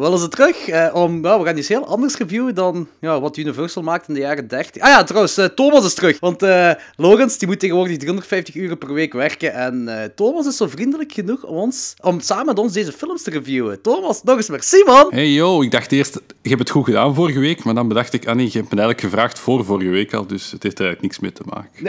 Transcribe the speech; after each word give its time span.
willen 0.00 0.18
ze 0.18 0.28
terug. 0.28 0.68
Eh, 0.68 0.94
om, 0.94 1.24
ja, 1.24 1.38
we 1.38 1.44
gaan 1.44 1.56
iets 1.56 1.68
heel 1.68 1.86
anders 1.86 2.16
reviewen 2.16 2.54
dan 2.54 2.88
ja, 3.00 3.20
wat 3.20 3.36
Universal 3.36 3.82
maakte 3.82 4.08
in 4.08 4.14
de 4.14 4.20
jaren 4.20 4.48
30. 4.48 4.82
Ah 4.82 4.88
ja, 4.88 5.04
trouwens, 5.04 5.36
eh, 5.36 5.44
Thomas 5.44 5.84
is 5.84 5.94
terug. 5.94 6.20
Want 6.20 6.42
eh 6.42 6.70
Logans 6.96 7.38
die 7.38 7.48
moet 7.48 7.60
tegenwoordig 7.60 7.96
350 7.96 8.54
uur 8.54 8.76
per 8.76 8.92
week 8.92 9.12
werken. 9.12 9.52
En 9.52 10.02
eh, 10.02 10.08
Thomas 10.14 10.46
is 10.46 10.56
zo 10.56 10.66
vriendelijk 10.66 11.12
genoeg 11.12 11.44
om, 11.44 11.56
ons, 11.56 11.94
om 12.00 12.20
samen 12.20 12.46
met 12.46 12.58
ons 12.58 12.72
deze 12.72 12.92
films 12.92 13.22
te 13.22 13.30
reviewen. 13.30 13.82
Thomas, 13.82 14.22
nog 14.22 14.36
eens 14.36 14.48
merci, 14.48 14.82
man. 14.86 15.06
Hey 15.10 15.30
yo, 15.30 15.62
ik 15.62 15.70
dacht 15.70 15.92
eerst, 15.92 16.20
je 16.42 16.48
hebt 16.48 16.60
het 16.60 16.70
goed 16.70 16.84
gedaan 16.84 17.14
vorige 17.14 17.38
week, 17.38 17.64
maar 17.64 17.74
dan 17.74 17.88
bedacht 17.88 18.12
ik, 18.12 18.26
ah 18.26 18.34
nee, 18.34 18.46
je 18.46 18.58
hebt 18.58 18.70
me 18.70 18.80
eigenlijk 18.80 19.00
gevraagd 19.00 19.38
voor 19.38 19.64
vorige 19.64 19.90
week 19.90 20.14
al, 20.14 20.26
dus 20.26 20.50
het 20.50 20.62
heeft 20.62 20.78
er 20.78 20.84
eigenlijk 20.84 21.02
niks 21.02 21.18
mee 21.18 21.32
te 21.32 21.42
maken. 21.44 21.82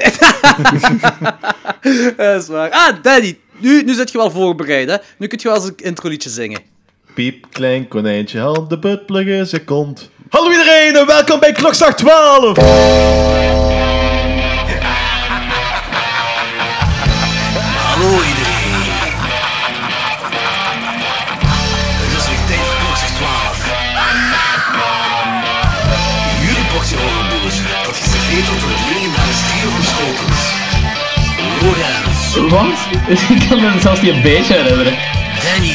Dat 2.17 2.41
is 2.41 2.47
waar. 2.47 2.69
Ah, 2.69 2.95
Danny, 3.01 3.37
nu, 3.57 3.83
nu 3.83 3.93
zit 3.93 4.11
je 4.11 4.17
wel 4.17 4.31
voorbereid, 4.31 4.89
hè? 4.89 4.97
Nu 5.17 5.27
kun 5.27 5.39
je 5.41 5.47
wel 5.47 5.57
eens 5.57 5.65
een 5.65 5.75
introliedje 5.75 6.29
zingen. 6.29 6.70
Piep, 7.13 7.45
klein 7.51 7.87
konijntje, 7.87 8.39
haal 8.39 8.67
de 8.67 8.79
buttplug 8.79 9.25
in 9.25 9.45
zijn 9.45 9.63
kont. 9.63 10.09
Hallo 10.29 10.49
iedereen 10.51 10.95
en 10.95 11.05
welkom 11.05 11.39
bij 11.39 11.51
Klokslag 11.51 11.95
12! 11.95 12.57
Hallo 17.87 18.11
iedereen. 18.31 18.71
Het 22.03 22.17
is 22.19 22.27
weer 22.27 22.45
tijd 22.47 22.59
voor 22.59 22.77
klokslag 22.85 23.11
12. 23.11 23.69
Jullie 26.45 26.65
portie 26.73 26.97
horrorboers, 26.97 27.57
dat 27.85 27.95
geserveerd 28.01 28.47
wordt 28.47 28.61
door 28.61 28.71
het 28.75 28.83
legendarische 28.93 29.45
trio 29.49 29.69
van 29.75 29.83
Schotens. 29.91 30.41
Lorenz, 31.61 32.19
Wat? 32.53 32.79
Ik 33.29 33.49
kan 33.49 33.57
me 33.61 33.79
zelfs 33.81 34.01
niet 34.01 34.13
een 34.13 34.21
beetje 34.21 34.53
herinneren. 34.53 34.95
Danny 35.43 35.73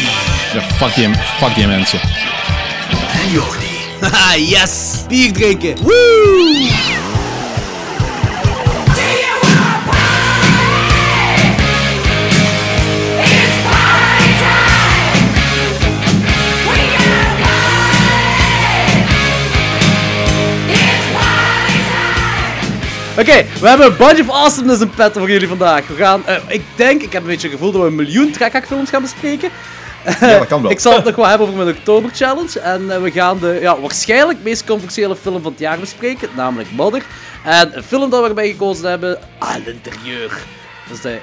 Ja, 0.57 0.63
fuck 0.63 0.95
die, 0.95 1.15
fuck 1.15 1.55
die 1.55 1.67
mensen. 1.67 2.01
en 2.01 3.31
Jordi. 3.31 3.67
Haha, 4.01 4.37
yes! 4.55 5.05
Bier 5.09 5.33
drinken. 5.33 5.77
Woo! 5.83 6.69
Oké, 23.19 23.45
we 23.61 23.69
hebben 23.69 23.87
een 23.87 23.97
bunch 23.97 24.21
of 24.21 24.31
awesomeness 24.31 24.81
in 24.81 24.91
pet 24.91 25.13
voor 25.13 25.31
jullie 25.31 25.49
vandaag. 25.49 25.87
We 25.87 25.95
gaan, 25.95 26.27
eh, 26.27 26.37
ik 26.49 26.63
denk, 26.75 27.03
ik 27.03 27.13
heb 27.13 27.23
een 27.23 27.29
beetje 27.29 27.49
het 27.49 27.57
gevoel 27.57 27.73
dat 27.73 27.81
we 27.81 27.87
een 27.87 27.95
miljoen 27.95 28.31
trekhaakfilms 28.31 28.91
gaan 28.91 29.03
bespreken. 29.03 29.51
Ja, 30.21 30.39
dat 30.39 30.47
kan 30.47 30.63
wel. 30.63 30.71
Ik 30.71 30.81
zal 30.81 30.95
het 30.95 31.05
nog 31.05 31.17
wel 31.17 31.27
hebben 31.27 31.47
over 31.47 31.65
mijn 31.65 31.77
Oktober 31.77 32.11
Challenge. 32.15 32.61
En 32.61 32.91
eh, 32.91 33.03
we 33.03 33.11
gaan 33.11 33.39
de 33.39 33.59
ja, 33.61 33.81
waarschijnlijk 33.81 34.39
meest 34.43 34.65
controversiële 34.65 35.17
film 35.17 35.43
van 35.43 35.51
het 35.51 35.61
jaar 35.61 35.79
bespreken, 35.79 36.29
namelijk 36.37 36.71
Mother. 36.71 37.05
En 37.45 37.77
een 37.77 37.83
film 37.83 38.11
dat 38.11 38.23
we 38.23 38.29
erbij 38.29 38.51
gekozen 38.51 38.91
hebben, 38.91 39.19
À 39.39 39.57
l'intérieur. 39.65 40.29
Dat 40.89 40.97
is 40.97 41.01
de, 41.03 41.19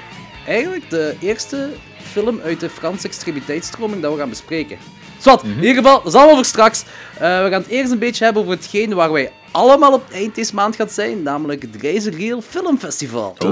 eigenlijk 0.46 0.90
de 0.90 1.14
eerste 1.20 1.68
film 2.12 2.40
uit 2.44 2.60
de 2.60 2.70
Franse 2.70 3.06
extremiteitsstroming 3.06 4.02
dat 4.02 4.12
we 4.12 4.18
gaan 4.18 4.28
bespreken. 4.28 4.78
Zwat, 5.18 5.42
in 5.42 5.56
ieder 5.56 5.74
geval, 5.74 5.98
dat 5.98 6.06
is 6.06 6.14
allemaal 6.14 6.34
voor 6.34 6.44
straks. 6.44 6.84
Eh, 7.14 7.20
we 7.20 7.50
gaan 7.50 7.62
het 7.62 7.66
eerst 7.66 7.92
een 7.92 7.98
beetje 7.98 8.24
hebben 8.24 8.42
over 8.42 8.54
hetgeen 8.54 8.94
waar 8.94 9.12
wij 9.12 9.32
allemaal 9.50 9.92
op 9.92 10.02
eind 10.12 10.34
deze 10.34 10.54
maand 10.54 10.76
gaan 10.76 10.88
zijn, 10.88 11.22
namelijk 11.22 11.62
het 11.62 11.76
Reizen 11.80 12.12
Real 12.12 12.40
Film 12.40 12.78
Festival. 12.78 13.34
Oh. 13.38 13.48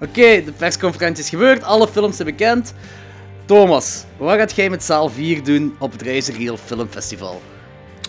Oké, 0.00 0.44
de 0.44 0.52
persconferentie 0.56 1.22
is 1.24 1.28
gebeurd, 1.28 1.62
alle 1.62 1.88
films 1.88 2.16
zijn 2.16 2.28
bekend. 2.28 2.74
Thomas, 3.48 4.04
wat 4.16 4.38
gaat 4.38 4.54
jij 4.54 4.70
met 4.70 4.84
zaal 4.84 5.08
4 5.08 5.44
doen 5.44 5.74
op 5.78 5.92
het 5.92 6.02
Reizen 6.02 6.34
Real 6.34 6.56
Film 6.56 6.86
Festival? 6.90 7.42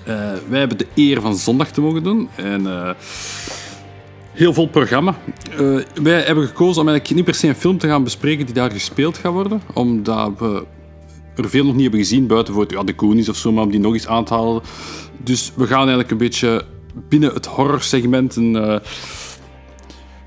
Eh, 0.04 0.16
wij 0.48 0.60
hebben 0.60 0.78
de 0.78 0.88
eer 0.96 1.22
van 1.22 1.36
zondag 1.36 1.72
te 1.72 1.82
mogen 1.82 2.04
doen. 2.04 2.30
En 2.36 2.68
eh, 2.68 2.90
heel 4.32 4.54
vol 4.54 4.68
programma. 4.68 5.16
Eh, 5.52 5.58
wij 6.04 6.22
hebben 6.22 6.48
gekozen 6.48 6.82
om 6.82 6.88
eigenlijk 6.88 7.16
niet 7.16 7.26
per 7.26 7.34
se 7.36 7.48
een 7.48 7.56
film 7.56 7.78
te 7.78 7.88
gaan 7.88 8.04
bespreken 8.04 8.46
die 8.46 8.56
daar 8.56 8.72
gespeeld 8.72 9.18
gaat 9.18 9.34
worden. 9.34 9.62
Omdat 9.74 10.32
we 10.38 10.66
er 11.36 11.50
veel 11.50 11.64
nog 11.64 11.74
niet 11.74 11.82
hebben 11.82 12.00
gezien, 12.00 12.28
buiten 12.28 12.54
voor 12.54 12.66
ja, 12.68 12.84
de 12.84 12.94
Goonies 12.98 13.30
of 13.30 13.38
zo, 13.38 13.52
maar 13.52 13.64
om 13.64 13.72
die 13.72 13.80
nog 13.80 13.94
eens 13.94 14.08
aan 14.08 14.26
te 14.26 14.34
halen. 14.34 14.62
Dus 15.18 15.52
we 15.56 15.68
gaan 15.68 15.80
eigenlijk 15.80 16.12
een 16.12 16.18
beetje 16.18 16.66
binnen 17.10 17.34
het 17.34 17.46
horrorsegment 17.46 18.36
een... 18.36 18.82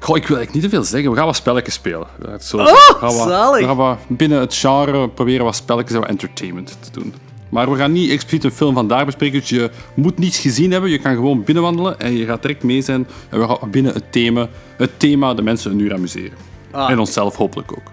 Goh, 0.03 0.17
ik 0.17 0.27
wil 0.27 0.37
eigenlijk 0.37 0.53
niet 0.53 0.63
te 0.63 0.69
veel 0.69 0.85
zeggen. 0.85 1.11
We 1.11 1.17
gaan 1.17 1.27
wat 1.27 1.37
spelletjes 1.37 1.75
spelen. 1.75 2.07
Zo 2.41 2.59
gaan 2.59 3.13
zalig. 3.13 3.69
we 3.69 3.75
gaan 3.75 3.99
binnen 4.09 4.41
het 4.41 4.55
genre 4.55 5.09
proberen 5.09 5.45
wat 5.45 5.57
spelletjes 5.57 5.95
en 5.95 6.01
wat 6.01 6.09
entertainment 6.09 6.79
te 6.81 6.91
doen. 6.91 7.15
Maar 7.49 7.71
we 7.71 7.77
gaan 7.77 7.93
niet 7.93 8.11
expliciet 8.11 8.45
een 8.45 8.51
film 8.51 8.75
vandaag 8.75 9.05
bespreken. 9.05 9.41
Dus 9.41 9.49
je 9.49 9.71
moet 9.95 10.19
niets 10.19 10.39
gezien 10.39 10.71
hebben. 10.71 10.91
Je 10.91 10.99
kan 10.99 11.15
gewoon 11.15 11.45
binnenwandelen 11.45 12.01
en 12.01 12.17
je 12.17 12.25
gaat 12.25 12.43
direct 12.43 12.63
mee 12.63 12.83
zijn. 12.83 13.07
En 13.29 13.41
we 13.41 13.47
gaan 13.47 13.71
binnen 13.71 13.93
het 13.93 14.13
thema, 14.13 14.49
het 14.77 14.91
thema 14.99 15.35
de 15.35 15.43
mensen 15.43 15.71
een 15.71 15.79
uur 15.79 15.95
amuseren. 15.95 16.39
Ah. 16.71 16.91
En 16.91 16.99
onszelf 16.99 17.37
hopelijk 17.37 17.73
ook. 17.73 17.91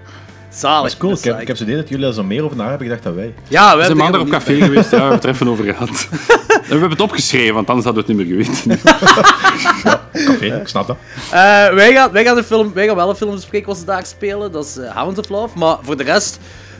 Zalig. 0.49 0.81
Dat 0.81 0.91
is 0.91 0.97
cool. 0.97 1.13
Ik 1.13 1.23
heb, 1.23 1.39
ik 1.41 1.47
heb 1.47 1.57
zo'n 1.57 1.65
idee 1.67 1.79
dat 1.79 1.89
jullie 1.89 2.05
er 2.05 2.13
zo 2.13 2.23
meer 2.23 2.43
over 2.43 2.57
na 2.57 2.69
hebben 2.69 2.87
gedacht 2.87 3.03
dan 3.03 3.15
wij. 3.15 3.33
Ja, 3.47 3.63
we 3.63 3.69
zijn 3.69 3.79
hebben 3.79 3.97
maandag 3.97 4.21
op 4.21 4.29
café 4.29 4.53
geweest. 4.61 4.91
Ja, 4.91 4.97
we 4.97 5.01
hebben 5.03 5.11
het 5.15 5.23
er 5.23 5.29
even 5.29 5.47
over 5.47 5.63
gehad. 5.65 5.89
En 5.89 6.17
we 6.67 6.69
hebben 6.69 6.89
het 6.89 7.01
opgeschreven, 7.01 7.53
want 7.53 7.67
anders 7.67 7.85
hadden 7.85 8.05
we 8.05 8.11
het 8.13 8.19
niet 8.27 8.37
meer 8.37 8.45
geweten. 8.45 8.79
Café, 10.25 10.59
ik 10.61 10.67
snap 10.67 10.87
dat. 10.87 10.97
Eh, 11.31 11.31
wij, 11.73 11.93
gaan, 11.93 12.11
wij, 12.11 12.23
gaan 12.23 12.37
een 12.37 12.43
film, 12.43 12.73
wij 12.73 12.85
gaan 12.87 12.95
wel 12.95 13.09
een 13.09 13.15
film 13.15 13.31
bespreken 13.35 13.67
wat 13.67 13.77
ze 13.77 13.85
daar 13.85 14.05
spelen. 14.05 14.51
Dat 14.51 14.65
is 14.65 14.77
eh, 14.77 14.91
Hounds 14.95 15.19
of 15.19 15.29
Love. 15.29 15.57
Maar 15.57 15.77
voor 15.81 15.97
de 15.97 16.03
rest... 16.03 16.39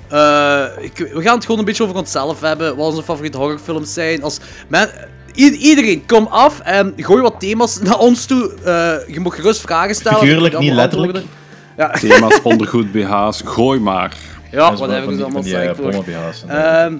eh, 0.10 0.64
ik, 0.80 0.98
we 1.14 1.22
gaan 1.22 1.36
het 1.36 1.44
gewoon 1.46 1.60
een 1.60 1.66
beetje 1.66 1.84
over 1.84 1.96
onszelf 1.96 2.42
hebben. 2.42 2.76
Wat 2.76 2.88
onze 2.88 3.04
favoriete 3.04 3.38
horrorfilms 3.38 3.94
zijn. 3.94 4.24
Als 4.24 4.40
men, 4.68 4.90
i- 5.36 5.50
iedereen, 5.58 6.04
kom 6.06 6.28
af 6.28 6.60
en 6.60 6.94
gooi 6.98 7.22
wat 7.22 7.40
thema's 7.40 7.80
naar 7.82 7.98
ons 7.98 8.26
toe. 8.26 8.52
Eh, 8.64 9.14
je 9.14 9.20
mag 9.20 9.36
gerust 9.36 9.62
vragen 9.62 9.96
stellen. 9.96 10.20
Figuurlijk, 10.20 10.60
niet 10.60 10.74
letterlijk. 10.74 11.14
antwoorden. 11.14 11.38
Ja, 11.80 11.88
Thema's, 12.00 12.42
ondergoed, 12.42 12.92
BH's, 12.92 13.42
gooi 13.46 13.80
maar. 13.80 14.18
ja 14.52 14.76
wat 14.76 14.90
heb 14.90 15.04
ik 15.04 15.10
dus 15.10 15.22
allemaal 15.22 15.42
die, 15.42 15.58
eh, 15.58 15.76
voor. 15.76 16.04
Ehm, 16.48 16.94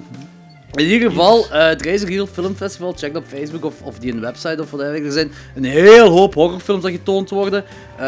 in 0.74 0.84
ieder 0.84 1.08
geval, 1.08 1.46
eh 1.50 1.66
het 1.66 1.82
Reizen 1.82 2.08
Real 2.08 2.26
Film 2.26 2.54
Festival, 2.54 2.92
check 2.96 3.16
op 3.16 3.24
Facebook 3.26 3.64
of, 3.64 3.82
of 3.82 3.98
die 3.98 4.12
een 4.12 4.20
website 4.20 4.62
of 4.62 4.70
wat 4.70 4.80
dergelijke. 4.80 5.06
Er 5.06 5.12
zijn 5.12 5.32
een 5.54 5.64
heel 5.64 6.08
hoop 6.08 6.34
horrorfilms 6.34 6.82
dat 6.82 6.90
getoond 6.90 7.30
worden. 7.30 7.64
Eh, 7.96 8.06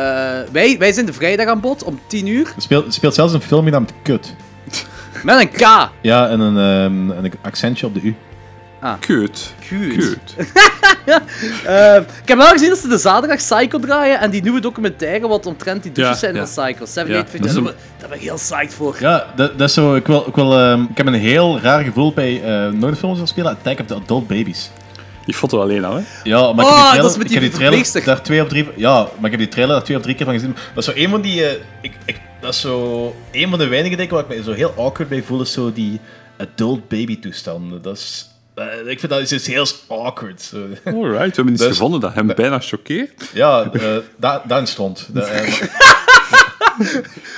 wij, 0.53 0.77
wij 0.79 0.93
zijn 0.93 1.07
de 1.07 1.13
vrijdag 1.13 1.47
aan 1.47 1.61
bod 1.61 1.85
om 1.85 2.01
10 2.07 2.27
uur. 2.27 2.53
Er 2.57 2.63
speelt, 2.63 2.87
er 2.87 2.93
speelt 2.93 3.15
zelfs 3.15 3.33
een 3.33 3.41
film 3.43 3.65
genaamd 3.65 3.93
Kut. 4.03 4.35
Met 5.23 5.41
een 5.41 5.51
K. 5.51 5.91
Ja, 6.01 6.29
en 6.29 6.41
een, 6.41 6.57
ehm, 6.57 7.25
een 7.25 7.33
accentje 7.43 7.87
op 7.87 7.95
de 7.95 8.01
U. 8.01 8.15
Keut. 9.01 9.55
Goed. 9.69 9.97
Keut. 9.97 10.35
Eh, 11.65 11.97
ik 11.97 12.29
heb 12.29 12.39
wel 12.39 12.49
gezien 12.51 12.69
dat 12.69 12.79
ze 12.79 12.89
de 12.89 12.99
zaterdag 12.99 13.37
Psycho 13.39 13.79
draaien 13.79 14.21
en 14.21 14.31
die 14.31 14.43
nieuwe 14.43 14.61
documentaire 14.61 15.29
wat 15.29 15.47
omtrent 15.47 15.83
die 15.83 15.93
douches 15.93 16.15
Ja, 16.15 16.21
zijn 16.21 16.35
ja. 16.35 16.47
van 16.47 16.65
Psycho. 16.65 16.85
7 16.87 17.13
Ja, 17.13 17.19
8 17.21 17.33
dat 17.33 17.45
is 17.45 17.47
daar, 17.47 17.57
een- 17.57 17.65
ben- 17.65 17.75
daar 17.99 18.09
ben 18.09 18.19
ik 18.19 18.25
heel 18.25 18.35
psyched 18.35 18.75
voor. 18.75 18.97
Ja, 19.01 19.27
dat, 19.37 19.59
dat 19.59 19.69
is 19.69 19.75
zo. 19.75 19.95
Ik, 19.95 20.07
wil, 20.07 20.25
ik, 20.27 20.35
wil, 20.35 20.59
ehm, 20.59 20.83
ik 20.83 20.97
heb 20.97 21.07
een 21.07 21.15
heel 21.15 21.61
raar 21.61 21.85
gevoel 21.85 22.13
bij 22.13 22.43
eh 22.43 22.73
nooit 22.73 22.93
een 22.93 22.97
film 22.97 23.17
zal 23.17 23.27
spelen. 23.27 23.51
Attack 23.53 23.81
of 23.81 23.87
the 23.87 23.95
Adult 23.95 24.27
Babies. 24.27 24.71
Die 25.27 25.35
foto 25.35 25.61
alleen 25.61 25.85
al, 25.85 25.95
hè? 25.97 26.03
Ja, 26.23 26.53
maar 26.53 26.65
Oh, 26.65 26.71
ik 26.71 26.77
heb 26.77 27.03
die 27.03 27.03
trailer, 27.03 27.03
dat 27.03 27.11
is 27.11 27.17
met 27.17 27.29
die 27.29 27.37
ik 27.37 27.43
heb 27.43 27.51
die 27.51 27.59
trailer 27.61 27.79
verpleegster. 27.85 28.05
daar 28.05 28.23
twee 28.23 28.43
of 28.43 28.49
drie... 28.49 28.69
Ja, 28.77 28.95
maar 29.01 29.25
ik 29.25 29.31
heb 29.31 29.39
die 29.39 29.49
trailer 29.49 29.75
daar 29.75 29.85
twee 29.85 29.97
of 29.97 30.03
drie 30.03 30.15
keer 30.15 30.25
van 30.25 30.35
gezien. 30.35 30.57
Dat 30.75 30.87
is 30.89 30.95
zo 30.95 31.01
een 31.05 31.11
van 31.11 31.21
die... 31.21 31.45
eh, 31.47 31.53
ik, 31.81 31.93
ik, 32.05 32.21
dat 32.41 32.55
is 32.55 32.61
zo 32.61 33.15
een 33.33 33.51
van 33.51 33.59
de 33.59 33.67
weinige 33.67 33.97
dingen 33.97 34.15
waar 34.15 34.23
ik 34.23 34.29
me 34.37 34.43
zo 34.43 34.53
heel 34.53 34.75
awkward 34.77 35.09
bij 35.09 35.23
voel, 35.23 35.41
is 35.41 35.53
zo 35.53 35.73
die 35.73 36.01
adult 36.39 36.89
baby 36.89 37.19
toestanden. 37.21 37.83
Dat 37.83 37.97
is... 37.97 38.31
eh, 38.55 38.65
ik 38.87 38.99
vind 39.01 39.13
dat 39.13 39.21
is 39.21 39.33
iets 39.33 39.47
heel 39.47 39.67
awkward. 39.89 40.43
Zo. 40.43 40.57
Alright, 40.85 41.11
we 41.19 41.33
hebben 41.35 41.53
iets 41.53 41.63
Dus- 41.63 41.71
gevonden 41.73 42.01
dat 42.01 42.15
hem 42.15 42.27
bijna 42.27 42.61
choqueert. 42.61 43.11
Ja, 43.33 43.71
eh 43.73 43.81
da, 44.17 44.43
daarin 44.47 44.67
stond. 44.67 45.09
De, 45.13 45.23
eh, 45.23 45.53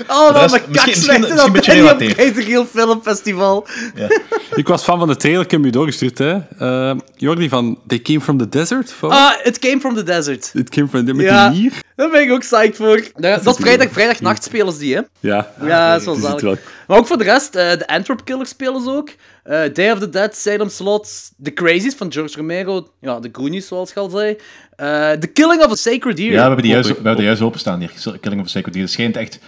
Oh, 0.09 0.33
dat 0.33 0.33
mijn 0.33 0.43
misschien- 0.43 0.73
kak 0.73 0.85
slecht 0.85 0.95
misschien- 0.95 1.25
en 1.25 1.37
dat 1.37 1.47
een 1.47 1.53
je 1.53 1.59
op 1.59 1.65
relatief. 1.67 2.17
Reizen 2.17 2.45
Real 2.45 2.65
Film 2.67 3.01
Festival. 3.03 3.67
Ik 4.55 4.69
was 4.69 4.83
fan 4.83 4.99
van 4.99 5.09
de 5.09 5.17
trailer, 5.17 5.43
ik 5.45 5.51
heb 5.51 5.61
hem 5.61 5.69
u 5.69 5.73
doorgestuurd, 5.73 6.19
hè. 6.19 6.39
Eh, 6.59 6.97
Jordi 7.17 7.49
van 7.49 7.79
They 7.87 7.99
Came 8.03 8.21
From 8.21 8.39
The 8.39 8.49
Desert? 8.49 8.95
Ah, 9.01 9.33
It 9.45 9.59
Came 9.59 9.81
From 9.81 9.95
The 9.95 10.03
Desert. 10.03 10.51
It 10.55 10.69
Came 10.69 10.89
From 10.89 11.05
The... 11.07 11.13
Met 11.15 11.27
Ja. 11.27 11.49
die 11.49 11.61
nier? 11.61 11.73
Daar 11.97 12.11
ben 12.11 12.23
ik 12.23 12.31
ook 12.33 12.41
psyched 12.41 12.77
voor. 12.77 12.97
Dat, 13.15 13.45
dat 13.45 13.55
is 13.59 13.61
vrijdag, 13.65 13.89
vrijdag 13.93 14.21
nacht 14.21 14.45
spelen 14.45 14.73
ze 14.73 14.79
die, 14.79 14.95
hè? 14.95 15.01
Ja. 15.21 15.53
Ja, 15.65 15.95
is 15.95 16.05
zalig. 16.05 16.41
wel- 16.41 16.57
Maar 16.87 16.99
ook 16.99 17.07
voor 17.07 17.19
de 17.19 17.25
rest, 17.25 17.55
eh, 17.55 17.71
de 17.71 17.87
Antwerp 17.87 18.25
Killers 18.25 18.49
spelen 18.51 18.83
ze 18.83 18.91
ook. 18.91 19.11
Eh, 19.45 19.75
Day 19.75 19.91
of 19.93 19.99
the 19.99 20.09
Dead, 20.09 20.37
Salem 20.37 20.69
Slot, 20.69 21.31
The 21.43 21.53
Crazies 21.53 21.95
van 21.95 22.13
George 22.13 22.37
Romero. 22.37 22.89
Ja, 23.01 23.21
de 23.21 23.29
Goonies, 23.33 23.67
zoals 23.67 23.91
ik 23.91 23.97
al 23.97 24.09
zei. 24.09 24.37
Eh, 24.77 25.11
the 25.11 25.27
Killing 25.27 25.63
of 25.63 25.71
a 25.71 25.75
Sacred 25.75 26.17
Deer. 26.17 26.33
ja, 26.33 26.33
we 26.33 26.47
hebben 26.47 26.63
die 26.63 26.73
juist, 26.73 26.89
we 26.89 26.95
hebben 26.95 27.17
die 27.17 27.25
juist 27.25 27.43
openstaan 27.43 27.79
hier. 27.79 27.91
Killing 28.21 28.41
of 28.41 28.47
a 28.47 28.51
Sacred 28.51 28.73
Deer. 28.73 28.83
Het 28.83 28.93
schijnt 28.93 29.17
echt 29.17 29.39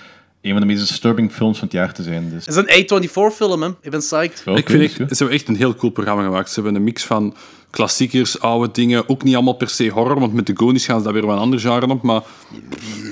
een 0.42 0.50
van 0.50 0.60
de 0.60 0.66
meest 0.66 0.88
disturbing 0.88 1.32
films 1.32 1.58
van 1.58 1.68
het 1.68 1.76
jaar 1.76 1.92
te 1.92 2.02
zijn. 2.02 2.30
Dus. 2.30 2.46
Het 2.46 2.56
is 2.56 2.62
een 2.76 3.08
A24-film, 3.08 3.62
hè. 3.62 3.68
Ik 3.80 3.90
ben 3.90 4.00
psyched. 4.00 4.42
Ik 4.54 4.70
vind 4.70 4.94
goed. 4.94 5.08
ze 5.08 5.16
hebben 5.16 5.34
echt 5.36 5.48
een 5.48 5.56
heel 5.56 5.74
cool 5.74 5.92
programma 5.92 6.22
gemaakt. 6.22 6.48
Ze 6.48 6.54
hebben 6.54 6.74
een 6.74 6.84
mix 6.84 7.04
van 7.04 7.36
klassiekers, 7.76 8.40
oude 8.40 8.72
dingen. 8.72 9.08
Ook 9.08 9.22
niet 9.22 9.34
allemaal 9.34 9.52
per 9.54 9.68
se 9.68 9.88
horror, 9.88 10.20
want 10.20 10.32
met 10.32 10.46
de 10.46 10.56
Goonies 10.56 10.84
gaan 10.86 10.98
ze 10.98 11.04
daar 11.04 11.12
weer 11.12 11.26
wel 11.26 11.34
een 11.34 11.40
ander 11.40 11.60
genre 11.60 11.88
op. 11.88 12.02
Maar 12.02 12.22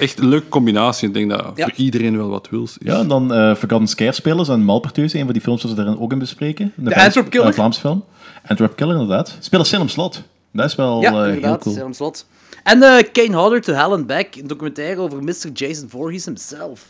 echt 0.01 0.19
een 0.19 0.29
leuke 0.29 0.49
combinatie. 0.49 1.09
Ik 1.09 1.15
denk 1.15 1.31
dat 1.31 1.53
Ja. 1.55 1.65
voor 1.65 1.75
iedereen 1.77 2.17
wel 2.17 2.29
wat 2.29 2.49
wil. 2.51 2.69
Ja, 2.79 2.99
en 2.99 3.09
dan 3.09 3.33
eh 3.33 3.55
Forgotten 3.55 3.89
Scarespelers 3.89 4.49
en 4.49 4.61
Malperteuze, 4.65 5.19
een 5.19 5.25
van 5.25 5.33
die 5.33 5.43
films 5.43 5.61
dat 5.63 5.71
ze 5.71 5.77
daarin 5.77 5.99
ook 5.99 6.13
in 6.13 6.19
bespreken. 6.19 6.73
De 6.77 6.91
The 6.91 6.97
Antwerp 6.97 7.31
Killer. 7.31 7.47
Een 7.47 7.55
Vlaams 7.55 7.79
film. 7.79 8.05
Antwerp 8.47 8.77
Killer, 8.77 8.93
inderdaad. 8.95 9.37
Spelen 9.41 9.67
Salem 9.67 9.89
Slot. 9.89 10.23
Dat 10.53 10.65
is 10.67 10.75
wel 10.75 11.01
Ja, 11.01 11.09
eh, 11.09 11.15
heel 11.15 11.25
inderdaad. 11.27 11.63
cool. 11.63 11.75
Salem 11.75 11.93
Slot. 11.93 12.27
En 12.63 12.83
eh, 12.83 13.05
Kane 13.13 13.37
Hodder 13.37 13.61
to 13.61 13.73
Hell 13.73 13.91
and 13.93 14.07
Back, 14.07 14.35
een 14.35 14.47
documentaire 14.47 15.01
over 15.01 15.23
Mr. 15.23 15.51
Jason 15.55 15.89
Voorhees 15.89 16.25
himself. 16.25 16.87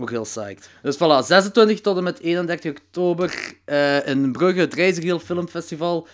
Ook 0.00 0.10
heel 0.10 0.22
psyched. 0.22 0.68
Dus 0.82 0.96
voilà, 0.96 1.26
26 1.26 1.80
tot 1.80 1.96
en 1.96 2.02
met 2.02 2.20
31 2.20 2.70
oktober 2.70 3.54
eh, 3.64 4.06
in 4.06 4.32
Brugge, 4.32 4.60
het 4.60 4.74
Reizigerhiel 4.74 5.18
Filmfestival. 5.18 6.06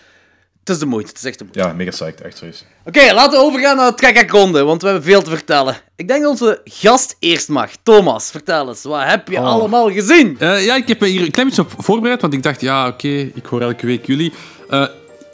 Het 0.69 0.77
is 0.77 0.83
de 0.83 0.89
moeite, 0.89 1.09
het 1.09 1.17
is 1.17 1.25
echt 1.25 1.37
de 1.37 1.43
moeite. 1.43 1.59
Ja, 1.59 1.73
mega 1.73 1.89
psyched, 1.89 2.21
echt 2.21 2.37
serieus. 2.37 2.65
Oké, 2.85 3.13
laten 3.13 3.39
we 3.39 3.45
overgaan 3.45 3.75
naar 3.75 3.89
de 3.89 3.95
trekkerronde, 3.95 4.63
want 4.63 4.81
we 4.81 4.87
hebben 4.87 5.05
veel 5.05 5.21
te 5.21 5.29
vertellen. 5.29 5.77
Ik 5.95 6.07
denk 6.07 6.21
dat 6.21 6.31
onze 6.31 6.61
gast 6.63 7.15
eerst 7.19 7.49
mag. 7.49 7.71
Thomas, 7.83 8.31
vertel 8.31 8.67
eens, 8.67 8.83
wat 8.83 9.03
heb 9.03 9.27
je 9.27 9.39
allemaal 9.39 9.91
gezien? 9.91 10.35
Eh, 10.39 10.65
ja, 10.65 10.75
ik 10.75 10.87
heb 10.87 10.99
me 10.99 11.07
hier 11.07 11.21
een 11.21 11.31
klein 11.31 11.47
beetje 11.47 11.61
op 11.61 11.73
voorbereid, 11.77 12.21
want 12.21 12.33
ik 12.33 12.43
dacht, 12.43 12.61
ja, 12.61 12.87
oké, 12.87 13.07
ik 13.07 13.45
hoor 13.45 13.61
elke 13.61 13.85
week 13.85 14.05
jullie. 14.05 14.33
Eh, 14.69 14.85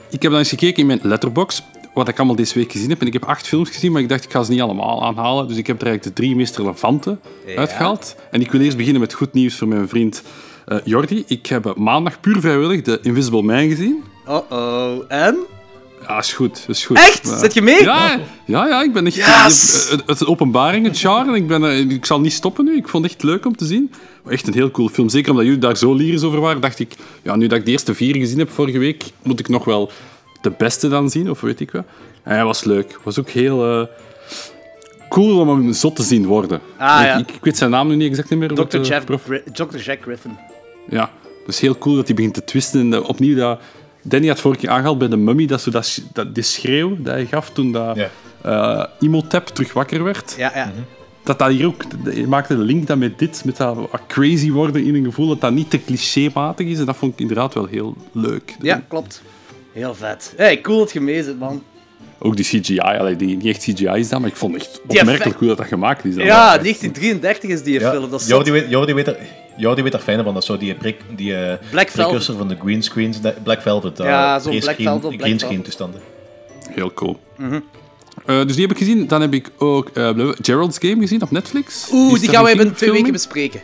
ik 0.10 0.22
heb 0.22 0.32
dan 0.32 0.40
eens 0.40 0.50
gekeken 0.50 0.78
in 0.78 0.86
mijn 0.86 1.00
letterbox, 1.04 1.64
wat 1.94 2.08
ik 2.08 2.18
allemaal 2.18 2.36
deze 2.36 2.60
week 2.60 2.72
gezien 2.72 2.90
heb. 2.90 3.02
En 3.02 3.08
ik 3.08 3.14
heb 3.14 3.26
acht 3.26 3.48
films 3.48 3.70
gezien, 3.70 3.92
maar 3.92 4.02
ik 4.02 4.10
dacht, 4.10 4.24
ik 4.24 4.32
ga 4.32 4.44
ze 4.44 4.52
niet 4.52 4.62
allemaal 4.62 5.06
aanhalen. 5.06 5.48
Dus 5.48 5.58
ik 5.58 5.68
heb 5.68 5.82
er 5.82 5.88
eigenlijk 5.88 6.16
de 6.16 6.22
drie 6.22 6.36
meest 6.36 6.58
relevante 6.58 7.18
uitgehaald. 7.56 8.16
En 8.32 8.42
ik 8.42 8.52
wil 8.52 8.62
eerst 8.62 8.78
beginnen 8.78 9.02
met 9.02 9.14
goed 9.14 9.34
nieuws 9.34 9.56
voor 9.56 9.68
mijn 9.68 9.88
vriend 9.88 10.24
eh, 10.66 10.78
Jordi. 10.84 11.24
Ik 11.28 11.46
heb 11.46 11.76
maandag 11.76 12.20
puur 12.20 12.40
vrijwillig 12.40 12.82
de 12.82 13.00
Invisible 13.02 13.42
Man 13.42 13.70
gezien. 13.70 14.04
Oh-oh. 14.28 15.04
En? 15.08 15.38
Ja, 16.08 16.18
is 16.18 16.34
goed, 16.34 16.66
is 16.68 16.86
goed. 16.86 16.98
Echt? 16.98 17.28
Zit 17.28 17.54
je 17.54 17.62
mee? 17.62 17.84
Ja, 17.84 18.20
ja, 18.46 18.68
ja, 18.68 18.82
ik 18.84 18.94
ben 18.94 19.06
echt... 19.06 19.16
Yes! 19.16 19.88
Het, 19.90 20.02
het 20.06 20.22
is 20.22 20.28
openbaring, 20.28 20.86
het 20.86 20.98
genre. 21.00 21.36
Ik, 21.36 21.48
ben, 21.48 21.64
er- 21.64 21.92
ik 21.92 22.06
zal 22.06 22.20
niet 22.20 22.34
stoppen 22.34 22.66
nu. 22.66 22.76
Ik 22.76 22.88
vond 22.88 23.04
het 23.04 23.14
echt 23.14 23.24
leuk 23.24 23.46
om 23.46 23.56
te 23.56 23.66
zien. 23.66 23.92
Echt 24.28 24.48
een 24.48 24.54
heel 24.54 24.72
cool 24.72 24.88
film. 24.88 25.10
Zeker 25.10 25.30
omdat 25.32 25.46
jullie 25.46 25.60
daar 25.60 25.78
zo 25.78 25.94
lyrisch 25.94 26.24
over 26.24 26.40
waren, 26.40 26.62
dacht 26.62 26.80
ik... 26.80 26.96
Ja, 27.22 27.36
nu 27.36 27.48
dat 27.48 27.58
ik 27.60 27.66
de 27.66 27.72
eerste 27.72 27.94
vier 27.94 28.16
gezien 28.16 28.40
heb 28.40 28.50
vorige 28.52 28.78
week, 28.78 29.04
moet 29.24 29.40
ik 29.40 29.48
nog 29.50 29.66
wel 29.66 29.92
de 30.42 30.52
beste 30.58 30.88
dan 30.90 31.10
zien, 31.10 31.30
of 31.30 31.42
weet 31.42 31.60
ik 31.60 31.72
wat. 31.72 31.84
En 32.24 32.36
hij 32.36 32.44
was 32.46 32.64
leuk. 32.64 33.00
was 33.04 33.20
ook 33.20 33.30
heel... 33.30 33.80
eh, 33.80 33.88
cool 35.10 35.40
om 35.40 35.50
hem 35.50 35.74
zot 35.74 35.96
te 35.96 36.04
zien 36.04 36.26
worden. 36.26 36.62
Ah, 36.78 37.00
ik, 37.02 37.06
ja. 37.08 37.18
ik, 37.18 37.32
ik 37.32 37.44
weet 37.44 37.58
zijn 37.58 37.70
naam 37.72 37.88
nu 37.88 37.96
niet 37.96 38.10
exact 38.10 38.30
niet 38.30 38.40
meer. 38.40 38.54
Dr. 38.54 38.78
eh, 38.78 38.84
Jeff, 38.84 39.06
Dr. 39.54 39.78
Jack 39.78 40.02
Griffin. 40.02 40.38
ja, 40.90 41.10
dus 41.46 41.60
heel 41.60 41.78
cool 41.78 41.96
dat 41.96 42.06
hij 42.06 42.16
begint 42.16 42.34
te 42.34 42.44
twisten. 42.44 42.94
En 42.94 43.04
opnieuw 43.04 43.36
dat... 43.36 43.60
Danny 44.08 44.28
had 44.28 44.40
vorige 44.40 44.60
keer 44.62 44.70
aangehaald 44.70 44.98
bij 44.98 45.08
de 45.08 45.18
mummy, 45.18 45.46
dat, 45.46 45.62
zo 45.62 45.72
dat, 45.72 46.02
dat, 46.14 46.36
die 46.36 46.44
schreeuw 46.44 46.96
dat 47.00 47.14
hij 47.14 47.26
gaf 47.26 47.50
toen 47.50 47.72
dat 47.72 47.96
Ja. 47.96 48.10
eh, 48.42 48.86
Imhotep 49.00 49.46
terug 49.46 49.74
wakker 49.74 50.04
werd. 50.04 50.36
Ja, 50.38 50.52
ja. 50.56 50.72
Dat 51.24 51.40
dat 51.40 51.50
hier 51.52 51.66
ook... 51.66 51.84
Je 52.14 52.28
maakte 52.28 52.58
de 52.58 52.64
link 52.64 52.88
dan 52.88 52.98
met 53.00 53.20
dit, 53.20 53.42
met 53.46 53.58
dat 53.58 53.76
wat 53.76 54.02
crazy 54.08 54.52
worden 54.52 54.84
in 54.86 54.96
een 54.96 55.04
gevoel, 55.06 55.28
dat 55.28 55.42
dat 55.42 55.52
niet 55.52 55.70
te 55.70 55.84
clichématig 55.86 56.68
is. 56.68 56.80
En 56.80 56.86
dat 56.86 56.96
vond 56.96 57.14
ik 57.14 57.20
inderdaad 57.20 57.54
wel 57.54 57.66
heel 57.66 57.96
leuk. 58.12 58.56
Ja, 58.62 58.84
klopt. 58.88 59.22
Heel 59.74 59.96
vet. 59.96 60.34
Hey, 60.38 60.62
cool 60.62 60.80
dat 60.80 60.92
je 60.94 61.02
mee 61.02 61.24
zit, 61.24 61.40
man. 61.40 61.64
Ook 62.20 62.36
die 62.36 62.46
CGI, 62.46 62.80
allee, 62.80 63.16
die 63.16 63.28
niet 63.38 63.46
echt 63.46 63.62
CGI 63.62 63.86
is 64.00 64.10
dat, 64.10 64.20
maar 64.20 64.30
ik 64.30 64.36
vond 64.36 64.54
het 64.54 64.62
echt 64.64 64.82
opmerkelijk 65.00 65.40
hoe 65.40 65.48
dat, 65.48 65.58
dat 65.58 65.68
gemaakt 65.68 66.06
is. 66.06 66.16
dan. 66.16 66.26
Ja, 66.26 66.58
1933 66.58 67.50
is 67.50 67.64
die 67.64 67.80
Ja, 67.80 67.92
film. 67.92 68.10
Dat 68.10 68.28
Jordi 68.28 68.52
weet, 68.52 68.70
Jordi, 68.70 68.94
weet 68.94 69.08
er, 69.08 69.18
Jordi 69.58 69.82
weet 69.84 69.94
er 69.94 70.00
fijner 70.00 70.24
van. 70.24 70.34
Dat 70.34 70.42
is 70.42 70.48
zo 70.50 70.58
die, 70.58 70.74
prik, 70.74 71.02
die 71.16 71.36
eh, 71.36 71.58
Black 71.72 71.92
precursor 71.92 72.36
van 72.38 72.48
de 72.48 72.56
green 72.62 72.84
screens. 72.84 73.22
de- 73.22 73.34
Black 73.44 73.62
Velvet. 73.62 74.00
eh, 74.00 74.06
Ja, 74.06 74.40
zo'n 74.40 74.52
Black 74.52 74.64
screen- 74.64 74.88
Velvet, 74.88 75.02
Black 75.10 75.22
Green 75.22 75.40
screen 75.40 75.64
Velvet. 75.64 75.64
toestanden. 75.66 76.02
Heel 76.70 76.94
cool. 76.94 77.20
Mhm. 77.38 77.60
Eh, 78.26 78.38
dus 78.46 78.54
die 78.54 78.62
heb 78.62 78.72
ik 78.72 78.78
gezien. 78.78 79.08
Dan 79.08 79.22
heb 79.22 79.34
ik 79.34 79.52
ook 79.58 79.90
eh, 79.90 80.10
Gerald's 80.42 80.78
Game 80.82 81.00
gezien 81.02 81.22
op 81.22 81.32
Netflix. 81.32 81.90
Oeh, 81.92 82.20
die 82.20 82.30
gaan 82.30 82.44
we 82.44 82.56
binnen 82.56 82.76
twee 82.76 82.92
weken 82.92 83.12
bespreken. 83.12 83.62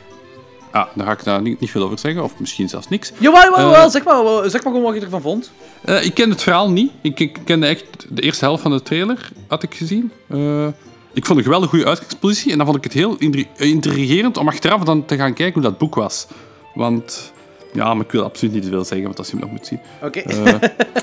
Ah, 0.72 0.86
daar 0.96 1.06
ga 1.06 1.12
ik 1.12 1.24
daar 1.24 1.42
niet, 1.42 1.60
niet 1.60 1.72
veel 1.72 1.84
over 1.84 2.00
zeggen, 2.00 2.24
of 2.24 2.34
misschien 2.40 2.70
zelfs 2.70 2.88
niks. 2.90 3.12
Jawel, 3.18 3.42
jawel, 3.44 3.60
jawel. 3.70 3.90
Zeg, 3.90 4.04
maar, 4.04 4.24
wel, 4.24 4.38
zeg 4.50 4.64
maar 4.64 4.74
gewoon 4.74 4.82
wat 4.82 4.94
je 4.96 5.02
ervan 5.02 5.22
vond. 5.22 5.52
Eh, 5.82 6.06
ik 6.06 6.14
ken 6.14 6.30
het 6.30 6.42
verhaal 6.44 6.72
niet. 6.72 6.92
Ik, 7.02 7.20
ik 7.20 7.38
kende 7.46 7.68
echt 7.68 7.86
de 8.10 8.22
eerste 8.22 8.46
helft 8.46 8.62
van 8.62 8.72
de 8.72 8.82
trailer, 8.82 9.30
had 9.48 9.64
ik 9.64 9.74
gezien. 9.76 10.12
Eh, 10.28 10.68
ik 11.14 11.26
vond 11.26 11.38
een 11.38 11.44
geweldig 11.44 11.70
goede 11.70 11.86
uitgangspositie 11.86 12.52
en 12.52 12.58
dan 12.58 12.66
vond 12.66 12.78
ik 12.78 12.84
het 12.84 12.94
heel 12.94 13.18
eh, 13.18 13.46
intrigerend 13.70 14.38
om 14.38 14.48
achteraf 14.48 14.84
dan 14.84 15.06
te 15.06 15.16
gaan 15.16 15.34
kijken 15.34 15.62
hoe 15.62 15.70
dat 15.70 15.78
boek 15.78 15.96
was. 15.96 16.28
Want, 16.74 17.32
ja, 17.74 17.94
maar 17.94 18.06
ik 18.06 18.12
wil 18.12 18.24
absoluut 18.24 18.54
niet 18.54 18.66
veel 18.66 18.84
zeggen, 18.84 19.06
want 19.06 19.18
als 19.18 19.28
je 19.28 19.34
hem 19.34 19.42
nog 19.42 19.52
moet 19.52 19.68
zien. 19.68 19.80
Oké. 20.02 20.20
Eh, 20.20 20.60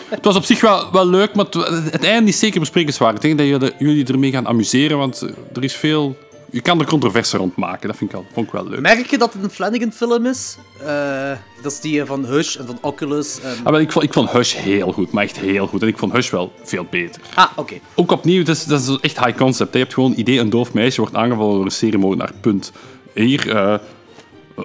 het 0.09 0.25
was 0.25 0.37
op 0.37 0.45
zich 0.45 0.61
wel, 0.61 0.93
wel 0.93 1.07
leuk, 1.07 1.35
maar 1.35 1.45
het, 1.45 1.93
het 1.93 2.05
einde 2.05 2.31
is 2.31 2.39
zeker 2.39 2.61
besprekenswaardig. 2.61 3.23
Ik 3.23 3.37
denk 3.37 3.61
dat 3.61 3.73
jullie, 3.79 4.07
ermee 4.07 4.31
gaan 4.31 4.47
amuseren, 4.47 4.99
want 4.99 5.27
er 5.55 5.65
is 5.65 5.75
veel... 5.75 6.17
Je 6.51 6.61
kan 6.61 6.81
er 6.81 6.87
controverse 6.87 7.37
rond 7.37 7.57
maken, 7.57 7.89
dat 7.89 7.97
vind 7.97 8.11
ik 8.11 8.17
wel, 8.17 8.27
vond 8.33 8.47
ik 8.47 8.53
wel 8.53 8.69
leuk. 8.69 8.81
Merk 8.81 9.11
je 9.11 9.19
dat 9.19 9.33
het 9.33 9.43
een 9.43 9.51
Flanagan-film 9.51 10.27
is? 10.27 10.57
Eh, 10.81 11.31
dat 11.63 11.73
is 11.73 11.81
die 11.81 12.05
van 12.05 12.25
Hush 12.25 12.57
en 12.57 12.67
van 12.67 12.79
Oculus. 12.81 13.41
En... 13.41 13.57
Ah, 13.65 13.73
wel, 13.73 13.81
ik, 13.81 13.93
vond, 13.93 14.05
ik 14.05 14.13
vond 14.13 14.31
Hush 14.31 14.55
heel 14.55 14.93
goed, 14.93 15.13
maar 15.13 15.25
echt 15.25 15.39
heel 15.39 15.67
goed. 15.67 15.83
En 15.83 15.89
ik 15.89 15.99
vond 15.99 16.13
Hush 16.13 16.31
wel 16.31 16.53
veel 16.63 16.87
beter. 16.91 17.23
Ah, 17.35 17.51
oké. 17.57 17.75
Ook 17.95 18.13
opnieuw, 18.13 18.45
dat 18.45 18.57
is, 18.57 18.65
dat 18.65 18.81
is 18.81 18.99
echt 19.01 19.25
high 19.25 19.37
concept. 19.37 19.73
Je 19.73 19.79
hebt 19.79 19.95
gewoon 19.95 20.11
een 20.11 20.19
idee, 20.19 20.39
een 20.39 20.51
doof 20.51 20.73
meisje 20.73 21.01
wordt 21.01 21.17
aangevallen 21.17 21.55
door 21.55 21.65
een 21.65 21.71
seriemoordenaar, 21.71 22.33
punt. 22.41 22.73
Hier, 23.15 23.57
eh, 23.57 23.75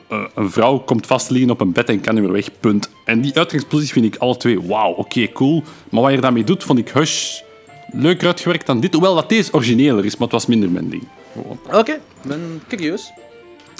eh, 0.09 0.23
een 0.35 0.51
vrouw 0.51 0.77
komt 0.79 1.07
vast 1.07 1.29
liggen 1.29 1.51
op 1.51 1.61
een 1.61 1.71
bed 1.71 1.89
en 1.89 2.01
kan 2.01 2.13
niet 2.13 2.23
meer 2.23 2.33
weg, 2.33 2.49
punt. 2.59 2.89
En 3.05 3.21
die 3.21 3.37
uitgangspositie 3.37 3.93
vind 3.93 4.05
ik 4.05 4.21
alle 4.21 4.37
twee, 4.37 4.61
wauw, 4.61 4.91
oké, 4.91 5.31
cool. 5.31 5.63
Maar 5.89 6.01
wat 6.01 6.11
je 6.11 6.21
daarmee 6.21 6.43
doet, 6.43 6.63
vond 6.63 6.79
ik 6.79 6.89
Hush 6.89 7.39
leuker 7.91 8.27
uitgewerkt 8.27 8.65
dan 8.65 8.79
dit. 8.79 8.93
Hoewel 8.93 9.15
dat 9.15 9.29
deze 9.29 9.53
origineler 9.53 10.05
is, 10.05 10.11
maar 10.11 10.21
het 10.21 10.31
was 10.31 10.45
minder 10.45 10.69
mijn 10.69 10.89
ding. 10.89 11.07
Oké, 11.71 11.91
ik 11.91 12.27
ben 12.27 12.61
curieus. 12.67 13.11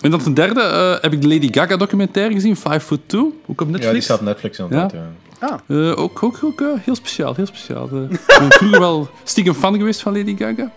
En 0.01 0.11
dan 0.11 0.19
ten 0.19 0.33
derde 0.33 0.61
eh, 0.61 1.01
heb 1.01 1.13
ik 1.13 1.21
de 1.21 1.27
Lady 1.27 1.47
Gaga 1.51 1.77
documentaire 1.77 2.33
gezien, 2.33 2.55
Five 2.55 2.79
Foot 2.79 3.01
Two, 3.05 3.33
ook 3.47 3.61
op 3.61 3.67
Netflix. 3.67 3.85
Ja, 3.85 3.91
die 3.91 4.01
staat 4.01 4.19
op 4.19 4.25
Netflix 4.25 4.59
inderdaad. 4.59 4.91
Ja. 4.91 5.61
Eh, 5.67 5.97
ook 5.97 6.23
ook, 6.23 6.39
ook 6.43 6.61
eh, 6.61 6.67
heel 6.79 6.95
speciaal, 6.95 7.35
heel 7.35 7.45
speciaal. 7.45 7.83
Ik 8.11 8.35
ben 8.39 8.51
vroeger 8.51 8.79
wel 8.79 9.09
stiekem 9.23 9.53
fan 9.53 9.77
geweest 9.77 10.01
van 10.01 10.17
Lady 10.17 10.37
Gaga. 10.37 10.71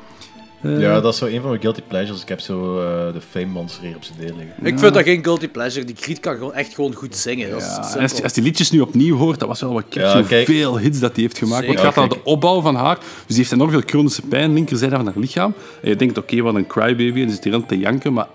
Eh, 0.74 0.80
Ja, 0.80 1.00
dat 1.00 1.12
is 1.12 1.18
zo 1.18 1.26
een 1.26 1.40
van 1.40 1.48
mijn 1.48 1.60
guilty 1.60 1.80
pleasures. 1.88 2.22
Ik 2.22 2.28
heb 2.28 2.40
zo 2.40 2.80
eh, 2.80 3.12
de 3.12 3.20
Fame 3.30 3.46
Monster 3.46 3.82
hier 3.84 3.96
op 3.96 4.04
zijn 4.04 4.18
deel 4.18 4.34
liggen. 4.36 4.66
Ik 4.66 4.78
vind 4.78 4.94
dat 4.94 5.02
geen 5.02 5.24
guilty 5.24 5.48
pleasure. 5.48 5.86
Die 5.86 5.96
Griet 5.96 6.20
kan 6.20 6.34
gewoon 6.34 6.54
echt 6.54 6.74
gewoon 6.74 6.94
goed 6.94 7.16
zingen. 7.16 7.50
Dat 7.50 7.60
Ja, 7.60 7.76
en 7.76 7.84
simpel. 7.84 8.00
als, 8.02 8.22
als 8.22 8.32
die 8.32 8.42
liedjes 8.42 8.70
nu 8.70 8.80
opnieuw 8.80 9.16
hoort, 9.16 9.38
dat 9.38 9.48
was 9.48 9.60
wel 9.60 9.72
wat 9.72 9.84
catchy. 9.90 10.34
Ja. 10.34 10.44
Veel 10.44 10.78
hits 10.78 10.98
dat 10.98 11.12
hij 11.14 11.22
heeft 11.22 11.38
gemaakt. 11.38 11.66
Want 11.66 11.80
het 11.80 11.94
gaat 11.94 12.10
de 12.10 12.24
opbouw 12.24 12.60
van 12.60 12.74
haar. 12.74 12.96
Dus 12.98 13.06
die 13.26 13.36
heeft 13.36 13.52
enorm 13.52 13.70
veel 13.70 13.82
chronische 13.86 14.22
pijn, 14.22 14.52
linkerzijde 14.52 14.96
van 14.96 15.04
haar 15.04 15.14
lichaam. 15.16 15.54
En 15.82 15.88
je 15.88 15.96
denkt, 15.96 16.18
oké, 16.18 16.42
wat 16.42 16.54
een 16.54 16.66
crybaby, 16.66 17.22
en 17.22 17.30
zit 17.30 17.44
hier 17.44 17.54
aan 17.54 17.66
te 17.66 17.78
janken. 17.78 18.12
Maar 18.12 18.26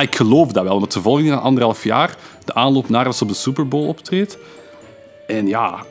ik 0.00 0.16
geloof 0.16 0.52
dat 0.52 0.64
wel, 0.64 0.78
want 0.80 0.92
ze 0.92 1.00
volgen 1.00 1.22
die 1.22 1.32
na 1.32 1.38
anderhalf 1.38 1.84
jaar 1.84 2.16
de 2.44 2.54
aanloop 2.54 2.88
naar 2.88 3.06
als 3.06 3.16
ze 3.18 3.22
op 3.22 3.28
de 3.28 3.34
Super 3.36 3.68
Bowl 3.68 3.86
optreedt. 3.88 4.38
En 5.26 5.46
ja, 5.46 5.84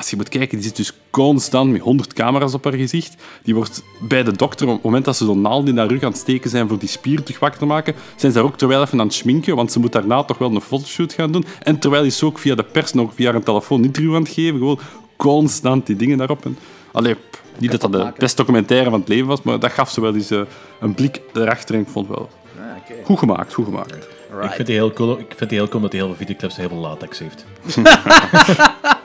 als 0.00 0.10
je 0.10 0.16
moet 0.16 0.28
kijken, 0.28 0.56
die 0.58 0.66
zit 0.66 0.76
dus 0.76 0.92
constant 1.10 1.70
met 1.72 1.80
100 1.80 2.12
camera's 2.12 2.54
op 2.54 2.64
haar 2.64 2.72
gezicht. 2.72 3.14
Die 3.42 3.54
wordt 3.54 3.82
bij 4.00 4.22
de 4.22 4.32
dokter, 4.32 4.66
op 4.66 4.74
het 4.74 4.82
moment 4.82 5.04
dat 5.04 5.16
ze 5.16 5.24
zo'n 5.24 5.40
naald 5.40 5.68
in 5.68 5.78
haar 5.78 5.86
rug 5.86 6.02
aan 6.02 6.10
het 6.10 6.20
steken 6.20 6.50
zijn 6.50 6.68
voor 6.68 6.78
die 6.78 6.88
spier 6.88 7.22
terug 7.22 7.40
wakker 7.40 7.58
te 7.58 7.66
maken, 7.66 7.94
zijn 8.16 8.32
ze 8.32 8.38
daar 8.38 8.46
ook 8.46 8.56
terwijl 8.58 8.82
even 8.82 9.00
aan 9.00 9.06
het 9.06 9.14
schminken, 9.14 9.56
want 9.56 9.72
ze 9.72 9.78
moet 9.80 9.92
daarna 9.92 10.22
toch 10.24 10.38
wel 10.38 10.50
een 10.54 10.60
fotoshoot 10.60 11.12
gaan 11.12 11.32
doen. 11.32 11.44
En 11.62 11.78
terwijl 11.78 12.04
is 12.04 12.18
ze 12.18 12.24
ook 12.26 12.38
via 12.38 12.54
de 12.54 12.62
pers 12.62 12.92
nog 12.92 13.14
via 13.14 13.34
een 13.34 13.42
telefoon 13.42 13.78
een 13.78 13.84
interview 13.84 14.14
aan 14.14 14.22
het 14.22 14.32
geven. 14.32 14.58
Gewoon 14.58 14.78
constant 15.16 15.86
die 15.86 15.96
dingen 15.96 16.18
daarop. 16.18 16.44
En, 16.44 16.58
allee, 16.92 17.14
pff, 17.14 17.42
niet 17.58 17.70
dat 17.70 17.80
dat 17.80 17.92
de 17.92 18.12
beste 18.18 18.36
documentaire 18.36 18.90
van 18.90 19.00
het 19.00 19.08
leven 19.08 19.26
was, 19.26 19.42
maar 19.42 19.58
dat 19.58 19.72
gaf 19.72 19.90
ze 19.90 20.00
wel 20.00 20.14
eens 20.14 20.30
eh, 20.30 20.40
een 20.80 20.94
blik 20.94 21.20
erachter 21.34 21.74
en 21.74 21.80
ik 21.80 21.88
vond 21.88 22.08
het 22.08 22.16
wel 22.16 22.28
Ah, 22.58 22.76
oké. 22.76 23.04
goed 23.04 23.18
gemaakt, 23.18 23.54
goed 23.54 23.64
gemaakt. 23.64 23.94
Ik 24.42 24.50
vind 24.50 24.66
die 24.66 24.76
heel 24.76 24.92
cool, 24.92 25.18
ik 25.18 25.32
vind 25.36 25.50
die 25.50 25.58
heel 25.58 25.68
cool 25.68 25.82
dat 25.82 25.92
hij 25.92 26.00
heel 26.00 26.08
veel 26.10 26.18
videoclips 26.18 26.56
heel 26.56 26.68
veel 26.68 26.78
latex 26.78 27.18
heeft. 27.18 27.44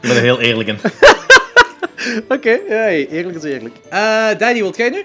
ik 0.00 0.08
ben 0.08 0.16
er 0.16 0.22
heel 0.22 0.40
eerlijk 0.40 0.68
in. 0.68 0.78
Oké, 2.36 2.50
ja, 2.50 2.60
hey, 2.68 3.08
eerlijk 3.08 3.36
is 3.36 3.42
eerlijk. 3.42 3.74
Eh 3.88 4.28
Danny, 4.38 4.62
wat 4.62 4.76
jij 4.76 4.90
nu? 4.90 5.04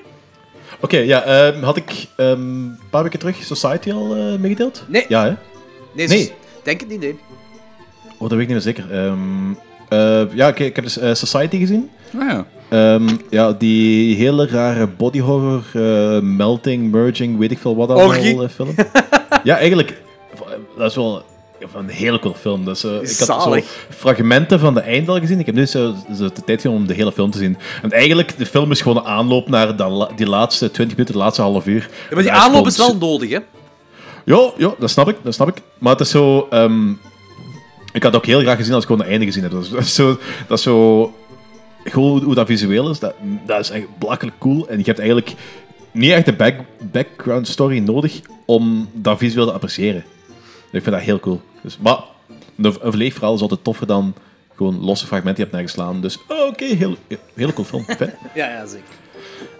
Oké, 0.79 0.97
ja, 0.97 1.23
ehm, 1.23 1.61
had 1.61 1.77
ik 1.77 2.07
ehm, 2.17 2.31
een 2.31 2.79
paar 2.89 3.03
weken 3.03 3.19
terug 3.19 3.43
Society 3.43 3.91
al 3.91 4.15
eh, 4.15 4.39
meegedeeld? 4.39 4.83
Nee. 4.87 5.05
Ja, 5.07 5.23
hè? 5.25 5.33
Nee, 6.07 6.33
denk 6.63 6.79
het 6.79 6.89
niet, 6.89 6.99
nee. 6.99 7.19
Oh, 8.17 8.29
dat 8.29 8.29
weet 8.29 8.39
ik 8.39 8.53
niet 8.53 8.65
meer 8.65 8.73
zeker. 8.73 8.91
Ehm, 8.91 9.51
eh, 9.89 10.35
ja, 10.35 10.47
oké, 10.47 10.63
ik 10.63 10.75
heb 10.75 10.85
dus 10.85 10.97
eh, 10.97 11.13
Society 11.13 11.57
gezien. 11.57 11.89
Ah, 12.19 12.29
ja. 12.29 12.45
Ehm, 12.69 13.09
ja, 13.29 13.51
die 13.51 14.15
hele 14.15 14.47
rare 14.47 14.87
body 14.87 15.19
horror, 15.19 15.63
eh, 15.73 16.19
melting, 16.21 16.91
merging, 16.91 17.37
weet 17.37 17.51
ik 17.51 17.57
veel 17.57 17.75
wat 17.75 17.89
allemaal 17.89 18.47
film. 18.47 18.75
ja, 19.43 19.57
eigenlijk, 19.57 20.01
dat 20.77 20.89
is 20.89 20.95
wel 20.95 21.23
een 21.73 21.89
hele 21.89 22.19
cool 22.19 22.33
film. 22.33 22.65
Dus, 22.65 22.83
eh, 22.83 22.91
ik 22.91 23.27
had 23.27 23.43
zo 23.43 23.59
fragmenten 23.89 24.59
van 24.59 24.73
de 24.73 24.79
eind 24.79 25.09
al 25.09 25.19
gezien. 25.19 25.39
Ik 25.39 25.45
heb 25.45 25.55
nu 25.55 25.65
zo, 25.65 25.93
zo 26.17 26.29
de 26.33 26.43
tijd 26.45 26.61
genomen 26.61 26.81
om 26.81 26.87
de 26.87 26.93
hele 26.93 27.11
film 27.11 27.31
te 27.31 27.37
zien. 27.37 27.57
En 27.81 27.91
eigenlijk, 27.91 28.37
de 28.37 28.45
film 28.45 28.71
is 28.71 28.81
gewoon 28.81 28.97
een 28.97 29.09
aanloop 29.09 29.49
naar 29.49 29.75
dat 29.75 30.11
die 30.15 30.27
laatste 30.27 30.71
20 30.71 30.97
minuten, 30.97 31.15
de 31.17 31.23
laatste 31.23 31.41
half 31.41 31.65
uur. 31.65 31.89
Ja, 32.09 32.15
maar 32.15 32.23
die 32.23 32.31
aanloop 32.31 32.67
is 32.67 32.77
wel 32.77 32.97
nodig, 32.97 33.29
hè? 33.29 33.39
Ja, 34.25 34.51
ja, 34.57 34.73
dat 34.79 34.89
snap 34.89 35.09
ik, 35.09 35.15
dat 35.23 35.33
snap 35.33 35.47
ik. 35.47 35.61
Maar 35.77 35.91
het 35.91 36.01
is 36.01 36.09
zo... 36.09 36.47
ehm, 36.49 36.89
ik 37.93 38.03
had 38.03 38.13
het 38.13 38.15
ook 38.15 38.25
heel 38.25 38.39
graag 38.39 38.57
gezien 38.57 38.73
als 38.73 38.83
ik 38.83 38.89
gewoon 38.89 39.01
het 39.01 39.11
einde 39.11 39.25
gezien 39.25 39.43
heb. 39.43 39.51
Dat 39.51 39.63
is, 39.63 39.69
dat 39.79 39.81
is 39.81 39.93
zo... 39.93 40.17
Dat 40.47 40.57
is 40.57 40.63
zo 40.63 41.13
gewoon 41.83 42.23
hoe, 42.23 42.35
dat 42.35 42.47
visueel 42.47 42.89
is, 42.89 42.99
dat, 42.99 43.13
dat 43.45 43.59
is 43.59 43.69
echt 43.69 43.85
belachelijk 43.99 44.37
cool. 44.39 44.67
En 44.67 44.77
je 44.77 44.83
hebt 44.83 44.99
eigenlijk 44.99 45.33
niet 45.91 46.11
echt 46.11 46.27
een 46.27 46.35
back, 46.35 46.55
background 46.91 47.47
story 47.47 47.79
nodig 47.79 48.21
om 48.45 48.89
dat 48.93 49.17
visueel 49.17 49.45
te 49.45 49.51
appreciëren. 49.51 50.03
Ik 50.75 50.83
vind 50.83 50.95
dat 50.95 51.05
heel 51.05 51.19
cool. 51.19 51.41
Dus, 51.61 51.77
maar 51.77 51.97
een, 52.57 53.11
verhaal 53.11 53.35
is 53.35 53.41
altijd 53.41 53.63
toffer 53.63 53.87
dan 53.87 54.13
gewoon 54.55 54.79
losse 54.81 55.05
fragmenten 55.05 55.43
die 55.45 55.53
je 55.53 55.57
hebt 55.57 55.63
neergeslaan. 55.75 56.01
Dus 56.01 56.19
oh, 56.27 56.47
oké, 56.47 56.65
heel, 56.65 56.95
heel 57.33 57.53
cool 57.53 57.67
film. 57.67 57.83
Fijn. 57.83 58.13
Ja, 58.35 58.47
ja, 58.49 58.65
zeker. 58.65 58.85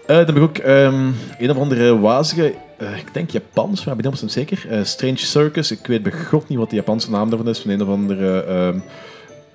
Eh, 0.08 0.16
dan 0.16 0.26
heb 0.26 0.36
ik 0.36 0.42
ook 0.42 0.58
ehm, 0.58 1.12
een 1.38 1.50
of 1.52 1.58
andere 1.58 2.00
wazige, 2.00 2.54
eh, 2.78 2.98
ik 2.98 3.14
denk 3.14 3.30
Japans, 3.30 3.86
maar 3.86 3.96
ik 3.96 4.02
ben 4.02 4.12
niet 4.12 4.22
100% 4.22 4.26
zeker. 4.26 4.66
Eh, 4.70 4.84
Strange 4.84 5.18
Circus, 5.18 5.72
ik 5.72 5.88
weet 5.88 6.04
bij 6.04 6.12
god 6.30 6.48
niet 6.48 6.58
wat 6.58 6.70
de 6.70 6.76
Japanse 6.76 7.10
naam 7.12 7.30
daarvan 7.30 7.50
is. 7.50 7.60
Van 7.60 7.72
een 7.72 7.82
of 7.82 7.88
andere, 7.88 8.40
ehm 8.44 8.80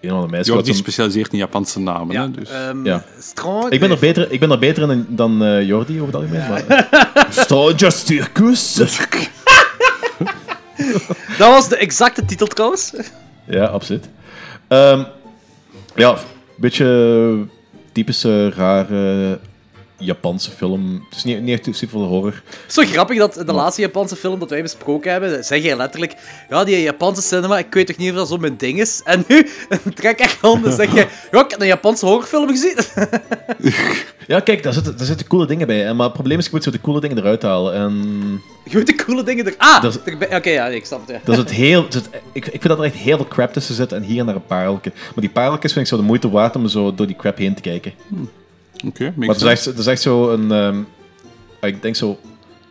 een 0.00 0.08
of 0.10 0.14
andere 0.14 0.32
meisje. 0.32 0.52
Jordi 0.52 0.74
specialiseert 0.74 1.32
in 1.32 1.38
Japanse 1.38 1.80
namen. 1.80 2.14
Ja, 2.14 2.22
Hè, 2.22 2.30
dus. 2.30 2.50
ehm, 2.50 2.84
Ja. 2.86 3.04
Strong- 3.18 3.70
Ik 3.70 3.80
ben 3.80 3.90
er 3.90 3.98
beter, 3.98 4.32
ik 4.32 4.40
ben 4.40 4.50
er 4.50 4.58
beter 4.58 4.82
in 4.82 4.88
dan, 4.88 5.06
dan 5.08 5.44
eh, 5.44 5.62
Jordi 5.66 6.00
over 6.00 6.06
het 6.06 6.14
algemeen. 6.22 6.48
Maar... 6.48 6.88
Strange 7.30 7.90
Circus. 7.90 8.74
Dat 11.38 11.48
was 11.48 11.68
de 11.68 11.76
exacte 11.76 12.24
titel 12.24 12.46
trouwens. 12.46 12.92
Ja, 13.46 13.64
absoluut. 13.64 14.08
Ehm, 14.68 15.04
ja, 15.94 16.10
een 16.10 16.16
beetje 16.56 17.46
typische, 17.92 18.50
rare 18.50 19.38
Japanse 20.00 20.50
film. 20.50 21.04
Het 21.08 21.16
is 21.18 21.24
niet, 21.24 21.40
niet 21.42 21.66
echt 21.66 21.76
super 21.76 21.98
veel 21.98 22.06
horror. 22.08 22.42
Zo 22.66 22.82
grappig 22.82 23.18
dat 23.18 23.36
in 23.38 23.46
de 23.46 23.52
laatste 23.52 23.80
Japanse 23.80 24.16
film 24.16 24.38
dat 24.38 24.50
wij 24.50 24.62
besproken 24.62 25.12
hebben, 25.12 25.44
zeg 25.44 25.62
je 25.62 25.76
letterlijk, 25.76 26.14
ja, 26.48 26.64
die 26.64 26.82
Japanse 26.82 27.22
cinema, 27.22 27.58
ik 27.58 27.74
weet 27.74 27.86
toch 27.86 27.96
niet 27.96 28.10
of 28.10 28.16
dat 28.16 28.28
zo 28.28 28.36
mijn 28.36 28.56
ding 28.56 28.80
is. 28.80 29.00
En 29.04 29.24
nu 29.28 29.48
trek 29.94 30.20
ik 30.20 30.38
handen 30.40 30.70
en 30.70 30.76
zeg 30.76 30.90
je, 30.94 31.06
ja, 31.30 31.44
ik 31.44 31.50
heb 31.50 31.60
een 31.60 31.66
Japanse 31.66 32.06
horrorfilm 32.06 32.48
gezien. 32.48 32.76
Ja, 34.26 34.40
kijk, 34.40 34.62
daar 34.62 34.72
zitten, 34.72 34.96
daar 34.96 35.06
zitten 35.06 35.26
coole 35.26 35.46
dingen 35.46 35.66
bij. 35.66 35.94
Maar 35.94 36.04
het 36.04 36.12
probleem 36.14 36.38
is, 36.38 36.44
je 36.44 36.50
moet 36.52 36.62
zo 36.62 36.70
de 36.70 36.80
coole 36.80 37.00
dingen 37.00 37.18
eruit 37.18 37.42
halen. 37.42 37.74
En 37.74 37.92
Je 38.64 38.76
moet 38.76 38.86
de 38.86 38.94
coole 38.94 39.22
dingen 39.22 39.46
er... 39.46 39.54
Ah, 39.58 39.82
Dat 39.82 40.00
is- 40.06 40.14
oké, 40.36 40.50
ja, 40.50 40.66
nee, 40.66 40.76
ik 40.76 40.84
snap 40.86 41.00
het. 41.00 41.08
ja. 41.10 41.20
dat 41.24 41.34
is 41.34 41.40
het 41.40 41.50
heel, 41.50 41.86
zit- 41.88 42.08
ik, 42.32 42.44
ik 42.46 42.50
vind 42.50 42.68
dat 42.68 42.78
er 42.78 42.84
echt 42.84 42.94
heel 42.94 43.16
veel 43.16 43.28
crap 43.28 43.52
tussen 43.52 43.74
zit 43.74 43.92
en 43.92 44.02
hier 44.02 44.20
en 44.20 44.26
daar 44.26 44.34
een 44.34 44.46
pareltje. 44.46 44.92
Maar 44.94 45.10
die 45.20 45.30
pareltjes 45.30 45.72
vind 45.72 45.84
ik 45.84 45.90
zo 45.90 45.96
de 45.98 46.06
moeite 46.06 46.30
waard 46.30 46.56
om 46.56 46.68
zo 46.68 46.94
door 46.94 47.06
die 47.06 47.16
crap 47.16 47.36
heen 47.36 47.54
te 47.54 47.60
kijken. 47.62 47.92
Oké, 48.86 49.12
Maar 49.16 49.28
het 49.28 49.36
is 49.36 49.42
echt, 49.42 49.64
het 49.64 49.78
is 49.78 49.86
echt 49.86 50.02
zo 50.02 50.30
een, 50.30 50.52
ehm, 50.52 50.78
ik 51.60 51.82
denk 51.82 51.96
zo 51.96 52.18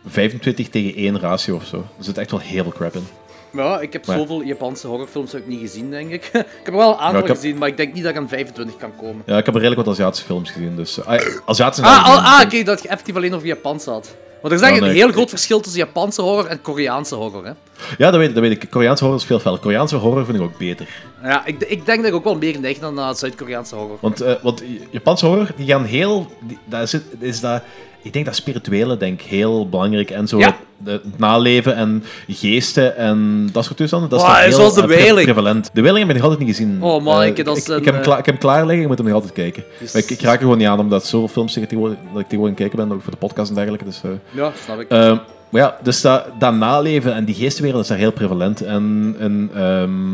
25 0.06 0.68
tegen 0.68 0.92
1 1.04 1.20
ratio 1.20 1.56
of 1.56 1.64
zo. 1.64 1.76
Er 1.76 2.04
zit 2.04 2.18
echt 2.18 2.30
wel 2.30 2.40
heel 2.40 2.62
veel 2.62 2.72
crap 2.72 2.94
in. 2.94 3.06
Ja, 3.52 3.80
ik 3.80 3.92
heb 3.92 4.06
Maar- 4.06 4.18
zoveel 4.18 4.42
Japanse 4.42 4.86
horrorfilms 4.86 5.34
ook 5.34 5.46
niet 5.46 5.60
gezien, 5.60 5.90
denk 5.90 6.10
ik. 6.10 6.24
ik 6.32 6.32
heb 6.32 6.66
er 6.66 6.76
wel 6.76 6.90
een 6.92 6.98
aantal 6.98 7.22
heb- 7.26 7.34
gezien, 7.36 7.58
maar 7.58 7.68
ik 7.68 7.76
denk 7.76 7.94
niet 7.94 8.02
dat 8.02 8.12
ik 8.12 8.18
aan 8.18 8.28
25 8.28 8.76
kan 8.76 8.96
komen. 8.96 9.22
Ja, 9.26 9.38
ik 9.38 9.44
heb 9.46 9.54
er 9.54 9.60
redelijk 9.60 9.86
wat 9.86 9.94
Aziatische 9.94 10.26
films 10.26 10.50
gezien. 10.50 10.76
Dus, 10.76 10.98
uh, 10.98 11.06
Aziatische 11.44 11.84
Ah, 11.90 12.04
ah, 12.06 12.34
ah 12.38 12.44
oké, 12.44 12.62
dat 12.62 12.82
je 12.82 12.88
effectief 12.88 13.16
alleen 13.16 13.34
over 13.34 13.46
Japans 13.46 13.84
had. 13.84 14.16
Want 14.42 14.52
er 14.54 14.58
is 14.60 14.64
eigenlijk 14.64 14.92
een 14.92 14.98
heel 15.02 15.12
groot 15.12 15.28
verschil 15.28 15.60
tussen 15.60 15.80
Japanse 15.80 16.22
horror 16.22 16.46
en 16.46 16.62
Koreaanse 16.62 17.14
horror, 17.14 17.44
hè. 17.44 17.52
Ja, 17.98 18.10
dat 18.10 18.16
weet, 18.20 18.34
dat 18.34 18.42
weet 18.42 18.62
ik. 18.62 18.70
Koreaanse 18.70 19.04
horror 19.04 19.20
is 19.20 19.26
veel 19.26 19.40
fel. 19.40 19.58
Koreaanse 19.58 19.96
horror 19.96 20.24
vind 20.24 20.36
ik 20.36 20.42
ook 20.42 20.58
beter. 20.58 20.88
Ja, 21.22 21.46
ik, 21.46 21.60
ik 21.62 21.86
denk 21.86 21.98
dat 21.98 22.06
ik 22.06 22.14
ook 22.14 22.24
wel 22.24 22.36
meer 22.36 22.60
neig 22.60 22.78
dan 22.78 22.94
naar 22.94 23.14
Zuid-Koreaanse 23.14 23.74
horror. 23.74 23.98
Want, 24.00 24.20
eh, 24.20 24.34
want 24.42 24.62
Japanse 24.90 25.26
horror, 25.26 25.48
die 25.56 25.66
gaan 25.66 25.84
heel... 25.84 26.26
Die, 26.40 26.58
dat 26.64 26.82
is, 26.82 27.00
is 27.18 27.40
dat, 27.40 27.62
ik 28.02 28.12
denk 28.12 28.24
dat 28.24 28.34
spirituele 28.34 28.96
denk 28.96 29.20
heel 29.20 29.68
belangrijk. 29.68 30.10
En 30.10 30.28
zo 30.28 30.38
Ja. 30.38 30.56
het, 30.84 31.18
naleven 31.18 31.74
en 31.76 32.04
geesten 32.28 32.96
en 32.96 33.48
dat 33.52 33.64
soort 33.64 33.76
toestanden. 33.76 34.08
Dat 34.10 34.20
is 34.20 34.26
heel 34.26 34.52
zoals 34.52 34.74
de 34.74 34.80
eh, 34.80 34.86
pre- 35.12 35.22
prevalent. 35.22 35.70
De 35.72 35.80
Wailing 35.82 36.06
heb 36.06 36.16
ik 36.16 36.22
nog 36.22 36.30
altijd 36.30 36.46
niet 36.48 36.56
gezien. 36.56 36.82
Oh, 36.82 37.02
man, 37.02 37.20
Eh, 37.22 37.26
ik- 37.28 37.44
dat 37.44 37.56
is 37.56 37.62
ik, 37.62 37.68
een, 37.68 37.78
ik, 37.78 37.84
heb 37.84 37.94
hem 37.94 38.02
eh, 38.02 38.08
klaar, 38.08 38.18
ik 38.18 38.24
heb 38.24 38.34
hem 38.34 38.42
klaar 38.44 38.62
liggen, 38.66 38.80
ik 38.82 38.88
moet 38.88 38.96
hem 38.98 39.06
nog 39.06 39.14
altijd 39.16 39.32
kijken. 39.32 39.64
Dus- 39.78 39.94
ik, 39.94 40.10
ik 40.10 40.20
raak 40.20 40.34
er 40.34 40.40
gewoon 40.40 40.58
niet 40.58 40.66
aan, 40.66 40.78
omdat 40.78 41.06
zoveel 41.06 41.28
films 41.28 41.52
tegenwoordig, 41.52 41.96
dat 41.98 42.20
ik 42.20 42.28
tegenwoordig 42.28 42.40
aan 42.40 42.48
het 42.48 42.56
kijken 42.58 42.78
ben, 42.88 42.92
ook 42.96 43.02
voor 43.02 43.12
de 43.12 43.18
podcast 43.18 43.48
en 43.48 43.54
dergelijke. 43.54 43.84
Dus, 43.84 44.00
eh, 44.04 44.10
Ja, 44.30 44.52
snap 44.64 44.80
ik. 44.80 44.88
Ehm, 44.90 45.16
maar 45.48 45.60
ja, 45.60 45.76
dus 45.82 46.00
dat, 46.00 46.24
dat 46.38 46.54
naleven 46.54 47.14
en 47.14 47.24
die 47.24 47.34
geestenwereld 47.34 47.82
is 47.82 47.88
daar 47.88 47.98
heel 47.98 48.12
prevalent. 48.12 48.60
En 48.62 49.14
ehm, 49.54 50.12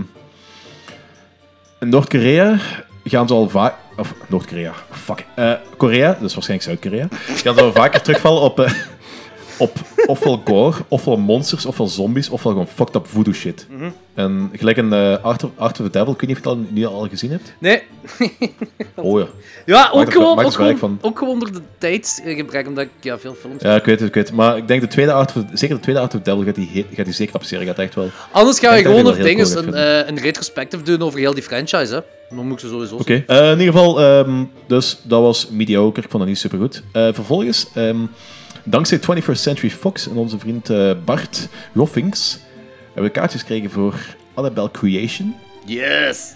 in 1.81 1.89
Noord-Korea 1.89 2.57
gaan 3.05 3.29
ze 3.29 3.35
al 3.35 3.49
vaak... 3.49 3.75
Of 3.97 4.15
Noord-Korea, 4.27 4.73
fuck. 4.91 5.25
Eh, 5.35 5.53
Korea, 5.77 6.17
dus 6.21 6.35
waarschijnlijk 6.35 6.63
Zuid-Korea, 6.63 7.09
gaan 7.43 7.55
ze 7.55 7.61
al 7.63 7.73
vaker 7.73 8.03
terugvallen 8.03 8.43
op, 8.43 8.61
eh, 8.61 8.73
op 9.59 9.79
ofwel 10.07 10.43
gore, 10.45 10.77
ofwel 10.89 11.17
monsters, 11.17 11.67
ofwel 11.67 11.87
zombies, 11.87 12.29
ofwel 12.29 12.53
gewoon 12.53 12.69
fucked 12.69 12.95
up 12.95 13.07
voodoo 13.07 13.33
shit. 13.33 13.67
En 14.15 14.51
gelijk 14.53 14.77
in 14.77 14.93
eh, 14.93 15.25
Art, 15.25 15.45
of, 15.45 15.51
Art 15.55 15.81
of 15.81 15.87
the 15.87 15.93
Devil, 15.93 16.13
ik 16.13 16.21
weet 16.21 16.29
niet 16.29 16.47
of 16.47 16.55
je 16.55 16.65
nu 16.69 16.87
al 16.87 17.09
gezien 17.09 17.31
hebt. 17.31 17.53
Nee. 17.59 17.83
Oh 18.95 19.21
ja. 19.21 19.27
Ja, 19.67 19.91
ook 19.93 20.13
gewoon, 20.13 20.45
ook, 20.45 20.53
gewoon, 20.53 20.99
ook 21.01 21.19
gewoon 21.19 21.39
door 21.39 21.53
de 21.53 21.61
tijdsgebrek, 21.79 22.67
omdat 22.67 22.85
ik 22.85 22.91
ja, 23.01 23.19
veel 23.19 23.35
films 23.35 23.63
Ja, 23.63 23.75
ik 23.75 23.85
weet 23.85 23.99
het, 23.99 24.09
ik 24.09 24.15
weet 24.15 24.27
het. 24.27 24.37
Maar 24.37 24.57
ik 24.57 24.69
denk 24.69 24.81
de 24.81 24.87
tweede 24.87 25.13
Art 25.13 25.37
of, 25.37 25.43
zeker 25.53 25.77
de 25.77 25.83
tweede 25.83 26.01
Art 26.01 26.15
of 26.15 26.21
the 26.21 26.31
Devil 26.31 26.45
gaat 26.45 26.55
die, 26.55 26.87
gaat 26.95 27.05
die 27.05 27.15
zeker 27.15 27.35
appreciëren. 27.35 27.67
Gaat 27.67 27.79
echt 27.79 27.95
wel... 27.95 28.11
Anders 28.31 28.59
gaan 28.59 28.73
we 28.73 28.79
Ik 28.79 28.85
denk 28.85 28.97
gewoon 28.97 29.13
nog 29.15 29.25
dingen, 29.25 29.59
een, 29.59 29.73
ga 29.73 30.01
eh, 30.01 30.09
een 30.09 30.19
retrospective 30.19 30.83
doen 30.83 31.03
over 31.03 31.19
heel 31.19 31.35
die 31.35 31.43
franchise, 31.43 31.95
hè. 31.95 32.01
Dan 32.37 32.47
moet 32.47 32.53
ik 32.53 32.59
ze 32.61 32.69
sowieso 32.69 32.97
Oké. 32.97 33.25
Eh, 33.27 33.51
in 33.51 33.59
ieder 33.59 33.75
geval, 33.75 34.01
ehm, 34.01 34.45
dus 34.67 34.99
dat 35.03 35.21
was 35.21 35.49
mediocre. 35.49 36.03
Ik 36.03 36.11
vond 36.11 36.23
dat 36.23 36.33
niet 36.33 36.41
super 36.41 36.59
goed. 36.59 36.83
vervolgens, 36.93 37.67
ehm, 37.75 37.97
dankzij 38.67 38.99
21st 38.99 39.33
Century 39.33 39.71
Fox 39.71 40.09
en 40.09 40.17
onze 40.17 40.39
vriend 40.39 40.71
eh, 40.71 40.93
Bart 41.05 41.49
Roffings, 41.75 42.39
hebben 42.85 43.03
we 43.03 43.11
kaartjes 43.11 43.41
gekregen 43.41 43.71
voor 43.71 44.17
Annabelle 44.35 44.71
Creation. 44.71 45.35
Yes! 45.65 46.35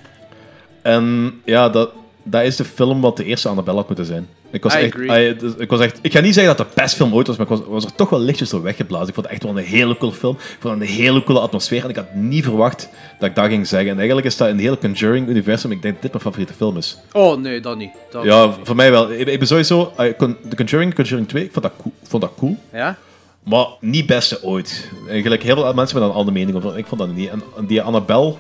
En 0.83 1.35
ja, 1.45 1.69
dat, 1.69 1.91
dat 2.23 2.43
is 2.43 2.57
de 2.57 2.65
film 2.65 3.01
wat 3.01 3.17
de 3.17 3.25
eerste 3.25 3.49
Annabelle 3.49 3.77
had 3.77 3.87
moeten 3.87 4.07
zijn. 4.07 4.29
Ik 4.51 4.63
was, 4.63 4.75
I 4.75 4.79
echt, 4.79 5.41
dus 5.41 5.53
ik 5.59 5.71
was 5.71 5.81
echt... 5.81 5.99
Ik 6.03 6.13
ga 6.13 6.21
niet 6.21 6.35
zeggen 6.35 6.57
dat 6.57 6.67
het 6.67 6.75
de 6.77 6.83
best 6.83 6.95
film 6.95 7.15
ooit 7.15 7.27
was, 7.27 7.37
maar 7.37 7.47
ik 7.51 7.57
was, 7.57 7.67
was 7.69 7.85
er 7.85 7.95
toch 7.95 8.11
wel 8.11 8.21
lichtjes 8.21 8.51
door 8.51 8.63
weggeblazen. 8.63 9.09
Ik 9.09 9.15
vond 9.15 9.27
het 9.27 9.35
echt 9.35 9.45
wel 9.45 9.59
een 9.59 9.65
hele 9.65 9.97
coole 9.97 10.15
film. 10.15 10.35
Ik 10.35 10.57
vond 10.61 10.81
het 10.81 10.89
een 10.89 10.95
hele 10.95 11.23
coole 11.23 11.41
atmosfeer. 11.41 11.83
En 11.85 11.89
ik 11.91 11.97
had 11.97 12.15
niet 12.15 12.45
verwacht 12.45 12.89
dat 13.19 13.29
ik 13.29 13.35
dat 13.35 13.47
ging 13.47 13.67
zeggen. 13.67 13.91
En 13.91 13.97
eigenlijk 13.97 14.27
is 14.27 14.37
dat 14.37 14.49
in 14.49 14.55
het 14.55 14.63
hele 14.63 14.79
Conjuring-universum... 14.79 15.71
Ik 15.71 15.83
denk 15.83 15.95
dat 15.95 16.03
dit 16.03 16.13
mijn 16.13 16.25
favoriete 16.25 16.53
film 16.55 16.77
is. 16.77 16.99
Oh, 17.13 17.37
nee, 17.41 17.61
dat 17.61 17.77
niet. 17.77 17.91
Dat 18.11 18.25
Ja, 18.25 18.47
niet. 18.47 18.55
voor 18.63 18.77
mij 18.77 18.91
wel. 18.91 19.13
Ik, 19.13 19.29
ik 19.29 19.39
ben 19.39 19.49
sowieso... 19.49 19.93
eh, 19.97 20.13
The 20.49 20.57
Conjuring, 20.57 20.95
Conjuring 20.95 21.29
2, 21.29 21.45
ik 21.45 21.53
vond 21.53 21.65
dat, 21.65 21.75
cool, 21.83 21.93
vond 22.03 22.23
dat 22.23 22.33
cool. 22.39 22.57
Ja? 22.73 22.97
Maar 23.45 23.67
niet 23.81 24.07
beste 24.07 24.43
ooit. 24.43 24.89
Eigenlijk 25.09 25.43
heel 25.43 25.55
veel 25.55 25.65
mensen 25.65 25.83
hebben 25.85 26.01
daar 26.01 26.11
een 26.11 26.17
andere 26.17 26.39
mening 26.39 26.57
over. 26.57 26.79
Ik 26.79 26.87
vond 26.87 27.01
dat 27.01 27.15
niet. 27.15 27.29
En, 27.31 27.43
en 27.57 27.67
die 27.67 27.83
Annabelle, 27.83 28.35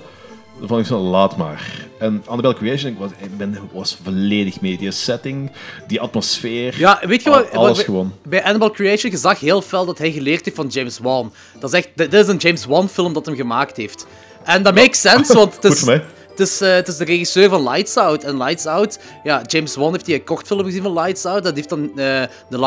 vond 0.63 0.81
ik 0.81 0.87
zo, 0.87 0.99
laat 0.99 1.37
maar. 1.37 1.87
En 1.99 2.23
Annabelle 2.27 2.55
Creation, 2.55 2.93
ik 2.93 2.99
was, 2.99 3.11
ik 3.19 3.37
ben, 3.37 3.59
was 3.73 3.99
volledig 4.05 4.61
mee. 4.61 4.79
Die 4.79 4.91
setting, 4.91 5.51
die 5.87 6.01
atmosfeer. 6.01 6.79
Ja, 6.79 7.01
weet 7.07 7.23
je 7.23 7.31
wat? 7.31 7.51
alles 7.53 7.77
wat- 7.77 7.85
gewoon. 7.87 8.13
Bij 8.23 8.45
Annabelle 8.45 8.71
Creation, 8.73 9.13
je 9.13 9.19
zag 9.19 9.41
heel 9.41 9.63
fel 9.63 9.85
dat 9.87 9.99
hij 9.99 10.13
geleerd 10.13 10.45
heeft 10.45 10.57
van 10.57 10.67
James 10.67 10.99
Wan. 10.99 11.33
Dat 11.61 11.73
is 11.73 11.79
echt, 11.79 11.89
dit 11.95 12.15
is 12.15 12.27
een 12.29 12.37
James 12.37 12.65
Wan 12.65 12.89
film 12.89 13.13
dat 13.13 13.27
hem 13.27 13.35
gemaakt 13.37 13.77
heeft. 13.77 14.07
En 14.45 14.63
dat 14.63 14.75
makes 14.75 15.01
sense, 15.01 15.35
want 15.35 15.55
het 15.55 15.65
is, 15.73 15.81
het, 15.87 16.41
is, 16.41 16.61
eh, 16.61 16.73
het 16.75 16.89
is 16.89 16.97
de 16.97 17.05
regisseur 17.05 17.49
van 17.49 17.63
Lights 17.69 17.97
Out. 17.97 18.25
En 18.25 18.37
Lights 18.37 18.67
Out, 18.67 18.99
ja, 19.25 19.43
James 19.47 19.77
Wan 19.77 19.93
heeft 19.93 20.05
die 20.05 20.15
een 20.15 20.25
kortfilm 20.25 20.65
gezien 20.65 20.83
van 20.83 20.93
Lights 20.93 21.25
Out. 21.25 21.43
Dat 21.45 21.55
heeft 21.55 21.69
dan 21.69 21.89
eh, 21.89 22.23
de 22.49 22.59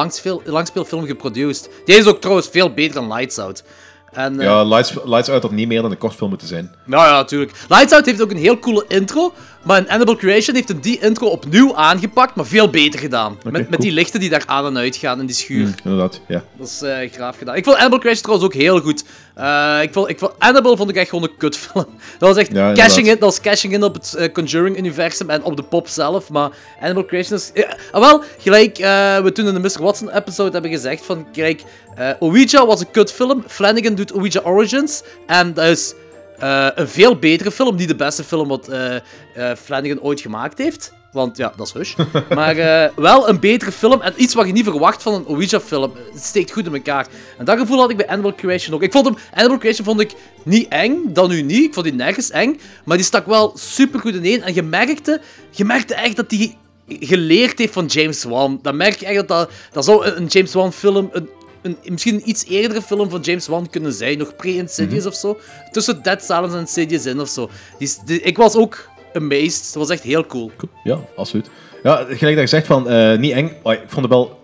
langspeelfilm 0.46 1.06
geproduceerd. 1.06 1.70
Die 1.86 1.96
is 1.96 2.06
ook 2.06 2.22
trouwens 2.22 2.48
veel 2.52 2.74
beter 2.74 2.94
dan 2.94 3.14
Lights 3.14 3.38
Out. 3.38 3.64
En, 4.13 4.39
eh, 4.39 4.46
Ja, 4.46 4.63
Lights, 4.63 4.93
Lights 5.05 5.29
Out 5.29 5.41
had 5.41 5.51
niet 5.51 5.67
meer 5.67 5.82
dan 5.82 5.91
een 5.91 5.98
kortfilm 5.98 6.29
moeten 6.29 6.48
zijn. 6.48 6.75
Nou 6.84 7.08
ja, 7.08 7.12
natuurlijk. 7.12 7.51
Lights 7.70 7.93
Out 7.93 8.05
heeft 8.05 8.22
ook 8.22 8.32
een 8.32 8.38
heel 8.38 8.60
coole 8.60 8.86
intro. 8.88 9.34
Maar 9.63 9.77
in 9.77 9.89
Annabelle 9.89 10.17
Creation 10.17 10.55
heeft 10.55 10.67
hem 10.67 10.79
die 10.79 11.00
intro 11.00 11.27
opnieuw 11.27 11.75
aangepakt, 11.75 12.36
maar 12.36 12.46
veel 12.46 12.70
beter 12.70 13.00
gedaan. 13.00 13.38
met, 13.51 13.70
met 13.70 13.82
die 13.82 13.91
lichten 13.91 14.20
die 14.20 14.29
daar 14.29 14.43
aan 14.46 14.65
en 14.65 14.77
uit 14.77 14.96
gaan 14.96 15.20
in 15.20 15.25
die 15.25 15.36
schuur. 15.36 15.75
Inderdaad, 15.84 16.22
ja. 16.27 16.43
Dat 16.58 16.67
is 16.67 16.82
eh 16.82 17.12
graaf 17.12 17.38
gedaan. 17.38 17.55
Ik 17.55 17.63
vond 17.63 17.75
Annabelle 17.75 18.01
Creation 18.01 18.24
trouwens 18.24 18.48
ook 18.48 18.62
heel 18.62 18.79
goed. 18.79 19.03
Eh, 19.36 19.79
ik 19.82 19.93
vond, 19.93 20.10
ik 20.10 20.20
vond, 20.20 20.32
Annabelle 20.38 20.77
vond 20.77 20.89
ik 20.89 20.96
echt 20.96 21.10
gewoon 21.10 21.24
een 21.24 21.38
kutfilm. 21.38 21.86
Dat 22.20 22.29
was 22.29 22.38
echt 22.38 22.51
Ja, 22.51 22.74
cashing 22.74 23.08
in, 23.08 23.13
dat 23.13 23.20
was 23.20 23.41
cashing 23.41 23.74
in 23.74 23.84
op 23.84 23.93
het 23.93 24.13
eh, 24.13 24.32
Conjuring-universum 24.32 25.29
en 25.29 25.43
op 25.43 25.55
de 25.55 25.63
pop 25.63 25.88
zelf. 25.88 26.29
Maar 26.29 26.50
Annabelle 26.79 27.05
Creation 27.08 27.38
is... 27.38 27.51
Ah, 27.91 28.01
wel, 28.01 28.24
gelijk 28.38 28.77
we 29.24 29.32
toen 29.34 29.48
in 29.48 29.53
de 29.53 29.60
Mr. 29.60 29.84
Watson-episode 29.84 30.51
hebben 30.51 30.72
gezegd 30.72 31.05
van... 31.05 31.32
Kijk, 31.32 31.62
Ouija 32.20 32.65
was 32.65 32.79
een 32.79 32.91
kutfilm. 32.91 33.43
Flanagan 33.48 33.96
doet 33.96 34.13
Ouija 34.13 34.41
Origins. 34.43 35.03
En 35.27 35.53
dat 35.53 35.65
is 35.65 35.93
eh, 36.44 36.68
een 36.76 36.88
veel 36.88 37.16
betere 37.16 37.52
film. 37.52 37.76
Niet 37.76 37.88
de 37.88 37.96
beste 37.96 38.24
film 38.24 38.48
wat 38.48 38.68
eh, 38.68 38.96
eh, 38.96 39.02
Flanagan 39.64 40.02
ooit 40.02 40.22
gemaakt 40.22 40.58
heeft. 40.58 40.94
Want 41.12 41.38
ja, 41.38 41.54
dat 41.58 41.68
is 41.68 41.74
Hush. 41.74 41.96
Maar 42.36 42.56
wel 42.96 43.30
een 43.30 43.40
betere 43.40 43.72
film 43.72 44.02
en 44.02 44.14
iets 44.16 44.34
wat 44.34 44.46
je 44.46 44.52
niet 44.54 44.64
verwacht 44.64 45.04
van 45.04 45.14
een 45.14 45.26
Ouija-film. 45.28 45.92
Het 46.14 46.24
steekt 46.24 46.52
goed 46.52 46.66
in 46.66 46.74
elkaar. 46.74 47.08
En 47.38 47.46
dat 47.46 47.58
gevoel 47.60 47.80
had 47.80 47.90
ik 47.90 47.98
bij 47.98 48.08
Annabelle 48.08 48.36
Creation 48.36 48.76
ook. 48.76 48.82
Ik 48.84 48.92
vond 48.92 49.06
hem, 49.06 49.16
Annabelle 49.34 49.60
Creation 49.60 49.86
vond 49.86 50.00
ik 50.00 50.12
niet 50.44 50.68
eng, 50.68 50.98
dan 51.08 51.30
nu 51.30 51.42
niet. 51.42 51.64
Ik 51.64 51.74
vond 51.74 51.86
die 51.86 51.96
nergens 51.96 52.30
eng. 52.32 52.60
Maar 52.86 52.98
die 52.98 53.06
stak 53.06 53.26
wel 53.26 53.52
super 53.58 54.00
goed 54.00 54.14
ineen. 54.16 54.42
En 54.44 54.54
je 54.54 54.62
merkte, 54.64 55.22
je 55.52 55.66
merkte 55.66 55.94
echt 55.96 56.16
dat 56.16 56.30
die 56.30 56.58
geleerd 56.88 57.58
heeft 57.60 57.74
van 57.74 57.86
James 57.86 58.24
Wan. 58.24 58.60
Dan 58.62 58.78
merk 58.78 59.00
je 59.00 59.06
echt 59.06 59.16
dat 59.28 59.28
dat, 59.28 59.50
dat 59.72 59.88
een- 60.06 60.18
een 60.18 60.26
James 60.28 60.54
Wan 60.54 60.74
film 60.74 61.10
een 61.12 61.30
een, 61.63 61.77
misschien 61.86 62.13
een 62.15 62.29
iets 62.29 62.46
eerdere 62.46 62.82
film 62.82 63.10
van 63.10 63.22
James 63.22 63.48
Wan 63.48 63.70
kunnen 63.70 63.93
zijn. 63.93 64.17
Nog 64.17 64.36
pre-Insidious 64.36 65.00
Mhm. 65.03 65.08
of 65.08 65.15
zo. 65.15 65.38
Tussen 65.72 66.03
Dead 66.03 66.24
Silence 66.24 66.53
en 66.55 66.60
Insidious 66.60 67.05
in 67.05 67.20
of 67.20 67.27
zo. 67.29 67.50
Die, 67.77 67.88
is- 67.88 68.00
die- 68.05 68.22
ik 68.22 68.38
was 68.38 68.55
ook 68.55 68.89
amazed. 69.13 69.65
Het 69.65 69.75
was 69.75 69.89
echt 69.89 70.03
heel 70.03 70.25
cool. 70.25 70.51
Ja, 70.84 71.00
absoluut. 71.15 71.50
Ja, 71.84 71.96
gelijk 71.96 72.22
dat 72.22 72.39
je 72.39 72.48
zegt 72.48 72.65
van, 72.67 72.89
eh, 72.89 73.17
niet 73.17 73.32
eng. 73.32 73.51
maar 73.63 73.74
ik 73.74 73.84
vond 73.88 74.01
het 74.05 74.13
wel... 74.13 74.41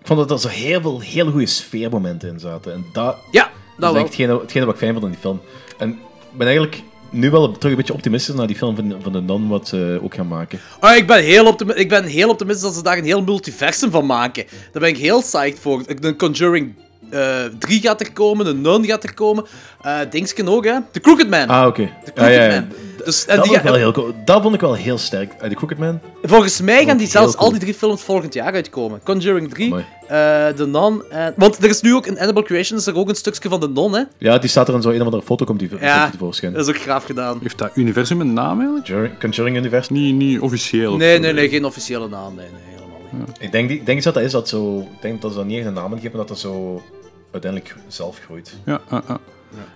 Ik 0.00 0.06
vond 0.16 0.28
dat 0.28 0.30
er 0.30 0.50
zo 0.50 0.56
heel 0.56 0.80
veel 0.80 1.00
hele 1.00 1.30
goede 1.30 1.46
sfeermomenten 1.46 2.28
in 2.28 2.38
zaten. 2.40 2.72
En 2.72 2.84
dat, 2.92 3.16
Ja, 3.30 3.42
dat 3.42 3.52
dat 3.78 3.88
is 3.88 3.94
wel. 3.94 3.94
echt 3.94 4.04
hetgene, 4.16 4.40
hetgene 4.40 4.64
wat 4.64 4.74
ik 4.74 4.80
fijn 4.80 4.92
vond 4.92 5.04
in 5.04 5.10
die 5.10 5.20
film. 5.20 5.40
En 5.78 5.90
ik 5.90 6.36
ben 6.38 6.46
eigenlijk 6.46 6.82
nu 7.10 7.30
wel 7.30 7.52
terug 7.52 7.70
een 7.70 7.76
beetje 7.76 7.92
optimistisch 7.94 8.34
naar 8.34 8.46
die 8.46 8.56
film 8.56 8.76
van, 8.76 8.96
van 9.02 9.12
de 9.12 9.20
Non 9.20 9.48
wat 9.48 9.68
ze 9.68 10.00
ook 10.02 10.14
gaan 10.14 10.28
maken. 10.28 10.60
Ah, 10.80 10.96
ik, 10.96 11.06
ben 11.06 11.22
heel 11.22 11.46
optimi- 11.46 11.72
ik 11.72 11.88
ben 11.88 12.04
heel 12.04 12.28
optimistisch 12.28 12.64
dat 12.64 12.74
ze 12.74 12.82
daar 12.82 12.98
een 12.98 13.04
heel 13.04 13.22
multiversum 13.22 13.90
van 13.90 14.06
maken. 14.06 14.44
Daar 14.72 14.82
ben 14.82 14.90
ik 14.90 14.96
heel 14.98 15.20
psyched 15.20 15.58
voor. 15.58 15.82
De 16.00 16.16
Conjuring 16.16 16.74
eh 17.10 17.44
3 17.58 17.80
gaat 17.80 18.00
er 18.00 18.12
komen, 18.12 18.44
de 18.44 18.54
Nun 18.54 18.84
gaat 18.84 19.02
er 19.04 19.14
komen. 19.14 19.44
eh 19.82 19.98
Dingsken 20.10 20.48
ook, 20.48 20.64
hè? 20.64 20.74
The 20.90 21.00
Crooked 21.00 21.28
Man. 21.28 21.46
Ah, 21.48 21.66
oké. 21.66 21.90
The 22.04 22.10
Ja, 22.10 22.12
Crooked 22.14 22.34
ja, 22.34 22.42
ja. 22.44 22.50
Man. 22.60 22.68
Dus, 23.04 23.26
en 23.26 23.36
Dat, 23.36 23.44
die 23.44 23.54
vond 23.54 23.64
ik 23.64 23.72
ga- 23.72 23.78
wel 23.78 23.80
heel 23.92 23.92
cool. 23.92 24.14
dat 24.24 24.42
vond 24.42 24.54
ik 24.54 24.60
wel 24.60 24.74
heel 24.74 24.98
sterk. 24.98 25.32
Uh, 25.42 25.48
The 25.48 25.54
Crooked 25.54 25.78
Man? 25.78 26.00
Volgens 26.22 26.60
mij 26.60 26.84
gaan 26.84 26.96
die 26.96 27.06
zelfs 27.06 27.32
cool. 27.34 27.44
al 27.44 27.50
die 27.50 27.60
drie 27.60 27.74
films 27.74 28.02
volgend 28.02 28.34
jaar 28.34 28.52
uitkomen. 28.52 29.00
Conjuring 29.04 29.50
3, 29.50 29.66
Amai. 29.72 29.84
eh 30.06 30.46
The 30.56 30.66
Nun 30.66 31.02
en... 31.10 31.34
Want 31.36 31.58
er 31.62 31.68
is 31.68 31.80
nu 31.80 31.94
ook 31.94 32.06
in 32.06 32.18
Annabelle 32.18 32.46
Creation 32.46 32.78
is 32.78 32.86
er 32.86 32.96
ook 32.96 33.08
een 33.08 33.14
stukje 33.14 33.48
van 33.48 33.60
de 33.60 33.68
Non, 33.68 33.94
hè? 33.94 34.02
Ja, 34.18 34.38
die 34.38 34.50
staat 34.50 34.68
er 34.68 34.74
in 34.74 34.82
zo'n 34.82 34.92
een 34.94 34.98
of 35.00 35.04
andere 35.04 35.22
foto, 35.22 35.44
komt 35.44 35.58
die, 35.58 35.68
Ja, 35.70 35.76
komt 35.92 36.02
die 36.02 36.10
tevoorschijn. 36.18 36.52
dat 36.52 36.68
is 36.68 36.74
ook 36.74 36.80
graaf 36.80 37.04
gedaan. 37.04 37.38
Heeft 37.42 37.58
dat 37.58 37.70
universum 37.74 38.20
een 38.20 38.32
naam 38.32 38.58
eigenlijk? 38.58 38.86
Conjuring, 38.86 39.18
Conjuring 39.20 39.56
Universe. 39.56 39.92
Niet, 39.92 40.14
niet 40.14 40.40
officieel. 40.40 40.92
of 40.92 40.98
Nee, 40.98 41.14
zo. 41.16 41.20
nee, 41.22 41.32
nee, 41.32 41.48
geen 41.48 41.64
officiële 41.64 42.08
naam. 42.08 42.34
Nee, 42.34 42.46
nee, 42.52 42.60
helemaal 42.74 42.98
niet. 43.26 43.36
Ik 43.40 43.52
denk, 43.52 43.68
die- 43.68 43.78
ik 43.78 43.84
denk 43.86 43.96
eens 43.96 44.04
dat 44.06 44.14
dat 44.14 44.22
is, 44.22 44.32
dat 44.32 44.48
zo... 44.48 44.78
Ik 44.78 45.02
denk 45.02 45.22
dat 45.22 45.30
ze 45.30 45.36
dat 45.36 45.46
niet 45.46 45.58
echt 45.58 45.66
een 45.66 45.72
naam 45.72 45.92
geven, 45.92 46.02
maar 46.10 46.18
dat 46.20 46.28
dat 46.28 46.38
zo 46.38 46.82
uiteindelijk 47.30 47.76
zelf 47.86 48.18
groeit. 48.18 48.56
Ja, 48.64 48.80
ja, 48.90 49.02
ja. 49.08 49.20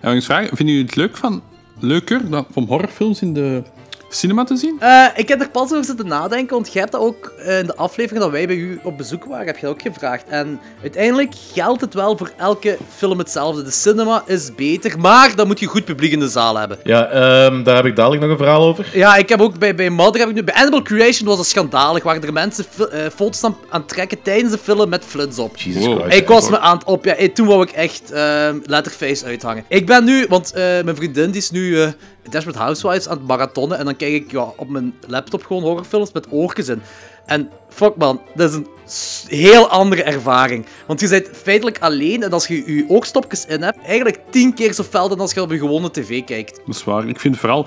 En 0.01 0.17
ik 0.17 0.23
vragen, 0.23 0.57
vinden 0.57 0.75
jullie 0.75 0.89
het 0.89 0.97
leuk 0.97 1.17
van, 1.17 1.43
leuker 1.79 2.31
dan, 2.31 2.47
om 2.55 2.67
horrorfilms 2.67 3.23
in 3.23 3.35
de 3.35 3.63
cinema 4.15 4.45
te 4.45 4.57
zien? 4.57 4.77
Eh, 4.81 5.05
ik 5.15 5.29
heb 5.29 5.41
er 5.41 5.49
pas 5.51 5.73
over 5.73 5.85
zitten 5.85 6.07
nadenken, 6.07 6.55
want 6.55 6.73
jij 6.73 6.81
hebt 6.81 6.93
dat 6.93 7.01
ook 7.01 7.33
eh, 7.39 7.59
in 7.59 7.67
de 7.67 7.77
aflevering 7.77 8.23
dat 8.23 8.31
wij 8.31 8.47
bij 8.47 8.57
u 8.57 8.81
op 8.83 8.97
bezoek 8.97 9.25
waren, 9.25 9.47
heb 9.47 9.57
je 9.57 9.67
dat 9.67 9.75
ook 9.75 9.83
gevraagd. 9.83 10.25
En 10.29 10.61
uiteindelijk 10.83 11.33
geldt 11.53 11.81
het 11.81 11.95
wel 11.95 12.17
voor 12.17 12.31
elke 12.37 12.77
film 12.97 13.19
hetzelfde. 13.19 13.63
De 13.63 13.71
cinema 13.71 14.23
is 14.27 14.55
beter, 14.55 14.99
maar 14.99 15.37
dan 15.37 15.47
moet 15.47 15.61
je 15.61 15.67
goed 15.67 15.85
publiek 15.85 16.13
in 16.13 16.19
de 16.19 16.29
zaal 16.29 16.59
hebben. 16.59 16.79
Ja, 16.85 17.07
ehm, 17.07 17.63
daar 17.63 17.77
heb 17.77 17.85
ik 17.85 17.97
dadelijk 17.97 18.23
nog 18.23 18.31
een 18.31 18.37
verhaal 18.37 18.63
over. 18.63 18.91
Ja, 18.93 19.17
ik 19.17 19.29
heb 19.29 19.41
ook 19.41 19.59
bij, 19.59 19.75
bij 19.75 19.91
Mother, 19.91 20.21
heb 20.21 20.29
ik 20.29 20.35
nu, 20.35 20.45
bij 20.45 20.55
Animal 20.55 20.83
Creation 20.83 21.29
was 21.29 21.39
het 21.39 21.47
schandalig, 21.47 22.03
waren 22.03 22.23
er 22.23 22.33
mensen 22.33 22.65
eh, 22.91 23.01
foto's 23.15 23.45
aan, 23.71 23.87
trekken 23.87 24.23
tijdens 24.23 24.53
de 24.53 24.59
film 24.59 24.89
met 24.89 25.05
flits 25.05 25.39
op. 25.39 25.57
Jesus 25.57 25.87
Wow. 25.87 26.01
Christ. 26.01 26.19
Ik 26.19 26.29
was 26.29 26.51
me 26.51 26.59
aan 26.59 26.77
het 26.77 26.87
op, 26.87 27.05
ja, 27.05 27.17
toen 27.35 27.47
wou 27.47 27.63
ik 27.63 27.71
echt 27.71 28.13
ehm, 28.13 28.59
letterface 28.65 29.25
uithangen. 29.25 29.65
Ik 29.69 29.87
ben 29.87 30.05
nu, 30.05 30.27
want 30.29 30.53
eh, 30.53 30.63
mijn 30.63 30.97
vriendin 30.97 31.31
die 31.31 31.41
is 31.41 31.51
nu 31.51 31.81
eh 31.81 31.89
Desperate 32.31 32.59
Housewives 32.59 33.09
aan 33.09 33.17
het 33.17 33.27
marathonnen 33.27 33.79
en 33.79 33.85
dan 33.85 33.97
kijk 33.97 34.13
ik 34.13 34.31
ja, 34.31 34.53
op 34.57 34.69
mijn 34.69 34.95
laptop 35.07 35.45
gewoon 35.45 35.63
horrorfilms 35.63 36.13
met 36.13 36.27
oortjes 36.31 36.69
in. 36.69 36.83
En 37.27 37.51
fuck 37.69 37.97
man, 37.97 38.21
dat 38.35 38.51
is 38.51 38.57
een 38.57 38.67
heel 39.39 39.69
andere 39.69 40.03
ervaring. 40.03 40.67
Want 40.87 41.01
je 41.01 41.09
bent 41.09 41.29
feitelijk 41.33 41.79
alleen 41.79 42.23
en 42.23 42.33
als 42.33 42.47
je 42.47 42.75
je 42.75 42.85
oogstopjes 42.89 43.47
in 43.47 43.63
hebt, 43.63 43.79
eigenlijk 43.85 44.21
tien 44.31 44.55
keer 44.55 44.73
zo 44.73 44.83
fel 44.83 45.09
dan 45.09 45.21
als 45.21 45.33
je 45.33 45.43
op 45.43 45.51
je 45.51 45.59
gewone 45.59 45.91
tv 45.91 46.25
kijkt. 46.25 46.61
Dat 46.67 46.75
is 46.75 46.85
waar. 46.85 47.09
Ik 47.09 47.21
vind 47.21 47.39
vooral... 47.39 47.67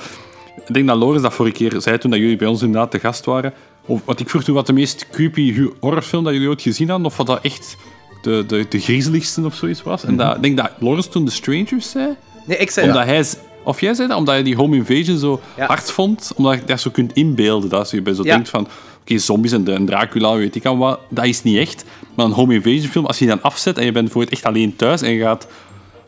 Ik 0.68 0.74
denk 0.74 0.88
dat 0.88 0.98
Loris 0.98 1.22
dat 1.22 1.34
vorige 1.34 1.56
keer 1.56 1.82
zei 1.82 1.98
toen 1.98 2.12
dat 2.12 2.20
jullie 2.20 2.36
bij 2.36 2.48
ons 2.48 2.62
inderdaad 2.62 2.92
te 2.92 3.00
gast 3.00 3.26
waren. 3.26 3.54
Of, 3.86 4.02
wat 4.06 4.20
ik 4.20 4.30
vroeg 4.30 4.44
toen 4.44 4.56
wat 4.56 4.68
de 4.68 4.74
meest 4.74 5.10
creepy 5.10 5.70
horrorfilm 5.80 6.24
dat 6.24 6.34
jullie 6.34 6.48
ooit 6.48 6.62
gezien 6.62 6.90
hadden. 6.90 7.08
Of 7.08 7.18
wat 7.18 7.28
dat 7.28 7.40
echt 7.42 7.76
de, 8.22 8.44
de, 8.48 8.66
de 8.70 8.80
griezeligste 8.80 9.46
of 9.46 9.56
zoiets 9.56 9.84
was. 9.84 10.04
En 10.04 10.18
dat, 10.18 10.36
ik 10.36 10.42
denk 10.42 10.58
dat 10.58 10.72
Loris 10.80 11.08
toen 11.08 11.26
The 11.26 11.32
Strangers 11.32 11.90
zei. 11.90 12.16
Nee, 12.46 12.58
ik 12.58 12.72
zei 12.72 12.88
Omdat 12.88 13.06
hij... 13.06 13.26
Of 13.66 13.82
jij 13.82 13.94
zei 13.94 14.08
dat? 14.08 14.18
Omdat 14.18 14.38
je 14.38 14.44
die 14.44 14.56
home 14.56 14.76
invasion 14.76 15.18
zo 15.18 15.42
Ja. 15.58 15.66
hard 15.66 15.92
vond. 15.92 16.32
Omdat 16.36 16.54
je 16.60 16.64
dat 16.66 16.80
zo 16.82 16.90
kunt 16.90 17.14
inbeelden. 17.14 17.70
Dat 17.70 17.90
je 17.90 18.02
bij 18.02 18.14
zo 18.14 18.24
Ja. 18.24 18.34
denkt 18.34 18.50
van... 18.50 18.68
Oké, 19.02 19.18
zombies 19.18 19.52
en 19.52 19.86
Dracula, 19.86 20.36
weet 20.36 20.56
ik 20.56 20.66
al 20.66 20.78
wat. 20.78 21.00
Dat 21.10 21.26
is 21.26 21.44
niet 21.44 21.58
echt. 21.58 21.86
Maar 22.16 22.26
een 22.26 22.32
home 22.32 22.54
invasion 22.54 22.92
film, 22.92 23.06
als 23.06 23.20
je 23.20 23.26
die 23.26 23.34
dan 23.34 23.44
afzet 23.44 23.78
en 23.78 23.86
je 23.86 23.92
bent 23.92 24.12
voor 24.12 24.22
het 24.22 24.30
echt 24.32 24.44
alleen 24.46 24.76
thuis 24.76 25.02
en 25.02 25.12
je 25.12 25.22
gaat 25.22 25.48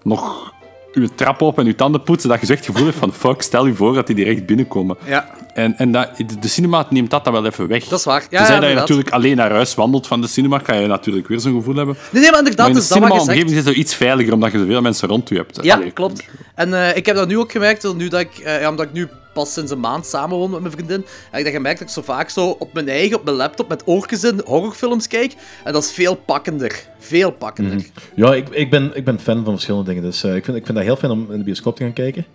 nog 0.04 0.54
je 1.02 1.16
trap 1.16 1.42
op 1.42 1.60
en 1.60 1.66
je 1.66 1.76
tanden 1.76 2.04
poetsen, 2.04 2.30
dat 2.30 2.42
je 2.42 2.48
echt 2.48 2.66
het 2.66 2.66
gevoel 2.66 2.86
hebt 2.88 2.98
van 2.98 3.14
fuck, 3.14 3.42
stel 3.42 3.66
je 3.66 3.74
voor 3.74 3.94
dat 3.94 4.08
die 4.08 4.16
direct 4.16 4.46
binnenkomen. 4.46 4.98
Ja, 5.06 5.30
En, 5.54 5.78
en 5.78 5.92
dat, 5.92 6.10
de- 6.40 6.48
cinema 6.48 6.88
neemt 6.90 7.10
dat 7.10 7.24
dan 7.24 7.34
wel 7.34 7.46
even 7.46 7.68
weg. 7.68 7.84
dat 7.84 8.00
is 8.00 8.06
waar. 8.06 8.26
Ja, 8.30 8.38
Tenzij 8.38 8.60
dat 8.60 8.70
je 8.70 8.76
natuurlijk 8.76 9.10
alleen 9.10 9.36
naar 9.36 9.52
huis 9.52 9.76
wandelt 9.76 10.08
van 10.08 10.22
de 10.22 10.28
cinema, 10.28 10.58
kan 10.58 10.82
je 10.82 10.88
natuurlijk 10.88 11.28
weer 11.28 11.40
zo'n 11.40 11.56
gevoel 11.56 11.76
hebben. 11.76 11.96
Nee, 12.12 12.22
nee, 12.22 12.32
maar 12.32 12.40
inderdaad, 12.40 12.68
maar 12.68 12.76
in 12.76 12.82
de 12.82 12.88
dus 12.88 12.98
cinema-omgeving 12.98 13.50
is 13.50 13.56
het 13.56 13.66
zo 13.66 13.72
iets 13.72 13.96
veiliger, 13.96 14.34
omdat 14.34 14.52
je 14.52 14.58
zoveel 14.60 14.82
mensen 14.82 15.08
rond 15.08 15.30
je 15.30 15.36
hebt. 15.36 15.60
Ja, 15.62 15.76
Allee, 15.76 15.92
klopt. 15.92 16.24
En 16.56 16.74
eh, 16.74 16.96
ik 16.98 17.06
heb 17.06 17.16
dat 17.16 17.28
nu 17.28 17.38
ook 17.38 17.52
gemerkt, 17.52 17.94
nu 17.96 18.08
dat 18.08 18.20
ik, 18.20 18.38
eh, 18.38 18.62
ja, 18.62 18.70
omdat 18.70 18.86
ik 18.86 18.94
nu 18.94 19.08
pas 19.38 19.54
sinds 19.54 19.72
een 19.72 19.80
maand 19.80 20.06
samenwoon 20.06 20.50
met 20.52 20.60
mijn 20.60 20.72
vriendin, 20.72 21.06
heb 21.32 21.40
ik 21.40 21.44
dat 21.46 21.54
gemerkt 21.54 21.80
dat 21.80 21.88
ik 21.88 21.94
zo 21.94 22.02
vaak 22.02 22.30
zo 22.30 22.50
op 22.50 22.74
mijn 22.74 22.90
eigen, 22.90 23.18
op 23.18 23.24
mijn 23.24 23.36
laptop, 23.36 23.70
met 23.70 23.84
oortjes 23.86 24.24
in 24.24 24.42
horrorfilms 24.46 25.08
kijk. 25.08 25.36
En 25.64 25.74
dat 25.74 25.84
is 25.84 25.92
veel 25.92 26.16
pakkender. 26.16 26.84
Veel 27.00 27.32
pakkender. 27.32 27.86
Ja, 28.16 28.34
ik, 28.36 28.50
ik, 28.50 28.70
ben, 28.70 28.92
ik 28.96 29.04
ben 29.06 29.20
fan 29.20 29.44
van 29.44 29.54
verschillende 29.54 29.86
dingen. 29.86 30.04
Dus 30.04 30.24
eh, 30.24 30.36
ik, 30.36 30.46
vind, 30.46 30.58
ik 30.58 30.66
vind 30.66 30.78
dat 30.78 30.86
heel 30.88 30.96
fijn 30.96 31.12
om 31.12 31.28
in 31.32 31.38
de 31.38 31.44
bioscoop 31.44 31.76
te 31.76 31.84
gaan 31.84 31.94
kijken. 31.94 32.26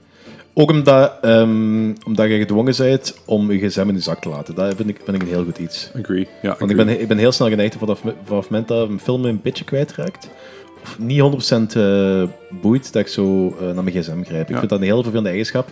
Ook 0.55 0.71
omdat, 0.71 1.13
ehm, 1.23 1.93
omdat 2.07 2.29
je 2.29 2.39
gedwongen 2.39 2.75
bent 2.77 3.15
om 3.25 3.53
je 3.53 3.69
gsm 3.69 3.89
in 3.89 3.95
je 3.95 4.01
zak 4.01 4.21
te 4.21 4.29
laten. 4.29 4.55
Dat 4.55 4.75
vind 4.77 4.89
ik, 4.89 5.01
vind 5.05 5.17
ik 5.17 5.23
een 5.23 5.29
heel 5.35 5.45
goed 5.45 5.59
iets. 5.59 5.91
Agree. 6.03 6.29
Ja, 6.43 6.57
Want 6.59 6.71
ik 6.71 6.77
ben, 6.77 7.01
ik 7.01 7.09
ben 7.09 7.19
heel 7.19 7.33
snel 7.33 7.49
geneigd 7.49 7.75
vanaf, 7.79 7.99
vanaf 8.01 8.43
het 8.43 8.51
moment 8.51 8.69
dat 8.69 8.89
een 8.89 9.01
film 9.01 9.25
een 9.25 9.41
beetje 9.43 9.65
kwijtraakt. 9.65 10.29
Of 10.83 10.99
niet 10.99 11.21
100% 11.21 11.77
eh 11.77 12.23
boeit 12.61 12.93
dat 12.93 13.03
ik 13.03 13.09
zo 13.09 13.57
eh, 13.61 13.67
naar 13.75 13.85
mijn 13.85 13.97
gsm 14.03 14.23
grijp. 14.23 14.43
Ik 14.43 14.49
Ja. 14.53 14.59
vind 14.59 14.71
dat 14.71 14.79
een 14.79 14.85
heel 14.85 14.97
vervelende 15.03 15.29
eigenschap. 15.29 15.69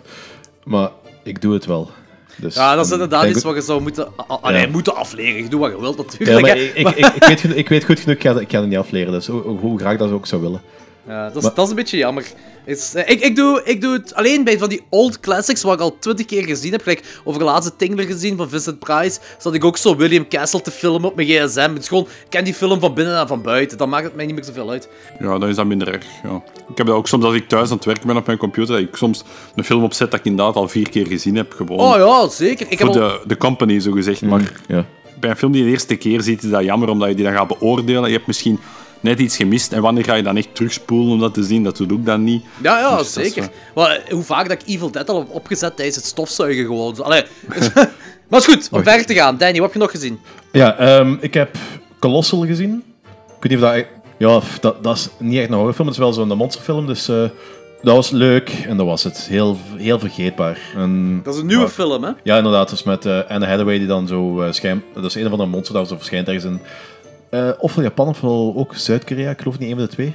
Maar 0.64 0.90
ik 1.22 1.40
doe 1.42 1.52
het 1.54 1.66
wel. 1.66 1.90
Dus, 2.36 2.54
Ja, 2.54 2.74
dat 2.74 2.86
is 2.86 2.92
inderdaad 2.92 3.24
iets 3.26 3.42
wat 3.42 3.54
je 3.54 3.60
zou 3.60 3.80
moeten, 3.82 4.08
Ja. 4.42 4.66
moeten 4.70 4.94
afleren. 4.96 5.42
Je 5.42 5.48
doet 5.48 5.60
wat 5.60 5.70
je 5.70 5.80
wilt, 5.80 5.96
Ja, 5.96 6.02
natuurlijk. 6.02 6.40
maar 6.46 6.56
ik, 6.64 6.74
ik, 6.74 6.88
ik, 6.88 7.14
ik, 7.14 7.24
weet, 7.24 7.56
ik 7.56 7.68
weet 7.68 7.84
goed 7.84 8.00
genoeg, 8.00 8.16
ik 8.16 8.22
ga, 8.22 8.40
ik 8.40 8.50
ga 8.50 8.60
het 8.60 8.68
niet 8.68 8.78
afleren. 8.78 9.12
Dus 9.12 9.26
hoe, 9.26 9.40
hoe 9.42 9.78
graag 9.78 9.96
dat 9.98 10.10
ook 10.10 10.26
zou 10.26 10.42
willen. 10.42 10.60
Ja, 11.08 11.26
dat, 11.26 11.36
is, 11.36 11.42
Maar- 11.42 11.54
dat 11.54 11.64
is 11.64 11.70
een 11.70 11.76
beetje 11.76 11.96
jammer. 11.96 12.24
Is, 12.64 12.94
eh, 12.94 13.08
ik, 13.10 13.20
ik, 13.20 13.36
doe, 13.36 13.60
ik 13.64 13.80
doe 13.80 13.92
het 13.92 14.14
alleen 14.14 14.44
bij 14.44 14.58
van 14.58 14.68
die 14.68 14.82
old 14.88 15.20
classics, 15.20 15.62
wat 15.62 15.74
ik 15.74 15.80
al 15.80 15.96
twintig 15.98 16.26
keer 16.26 16.44
gezien 16.44 16.72
heb. 16.72 16.82
Gelijk 16.82 17.20
over 17.24 17.44
laatste 17.44 17.76
Tingler 17.76 18.04
gezien 18.04 18.36
van 18.36 18.48
Vincent 18.48 18.78
Price. 18.78 19.18
Zat 19.38 19.54
ik 19.54 19.64
ook 19.64 19.76
zo 19.76 19.96
William 19.96 20.28
Castle 20.28 20.60
te 20.62 20.70
filmen 20.70 21.08
op 21.10 21.16
mijn 21.16 21.28
gsm. 21.28 21.58
Het 21.72 21.78
is 21.82 21.88
gewoon, 21.88 22.02
ik 22.04 22.26
ken 22.28 22.44
die 22.44 22.54
film 22.54 22.80
van 22.80 22.94
binnen 22.94 23.18
en 23.20 23.26
van 23.26 23.42
buiten. 23.42 23.78
Dan 23.78 23.88
maakt 23.88 24.04
het 24.04 24.14
mij 24.16 24.26
niet 24.26 24.34
meer 24.34 24.44
zoveel 24.44 24.70
uit. 24.70 24.88
Ja, 25.20 25.38
dan 25.38 25.48
is 25.48 25.56
dat 25.56 25.66
minder 25.66 25.88
erg. 25.88 26.04
Ja. 26.22 26.42
Ik 26.70 26.76
heb 26.78 26.86
dat 26.86 26.96
ook 26.96 27.08
soms 27.08 27.24
als 27.24 27.34
ik 27.34 27.48
thuis 27.48 27.70
aan 27.70 27.76
het 27.76 27.84
werken 27.84 28.06
ben 28.06 28.16
op 28.16 28.26
mijn 28.26 28.38
computer, 28.38 28.74
dat 28.74 28.84
ik 28.88 28.96
soms 28.96 29.24
een 29.54 29.64
film 29.64 29.82
opzet 29.82 30.10
dat 30.10 30.20
ik 30.20 30.26
inderdaad 30.26 30.54
al 30.54 30.68
vier 30.68 30.88
keer 30.90 31.06
gezien 31.06 31.36
heb. 31.36 31.52
Gewoon 31.52 31.78
Oh 31.78 31.96
ja, 31.96 32.28
zeker. 32.28 32.66
Ik 32.70 32.78
heb 32.78 32.92
voor 32.92 33.02
al... 33.02 33.08
de, 33.08 33.20
de 33.26 33.36
company, 33.36 33.80
zo 33.80 33.92
gezegd. 33.92 34.22
Maar 34.22 34.52
Ja. 34.68 34.84
bij 35.20 35.30
een 35.30 35.36
film 35.36 35.52
die 35.52 35.60
je 35.60 35.66
de 35.66 35.72
eerste 35.72 35.96
keer 35.96 36.20
ziet, 36.22 36.42
is 36.42 36.50
dat 36.50 36.64
jammer, 36.64 36.88
omdat 36.88 37.08
je 37.08 37.14
die 37.14 37.24
dan 37.24 37.34
gaat 37.34 37.48
beoordelen. 37.58 38.06
Je 38.10 38.14
hebt 38.14 38.26
misschien 38.26 38.60
net 39.00 39.18
iets 39.18 39.36
gemist. 39.36 39.72
En 39.72 39.82
wanneer 39.82 40.04
ga 40.04 40.14
je 40.14 40.22
dan 40.22 40.36
echt 40.36 40.54
terugspoelen 40.54 41.12
om 41.12 41.20
dat 41.20 41.34
te 41.34 41.42
zien? 41.42 41.64
Dat 41.64 41.76
doe 41.76 41.98
ik 41.98 42.06
dan 42.06 42.24
niet. 42.24 42.44
Ja, 42.62 42.78
ja, 42.78 42.96
Dus 42.96 43.12
zeker. 43.12 43.40
wel- 43.74 43.84
Maar, 43.84 43.96
eh, 43.96 44.12
hoe 44.12 44.22
vaak 44.22 44.48
dat 44.48 44.62
ik 44.62 44.68
Evil 44.68 44.90
Dead 44.90 45.08
al 45.08 45.18
heb 45.18 45.28
opgezet 45.30 45.76
tijdens 45.76 45.96
het 45.96 46.04
stofzuigen 46.06 46.64
gewoon. 46.64 46.96
Zo. 46.96 47.02
Allee. 47.02 47.22
maar 48.28 48.38
is 48.40 48.44
goed, 48.44 48.68
om 48.70 48.82
verder 48.82 49.06
te 49.06 49.14
gaan. 49.14 49.36
Danny, 49.36 49.54
wat 49.60 49.62
heb 49.62 49.72
je 49.72 49.78
nog 49.78 49.90
gezien? 49.90 50.18
Ja, 50.52 50.76
ehm, 50.76 51.16
ik 51.20 51.34
heb 51.34 51.56
Colossal 51.98 52.46
gezien. 52.46 52.82
Ik 53.36 53.42
weet 53.48 53.52
niet 53.52 53.62
of 53.62 53.70
dat... 53.74 53.86
Ja, 54.18 54.40
dat, 54.60 54.82
dat 54.84 54.96
is 54.96 55.08
niet 55.18 55.38
echt 55.38 55.48
een 55.48 55.54
horrorfilm, 55.54 55.86
het 55.88 55.96
is 55.96 56.02
wel 56.02 56.12
zo'n 56.12 56.28
monsterfilm, 56.36 56.86
dus 56.86 57.08
eh, 57.08 57.22
dat 57.82 57.94
was 57.94 58.10
leuk 58.10 58.50
en 58.66 58.76
dat 58.76 58.86
was 58.86 59.02
het. 59.04 59.18
Heel, 59.18 59.58
heel 59.76 59.98
vergeetbaar. 59.98 60.58
En, 60.76 61.20
Dat 61.24 61.34
is 61.34 61.40
een 61.40 61.46
nieuwe 61.46 61.62
maar- 61.62 61.72
film, 61.72 62.04
hè? 62.04 62.10
Ja, 62.22 62.36
inderdaad, 62.36 62.70
dus 62.70 62.82
met 62.82 63.06
eh, 63.06 63.18
Anne 63.28 63.46
Hathaway 63.46 63.78
die 63.78 63.86
dan 63.86 64.06
zo 64.06 64.42
uh, 64.42 64.52
schijnt... 64.52 64.82
Dat 64.94 65.04
is 65.04 65.14
een 65.14 65.26
of 65.26 65.30
andere 65.32 65.50
monster 65.50 65.74
dat 65.74 65.88
zo 65.88 65.96
verschijnt 65.96 66.26
ergens 66.26 66.44
in... 66.44 66.60
eh, 67.30 67.50
ofwel 67.58 67.84
Japan 67.84 68.08
ofwel 68.08 68.52
ook 68.56 68.74
Zuid-Korea, 68.74 69.30
ik 69.30 69.38
geloof 69.38 69.58
niet 69.58 69.70
een 69.70 69.76
van 69.76 69.84
de 69.84 69.90
twee. 69.90 70.14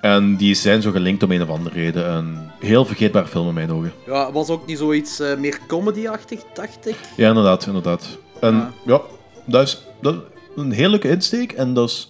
En 0.00 0.36
die 0.36 0.54
zijn 0.54 0.82
zo 0.82 0.90
gelinkt 0.90 1.22
om 1.22 1.30
een 1.30 1.42
of 1.42 1.48
andere 1.48 1.74
reden. 1.74 2.10
Een 2.10 2.38
heel 2.60 2.84
vergeetbaar 2.84 3.26
film 3.26 3.48
in 3.48 3.54
mijn 3.54 3.72
ogen. 3.72 3.92
Ja, 4.06 4.32
was 4.32 4.48
ook 4.48 4.66
niet 4.66 4.78
zoiets 4.78 5.20
eh, 5.20 5.36
meer 5.36 5.58
comedy-achtig, 5.66 6.40
dacht 6.54 6.88
ik. 6.88 6.96
Ja, 7.16 7.28
inderdaad, 7.28 7.66
inderdaad. 7.66 8.06
En 8.40 8.54
Ja. 8.54 8.72
ja, 8.86 9.00
dat, 9.44 9.62
is, 9.66 9.86
dat 10.00 10.14
is 10.14 10.20
een 10.56 10.70
heel 10.72 10.88
leuke 10.90 11.08
insteek 11.08 11.52
en 11.52 11.74
dat 11.74 11.88
is 11.88 12.08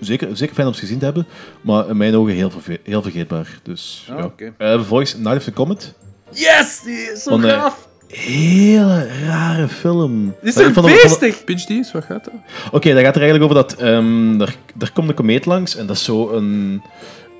zeker, 0.00 0.36
zeker 0.36 0.54
fijn 0.54 0.66
om 0.66 0.74
ze 0.74 0.80
gezien 0.80 0.98
te 0.98 1.04
hebben, 1.04 1.26
maar 1.60 1.88
in 1.88 1.96
mijn 1.96 2.16
ogen 2.16 2.34
heel, 2.34 2.50
heel 2.82 3.02
vergeetbaar. 3.02 3.60
Dus, 3.62 4.06
Ah, 4.10 4.18
ja. 4.18 4.24
oké. 4.24 4.54
Eh, 4.58 4.70
vervolgens 4.72 5.14
Night 5.16 5.36
of 5.36 5.44
the 5.44 5.52
Comet. 5.52 5.94
Yes! 6.30 6.82
Zo 7.24 7.36
gaaf! 7.38 7.87
Hele 8.08 9.08
rare 9.26 9.68
film. 9.68 10.34
Die 10.42 10.48
is 10.48 10.54
toch 10.54 10.84
beestig? 10.84 11.44
Pitch 11.44 11.64
Dees, 11.64 11.92
wat 11.92 12.04
gaat 12.04 12.24
dat? 12.24 12.34
Oké, 12.72 12.94
dat 12.94 13.02
gaat 13.02 13.16
er 13.16 13.22
eigenlijk 13.22 13.52
over 13.52 13.66
dat... 13.66 13.74
ehm 13.74 14.40
er, 14.40 14.56
er 14.78 14.92
komt 14.92 15.08
een 15.08 15.14
komeet 15.14 15.46
langs 15.46 15.76
en 15.76 15.86
dat 15.86 15.96
is 15.96 16.04
zo 16.04 16.30
een... 16.30 16.82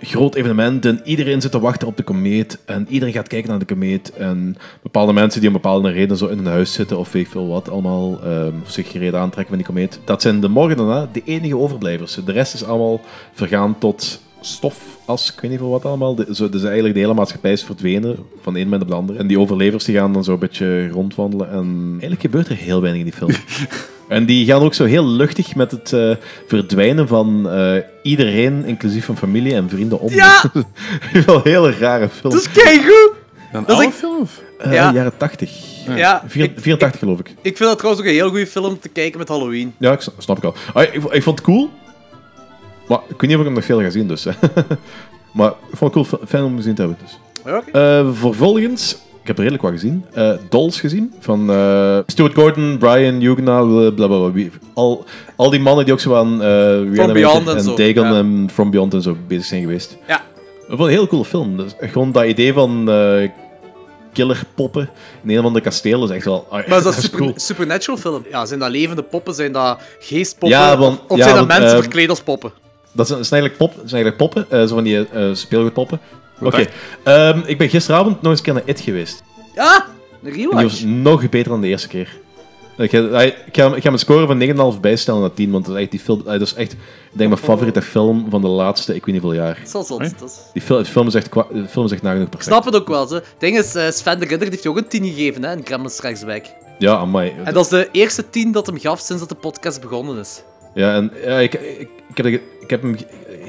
groot 0.01 0.35
evenement 0.35 0.85
en 0.85 1.01
iedereen 1.05 1.41
zit 1.41 1.51
te 1.51 1.61
wachten 1.61 1.89
op 1.89 1.97
de 1.97 2.03
komeet 2.03 2.59
en 2.65 2.87
iedereen 2.89 3.15
gaat 3.15 3.29
kijken 3.29 3.51
naar 3.51 3.59
de 3.59 3.65
komeet 3.65 4.13
en 4.13 4.57
bepaalde 4.83 5.13
mensen 5.13 5.41
die 5.41 5.49
om 5.49 5.55
bepaalde 5.55 5.91
reden 5.91 6.17
zo 6.17 6.27
in 6.27 6.37
hun 6.37 6.47
huis 6.47 6.73
zitten 6.73 6.99
of 6.99 7.13
weet 7.13 7.25
ik 7.25 7.31
veel 7.31 7.49
wat 7.49 7.71
allemaal, 7.71 8.21
ehm, 8.23 8.53
zich 8.67 8.91
gereden 8.91 9.21
aantrekken 9.21 9.55
van 9.55 9.65
die 9.65 9.75
komeet. 9.75 10.01
Dat 10.05 10.23
zijn 10.23 10.41
de 10.41 10.49
morgen 10.49 10.77
daarna 10.77 11.09
de 11.13 11.23
enige 11.25 11.57
overblijvers. 11.57 12.19
De 12.25 12.33
rest 12.33 12.55
is 12.55 12.65
allemaal 12.65 13.01
vergaan 13.33 13.79
tot 13.79 14.21
stof, 14.49 14.77
as, 15.05 15.33
ik 15.33 15.41
weet 15.41 15.51
niet 15.51 15.61
veel 15.61 15.69
wat 15.71 15.85
allemaal. 15.85 16.15
De, 16.15 16.27
zo, 16.33 16.49
dus 16.49 16.63
eigenlijk 16.65 16.95
de 16.95 17.01
hele 17.01 17.15
maatschappij 17.15 17.53
is 17.53 17.63
verdwenen 17.65 18.17
van 18.43 18.53
de 18.53 18.59
een 18.59 18.65
moment 18.65 18.83
op 18.83 18.89
de 18.89 18.95
andere. 18.95 19.19
En 19.19 19.27
die 19.27 19.39
overlevers 19.39 19.85
die 19.85 19.97
gaan 19.97 20.13
dan 20.13 20.25
zo 20.25 20.33
een 20.33 20.39
beetje 20.39 20.89
rondwandelen 20.89 21.51
en 21.51 21.87
eigenlijk 21.91 22.21
gebeurt 22.21 22.49
er 22.49 22.57
heel 22.57 22.81
weinig 22.81 23.01
in 23.05 23.07
die 23.11 23.17
film. 23.19 23.31
En 24.09 24.27
die 24.27 24.47
gaan 24.47 24.61
ook 24.63 24.75
zo 24.75 24.85
heel 24.85 25.07
luchtig 25.07 25.55
met 25.55 25.71
het 25.71 25.93
eh, 25.93 26.11
verdwijnen 26.47 27.09
van 27.09 27.51
eh, 27.51 27.75
iedereen, 28.03 28.65
inclusief 28.65 29.05
van 29.05 29.17
familie 29.17 29.55
en 29.55 29.69
vrienden, 29.69 30.01
om. 30.01 30.13
Ja! 30.13 30.43
Wel 31.27 31.35
een 31.35 31.41
hele 31.45 31.71
rare 31.73 32.09
film. 32.09 32.33
Dat 32.33 32.41
is 32.41 32.51
keigoed! 32.53 33.13
Een 33.53 33.65
Dat 33.65 33.69
is 33.69 33.75
oude 33.75 33.87
ik- 33.89 33.93
film? 33.95 34.21
of? 34.21 34.43
Eh, 34.59 34.73
ja. 34.73 34.93
Jaren 34.93 35.17
80. 35.17 35.51
Ja, 35.97 36.23
Vier- 36.27 36.45
ik, 36.45 36.53
84 36.57 37.01
geloof 37.01 37.19
ik. 37.19 37.27
ik 37.29 37.57
vind 37.57 37.69
dat 37.69 37.79
trouwens 37.79 38.03
ook 38.05 38.09
een 38.11 38.17
heel 38.17 38.29
goede 38.29 38.47
film 38.47 38.81
te 38.81 38.89
kijken 38.89 39.19
met 39.19 39.29
Halloween. 39.29 39.75
Ja, 39.79 39.93
ik 39.93 40.01
snap, 40.01 40.15
snap 40.19 40.37
ik 40.37 40.45
al. 40.45 40.55
Ah, 40.75 40.83
ik, 40.83 40.95
ik 40.95 41.23
vond 41.23 41.39
het 41.39 41.47
cool. 41.47 41.71
Maar 42.89 42.99
ik 43.09 43.21
weet 43.21 43.31
niet 43.31 43.33
of 43.35 43.39
ik 43.39 43.45
hem 43.45 43.53
nog 43.55 43.65
veel 43.65 43.81
ga 43.81 43.91
zien, 43.91 44.09
dus. 44.09 44.25
hè. 44.25 44.31
maar 45.33 45.49
ik 45.71 45.77
vond 45.77 45.95
het 45.95 46.09
cool, 46.09 46.21
fijn 46.27 46.45
om 46.45 46.57
gezien 46.57 46.75
te 46.75 46.83
hebben. 46.83 46.99
Dus. 47.03 47.19
Eh, 47.73 48.09
vervolgens, 48.13 48.93
ik 48.93 49.27
heb 49.27 49.37
er 49.37 49.43
redelijk 49.43 49.63
wat 49.63 49.73
gezien. 49.73 50.05
Eh, 50.13 50.33
Dolls 50.49 50.81
gezien. 50.81 51.15
Van 51.21 51.51
eh, 51.51 51.99
Stuart 52.07 52.35
Gordon, 52.35 52.77
Brian 52.79 53.15
Huguenot, 53.21 53.95
blablabla. 53.95 54.33
Wie- 54.33 54.51
Al, 54.75 55.05
al 55.37 55.51
die 55.51 55.61
mannen 55.61 55.85
die 55.85 55.95
ook 55.95 56.01
zo 56.01 56.15
aan 56.15 56.39
Beyond 56.39 57.49
en 57.49 57.61
zo, 57.61 57.75
Dagon 57.75 58.13
ja. 58.13 58.15
en 58.19 58.49
From 58.53 58.71
Beyond 58.71 58.95
en 58.95 59.03
zo 59.03 59.17
bezig 59.27 59.45
zijn 59.45 59.61
geweest. 59.61 59.97
Ja. 60.07 60.17
Ik 60.61 60.67
vond 60.77 60.81
een 60.81 60.89
heel 60.89 61.07
coole 61.07 61.25
film. 61.25 61.57
Dus 61.57 61.73
gewoon 61.81 62.13
dat 62.13 62.25
idee 62.25 62.53
van 62.53 62.91
eh 62.91 63.29
killerpoppen 64.13 64.89
in 65.23 65.31
een 65.31 65.39
of 65.39 65.45
ander 65.45 65.63
kasteel 65.63 66.05
is 66.05 66.11
echt 66.11 66.25
wel... 66.25 66.47
ah, 66.51 66.69
Maar 66.69 66.79
is 66.79 66.85
dat 66.85 66.95
is 66.97 67.03
super, 67.03 67.19
cool. 67.19 67.33
supernatural 67.37 67.97
film? 68.01 68.23
Ja, 68.31 68.45
zijn 68.47 68.61
dat 68.61 68.71
levende 68.71 69.03
poppen? 69.03 69.35
Zijn 69.35 69.53
dat 69.53 69.79
geestpoppen? 70.01 70.59
Ja, 70.59 70.79
want- 70.79 71.01
of 71.09 71.17
ja, 71.17 71.23
zijn 71.23 71.37
dat 71.37 71.47
want, 71.47 71.61
mensen 71.61 71.79
verkleed 71.83 72.09
als 72.09 72.21
poppen? 72.23 72.53
Dat 72.99 73.07
zijn, 73.07 73.19
eigenlijk, 73.43 73.57
pop, 73.57 73.75
dat 73.77 73.89
zijn 73.91 74.03
eigenlijk 74.05 74.17
poppen, 74.17 74.59
eh, 74.61 74.67
zo 74.67 74.75
van 74.75 74.85
die 74.85 75.09
eh, 75.09 75.35
speelgoedpoppen. 75.35 76.01
Oké. 76.41 76.67
Ehm, 77.03 77.41
ik 77.47 77.59
ben 77.59 77.69
gisteravond 77.69 78.23
nog 78.23 78.31
eens 78.31 78.39
een 78.39 78.45
keer 78.45 78.55
naar 78.55 78.63
It 78.65 78.81
geweest. 78.81 79.23
Ja, 79.55 79.87
een 80.23 80.29
En 80.29 80.33
die 80.33 80.43
rewatch. 80.43 80.63
was 80.63 80.83
nog 80.87 81.29
beter 81.29 81.49
dan 81.51 81.61
de 81.61 81.67
eerste 81.67 81.89
keer. 81.89 82.21
Ik 82.77 82.91
ga, 82.91 83.21
ik 83.23 83.35
ga, 83.53 83.75
ik 83.75 83.83
ga 83.83 83.89
mijn 83.89 83.99
score 83.99 84.27
van 84.27 84.75
9,5 84.75 84.81
bijstellen 84.81 85.21
naar 85.21 85.33
10, 85.35 85.51
want 85.51 85.65
dat 85.67 85.75
is 85.75 85.81
echt, 85.81 85.91
die 85.91 86.01
film, 86.01 86.23
dat 86.25 86.41
is 86.41 86.55
echt 86.55 86.73
ik 86.73 86.79
denk, 87.13 87.31
mijn 87.31 87.43
favoriete 87.43 87.83
film 87.83 88.27
van 88.31 88.41
de 88.41 88.49
laatste, 88.49 88.95
ik 88.95 89.05
weet 89.05 89.15
niet 89.15 89.23
hoeveel 89.23 89.41
jaar. 89.43 89.55
Dat 89.55 89.67
is 89.67 89.73
wel 89.73 89.85
zot, 89.85 90.15
Die 90.53 90.63
film, 90.63 90.83
de 90.83 90.89
film 90.89 91.07
is 91.07 91.15
echt, 91.15 91.33
de 91.33 91.69
film 91.69 91.85
is 91.85 91.93
echt 91.93 92.03
nagenoeg 92.03 92.25
Ik 92.25 92.31
perfect. 92.31 92.53
snap 92.53 92.65
het 92.65 92.77
ook 92.77 92.89
wel. 92.89 93.07
Zo. 93.07 93.15
Het 93.15 93.25
ding 93.39 93.59
is, 93.59 93.75
eh, 93.75 93.91
Sven 93.91 94.19
de 94.19 94.27
Ridder 94.27 94.39
die 94.39 94.49
heeft 94.51 94.63
je 94.63 94.69
ook 94.69 94.77
een 94.77 94.89
10 94.89 95.05
gegeven 95.05 95.45
hè, 95.45 95.53
in 95.57 95.61
Gremlins 95.65 95.95
Strikes 95.95 96.25
Back. 96.25 96.45
Ja, 96.79 96.97
amai. 96.97 97.33
En 97.45 97.55
dat 97.55 97.65
is 97.65 97.71
de 97.71 97.89
eerste 97.93 98.31
10 98.31 98.53
dat 98.53 98.67
hem 98.67 98.79
gaf 98.79 99.01
sinds 99.01 99.21
dat 99.21 99.29
de 99.29 99.35
podcast 99.35 99.81
begonnen 99.81 100.19
is. 100.19 100.43
Ja, 100.75 100.95
en 100.95 101.13
ja, 101.25 101.39
ik, 101.39 101.55
ik, 101.55 101.89
ik, 102.15 102.25
heb, 102.25 102.43
ik 102.69 102.71
heb 102.71 102.83
hem... 102.83 102.97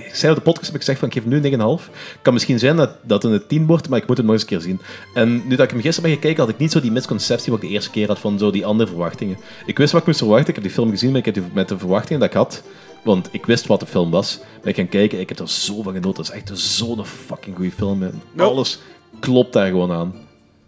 Ik 0.05 0.15
zei 0.15 0.31
op 0.31 0.37
de 0.37 0.43
podcast, 0.43 0.65
heb 0.65 0.75
ik 0.75 0.79
gezegd 0.79 0.99
van, 0.99 1.07
ik 1.07 1.13
geef 1.13 1.23
hem 1.23 1.41
nu 1.41 1.77
9,5. 1.79 1.91
kan 2.21 2.33
misschien 2.33 2.59
zijn 2.59 2.75
dat, 2.75 2.91
dat 3.01 3.23
het 3.23 3.31
een 3.31 3.47
10 3.47 3.65
wordt, 3.65 3.89
maar 3.89 3.99
ik 3.99 4.07
moet 4.07 4.17
hem 4.17 4.25
nog 4.25 4.35
eens 4.35 4.43
een 4.43 4.49
keer 4.49 4.61
zien. 4.61 4.79
En 5.13 5.47
nu 5.47 5.55
dat 5.55 5.65
ik 5.65 5.71
hem 5.71 5.81
gisteren 5.81 6.09
ben 6.09 6.19
gekeken, 6.19 6.39
had 6.39 6.49
ik 6.49 6.57
niet 6.57 6.71
zo 6.71 6.81
die 6.81 6.91
misconceptie 6.91 7.51
wat 7.51 7.61
ik 7.61 7.67
de 7.67 7.73
eerste 7.73 7.91
keer 7.91 8.07
had 8.07 8.19
van 8.19 8.39
zo 8.39 8.51
die 8.51 8.65
andere 8.65 8.89
verwachtingen. 8.89 9.37
Ik 9.65 9.77
wist 9.77 9.91
wat 9.91 10.01
ik 10.01 10.07
moest 10.07 10.19
verwachten, 10.19 10.47
ik 10.47 10.55
heb 10.55 10.63
die 10.63 10.73
film 10.73 10.89
gezien, 10.89 11.09
maar 11.09 11.19
ik 11.19 11.25
heb 11.25 11.33
die, 11.33 11.43
met 11.53 11.67
de 11.67 11.77
verwachtingen 11.77 12.19
dat 12.19 12.29
ik 12.29 12.35
had... 12.35 12.63
Want 13.03 13.29
ik 13.31 13.45
wist 13.45 13.67
wat 13.67 13.79
de 13.79 13.85
film 13.85 14.11
was. 14.11 14.39
Ben 14.61 14.69
ik 14.69 14.75
gaan 14.75 14.89
kijken, 14.89 15.19
ik 15.19 15.29
heb 15.29 15.39
er 15.39 15.49
zo 15.49 15.81
van 15.81 15.93
genoten. 15.93 16.23
Dat 16.23 16.33
is 16.33 16.41
echt 16.41 16.59
zo'n 16.59 17.05
fucking 17.05 17.55
goede 17.55 17.71
film. 17.71 18.03
En 18.03 18.21
alles 18.37 18.79
klopt 19.19 19.53
daar 19.53 19.67
gewoon 19.67 19.91
aan. 19.91 20.13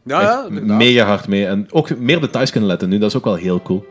Ja, 0.04 0.22
ja, 0.22 0.48
mega 0.50 1.06
hard 1.06 1.28
mee. 1.28 1.46
En 1.46 1.68
ook 1.70 1.98
meer 1.98 2.20
details 2.20 2.52
kunnen 2.52 2.70
letten 2.70 2.90
nu, 2.90 2.98
dat 2.98 3.10
is 3.10 3.16
ook 3.16 3.24
wel 3.24 3.36
heel 3.36 3.62
cool. 3.62 3.86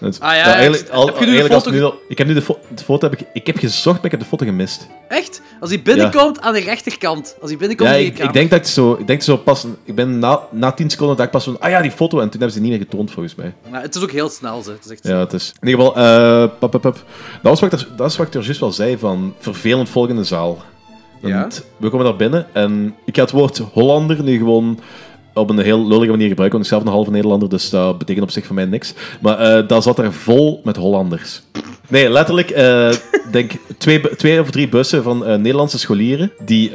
Ah, 0.00 0.34
ja, 0.34 0.54
eigenlijk, 0.54 0.82
heb 0.82 0.92
al, 0.92 1.06
je 1.06 1.12
nu 1.12 1.18
de 1.18 1.24
eigenlijk 1.24 1.54
als 1.54 1.62
foto 1.62 1.76
nu 1.76 1.82
al- 1.82 1.98
ik 2.08 2.18
heb 2.18 2.26
nu 2.26 2.34
de, 2.34 2.42
fo- 2.42 2.58
de 2.74 2.84
foto 2.84 3.08
heb 3.10 3.20
ik, 3.20 3.26
ik 3.32 3.46
heb 3.46 3.58
gezocht, 3.58 3.96
maar 3.96 4.04
ik 4.04 4.10
heb 4.10 4.20
de 4.20 4.26
foto 4.26 4.44
gemist. 4.46 4.86
Echt? 5.08 5.42
Als 5.60 5.70
hij 5.70 5.82
binnenkomt 5.82 6.40
aan 6.40 6.52
de 6.52 6.60
rechterkant. 6.60 7.36
Als 7.40 7.50
hij 7.50 7.58
binnenkomt 7.58 7.90
Ja, 7.90 7.96
ik, 7.96 8.32
denk 8.32 8.50
dat 8.50 8.58
ik 8.58 8.66
zo, 8.66 8.96
ik 8.98 9.06
denk 9.06 9.22
zo 9.22 9.36
pas, 9.36 9.66
ik 9.84 9.94
ben 9.94 10.18
na, 10.18 10.40
na 10.50 10.72
10 10.72 10.90
seconden 10.90 11.16
dat 11.16 11.24
ik 11.26 11.30
pas 11.32 11.44
van, 11.44 11.60
ah 11.60 11.70
ja, 11.70 11.80
die 11.82 11.90
foto, 11.90 12.16
en 12.20 12.22
toen 12.30 12.40
hebben 12.40 12.50
ze 12.50 12.60
die 12.60 12.70
niet 12.70 12.78
meer 12.78 12.88
getoond 12.88 13.10
volgens 13.10 13.34
mij. 13.34 13.54
Ja, 13.72 13.80
het 13.80 13.94
is 13.94 14.02
ook 14.02 14.10
heel 14.10 14.28
snel. 14.28 14.56
Het 14.56 14.84
is 14.84 14.90
echt... 14.90 15.06
Ja, 15.06 15.18
het 15.18 15.32
is. 15.32 15.52
In 15.60 15.68
ieder 15.68 15.84
geval, 15.84 16.02
eh, 16.02 16.50
pap, 16.58 16.70
pap, 16.70 16.80
pap. 16.80 16.82
Dat, 16.92 17.04
was 17.42 17.60
wat 17.60 17.72
ik, 17.72 17.88
dat 17.96 18.10
is 18.10 18.16
wat 18.16 18.26
ik 18.26 18.34
er 18.34 18.42
juist 18.42 18.60
wel 18.60 18.72
zei 18.72 18.98
van 18.98 19.34
vervelend 19.38 19.88
volgende 19.88 20.24
zaal. 20.24 20.62
Ja. 21.22 21.48
We 21.76 21.90
komen 21.90 22.04
daar 22.06 22.16
binnen 22.16 22.46
en 22.52 22.94
ik 23.04 23.16
ga 23.16 23.22
het 23.22 23.30
woord 23.30 23.58
Hollander 23.72 24.22
nu 24.22 24.38
gewoon 24.38 24.80
op 25.34 25.50
een 25.50 25.58
heel 25.58 25.86
lullige 25.86 26.10
manier 26.10 26.28
gebruiken, 26.28 26.58
want 26.58 26.70
ik 26.70 26.76
zelf 26.76 26.82
een 26.82 26.96
halve 26.96 27.10
Nederlander, 27.10 27.48
dus 27.48 27.70
dat 27.70 27.98
betekent 27.98 28.24
op 28.24 28.30
zich 28.30 28.46
voor 28.46 28.54
mij 28.54 28.64
niks. 28.64 28.94
Maar 29.20 29.38
eh 29.38 29.68
daar 29.68 29.82
zat 29.82 29.98
er 29.98 30.12
vol 30.12 30.60
met 30.64 30.76
Hollanders. 30.76 31.42
Nee, 31.88 32.10
letterlijk, 32.10 32.50
eh, 32.50 32.90
denk 33.32 33.52
twee, 33.78 34.16
twee 34.16 34.40
of 34.40 34.50
drie 34.50 34.68
bussen 34.68 35.02
van 35.02 35.26
eh, 35.26 35.36
Nederlandse 35.36 35.78
scholieren 35.78 36.32
die 36.44 36.68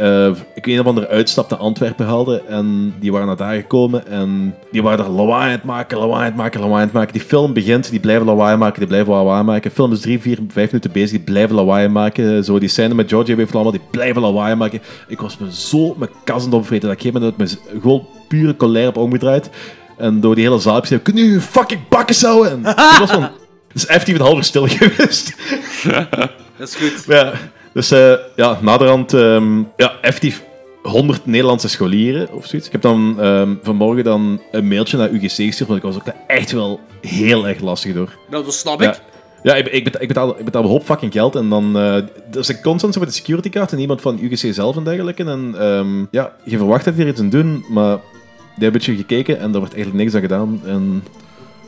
ik 0.55 0.65
een 0.65 0.79
of 0.79 0.85
andere 0.85 1.07
uitstap 1.07 1.49
naar 1.49 1.59
Antwerpen 1.59 2.05
haalden 2.05 2.47
en 2.47 2.93
die 2.99 3.11
waren 3.11 3.27
naar 3.27 3.35
daar 3.35 3.55
gekomen 3.55 4.07
en 4.07 4.55
die 4.71 4.83
waren 4.83 5.05
er 5.05 5.11
lawaai 5.11 5.45
aan 5.45 5.51
het 5.51 5.63
maken, 5.63 5.97
lawaai 5.97 6.19
aan 6.19 6.25
het 6.25 6.35
maken, 6.35 6.59
lawaai 6.59 6.79
aan 6.79 6.87
het 6.87 6.93
maken. 6.93 7.13
Die 7.13 7.21
film 7.21 7.53
begint, 7.53 7.89
die 7.89 7.99
blijven 7.99 8.25
lawaai 8.25 8.57
maken, 8.57 8.79
die 8.79 8.87
blijven 8.87 9.13
lawaai 9.13 9.43
maken. 9.43 9.69
De 9.69 9.75
film 9.75 9.91
is 9.91 9.99
drie, 9.99 10.19
vier, 10.19 10.39
vijf 10.47 10.67
minuten 10.67 10.91
bezig, 10.91 11.11
die 11.11 11.19
blijven 11.19 11.55
lawaai 11.55 11.87
maken. 11.87 12.43
Zo 12.43 12.59
die 12.59 12.69
scène 12.69 12.93
met 12.93 13.11
heeft 13.11 13.53
allemaal, 13.53 13.71
die 13.71 13.81
blijven 13.91 14.21
lawaai 14.21 14.55
maken. 14.55 14.81
Ik 15.07 15.19
was 15.19 15.37
me 15.37 15.53
zo 15.53 15.95
mijn 15.97 16.11
kassen 16.23 16.53
opvreten 16.53 16.89
dat 16.89 16.99
ik 16.99 17.05
op 17.05 17.15
een 17.15 17.21
gegeven 17.21 17.35
moment 17.39 17.69
me 17.73 17.79
gewoon 17.81 18.07
pure 18.27 18.55
colère 18.55 18.85
heb 18.85 18.97
omgedraaid. 18.97 19.49
En 19.97 20.19
door 20.19 20.35
die 20.35 20.43
hele 20.43 20.59
zaal 20.59 20.81
heb 20.81 21.03
kun 21.03 21.15
je 21.15 21.23
nu 21.23 21.41
fucking 21.41 21.87
bakken 21.87 22.15
zouden? 22.15 22.51
En 22.51 22.65
het 22.65 22.97
was 22.99 23.11
van... 23.11 23.29
Het 23.75 23.83
is 23.83 23.89
effectief 23.89 24.15
een 24.15 24.25
half 24.25 24.37
uur 24.37 24.43
stil 24.43 24.67
geweest. 24.79 25.35
Dat 26.57 26.67
is 26.67 26.75
goed. 26.75 27.03
Ja, 27.07 27.33
dus 27.73 27.91
eh, 27.91 28.13
ja, 28.35 28.57
naderhand, 28.61 29.13
ehm 29.13 29.59
ja, 29.77 29.93
effectief 30.01 30.43
100 30.83 31.25
Nederlandse 31.25 31.69
scholieren 31.69 32.33
of 32.33 32.45
zoiets. 32.45 32.67
Ik 32.67 32.71
heb 32.73 32.81
dan 32.81 33.15
ehm, 33.19 33.53
vanmorgen 33.63 34.03
dan 34.03 34.41
een 34.51 34.67
mailtje 34.67 34.97
naar 34.97 35.09
UGC 35.09 35.35
gestuurd, 35.35 35.69
want 35.69 35.83
ik 35.83 35.85
was 35.85 35.95
ook 35.95 36.13
echt 36.27 36.51
wel 36.51 36.79
heel 37.01 37.47
erg 37.47 37.59
lastig 37.59 37.93
door. 37.93 38.09
Nou, 38.29 38.43
dat 38.43 38.53
snap 38.53 38.81
ik. 38.81 38.87
Ja, 38.87 38.99
ja 39.45 39.55
ik, 39.55 39.67
ik, 39.67 39.83
betaal, 39.83 40.01
ik, 40.01 40.07
betaal, 40.07 40.39
ik 40.39 40.45
betaal 40.45 40.63
een 40.63 40.69
hoop 40.69 40.83
fucking 40.83 41.11
geld 41.11 41.35
en 41.35 41.49
dan... 41.49 41.77
eh 41.77 41.95
er 42.31 42.39
is 42.39 42.47
een 42.47 42.61
constant 42.61 42.93
zo 42.93 42.99
voor 42.99 43.09
de 43.09 43.15
security 43.15 43.49
card 43.49 43.71
en 43.71 43.79
iemand 43.79 44.01
van 44.01 44.19
UGC 44.21 44.53
zelf 44.53 44.77
en 44.77 44.83
dergelijke. 44.83 45.23
En 45.23 45.55
ehm, 45.57 46.05
ja, 46.11 46.35
je 46.43 46.57
verwacht 46.57 46.85
dat 46.85 46.95
die 46.95 47.03
er 47.03 47.09
iets 47.09 47.19
aan 47.19 47.29
doen, 47.29 47.65
maar 47.69 47.95
die 47.95 48.63
hebben 48.63 48.65
een 48.65 48.71
beetje 48.71 48.95
gekeken 48.95 49.39
en 49.39 49.53
er 49.53 49.59
wordt 49.59 49.73
eigenlijk 49.73 50.03
niks 50.03 50.15
aan 50.15 50.21
gedaan. 50.21 50.61
En 50.65 51.03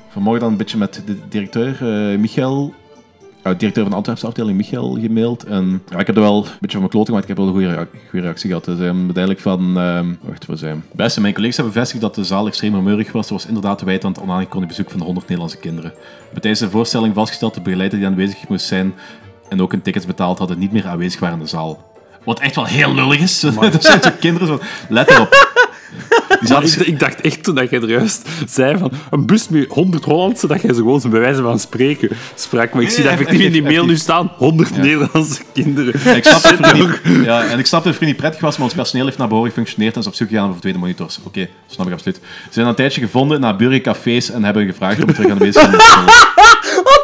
vanmorgen 0.10 0.42
dan 0.42 0.52
een 0.52 0.58
beetje 0.58 0.78
met 0.78 1.04
de 1.06 1.18
directeur, 1.30 1.78
eh 1.82 2.20
Michael... 2.20 2.74
directeur 3.58 3.82
van 3.82 3.90
de 3.92 3.96
Antwerpse 3.98 4.28
afdeling, 4.28 4.58
Michael, 4.58 4.98
gemaild. 5.02 5.44
En 5.44 5.82
ja, 5.90 5.98
ik 5.98 6.08
heb 6.08 6.16
er 6.16 6.22
wel 6.22 6.38
een 6.38 6.44
beetje 6.44 6.78
van 6.78 6.80
mijn 6.80 6.90
kloten 6.90 7.08
gemaakt. 7.14 7.30
Ik 7.30 7.36
heb 7.36 7.38
wel 7.38 7.48
een 7.48 7.54
goede, 7.54 7.68
rea- 7.74 7.88
goede 8.10 8.26
reactie 8.26 8.48
gehad. 8.48 8.66
Dus 8.66 8.78
heeft 8.78 8.94
uiteindelijk 8.94 9.40
van... 9.40 9.78
ehm 9.80 10.08
wacht, 10.22 10.46
wat 10.46 10.60
zijn 10.60 10.84
Beste, 10.94 11.22
mijn 11.22 11.34
collega's 11.34 11.56
hebben 11.56 11.74
bevestigd 11.74 12.02
dat 12.02 12.16
de 12.16 12.24
zaal 12.24 12.48
extreem 12.48 12.74
rumoerig 12.76 13.12
was. 13.12 13.28
Er 13.28 13.34
was 13.34 13.46
inderdaad 13.46 13.78
te 13.78 13.86
wijten 13.86 14.08
aan 14.08 14.14
het 14.14 14.22
onaangekondigde 14.22 14.76
bezoek 14.76 14.90
van 14.90 15.00
de 15.00 15.06
100 15.06 15.26
Nederlandse 15.28 15.58
kinderen. 15.60 15.94
We 16.34 16.40
tijdens 16.40 16.60
de 16.60 16.70
voorstelling 16.70 17.14
vastgesteld 17.14 17.54
dat 17.54 17.64
de 17.64 17.70
begeleider 17.70 18.00
die 18.00 18.08
aanwezig 18.08 18.48
moest 18.48 18.66
zijn 18.66 18.94
en 19.50 19.62
ook 19.62 19.74
een 19.74 19.82
tickets 19.82 20.06
betaald 20.06 20.38
hadden, 20.38 20.60
niet 20.60 20.72
meer 20.72 20.88
aanwezig 20.88 21.20
waren 21.20 21.38
in 21.38 21.44
de 21.44 21.50
zaal. 21.50 21.96
Wat 22.24 22.40
echt 22.40 22.56
wel 22.56 22.66
heel 22.66 22.94
lullig 22.94 23.20
is. 23.20 23.44
er 23.44 23.54
zijn 23.80 24.02
zo 24.02 24.10
kinderen 24.20 24.48
zo... 24.48 24.60
Let 24.90 25.10
erop. 25.10 25.56
Ik, 26.42 26.88
ik 26.88 27.00
dacht 27.00 27.22
echt 27.22 27.44
toen 27.44 27.56
dat 27.56 27.70
jij 27.70 27.82
er 27.82 27.90
juist 27.90 28.30
zei 28.48 28.78
van 28.78 28.92
een 29.10 29.26
bus 29.26 29.50
met 29.50 29.66
100 29.70 30.04
Hollandse, 30.04 30.48
dat 30.48 30.62
jij 30.62 30.74
ze 30.74 30.80
gewoon 30.80 31.02
zo 31.02 31.10
bij 31.10 31.20
wijze 31.20 31.42
van 31.42 31.60
spreken 31.60 32.10
sprak. 32.36 32.74
Maar 32.74 32.84
ik 32.84 32.90
zie 32.90 33.04
dat 33.04 33.12
effectief 33.12 33.40
in 33.40 33.52
die 33.52 33.64
mail 33.64 33.86
nu 33.86 33.96
staan: 33.96 34.32
100 34.38 34.78
Nederlandse 34.78 35.42
kinderen. 35.54 36.16
Ik 36.16 36.24
snap 36.24 36.42
dat 36.42 36.58
het 36.58 36.68
voor 36.68 37.02
niet, 37.04 37.26
ja, 37.26 37.48
en 37.48 37.60
ik 37.60 37.66
snap 37.66 37.84
dat 37.84 37.90
het 37.90 37.96
voor 37.96 38.08
niet 38.08 38.18
prettig 38.18 38.42
was, 38.42 38.56
maar 38.56 38.66
ons 38.66 38.76
personeel 38.76 39.06
heeft 39.06 39.18
naar 39.18 39.28
behoren 39.28 39.50
gefunctioneerd 39.50 39.94
en 39.94 40.02
is 40.02 40.08
op 40.08 40.14
zoek 40.14 40.28
gegaan 40.28 40.44
naar 40.44 40.54
verdwenen 40.54 40.80
monitors. 40.80 41.20
Oké, 41.24 41.48
snap 41.68 41.88
ik 41.88 41.94
absoluut. 41.94 42.16
Ze 42.16 42.54
zijn 42.54 42.68
een 42.68 42.76
tijdje 42.76 43.02
gevonden 43.02 43.40
naar 43.40 43.56
burencafés 43.56 44.30
en 44.32 44.44
hebben 44.44 44.66
gevraagd 44.66 45.04
om 45.04 45.14
terug 45.14 45.32
aan 45.32 45.38
de 45.38 45.46
bezig 45.46 45.70
te 45.70 45.82
zijn. 45.82 46.97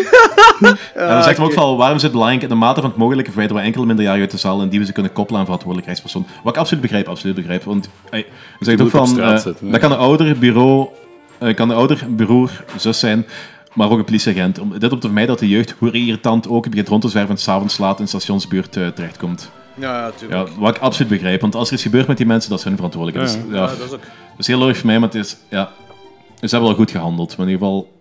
En 0.94 1.08
dan 1.08 1.22
zegt 1.22 1.36
hem 1.36 1.46
ook 1.46 1.52
van, 1.52 1.76
waarom 1.76 1.96
is 1.96 2.02
het 2.02 2.12
belangrijk 2.12 2.42
in 2.42 2.48
de 2.48 2.54
mate 2.54 2.80
van 2.80 2.90
het 2.90 2.98
mogelijke 2.98 3.30
verwijderen 3.30 3.62
we 3.62 3.68
enkele 3.68 3.86
minderjarigen 3.86 4.28
uit 4.28 4.34
de 4.34 4.46
zaal 4.48 4.60
en 4.60 4.68
die 4.68 4.78
we 4.78 4.84
ze 4.86 4.92
kunnen 4.92 5.12
koppelen 5.12 5.38
aan 5.38 5.44
verantwoordelijkheidspersoon. 5.46 6.26
Wat 6.42 6.52
ik 6.52 6.60
absoluut 6.60 6.82
begrijp, 6.82 7.08
absoluut 7.08 7.34
begrijp. 7.34 7.64
Want 7.64 7.88
hij 8.10 8.20
hij 8.20 8.28
zegt 8.58 8.80
ook 8.80 8.92
moet 8.92 9.00
op 9.00 9.06
van, 9.06 9.16
straat 9.16 9.46
eh, 9.46 9.70
dat 9.70 9.80
kan 9.80 9.92
een 9.92 9.98
ouder, 9.98 10.38
bureau, 10.38 10.88
eh, 11.38 11.54
kan 11.54 11.70
een 11.70 11.76
ouder, 11.76 12.06
broer, 12.16 12.64
zus 12.76 12.98
zijn, 12.98 13.26
maar 13.74 13.90
ook 13.90 13.98
een 13.98 14.04
politieagent. 14.04 14.58
Om, 14.58 14.78
dit 14.78 14.92
om 14.92 14.98
te 14.98 15.06
vermijden 15.06 15.30
dat 15.30 15.38
de 15.38 15.48
jeugd, 15.48 15.74
hoe 15.78 15.90
irritant 15.90 16.48
ook, 16.48 16.68
begint 16.68 16.88
rond 16.88 17.02
te 17.02 17.08
zwerven 17.08 17.34
en 17.34 17.40
s'avonds 17.40 17.78
laat 17.78 17.98
in 17.98 18.04
de 18.04 18.10
stationsbuurt 18.10 18.76
eh, 18.76 18.86
terechtkomt. 18.86 19.50
Ja, 19.74 19.92
ja, 19.92 20.04
Ja, 20.04 20.10
tuurlijk. 20.10 20.50
wat 20.58 20.76
ik 20.76 20.82
absoluut 20.82 21.10
begrijp, 21.10 21.40
want 21.40 21.54
als 21.54 21.68
er 21.68 21.74
iets 21.74 21.82
gebeurt 21.82 22.06
met 22.06 22.16
die 22.16 22.26
mensen, 22.26 22.50
dat 22.50 22.58
is 22.58 22.64
hun 22.64 22.74
verantwoordelijkheid. 22.74 23.34
Ja, 23.34 23.42
Dus, 23.42 23.58
ja, 23.58 23.62
Ja, 23.62 23.66
dat 23.66 23.86
is 23.86 23.92
ook... 23.92 24.00
dat 24.00 24.38
is 24.38 24.46
heel 24.46 24.68
erg 24.68 24.76
voor 24.76 24.86
mij, 24.86 24.98
maar 24.98 25.08
het 25.08 25.18
is, 25.18 25.36
ja, 25.48 25.70
ze 26.40 26.46
hebben 26.48 26.68
wel 26.68 26.78
goed 26.78 26.90
gehandeld. 26.90 27.36
Maar 27.36 27.46
in 27.46 27.52
ieder 27.52 27.66
geval. 27.66 27.94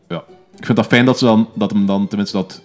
Ik 0.57 0.65
vind 0.65 0.77
dat 0.77 0.87
fijn 0.87 1.05
dat, 1.05 1.17
ze 1.17 1.25
dan, 1.25 1.49
dat 1.53 1.71
hem 1.71 1.85
dan 1.85 2.07
tenminste 2.07 2.37
dat 2.37 2.61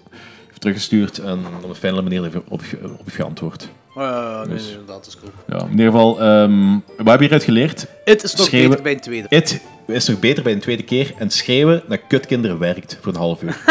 heeft 0.46 0.60
teruggestuurd 0.60 1.18
en 1.18 1.38
op 1.62 1.68
een 1.68 1.74
fijne 1.74 2.02
manier 2.02 2.22
heeft 2.22 2.36
op, 2.36 2.62
op 2.98 3.02
geantwoord. 3.06 3.68
Oh, 3.94 4.38
nee, 4.38 4.46
nee, 4.46 4.70
inderdaad, 4.70 4.86
dat 4.86 5.06
is 5.06 5.16
cool. 5.16 5.58
Ja, 5.58 5.64
in 5.64 5.70
ieder 5.70 5.86
geval, 5.86 6.20
ehm 6.20 6.72
wat 6.72 6.82
hebben 6.96 7.14
we 7.16 7.18
hieruit 7.20 7.44
geleerd? 7.44 7.86
Het 8.04 8.22
is 8.22 8.34
nog 8.34 8.46
Schreeuwen. 8.46 8.68
beter 8.70 8.82
bij 8.82 8.92
een 8.92 9.00
tweede. 9.00 9.26
Het 9.28 9.60
is 9.86 10.06
nog 10.08 10.18
beter 10.18 10.42
bij 10.42 10.52
een 10.52 10.60
tweede 10.60 10.82
keer. 10.82 11.12
En 11.18 11.30
schreeuwen 11.30 11.82
naar 11.88 11.98
kutkinderen 11.98 12.58
werkt 12.58 12.98
voor 13.00 13.12
een 13.12 13.18
half 13.18 13.42
uur. 13.42 13.56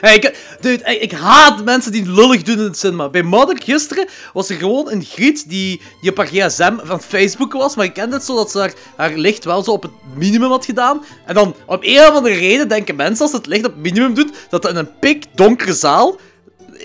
Hey, 0.00 0.14
ik, 0.14 0.36
dude, 0.60 0.84
ik, 0.84 1.02
ik 1.02 1.12
haat 1.12 1.64
mensen 1.64 1.92
die 1.92 2.10
lullig 2.10 2.42
doen 2.42 2.58
in 2.58 2.64
het 2.64 2.78
cinema. 2.78 3.08
Bij 3.08 3.22
Mother 3.22 3.62
gisteren 3.64 4.06
was 4.32 4.48
er 4.48 4.56
gewoon 4.56 4.90
een 4.90 5.04
griet 5.04 5.48
die, 5.48 5.80
die 6.00 6.10
op 6.10 6.16
haar 6.16 6.26
gsm 6.26 6.76
van 6.82 7.02
Facebook 7.02 7.52
was. 7.52 7.76
Maar 7.76 7.84
ik 7.84 7.92
kende 7.92 8.16
het 8.16 8.24
zo 8.24 8.34
dat 8.36 8.50
ze 8.50 8.72
haar, 8.96 9.12
licht 9.14 9.44
wel 9.44 9.64
zo 9.64 9.70
op 9.70 9.82
het 9.82 9.92
minimum 10.14 10.50
had 10.50 10.64
gedaan. 10.64 11.04
En 11.26 11.34
dan, 11.34 11.54
om 11.66 11.78
een 11.80 11.98
of 11.98 12.10
andere 12.10 12.34
reden, 12.34 12.68
denken 12.68 12.96
mensen 12.96 13.24
als 13.24 13.34
het 13.34 13.46
licht 13.46 13.66
op 13.66 13.72
het 13.72 13.82
minimum 13.82 14.14
doen, 14.14 14.34
dat 14.48 14.62
dat 14.62 14.70
in 14.70 14.76
een 14.76 14.98
pikdonkere 14.98 15.74
zaal 15.74 16.16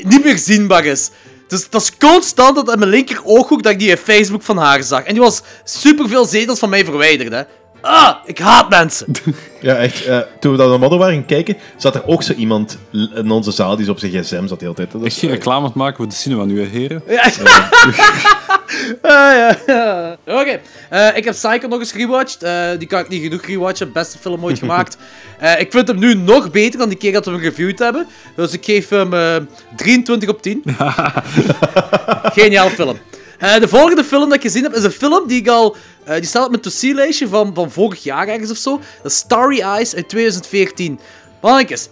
niet 0.03 0.23
meer 0.23 0.37
zienbaar 0.37 0.85
is. 0.85 1.09
Dus 1.47 1.69
dat 1.69 1.81
is 1.81 1.97
constant 1.97 2.55
dat 2.55 2.71
in 2.71 2.79
mijn 2.79 2.91
linker 2.91 3.21
ooghoek 3.23 3.63
dat 3.63 3.71
ik 3.71 3.79
die 3.79 3.97
Facebook 3.97 4.41
van 4.41 4.57
haar 4.57 4.83
zag. 4.83 5.03
En 5.03 5.13
die 5.13 5.21
was 5.21 5.41
superveel 5.63 6.25
zetels 6.25 6.59
van 6.59 6.69
mij 6.69 6.85
verwijderd, 6.85 7.31
hè. 7.31 7.41
Ah, 7.81 8.15
ik 8.25 8.39
haat 8.39 8.69
mensen. 8.69 9.07
Ja, 9.61 9.75
echt. 9.75 10.05
eh, 10.05 10.19
toen 10.39 10.51
we 10.51 10.57
dan 10.57 10.69
naar 10.69 10.79
Modder 10.79 10.99
waren 10.99 11.13
gaan 11.13 11.25
kijken, 11.25 11.57
zat 11.77 11.95
er 11.95 12.07
ook 12.07 12.23
zo 12.23 12.33
iemand 12.33 12.77
in 12.91 13.31
onze 13.31 13.51
zaal 13.51 13.75
die 13.75 13.85
zo 13.85 13.91
op 13.91 13.99
zijn 13.99 14.11
gsm 14.11 14.47
zat 14.47 14.59
de 14.59 14.65
hele 14.65 14.73
tijd. 14.75 14.91
Dat 14.91 15.03
Echt 15.03 15.13
is 15.13 15.19
geen 15.19 15.29
reclame 15.29 15.57
aan 15.59 15.63
het 15.65 15.73
maken 15.73 15.95
voor 15.95 16.07
de 16.07 16.13
cinema 16.15 16.43
nu, 16.43 16.61
hè, 16.61 16.67
heren. 16.67 17.03
Ja. 17.07 17.23
Ah, 19.01 19.11
ja, 19.11 19.57
ja. 19.67 20.17
Oké, 20.39 20.59
eh, 20.89 21.17
ik 21.17 21.23
heb 21.23 21.33
Psycho 21.33 21.67
nog 21.67 21.79
eens 21.79 21.93
rewatcht. 21.93 22.43
Eh, 22.43 22.69
die 22.77 22.87
kan 22.87 22.99
ik 22.99 23.09
niet 23.09 23.21
genoeg 23.23 23.45
rewatchen. 23.45 23.91
Beste 23.91 24.17
film 24.17 24.43
ooit 24.43 24.59
gemaakt. 24.59 24.97
Eh, 25.39 25.59
ik 25.59 25.71
vind 25.71 25.87
hem 25.87 25.99
nu 25.99 26.13
nog 26.13 26.51
beter 26.51 26.79
dan 26.79 26.89
die 26.89 26.97
keer 26.97 27.11
dat 27.11 27.25
we 27.25 27.31
hem 27.31 27.39
geviewd 27.39 27.79
hebben. 27.79 28.07
Dus 28.35 28.53
ik 28.53 28.65
geef 28.65 28.89
hem 28.89 29.13
eh 29.13 29.35
23 29.75 30.29
op 30.29 30.41
10. 30.41 30.63
Geniaal 32.33 32.69
film. 32.69 32.97
Eh, 33.41 33.59
de 33.59 33.67
volgende 33.67 34.03
film 34.03 34.25
dat 34.29 34.33
ik 34.37 34.41
gezien 34.41 34.63
heb 34.63 34.73
is 34.73 34.83
een 34.83 34.91
film 34.91 35.27
die 35.27 35.39
ik 35.39 35.47
al. 35.47 35.75
eh, 36.03 36.15
die 36.15 36.25
staat 36.25 36.43
op 36.43 36.49
mijn 36.49 36.61
to-see-lijstje 36.61 37.27
van, 37.27 37.51
van 37.53 37.71
vorig 37.71 38.03
jaar 38.03 38.27
ergens 38.27 38.51
of 38.51 38.57
zo. 38.57 38.79
Dat 39.03 39.11
is 39.11 39.17
Starry 39.17 39.59
Eyes 39.59 39.95
uit 39.95 40.09
2014. 40.09 40.99
Mannetjes, 41.41 41.87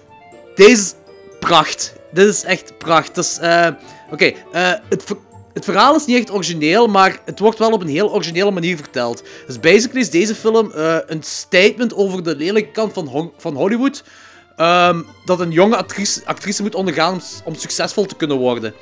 deze 0.55 0.71
is 0.71 0.93
pracht. 1.39 1.93
Dit 2.11 2.27
is 2.27 2.43
echt 2.43 2.77
pracht. 2.77 3.37
Eh, 3.39 3.67
Oké, 4.11 4.33
het, 4.89 5.03
het 5.53 5.65
verhaal 5.65 5.95
is 5.95 6.05
niet 6.05 6.17
echt 6.17 6.31
origineel, 6.31 6.87
maar 6.87 7.19
het 7.25 7.39
wordt 7.39 7.59
wel 7.59 7.71
op 7.71 7.81
een 7.81 7.87
heel 7.87 8.13
originele 8.13 8.51
manier 8.51 8.77
verteld. 8.77 9.23
Dus 9.47 9.59
basically 9.59 10.01
is 10.01 10.09
deze 10.09 10.35
film 10.35 10.71
een 11.05 11.23
statement 11.23 11.93
over 11.95 12.23
de 12.23 12.35
lelijke 12.35 12.71
kant 12.71 12.93
van, 12.93 13.31
van 13.37 13.55
Hollywood. 13.55 14.03
ehm, 14.57 15.01
dat 15.25 15.39
een 15.39 15.51
jonge 15.51 15.75
actrice, 15.75 16.21
actrice 16.25 16.61
moet 16.61 16.75
ondergaan 16.75 17.13
om, 17.13 17.19
om 17.43 17.55
succesvol 17.55 18.05
te 18.05 18.15
kunnen 18.15 18.37
worden. 18.37 18.73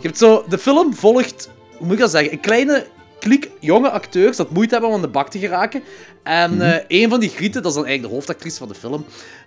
Je 0.00 0.06
hebt 0.06 0.18
zo, 0.18 0.44
de 0.48 0.58
film 0.58 0.94
volgt, 0.94 1.48
hoe 1.78 1.86
moet 1.86 1.92
ik 1.92 1.98
dat 1.98 2.10
zeggen, 2.10 2.32
een 2.32 2.40
kleine 2.40 2.86
kliek 3.18 3.50
jonge 3.60 3.90
acteurs 3.90 4.36
dat 4.36 4.50
moeite 4.50 4.72
hebben 4.72 4.90
om 4.90 4.96
aan 4.96 5.02
de 5.02 5.08
bak 5.08 5.30
te 5.30 5.38
geraken. 5.38 5.82
En 6.22 6.60
eh, 6.60 7.02
een 7.02 7.10
van 7.10 7.20
die 7.20 7.28
grieten, 7.28 7.62
dat 7.62 7.70
is 7.70 7.76
dan 7.76 7.86
eigenlijk 7.86 8.14
de 8.14 8.18
hoofdactrice 8.18 8.58
van 8.58 8.68
de 8.68 8.74
film. 8.74 9.04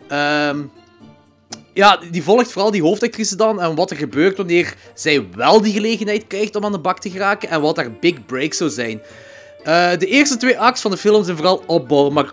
ehm, 0.07 0.61
ja, 1.73 1.99
die 2.11 2.23
volgt 2.23 2.51
vooral 2.51 2.71
die 2.71 2.81
hoofdactrice 2.81 3.35
dan 3.35 3.61
en 3.61 3.75
wat 3.75 3.91
er 3.91 3.97
gebeurt 3.97 4.37
wanneer 4.37 4.75
zij 4.93 5.27
wel 5.35 5.61
die 5.61 5.73
gelegenheid 5.73 6.27
krijgt 6.27 6.55
om 6.55 6.65
aan 6.65 6.71
de 6.71 6.79
bak 6.79 6.99
te 6.99 7.09
geraken 7.09 7.49
en 7.49 7.61
wat 7.61 7.77
haar 7.77 7.91
big 7.91 8.25
break 8.25 8.53
zou 8.53 8.69
zijn. 8.69 9.01
Eh, 9.63 9.91
de 9.97 10.05
eerste 10.05 10.37
twee 10.37 10.59
acts 10.59 10.81
van 10.81 10.91
de 10.91 10.97
film 10.97 11.23
zijn 11.23 11.37
vooral 11.37 11.63
opbouw, 11.65 12.09
maar 12.09 12.31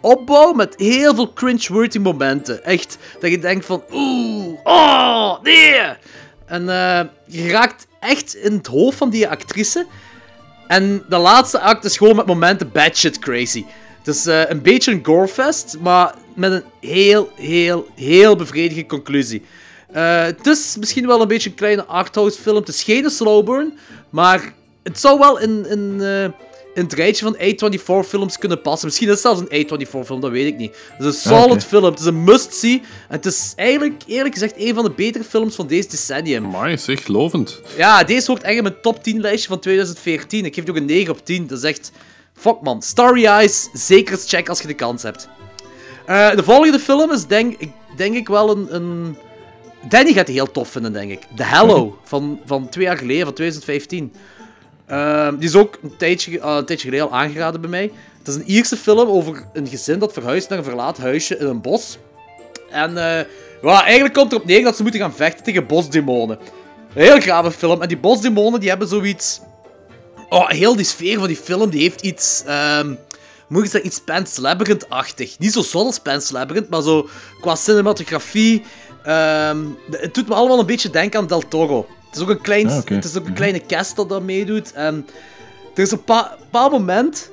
opbouw 0.00 0.52
met 0.52 0.74
heel 0.76 1.14
veel 1.14 1.32
cringe-worthy 1.32 1.98
momenten. 1.98 2.64
Echt, 2.64 2.98
dat 3.20 3.30
je 3.30 3.38
denkt 3.38 3.66
van, 3.66 3.82
oeh, 3.92 4.58
oh, 4.64 5.42
nee. 5.42 5.80
En 6.46 6.68
eh, 6.68 7.00
je 7.26 7.48
raakt 7.48 7.86
echt 8.00 8.34
in 8.34 8.52
het 8.52 8.66
hoofd 8.66 8.98
van 8.98 9.10
die 9.10 9.28
actrice. 9.28 9.86
En 10.66 11.04
de 11.08 11.16
laatste 11.16 11.60
act 11.60 11.84
is 11.84 11.96
gewoon 11.96 12.16
met 12.16 12.26
momenten 12.26 12.72
batshit 12.72 13.18
crazy. 13.18 13.64
Het 13.98 14.14
is 14.14 14.26
eh, 14.26 14.50
een 14.50 14.62
beetje 14.62 14.92
een 14.92 15.04
gorefest, 15.04 15.76
maar 15.80 16.14
met 16.34 16.52
een 16.52 16.64
heel, 16.80 17.30
heel, 17.34 17.86
heel 17.94 18.36
bevredigende 18.36 18.86
conclusie. 18.86 19.42
Eh, 19.92 20.22
het 20.22 20.46
is 20.46 20.76
misschien 20.78 21.06
wel 21.06 21.20
een 21.20 21.28
beetje 21.28 21.50
een 21.50 21.56
kleine 21.56 21.84
arthouse 21.84 22.40
film. 22.40 22.56
Het 22.56 22.68
is 22.68 22.82
geen 22.82 23.10
slow 23.10 23.44
burn, 23.44 23.78
maar 24.10 24.52
het 24.82 25.00
zou 25.00 25.18
wel 25.18 25.38
in, 25.38 25.66
in 26.76 26.82
het 26.82 26.92
rijtje 26.92 27.24
van 27.24 27.36
A24 27.36 28.06
films 28.06 28.38
kunnen 28.38 28.60
passen. 28.60 28.86
Misschien 28.86 29.06
is 29.08 29.12
het 29.12 29.22
zelfs 29.22 29.40
een 29.48 29.66
A24 29.66 29.88
film, 30.04 30.20
dat 30.20 30.30
weet 30.30 30.46
ik 30.46 30.56
niet. 30.56 30.76
Het 30.96 31.06
is 31.06 31.24
een 31.24 31.30
solid 31.30 31.50
oké. 31.50 31.60
film, 31.60 31.84
het 31.84 31.98
is 31.98 32.04
een 32.04 32.24
must-see. 32.24 32.72
En 33.08 33.16
het 33.16 33.26
is 33.26 33.52
eigenlijk, 33.56 34.02
eerlijk 34.06 34.34
gezegd, 34.34 34.54
een 34.56 34.74
van 34.74 34.84
de 34.84 34.90
betere 34.90 35.24
films 35.24 35.54
van 35.54 35.66
deze 35.66 35.88
decennium. 35.88 36.50
Maar 36.50 36.70
is 36.70 36.88
echt 36.88 37.08
lovend. 37.08 37.60
Ja, 37.76 38.04
deze 38.04 38.30
hoort 38.30 38.42
echt 38.42 38.56
in 38.56 38.62
mijn 38.62 38.80
top 38.82 39.02
10 39.02 39.20
lijstje 39.20 39.48
van 39.48 39.58
2014. 39.60 40.44
Ik 40.44 40.54
geef 40.54 40.64
die 40.64 40.72
ook 40.74 40.80
een 40.80 40.86
9 40.86 41.12
op 41.12 41.24
10. 41.24 41.46
Dat 41.46 41.58
is 41.58 41.64
echt... 41.64 41.92
Fuck 42.34 42.60
man. 42.62 42.82
Starry 42.82 43.24
Eyes, 43.24 43.68
zeker 43.72 44.14
eens 44.14 44.28
check 44.28 44.48
als 44.48 44.60
je 44.60 44.66
de 44.66 44.74
kans 44.74 45.02
hebt. 45.02 45.28
Eh, 46.06 46.30
de 46.36 46.42
volgende 46.44 46.78
film 46.78 47.12
is 47.12 47.26
denk, 47.26 47.54
ik- 47.58 47.72
denk 47.96 48.14
ik 48.14 48.28
wel 48.28 48.50
een, 48.50 48.74
een... 48.74 49.16
Danny 49.88 50.12
gaat 50.12 50.26
die 50.26 50.34
heel 50.34 50.50
tof 50.50 50.68
vinden, 50.68 50.92
denk 50.92 51.10
ik. 51.10 51.20
The 51.36 51.42
Hallow, 51.42 51.92
van, 52.04 52.40
van 52.46 52.68
twee 52.68 52.84
jaar 52.84 52.96
geleden, 52.96 53.24
van 53.24 53.34
2015. 53.34 54.12
Ehm, 54.86 55.36
die 55.36 55.48
is 55.48 55.56
ook 55.56 55.78
een 55.82 55.96
tijdje, 55.96 56.42
ah, 56.42 56.56
een 56.56 56.64
tijdje 56.64 56.88
geleden 56.88 57.10
aangeraden 57.10 57.60
bij 57.60 57.70
mij. 57.70 57.92
Het 58.18 58.28
is 58.28 58.34
een 58.34 58.50
Ierse 58.50 58.76
film 58.76 59.08
over 59.08 59.44
een 59.52 59.68
gezin 59.68 59.98
dat 59.98 60.12
verhuist 60.12 60.48
naar 60.48 60.58
een 60.58 60.64
verlaat 60.64 60.98
huisje 60.98 61.38
in 61.38 61.46
een 61.46 61.60
bos. 61.60 61.98
En 62.70 62.98
eh, 62.98 63.24
ja, 63.62 63.84
eigenlijk 63.84 64.14
komt 64.14 64.32
erop 64.32 64.44
neer 64.44 64.62
dat 64.62 64.76
ze 64.76 64.82
moeten 64.82 65.00
gaan 65.00 65.14
vechten 65.14 65.44
tegen 65.44 65.66
bosdemonen. 65.66 66.38
Een 66.94 67.02
heel 67.02 67.20
grave 67.20 67.50
film. 67.50 67.82
En 67.82 67.88
die 67.88 67.98
bosdemonen 67.98 68.60
die 68.60 68.68
hebben 68.68 68.88
zoiets... 68.88 69.40
Oh, 70.28 70.48
heel 70.48 70.76
die 70.76 70.84
sfeer 70.84 71.18
van 71.18 71.26
die 71.26 71.36
film, 71.36 71.70
die 71.70 71.80
heeft 71.80 72.00
iets... 72.00 72.42
ehm 72.46 72.94
moet 73.48 73.64
ik 73.64 73.70
zeggen, 73.70 73.90
iets 73.90 74.00
Pan's 74.00 74.36
Labyrinth-achtig. 74.36 75.38
Niet 75.38 75.52
zo 75.52 75.62
zot 75.62 76.02
als 76.02 76.30
maar 76.68 76.82
zo 76.82 77.08
qua 77.40 77.54
cinematografie... 77.54 78.62
ehm, 79.04 79.58
het 79.90 80.14
doet 80.14 80.28
me 80.28 80.34
allemaal 80.34 80.58
een 80.58 80.66
beetje 80.66 80.90
denken 80.90 81.20
aan 81.20 81.26
Del 81.26 81.48
Toro. 81.48 81.86
Het 82.16 82.24
is 82.24 82.30
ook 82.30 82.36
een, 82.36 82.42
klein, 82.42 82.68
Ah, 82.68 82.84
het 82.88 83.04
is 83.04 83.16
ook 83.16 83.26
een 83.26 83.32
kleine 83.34 83.60
cast 83.66 83.96
dat 83.96 84.08
dat 84.08 84.22
meedoet. 84.22 84.72
En 84.72 85.06
er 85.74 85.82
is 85.82 85.90
een 85.90 86.04
pa- 86.04 86.36
bepaald 86.38 86.72
moment... 86.72 87.30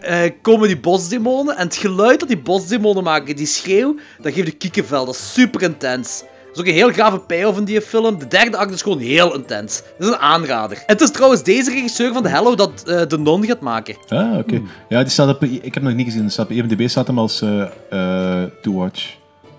eh, 0.00 0.30
komen 0.42 0.68
die 0.68 0.78
bosdemonen 0.78 1.56
en 1.56 1.64
het 1.66 1.76
geluid 1.76 2.20
dat 2.20 2.28
die 2.28 2.38
bosdemonen 2.38 3.02
maken, 3.02 3.36
die 3.36 3.46
schreeuw, 3.46 3.96
dat 4.22 4.32
geeft 4.32 4.46
de 4.46 4.52
kiekenvel. 4.52 5.04
Dat 5.04 5.14
is 5.14 5.32
super 5.32 5.62
intens. 5.62 6.20
Dat 6.46 6.54
is 6.54 6.60
ook 6.60 6.66
een 6.66 6.86
heel 6.86 6.92
grave 6.92 7.18
payoff 7.18 7.58
in 7.58 7.64
die 7.64 7.80
film. 7.80 8.18
De 8.18 8.28
derde 8.28 8.56
act 8.56 8.72
is 8.74 8.82
gewoon 8.82 8.98
heel 8.98 9.34
intens. 9.34 9.82
Dat 9.98 10.08
is 10.08 10.14
een 10.14 10.20
aanrader. 10.20 10.82
Het 10.86 11.00
is 11.00 11.10
trouwens 11.10 11.42
deze 11.42 11.70
regisseur 11.70 12.12
van 12.12 12.22
The 12.22 12.28
Hello 12.28 12.54
dat 12.54 12.82
eh, 12.86 13.02
de 13.08 13.18
non 13.18 13.44
gaat 13.46 13.60
maken. 13.60 13.96
Ah, 14.08 14.38
oké. 14.38 14.62
Ja, 14.88 15.02
die 15.02 15.10
staat 15.12 15.28
op... 15.28 15.42
Ik 15.44 15.62
heb 15.64 15.74
hem 15.74 15.82
nog 15.84 15.94
niet 15.94 16.06
gezien. 16.06 16.20
Die 16.22 16.30
staat 16.30 16.44
op 16.46 16.52
IMDb 16.52 16.88
staat 16.88 17.06
hem 17.06 17.18
als 17.18 17.42
eh, 17.42 18.42
to 18.62 18.72
watch. 18.72 19.14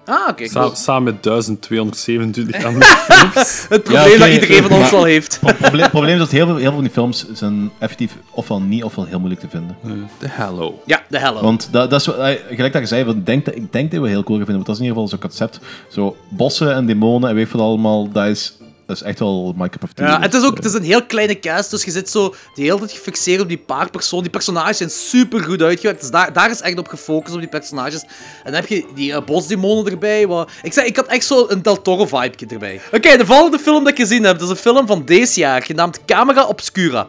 Ah, 0.10 0.28
oké. 0.30 0.48
Sa- 0.48 0.62
cool. 0.62 0.76
samen 0.76 1.04
met 1.04 1.24
1227 1.24 2.66
andere 2.66 2.86
films. 3.10 3.66
Het 3.70 3.84
probleem 3.84 4.10
Ja, 4.12 4.18
dat 4.18 4.28
iedereen 4.30 4.64
van 4.64 4.72
ons 4.78 4.92
wel 4.92 5.04
heeft. 5.04 5.40
Het 5.46 5.58
probleem, 5.58 5.90
probleem 5.90 6.14
is 6.14 6.20
dat 6.20 6.32
heel 6.32 6.46
veel, 6.46 6.56
heel 6.56 6.64
veel 6.64 6.74
van 6.74 6.84
die 6.84 6.92
films 6.92 7.26
zijn 7.34 7.72
effectief 7.80 8.16
ofwel 8.32 8.62
niet 8.62 8.84
ofwel 8.84 9.06
heel 9.06 9.18
moeilijk 9.20 9.42
te 9.42 9.50
vinden. 9.50 9.78
De 10.20 10.28
Hello. 10.30 10.82
Ja, 10.86 11.02
The 11.10 11.18
Hello. 11.18 11.42
Want 11.42 11.68
dat, 11.72 11.90
dat 11.90 12.00
is, 12.00 12.06
wat- 12.06 12.18
eh, 12.18 12.36
gelijk 12.50 12.74
dat 12.74 12.82
je 12.82 12.88
zei, 12.88 13.04
van, 13.06 13.16
ik 13.16 13.26
denk, 13.26 13.46
dat- 13.46 13.56
ik 13.56 13.72
denk 13.74 13.92
dat 13.92 14.02
we 14.02 14.08
heel 14.10 14.24
cool 14.24 14.38
gaan 14.38 14.46
vinden, 14.46 14.66
want 14.66 14.66
dat 14.66 14.76
is 14.76 14.82
in 14.82 14.88
ieder 14.88 15.04
geval 15.04 15.20
zo'n 15.20 15.30
concept. 15.30 15.60
Zo 15.88 16.16
bossen 16.30 16.76
en 16.76 16.86
demonen 16.86 17.30
en 17.30 17.36
weet 17.36 17.52
je 17.52 17.58
wat 17.58 17.66
allemaal, 17.68 18.12
dat 18.12 18.26
is, 18.26 18.58
dat 18.88 18.96
is 18.96 19.02
echt 19.02 19.20
wel 19.20 19.54
my 19.58 19.70
cup 19.70 19.84
of 19.84 19.94
tea. 19.94 20.08
Ja, 20.08 20.20
het 20.22 20.34
is 20.34 20.44
ook 20.44 20.56
het 20.56 20.66
is 20.66 20.74
een 20.74 20.84
heel 20.84 21.06
kleine 21.06 21.40
cast, 21.40 21.72
dus 21.72 21.84
je 21.84 21.92
zit 21.92 22.10
zo 22.10 22.36
de 22.56 22.62
hele 22.62 22.78
tijd 22.78 22.92
gefixeerd 22.92 23.42
op 23.42 23.48
die 23.48 23.58
paar 23.58 23.90
personen. 23.90 24.24
Die 24.24 24.32
personages 24.32 24.78
zijn 24.78 24.90
super 24.90 25.44
goed 25.44 25.62
uitgewerkt, 25.62 26.02
dus 26.02 26.10
daar, 26.10 26.34
daar 26.34 26.50
is 26.50 26.62
echt 26.62 26.78
op 26.78 26.88
gefocust, 26.88 27.34
op 27.34 27.40
die 27.40 27.50
personages. 27.50 28.02
En 28.02 28.10
dan 28.44 28.54
heb 28.54 28.68
je 28.68 28.86
die 28.96 29.14
eh, 29.14 29.24
bosdemonen 29.26 29.92
erbij. 29.92 30.28
Wat... 30.28 30.52
Ik, 30.62 30.74
zei, 30.74 30.88
ik 30.88 30.96
had 30.96 31.08
echt 31.08 31.26
zo 31.26 31.46
een 31.50 31.62
Del 31.62 31.82
Toro-vibe 31.82 32.46
erbij. 32.48 32.82
Oké, 32.92 33.18
de 33.18 33.26
volgende 33.26 33.60
film 33.60 33.84
dat 33.84 33.92
ik 33.92 34.00
gezien 34.00 34.24
heb, 34.24 34.40
dat 34.40 34.50
is 34.50 34.56
een 34.56 34.62
film 34.62 34.88
van 34.88 35.06
deze 35.06 35.40
jaar, 35.40 35.64
genaamd 35.64 36.06
Camera 36.06 36.46
Obscura. 36.46 37.08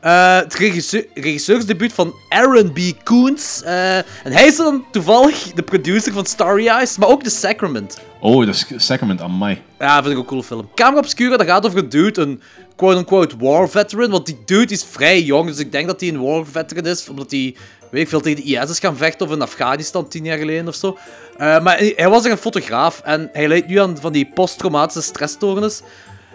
Eh, 0.00 0.36
het 0.36 0.54
regisseur, 0.54 1.06
regisseursdebuut 1.14 1.92
van 1.92 2.14
Aaron 2.28 2.72
B. 2.72 2.78
Koons. 3.02 3.62
Eh, 3.62 3.96
en 3.96 4.32
hij 4.32 4.46
is 4.46 4.56
dan 4.56 4.84
toevallig 4.90 5.52
de 5.54 5.62
producer 5.62 6.12
van 6.12 6.26
Starry 6.26 6.66
Eyes, 6.66 6.96
maar 6.96 7.08
ook 7.08 7.22
The 7.22 7.30
Sacrament. 7.30 7.98
Oh, 8.24 8.46
dat 8.46 8.66
is 8.68 8.90
aan 9.20 9.38
mij. 9.38 9.62
Ja, 9.78 10.02
vind 10.02 10.06
ik 10.06 10.12
ook 10.12 10.18
een 10.18 10.24
coole 10.24 10.42
film. 10.42 10.68
Camera 10.74 11.00
Obscura, 11.00 11.36
dat 11.36 11.46
gaat 11.46 11.66
over 11.66 11.78
een 11.78 11.88
dude, 11.88 12.20
een 12.20 12.42
quote-unquote 12.76 13.36
war 13.38 13.68
veteran. 13.68 14.10
Want 14.10 14.26
die 14.26 14.38
dude 14.44 14.72
is 14.72 14.84
vrij 14.84 15.22
jong, 15.22 15.48
dus 15.48 15.58
ik 15.58 15.72
denk 15.72 15.86
dat 15.86 16.00
hij 16.00 16.08
een 16.08 16.22
war 16.22 16.46
veteran 16.46 16.86
is. 16.86 17.08
Omdat 17.08 17.30
hij, 17.30 17.56
weet 17.90 18.02
ik 18.02 18.08
veel, 18.08 18.20
tegen 18.20 18.44
de 18.44 18.50
IS 18.50 18.70
is 18.70 18.78
gaan 18.78 18.96
vechten. 18.96 19.26
Of 19.26 19.32
in 19.32 19.42
Afghanistan, 19.42 20.08
tien 20.08 20.24
jaar 20.24 20.38
geleden 20.38 20.68
of 20.68 20.74
zo. 20.74 20.98
Eh, 21.36 21.62
maar 21.62 21.78
hij 21.78 21.92
hij 21.96 22.08
was 22.08 22.24
er 22.24 22.30
een 22.30 22.36
fotograaf. 22.36 23.00
En 23.00 23.28
hij 23.32 23.48
leidt 23.48 23.66
nu 23.66 23.78
aan 23.78 23.98
van 24.00 24.12
die 24.12 24.30
posttraumatische 24.34 25.02
stressstoornis. 25.02 25.82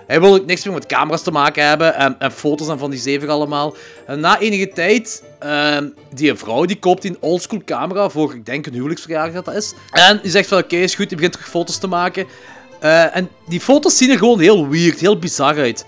Hij 0.10 0.22
wil 0.22 0.34
ook 0.34 0.46
niks 0.46 0.66
meer 0.66 0.74
met 0.74 0.86
camera's 0.86 1.22
te 1.22 1.32
maken 1.32 1.68
hebben. 1.68 1.96
En, 1.96 2.16
en 2.20 2.32
foto's 2.32 2.68
en 2.68 2.80
van 2.80 2.90
die 2.90 3.00
zeven 3.00 3.30
allemaal. 3.30 3.76
En 4.08 4.20
na 4.20 4.40
enige 4.40 4.70
tijd, 4.70 5.24
ehm, 5.40 5.88
die 6.14 6.36
vrouw 6.36 6.66
die 6.66 6.80
koopt 6.80 7.02
die 7.02 7.12
een 7.12 7.18
oldschool 7.20 7.62
camera 7.66 8.10
voor, 8.10 8.34
ik 8.34 8.46
denk 8.46 8.66
een 8.66 8.74
huwelijksverjaardag 8.74 9.34
dat 9.34 9.46
dat 9.46 9.56
is. 9.56 9.74
En 9.92 10.20
die 10.22 10.32
zegt 10.32 10.48
van 10.48 10.58
oké, 10.58 10.76
is 10.76 10.96
goed, 10.96 11.08
die 11.08 11.18
begint 11.18 11.34
terug 11.34 11.50
foto's 11.50 11.78
te 11.78 11.88
maken. 11.88 12.28
Eh, 12.80 13.16
en 13.16 13.30
die 13.48 13.60
foto's 13.60 13.98
zien 13.98 14.10
er 14.10 14.18
gewoon 14.18 14.40
heel 14.40 14.68
weird, 14.70 15.00
heel 15.00 15.20
bizar 15.20 15.58
uit. 15.58 15.86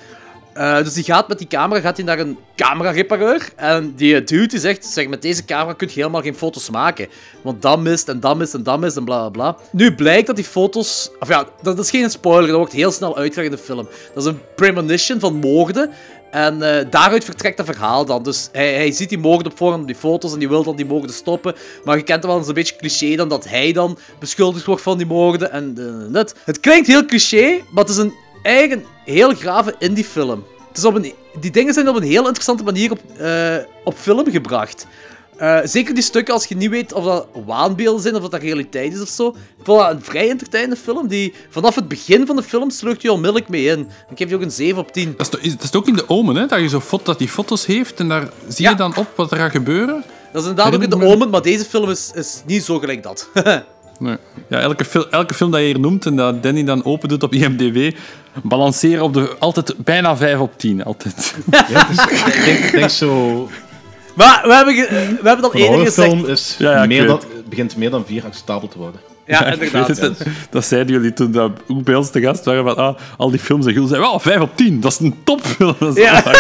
Eh, 0.54 0.78
dus 0.78 0.94
die 0.94 1.04
gaat 1.04 1.28
met 1.28 1.38
die 1.38 1.48
camera 1.48 1.80
gaat 1.80 1.98
hij 1.98 2.06
naar 2.06 2.20
een 2.20 2.38
camerarepareur. 2.56 3.50
En 3.56 3.94
die 3.96 4.24
dude 4.24 4.48
die 4.48 4.60
zegt, 4.60 4.86
zeg, 4.86 5.08
met 5.08 5.22
deze 5.22 5.46
camera 5.46 5.74
kun 5.74 5.88
je 5.88 5.94
helemaal 5.94 6.22
geen 6.22 6.36
foto's 6.36 6.70
maken. 6.70 7.08
Want 7.42 7.62
dat 7.62 7.80
mist 7.80 8.10
en 8.10 8.20
dat 8.20 8.38
mist 8.38 8.54
en 8.54 8.64
dat 8.64 8.80
mist 8.80 8.98
en 8.98 9.04
bla 9.04 9.30
bla 9.30 9.30
bla. 9.30 9.64
Nu 9.72 9.96
blijkt 9.96 10.28
dat 10.28 10.36
die 10.36 10.46
foto's... 10.46 11.12
Of 11.20 11.28
ja, 11.28 11.46
dat 11.62 11.80
is 11.80 11.90
geen 11.90 12.10
spoiler, 12.10 12.48
dat 12.48 12.58
wordt 12.58 12.74
heel 12.74 12.92
snel 12.92 13.18
uitgelegd 13.18 13.52
in 13.52 13.58
de 13.58 13.64
film. 13.64 13.88
Dat 14.14 14.24
is 14.24 14.30
een 14.30 14.42
premonition 14.56 15.20
van 15.20 15.36
moorden. 15.36 15.92
En 16.32 16.62
eh, 16.62 16.86
daaruit 16.90 17.24
vertrekt 17.24 17.58
dat 17.58 17.66
verhaal 17.66 18.06
dan. 18.06 18.24
Dus 18.24 18.50
hij, 18.52 18.74
hij 18.74 18.92
ziet 18.92 19.10
die 19.10 19.18
moorden 19.18 19.52
op 19.52 19.58
voorhand 19.58 19.88
die 19.88 19.96
foto's 19.96 20.34
en 20.34 20.40
die 20.40 20.50
wil 20.50 20.64
dan 20.64 20.76
die 20.76 20.86
moorden 20.86 21.14
stoppen. 21.16 21.56
Maar 21.84 21.98
je 21.98 22.04
kent 22.04 22.18
het 22.18 22.32
wel 22.32 22.38
eens 22.38 22.48
een 22.48 22.54
beetje 22.54 22.76
cliché 22.76 23.16
dan 23.16 23.30
dat 23.30 23.50
hij 23.50 23.72
dan 23.72 23.98
beschuldigd 24.20 24.66
wordt 24.66 24.82
van 24.82 24.98
die 24.98 25.08
moorden. 25.08 25.52
En 25.52 25.76
eh, 25.78 26.12
net. 26.12 26.36
Het 26.44 26.60
klinkt 26.60 26.88
heel 26.88 27.06
cliché, 27.06 27.62
maar 27.72 27.84
het 27.84 27.94
is 27.94 27.98
een 27.98 28.14
eigen 28.44 28.84
heel 29.06 29.34
grave 29.34 29.76
indie 29.80 30.06
film. 30.06 30.46
Het 30.68 30.78
is 30.78 30.86
op 30.86 30.96
een, 30.96 31.14
die 31.40 31.52
dingen 31.52 31.74
zijn 31.74 31.90
op 31.90 31.96
een 31.96 32.04
heel 32.04 32.26
interessante 32.26 32.64
manier 32.64 32.92
op, 32.92 33.00
eh, 33.18 33.56
op 33.84 33.98
film 33.98 34.32
gebracht. 34.32 34.88
Eh, 35.38 35.58
zeker 35.64 35.94
die 35.94 36.04
stukken 36.04 36.34
als 36.34 36.46
je 36.46 36.56
niet 36.56 36.70
weet 36.70 36.94
of 36.94 37.04
dat 37.06 37.28
waanbeelden 37.46 38.02
zijn 38.02 38.16
of 38.16 38.22
dat, 38.22 38.32
dat 38.32 38.42
realiteit 38.42 38.94
is 38.94 39.02
of 39.02 39.08
zo. 39.10 39.28
Ik 39.28 39.64
vond 39.66 39.80
dat 39.80 39.92
een 39.92 40.04
vrij 40.04 40.30
entertainende 40.30 40.76
film. 40.76 41.08
Die 41.08 41.34
vanaf 41.50 41.76
het 41.76 41.88
begin 41.88 42.26
van 42.26 42.36
de 42.36 42.44
film 42.44 42.70
slucht 42.70 43.02
je 43.02 43.12
onmiddellijk 43.12 43.50
mee 43.50 43.66
in. 43.66 43.80
Ik 44.10 44.18
geef 44.18 44.30
je 44.30 44.36
ook 44.36 44.42
een 44.42 44.52
7 44.52 44.82
op 44.82 44.92
10. 44.92 45.12
Dat 45.18 45.22
is, 45.22 45.30
toch- 45.30 45.40
is- 45.42 45.52
dat 45.56 45.64
is 45.64 45.74
ook 45.76 45.88
in 45.88 45.96
de 45.96 46.10
Omen, 46.10 46.36
hè? 46.36 46.46
Dat 46.46 46.60
je 46.60 46.70
zo 46.70 46.80
fot, 46.80 47.06
dat 47.06 47.18
die 47.18 47.28
foto's 47.30 47.66
heeft 47.66 48.00
en 48.00 48.08
daar 48.10 48.30
zie 48.48 48.66
je 48.66 48.72
Ja. 48.72 48.78
dan 48.78 48.96
op 48.96 49.08
wat 49.16 49.32
er 49.32 49.38
gaat 49.38 49.52
gebeuren. 49.52 50.04
Dat 50.34 50.44
is 50.44 50.50
inderdaad 50.50 50.76
ook 50.76 50.84
in 50.84 50.90
de 50.90 51.06
Omen, 51.06 51.30
maar 51.30 51.42
deze 51.42 51.66
film 51.66 51.90
is, 51.90 52.12
is 52.14 52.42
niet 52.46 52.64
zo 52.64 52.80
gelijk 52.80 53.04
dat. 53.04 53.30
Nee. 54.00 54.18
Ja, 54.50 54.60
elke, 54.60 54.86
fil- 54.86 55.10
elke 55.10 55.34
film 55.34 55.52
dat 55.52 55.60
je 55.60 55.66
hier 55.66 55.80
noemt 55.80 56.06
en 56.06 56.16
dat 56.16 56.44
Danny 56.44 56.64
dan 56.64 56.86
open 56.86 57.10
doet 57.10 57.24
op 57.24 57.34
IMDb, 57.34 57.96
balanceren 58.44 59.04
op 59.04 59.14
de 59.14 59.36
altijd 59.40 59.74
bijna 59.78 60.18
5 60.18 60.40
op 60.40 60.58
10. 60.58 60.84
Altijd. 60.84 61.36
Ja, 61.70 61.90
ik 61.90 62.42
denk, 62.46 62.72
denk 62.72 62.90
zo... 62.90 63.50
maar 64.16 64.42
we 64.44 64.54
hebben, 64.54 64.76
we 65.22 65.28
hebben 65.28 65.46
al 65.46 65.56
Een 65.56 65.60
eerder 65.60 65.86
gezegd... 65.86 66.08
horrorfilm 66.08 66.34
is 66.34 66.56
Ja, 66.58 66.72
ja, 66.72 66.82
ik 66.82 66.88
meer 66.88 67.00
weet. 67.00 67.08
dan, 67.10 67.20
begint 67.50 67.76
meer 67.78 67.90
dan 67.90 68.06
vier 68.06 68.26
acceptabel 68.26 68.68
te 68.68 68.78
worden. 68.78 69.02
Ja, 69.26 69.46
ik 69.46 69.60
weet 69.60 69.74
inderdaad. 69.74 69.98
het, 69.98 70.18
dat, 70.18 70.28
dat 70.50 70.66
zeiden 70.66 70.94
jullie 70.94 71.14
toen 71.14 71.32
dat 71.32 71.52
ook 71.68 71.84
bij 71.84 71.96
ons 71.96 72.10
te 72.10 72.22
gast 72.22 72.46
waren. 72.46 72.64
Van, 72.64 72.76
ah, 72.76 72.96
al 73.18 73.30
die 73.30 73.40
films 73.40 73.66
en 73.66 73.74
jullie 73.74 73.88
zeiden, 73.88 74.10
wel 74.10 74.20
5 74.20 74.40
op 74.40 74.56
10, 74.58 74.80
dat 74.80 74.92
is 74.92 75.00
een 75.00 75.16
topfilm. 75.24 75.76
Dat 75.80 75.98
is 75.98 76.04
Ja. 76.04 76.24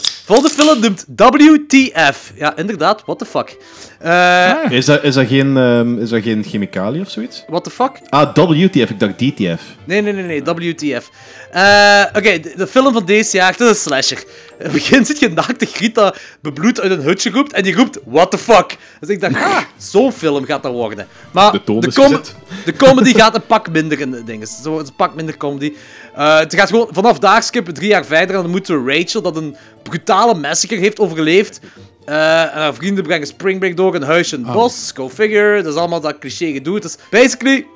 Volgende 0.00 0.50
film 0.50 0.80
noemt 0.80 1.04
WTF. 1.16 2.32
Ja, 2.34 2.56
inderdaad, 2.56 3.02
what 3.06 3.18
the 3.18 3.24
fuck. 3.24 3.56
Eh 3.98 4.52
Is 4.70 4.84
dat, 4.86 5.02
is 5.02 5.14
dat, 5.14 5.26
geen, 5.26 5.56
ehm, 5.56 5.98
is 5.98 6.08
dat 6.10 6.22
geen 6.22 6.44
chemicaliën 6.44 7.00
of 7.00 7.10
zoiets? 7.10 7.44
what 7.48 7.64
the 7.64 7.70
fuck? 7.70 7.90
Ah, 8.08 8.34
WTF, 8.34 8.90
ik 8.90 9.00
dacht 9.00 9.18
DTF. 9.18 9.62
Nee, 9.84 10.00
nee, 10.02 10.12
nee, 10.12 10.24
nee, 10.24 10.42
WTF. 10.44 11.10
Eh, 11.50 12.04
Oké, 12.16 12.40
de, 12.40 12.52
de 12.56 12.66
film 12.66 12.92
van 12.92 13.04
deze 13.04 13.36
jaar, 13.36 13.50
het 13.50 13.60
is 13.60 13.68
een 13.68 13.74
slasher. 13.74 14.18
In 14.58 14.64
het 14.64 14.72
begin 14.72 15.04
zit 15.04 15.18
je 15.18 15.28
naakte 15.28 15.66
Greta 15.66 16.14
bebloed 16.40 16.80
uit 16.80 16.90
een 16.90 17.00
hutje 17.00 17.30
roept 17.30 17.52
en 17.52 17.62
die 17.62 17.74
roept, 17.74 17.98
what 18.06 18.30
the 18.30 18.38
fuck. 18.38 18.76
Dus 19.00 19.08
ik 19.08 19.20
dacht, 19.20 19.34
ah, 19.34 19.58
zo'n 19.76 20.12
film 20.12 20.44
gaat 20.44 20.62
dat 20.62 20.72
worden. 20.72 21.06
Maar 21.32 21.52
De 21.52 21.64
toon 21.64 21.82
is 21.82 21.94
com- 21.94 22.04
gezet. 22.04 22.34
de 22.64 22.72
comedy 22.76 23.14
gaat 23.20 23.34
een 23.34 23.46
pak 23.46 23.70
minder 23.70 24.00
in 24.00 24.10
de 24.10 24.24
dingen. 24.24 24.46
Zo, 24.46 24.72
het 24.72 24.82
is 24.82 24.88
een 24.88 24.96
pak 24.96 25.14
minder 25.14 25.36
comedy. 25.36 25.72
Eh, 26.14 26.38
het 26.38 26.54
gaat 26.54 26.68
gewoon 26.68 26.88
vanaf 26.90 27.18
daar 27.18 27.42
skippen 27.42 27.74
drie 27.74 27.88
jaar 27.88 28.04
verder 28.04 28.36
en 28.36 28.42
dan 28.42 28.50
moet 28.50 28.68
Rachel, 28.68 29.22
dat 29.22 29.36
een 29.36 29.56
brutale 29.88 30.34
massacre 30.34 30.76
heeft 30.76 30.98
overleefd. 30.98 31.60
eh, 32.04 32.42
en 32.42 32.50
haar 32.60 32.74
vrienden 32.74 33.04
brengen 33.04 33.26
Springbreak 33.26 33.76
door 33.76 33.94
een 33.94 34.02
huisje 34.02 34.36
in 34.36 34.44
het 34.44 34.52
bos. 34.52 34.90
Go 34.94 35.08
figure. 35.08 35.62
Dat 35.62 35.72
is 35.74 35.78
allemaal 35.78 36.00
dat 36.00 36.18
cliché 36.18 36.52
gedoe. 36.52 36.74
Het 36.74 36.84
is 36.84 36.96
basically 37.10 37.66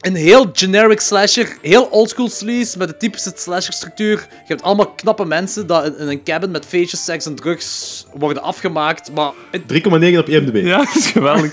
een 0.00 0.14
heel 0.14 0.50
generic 0.52 1.00
slasher, 1.00 1.56
heel 1.62 1.84
oldschool 1.84 2.28
sleaze 2.28 2.78
met 2.78 2.88
de 2.88 2.96
typische 2.96 3.32
slasher 3.36 3.72
structuur. 3.72 4.16
Je 4.30 4.36
hebt 4.46 4.62
allemaal 4.62 4.86
knappe 4.90 5.24
mensen 5.24 5.66
die 5.66 5.76
in, 5.84 5.98
in 5.98 6.08
een 6.08 6.22
cabin 6.22 6.50
met 6.50 6.66
feestjes, 6.66 7.04
seks 7.04 7.26
en 7.26 7.34
drugs 7.34 8.06
worden 8.14 8.42
afgemaakt. 8.42 9.10
Maar 9.14 9.30
het- 9.50 9.62
3,9 9.68 10.18
op 10.18 10.28
IMDb. 10.28 10.56
Ja, 10.64 10.76
dat 10.76 10.94
is 10.96 11.06
geweldig. 11.06 11.52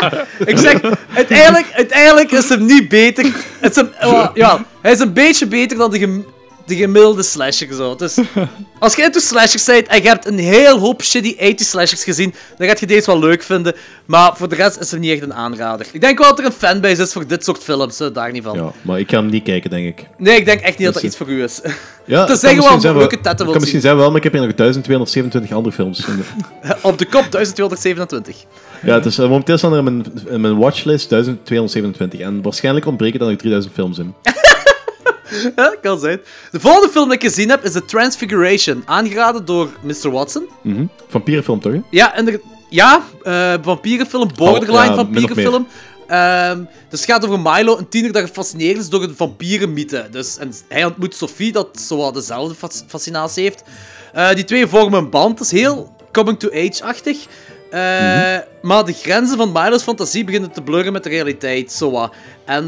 ik 0.52 0.58
zeg, 0.58 0.80
uiteindelijk, 1.14 1.66
uiteindelijk 1.72 2.30
is 2.30 2.48
hem 2.48 2.64
niet 2.64 2.88
beter. 2.88 3.24
Het 3.60 3.70
is 3.70 3.76
hem, 3.76 3.90
wel, 4.00 4.30
ja, 4.34 4.64
hij 4.82 4.92
is 4.92 4.98
een 5.00 5.12
beetje 5.12 5.46
beter 5.46 5.76
dan 5.76 5.90
de, 5.90 5.98
gem- 5.98 6.26
de 6.66 6.76
gemiddelde 6.76 7.22
slasher. 7.22 7.74
Zo. 7.74 7.94
Dus, 7.94 8.18
als 8.78 8.94
je 8.94 9.02
into 9.02 9.20
slashers 9.20 9.64
bent 9.64 9.86
en 9.86 10.02
je 10.02 10.08
hebt 10.08 10.26
een 10.26 10.38
heel 10.38 10.78
hoop 10.78 11.02
shitty 11.02 11.36
80 11.36 11.66
slashers 11.66 12.04
gezien, 12.04 12.34
dan 12.58 12.68
gaat 12.68 12.80
je 12.80 12.86
deze 12.86 13.06
wel 13.06 13.18
leuk 13.18 13.42
vinden. 13.42 13.74
Maar 14.06 14.36
voor 14.36 14.48
de 14.48 14.54
rest 14.54 14.80
is 14.80 14.90
het 14.90 15.00
niet 15.00 15.10
echt 15.10 15.22
een 15.22 15.34
aanrader. 15.34 15.86
Ik 15.92 16.00
denk 16.00 16.18
wel 16.18 16.28
dat 16.28 16.38
er 16.38 16.44
een 16.44 16.52
fanbase 16.52 17.02
is 17.02 17.12
voor 17.12 17.26
dit 17.26 17.44
soort 17.44 17.62
films, 17.62 17.98
hè, 17.98 18.12
daar 18.12 18.32
niet 18.32 18.42
van. 18.42 18.56
Ja, 18.56 18.72
maar 18.82 18.98
ik 18.98 19.10
ga 19.10 19.16
hem 19.16 19.26
niet 19.26 19.44
kijken, 19.44 19.70
denk 19.70 19.86
ik. 19.86 20.06
Nee, 20.18 20.36
ik 20.36 20.44
denk 20.44 20.60
echt 20.60 20.78
niet 20.78 20.84
dat 20.84 20.94
dat 20.94 21.02
Dus, 21.02 21.10
iets 21.10 21.16
voor 21.20 21.28
u 21.28 21.42
is. 21.42 21.60
Ja, 22.04 22.24
Te 22.24 22.30
het 22.30 22.40
zeggen 22.40 22.62
wel 22.62 22.80
zijn 22.80 22.96
leuke 22.96 23.14
tetten 23.14 23.30
het 23.30 23.38
wilt 23.38 23.52
kan 23.52 23.60
misschien 23.60 23.80
zijn 23.80 23.96
wel, 23.96 24.08
maar 24.08 24.16
ik 24.16 24.22
heb 24.22 24.32
hier 24.32 24.42
nog 24.42 24.54
1227 24.54 25.56
andere 25.56 25.74
films. 25.74 26.04
Op 26.90 26.98
de 26.98 27.04
kop 27.04 27.26
1227. 27.30 28.36
ja, 28.82 29.00
dus 29.00 29.18
eh, 29.18 29.28
momenteel 29.28 29.58
staan 29.58 29.72
er 29.72 29.78
in 29.78 29.84
mijn, 29.84 30.04
in 30.28 30.40
mijn 30.40 30.56
watchlist 30.56 31.08
1227. 31.08 32.20
En 32.20 32.42
waarschijnlijk 32.42 32.86
ontbreken 32.86 33.20
er 33.20 33.26
nog 33.26 33.36
3000 33.36 33.74
films 33.74 33.98
in. 33.98 34.14
Ja, 35.56 35.74
kan 35.82 35.98
zijn. 35.98 36.20
De 36.50 36.60
volgende 36.60 36.88
film 36.88 37.04
die 37.08 37.14
ik 37.18 37.22
gezien 37.22 37.48
heb 37.50 37.64
is 37.64 37.72
The 37.72 37.84
Transfiguration, 37.84 38.82
aangeraden 38.86 39.44
door 39.44 39.68
Mr. 39.82 40.10
Watson. 40.10 40.48
Mhm. 40.62 40.84
Vampierenfilm 41.08 41.60
toch? 41.60 41.72
Hè? 41.72 41.80
Ja, 41.90 42.14
en 42.14 42.28
er, 42.28 42.40
ja 42.68 43.02
uh, 43.22 43.54
vampierenfilm, 43.62 44.30
borderline 44.36 44.78
Oh, 44.78 44.84
ja, 44.84 44.94
vampierenfilm. 44.94 45.66
Ehm, 46.06 46.58
dus 46.88 47.00
het 47.00 47.10
gaat 47.10 47.24
over 47.24 47.40
Milo, 47.40 47.78
een 47.78 47.88
tiener 47.88 48.12
dat 48.12 48.22
gefascineerd 48.22 48.78
is 48.78 48.88
door 48.88 49.00
de 49.08 49.14
vampierenmythe. 49.14 50.06
Dus, 50.10 50.38
en 50.38 50.52
hij 50.68 50.84
ontmoet 50.84 51.14
Sophie, 51.14 51.52
dat 51.52 51.68
zowat 51.80 52.14
dezelfde 52.14 52.54
fas- 52.54 52.84
fascinatie 52.86 53.42
heeft. 53.42 53.62
Eh, 54.12 54.32
die 54.34 54.44
twee 54.44 54.66
vormen 54.66 54.98
een 54.98 55.10
band, 55.10 55.38
dat 55.38 55.46
is 55.46 55.52
heel 55.60 55.94
coming-to-age-achtig. 56.12 57.18
Eh, 57.70 57.80
Maar 58.62 58.84
de 58.84 58.92
grenzen 58.92 59.36
van 59.36 59.52
Milo's 59.52 59.82
fantasie 59.82 60.24
beginnen 60.24 60.52
te 60.52 60.62
blurren 60.62 60.92
met 60.92 61.02
de 61.02 61.08
realiteit, 61.08 61.72
zowat. 61.72 62.12
En, 62.44 62.66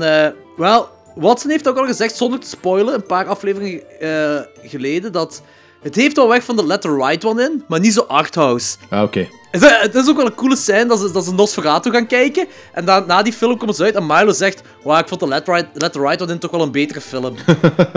wel, 0.56 0.88
Watson 1.14 1.50
heeft 1.50 1.68
ook 1.68 1.76
al 1.78 1.86
gezegd, 1.86 2.16
zonder 2.16 2.38
te 2.40 2.48
spoilen, 2.48 2.94
een 2.94 3.06
paar 3.06 3.26
afleveringen 3.26 4.00
eh, 4.00 4.40
geleden, 4.70 5.12
dat... 5.12 5.42
Het 5.82 5.94
heeft 5.94 6.16
wel 6.16 6.28
weg 6.28 6.44
van 6.44 6.56
de 6.56 6.66
Let 6.66 6.80
the 6.80 6.94
Right 6.96 7.24
One 7.24 7.42
in, 7.42 7.64
maar 7.68 7.80
niet 7.80 7.92
zo 7.92 8.00
arthouse. 8.00 8.76
Ah, 8.90 9.02
oké. 9.02 9.28
Het 9.50 9.62
is- 9.62 9.70
Het 9.80 9.94
is 9.94 10.08
ook 10.08 10.16
wel 10.16 10.26
een 10.26 10.34
coole 10.34 10.56
scène 10.56 10.86
dat 10.86 11.00
ze, 11.00 11.10
dat 11.12 11.24
ze 11.24 11.32
Nosferatu 11.34 11.90
gaan 11.90 12.06
kijken. 12.06 12.46
En 12.72 12.84
dan, 12.84 13.06
na 13.06 13.22
die 13.22 13.32
film 13.32 13.58
komen 13.58 13.74
ze 13.74 13.82
uit 13.84 13.94
en 13.94 14.06
Milo 14.06 14.32
zegt... 14.32 14.62
Wow, 14.82 14.98
ik 14.98 15.08
vond 15.08 15.20
de 15.20 15.28
Let, 15.28 15.48
right, 15.48 15.66
Let 15.72 15.94
Right 15.96 16.22
One 16.22 16.32
in 16.32 16.38
toch 16.38 16.50
wel 16.50 16.62
een 16.62 16.70
betere 16.70 17.00
film. 17.00 17.34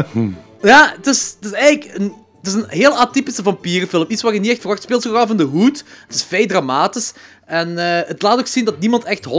ja, 0.62 0.94
het 0.96 1.08
is, 1.08 1.36
het 1.40 1.46
is 1.46 1.58
eigenlijk 1.58 1.98
een, 2.00 2.14
het 2.38 2.48
is 2.48 2.54
een 2.54 2.66
heel 2.68 2.98
atypische 2.98 3.44
vampierenfilm. 3.44 4.06
Iets 4.08 4.22
wat 4.22 4.34
je 4.34 4.40
niet 4.40 4.50
echt 4.52 4.60
verwacht. 4.60 4.82
Het 4.82 4.88
speelt 4.90 5.04
zich 5.04 5.22
af 5.22 5.30
in 5.30 5.38
de 5.38 5.44
hoed. 5.44 5.84
Het 6.08 6.16
is 6.16 6.24
vrij 6.24 6.48
dramatisch. 6.48 7.14
En 7.48 7.78
eh, 7.78 8.08
het 8.08 8.22
laat 8.22 8.40
ook 8.40 8.48
zien 8.48 8.66
dat 8.66 8.80
niemand 8.80 9.04
echt 9.04 9.26
100% 9.26 9.30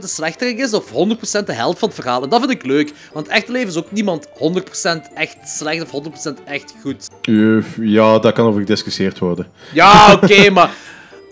de 0.00 0.06
slechterik 0.06 0.58
is 0.58 0.72
of 0.72 0.90
100% 0.90 1.44
de 1.44 1.52
held 1.52 1.78
van 1.78 1.88
het 1.88 1.96
verhaal. 1.96 2.22
En 2.22 2.28
dat 2.28 2.40
vind 2.40 2.52
ik 2.52 2.64
leuk. 2.66 2.92
Want 3.12 3.28
echte 3.28 3.52
leven 3.52 3.68
is 3.68 3.76
ook 3.76 3.92
niemand 3.92 4.28
100% 4.28 4.30
echt 5.14 5.36
slecht 5.44 5.92
of 5.92 6.02
100% 6.28 6.44
echt 6.44 6.74
goed. 6.82 7.08
Ja, 7.80 8.18
daar 8.18 8.32
kan 8.32 8.46
over 8.46 8.60
gediscussieerd 8.60 9.18
worden. 9.18 9.46
Ja, 9.72 10.12
oké, 10.12 10.50
maar 10.50 10.70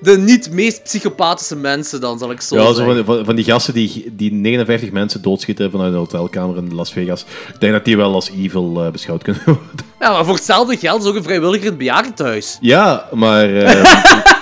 de 0.00 0.18
niet 0.18 0.50
meest 0.50 0.82
psychopathische 0.82 1.56
mensen 1.56 2.00
dan, 2.00 2.18
zal 2.18 2.30
ik 2.30 2.40
zo 2.40 2.56
ja, 2.56 2.66
zo 2.66 2.72
zeggen. 2.72 3.04
van, 3.04 3.16
van, 3.16 3.24
van 3.24 3.34
die 3.36 3.44
gasten 3.44 3.74
die, 3.74 4.12
die 4.16 4.32
59 4.32 4.90
mensen 4.90 5.22
doodschieten 5.22 5.70
vanuit 5.70 5.92
een 5.92 5.98
hotelkamer 5.98 6.56
in 6.56 6.74
Las 6.74 6.92
Vegas. 6.92 7.24
Ik 7.54 7.60
denk 7.60 7.72
dat 7.72 7.84
die 7.84 7.96
wel 7.96 8.14
als 8.14 8.30
evil 8.30 8.84
eh, 8.84 8.90
beschouwd 8.90 9.22
kunnen 9.22 9.42
worden. 9.46 9.86
Ja, 10.00 10.12
maar 10.12 10.24
voor 10.24 10.34
hetzelfde 10.34 10.76
geld 10.76 11.02
is 11.02 11.08
ook 11.08 11.16
een 11.16 11.22
vrijwilliger 11.22 11.62
in 11.62 11.68
het 11.68 11.78
bejaardentehuis. 11.78 12.58
Ja, 12.60 13.08
maar... 13.12 13.54
eh, 13.54 14.14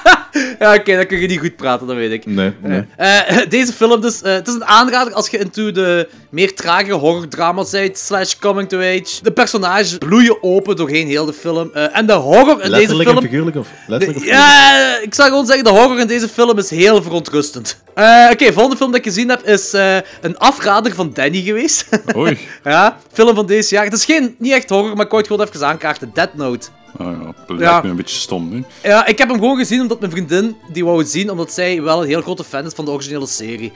Ja, 0.60 0.74
oké, 0.74 0.96
dan 0.96 1.06
kun 1.06 1.20
je 1.20 1.26
niet 1.26 1.38
goed 1.38 1.56
praten, 1.56 1.86
dat 1.86 1.96
weet 1.96 2.12
ik. 2.12 2.26
nee, 2.26 2.52
nee. 2.62 2.84
Eh, 2.96 3.38
deze 3.48 3.72
film 3.72 4.00
dus, 4.00 4.22
eh, 4.22 4.32
het 4.32 4.48
is 4.48 4.54
een 4.54 4.64
aanrader 4.64 5.12
als 5.12 5.28
je 5.28 5.38
into 5.38 5.72
de 5.72 6.08
meer 6.30 6.54
tragere 6.54 6.94
horrordrama 6.94 7.64
bent, 7.70 7.98
slash 7.98 8.34
coming 8.34 8.68
to 8.68 8.78
age. 8.78 9.22
De 9.22 9.32
personages 9.32 9.98
bloeien 9.98 10.42
open 10.42 10.76
doorheen 10.76 11.06
heel 11.06 11.24
de 11.24 11.32
film. 11.32 11.70
Eh, 11.74 11.96
en 11.96 12.06
de 12.06 12.12
horror 12.12 12.62
in 12.62 12.70
deze 12.70 12.70
Letterlijk 12.70 13.08
en 13.08 13.14
film... 13.14 13.26
figuurlijk? 13.26 13.56
Of 13.56 13.68
letterlijk 13.86 14.24
Ja, 14.24 14.98
ik 15.02 15.14
zou 15.14 15.28
gewoon 15.28 15.46
zeggen, 15.46 15.64
de 15.64 15.70
horror 15.70 16.00
in 16.00 16.06
deze 16.06 16.28
film 16.28 16.58
is 16.58 16.70
heel 16.70 17.02
verontrustend. 17.02 17.82
Eh, 17.94 18.28
Oké, 18.32 18.52
volgende 18.52 18.76
film 18.76 18.90
dat 18.90 18.98
ik 19.00 19.06
gezien 19.06 19.28
heb 19.28 19.42
is 19.42 19.72
eh, 19.72 19.96
een 20.20 20.38
afrader 20.38 20.94
van 20.94 21.10
Danny 21.14 21.42
geweest. 21.42 21.88
Oei. 22.16 22.38
ja, 22.64 22.98
film 23.12 23.34
van 23.34 23.46
deze 23.46 23.74
jaar. 23.74 23.84
Het 23.84 23.92
is 23.92 24.04
geen, 24.04 24.34
niet 24.38 24.52
echt 24.52 24.70
horror, 24.70 24.96
maar 24.96 25.04
ik 25.04 25.10
wou 25.10 25.22
het 25.22 25.30
gewoon 25.30 25.46
even 25.46 25.66
aankaarten. 25.66 26.10
Dead 26.14 26.34
Note. 26.34 26.68
Ah, 26.98 27.06
ja, 27.06 27.24
dat 27.46 27.58
Ja. 27.58 27.70
lijkt 27.70 27.82
me 27.84 27.90
een 27.90 27.96
beetje 27.96 28.16
stom. 28.16 28.52
Hè. 28.52 28.88
Ja, 28.88 29.06
ik 29.06 29.18
heb 29.18 29.28
hem 29.28 29.38
gewoon 29.38 29.56
gezien 29.56 29.80
omdat 29.80 30.00
mijn 30.00 30.12
vriendin 30.12 30.56
die 30.72 30.84
wou 30.84 30.98
het 30.98 31.10
zien, 31.10 31.30
omdat 31.30 31.52
zij 31.52 31.82
wel 31.82 32.02
een 32.02 32.08
heel 32.08 32.22
grote 32.22 32.44
fan 32.44 32.64
is 32.66 32.72
van 32.72 32.84
de 32.84 32.90
originele 32.90 33.26
serie. 33.26 33.72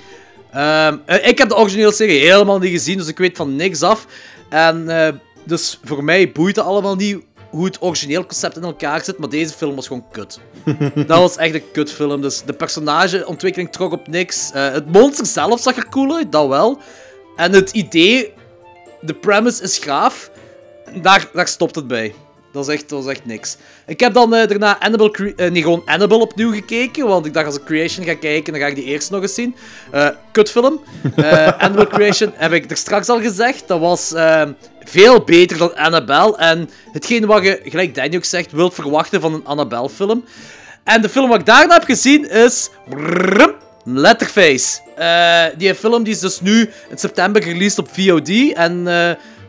Ehm, 0.52 0.96
eh, 1.06 1.28
ik 1.28 1.38
heb 1.38 1.48
de 1.48 1.56
originele 1.56 1.92
serie 1.92 2.20
helemaal 2.20 2.58
niet 2.58 2.70
gezien, 2.70 2.96
dus 2.98 3.08
ik 3.08 3.18
weet 3.18 3.36
van 3.36 3.56
niks 3.56 3.82
af. 3.82 4.06
En 4.48 4.88
eh, 4.88 5.12
dus 5.44 5.80
voor 5.84 6.04
mij 6.04 6.32
boeit 6.32 6.56
het 6.56 6.64
allemaal 6.64 6.94
niet 6.96 7.18
hoe 7.50 7.64
het 7.64 7.82
origineel 7.82 8.26
concept 8.26 8.56
in 8.56 8.62
elkaar 8.62 9.04
zit, 9.04 9.18
maar 9.18 9.28
deze 9.28 9.52
film 9.54 9.74
was 9.74 9.86
gewoon 9.86 10.04
kut. 10.12 10.40
dat 11.06 11.18
was 11.18 11.36
echt 11.36 11.54
een 11.54 11.70
kutfilm, 11.72 12.20
dus 12.20 12.42
de 12.42 12.52
personageontwikkeling 12.52 13.72
trok 13.72 13.92
op 13.92 14.08
niks. 14.08 14.50
Eh, 14.52 14.70
het 14.72 14.92
monster 14.92 15.26
zelf 15.26 15.60
zag 15.60 15.76
er 15.76 15.88
cool 15.88 16.16
uit, 16.16 16.32
dat 16.32 16.48
wel. 16.48 16.78
En 17.36 17.52
het 17.52 17.70
idee, 17.70 18.32
de 19.00 19.14
premise 19.14 19.62
is 19.62 19.78
gaaf, 19.78 20.30
daar, 21.02 21.28
daar 21.32 21.48
stopt 21.48 21.74
het 21.74 21.86
bij. 21.86 22.14
Dat 22.54 22.68
is 22.68 22.74
echt, 22.74 22.88
dat 22.88 23.04
is 23.04 23.10
echt 23.10 23.24
niks. 23.24 23.56
Ik 23.86 24.00
heb 24.00 24.12
dan 24.12 24.34
eh, 24.34 24.48
daarna 24.48 24.80
Annabelle, 24.80 25.10
Cre- 25.10 25.32
eh, 25.36 25.50
nee, 25.50 25.62
gewoon 25.62 25.82
Annabelle 25.84 26.20
opnieuw 26.20 26.52
gekeken. 26.52 27.06
Want 27.06 27.26
ik 27.26 27.32
dacht, 27.34 27.46
als 27.46 27.56
ik 27.56 27.64
Creation 27.64 28.06
ga 28.06 28.14
kijken, 28.14 28.52
dan 28.52 28.62
ga 28.62 28.68
ik 28.68 28.74
die 28.74 28.84
eerst 28.84 29.10
nog 29.10 29.22
eens 29.22 29.34
zien. 29.34 29.56
Eh 29.90 30.08
kutfilm. 30.32 30.80
Annabelle 31.58 31.86
Creation 31.86 32.32
heb 32.34 32.52
ik 32.52 32.70
er 32.70 32.76
straks 32.76 33.08
al 33.08 33.20
gezegd. 33.20 33.68
Dat 33.68 33.80
was 33.80 34.12
eh, 34.12 34.42
veel 34.84 35.20
beter 35.24 35.58
dan 35.58 35.76
Annabelle. 35.76 36.36
En 36.36 36.70
hetgeen 36.92 37.26
wat 37.26 37.42
je, 37.42 37.60
gelijk 37.64 37.94
Danny 37.94 38.16
ook 38.16 38.24
zegt, 38.24 38.52
wilt 38.52 38.74
verwachten 38.74 39.20
van 39.20 39.34
een 39.34 39.44
Annabelle-film. 39.44 40.24
En 40.84 41.02
de 41.02 41.08
film 41.08 41.28
wat 41.28 41.40
ik 41.40 41.46
daarna 41.46 41.74
heb 41.74 41.84
gezien 41.84 42.30
is... 42.30 42.70
Letterface. 43.86 44.80
Die 45.56 45.74
film 45.74 46.02
die 46.02 46.12
is 46.12 46.20
dus 46.20 46.40
nu 46.40 46.70
in 46.88 46.98
september 46.98 47.42
released 47.42 47.78
op 47.78 47.88
VOD. 47.92 48.52
En 48.52 48.86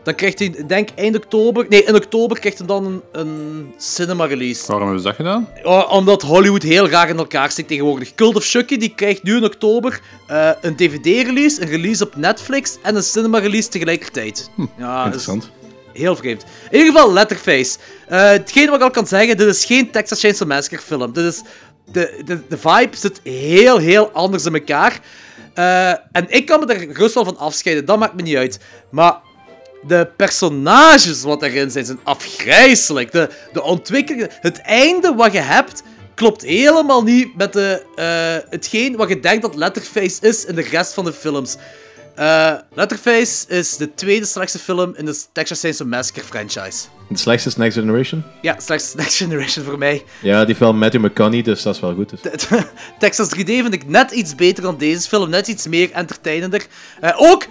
dan 0.06 0.16
krijgt 0.16 0.39
hij, 0.39 0.47
ik 0.47 0.70
denk 0.70 0.89
eind 0.95 1.16
oktober... 1.16 1.66
Nee, 1.70 1.84
in 1.84 1.95
oktober 1.95 2.39
krijgt 2.39 2.58
hij 2.58 2.68
dan 2.68 2.86
een, 2.86 3.01
een 3.12 3.74
cinema 3.78 4.26
release. 4.26 4.68
Waarom 4.68 4.84
hebben 4.88 5.01
ze 5.03 5.08
dat 5.08 5.16
gedaan? 5.16 5.47
Oh, 5.64 5.91
omdat 5.91 6.22
Hollywood 6.22 6.64
heel 6.64 6.88
graag 6.88 7.10
in 7.10 7.18
elkaar 7.18 7.51
steekt 7.51 7.68
tegenwoordig. 7.68 8.16
Cult 8.16 8.36
of 8.36 8.45
Chucky 8.45 8.78
die 8.78 8.93
krijgt 8.95 9.24
nu 9.24 9.36
in 9.36 9.43
oktober 9.43 9.99
eh, 10.28 10.49
een 10.62 10.76
DVD-release, 10.76 11.62
een 11.62 11.68
release 11.68 12.03
op 12.03 12.16
Netflix 12.16 12.78
en 12.82 12.95
een 12.95 13.03
cinema-release 13.03 13.70
tegelijkertijd. 13.70 14.49
ja, 14.78 15.03
dat 15.06 15.16
is 15.16 15.28
Interessant. 15.28 15.51
heel 15.93 16.16
vreemd. 16.16 16.43
In 16.70 16.78
ieder 16.78 16.93
geval, 16.93 17.14
Letterface. 17.14 17.78
Eh 18.08 18.20
hetgeen 18.30 18.66
wat 18.66 18.76
ik 18.76 18.82
al 18.84 18.91
kan 18.91 19.08
zeggen, 19.08 19.38
dit 19.38 19.47
is 19.47 19.66
geen 19.66 19.91
Texas 19.91 20.20
Chainsaw 20.20 20.47
Massacre 20.47 20.80
film. 20.86 21.14
Dit 21.14 21.26
is... 21.26 21.41
De, 21.91 22.22
de, 22.26 22.41
de 22.49 22.58
vibe 22.58 22.97
zit 22.97 23.20
heel, 23.24 23.78
heel 23.78 24.10
anders 24.12 24.45
in 24.45 24.53
elkaar. 24.53 24.99
Eh, 25.53 25.89
en 25.89 26.26
ik 26.28 26.45
kan 26.45 26.60
me 26.60 26.74
er 26.74 27.12
wel 27.14 27.26
van 27.26 27.38
afscheiden, 27.38 27.86
dat 27.86 27.99
maakt 27.99 28.16
me 28.16 28.22
niet 28.22 28.36
uit. 28.36 28.60
Maar 28.91 29.18
de 29.88 30.08
personages 30.16 31.22
wat 31.22 31.42
erin 31.42 31.72
zijn, 31.72 31.86
zijn 31.86 32.00
afgrijzelijk. 32.04 33.12
De, 33.12 33.30
de 33.54 33.64
ontwikkeling, 33.64 34.30
het 34.42 34.62
einde 34.62 35.14
wat 35.14 35.32
je 35.32 35.40
hebt, 35.40 35.84
klopt 36.14 36.42
helemaal 36.42 37.04
niet 37.04 37.36
met 37.36 37.54
de, 37.54 37.84
eh, 37.96 38.50
hetgeen 38.52 38.96
wat 38.96 39.10
je 39.10 39.20
denkt 39.20 39.42
dat 39.42 39.56
Letterface 39.56 40.18
is 40.22 40.46
in 40.46 40.56
de 40.56 40.62
rest 40.62 40.94
van 40.94 41.06
de 41.06 41.14
films. 41.14 41.58
Eh, 42.16 42.54
Letterface 42.74 43.46
is 43.48 43.78
de 43.78 43.94
tweede 43.94 44.26
slechtste 44.26 44.60
film 44.60 44.94
in 44.96 45.06
de 45.06 45.22
Texas 45.32 45.60
Chainsaw 45.60 45.88
Massacre 45.88 46.24
franchise. 46.24 46.88
De 47.10 47.18
slechtste 47.18 47.50
is 47.50 47.56
Next 47.56 47.78
Generation. 47.78 48.24
Ja, 48.42 48.56
slechts 48.60 48.94
Next 48.96 49.16
Generation 49.16 49.66
voor 49.66 49.78
mij. 49.78 50.04
Ja, 50.22 50.46
die 50.46 50.56
film 50.56 50.78
Matthew 50.78 51.06
McConaughey, 51.06 51.42
dus 51.42 51.62
dat 51.62 51.76
is 51.76 51.82
wel 51.82 51.94
goed. 51.94 52.10
Dus. 52.10 52.48
Texas 53.00 53.28
3D 53.36 53.46
vind 53.46 53.74
ik 53.74 53.88
net 53.88 54.12
iets 54.12 54.36
beter 54.36 54.64
dan 54.64 54.78
deze 54.78 55.08
film, 55.08 55.30
net 55.30 55.48
iets 55.48 55.68
meer 55.68 55.92
entertainender. 55.92 56.66
Eh, 57.02 57.12
ook 57.18 57.46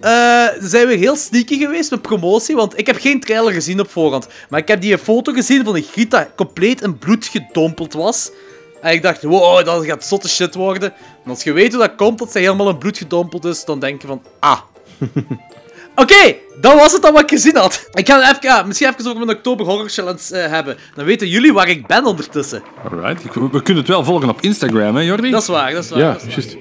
eh, 0.00 0.46
zijn 0.60 0.86
we 0.86 0.94
heel 0.94 1.16
sneaky 1.16 1.58
geweest 1.58 1.90
met 1.90 2.02
promotie, 2.02 2.56
want 2.56 2.78
ik 2.78 2.86
heb 2.86 2.98
geen 3.00 3.20
trailer 3.20 3.52
gezien 3.52 3.80
op 3.80 3.90
voorhand. 3.90 4.26
Maar 4.48 4.60
ik 4.60 4.68
heb 4.68 4.80
die 4.80 4.98
foto 4.98 5.32
gezien 5.32 5.64
van 5.64 5.76
een 5.76 5.86
griet 5.92 6.10
dat 6.10 6.28
compleet 6.36 6.82
in 6.82 6.98
bloed 6.98 7.26
gedompeld 7.26 7.92
was. 7.92 8.30
En 8.80 8.92
ik 8.92 9.02
dacht, 9.02 9.22
wow, 9.22 9.64
dat 9.64 9.84
gaat 9.84 10.04
zotte 10.04 10.28
shit 10.28 10.54
worden. 10.54 10.92
En 11.24 11.30
als 11.30 11.42
je 11.42 11.52
weet 11.52 11.72
hoe 11.72 11.80
dat 11.80 11.94
komt, 11.94 12.18
dat 12.18 12.32
zij 12.32 12.40
helemaal 12.40 12.68
in 12.68 12.78
bloed 12.78 12.98
gedompeld 12.98 13.44
is, 13.44 13.64
dan 13.64 13.78
denk 13.78 14.00
je 14.00 14.06
van, 14.06 14.22
ah. 14.38 14.60
Oké, 15.94 16.36
dat 16.60 16.74
was 16.74 16.92
het 16.92 17.02
dan 17.02 17.12
wat 17.12 17.22
ik 17.22 17.28
gezien 17.28 17.56
had. 17.56 17.88
Ik 17.92 18.08
ga 18.08 18.20
even, 18.20 18.36
ja, 18.40 18.62
misschien 18.62 18.88
even 18.88 19.10
over 19.10 19.26
mijn 19.26 19.36
Oktober 19.36 19.66
Horror 19.66 19.88
Challenge 19.88 20.36
eh, 20.36 20.50
hebben. 20.50 20.76
Dan 20.94 21.04
weten 21.04 21.28
jullie 21.28 21.52
waar 21.52 21.68
ik 21.68 21.86
ben 21.86 22.04
ondertussen. 22.04 22.62
Alright. 22.90 23.22
We 23.34 23.62
kunnen 23.62 23.82
het 23.82 23.88
wel 23.88 24.04
volgen 24.04 24.28
op 24.28 24.40
Instagram, 24.40 24.96
hè, 24.96 25.02
Jordi? 25.02 25.30
Dat 25.30 25.42
is 25.42 25.48
waar, 25.48 25.72
dat 25.72 25.84
is 25.84 25.90
waar. 25.90 25.98
Ja, 25.98 26.16
juist. 26.28 26.56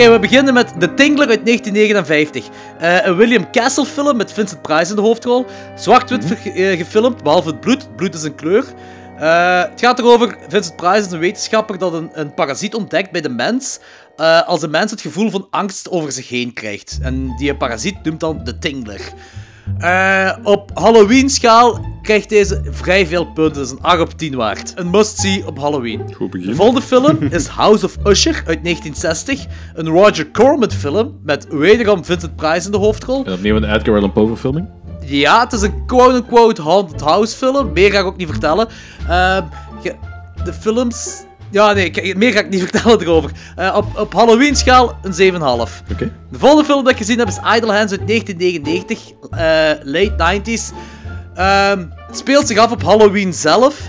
Oké, 0.00 0.10
we 0.10 0.18
beginnen 0.18 0.54
met 0.54 0.80
The 0.80 0.94
Tingler 0.94 1.28
uit 1.28 1.44
1959. 1.44 2.48
Eh, 2.78 3.06
een 3.06 3.16
William 3.16 3.50
Castle 3.50 3.84
film 3.84 4.16
met 4.16 4.32
Vincent 4.32 4.62
Price 4.62 4.90
in 4.90 4.96
de 4.96 5.02
hoofdrol. 5.02 5.46
Zwart-wit 5.76 6.24
ver- 6.24 6.54
eh, 6.54 6.78
gefilmd, 6.78 7.22
behalve 7.22 7.48
het 7.48 7.60
bloed. 7.60 7.82
Het 7.82 7.96
bloed 7.96 8.14
is 8.14 8.22
een 8.22 8.34
kleur. 8.34 8.64
Eh, 9.18 9.62
het 9.62 9.80
gaat 9.80 9.98
erover, 9.98 10.36
Vincent 10.48 10.76
Price 10.76 11.06
is 11.06 11.10
een 11.10 11.18
wetenschapper 11.18 11.78
dat 11.78 11.92
een, 11.92 12.10
een 12.12 12.34
parasiet 12.34 12.74
ontdekt 12.74 13.10
bij 13.10 13.20
de 13.20 13.28
mens. 13.28 13.78
als 14.46 14.60
de 14.60 14.68
mens 14.68 14.90
het 14.90 15.00
gevoel 15.00 15.30
van 15.30 15.46
angst 15.50 15.90
over 15.90 16.12
zich 16.12 16.28
heen 16.28 16.52
krijgt. 16.52 16.98
En 17.02 17.34
die 17.36 17.54
parasiet 17.56 18.02
noemt 18.02 18.20
dan 18.20 18.40
de 18.44 18.58
Tingler. 18.58 19.00
Eh, 19.78 20.30
op 20.42 20.70
Halloween-schaal 20.74 21.80
krijgt 22.02 22.28
deze 22.28 22.60
vrij 22.70 23.06
veel 23.06 23.24
punten. 23.24 23.54
Dat 23.54 23.64
is 23.64 23.70
een 23.70 23.82
8 23.82 24.00
op 24.00 24.12
10 24.12 24.34
waard. 24.34 24.72
Een 24.76 24.90
must-see 24.90 25.46
op 25.46 25.58
Halloween. 25.58 26.14
Goed 26.14 26.30
begin. 26.30 26.48
De 26.48 26.54
volgende 26.54 26.82
film 26.82 27.18
is 27.30 27.46
House 27.46 27.84
of 27.84 27.96
Usher 28.04 28.34
uit 28.34 28.64
1960. 28.64 29.46
Een 29.74 29.88
Roger 29.88 30.30
Corman 30.30 30.70
film 30.70 31.18
met 31.24 31.46
wederom 31.50 32.04
Vincent 32.04 32.36
Price 32.36 32.66
in 32.66 32.72
de 32.72 32.78
hoofdrol. 32.78 33.24
En 33.24 33.32
opnieuw 33.32 33.56
een 33.56 33.74
Edgar 33.74 33.96
Allan 33.96 34.12
Poe 34.12 34.26
verfilming. 34.26 34.68
Ja, 35.04 35.40
het 35.40 35.52
is 35.52 35.62
een 35.62 35.86
quote-unquote 35.86 36.62
haunted 36.62 37.00
house 37.00 37.36
film. 37.36 37.72
Meer 37.72 37.90
ga 37.90 37.98
ik 37.98 38.04
ook 38.04 38.16
niet 38.16 38.28
vertellen. 38.28 38.68
Ehm, 39.08 39.42
de 40.44 40.52
films... 40.52 41.22
Ja, 41.50 41.72
nee, 41.72 41.90
ik- 41.90 42.16
meer 42.16 42.32
ga 42.32 42.40
ik 42.40 42.48
niet 42.50 42.62
vertellen 42.68 43.00
erover. 43.00 43.30
Eh, 43.56 43.74
op, 43.76 43.98
op 43.98 44.12
Halloween-schaal 44.14 44.98
een 45.02 45.14
7,5. 45.14 45.82
Oké. 45.92 46.12
De 46.30 46.38
volgende 46.38 46.64
film 46.64 46.82
dat 46.84 46.92
ik 46.92 46.98
gezien 46.98 47.18
heb 47.18 47.28
is 47.28 47.36
Idle 47.56 47.72
Hands 47.72 47.92
uit 47.92 48.06
1999, 48.06 48.98
eh, 49.30 49.38
late 49.82 50.14
90s. 50.16 50.70
Ehm, 51.34 51.84
het 52.06 52.16
speelt 52.18 52.46
zich 52.46 52.58
af 52.58 52.70
op 52.70 52.82
Halloween 52.82 53.32
zelf. 53.34 53.80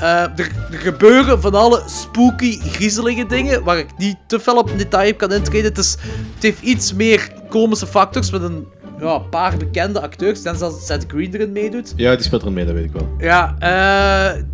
Eh, 0.00 0.20
er, 0.22 0.50
er 0.70 0.78
gebeuren 0.78 1.40
van 1.40 1.54
alle 1.54 1.82
spooky, 1.86 2.58
griezelige 2.60 3.26
dingen, 3.26 3.64
waar 3.64 3.78
ik 3.78 3.86
niet 3.96 4.16
te 4.26 4.40
fel 4.40 4.56
op 4.56 4.70
detail 4.78 5.10
op 5.12 5.18
kan 5.18 5.32
intreden. 5.32 5.68
Het, 5.68 5.78
is, 5.78 5.96
het 6.34 6.42
heeft 6.42 6.62
iets 6.62 6.92
meer 6.94 7.32
komische 7.48 7.86
factors 7.86 8.30
met 8.30 8.42
een 8.42 8.66
ja, 9.00 9.18
paar 9.18 9.56
bekende 9.56 10.00
acteurs. 10.00 10.42
En 10.42 10.56
zelfs 10.56 10.86
Seth 10.86 11.04
Green 11.08 11.34
erin 11.34 11.52
meedoet. 11.52 11.92
Ja, 11.96 12.14
die 12.14 12.24
speelt 12.24 12.40
erin 12.42 12.54
mee, 12.54 12.64
dat 12.64 12.74
weet 12.74 12.84
ik 12.84 12.92
wel. 12.92 13.08
Ja, 13.18 13.54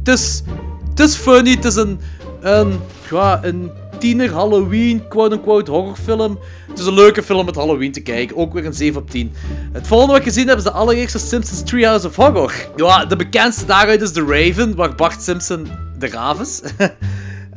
het 0.05 0.09
is, 0.09 0.43
het 0.91 1.01
is 1.01 1.15
funny. 1.15 1.51
Het 1.51 1.65
is 1.65 1.75
een, 1.75 2.01
een, 2.45 2.81
ja, 3.11 3.41
een 3.43 3.71
tiener 3.99 4.33
Halloween, 4.33 5.09
quote-unquote 5.09 5.71
horrorfilm. 5.71 6.39
Het 6.69 6.79
is 6.79 6.87
een 6.87 6.95
leuke 6.95 7.23
film 7.23 7.45
met 7.45 7.55
Halloween 7.55 7.93
te 7.93 8.01
kijken. 8.01 8.37
Ook 8.37 8.53
weer 8.53 8.67
een 8.67 8.75
7 8.75 9.01
op 9.01 9.11
10. 9.11 9.33
Het 9.73 9.87
volgende 9.87 10.13
wat 10.13 10.23
ik 10.23 10.29
gezien 10.29 10.49
heb 10.49 10.57
is 10.57 10.63
de 10.63 10.71
allereerste 10.71 11.19
Simpsons 11.19 11.63
Treehouse 11.63 12.07
of 12.07 12.17
Horror. 12.17 12.53
Ja, 12.77 13.05
de 13.05 13.17
bekendste 13.17 13.65
daaruit 13.65 14.03
is 14.03 14.13
The 14.13 14.25
Raven, 14.27 14.75
waar 14.75 14.95
Bart 14.95 15.23
Simpson 15.23 15.69
de 15.99 16.09
raaf. 16.09 16.61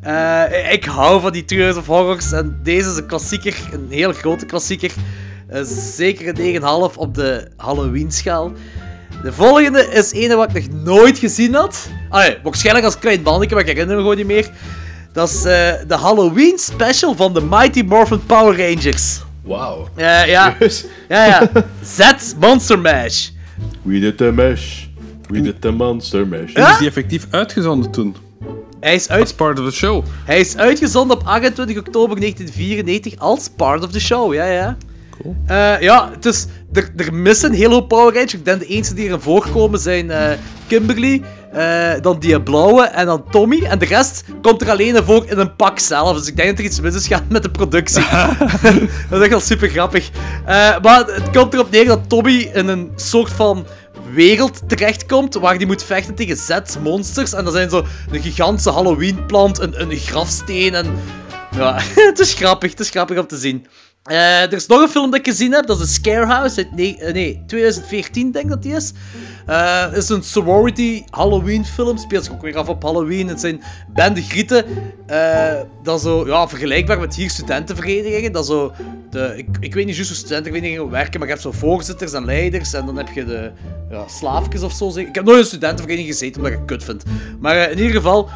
Eh, 0.02 0.72
ik 0.72 0.86
hou 0.86 1.22
van 1.22 1.32
die 1.32 1.46
Treehouse 1.46 1.80
of 1.80 1.86
Horrors 1.86 2.32
en 2.32 2.60
deze 2.64 2.90
is 2.90 2.98
een 2.98 3.06
klassieker, 3.06 3.70
een 3.72 3.88
heel 3.90 4.14
grote 4.14 4.46
klassieker. 4.46 4.92
Eh, 5.48 5.62
zeker 5.96 6.28
een 6.28 6.62
9,5 6.92 6.98
op 6.98 7.16
de 7.16 7.48
Halloween-schaal. 7.56 8.52
De 9.24 9.34
volgende 9.34 9.88
is 9.92 10.14
een 10.14 10.36
wat 10.36 10.56
ik 10.56 10.72
nog 10.72 10.84
nooit 10.84 11.18
gezien 11.18 11.54
had. 11.54 11.90
Allee, 12.10 12.38
waarschijnlijk 12.44 12.86
als 12.86 13.00
klein 13.00 13.22
manneke, 13.22 13.54
maar 13.54 13.64
ik 13.64 13.70
herinner 13.70 13.96
me 13.96 14.02
gewoon 14.02 14.18
niet 14.18 14.26
meer. 14.28 14.50
Dat 15.14 15.30
is 15.30 15.36
eh, 15.36 15.72
de 15.88 15.96
Halloween 15.96 16.58
special 16.58 17.16
van 17.16 17.34
de 17.34 17.42
Mighty 17.42 17.82
Morphin 17.82 18.26
Power 18.26 18.58
Rangers. 18.70 19.20
Wauw. 19.44 19.88
Ja, 19.96 20.56
Dus, 20.60 20.86
ja, 21.10 21.26
ja. 21.26 21.50
Z 21.84 22.00
Monster 22.40 22.80
Mash. 22.80 23.30
we 23.82 24.00
did 24.00 24.18
the 24.18 24.32
mesh. 24.32 24.84
We 25.30 25.42
did 25.42 25.62
the 25.62 25.72
monster 25.72 26.28
mesh. 26.28 26.54
En 26.54 26.72
is 26.72 26.78
die 26.78 26.88
effectief 26.88 27.28
uitgezonden 27.30 27.92
toen? 27.92 28.16
Hij 28.80 28.96
is, 28.96 29.02
As 29.08 29.10
uit, 29.10 29.36
part 29.36 29.60
of 29.60 29.66
the 29.66 29.72
show. 29.72 30.04
hij 30.26 30.40
is 30.40 30.58
uitgezonden 30.58 31.18
op 31.18 31.24
28 31.26 31.78
oktober 31.78 32.20
1994 32.20 33.20
als 33.20 33.50
part 33.56 33.84
of 33.84 33.92
the 33.92 34.00
show, 34.00 34.34
ja, 34.34 34.46
ja. 34.46 34.78
Cool. 35.22 35.36
Eh, 35.48 35.82
ja, 35.82 36.10
is, 36.22 36.46
er, 36.74 36.90
er 36.96 37.14
missen 37.14 37.54
hele 37.54 37.74
hoop 37.74 37.88
Power 37.88 38.14
Rangers. 38.14 38.34
Ik 38.34 38.46
denk 38.46 38.60
de 38.60 38.66
enige 38.66 38.94
die 38.94 39.06
erin 39.06 39.20
voorkomen 39.20 39.80
zijn 39.80 40.12
eh, 40.12 40.38
Kimberly, 40.68 41.22
eh, 41.52 41.92
dan 42.02 42.20
die 42.20 42.42
blauwe 42.42 42.84
en 42.84 43.06
dan 43.06 43.24
Tommy. 43.32 43.64
En 43.64 43.80
de 43.80 43.86
rest 43.86 44.24
komt 44.42 44.62
er 44.62 44.70
alleen 44.70 45.04
voor 45.04 45.26
in 45.28 45.38
een 45.38 45.56
pak 45.56 45.80
zelf. 45.80 46.18
Dus 46.18 46.28
ik 46.28 46.36
denk 46.36 46.50
dat 46.50 46.60
er 46.60 46.66
iets 46.66 46.82
mis 46.82 46.96
is 46.96 47.08
gaan 47.08 47.26
met 47.30 47.44
de 47.44 47.52
productie. 47.52 48.04
dat 49.10 49.20
is 49.20 49.20
echt 49.20 49.30
wel 49.30 49.40
super 49.40 49.70
grappig. 49.70 50.10
Maar 50.82 51.06
het 51.06 51.30
komt 51.32 51.54
erop 51.54 51.72
neer 51.72 51.86
dat 51.86 52.10
Tommy 52.10 52.50
in 52.54 52.68
een 52.68 52.92
soort 52.96 53.32
van 53.32 53.66
wereld 54.14 54.62
terechtkomt 54.70 55.34
waar 55.34 55.58
die 55.58 55.68
moet 55.68 55.84
vechten 55.84 56.16
tegen 56.16 56.38
Z-monsters. 56.38 57.34
En 57.34 57.44
dat 57.44 57.54
zijn 57.54 57.70
zo 57.70 57.86
een 58.12 58.22
gigantische 58.22 58.72
Halloween-plant, 58.72 59.60
een, 59.60 59.82
een 59.82 59.98
grafsteen 59.98 60.74
en... 60.74 60.86
Ja, 61.56 61.76
het 62.10 62.20
is 62.20 62.34
grappig, 62.34 62.72
het 62.72 62.80
is 62.80 62.90
grappig 62.90 63.18
om 63.20 63.28
te 63.28 63.38
zien. 63.38 63.66
Eh, 64.08 64.42
er 64.42 64.54
is 64.54 64.68
nog 64.68 64.82
een 64.82 64.90
film 64.90 65.12
dat 65.12 65.20
ik 65.20 65.26
gezien 65.26 65.52
heb, 65.52 65.68
dat 65.68 65.80
is 65.80 65.94
Scarehouse 65.94 66.68
nee, 66.76 66.98
eh, 66.98 67.14
nee, 67.14 67.44
2014, 67.48 68.32
denk 68.32 68.46
ik 68.46 68.52
dat 68.52 68.64
die 68.64 68.76
is. 68.76 68.92
Het 69.46 69.98
is 69.98 70.10
een 70.10 70.24
sorority 70.24 71.04
Halloween 71.10 71.66
film, 71.66 71.98
speelt 71.98 72.24
zich 72.24 72.34
ook 72.34 72.42
weer 72.42 72.58
af 72.58 72.68
op 72.70 72.84
Halloween. 72.84 73.28
Het 73.28 73.40
zijn 73.40 73.62
bende 73.94 74.22
grieten, 74.22 74.66
dat 75.84 76.02
zo, 76.02 76.28
ja, 76.28 76.48
vergelijkbaar 76.48 77.00
met 77.00 77.16
hier 77.16 77.30
studentenverenigingen. 77.30 78.32
Dat 78.32 78.46
zo, 78.46 78.74
de, 79.10 79.34
ik, 79.38 79.48
ik 79.60 79.74
weet 79.74 79.86
niet 79.86 79.96
juist 79.96 80.10
hoe 80.10 80.20
studentenverenigingen 80.20 80.90
werken, 80.90 81.20
maar 81.20 81.28
je 81.28 81.34
hebt 81.34 81.46
zo 81.46 81.52
voorzitters 81.52 82.14
en 82.14 82.26
leiders 82.26 82.74
en 82.74 82.86
dan 82.86 82.98
heb 82.98 83.08
je 83.10 83.26
de 83.26 83.52
ja, 83.90 84.08
slaafjes 84.08 84.62
of 84.62 84.74
zo. 84.74 84.92
Ik 84.96 85.16
heb 85.16 85.26
nooit 85.26 85.40
een 85.40 85.46
studentenvereniging 85.46 86.14
gezeten, 86.14 86.38
omdat 86.38 86.52
ik 86.52 86.58
het 86.58 86.68
kut 86.68 86.84
vind. 86.84 87.04
Maar 87.40 87.72
in 87.72 87.78
ieder 87.78 87.96
geval, 87.96 88.30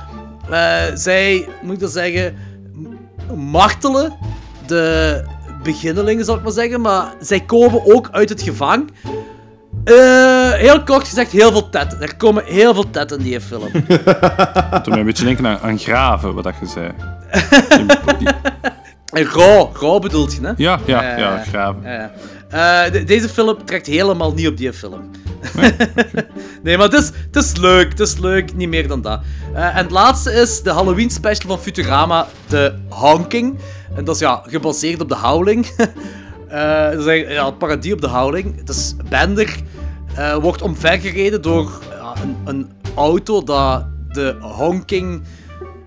zij, 0.93 1.47
moet 1.61 1.74
ik 1.74 1.80
dat 1.80 1.91
zeggen, 1.91 2.36
martelen 3.36 4.17
de 4.67 5.24
beginnelingen, 5.64 6.26
zal 6.26 6.36
ik 6.36 6.43
maar 6.43 6.51
zeggen. 6.51 6.82
Maar 6.82 7.14
zij 7.20 7.39
komen 7.39 7.95
ook 7.95 8.09
uit 8.12 8.30
het 8.30 8.41
gevang. 8.41 8.89
Eh, 9.84 10.51
heel 10.51 10.84
kort 10.84 11.07
gezegd, 11.07 11.32
heel 11.32 11.51
veel 11.51 11.70
tetten. 11.70 12.01
Er 12.01 12.16
komen 12.16 12.43
heel 12.45 12.74
veel 12.74 12.89
tetten 12.89 13.18
in 13.18 13.24
die 13.24 13.41
film. 13.41 13.72
Toen 14.84 14.89
mij 14.89 14.99
een 14.99 15.05
beetje 15.05 15.24
denken 15.26 15.47
aan, 15.47 15.59
aan 15.59 15.80
graven, 15.80 16.34
wat 16.34 16.43
dat 16.43 16.53
je 16.59 16.66
zei. 16.66 16.91
Die- 18.20 18.28
En 19.12 19.26
rauw, 19.26 19.72
rauw 19.74 19.99
bedoelt 19.99 20.34
je, 20.34 20.39
hè? 20.41 20.51
ja, 20.57 20.80
ja, 20.86 21.01
Ja, 21.03 21.18
ja, 21.18 21.43
graven. 21.49 21.84
Eh, 22.49 22.91
de- 22.91 23.03
deze 23.03 23.30
film 23.30 23.66
trekt 23.66 23.88
helemaal 23.88 24.34
niet 24.34 24.47
op 24.47 24.57
die 24.57 24.74
film. 24.74 25.09
nee, 26.64 26.78
maar 26.78 26.89
het 26.89 26.99
is, 27.01 27.12
het 27.32 27.36
is 27.36 27.55
leuk, 27.57 27.89
het 27.89 27.99
is 27.99 28.18
leuk, 28.18 28.55
niet 28.55 28.70
meer 28.70 28.88
dan 28.88 29.01
dat. 29.01 29.22
Eh, 29.53 29.64
en 29.66 29.76
het 29.76 29.91
laatste 29.91 30.32
is 30.32 30.62
de 30.62 30.70
Halloween 30.72 31.09
special 31.09 31.47
van 31.49 31.59
Futurama, 31.59 32.28
The 32.47 32.74
Honking. 32.89 33.57
En 33.96 34.06
dat 34.06 34.16
is 34.16 34.22
ja, 34.22 34.44
gebaseerd 34.46 35.02
op 35.02 35.10
de 35.10 35.18
Howling. 35.18 35.66
Eh, 36.52 36.92
dat 36.92 37.00
is 37.00 37.06
eigenlijk, 37.06 37.32
ja, 37.32 37.48
een 37.48 37.58
parodie 37.58 37.94
op 37.94 38.02
de 38.02 38.08
Howling. 38.08 38.58
Het 38.58 38.70
is 38.70 38.96
Bender 39.10 39.56
eh, 40.16 40.36
wordt 40.36 40.62
omvergereden 40.62 41.42
door 41.42 41.72
ja, 41.89 42.14
een, 42.22 42.36
een 42.46 42.70
auto 42.96 43.44
dat 43.44 43.86
de 44.10 44.36
Honking 44.39 45.22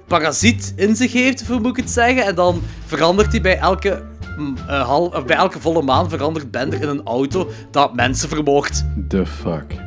parasiet 0.07 0.73
in 0.77 0.97
zich 0.97 1.13
heeft, 1.13 1.49
moet 1.49 1.67
ik 1.67 1.77
het 1.77 1.91
zeggen. 1.91 2.25
En 2.25 2.35
dan 2.35 2.63
verandert 2.87 3.33
hij 3.33 3.41
bij 3.41 3.59
elke, 3.59 4.03
mm, 4.37 4.57
eh, 4.69 4.87
hal, 4.87 5.07
of 5.07 5.25
bij 5.25 5.37
elke 5.37 5.61
volle 5.61 5.83
maan 5.83 6.11
verandert 6.11 6.51
Bender 6.51 6.83
in 6.83 6.89
een 6.89 7.05
auto 7.05 7.51
dat 7.71 7.95
mensen 7.95 8.29
vermoordt. 8.29 8.85
The 9.09 9.27
fuck. 9.27 9.83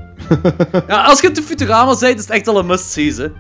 Ja, 0.88 1.04
als 1.04 1.22
je 1.22 1.28
het 1.28 1.36
de 1.36 1.42
Futurama 1.42 1.98
bent, 2.00 2.18
is 2.18 2.22
het 2.22 2.30
echt 2.30 2.48
al 2.48 2.60
een 2.60 2.66
must-see, 2.66 3.32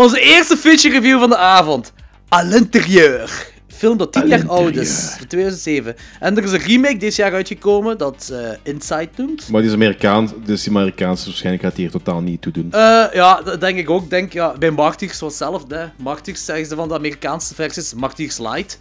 onze 0.00 0.20
eerste 0.20 0.56
feature 0.56 0.94
review 0.94 1.18
van 1.18 1.28
de 1.28 1.36
avond. 1.36 1.92
À 2.34 2.42
l'intérieur. 2.42 3.48
Film 3.68 3.96
dat 3.96 4.12
10 4.12 4.26
jaar 4.26 4.48
oud 4.48 4.76
is, 4.76 5.14
van 5.18 5.26
2007. 5.26 5.96
En 6.20 6.36
er 6.36 6.44
is 6.44 6.52
een 6.52 6.58
remake 6.58 6.96
dit 6.96 7.16
jaar 7.16 7.32
uitgekomen 7.32 7.98
dat 7.98 8.30
eh 8.32 8.72
Inside 8.72 9.08
noemt. 9.16 9.48
Maar 9.48 9.60
die 9.60 9.70
is 9.70 9.76
Amerikaans, 9.76 10.32
dus 10.44 10.62
die 10.62 10.76
Amerikaanse 10.76 11.24
waarschijnlijk 11.24 11.64
gaat 11.64 11.74
die 11.74 11.84
hier 11.84 11.92
totaal 11.92 12.20
niet 12.20 12.42
toe 12.42 12.52
doen. 12.52 12.72
Eh, 12.72 13.04
ja, 13.12 13.42
dat 13.42 13.60
denk 13.60 13.78
ik 13.78 13.90
ook. 13.90 14.10
Denk, 14.10 14.32
ja, 14.32 14.54
bij 14.58 14.70
Martyrs 14.70 15.20
was 15.20 15.38
hetzelfde. 15.38 15.76
Hè. 15.76 15.86
Martyrs 15.96 16.44
zeggen 16.44 16.66
ze 16.66 16.74
van 16.74 16.88
de 16.88 16.94
Amerikaanse 16.94 17.54
versies, 17.54 17.94
Martyrs 17.94 18.38
Light. 18.38 18.78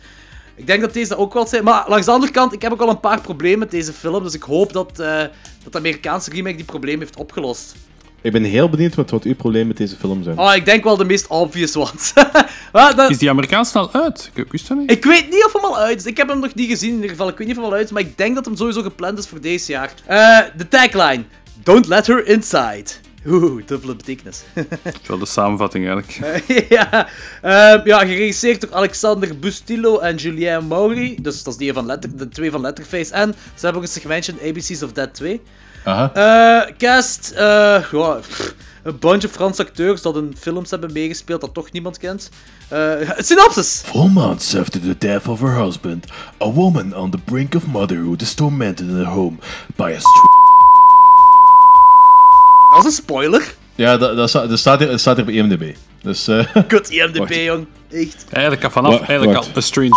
Ik 0.56 0.68
denk 0.68 0.82
dat 0.82 0.94
deze 0.94 1.10
dat 1.10 1.18
ook 1.18 1.34
wel 1.34 1.48
zijn. 1.48 1.64
Maar 1.64 1.86
langs 1.88 2.06
de 2.06 2.12
andere 2.12 2.32
kant, 2.32 2.54
ik 2.54 2.62
heb 2.62 2.72
ook 2.72 2.82
al 2.82 2.90
een 2.90 3.00
paar 3.00 3.22
problemen 3.22 3.60
met 3.60 3.72
deze 3.72 3.94
film. 3.94 4.24
Dus 4.24 4.34
ik 4.34 4.44
hoop 4.44 4.74
dat, 4.74 5.00
eh, 5.00 5.22
dat 5.64 5.72
de 5.72 5.78
Amerikaanse 5.78 6.30
remake 6.30 6.56
die 6.56 6.66
problemen 6.66 7.00
heeft 7.00 7.18
opgelost. 7.18 7.76
Ik 8.22 8.32
ben 8.32 8.44
heel 8.44 8.70
benieuwd 8.70 8.96
wat, 8.96 9.10
wat 9.10 9.24
uw 9.24 9.36
problemen 9.36 9.68
met 9.68 9.78
deze 9.78 9.96
film 9.96 10.24
zijn. 10.24 10.38
Oh, 10.40 10.56
ik 10.56 10.66
denk 10.66 10.84
wel 10.84 10.98
de 10.98 11.06
meest 11.06 11.28
obvious 11.28 11.76
ones. 11.76 12.14
Maar 12.72 12.96
dat- 12.96 13.10
Is 13.10 13.18
die 13.18 13.30
Amerikaans 13.30 13.74
al 13.74 13.94
uit? 13.94 14.30
Ik, 14.34 14.46
ik 14.46 14.52
wist 14.52 14.68
dat 14.68 14.78
niet. 14.78 14.92
Ik 14.92 15.06
weet 15.06 15.30
niet 15.30 15.46
of 15.46 15.54
hem 15.54 15.64
al 15.64 15.78
uit 15.78 15.98
is. 16.00 16.06
Ik 16.06 16.18
heb 16.18 16.28
hem 16.28 16.40
nog 16.40 16.54
niet 16.56 16.70
gezien 16.70 16.90
in 16.90 16.96
ieder 16.96 17.10
geval. 17.10 17.28
Ik 17.28 17.38
weet 17.38 17.48
niet 17.48 17.56
of 17.58 17.64
hem 17.64 17.72
al 17.72 17.78
uit 17.78 17.86
is, 17.86 17.92
maar 17.92 18.02
ik 18.02 18.18
denk 18.18 18.36
dat 18.36 18.46
hem 18.46 18.56
sowieso 18.56 18.82
gepland 18.82 19.18
is 19.18 19.28
voor 19.28 19.42
deze 19.42 19.72
jaar. 19.72 19.94
Eh, 20.06 20.40
de 20.58 20.68
tagline. 20.68 21.24
Don't 21.64 21.88
let 21.88 22.08
her 22.08 22.28
inside. 22.28 22.84
Oeh, 23.28 23.62
dubbele 23.66 23.96
betekenis. 23.96 24.44
Wel 25.08 25.18
de 25.18 25.26
samenvatting 25.26 25.88
eigenlijk. 25.88 26.40
ja, 26.78 27.08
eh, 27.42 27.86
ja, 27.86 28.00
geregisseerd 28.00 28.62
door 28.62 28.74
Alexander 28.74 29.40
Bustillo 29.40 29.98
en 30.00 30.16
Julien 30.16 30.68
Maury. 30.68 31.18
Dus 31.22 31.44
dat 31.44 31.54
is 31.54 31.60
die 31.60 31.74
van 31.74 31.86
Letter, 31.86 32.18
de 32.18 32.30
twee 32.30 32.52
van 32.52 32.62
Letterface. 32.62 33.14
En 33.14 33.34
ze 33.56 33.64
hebben 33.66 33.82
ook 33.82 33.88
een 33.88 33.94
segmentje 33.94 34.34
in 34.40 34.50
ABC's 34.50 34.82
of 34.82 34.92
Dead 34.92 35.14
2. 35.14 35.42
Aha. 35.84 36.12
Eh, 36.14 36.72
cast, 36.78 37.32
eh, 37.36 37.84
ja, 37.92 38.14
pff, 38.22 38.54
een 38.84 39.00
bunch 39.00 39.26
of 39.26 39.32
Franse 39.32 39.62
acteurs 39.62 40.02
dat 40.02 40.16
in 40.16 40.36
films 40.40 40.70
hebben 40.72 40.92
meegespeeld 40.94 41.42
dat 41.42 41.54
toch 41.54 41.72
niemand 41.72 41.98
kent. 41.98 42.30
Eh, 42.68 42.80
synopsis. 43.18 43.82
Four 43.86 44.10
months 44.12 44.56
after 44.56 44.82
the 44.82 44.98
death 44.98 45.28
of 45.28 45.40
her 45.40 45.56
husband, 45.64 46.06
a 46.44 46.52
woman 46.52 46.96
on 46.96 47.12
the 47.12 47.18
brink 47.18 47.56
of 47.56 47.66
motherhood 47.68 48.22
is 48.22 48.34
tormented 48.34 48.88
in 48.90 48.96
her 48.96 49.06
home 49.06 49.36
by 49.76 49.92
a 49.96 50.00
str- 50.00 50.38
Dat 52.70 52.80
is 52.80 52.86
een 52.86 52.92
spoiler. 53.04 53.54
Ja, 53.76 53.98
dat, 53.98 54.16
dat, 54.16 54.30
sta- 54.30 54.48
dat 54.48 54.60
staat, 54.60 54.80
hier, 54.80 54.88
dat 54.88 55.00
staat 55.00 55.16
hier 55.16 55.26
op 55.26 55.32
IMDb. 55.32 55.76
Dus, 56.02 56.28
eh 56.28 56.46
Kut 56.68 56.90
IMDb, 56.90 57.18
Wacht. 57.18 57.36
jong. 57.36 57.66
Echt. 57.92 58.26
Eigenlijk 58.32 58.64
al 58.64 58.70
vanaf 58.72 58.92
Wacht, 58.92 59.10
eigenlijk 59.10 59.38
wacht. 59.38 59.50
al 59.50 59.56
een 59.56 59.64
strange 59.64 59.90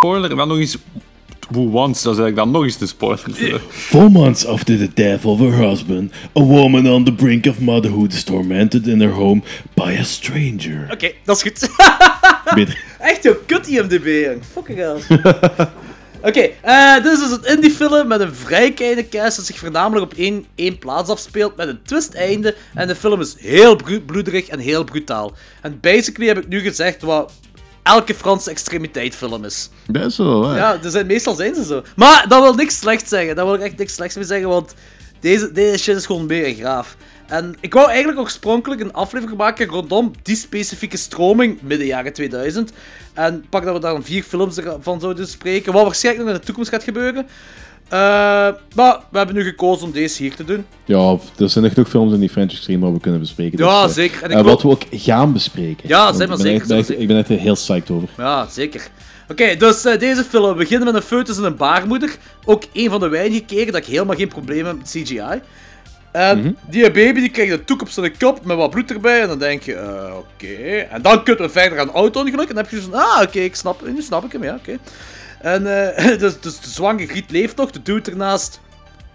spoiler. 0.00 0.30
En 0.30 0.36
dan 0.36 0.48
nog 0.48 0.58
eens... 0.58 0.76
Who 1.50 1.70
wants? 1.70 2.02
Dat 2.02 2.12
is 2.12 2.18
eigenlijk 2.18 2.36
dan 2.36 2.50
nog 2.50 2.62
eens 2.62 2.78
de 2.78 2.86
spoiler. 2.86 3.60
Four 3.68 4.10
months 4.10 4.46
after 4.46 4.78
the 4.78 4.90
death 4.94 5.24
of 5.24 5.38
her 5.38 5.68
husband, 5.68 6.12
a 6.38 6.42
woman 6.42 6.88
on 6.88 7.04
the 7.04 7.12
brink 7.12 7.46
of 7.46 7.60
motherhood 7.60 8.12
is 8.12 8.24
tormented 8.24 8.86
in 8.86 9.00
her 9.00 9.12
home 9.12 9.42
by 9.74 9.96
a 10.00 10.02
stranger. 10.02 10.88
Oké, 10.90 11.12
dat 11.24 11.36
is 11.36 11.42
goed. 11.42 11.68
beter. 12.54 12.84
Echt, 12.98 13.22
joh, 13.22 13.36
kut 13.46 13.66
IMDb. 13.68 14.36
Fucking 14.52 14.78
hell. 14.78 15.00
Oké, 16.28 16.50
eh, 16.60 16.94
dit 17.02 17.12
is 17.12 17.18
dus 17.18 17.30
het 17.30 17.44
indie-film 17.46 18.06
met 18.06 18.20
een 18.20 18.34
vrij 18.34 18.72
kleine 18.72 19.08
cast 19.08 19.36
dat 19.36 19.46
zich 19.46 19.58
voornamelijk 19.58 20.12
op 20.12 20.18
één, 20.18 20.44
één 20.54 20.78
plaats 20.78 21.10
afspeelt 21.10 21.56
met 21.56 21.68
een 21.68 21.82
twist-einde. 21.82 22.54
En 22.74 22.86
de 22.86 22.94
film 22.94 23.20
is 23.20 23.36
heel 23.38 23.76
bloederig 24.06 24.48
en 24.48 24.58
heel 24.58 24.84
brutaal. 24.84 25.32
En 25.60 25.78
basically 25.80 26.28
heb 26.28 26.38
ik 26.38 26.48
nu 26.48 26.60
gezegd 26.60 27.02
wat 27.02 27.32
elke 27.84 28.14
Franse 28.14 28.50
extremiteit-film 28.50 29.44
is. 29.44 29.68
Dat 29.86 30.04
is 30.04 30.16
wel 30.16 30.40
waar. 30.40 30.56
Ja, 30.56 30.78
er 30.82 30.90
zijn, 30.90 31.06
meestal 31.06 31.34
zijn 31.34 31.54
ze 31.54 31.64
zo. 31.64 31.82
Maar 31.96 32.28
dat 32.28 32.42
wil 32.42 32.54
niks 32.54 32.78
slechts 32.78 33.08
zeggen. 33.08 33.36
Dat 33.36 33.46
wil 33.46 33.54
ik 33.54 33.60
echt 33.60 33.76
niks 33.76 33.94
slechts 33.94 34.14
mee 34.14 34.24
zeggen, 34.24 34.48
want 34.48 34.74
deze, 35.20 35.52
deze 35.52 35.78
shit 35.78 35.96
is 35.96 36.06
gewoon 36.06 36.26
mega 36.26 36.54
graaf. 36.60 36.96
En 37.26 37.56
ik 37.60 37.74
wou 37.74 37.88
eigenlijk 37.88 38.18
oorspronkelijk 38.18 38.80
een 38.80 38.92
aflevering 38.92 39.38
maken 39.38 39.66
rondom 39.66 40.12
die 40.22 40.36
specifieke 40.36 40.96
stroming 40.96 41.58
midden 41.62 41.86
jaren 41.86 42.12
2000. 42.12 42.72
En 43.12 43.44
pak 43.50 43.64
dat 43.64 43.74
we 43.74 43.80
daar 43.80 43.92
dan 43.92 44.04
vier 44.04 44.22
films 44.22 44.58
van 44.80 45.00
zouden 45.00 45.28
spreken, 45.28 45.72
wat 45.72 45.84
waarschijnlijk 45.84 46.24
nog 46.24 46.34
in 46.34 46.40
de 46.40 46.46
toekomst 46.46 46.70
gaat 46.70 46.82
gebeuren. 46.82 47.26
Eh, 47.88 47.98
maar 48.74 48.98
we 49.10 49.16
hebben 49.18 49.34
nu 49.34 49.42
gekozen 49.44 49.86
om 49.86 49.92
deze 49.92 50.22
hier 50.22 50.34
te 50.34 50.44
doen. 50.44 50.66
Ja, 50.84 51.16
er 51.38 51.48
zijn 51.50 51.64
nog 51.64 51.72
genoeg 51.72 51.88
films 51.88 52.12
in 52.12 52.20
die 52.20 52.28
French 52.28 52.50
Extreme 52.50 52.80
waar 52.84 52.92
we 52.92 53.00
kunnen 53.00 53.20
bespreken. 53.20 53.58
Ja, 53.58 53.82
dus, 53.82 53.90
eh, 53.90 53.96
zeker. 53.96 54.22
En 54.22 54.38
ik 54.38 54.44
Wat 54.44 54.62
we 54.62 54.68
ook 54.68 54.82
gaan 54.90 55.32
bespreken. 55.32 55.88
Ja, 55.88 56.12
zeg 56.12 56.28
maar 56.28 56.36
ik 56.36 56.42
zeker, 56.42 56.58
echt- 56.60 56.68
ben 56.68 56.78
echt-. 56.78 56.90
Ik 56.90 57.06
ben 57.06 57.16
echt 57.16 57.28
heel 57.28 57.54
psyched 57.54 57.90
over. 57.90 58.08
Ja, 58.16 58.46
zeker. 58.50 58.86
Oké, 59.28 59.56
dus 59.56 59.84
eh, 59.84 59.98
deze 59.98 60.24
film 60.24 60.48
we 60.48 60.54
beginnen 60.54 60.86
met 60.86 60.94
een 60.94 61.02
foetus 61.08 61.36
en 61.36 61.44
een 61.44 61.56
baarmoeder. 61.56 62.16
Ook 62.44 62.62
een 62.72 62.90
van 62.90 63.00
de 63.00 63.08
weinige 63.08 63.44
keren 63.44 63.72
dat 63.72 63.76
ik 63.82 63.86
helemaal 63.86 64.16
geen 64.16 64.28
probleem 64.28 64.66
heb 64.66 64.76
met 64.76 64.90
CGI. 64.90 65.40
En 66.12 66.56
die 66.70 66.90
baby 66.90 67.20
die 67.20 67.28
krijgt 67.30 67.52
een 67.52 67.64
toek 67.64 67.80
op 67.80 67.88
zijn 67.88 68.16
kop 68.18 68.44
met 68.44 68.56
wat 68.56 68.70
bloed 68.70 68.90
erbij. 68.90 69.20
En 69.20 69.28
dan 69.28 69.38
denk 69.38 69.62
je, 69.62 69.74
oké. 70.18 70.76
En 70.90 71.02
dan 71.02 71.22
kunnen 71.24 71.44
we 71.46 71.50
verder 71.52 71.80
aan 71.80 71.90
auto-ongeluk. 71.90 72.48
En 72.48 72.54
dan 72.54 72.64
heb 72.64 72.72
je 72.72 72.80
zo 72.80 72.88
van, 72.90 73.00
ah, 73.00 73.22
oké, 73.22 73.38
ik 73.38 73.54
snap, 73.54 73.86
nu 73.86 74.02
snap 74.02 74.24
ik 74.24 74.32
hem, 74.32 74.44
ja, 74.44 74.54
oké. 74.54 74.78
En 75.44 75.92
eh, 75.96 76.18
dus, 76.22 76.40
dus 76.40 76.60
de 76.60 76.68
zwangere 76.68 77.06
Griet 77.06 77.30
leeft 77.30 77.56
nog. 77.56 77.70
De 77.70 77.82
dude 77.82 78.10
ernaast, 78.10 78.60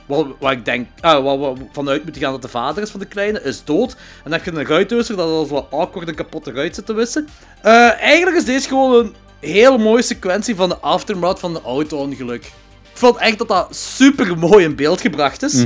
wat, 0.06 0.28
wat 0.40 0.52
ik 0.52 0.66
denk, 0.66 0.88
ah, 1.00 1.24
wat 1.24 1.58
we 1.58 1.66
vanuit 1.72 2.04
moeten 2.04 2.22
gaan 2.22 2.32
dat 2.32 2.42
de 2.42 2.48
vader 2.48 2.84
is 2.84 2.90
van 2.90 3.00
de 3.00 3.06
kleine, 3.06 3.42
is 3.42 3.64
dood. 3.64 3.92
En 3.92 3.98
dan 4.24 4.32
heb 4.32 4.46
je 4.46 4.52
een 4.52 4.66
ruitwisser 4.66 5.16
dat 5.16 5.28
als 5.28 5.50
wat 5.50 5.68
awkward 5.72 6.08
en 6.08 6.16
kapotte 6.16 6.52
ruit 6.52 6.76
zit 6.76 6.86
te 6.86 6.94
wissen. 6.94 7.28
Eh, 7.62 8.02
eigenlijk 8.02 8.38
is 8.38 8.46
deze 8.46 8.68
gewoon 8.68 9.06
een 9.06 9.14
hele 9.50 9.78
mooie 9.78 10.02
sequentie 10.02 10.56
van 10.56 10.70
de 10.70 10.78
aftermath 10.78 11.40
van 11.40 11.54
de 11.54 11.62
auto-ongeluk. 11.62 12.46
Ik 12.92 13.06
vond 13.06 13.18
echt 13.18 13.38
dat 13.38 13.48
dat 13.48 13.76
super 13.76 14.38
mooi 14.38 14.64
in 14.64 14.76
beeld 14.76 15.02
gebracht 15.02 15.44
is. 15.44 15.66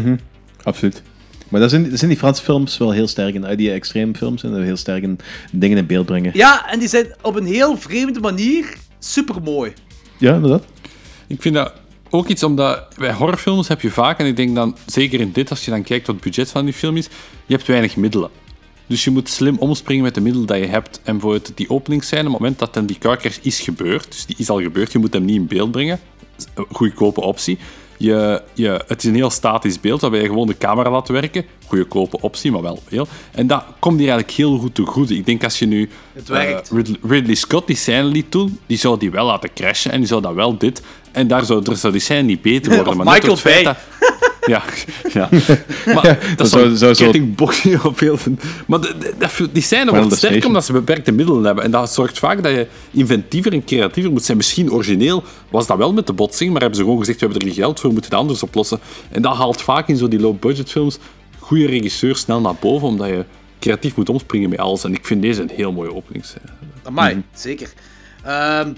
Absoluut. 0.63 1.01
Maar 1.49 1.61
dat 1.61 1.69
zijn, 1.69 1.89
dat 1.89 1.97
zijn 1.99 2.09
die 2.09 2.19
Franse 2.19 2.43
films 2.43 2.77
wel 2.77 2.91
heel 2.91 3.07
sterk 3.07 3.33
in. 3.33 3.55
Die 3.55 3.71
extreme 3.71 4.15
films 4.15 4.41
zijn 4.41 4.53
er 4.53 4.63
heel 4.63 4.77
sterk 4.77 5.03
in 5.03 5.19
dingen 5.51 5.77
in 5.77 5.85
beeld 5.85 6.05
brengen. 6.05 6.31
Ja, 6.33 6.69
en 6.69 6.79
die 6.79 6.87
zijn 6.87 7.13
op 7.21 7.35
een 7.35 7.45
heel 7.45 7.77
vreemde 7.77 8.19
manier 8.19 8.73
super 8.99 9.41
mooi. 9.41 9.73
Ja, 10.17 10.33
inderdaad. 10.35 10.63
Ik 11.27 11.41
vind 11.41 11.55
dat 11.55 11.73
ook 12.09 12.27
iets 12.27 12.43
omdat 12.43 12.87
bij 12.97 13.13
horrorfilms 13.13 13.67
heb 13.67 13.81
je 13.81 13.89
vaak, 13.89 14.19
en 14.19 14.25
ik 14.25 14.35
denk 14.35 14.55
dan 14.55 14.77
zeker 14.85 15.19
in 15.19 15.31
dit, 15.31 15.49
als 15.49 15.65
je 15.65 15.71
dan 15.71 15.83
kijkt 15.83 16.07
wat 16.07 16.15
het 16.15 16.23
budget 16.23 16.51
van 16.51 16.65
die 16.65 16.73
film 16.73 16.97
is, 16.97 17.07
je 17.45 17.55
hebt 17.55 17.67
weinig 17.67 17.95
middelen. 17.95 18.29
Dus 18.87 19.03
je 19.03 19.11
moet 19.11 19.29
slim 19.29 19.57
omspringen 19.57 20.03
met 20.03 20.15
de 20.15 20.21
middelen 20.21 20.47
die 20.47 20.57
je 20.57 20.65
hebt. 20.65 21.01
En 21.03 21.19
voor 21.19 21.33
het, 21.33 21.51
die 21.55 21.69
openingsscène, 21.69 22.21
op 22.21 22.31
het 22.31 22.39
moment 22.39 22.59
dat 22.59 22.73
dan 22.73 22.85
die 22.85 22.97
car 22.97 23.21
is 23.41 23.59
gebeurd, 23.59 24.11
dus 24.11 24.25
die 24.25 24.35
is 24.37 24.49
al 24.49 24.61
gebeurd, 24.61 24.91
je 24.91 24.99
moet 24.99 25.13
hem 25.13 25.25
niet 25.25 25.35
in 25.35 25.47
beeld 25.47 25.71
brengen. 25.71 25.99
Dat 26.53 26.65
goedkope 26.71 27.21
optie. 27.21 27.57
Je, 27.97 28.41
je, 28.53 28.83
het 28.87 29.03
is 29.03 29.09
een 29.09 29.15
heel 29.15 29.29
statisch 29.29 29.79
beeld, 29.79 30.01
waarbij 30.01 30.21
je 30.21 30.27
gewoon 30.27 30.47
de 30.47 30.57
camera 30.57 30.89
laat 30.91 31.07
werken. 31.07 31.45
Goedkope 31.67 32.21
optie, 32.21 32.51
maar 32.51 32.61
wel 32.61 32.79
heel. 32.89 33.07
En 33.31 33.47
dat 33.47 33.63
komt 33.79 33.99
hier 33.99 34.07
eigenlijk 34.09 34.37
heel 34.37 34.57
goed 34.57 34.75
te 34.75 34.85
goede. 34.85 35.15
Ik 35.15 35.25
denk 35.25 35.43
als 35.43 35.59
je 35.59 35.65
nu 35.65 35.89
Het 36.13 36.27
werkt. 36.27 36.69
eh, 36.69 36.75
Ridley, 36.77 36.97
Ridley 37.07 37.35
Scott 37.35 37.67
die 37.67 37.75
scène 37.75 38.03
liet 38.03 38.31
doen, 38.31 38.59
die 38.65 38.77
zou 38.77 38.99
die 38.99 39.11
wel 39.11 39.25
laten 39.25 39.53
crashen 39.53 39.91
en 39.91 39.97
die 39.99 40.07
zou 40.07 40.21
dat 40.21 40.33
wel 40.33 40.57
dit. 40.57 40.81
En 41.11 41.27
daar 41.27 41.45
zou, 41.45 41.61
daar 41.63 41.75
zou 41.75 41.93
die 41.93 42.01
scène 42.01 42.21
niet 42.21 42.41
beter 42.41 42.73
worden. 42.75 42.97
Maar 42.97 43.05
Michael 43.05 43.37
Bay. 43.43 43.63
dat- 43.63 43.77
Ja, 44.45 44.63
ja. 45.13 45.29
Maar 45.93 46.33
dat 46.35 46.49
zou- 46.49 46.63
zou 46.63 46.75
zou 46.77 46.93
zo- 46.93 47.03
kettingboxing 47.03 47.81
op 47.83 47.99
heel 47.99 48.17
veel... 48.17 48.33
Maar 48.67 48.81
de- 48.81 48.95
de- 48.99 49.13
dat- 49.17 49.39
die 49.51 49.63
scène 49.63 49.91
wordt 49.91 50.15
sterk 50.15 50.45
omdat 50.45 50.65
ze 50.65 50.71
beperkte 50.71 51.11
middelen 51.11 51.43
hebben. 51.43 51.63
En 51.63 51.71
dat 51.71 51.93
zorgt 51.93 52.19
vaak 52.19 52.43
dat 52.43 52.51
je 52.51 52.67
inventiever 52.91 53.53
en 53.53 53.63
creatiever 53.65 54.11
moet 54.11 54.23
zijn. 54.23 54.37
Misschien 54.37 54.71
origineel 54.71 55.23
was 55.49 55.67
dat 55.67 55.77
wel 55.77 55.93
met 55.93 56.07
de 56.07 56.13
botsing, 56.13 56.51
maar 56.51 56.59
hebben 56.61 56.77
ze 56.79 56.83
gewoon 56.83 56.99
gezegd, 56.99 57.19
we 57.19 57.25
hebben 57.25 57.41
er 57.47 57.53
geen 57.53 57.63
geld 57.63 57.79
voor, 57.79 57.87
we 57.89 57.93
moeten 57.95 58.11
het 58.11 58.19
anders 58.19 58.43
oplossen. 58.43 58.79
En 59.09 59.21
dat 59.21 59.35
haalt 59.35 59.61
vaak 59.61 59.87
in 59.87 59.97
zo 59.97 60.07
die 60.07 60.19
low-budget 60.19 60.69
films 60.71 60.97
goede 61.39 61.65
regisseurs 61.65 62.19
snel 62.19 62.41
naar 62.41 62.55
boven, 62.59 62.87
omdat 62.87 63.07
je 63.07 63.25
creatief 63.59 63.95
moet 63.95 64.09
omspringen 64.09 64.49
met 64.49 64.59
alles. 64.59 64.83
En 64.83 64.93
ik 64.93 65.05
vind 65.05 65.21
deze 65.21 65.41
een 65.41 65.51
heel 65.53 65.71
mooie 65.71 65.95
openingsscène. 65.95 66.45
Amai, 66.83 67.23
zeker. 67.33 67.73
Ehm, 68.23 68.69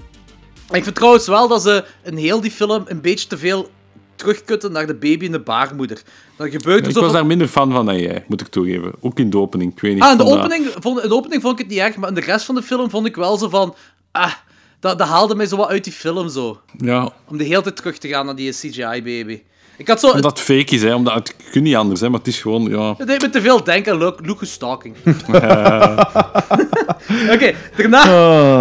ik 0.70 0.82
vind 0.82 0.94
trouwens 0.94 1.26
wel 1.26 1.48
dat 1.48 1.62
ze 1.62 1.84
in 2.04 2.16
heel 2.16 2.40
die 2.40 2.50
film 2.50 2.84
een 2.86 3.00
beetje 3.00 3.28
te 3.28 3.38
veel 3.38 3.70
terugkutten 4.16 4.72
naar 4.72 4.86
de 4.86 4.94
baby 4.94 5.26
en 5.26 5.32
de 5.32 5.40
baarmoeder. 5.40 6.02
Dan 6.36 6.50
gebeurt 6.50 6.80
er 6.80 6.86
Ik 6.86 6.92
zo 6.94 7.00
was 7.00 7.04
van- 7.10 7.18
daar 7.18 7.26
minder 7.26 7.48
fan 7.48 7.72
van 7.72 7.86
dan 7.86 7.98
jij, 7.98 8.24
moet 8.28 8.40
ik 8.40 8.46
toegeven. 8.46 8.92
Ook 9.00 9.18
in 9.18 9.30
de 9.30 9.38
opening. 9.38 9.72
Ik 9.72 9.80
weet 9.80 9.94
niet, 9.94 10.02
Ah, 10.02 10.10
in 10.10 10.16
de, 10.18 10.24
dat- 10.24 10.32
opening, 10.38 10.66
vond, 10.80 11.02
in 11.02 11.08
de 11.08 11.14
opening 11.14 11.42
vond 11.42 11.52
ik 11.54 11.58
het 11.58 11.68
niet 11.68 11.78
erg, 11.84 11.96
maar 11.96 12.08
in 12.08 12.14
de 12.14 12.20
rest 12.20 12.44
van 12.44 12.54
de 12.54 12.62
film 12.62 12.90
vond 12.90 13.06
ik 13.06 13.16
wel 13.16 13.36
zo 13.36 13.48
van... 13.48 13.74
Ah, 14.12 14.32
dat, 14.80 14.98
dat 14.98 15.08
haalde 15.08 15.34
mij 15.34 15.46
zo 15.46 15.56
wat 15.56 15.68
uit 15.68 15.84
die 15.84 15.92
film 15.92 16.28
zo. 16.28 16.60
Ja, 16.78 17.10
Om 17.28 17.36
de 17.38 17.44
hele 17.44 17.62
tijd 17.62 17.76
terug 17.76 17.98
te 17.98 18.08
gaan 18.08 18.26
naar 18.26 18.36
die 18.36 18.50
CGI-baby. 18.52 19.42
Ik 19.78 19.88
had 19.88 20.00
zo... 20.00 20.06
omdat 20.10 20.38
het 20.38 20.40
fake 20.40 20.74
is, 20.74 20.82
hè. 20.82 20.94
Omdat, 20.94 21.14
het 21.14 21.36
kun 21.50 21.62
niet 21.62 21.74
anders, 21.76 22.00
hè. 22.00 22.08
Maar 22.08 22.18
het 22.18 22.28
is 22.28 22.40
gewoon, 22.40 22.62
ja... 22.70 22.94
Het 22.98 23.06
deed 23.06 23.20
me 23.20 23.30
te 23.30 23.40
veel 23.40 23.64
denken 23.64 23.92
aan 23.92 23.98
Luke, 23.98 24.22
Lucas 24.26 24.52
Stalking. 24.52 24.94
Oké, 27.34 27.54
daarna, 27.76 28.04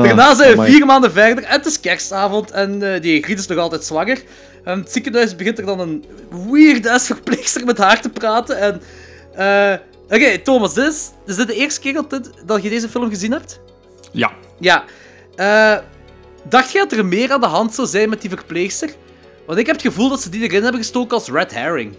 daarna 0.01 0.35
zijn 0.35 0.57
we 0.57 0.65
vier 0.65 0.85
maanden 0.85 1.11
verder. 1.11 1.43
En 1.43 1.51
het 1.57 1.65
is 1.65 1.79
kerstavond 1.79 2.51
en 2.51 2.93
eh, 2.93 3.01
die 3.01 3.23
Griet 3.23 3.39
is 3.39 3.47
nog 3.47 3.57
altijd 3.57 3.83
zwanger. 3.83 4.23
En 4.66 4.80
het 4.80 4.91
ziekenhuis 4.91 5.36
begint 5.36 5.57
er 5.59 5.66
dan 5.66 5.80
een 5.80 6.03
weird-ass 6.51 7.05
verpleegster 7.05 7.66
met 7.66 7.78
haar 7.78 8.01
te 8.01 8.09
praten. 8.09 8.57
En, 8.59 8.82
eh, 9.34 9.80
Oké, 10.09 10.38
Thomas, 10.38 10.74
dit 10.74 10.91
is, 10.93 11.11
is 11.26 11.36
dit 11.36 11.47
de 11.47 11.53
eerste 11.55 11.80
keer 11.80 11.93
dat, 11.93 12.09
dit- 12.09 12.30
dat 12.45 12.63
je 12.63 12.70
deze 12.70 12.89
film 12.89 13.09
gezien 13.09 13.32
hebt? 13.32 13.59
Ja. 14.11 14.32
Ja. 14.59 14.84
Eh, 15.36 15.78
dacht 16.49 16.72
je 16.72 16.78
dat 16.78 16.91
er 16.91 17.05
meer 17.05 17.32
aan 17.32 17.39
de 17.41 17.45
hand 17.47 17.74
zou 17.74 17.88
zijn 17.88 18.09
met 18.09 18.22
die 18.22 18.30
verpleegster? 18.30 18.89
Want 19.45 19.59
ik 19.59 19.66
heb 19.66 19.76
het 19.76 19.86
gevoel 19.86 20.09
dat 20.09 20.22
ze 20.22 20.30
die 20.30 20.41
erin 20.43 20.61
hebben 20.63 20.82
gestoken 20.82 21.18
als 21.18 21.30
red 21.30 21.53
herring. 21.53 21.95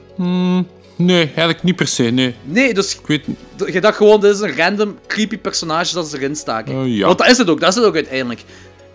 Nee, 0.97 1.25
eigenlijk 1.27 1.62
niet 1.62 1.77
per 1.77 1.87
se, 1.87 2.03
nee. 2.03 2.35
Nee, 2.43 2.75
dus 2.75 2.95
Ik 2.99 3.07
weet 3.07 3.25
Je 3.73 3.81
dacht 3.81 3.97
gewoon, 3.97 4.21
dit 4.21 4.35
is 4.35 4.41
een 4.41 4.57
random 4.57 4.99
creepy 5.07 5.39
personage 5.39 5.95
dat 5.95 6.09
ze 6.09 6.17
erin 6.17 6.37
staken. 6.37 6.75
Eh, 6.75 6.97
ja. 6.97 7.07
Want 7.07 7.19
dat 7.19 7.29
is 7.29 7.39
het 7.39 7.49
ook, 7.51 7.61
dat 7.61 7.69
is 7.69 7.75
het 7.75 7.85
ook 7.85 7.95
uiteindelijk. 7.95 8.41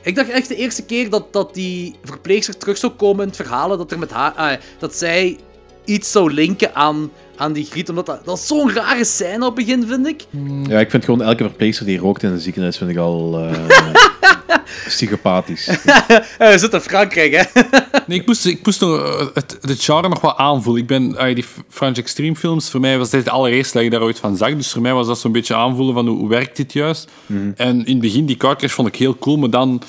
Ik 0.04 0.16
dacht 0.16 0.30
echt 0.30 0.47
de 0.47 0.56
eerste 0.56 0.86
keer 0.86 1.10
dat, 1.10 1.34
dat 1.34 1.54
die 1.54 1.95
verpleegster 2.04 2.58
terug 2.58 2.78
zou 2.78 2.91
komen 2.91 3.22
in 3.22 3.28
het 3.28 3.36
verhaal, 3.36 3.78
dat, 3.78 3.91
er 3.91 3.99
met 3.99 4.12
haar, 4.12 4.32
ah, 4.32 4.58
dat 4.80 4.95
zij 4.95 5.38
iets 5.86 6.12
zou 6.12 6.34
linken 6.34 6.76
aan, 6.76 7.12
aan 7.36 7.54
die 7.54 7.66
griet. 7.66 7.89
Omdat 7.89 8.06
dat, 8.06 8.26
dat 8.26 8.39
zo'n 8.39 8.74
rare 8.74 9.06
scène 9.06 9.45
op 9.45 9.56
het 9.56 9.66
begin, 9.66 9.88
vind 9.88 10.08
ik. 10.08 10.26
Ja, 10.68 10.80
ik 10.80 10.89
vind 10.89 11.06
gewoon 11.06 11.22
elke 11.22 11.43
verpleegster 11.43 11.86
die 11.86 11.99
rookt 11.99 12.24
in 12.24 12.32
een 12.32 12.39
ziekenhuis 12.39 12.78
vind 12.78 12.89
ik 12.89 12.97
al 12.97 13.39
eh 13.39 13.93
psychopathisch. 14.88 15.68
Eh, 15.68 16.18
we 16.38 16.58
zitten 16.58 16.80
in 16.80 16.89
Frankrijk, 16.89 17.32
hè. 17.32 17.62
Nee, 18.08 18.20
ik 18.20 18.26
moest, 18.26 18.46
ik 18.46 18.66
moest 18.66 18.82
nog, 18.82 19.04
eh, 19.04 19.28
het, 19.34 19.58
het 19.62 19.84
genre 19.84 20.10
nog 20.10 20.22
wel 20.22 20.38
aanvoelen. 20.38 20.82
Ik 20.82 20.88
ben, 20.88 21.18
ah, 21.18 21.36
die 21.36 21.46
French 21.70 21.98
Extreme 21.98 22.36
films, 22.36 22.70
voor 22.70 22.80
mij 22.80 22.98
was 22.98 23.10
dit 23.10 23.24
de 23.24 23.32
allereerste 23.32 23.74
dat 23.74 23.84
ik 23.84 23.92
daar 23.92 24.02
ooit 24.02 24.20
van 24.20 24.38
zag. 24.38 24.56
Dus 24.56 24.72
voor 24.72 24.82
mij 24.82 24.94
was 24.94 25.08
dat 25.08 25.20
zo'n 25.20 25.32
beetje 25.32 25.56
aanvoelen 25.56 25.94
van 25.94 26.08
hoe, 26.08 26.18
hoe 26.18 26.30
werkt 26.30 26.58
dit 26.58 26.74
juist. 26.74 27.10
En 27.56 27.86
in 27.86 27.92
het 27.92 28.00
begin, 28.00 28.26
die 28.26 28.38
car 28.38 28.56
crash 28.56 28.74
vond 28.74 28.88
ik 28.88 28.96
heel 28.96 29.18
cool, 29.18 29.38
maar 29.38 29.50
dan... 29.50 29.82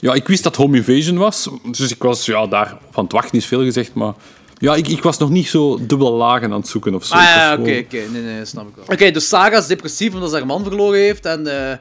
Ja, 0.00 0.14
ik 0.14 0.26
wist 0.26 0.42
dat 0.42 0.56
Home 0.56 0.76
Invasion 0.76 1.18
was, 1.18 1.48
dus 1.70 1.90
ik 1.90 2.02
was 2.02 2.26
ja, 2.26 2.46
daar 2.46 2.76
van 2.90 3.04
het 3.04 3.12
wachten 3.12 3.38
is 3.38 3.46
veel 3.46 3.62
gezegd, 3.62 3.94
maar... 3.94 4.14
Ja, 4.58 4.74
ik, 4.74 4.88
ik 4.88 5.02
was 5.02 5.18
nog 5.18 5.30
niet 5.30 5.48
zo 5.48 5.78
dubbele 5.86 6.10
lagen 6.10 6.52
aan 6.52 6.58
het 6.60 6.68
zoeken 6.68 6.94
of 6.94 7.04
zo. 7.04 7.14
Ah 7.14 7.20
Het 7.20 7.28
ja, 7.34 7.52
oké, 7.52 7.78
oké. 7.84 8.10
Nee, 8.12 8.22
nee, 8.22 8.44
snap 8.44 8.68
ik 8.68 8.74
wel. 8.74 8.84
Oké, 8.88 9.10
dus 9.10 9.28
Saga 9.28 9.58
is 9.58 9.66
depressief 9.66 10.14
omdat 10.14 10.30
ze 10.30 10.36
haar 10.36 10.46
man 10.46 10.62
verloren 10.62 11.00
heeft. 11.00 11.26
En 11.26 11.70
eh, 11.70 11.76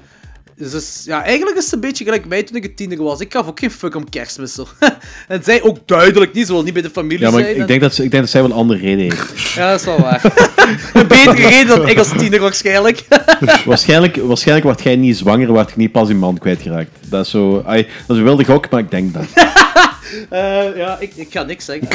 dus 0.60 1.02
ja, 1.06 1.24
eigenlijk 1.24 1.58
is 1.58 1.64
het 1.64 1.74
een 1.74 1.80
beetje 1.80 2.04
gelijk 2.04 2.26
mij 2.26 2.44
toen 2.44 2.56
ik 2.56 2.64
een 2.64 2.76
tiener 2.76 3.04
was. 3.04 3.20
Ik 3.20 3.34
gaf 3.34 3.48
ook 3.48 3.60
geen 3.60 3.72
fuck 3.72 3.96
om 3.96 4.10
kerstmis. 4.10 4.58
en 5.28 5.44
zij 5.44 5.62
ook 5.62 5.78
duidelijk 5.86 6.34
niet. 6.34 6.46
Ze 6.48 6.54
wil 6.54 6.64
niet 6.64 6.74
bij 6.74 6.82
de 6.82 6.90
familie 6.90 7.20
Ja, 7.20 7.32
maar 7.32 7.40
zijn. 7.40 7.52
ik, 7.52 7.56
en- 7.56 7.62
ik, 7.62 7.68
denk 7.68 7.82
dat 7.82 7.94
ze, 7.94 8.04
ik 8.04 8.12
denk 8.12 8.24
dat 8.24 8.32
zij 8.32 8.42
wel 8.42 8.50
een 8.50 8.56
andere 8.58 8.80
reden 8.80 9.00
heeft. 9.04 9.26
Ja, 9.56 9.72
dat 9.72 9.80
is 9.80 9.86
wel 9.86 10.00
waar. 10.00 10.22
een 10.94 11.08
betere 11.08 11.48
reden 11.48 11.68
dan 11.68 11.88
ik 11.88 11.98
als 11.98 12.10
tiener 12.18 12.40
waarschijnlijk. 12.40 13.04
waarschijnlijk, 13.66 14.16
waarschijnlijk 14.16 14.66
wordt 14.66 14.84
jij 14.84 14.96
niet 14.96 15.18
zwanger, 15.18 15.48
wordt 15.48 15.70
je 15.70 15.78
niet 15.78 15.92
pas 15.92 16.08
je 16.08 16.16
man 16.16 16.38
kwijtgeraakt. 16.38 16.90
Dat 17.02 17.26
is 17.26 17.32
zo... 17.32 17.62
dat 17.64 17.76
is 17.76 17.86
een 18.08 18.24
wilde 18.24 18.46
gok, 18.46 18.70
maar 18.70 18.80
ik 18.80 18.92
denk 18.92 19.14
dat. 19.14 19.26
Eh, 20.30 20.78
ja, 20.78 20.98
ik, 21.00 21.16
ik 21.16 21.32
ga 21.32 21.44
niks 21.44 21.66
zeggen. 21.66 21.88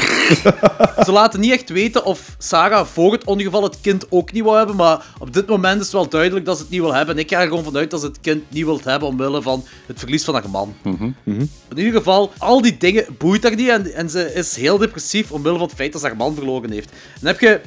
Ze 1.04 1.12
laten 1.12 1.40
niet 1.40 1.52
echt 1.52 1.68
weten 1.68 2.04
of 2.04 2.36
Sarah 2.38 2.86
voor 2.86 3.12
het 3.12 3.24
ongeval 3.24 3.62
het 3.62 3.80
kind 3.80 4.06
ook 4.10 4.32
niet 4.32 4.42
wil 4.42 4.54
hebben, 4.54 4.76
maar 4.76 5.06
op 5.18 5.32
dit 5.32 5.46
moment 5.46 5.76
is 5.80 5.86
het 5.86 5.92
wel 5.94 6.08
duidelijk 6.08 6.46
dat 6.46 6.56
ze 6.56 6.62
het 6.62 6.70
niet 6.70 6.80
wil 6.80 6.94
hebben. 6.94 7.14
En 7.14 7.20
ik 7.20 7.30
ga 7.30 7.40
er 7.40 7.48
gewoon 7.48 7.64
vanuit 7.64 7.90
dat 7.90 8.00
ze 8.00 8.06
het 8.06 8.20
kind 8.20 8.42
niet 8.50 8.64
wil 8.64 8.80
hebben 8.84 9.08
omwille 9.08 9.42
van 9.42 9.64
het 9.86 9.98
verlies 9.98 10.24
van 10.24 10.34
haar 10.34 10.50
man. 10.50 10.74
In 11.68 11.76
ieder 11.76 11.92
geval, 11.92 12.32
al 12.38 12.62
die 12.62 12.76
dingen 12.76 13.06
boeit 13.18 13.42
haar 13.42 13.54
niet 13.54 13.68
en, 13.68 13.94
en 13.94 14.10
ze 14.10 14.34
is 14.34 14.56
heel 14.56 14.78
depressief 14.78 15.32
omwille 15.32 15.58
van 15.58 15.66
het 15.66 15.76
feit 15.76 15.92
dat 15.92 16.00
ze 16.00 16.06
haar 16.06 16.16
man 16.16 16.34
verloren 16.34 16.70
heeft. 16.70 16.90
Dan 17.20 17.26
heb 17.26 17.40
je 17.40 17.60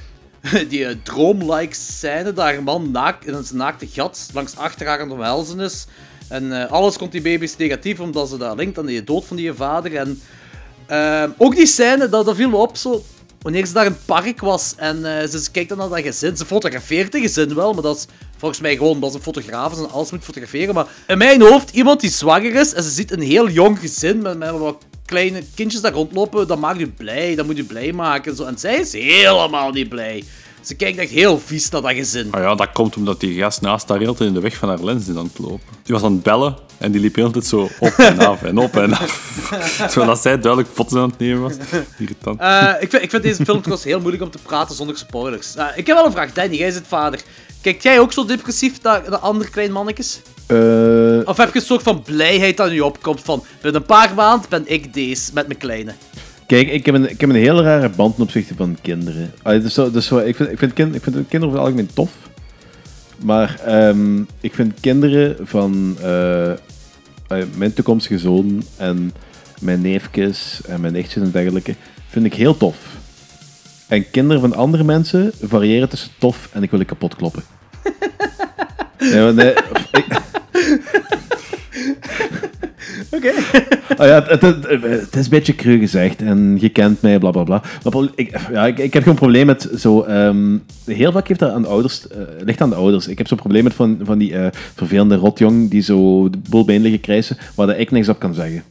die 0.69 0.85
eh, 0.85 0.95
droom-like 1.03 1.75
scène 1.75 2.33
dat 2.33 2.37
haar 2.37 2.63
man 2.63 2.91
naakt, 2.91 3.25
in 3.27 3.33
een 3.33 3.45
naakte 3.53 3.87
gat 3.87 4.29
langs 4.33 4.57
achter 4.57 4.87
haar 4.87 4.99
aan 4.99 5.09
het 5.09 5.17
omhelzen 5.17 5.59
is. 5.59 5.85
En 6.29 6.61
eh, 6.61 6.71
alles 6.71 6.97
komt 6.97 7.11
die 7.11 7.21
baby's 7.21 7.57
negatief 7.57 7.99
omdat 7.99 8.29
ze 8.29 8.37
dat 8.37 8.57
linkt 8.57 8.77
aan 8.77 8.85
de 8.85 9.03
dood 9.03 9.25
van 9.25 9.37
die 9.37 9.53
vader. 9.53 9.95
En 9.95 10.21
Ehm, 10.87 11.29
ook 11.37 11.55
die 11.55 11.65
scène, 11.65 12.09
dat, 12.09 12.25
dat 12.25 12.35
viel 12.35 12.49
me 12.49 12.55
op 12.55 12.77
zo. 12.77 13.03
Wanneer 13.41 13.65
ze 13.65 13.73
daar 13.73 13.85
in 13.85 13.91
het 13.91 14.05
park 14.05 14.41
was 14.41 14.73
en 14.77 15.19
eh, 15.19 15.27
ze, 15.27 15.51
kijkt 15.51 15.69
dan 15.69 15.77
naar 15.77 15.89
dat 15.89 16.01
gezin. 16.01 16.37
Ze 16.37 16.45
fotografeert 16.45 17.13
het 17.13 17.21
gezin 17.21 17.55
wel, 17.55 17.73
maar 17.73 17.83
dat 17.83 17.97
is 17.97 18.05
volgens 18.37 18.61
mij 18.61 18.75
gewoon 18.75 18.91
omdat 18.91 19.11
ze 19.11 19.19
fotograaf 19.19 19.71
is 19.71 19.77
en 19.77 19.91
alles 19.91 20.11
moet 20.11 20.23
fotograferen. 20.23 20.73
Maar 20.73 20.87
in 21.07 21.17
mijn 21.17 21.41
hoofd, 21.41 21.69
iemand 21.69 21.99
die 21.99 22.09
zwanger 22.09 22.55
is 22.55 22.73
en 22.73 22.83
ze 22.83 22.89
ziet 22.89 23.11
een 23.11 23.21
heel 23.21 23.49
jong 23.49 23.79
gezin 23.79 24.21
met, 24.21 24.37
met 24.37 24.51
wat 24.51 24.85
kleine 25.05 25.43
kindjes 25.55 25.81
daar 25.81 25.91
rondlopen, 25.91 26.47
dat 26.47 26.59
maakt 26.59 26.79
u 26.79 26.87
blij, 26.87 27.35
dat 27.35 27.45
moet 27.45 27.57
u 27.57 27.63
blij 27.63 27.91
maken. 27.91 28.31
En, 28.31 28.37
zo. 28.37 28.43
en 28.43 28.57
zij 28.57 28.75
is 28.75 28.93
helemaal 28.93 29.71
niet 29.71 29.89
blij. 29.89 30.23
Ze 30.65 30.75
kijkt 30.75 30.97
echt 30.97 31.11
heel 31.11 31.39
vies 31.39 31.69
naar 31.69 31.81
dat 31.81 31.91
gezin. 31.91 32.27
Ah 32.31 32.41
ja, 32.41 32.55
dat 32.55 32.71
komt 32.71 32.95
omdat 32.95 33.19
die 33.19 33.39
gast 33.39 33.61
naast 33.61 33.89
haar 33.89 33.99
heel 33.99 34.15
in 34.19 34.33
de 34.33 34.39
weg 34.39 34.55
van 34.55 34.69
haar 34.69 34.83
lens 34.83 35.07
is 35.07 35.15
aan 35.15 35.23
het 35.23 35.39
lopen. 35.39 35.67
Die 35.83 35.93
was 35.93 36.03
aan 36.03 36.11
het 36.11 36.23
bellen 36.23 36.55
en 36.77 36.91
die 36.91 37.01
liep 37.01 37.15
heel 37.15 37.25
de 37.25 37.31
tijd 37.31 37.45
zo 37.45 37.69
op 37.79 37.93
en 37.97 38.19
af 38.19 38.43
en 38.43 38.57
op 38.57 38.75
en 38.75 38.93
af. 38.93 39.49
Terwijl 39.77 40.07
dat 40.07 40.21
zij 40.21 40.39
duidelijk 40.39 40.73
foto's 40.73 40.99
aan 40.99 41.09
het 41.09 41.19
nemen 41.19 41.41
was. 41.41 41.53
Irritant. 41.97 42.39
Eh, 42.39 42.73
ik, 42.79 42.89
vind, 42.89 43.03
ik 43.03 43.09
vind 43.09 43.23
deze 43.23 43.43
film 43.45 43.57
trouwens 43.57 43.83
heel 43.83 43.99
moeilijk 43.99 44.23
om 44.23 44.29
te 44.31 44.37
praten 44.43 44.75
zonder 44.75 44.97
spoilers. 44.97 45.55
Eh, 45.55 45.65
ik 45.75 45.87
heb 45.87 45.95
wel 45.95 46.05
een 46.05 46.11
vraag, 46.11 46.33
Danny, 46.33 46.55
jij 46.55 46.71
zit 46.71 46.87
vader. 46.87 47.19
Kijkt 47.61 47.83
jij 47.83 47.99
ook 47.99 48.13
zo 48.13 48.25
depressief 48.25 48.81
naar 48.81 49.03
de 49.09 49.19
andere 49.19 49.49
klein 49.49 49.71
mannetjes? 49.71 50.21
Eh, 50.47 51.19
Of 51.25 51.37
heb 51.37 51.53
je 51.53 51.59
een 51.59 51.65
soort 51.65 51.83
van 51.83 52.01
blijheid 52.01 52.57
dat 52.57 52.71
je 52.71 52.85
opkomt 52.85 53.21
van... 53.21 53.43
Binnen 53.61 53.81
een 53.81 53.87
paar 53.87 54.13
maanden 54.13 54.49
ben 54.49 54.63
ik 54.65 54.93
deze 54.93 55.31
met 55.33 55.47
mijn 55.47 55.59
kleine. 55.59 55.93
Kijk, 56.47 56.69
ik 56.69 56.85
heb, 56.85 56.95
een, 56.95 57.09
ik 57.09 57.21
heb 57.21 57.29
een 57.29 57.35
hele 57.35 57.61
rare 57.61 57.89
band 57.89 58.13
ten 58.15 58.23
opzichte 58.23 58.55
van 58.55 58.77
kinderen. 58.81 59.31
Allee, 59.41 59.61
dus 59.61 59.73
zo, 59.73 59.91
dus 59.91 60.05
zo, 60.05 60.17
ik, 60.17 60.35
vind, 60.35 60.51
ik, 60.51 60.57
vind 60.57 60.73
kind, 60.73 60.95
ik 60.95 61.03
vind 61.03 61.15
kinderen 61.15 61.45
over 61.45 61.57
het 61.59 61.67
algemeen 61.67 61.89
tof. 61.93 62.11
Maar 63.23 63.59
ehm, 63.65 64.21
ik 64.41 64.53
vind 64.53 64.79
kinderen 64.79 65.35
van 65.47 65.97
eh, 66.01 66.51
mijn 67.57 67.73
toekomstige 67.73 68.19
zoon 68.19 68.63
en 68.77 69.13
mijn 69.61 69.81
neefjes 69.81 70.61
en 70.67 70.81
mijn 70.81 70.93
nichtjes 70.93 71.23
en 71.23 71.31
dergelijke, 71.31 71.75
vind 72.09 72.25
ik 72.25 72.33
heel 72.33 72.57
tof. 72.57 72.77
En 73.87 74.09
kinderen 74.11 74.41
van 74.41 74.55
andere 74.55 74.83
mensen 74.83 75.31
variëren 75.41 75.89
tussen 75.89 76.11
tof 76.17 76.49
en 76.53 76.63
ik 76.63 76.69
wil 76.71 76.79
je 76.79 76.85
kapot 76.85 77.15
kloppen. 77.15 77.43
nee, 78.99 79.21
maar 79.23 79.33
nee, 79.33 79.53
ik- 79.91 80.21
Oké. 83.15 83.31
Oh 83.97 84.05
ja, 84.11 84.23
het, 84.27 84.41
het, 84.41 85.15
is 85.15 85.23
een 85.23 85.29
beetje 85.29 85.55
cru 85.55 85.79
gezegd 85.79 86.21
en 86.21 86.57
je 86.59 86.69
kent 86.69 87.01
mij, 87.01 87.19
bla 87.19 87.31
bla 87.31 87.43
bla. 87.43 87.61
Maar 87.83 88.07
ik, 88.15 88.39
ja, 88.51 88.65
ik, 88.65 88.77
ik 88.77 88.93
heb 88.93 89.03
gewoon 89.03 89.07
een 89.07 89.15
probleem 89.15 89.45
met 89.45 89.69
zo. 89.77 90.01
ehm, 90.01 90.57
heel 90.85 91.11
vaak 91.11 91.27
heeft 91.27 91.39
dat 91.39 91.51
aan 91.51 91.61
de 91.61 91.67
ouders, 91.67 92.07
eh, 92.07 92.17
ligt 92.39 92.61
aan 92.61 92.69
de 92.69 92.75
ouders. 92.75 93.07
Ik 93.07 93.17
heb 93.17 93.27
zo'n 93.27 93.37
probleem 93.37 93.63
met 93.63 93.73
van, 93.73 93.99
van 94.03 94.17
die 94.17 94.35
eh, 94.35 94.47
vervelende 94.75 95.15
rotjong 95.15 95.69
die 95.69 95.81
zo 95.81 96.29
de 96.29 96.37
boel 96.49 96.65
bijeen 96.65 96.81
liggen 96.81 97.01
krijsen, 97.01 97.37
waar 97.55 97.67
dat 97.67 97.79
ik 97.79 97.91
niks 97.91 98.09
op 98.09 98.19
kan 98.19 98.33
zeggen. 98.33 98.63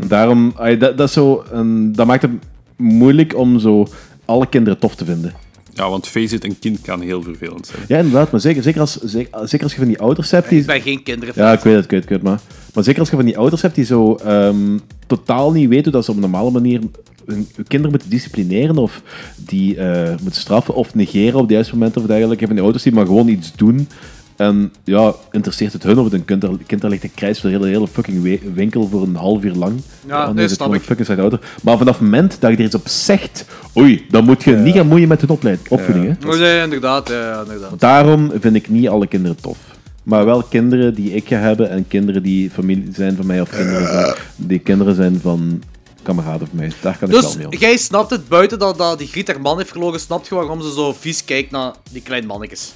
En 0.00 0.08
daarom, 0.08 0.52
ah, 0.56 0.80
dat, 0.80 0.98
dat, 0.98 1.10
zo, 1.10 1.44
dat 1.92 2.06
maakt 2.06 2.22
het 2.22 2.30
moeilijk 2.76 3.36
om 3.36 3.58
zo 3.58 3.86
alle 4.24 4.46
kinderen 4.46 4.78
tof 4.78 4.94
te 4.94 5.04
vinden. 5.04 5.43
Ja, 5.74 5.88
want 5.88 6.08
face 6.08 6.34
it, 6.34 6.44
een 6.44 6.58
kind 6.58 6.80
kan 6.80 7.00
heel 7.00 7.22
vervelend 7.22 7.66
zijn. 7.66 7.82
Ja, 7.88 7.96
inderdaad, 7.96 8.30
maar 8.30 8.40
zeker, 8.40 8.62
zeker, 8.62 8.80
als, 8.80 9.00
zeker, 9.00 9.48
zeker 9.48 9.62
als 9.62 9.72
je 9.72 9.78
van 9.78 9.88
die 9.88 10.00
ouders 10.00 10.30
hebt 10.30 10.48
die. 10.48 10.60
Ik 10.60 10.66
ben 10.66 10.80
geen 10.80 11.02
kinderen. 11.02 11.34
Ja, 11.36 11.52
ik 11.52 11.60
weet 11.60 11.74
het, 11.74 11.84
ik 11.84 11.90
weet 11.90 12.00
het, 12.00 12.10
ik 12.10 12.16
weet 12.16 12.18
het, 12.18 12.22
maar... 12.22 12.40
Maar 12.74 12.84
zeker 12.84 13.00
als 13.00 13.10
je 13.10 13.16
van 13.16 13.24
die 13.24 13.38
ouders 13.38 13.62
hebt 13.62 13.74
die 13.74 13.84
zo 13.84 14.14
ehm, 14.14 14.78
totaal 15.06 15.52
niet 15.52 15.68
weten 15.68 15.84
hoe 15.84 15.92
dat 15.92 16.04
ze 16.04 16.10
op 16.10 16.16
een 16.16 16.22
normale 16.22 16.50
manier 16.50 16.80
hun, 17.24 17.48
hun 17.54 17.66
kinderen 17.66 17.90
moeten 17.90 18.10
disciplineren 18.10 18.76
of 18.76 19.02
die 19.36 19.76
eh, 19.76 20.08
moeten 20.08 20.40
straffen 20.40 20.74
of 20.74 20.94
negeren 20.94 21.40
op 21.40 21.48
de 21.48 21.54
juiste 21.54 21.74
momenten 21.74 22.00
of 22.00 22.06
dergelijke. 22.06 22.44
Van 22.44 22.54
die 22.54 22.62
ouders 22.62 22.84
die 22.84 22.92
maar 22.92 23.06
gewoon 23.06 23.28
iets 23.28 23.52
doen 23.56 23.88
en 24.36 24.72
ja, 24.84 25.14
interesseert 25.30 25.72
het 25.72 25.82
hun 25.82 25.98
of 25.98 26.04
het 26.04 26.12
een 26.12 26.24
kind, 26.24 26.46
kind 26.66 26.80
daar 26.80 26.90
ligt 26.90 27.02
te 27.02 27.08
krijsen 27.08 27.42
door 27.42 27.50
de 27.60 27.66
hele, 27.66 27.76
hele 27.78 27.88
fucking 27.88 28.40
winkel 28.54 28.88
voor 28.88 29.02
een 29.02 29.16
half 29.16 29.42
uur 29.44 29.54
lang. 29.54 29.80
Ja, 30.06 30.26
dan 30.26 30.34
nee, 30.34 30.44
is 30.44 30.50
het 30.50 30.60
fucking 30.62 30.84
slechte 31.06 31.20
ouder. 31.22 31.40
Maar 31.62 31.78
vanaf 31.78 31.94
het 31.94 32.02
moment 32.04 32.40
dat 32.40 32.50
je 32.50 32.56
er 32.56 32.64
iets 32.64 32.74
op 32.74 32.88
zegt, 32.88 33.44
oei, 33.76 34.06
dan 34.10 34.24
moet 34.24 34.42
je 34.42 34.52
niet 34.56 34.74
gaan 34.74 34.86
moeien 34.86 35.08
met 35.08 35.20
hun 35.20 35.30
opleid, 35.30 35.60
opvoeding. 35.68 36.16
hè. 36.20 36.28
Oh, 36.28 36.38
nee, 36.38 36.62
inderdaad. 36.62 37.08
Ja, 37.08 37.40
inderdaad. 37.40 37.80
Daarom 37.80 38.30
vind 38.40 38.54
ik 38.54 38.68
niet 38.68 38.88
alle 38.88 39.06
kinderen 39.06 39.36
tof. 39.40 39.58
Maar 40.02 40.24
wel 40.24 40.42
kinderen 40.42 40.94
die 40.94 41.10
ik 41.14 41.28
ga 41.28 41.36
hebben 41.36 41.70
en 41.70 41.88
kinderen 41.88 42.22
die 42.22 42.50
familie 42.50 42.88
zijn 42.94 43.16
van 43.16 43.26
mij 43.26 43.40
of 43.40 43.50
kinderen 43.50 43.86
zijn, 43.88 44.14
die 44.36 44.58
kinderen 44.58 44.94
zijn 44.94 45.20
van 45.22 45.62
kameraden 46.02 46.46
van 46.48 46.56
mij. 46.56 46.72
Daar 46.80 46.98
kan 46.98 47.08
ik 47.08 47.14
wel 47.14 47.22
Dus 47.22 47.36
mee 47.36 47.46
om. 47.46 47.54
jij 47.58 47.76
snapt 47.76 48.10
het, 48.10 48.28
buiten 48.28 48.58
dat, 48.58 48.78
dat 48.78 48.98
die 48.98 49.08
Griet 49.08 49.26
haar 49.28 49.40
man 49.40 49.56
heeft 49.58 49.70
verloren, 49.70 50.00
snapt 50.00 50.28
je 50.28 50.34
waarom 50.34 50.62
ze 50.62 50.72
zo 50.72 50.92
vies 50.92 51.24
kijkt 51.24 51.50
naar 51.50 51.72
die 51.92 52.02
kleine 52.02 52.26
mannetjes. 52.26 52.72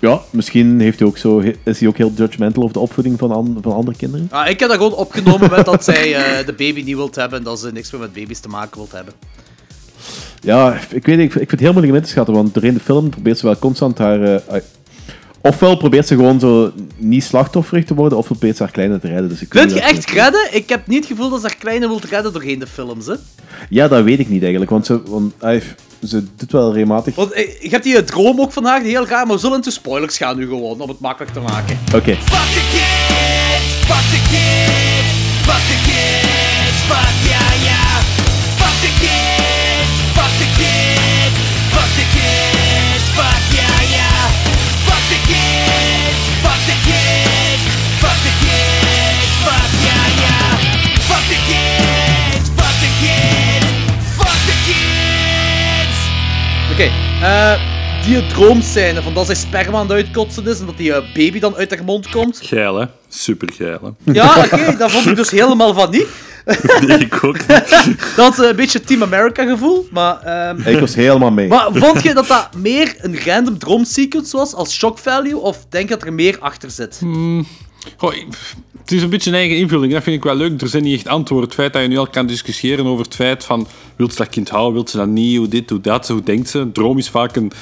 Ja, 0.00 0.20
misschien 0.30 0.80
heeft 0.80 0.98
hij 0.98 1.08
ook 1.08 1.18
zo, 1.18 1.42
is 1.62 1.78
hij 1.80 1.88
ook 1.88 1.96
heel 1.96 2.12
judgmental 2.16 2.62
over 2.62 2.74
de 2.74 2.80
opvoeding 2.80 3.18
van, 3.18 3.30
an- 3.32 3.58
van 3.62 3.72
andere 3.72 3.96
kinderen. 3.96 4.28
Ah, 4.30 4.48
ik 4.48 4.60
heb 4.60 4.68
dat 4.68 4.78
gewoon 4.78 4.94
opgenomen 4.94 5.50
met 5.50 5.64
dat 5.64 5.84
zij 5.84 6.14
eh, 6.14 6.46
de 6.46 6.52
baby 6.52 6.82
niet 6.82 6.96
wilt 6.96 7.14
hebben 7.14 7.38
en 7.38 7.44
dat 7.44 7.60
ze 7.60 7.72
niks 7.72 7.90
meer 7.90 8.00
met 8.00 8.12
baby's 8.12 8.38
te 8.40 8.48
maken 8.48 8.76
wilt 8.76 8.92
hebben. 8.92 9.14
Ja, 10.40 10.78
ik 10.90 11.06
weet 11.06 11.16
niet, 11.16 11.26
ik 11.26 11.32
vind 11.32 11.42
ik 11.42 11.48
vind 11.48 11.50
het 11.50 11.60
heel 11.60 11.72
moeilijk 11.72 11.94
in 11.96 12.02
te 12.02 12.08
schatten, 12.08 12.34
want 12.34 12.54
doorheen 12.54 12.74
de 12.74 12.80
film 12.80 13.10
probeert 13.10 13.38
ze 13.38 13.46
wel 13.46 13.58
constant 13.58 13.98
haar... 13.98 14.22
eh, 14.22 14.60
ofwel 15.46 15.76
probeert 15.76 16.06
ze 16.06 16.14
gewoon 16.14 16.40
zo 16.40 16.72
niet 16.96 17.24
slachtofferig 17.24 17.84
te 17.84 17.94
worden, 17.94 18.18
ofwel 18.18 18.36
probeert 18.36 18.56
ze 18.56 18.62
haar 18.62 18.72
kleine 18.72 18.98
te 19.00 19.08
redden. 19.08 19.28
Dus 19.28 19.42
ik 19.42 19.52
je 19.52 19.80
echt 19.80 20.10
redden? 20.10 20.48
Ik 20.54 20.68
heb 20.68 20.86
niet 20.86 20.98
het 20.98 21.06
gevoel 21.06 21.30
dat 21.30 21.40
ze 21.40 21.46
haar 21.46 21.56
kleine 21.56 21.86
wilt 21.86 22.04
redden 22.04 22.32
doorheen 22.32 22.58
de 22.58 22.66
films, 22.66 23.06
hè. 23.06 23.14
Ja, 23.68 23.88
dat 23.88 24.04
weet 24.04 24.18
ik 24.18 24.28
niet 24.28 24.40
eigenlijk, 24.42 24.70
want 24.70 24.86
ze, 24.86 25.02
want, 25.06 25.32
hij- 25.38 25.62
ze 26.08 26.24
doet 26.36 26.52
wel 26.52 26.72
regelmatig... 26.72 27.14
Want 27.14 27.32
eh, 27.32 27.62
je 27.62 27.68
hebt 27.68 27.84
die 27.84 27.96
eh, 27.96 28.02
droom 28.02 28.40
ook 28.40 28.52
van 28.52 28.64
haar, 28.64 28.80
die 28.82 28.90
heel 28.90 29.06
raar, 29.06 29.26
maar 29.26 29.34
we 29.34 29.40
zullen 29.40 29.56
into 29.56 29.70
spoilers 29.70 30.16
gaan 30.16 30.36
nu 30.36 30.46
gewoon, 30.46 30.80
om 30.80 30.88
het 30.88 31.00
makkelijk 31.00 31.32
te 31.32 31.40
maken. 31.40 31.78
Oké. 31.94 32.14
Fuck 32.14 32.48
the 32.52 32.64
kids, 32.72 33.74
fuck 33.86 34.06
the 34.10 34.20
kids, 34.30 35.08
fuck 35.46 35.62
the 35.70 35.78
kids, 35.86 36.76
fuck 36.88 37.25
Oké, 56.76 56.90
eh 57.22 57.74
die 58.04 58.26
droomscène 58.26 59.02
van 59.02 59.14
dat 59.14 59.26
zij 59.26 59.34
sperma 59.34 59.78
aan 59.78 59.82
het 59.86 59.92
uitkotsen 59.92 60.46
is 60.46 60.60
en 60.60 60.66
dat 60.66 60.76
die 60.76 60.92
eh, 60.92 61.14
baby 61.14 61.38
dan 61.38 61.54
uit 61.56 61.70
haar 61.70 61.84
mond 61.84 62.08
komt. 62.10 62.40
Geil, 62.42 62.76
hè? 62.76 62.86
Super 63.08 63.52
geil, 63.52 63.94
hè? 64.04 64.12
Ja, 64.12 64.36
oké, 64.44 64.76
dat 64.78 64.90
vond 64.90 65.06
ik 65.06 65.16
dus 65.16 65.30
helemaal 65.30 65.74
van 65.74 65.90
niet. 65.90 66.06
Nee, 66.86 66.98
ik 66.98 67.24
ook 67.24 67.36
niet. 67.48 67.62
Dat 68.16 68.38
is 68.38 68.44
een 68.48 68.56
beetje 68.56 68.80
Team 68.80 69.02
America 69.02 69.44
gevoel, 69.44 69.88
maar... 69.90 70.20
ehm, 70.22 70.60
Ik 70.68 70.78
was 70.80 70.94
helemaal 70.94 71.30
mee. 71.30 71.48
Maar 71.48 71.68
vond 71.72 72.02
je 72.02 72.14
dat 72.14 72.26
dat 72.26 72.48
meer 72.56 72.94
een 72.98 73.18
random 73.24 73.58
droomsequence 73.58 74.36
was 74.36 74.54
als 74.54 74.74
shock 74.74 74.98
value, 74.98 75.36
of 75.36 75.58
denk 75.68 75.88
je 75.88 75.94
dat 75.96 76.06
er 76.06 76.12
meer 76.12 76.36
achter 76.40 76.70
zit? 76.70 77.00
Goh, 77.96 78.12
het 78.80 78.92
is 78.92 79.02
een 79.02 79.10
beetje 79.10 79.30
een 79.30 79.36
eigen 79.36 79.56
invulling. 79.56 79.92
Dat 79.92 80.02
vind 80.02 80.16
ik 80.16 80.22
wel 80.22 80.34
leuk. 80.34 80.60
Er 80.60 80.68
zijn 80.68 80.82
niet 80.82 80.94
echt 80.94 81.08
antwoorden. 81.08 81.46
Het 81.46 81.58
feit 81.58 81.72
dat 81.72 81.82
je 81.82 81.88
nu 81.88 81.98
al 81.98 82.06
kan 82.06 82.26
discussiëren 82.26 82.86
over 82.86 83.04
het 83.04 83.14
feit 83.14 83.44
van... 83.44 83.66
Wilt 83.96 84.12
ze 84.12 84.18
dat 84.18 84.28
kind 84.28 84.48
houden? 84.48 84.72
Wilt 84.72 84.90
ze 84.90 84.96
dat 84.96 85.06
niet? 85.06 85.36
Hoe 85.36 85.48
dit, 85.48 85.70
hoe 85.70 85.80
dat? 85.80 86.08
Hoe 86.08 86.22
denkt 86.22 86.48
ze? 86.48 86.58
Een 86.58 86.72
droom 86.72 86.98
is 86.98 87.10
vaak 87.10 87.36
een, 87.36 87.52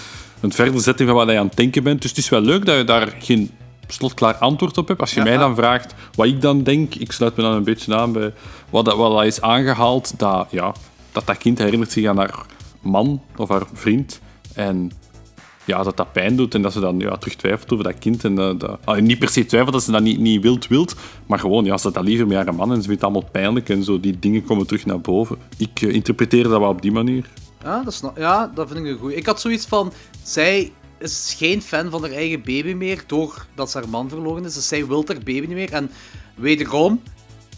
een 0.41 0.53
verderzetting 0.53 1.09
van 1.09 1.19
wat 1.19 1.31
je 1.31 1.39
aan 1.39 1.47
het 1.47 1.57
denken 1.57 1.83
bent. 1.83 2.01
Dus 2.01 2.11
het 2.11 2.19
is 2.19 2.29
wel 2.29 2.41
leuk 2.41 2.67
dat 2.67 2.77
je 2.77 2.85
daar 2.85 3.17
geen 3.19 3.51
slotklaar 3.89 4.35
antwoord 4.35 4.79
op 4.79 4.89
hebt. 4.89 5.01
Als 5.01 5.15
je 5.15 5.23
mij 5.23 5.37
dan 5.37 5.55
vraagt 5.55 5.95
wat 6.15 6.27
ik 6.27 6.41
dan 6.41 6.63
denk... 6.63 6.95
Ik 6.95 7.13
sluit 7.13 7.37
me 7.37 7.43
dan 7.43 7.53
een 7.53 7.65
beetje 7.65 7.97
aan 7.97 8.13
bij 8.13 8.33
wat, 8.71 8.85
dat, 8.85 8.97
wat 8.97 9.13
dat 9.13 9.25
is 9.25 9.41
aangehaald. 9.41 10.19
Dat, 10.19 10.47
ja, 10.51 10.75
dat 11.13 11.27
dat 11.27 11.39
kind 11.39 11.59
herinnert 11.59 11.93
zich 11.93 12.07
aan 12.07 12.19
haar 12.19 12.47
man 12.81 13.23
of 13.37 13.49
haar 13.49 13.67
vriend. 13.73 14.21
En 14.55 14.91
ja, 15.67 15.83
dat 15.83 15.97
dat 15.97 16.13
pijn 16.13 16.37
doet 16.37 16.55
en 16.55 16.63
dat 16.63 16.73
ze 16.73 16.81
dan 16.81 16.99
ja, 16.99 17.17
terug 17.17 17.37
twijfelt 17.37 17.73
over 17.73 17.85
dat 17.85 17.99
kind. 17.99 18.25
En, 18.25 18.59
ah, 18.85 19.01
niet 19.01 19.19
per 19.19 19.29
se 19.29 19.47
twijfelt 19.47 19.73
dat 19.73 19.83
ze 19.83 19.91
dat 19.93 20.03
niet, 20.03 20.19
niet 20.19 20.43
wilt, 20.43 20.67
wilt, 20.67 20.95
maar 21.27 21.39
gewoon, 21.39 21.65
ja, 21.65 21.77
ze 21.79 21.91
dat 21.93 22.05
liever 22.05 22.27
met 22.27 22.37
haar 22.37 22.55
man 22.55 22.73
en 22.73 22.83
ze 22.83 22.89
vindt 22.89 23.03
het 23.03 23.11
allemaal 23.11 23.31
pijnlijk 23.31 23.69
en 23.69 23.85
zo, 23.85 24.01
die 24.01 24.19
dingen 24.19 24.45
komen 24.45 24.67
terug 24.67 24.87
naar 24.87 25.01
boven. 25.01 25.39
Ik 25.57 25.83
eh, 25.83 25.93
interpreteer 25.95 26.43
dat 26.43 26.59
wel 26.61 26.69
op 26.69 26.83
die 26.83 26.93
manier. 26.93 27.29
Ja, 27.63 27.83
dat, 27.83 27.95
snap- 27.95 28.17
ja, 28.19 28.51
dat 28.55 28.69
vind 28.69 28.81
ik 28.85 28.93
een 28.93 28.99
goeie. 28.99 29.17
Ik 29.17 29.27
had 29.27 29.41
zoiets 29.41 29.67
van, 29.67 29.93
zij 30.23 30.73
is 30.99 31.35
geen 31.39 31.63
fan 31.63 31.91
van 31.91 32.03
haar 32.03 32.11
eigen 32.11 32.43
baby 32.43 32.73
meer, 32.73 33.05
doordat 33.07 33.71
ze 33.71 33.79
haar 33.79 33.89
man 33.89 34.09
verloren 34.09 34.45
is. 34.45 34.55
Dus 34.55 34.69
zij 34.69 34.87
wil 34.87 35.05
haar 35.07 35.17
baby 35.17 35.41
niet 35.41 35.49
meer. 35.49 35.73
En 35.73 35.91
wederom, 36.35 37.01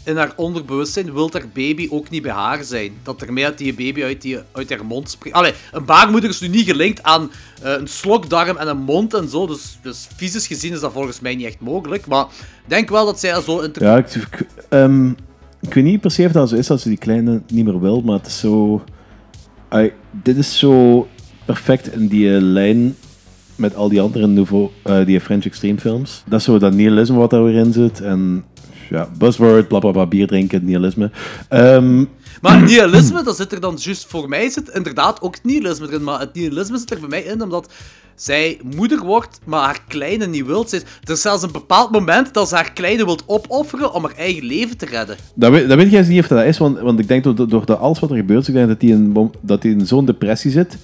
in 0.07 0.17
haar 0.17 0.33
onderbewustzijn 0.35 1.13
wil 1.13 1.29
haar 1.31 1.45
baby 1.53 1.87
ook 1.91 2.09
niet 2.09 2.21
bij 2.21 2.31
haar 2.31 2.63
zijn. 2.63 2.91
Dat 3.03 3.21
ermee 3.21 3.45
uit 3.45 3.57
die 3.57 3.73
baby 3.73 4.03
uit, 4.03 4.21
die, 4.21 4.37
uit 4.51 4.69
haar 4.69 4.85
mond 4.85 5.09
springt. 5.09 5.37
Allee, 5.37 5.53
een 5.71 5.85
baarmoeder 5.85 6.29
is 6.29 6.39
nu 6.41 6.47
niet 6.47 6.65
gelinkt 6.65 7.03
aan 7.03 7.31
eh, 7.63 7.71
een 7.71 7.87
slokdarm 7.87 8.57
en 8.57 8.67
een 8.67 8.77
mond 8.81 9.13
en 9.13 9.29
zo. 9.29 9.47
Dus, 9.47 9.77
dus 9.81 10.07
fysisch 10.15 10.47
gezien 10.47 10.73
is 10.73 10.79
dat 10.79 10.91
volgens 10.91 11.19
mij 11.19 11.35
niet 11.35 11.45
echt 11.45 11.59
mogelijk. 11.59 12.07
Maar 12.07 12.23
ik 12.23 12.69
denk 12.69 12.89
wel 12.89 13.05
dat 13.05 13.19
zij 13.19 13.31
er 13.33 13.41
zo... 13.41 13.59
inter- 13.59 13.83
Ja, 13.83 13.97
ik, 13.97 14.15
ik, 14.15 14.45
ehm, 14.69 15.11
weet 15.59 15.83
niet 15.83 16.01
per 16.01 16.11
se 16.11 16.25
of 16.25 16.31
dat 16.31 16.49
zo 16.49 16.55
is 16.55 16.69
als 16.69 16.81
ze 16.81 16.89
die 16.89 16.97
kleine 16.97 17.41
niet 17.47 17.65
meer 17.65 17.79
wil, 17.79 18.01
maar 18.01 18.17
het 18.17 18.27
is 18.27 18.39
zo... 18.39 18.83
Dit 20.11 20.37
is 20.37 20.59
zo 20.59 21.07
perfect 21.45 21.93
in 21.93 22.07
die 22.07 22.29
lijn 22.29 22.95
met 23.55 23.75
al 23.75 23.89
die 23.89 24.01
andere 24.01 24.27
nouveau, 24.27 24.69
eh, 24.83 25.05
die 25.05 25.19
French 25.21 25.45
Extreme 25.45 25.79
films. 25.79 26.23
Dat 26.27 26.39
is 26.39 26.45
zo 26.45 26.57
dat 26.57 26.73
nihilisme 26.73 27.17
wat 27.17 27.29
daar 27.29 27.43
weer 27.43 27.55
in 27.55 27.73
zit. 27.73 28.01
En 28.01 28.43
ja, 28.89 29.09
buzzword, 29.17 29.67
bla 29.67 29.79
bla 29.79 29.91
bla, 29.91 30.05
bier 30.05 30.27
drinken, 30.27 30.65
nihilisme. 30.65 31.11
Ehm, 31.49 32.03
Maar 32.41 32.61
nihilisme, 32.63 33.23
dat 33.23 33.35
zit 33.35 33.51
er 33.51 33.59
dan 33.59 33.77
juist 33.79 34.05
voor 34.09 34.29
mij 34.29 34.49
zit 34.49 34.69
inderdaad 34.69 35.21
ook 35.21 35.35
nihilisme 35.43 35.87
erin. 35.87 36.03
Maar 36.03 36.19
het 36.19 36.33
nihilisme 36.33 36.77
zit 36.77 36.91
er 36.91 36.99
voor 36.99 37.09
mij 37.09 37.21
in 37.21 37.41
omdat 37.41 37.73
zij 38.15 38.59
moeder 38.75 38.99
wordt, 39.05 39.39
maar 39.45 39.63
haar 39.63 39.79
kleine 39.87 40.27
niet 40.27 40.45
wil. 40.45 40.67
Ze- 40.67 40.81
Er 41.03 41.11
is 41.11 41.21
zelfs 41.21 41.43
een 41.43 41.51
bepaald 41.51 41.91
moment 41.91 42.33
dat 42.33 42.49
ze 42.49 42.55
haar 42.55 42.71
kleine 42.73 43.05
wilt 43.05 43.23
opofferen 43.25 43.93
om 43.93 44.03
haar 44.03 44.15
eigen 44.15 44.45
leven 44.45 44.77
te 44.77 44.85
redden. 44.85 45.15
Dat 45.33 45.51
weet, 45.51 45.67
dat 45.67 45.77
weet 45.77 45.93
ik 45.93 46.07
niet 46.07 46.19
of 46.19 46.27
dat 46.27 46.43
is, 46.45 46.57
want, 46.57 46.79
want 46.79 46.99
ik 46.99 47.07
denk 47.07 47.23
door, 47.23 47.47
door 47.49 47.65
de- 47.65 47.77
alles 47.77 47.99
wat 47.99 48.09
er 48.09 48.15
gebeurt, 48.15 48.47
ik 48.47 48.53
denk 48.53 48.67
dat 48.67 48.81
hij 48.81 48.89
in, 48.89 49.31
dat 49.41 49.63
hij 49.63 49.71
in 49.71 49.85
zo'n 49.87 50.05
depressie 50.05 50.51
zit, 50.51 50.77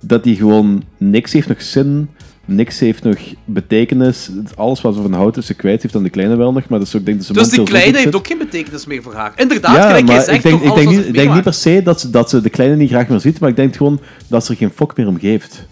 dat 0.00 0.24
hij 0.24 0.34
gewoon 0.34 0.82
niks 0.96 1.32
heeft 1.32 1.48
nog 1.48 1.62
zin, 1.62 2.10
niks 2.48 2.78
heeft 2.78 3.02
nog 3.02 3.18
betekenis. 3.44 4.30
Alles 4.54 4.80
wat 4.80 4.94
ze 4.94 5.02
van 5.02 5.12
houdt 5.12 5.36
is 5.36 5.46
ze 5.46 5.54
kwijt, 5.54 5.82
heeft 5.82 5.94
dan 5.94 6.02
de 6.02 6.10
kleine 6.10 6.36
wel 6.36 6.52
nog, 6.52 6.68
maar 6.68 6.78
dat 6.78 6.88
is 6.88 6.94
ook, 6.94 7.00
ik 7.00 7.06
denk 7.06 7.18
dat 7.18 7.26
ze 7.26 7.32
Dus 7.32 7.48
die 7.48 7.62
kleine 7.62 7.92
heeft 7.92 8.02
zit. 8.02 8.16
ook 8.16 8.26
geen 8.26 8.38
betekenis 8.38 8.86
meer 8.86 9.02
voor 9.02 9.14
haar. 9.14 9.32
Inderdaad, 9.36 9.76
Ja, 9.76 9.86
gelijk 9.86 10.06
maar 10.06 10.34
ik 10.34 10.42
denk, 10.42 10.62
ik 10.62 10.74
denk, 10.74 10.88
niet, 10.88 11.06
ik 11.06 11.14
denk 11.14 11.34
niet 11.34 11.42
per 11.42 11.54
se 11.54 11.82
dat 11.82 12.00
ze, 12.00 12.10
dat 12.10 12.30
ze 12.30 12.40
de 12.40 12.50
kleine 12.50 12.76
niet 12.76 12.90
graag 12.90 13.08
meer 13.08 13.20
ziet, 13.20 13.40
maar 13.40 13.50
ik 13.50 13.56
denk 13.56 13.76
gewoon 13.76 14.00
dat 14.26 14.44
ze 14.44 14.52
er 14.52 14.58
geen 14.58 14.70
fok 14.74 14.96
meer 14.96 15.06
om 15.06 15.18
geeft. 15.18 15.66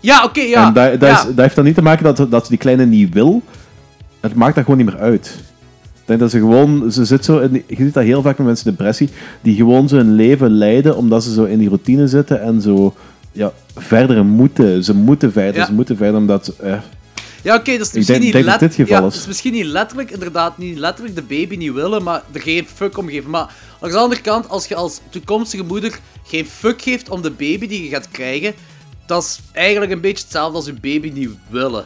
Ja, 0.00 0.24
oké, 0.24 0.40
ja. 0.40 0.66
en 0.66 0.72
dat, 0.72 1.00
dat, 1.00 1.08
ja. 1.08 1.18
is, 1.18 1.24
dat 1.24 1.38
heeft 1.38 1.54
dan 1.54 1.64
niet 1.64 1.74
te 1.74 1.82
maken 1.82 2.04
dat, 2.04 2.30
dat 2.30 2.42
ze 2.42 2.48
die 2.48 2.58
kleine 2.58 2.86
niet 2.86 3.14
wil, 3.14 3.42
het 4.20 4.34
maakt 4.34 4.54
dat 4.54 4.64
gewoon 4.64 4.84
niet 4.84 4.94
meer 4.94 5.02
uit. 5.02 5.38
denk 6.04 6.20
dat 6.20 6.30
ze 6.30 6.38
gewoon, 6.38 6.92
ze 6.92 7.04
zit 7.04 7.24
zo 7.24 7.38
in 7.38 7.64
je 7.66 7.76
ziet 7.76 7.94
dat 7.94 8.04
heel 8.04 8.22
vaak 8.22 8.38
met 8.38 8.46
mensen 8.46 8.70
depressie, 8.70 9.08
die 9.42 9.54
gewoon 9.54 9.88
zo 9.88 9.96
hun 9.96 10.14
leven 10.14 10.50
leiden 10.50 10.96
omdat 10.96 11.24
ze 11.24 11.32
zo 11.32 11.44
in 11.44 11.58
die 11.58 11.68
routine 11.68 12.08
zitten 12.08 12.42
en 12.42 12.60
zo 12.60 12.94
ja, 13.38 13.52
verder 13.76 14.24
moeten. 14.24 14.84
Ze 14.84 14.94
moeten 14.94 15.32
verder, 15.32 15.60
Ja. 15.60 15.66
ze 15.66 15.72
moeten 15.72 15.96
verder 15.96 16.16
omdat... 16.20 16.48
eh, 16.48 16.80
Ja, 17.42 17.54
oké, 17.56 17.78
dat 17.78 17.86
is 17.86 17.92
misschien 17.92 18.04
denk- 18.04 18.20
niet 18.22 18.32
denk 18.32 18.44
dat 18.44 18.60
let- 18.60 18.70
dit 18.70 18.74
geval 18.86 19.00
ja. 19.02 19.04
Het 19.08 19.14
is 19.14 19.26
misschien 19.26 19.52
niet 19.52 19.64
letterlijk, 19.64 20.10
inderdaad, 20.10 20.58
niet 20.58 20.78
letterlijk 20.78 21.16
de 21.16 21.22
baby 21.22 21.56
niet 21.56 21.72
willen, 21.72 22.02
maar 22.02 22.22
er 22.32 22.40
geen 22.40 22.66
fuck 22.74 22.98
om 22.98 23.08
geven. 23.08 23.30
Maar 23.30 23.54
aan 23.80 23.90
de 23.90 23.96
andere 23.96 24.20
kant, 24.20 24.48
als 24.48 24.66
je 24.66 24.74
als 24.74 25.00
toekomstige 25.10 25.62
moeder 25.64 25.98
geen 26.26 26.46
fuck 26.46 26.82
geeft 26.82 27.08
om 27.10 27.22
de 27.22 27.30
baby 27.30 27.66
die 27.66 27.82
je 27.82 27.88
gaat 27.88 28.08
krijgen, 28.10 28.52
dat 29.06 29.22
is 29.22 29.40
eigenlijk 29.52 29.92
een 29.92 30.00
beetje 30.00 30.22
hetzelfde 30.24 30.56
als 30.56 30.66
je 30.66 30.72
baby 30.72 31.10
niet 31.14 31.30
willen. 31.48 31.84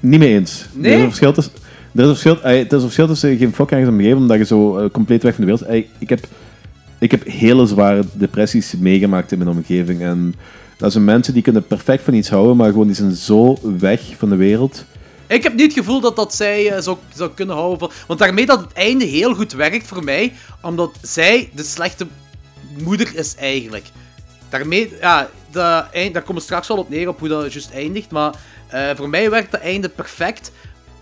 Niet 0.00 0.18
mee 0.20 0.34
eens. 0.34 0.64
Nee? 0.72 0.90
Er 0.92 0.96
is 0.98 1.02
een 1.02 1.08
verschil 1.08 1.32
tussen... 1.32 1.52
Er 1.94 2.00
is 2.02 2.08
een 2.08 2.16
verschil, 2.16 2.50
is 2.50 2.72
een 2.72 2.80
verschil 2.80 3.06
tussen 3.06 3.30
je 3.30 3.36
geen 3.36 3.54
fuck 3.54 3.70
ergens 3.70 3.90
om 3.90 3.98
geven 4.00 4.16
omdat 4.16 4.38
je 4.38 4.44
zo 4.44 4.78
eh, 4.78 4.90
compleet 4.90 5.22
weg 5.22 5.34
van 5.34 5.44
de 5.46 5.50
wereld... 5.52 5.86
Ik, 5.98 6.08
heb, 6.08 6.26
ik 7.02 7.10
heb 7.10 7.26
hele 7.26 7.66
zware 7.66 8.04
depressies 8.12 8.74
meegemaakt 8.78 9.32
in 9.32 9.38
mijn 9.38 9.50
omgeving. 9.50 10.00
En 10.00 10.34
dat 10.76 10.92
zijn 10.92 11.04
mensen 11.04 11.34
die 11.34 11.42
kunnen 11.42 11.66
perfect 11.66 12.02
van 12.02 12.14
iets 12.14 12.28
houden, 12.28 12.56
maar 12.56 12.70
gewoon 12.70 12.86
die 12.86 12.96
zijn 12.96 13.14
zo 13.14 13.58
weg 13.78 14.00
van 14.16 14.28
de 14.28 14.36
wereld. 14.36 14.84
Ik 15.26 15.42
heb 15.42 15.52
niet 15.52 15.62
het 15.62 15.72
gevoel 15.72 16.00
dat 16.00 16.16
dat 16.16 16.34
zij 16.34 16.70
eh, 16.70 16.82
zou, 17.14 17.30
kunnen 17.34 17.56
houden 17.56 17.78
van... 17.78 17.90
Want 18.06 18.18
daarmee 18.18 18.46
dat 18.46 18.60
het 18.60 18.72
einde 18.72 19.04
heel 19.04 19.34
goed 19.34 19.52
werkt 19.52 19.86
voor 19.86 20.04
mij, 20.04 20.32
omdat 20.60 20.90
zij 21.02 21.50
de 21.54 21.62
slechte 21.62 22.06
moeder 22.82 23.16
is 23.16 23.34
eigenlijk. 23.34 23.86
Daarmee, 24.48 24.92
ja, 25.00 25.28
daar 25.50 26.22
komen 26.24 26.42
straks 26.42 26.68
wel 26.68 26.76
op 26.76 26.88
neer 26.88 27.08
op 27.08 27.18
hoe 27.18 27.28
dat 27.28 27.52
juist 27.52 27.72
eindigt, 27.72 28.10
maar 28.10 28.34
eh, 28.68 28.90
voor 28.94 29.08
mij 29.08 29.30
werkt 29.30 29.52
het 29.52 29.60
einde 29.60 29.88
perfect, 29.88 30.52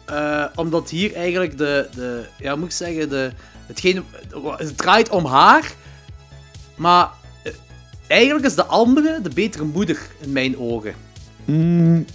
eh, 0.05 0.45
omdat 0.55 0.91
hier 0.91 1.15
eigenlijk 1.15 1.59
de, 1.59 1.89
de 1.95 2.25
ja, 2.39 2.57
moet 2.57 2.65
ik 2.65 2.73
zeggen, 2.73 3.09
de, 3.09 3.33
hetgeen, 3.67 4.05
het 4.57 4.77
draait 4.77 5.09
om 5.09 5.25
haar, 5.25 5.73
maar 6.81 7.09
eh, 7.43 7.53
eigenlijk 8.07 8.47
is 8.47 8.55
de 8.55 8.65
andere 8.65 9.19
de 9.23 9.31
betere 9.35 9.65
moeder 9.65 9.99
in 10.21 10.33
mijn 10.33 10.59
ogen. 10.59 10.95
Mm, 11.45 12.07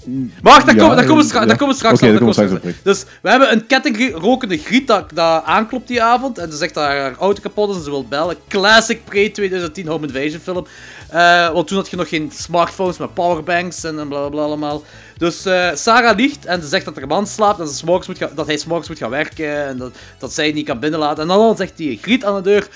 Maar 0.42 0.54
wacht, 0.54 0.66
daar 0.66 0.76
Ja, 0.76 0.82
komen, 0.82 0.96
daar 0.96 1.06
komen 1.06 1.22
we 1.24 1.30
straks, 1.30 1.44
ja. 1.44 1.50
daar 1.50 1.58
komen 1.58 1.74
we 1.76 1.80
straks 1.80 2.00
daar 2.00 2.10
komen 2.10 2.34
we 2.34 2.34
komen 2.36 2.52
we 2.52 2.58
straks 2.60 2.78
op. 2.78 2.84
Dus 2.84 3.06
we 3.22 3.30
hebben 3.30 3.52
een 3.52 3.66
kettingrokende 3.68 4.58
griet 4.58 4.88
dat, 4.88 5.10
dat 5.14 5.44
aanklopt 5.44 5.88
die 5.88 6.04
avond. 6.04 6.38
En 6.38 6.52
ze 6.52 6.58
zegt 6.58 6.74
dat 6.74 6.84
haar 6.84 7.16
auto 7.18 7.42
kapot 7.42 7.70
is 7.70 7.76
en 7.76 7.82
ze 7.84 7.90
wil 7.90 8.08
bellen. 8.08 8.36
Classic 8.48 9.00
pre-2010 9.04 9.86
home 9.88 10.08
invasion 10.08 10.40
film. 10.42 10.66
Eh, 11.10 11.50
want 11.50 11.68
toen 11.68 11.78
had 11.78 11.90
je 11.90 11.96
nog 11.96 12.10
geen 12.10 12.32
smartphones 12.34 12.98
met 12.98 13.14
powerbanks 13.14 13.84
en 13.84 14.08
bla 14.08 14.30
bla 14.30 14.42
allemaal. 14.42 14.84
Dus 15.18 15.46
eh, 15.46 15.70
Sarah 15.74 16.18
liegt 16.18 16.46
en 16.46 16.62
ze 16.62 16.68
zegt 16.68 16.86
dat 16.86 16.96
haar 16.96 17.08
man 17.08 17.28
slaapt 17.28 17.60
en 17.60 17.68
ze 17.68 17.86
moet 17.86 18.06
gaan, 18.18 18.30
dat 18.36 18.46
hij 18.46 18.58
s'morgens 18.58 18.90
moet 18.90 18.98
gaan 18.98 19.10
werken. 19.10 19.66
En 19.68 19.78
dat, 19.78 19.96
dat 20.18 20.34
zij 20.34 20.52
niet 20.52 20.66
kan 20.66 20.80
binnenlaten. 20.80 21.22
En 21.22 21.28
dan 21.28 21.56
zegt 21.58 21.78
die 21.78 22.00
griet 22.02 22.26
aan 22.26 22.36
de 22.36 22.42
deur. 22.42 22.68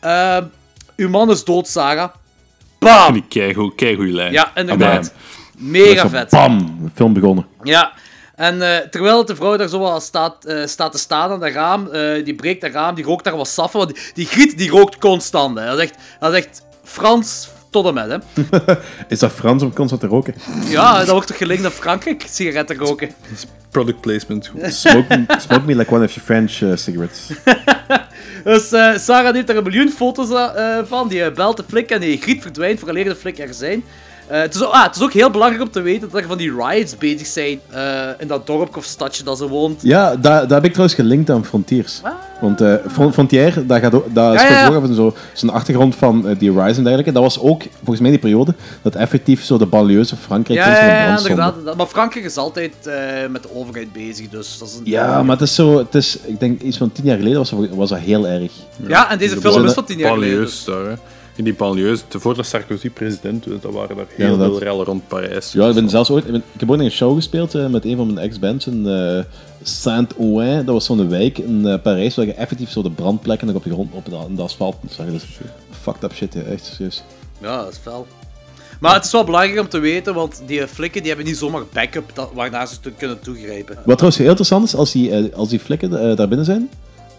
eh, 0.00 0.38
uw 0.98 1.08
man 1.08 1.30
is 1.30 1.44
dood, 1.44 1.68
Sarah. 1.68 2.10
Bam! 2.78 3.12
Die 3.12 3.24
keigoed, 3.28 3.74
keigoeie 3.74 4.12
lijn. 4.12 4.32
Ja, 4.32 4.50
inderdaad. 4.54 5.12
Mega 5.56 6.08
vet. 6.08 6.30
Bam! 6.30 6.78
De 6.82 6.90
film 6.94 7.12
begonnen. 7.12 7.46
Ja, 7.62 7.92
en 8.34 8.62
eh, 8.62 8.88
terwijl 8.88 9.24
de 9.24 9.36
vrouw 9.36 9.56
daar 9.56 9.68
zo 9.68 9.78
wat 9.78 10.02
staat, 10.02 10.44
eh, 10.44 10.66
staat 10.66 10.92
te 10.92 10.98
staan 10.98 11.30
aan 11.30 11.40
dat 11.40 11.52
raam, 11.52 11.86
eh, 11.86 12.24
die 12.24 12.34
breekt 12.34 12.60
dat 12.60 12.72
raam, 12.72 12.94
die 12.94 13.04
rookt 13.04 13.24
daar 13.24 13.36
wat 13.36 13.48
saffen, 13.48 13.78
want 13.78 13.94
die, 13.94 14.02
die 14.14 14.26
griet 14.26 14.58
die 14.58 14.70
rookt 14.70 14.98
constant. 14.98 15.58
Hè. 15.58 15.66
Dat, 15.66 15.78
is 15.78 15.82
echt, 15.84 15.94
dat 16.20 16.32
is 16.32 16.38
echt 16.38 16.62
Frans 16.84 17.48
tot 17.70 17.86
en 17.86 17.94
met, 17.94 18.08
hè. 18.08 18.16
Is 19.08 19.18
dat 19.18 19.32
Frans 19.32 19.62
om 19.62 19.72
constant 19.72 20.00
te 20.00 20.06
roken? 20.06 20.34
Ja, 20.64 20.98
dat 20.98 21.08
wordt 21.08 21.26
toch 21.26 21.36
gelinkt 21.36 21.64
aan 21.64 21.70
Frankrijk, 21.70 22.24
sigaretten 22.28 22.76
roken. 22.76 23.10
Product 23.70 24.00
placement. 24.00 24.50
Smoke, 24.62 25.24
smoke 25.38 25.64
me 25.64 25.74
like 25.74 25.94
one 25.94 26.04
of 26.04 26.12
your 26.12 26.26
French 26.26 26.78
cigarettes. 26.78 27.30
Dus 28.44 28.72
eh, 28.72 28.96
Sarah 28.96 29.32
neemt 29.32 29.46
daar 29.46 29.56
een 29.56 29.62
miljoen 29.62 29.90
foto's 29.90 30.30
eh, 30.30 30.78
van, 30.84 31.08
die 31.08 31.22
eh, 31.22 31.34
belt 31.34 31.56
de 31.56 31.64
flik 31.68 31.90
en 31.90 32.00
die 32.00 32.20
griet 32.20 32.42
verdwijnt 32.42 32.78
vooraleer 32.78 33.04
de 33.04 33.16
flik 33.16 33.38
er 33.38 33.54
zijn. 33.54 33.84
Eh, 34.28 34.40
het, 34.40 34.54
is 34.54 34.62
ook, 34.64 34.72
ah, 34.72 34.82
het 34.84 34.96
is 34.96 35.02
ook 35.02 35.12
heel 35.12 35.30
belangrijk 35.30 35.62
om 35.62 35.70
te 35.70 35.80
weten 35.80 36.08
dat 36.10 36.20
er 36.20 36.26
van 36.26 36.38
die 36.38 36.54
riots 36.54 36.96
bezig 36.96 37.26
zijn 37.26 37.60
eh, 37.70 37.82
in 38.18 38.26
dat 38.28 38.46
dorp 38.46 38.76
of 38.76 38.84
stadje 38.84 39.22
dat 39.24 39.38
ze 39.38 39.48
woont. 39.48 39.82
Ja, 39.82 40.16
daar, 40.16 40.40
daar 40.40 40.50
heb 40.56 40.64
ik 40.64 40.70
trouwens 40.72 40.98
gelinkt 40.98 41.30
aan 41.30 41.44
Frontiers. 41.44 42.00
Want 42.40 42.60
eh, 42.60 42.74
Fron- 42.92 43.12
Frontier, 43.12 43.66
dat, 43.66 43.78
gaat 43.80 43.94
ook, 43.94 44.14
dat 44.14 44.32
Ja, 44.32 44.38
speelt 44.38 44.58
ja, 44.58 44.66
ook 44.88 44.94
zo 44.94 45.14
zo'n 45.32 45.50
achtergrond 45.50 45.94
van 45.96 46.34
die 46.38 46.50
Rise 46.52 46.76
en 46.78 46.82
dergelijke. 46.84 47.12
Dat 47.12 47.22
was 47.22 47.40
ook 47.40 47.62
volgens 47.76 48.00
mij 48.00 48.10
die 48.10 48.18
periode 48.18 48.54
dat 48.82 48.94
effectief 48.94 49.44
zo 49.44 49.58
de 49.58 49.66
banlieues 49.66 50.08
van 50.08 50.18
Frankrijk 50.18 50.58
Ja, 50.60 50.66
ja, 50.68 51.16
inderdaad, 51.18 51.50
inderdaad. 51.52 51.76
Maar 51.76 51.86
Frankrijk 51.86 52.24
is 52.24 52.36
altijd 52.36 52.72
eh, 52.84 52.94
met 53.30 53.42
de 53.42 53.48
overheid 53.54 53.92
bezig, 53.92 54.28
dus 54.28 54.58
dat 54.58 54.68
is 54.68 54.74
een... 54.74 54.80
Ja, 54.84 55.22
maar 55.22 55.36
het 55.38 55.48
is 55.48 55.54
zo, 55.54 55.78
het 55.78 55.94
is, 55.94 56.18
ik 56.26 56.40
denk 56.40 56.62
iets 56.62 56.76
van 56.76 56.92
tien 56.92 57.04
jaar 57.04 57.16
geleden 57.16 57.38
was, 57.38 57.50
dat- 57.50 57.68
was 57.70 57.88
dat 57.88 57.98
heel 57.98 58.26
erg. 58.28 58.52
Ja, 58.86 59.10
en 59.10 59.18
deze 59.18 59.34
Dus 59.40 59.42
film 59.52 59.64
is 59.64 59.72
van 59.72 59.84
tien 59.84 59.98
jaar 59.98 60.12
geleden. 60.12 60.34
Banlieues 60.36 60.64
daar, 60.64 60.84
hè. 60.84 60.94
In 61.38 61.44
die 61.44 61.54
banlieues, 61.54 62.04
voordat 62.08 62.46
Sarkozy 62.46 62.90
president 62.90 63.44
werd, 63.44 63.62
dat 63.62 63.72
waren 63.72 63.98
er 63.98 64.06
heel 64.08 64.36
veel 64.36 64.58
rellen 64.58 64.84
rond 64.84 65.08
Parijs. 65.08 65.52
Ja, 65.52 65.68
ik 65.68 65.74
ben 65.74 65.88
zelfs 65.88 66.10
ooit, 66.10 66.24
ik, 66.24 66.30
ben- 66.30 66.42
ik 66.52 66.60
heb 66.60 66.70
ooit 66.70 66.80
in 66.80 66.84
een 66.84 66.92
show 66.92 67.14
gespeeld 67.14 67.54
eh, 67.54 67.66
met 67.66 67.84
een 67.84 67.96
van 67.96 68.06
mijn 68.12 68.26
ex-bands 68.26 68.66
in 68.66 68.86
eh, 68.86 69.24
Saint-Ouen. 69.62 70.64
Dat 70.64 70.74
was 70.74 70.84
zo'n 70.84 71.08
wijk 71.08 71.38
in 71.38 71.66
eh, 71.66 71.82
Parijs 71.82 72.14
waar 72.14 72.26
je 72.26 72.32
effectief 72.34 72.70
zo 72.70 72.82
de 72.82 72.90
brandplekken 72.90 73.54
op 73.54 73.64
de 73.64 73.70
grond, 73.70 73.92
op 73.94 74.04
de, 74.04 74.16
in 74.28 74.34
de 74.34 74.42
asfalt 74.42 74.76
zag. 74.88 75.06
Dus 75.06 75.24
fucked 75.80 76.02
up 76.02 76.14
shit, 76.14 76.34
hè. 76.34 76.42
echt 76.42 76.64
serieus. 76.64 77.02
Ja, 77.40 77.62
dat 77.62 77.72
is 77.72 77.78
fel. 77.78 78.06
Maar 78.80 78.94
het 78.94 79.04
is 79.04 79.12
wel 79.12 79.24
belangrijk 79.24 79.60
om 79.60 79.68
te 79.68 79.78
weten, 79.78 80.14
want 80.14 80.42
die 80.46 80.66
flikken 80.66 81.00
die 81.00 81.10
hebben 81.10 81.26
niet 81.28 81.38
zomaar 81.38 81.62
backup 81.72 82.10
dat, 82.14 82.30
waarnaar 82.34 82.68
ze 82.68 82.80
te 82.80 82.90
kunnen 82.90 83.20
toegrijpen. 83.20 83.74
Wat 83.74 83.84
trouwens 83.84 84.16
heel 84.18 84.28
interessant 84.28 84.64
is, 84.64 84.74
als 84.74 84.92
die, 84.92 85.34
als 85.34 85.48
die 85.48 85.60
flikken 85.60 86.10
eh, 86.10 86.16
daar 86.16 86.28
binnen 86.28 86.46
zijn... 86.46 86.70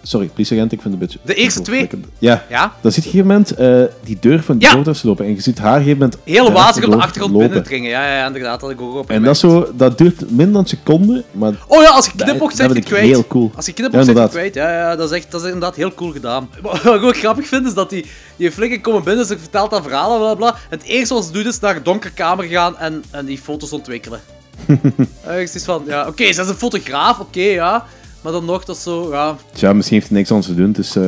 Sorry, 0.04 0.28
politieagent, 0.28 0.72
ik 0.72 0.82
vind 0.82 0.94
het 0.94 1.04
een 1.04 1.08
beetje... 1.08 1.20
De 1.26 1.34
eerste 1.34 1.62
twee? 1.62 1.90
Ja. 2.20 2.46
Ja? 2.50 2.74
Dan 2.82 2.92
ziet 2.92 3.04
je 3.04 3.10
op 3.10 3.16
een 3.16 3.26
moment 3.26 3.52
eh, 3.56 3.82
die 4.04 4.18
deur 4.20 4.44
van 4.44 4.58
die 4.58 4.68
Ja. 4.68 4.94
lopen. 5.04 5.26
En 5.26 5.36
je 5.36 5.42
ziet 5.42 5.58
haar 5.60 5.72
op 5.72 5.78
een 5.78 5.84
gegeven 5.84 6.00
moment... 6.00 6.18
Heel 6.24 6.52
wazig 6.52 6.86
op 6.86 6.92
de 6.92 6.98
achtergrond 6.98 7.32
lopen. 7.34 7.48
binnendringen. 7.48 7.90
Ja, 7.90 8.16
ja, 8.18 8.26
inderdaad, 8.26 8.60
dat 8.60 8.70
ik 8.70 8.82
ook 8.82 8.96
op 8.96 9.10
En 9.10 9.24
dat, 9.24 9.38
zo, 9.38 9.72
dat 9.76 9.98
duurt 9.98 10.20
minder 10.20 10.52
dan 10.52 10.62
een 10.62 10.68
seconde, 10.68 11.24
maar... 11.32 11.54
Oh 11.68 11.82
ja, 11.82 11.90
als 11.90 12.06
je 12.06 12.12
knipoog 12.16 12.50
dat 12.50 12.58
zet 12.58 12.70
je 12.72 12.76
ik 12.76 12.84
kwijt. 12.86 13.06
heel 13.06 13.28
cool. 13.28 13.52
Als 13.56 13.66
je 13.66 13.72
Ja, 13.76 13.78
knipoog 13.78 13.94
je 13.94 13.98
het 14.00 14.08
inderdaad. 14.08 14.32
kwijt. 14.32 14.54
Ja, 14.54 14.72
ja 14.72 14.96
dat, 14.96 15.12
is 15.12 15.18
echt, 15.18 15.32
dat 15.32 15.42
is 15.42 15.46
inderdaad 15.48 15.76
heel 15.76 15.94
cool 15.94 16.12
gedaan. 16.12 16.50
Wat 16.62 16.76
ik 16.86 17.04
ook 17.04 17.18
grappig 17.18 17.48
vind, 17.48 17.66
is 17.68 17.74
dat 17.74 17.90
die, 17.90 18.06
die 18.36 18.52
flikken 18.52 18.82
komen 18.82 19.04
binnen, 19.04 19.26
ze 19.26 19.40
vertelt 19.40 19.70
dat 19.70 19.84
verhaal 19.84 20.14
en 20.14 20.20
bla 20.20 20.34
bla. 20.36 20.48
En 20.70 20.78
het 20.78 20.84
eerste 20.84 21.14
wat 21.14 21.26
ze 21.26 21.32
doet 21.32 21.46
is 21.46 21.60
naar 21.60 21.76
een 21.76 21.84
donkere 21.84 22.14
kamer 22.14 22.46
gaan 22.46 22.78
en, 22.78 23.04
en 23.12 23.26
die 23.26 23.38
foto's 23.38 23.72
ontwikkelen. 23.72 24.20
Ergens 25.26 25.56
is 25.56 25.64
van, 25.64 25.84
ja, 25.88 26.08
oké, 26.08 26.24
ze 26.34 26.42
is 26.42 26.48
een 26.48 26.56
fotograaf, 26.56 27.20
oké, 27.20 27.40
ja. 27.42 27.86
Maar 28.22 28.32
dan 28.32 28.46
nog, 28.46 28.66
dat 28.66 28.76
is 28.76 28.84
zo, 28.84 29.10
ja. 29.12 29.36
Tja, 29.54 29.74
misschien 29.74 29.98
heeft 29.98 30.10
hij 30.10 30.18
niks 30.18 30.32
anders 30.32 30.48
te 30.48 30.56
doen. 30.56 30.68
Het 30.68 30.78
is, 30.78 30.96
eh, 30.96 31.04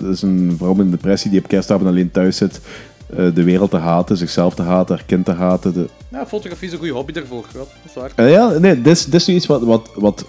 het 0.00 0.02
is 0.02 0.22
een 0.22 0.54
vrouw 0.58 0.74
met 0.74 0.84
een 0.84 0.90
depressie 0.90 1.30
die 1.30 1.40
op 1.40 1.48
kerstavond 1.48 1.88
alleen 1.88 2.10
thuis 2.10 2.36
zit. 2.36 2.60
eh, 3.16 3.34
de 3.34 3.42
wereld 3.42 3.70
te 3.70 3.76
haten, 3.76 4.16
zichzelf 4.16 4.54
te 4.54 4.62
haten, 4.62 4.96
haar 4.96 5.04
kind 5.06 5.24
te 5.24 5.32
haten. 5.32 5.72
De... 5.72 5.88
ja, 6.08 6.26
fotografie 6.26 6.66
is 6.66 6.72
een 6.72 6.78
goede 6.78 6.92
hobby 6.92 7.12
daarvoor. 7.12 7.44
Ja, 7.52 7.58
dat 7.58 7.68
is 7.84 7.94
waar. 7.94 8.12
Eh, 8.14 8.30
ja, 8.30 8.48
nee, 8.48 8.82
dit 8.82 8.96
is, 8.96 9.04
dit 9.04 9.14
is 9.14 9.26
nu 9.26 9.34
iets 9.34 9.46
wat... 9.46 9.62
wat, 9.62 9.90
wat 9.94 10.24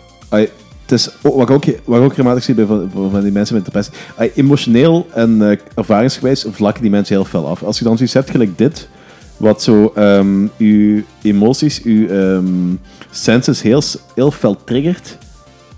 het 0.89 0.99
is 0.99 1.09
ook, 1.21 1.35
wat, 1.35 1.49
ik 1.49 1.55
ook, 1.55 1.65
wat 1.85 1.97
ik 1.97 2.03
ook 2.03 2.09
regelmatig 2.09 2.43
zie 2.43 2.55
bij 2.55 2.65
van, 2.65 2.91
van 3.11 3.21
die 3.21 3.31
mensen 3.31 3.55
met 3.55 3.65
depressie. 3.65 3.93
emotioneel 4.35 5.07
en 5.13 5.49
eh, 5.49 5.57
ervaringsgewijs 5.75 6.45
vlakken 6.49 6.81
die 6.81 6.91
mensen 6.91 7.15
heel 7.15 7.25
fel 7.25 7.47
af. 7.47 7.63
Als 7.63 7.77
je 7.77 7.83
dan 7.83 7.95
zoiets 7.95 8.13
hebt 8.13 8.29
gelijk 8.29 8.57
dit, 8.57 8.89
wat 9.37 9.63
zo 9.63 9.91
ehm 9.95 10.47
uw 10.57 11.01
emoties, 11.21 11.81
uw 11.83 12.07
ehm, 12.07 12.75
senses 13.11 13.61
heel, 13.61 13.81
heel 14.15 14.31
fel 14.31 14.63
triggert. 14.63 15.17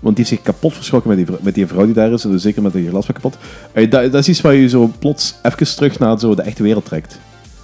Want 0.00 0.16
die 0.16 0.24
heeft 0.24 0.36
zich 0.36 0.52
kapot 0.52 0.74
verschrokken 0.74 1.16
met 1.16 1.26
die, 1.26 1.36
met 1.40 1.54
die 1.54 1.66
vrouw 1.66 1.84
die 1.84 1.94
daar 1.94 2.12
is. 2.12 2.22
Dus 2.22 2.42
zeker 2.42 2.62
met 2.62 2.72
die 2.72 2.88
glas 2.88 3.06
kapot. 3.06 3.36
Dat, 3.72 3.90
dat 3.90 4.14
is 4.14 4.28
iets 4.28 4.40
waar 4.40 4.54
je 4.54 4.68
zo 4.68 4.92
plots 4.98 5.34
even 5.42 5.76
terug 5.76 5.98
naar 5.98 6.18
zo 6.18 6.34
de 6.34 6.42
echte 6.42 6.62
wereld 6.62 6.84
trekt. 6.84 7.18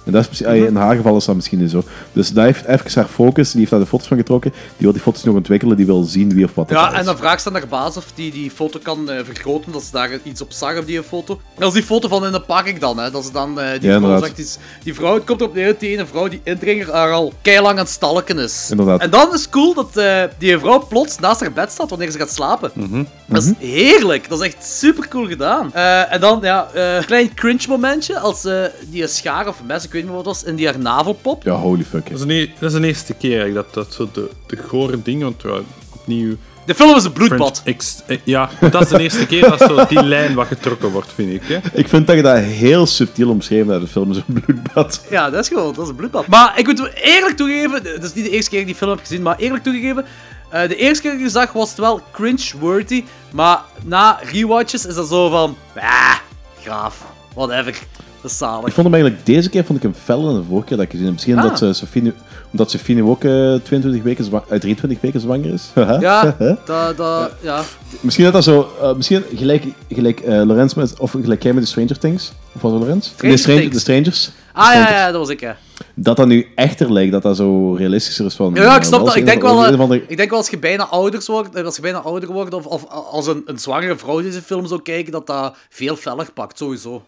En 0.07 0.13
dat 0.13 0.21
is, 0.21 0.27
precies- 0.27 0.45
ai, 0.45 0.65
in 0.65 0.75
haar 0.75 0.95
geval 0.95 1.17
is 1.17 1.25
dat 1.25 1.35
misschien 1.35 1.59
niet 1.59 1.71
zo. 1.71 1.83
Dus 2.13 2.29
daar 2.29 2.45
heeft 2.45 2.65
even 2.65 2.91
haar 2.93 3.05
focus. 3.07 3.49
Die 3.51 3.59
heeft 3.59 3.71
daar 3.71 3.79
de 3.79 3.85
foto's 3.85 4.07
van 4.07 4.17
getrokken. 4.17 4.51
Die 4.51 4.61
wil 4.77 4.91
die 4.91 5.01
foto's 5.01 5.23
nog 5.23 5.35
ontwikkelen. 5.35 5.77
Die 5.77 5.85
wil 5.85 6.03
zien 6.03 6.33
wie 6.33 6.45
of 6.45 6.53
wat 6.55 6.69
het 6.69 6.77
Ja, 6.77 6.91
is. 6.91 6.99
en 6.99 7.05
dan 7.05 7.17
vraagt 7.17 7.41
ze 7.41 7.47
aan 7.47 7.53
haar 7.53 7.67
baas 7.67 7.97
of 7.97 8.05
die 8.15 8.31
die 8.31 8.51
foto 8.51 8.79
kan 8.83 9.09
eh, 9.09 9.19
vergroten, 9.23 9.71
dat 9.71 9.83
ze 9.83 9.91
daar 9.91 10.09
iets 10.23 10.41
op 10.41 10.51
zag 10.51 10.77
op 10.77 10.85
die 10.85 11.03
foto. 11.03 11.39
Dat 11.57 11.67
is 11.67 11.73
die 11.73 11.83
foto 11.83 12.07
van 12.07 12.25
in 12.25 12.31
de 12.31 12.41
park 12.41 12.79
dan, 12.79 12.97
hè. 12.99 13.11
Dat 13.11 13.25
ze 13.25 13.31
dan, 13.31 13.59
eh, 13.59 13.65
die 13.65 13.73
Ja, 13.73 13.79
vrouw 13.79 13.93
inderdaad. 13.95 14.23
zegt 14.23 14.37
iets... 14.37 14.57
Die 14.83 14.93
vrouw, 14.93 15.13
het 15.13 15.23
komt 15.23 15.41
erop 15.41 15.53
neer 15.53 15.65
dat 15.67 15.79
die 15.79 15.89
ene 15.89 16.05
vrouw, 16.05 16.27
die 16.27 16.41
indringer, 16.43 16.91
haar 16.91 17.11
al 17.11 17.33
keilang 17.41 17.71
aan 17.77 17.77
het 17.85 17.89
stalken 17.89 18.39
is. 18.39 18.67
Inderdaad. 18.71 19.01
En 19.01 19.09
dan 19.09 19.33
is 19.33 19.41
het 19.41 19.49
cool 19.49 19.73
dat 19.73 19.97
eh, 19.97 20.23
die 20.37 20.59
vrouw 20.59 20.85
plots 20.87 21.19
naast 21.19 21.39
haar 21.39 21.51
bed 21.53 21.71
staat 21.71 21.89
wanneer 21.89 22.11
ze 22.11 22.17
gaat 22.17 22.33
slapen. 22.33 22.71
Mhm. 22.73 23.03
Dat 23.25 23.43
is 23.43 23.51
heerlijk. 23.69 24.29
Dat 24.29 24.39
is 24.41 24.45
echt 24.45 24.65
super 24.65 25.07
cool 25.07 25.27
gedaan. 25.27 25.73
Eh, 25.73 26.13
en 26.13 26.19
dan, 26.19 26.39
ja, 26.41 26.67
eh 26.73 27.05
klein 27.05 27.33
cringe 27.33 27.65
momentje 27.67 28.19
als 28.19 28.45
eh, 28.45 28.63
die 28.89 29.07
schaar 29.07 29.47
of 29.47 29.61
mes, 29.67 29.85
ik 29.85 29.93
weet 29.97 30.05
niet 30.05 30.15
wat 30.23 30.25
het 30.25 30.35
was, 30.35 30.43
in 30.43 30.55
die 30.55 30.65
haar 30.65 30.79
navelpop. 30.79 31.43
Ja, 31.43 31.55
holy 31.55 31.83
fuck. 31.83 32.09
Dat 32.09 32.19
is, 32.19 32.35
een, 32.35 32.51
dat 32.59 32.73
is 32.73 32.79
de 32.79 32.87
eerste 32.87 33.13
keer 33.13 33.53
dat, 33.53 33.73
dat 33.73 33.93
zo 33.93 34.09
de, 34.13 34.29
de 34.47 34.57
gore 34.57 35.01
dingen, 35.01 35.23
want 35.23 35.41
ja, 35.41 35.59
opnieuw... 35.95 36.35
De 36.65 36.75
film 36.75 36.95
is 36.95 37.03
een 37.03 37.13
bloedbad. 37.13 37.61
French 37.61 37.83
eh, 38.07 38.17
ja, 38.23 38.49
dat 38.71 38.81
is 38.81 38.87
de 38.87 38.99
eerste 38.99 39.25
keer 39.25 39.49
dat 39.49 39.59
zo 39.59 39.85
die 39.85 40.03
lijn 40.15 40.33
wat 40.33 40.47
getrokken 40.47 40.91
wordt, 40.91 41.13
vind 41.13 41.33
ik. 41.33 41.41
Hè. 41.43 41.57
Ik 41.73 41.87
vind 41.87 42.07
dat 42.07 42.15
je 42.15 42.21
dat 42.21 42.37
heel 42.37 42.85
subtiel 42.85 43.29
omschreven 43.29 43.67
hebt. 43.71 43.81
De 43.81 43.87
film 43.91 44.11
is 44.11 44.17
een 44.17 44.41
bloedbad. 44.43 45.05
Ja, 45.09 45.29
dat 45.29 45.41
is 45.41 45.47
gewoon, 45.47 45.73
dat 45.73 45.83
is 45.83 45.89
een 45.89 45.95
bloedbad. 45.95 46.27
Maar 46.27 46.59
ik 46.59 46.65
moet 46.65 46.91
eerlijk 46.93 47.37
toegeven, 47.37 47.73
het 47.83 48.03
is 48.03 48.13
niet 48.13 48.25
de 48.25 48.31
eerste 48.31 48.49
keer 48.49 48.59
dat 48.59 48.67
ik 48.69 48.73
die 48.73 48.75
film 48.75 48.89
heb 48.89 48.99
gezien, 48.99 49.21
maar 49.21 49.37
eerlijk 49.37 49.63
toegegeven, 49.63 50.05
Eh, 50.49 50.67
de 50.67 50.75
eerste 50.75 51.01
keer 51.01 51.11
dat 51.11 51.19
ik 51.19 51.25
die 51.25 51.35
zag 51.35 51.51
was 51.51 51.69
het 51.69 51.77
wel 51.77 52.01
cringe-worthy, 52.11 53.03
maar 53.31 53.61
na 53.83 54.19
rewatches 54.31 54.85
is 54.85 54.95
dat 54.95 55.07
zo 55.07 55.29
van... 55.29 55.57
Ah, 55.75 56.15
graaf. 56.61 57.05
Whatever. 57.33 57.79
Dat 58.21 58.31
is 58.31 58.37
zalig. 58.37 58.67
Ik 58.67 58.73
vond 58.73 58.85
hem 58.87 58.93
eigenlijk 58.95 59.25
deze 59.25 59.49
keer 59.49 59.63
vond 59.65 59.77
ik 59.77 59.83
hem 59.83 59.93
feller 60.03 60.25
dan 60.25 60.35
de 60.35 60.43
vorige 60.47 60.67
keer 60.67 60.77
dat 60.77 60.85
ik 60.85 60.91
gezien 60.91 61.05
heb. 61.05 61.13
Misschien 61.15 61.37
Ah. 61.37 61.43
omdat, 61.43 61.75
Sophie 61.75 62.01
nu, 62.01 62.13
omdat 62.51 62.71
Sophie 62.71 62.95
nu 62.95 63.03
ook 63.03 63.23
eh, 63.23 63.53
22 63.63 64.03
weken 64.03 64.23
zwa- 64.25 64.43
eh, 64.49 64.59
23 64.59 65.01
weken 65.01 65.19
zwanger 65.19 65.53
is. 65.53 65.63
Ja, 65.99 66.35
dat, 66.65 66.97
dat, 66.97 67.31
ja. 67.41 67.61
Misschien 67.99 68.23
dat 68.23 68.33
dat 68.33 68.43
zo... 68.43 68.69
misschien 68.97 69.23
gelijk, 69.35 69.63
gelijk 69.89 70.21
Lorenz 70.25 70.73
met... 70.73 70.99
Of 70.99 71.11
gelijk 71.11 71.43
jij 71.43 71.53
met 71.53 71.63
de 71.63 71.69
Stranger 71.69 71.97
Things. 71.99 72.31
Of 72.55 72.61
was 72.61 72.71
het 72.71 72.81
Lorenz? 72.81 73.05
Stranger 73.07 73.35
de, 73.35 73.41
Stranger- 73.41 73.69
de 73.69 73.79
Strangers. 73.79 74.29
Ah, 74.53 74.73
ja, 74.73 74.89
ja, 74.89 75.11
dat 75.11 75.19
was 75.19 75.29
ik, 75.29 75.39
ja. 75.39 75.57
Dat 75.95 76.15
dat 76.17 76.27
nu 76.27 76.47
echter 76.55 76.93
lijkt. 76.93 77.11
Dat 77.11 77.21
dat 77.21 77.35
zo 77.37 77.73
realistischer 77.73 78.25
is 78.25 78.35
van... 78.35 78.53
Ja, 78.53 78.61
ja, 78.63 78.75
ik 78.75 78.83
snap 78.83 79.05
dat. 79.05 79.15
Ik 79.15 79.25
denk 79.25 79.41
wel, 79.41 79.65
andere- 79.65 80.03
ik 80.07 80.17
denk 80.17 80.29
wel 80.29 80.39
als 80.39 80.49
je 80.49 80.57
bijna 80.59 80.87
ouders 80.87 81.27
wordt, 81.27 81.63
als 81.65 81.75
je 81.75 81.81
bijna 81.81 81.97
ouder 81.97 82.31
wordt, 82.31 82.53
of, 82.53 82.65
of 82.65 82.85
als 82.89 83.27
een, 83.27 83.41
een 83.45 83.59
zwangere 83.59 83.97
vrouw 83.97 84.21
deze 84.21 84.41
film 84.41 84.65
zou 84.67 84.81
kijken, 84.81 85.11
dat 85.11 85.27
dat 85.27 85.55
veel 85.69 85.95
feller 85.95 86.27
pakt, 86.33 86.57
sowieso. 86.57 87.03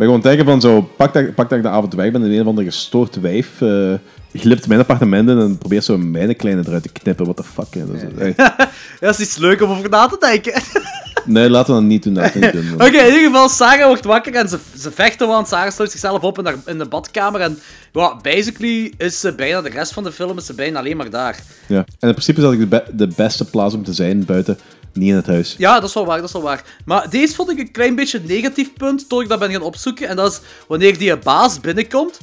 Ik 0.00 0.06
ben 0.06 0.14
gewoon 0.14 0.30
denken 0.36 0.52
van 0.52 0.60
zo, 0.60 0.90
pak 0.96 1.12
dat, 1.12 1.34
pak 1.34 1.48
dat 1.48 1.58
ik 1.58 1.64
de 1.64 1.70
avond 1.70 1.94
weg 1.94 2.10
ben 2.10 2.22
en 2.22 2.30
een 2.30 2.40
of 2.40 2.46
andere 2.46 2.66
gestoord 2.66 3.20
wijf 3.20 3.60
eh, 3.60 3.92
glipt 4.34 4.66
mijn 4.66 4.80
appartement 4.80 5.28
in 5.28 5.38
en 5.38 5.58
probeert 5.58 5.84
zo 5.84 5.98
mijn 5.98 6.36
kleine 6.36 6.62
eruit 6.66 6.82
te 6.82 6.88
knippen. 6.92 7.24
What 7.24 7.36
the 7.36 7.42
fuck. 7.42 7.86
Dat 7.86 7.96
is, 7.96 8.02
hey. 8.16 8.34
Ja, 8.36 8.56
dat 9.00 9.18
is 9.18 9.26
iets 9.26 9.36
leuk 9.36 9.62
om 9.62 9.70
over 9.70 9.90
na 9.90 10.06
te 10.06 10.16
denken. 10.20 10.62
Nee, 11.24 11.50
laten 11.50 11.74
we 11.74 11.80
dat 11.80 11.88
niet 11.88 12.02
doen. 12.02 12.14
Laten 12.14 12.40
we 12.40 12.46
dat 12.46 12.54
niet 12.54 12.70
doen. 12.70 12.86
Oké, 12.86 12.98
in 12.98 13.06
ieder 13.06 13.20
geval, 13.30 13.48
Sarah 13.48 13.86
wordt 13.86 14.04
wakker 14.04 14.34
en 14.34 14.48
ze, 14.48 14.58
ze 14.78 14.90
vechten, 14.90 15.28
want 15.28 15.48
Sarah 15.48 15.72
sluit 15.72 15.90
zichzelf 15.90 16.22
op 16.22 16.38
in, 16.38 16.44
haar, 16.44 16.54
in 16.66 16.78
de 16.78 16.84
badkamer. 16.84 17.40
En 17.40 17.58
basically 18.22 18.92
is 18.98 19.20
ze 19.20 19.34
bijna 19.34 19.60
de 19.60 19.68
rest 19.68 19.92
van 19.92 20.04
de 20.04 20.12
film 20.12 20.38
is 20.38 20.46
ze 20.46 20.54
bijna 20.54 20.78
alleen 20.78 20.96
maar 20.96 21.10
daar. 21.10 21.38
Ja. 21.66 21.76
En 21.98 22.08
in 22.08 22.14
principe 22.14 22.40
is 22.40 22.46
dat 22.46 22.58
de, 22.58 22.66
be- 22.66 22.84
de 22.92 23.08
beste 23.16 23.44
plaats 23.44 23.74
om 23.74 23.84
te 23.84 23.92
zijn 23.92 24.24
buiten, 24.24 24.58
niet 24.92 25.08
in 25.08 25.16
het 25.16 25.26
huis. 25.26 25.54
Ja, 25.58 25.74
dat 25.80 25.88
is 25.88 25.94
wel 25.94 26.06
waar, 26.06 26.16
dat 26.16 26.26
is 26.26 26.32
wel 26.32 26.42
waar. 26.42 26.64
Maar 26.84 27.10
deze 27.10 27.34
vond 27.34 27.50
ik 27.50 27.58
een 27.58 27.70
klein 27.70 27.94
beetje 27.94 28.18
een 28.18 28.26
negatief 28.26 28.72
punt, 28.72 29.08
tot 29.08 29.22
ik 29.22 29.28
dat 29.28 29.38
ben 29.38 29.50
gaan 29.50 29.62
opzoeken. 29.62 30.08
En 30.08 30.16
dat 30.16 30.32
is 30.32 30.40
wanneer 30.68 30.98
die 30.98 31.16
baas 31.16 31.60
binnenkomt. 31.60 32.18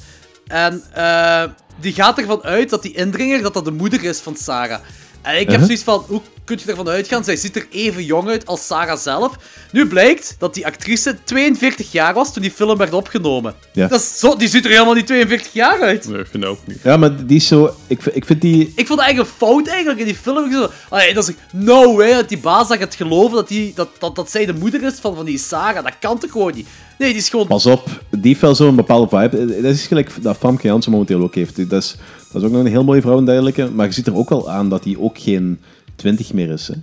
En 0.47 0.84
eh, 0.93 1.43
die 1.80 1.93
gaat 1.93 2.18
ervan 2.18 2.43
uit 2.43 2.70
dat 2.70 2.82
die 2.82 2.95
indringer 2.95 3.41
dat 3.41 3.53
dat 3.53 3.65
de 3.65 3.72
moeder 3.72 4.03
is 4.03 4.20
van 4.20 4.36
Sarah. 4.36 4.82
En 5.28 5.34
ik 5.34 5.40
heb 5.40 5.48
Uh-huh. 5.50 5.66
zoiets 5.66 5.84
van, 5.84 6.04
hoe 6.08 6.22
kun 6.44 6.60
je 6.64 6.70
ervan 6.70 6.88
uitgaan? 6.90 7.24
Zij 7.24 7.36
ziet 7.36 7.56
er 7.56 7.68
even 7.72 8.04
jong 8.06 8.28
uit 8.30 8.46
als 8.46 8.66
Sarah 8.66 8.98
zelf. 8.98 9.36
Nu 9.72 9.88
blijkt 9.88 10.36
dat 10.40 10.54
die 10.54 10.66
actrice 10.66 11.16
42 11.24 11.92
jaar 11.92 12.14
was 12.14 12.34
toen 12.34 12.42
die 12.42 12.52
film 12.52 12.78
werd 12.78 12.94
opgenomen. 12.94 13.54
Ja. 13.74 13.88
Dat 13.88 14.00
is 14.00 14.20
zo, 14.20 14.36
die 14.36 14.48
ziet 14.48 14.66
er 14.66 14.72
helemaal 14.72 14.94
niet 14.94 15.08
42 15.08 15.54
jaar 15.54 15.82
uit. 15.82 16.08
Nee, 16.10 16.20
ik 16.20 16.28
vind 16.32 16.44
dat 16.44 16.52
ook 16.52 16.68
niet. 16.68 16.80
Ja, 16.84 16.98
maar 16.98 17.26
die 17.26 17.36
is 17.38 17.48
zo... 17.48 17.76
Ik, 17.88 18.02
vind- 18.02 18.16
ik 18.16 18.26
vind 18.26 18.42
die... 18.42 18.62
Ik 18.76 18.88
vond 18.88 19.00
het 19.00 19.08
eigenlijk 19.08 19.30
een 19.30 19.48
fout 19.48 19.68
eigenlijk 19.68 20.00
in 20.00 20.06
die 20.06 20.16
film. 20.16 20.46
Ik 20.46 20.52
zo, 20.52 20.70
allee, 20.90 21.14
dat 21.14 21.28
is 21.30 21.36
no 21.54 21.96
way 21.96 22.14
dat 22.14 22.30
die 22.30 22.38
baas 22.40 22.68
dat 22.68 22.78
gaat 22.78 22.96
geloven 22.96 23.36
dat, 23.36 23.48
die, 23.48 23.72
dat, 23.76 23.90
dat, 24.00 24.16
dat 24.16 24.32
zij 24.32 24.46
de 24.46 24.54
moeder 24.54 24.84
is 24.84 24.94
van, 25.02 25.16
van 25.16 25.26
die 25.26 25.38
Sarah. 25.38 25.84
Dat 25.84 25.94
kan 26.00 26.20
toch 26.20 26.32
gewoon 26.32 26.54
niet? 26.56 26.68
Nee, 26.98 27.10
die 27.10 27.18
is 27.22 27.30
gewoon... 27.30 27.48
Pas 27.48 27.66
op, 27.66 27.90
die 28.10 28.22
heeft 28.24 28.42
wel 28.42 28.56
zo'n 28.56 28.76
bepaalde 28.76 29.18
vibe. 29.18 29.62
Dat 29.62 29.74
is 29.74 29.88
gelijk 29.88 30.12
dat 30.24 30.38
Famke 30.38 30.68
Janssen 30.68 30.92
momenteel 30.92 31.22
ook 31.22 31.36
heeft. 31.36 31.70
Dat 31.70 31.84
is, 31.84 31.96
dat 32.32 32.42
is 32.42 32.48
ook 32.48 32.54
nog 32.54 32.64
een 32.66 32.72
heel 32.72 32.84
mooie 32.84 33.02
vrouw 33.02 33.18
en 33.18 33.26
dergelijke. 33.26 33.70
Maar 33.72 33.86
je 33.86 33.94
ziet 33.94 34.08
er 34.08 34.16
ook 34.16 34.30
wel 34.30 34.50
aan 34.50 34.70
dat 34.70 34.84
hij 34.84 34.96
ook 35.00 35.20
geen 35.20 35.60
20 35.96 36.34
meer 36.34 36.50
is. 36.50 36.68
Hè. 36.68 36.74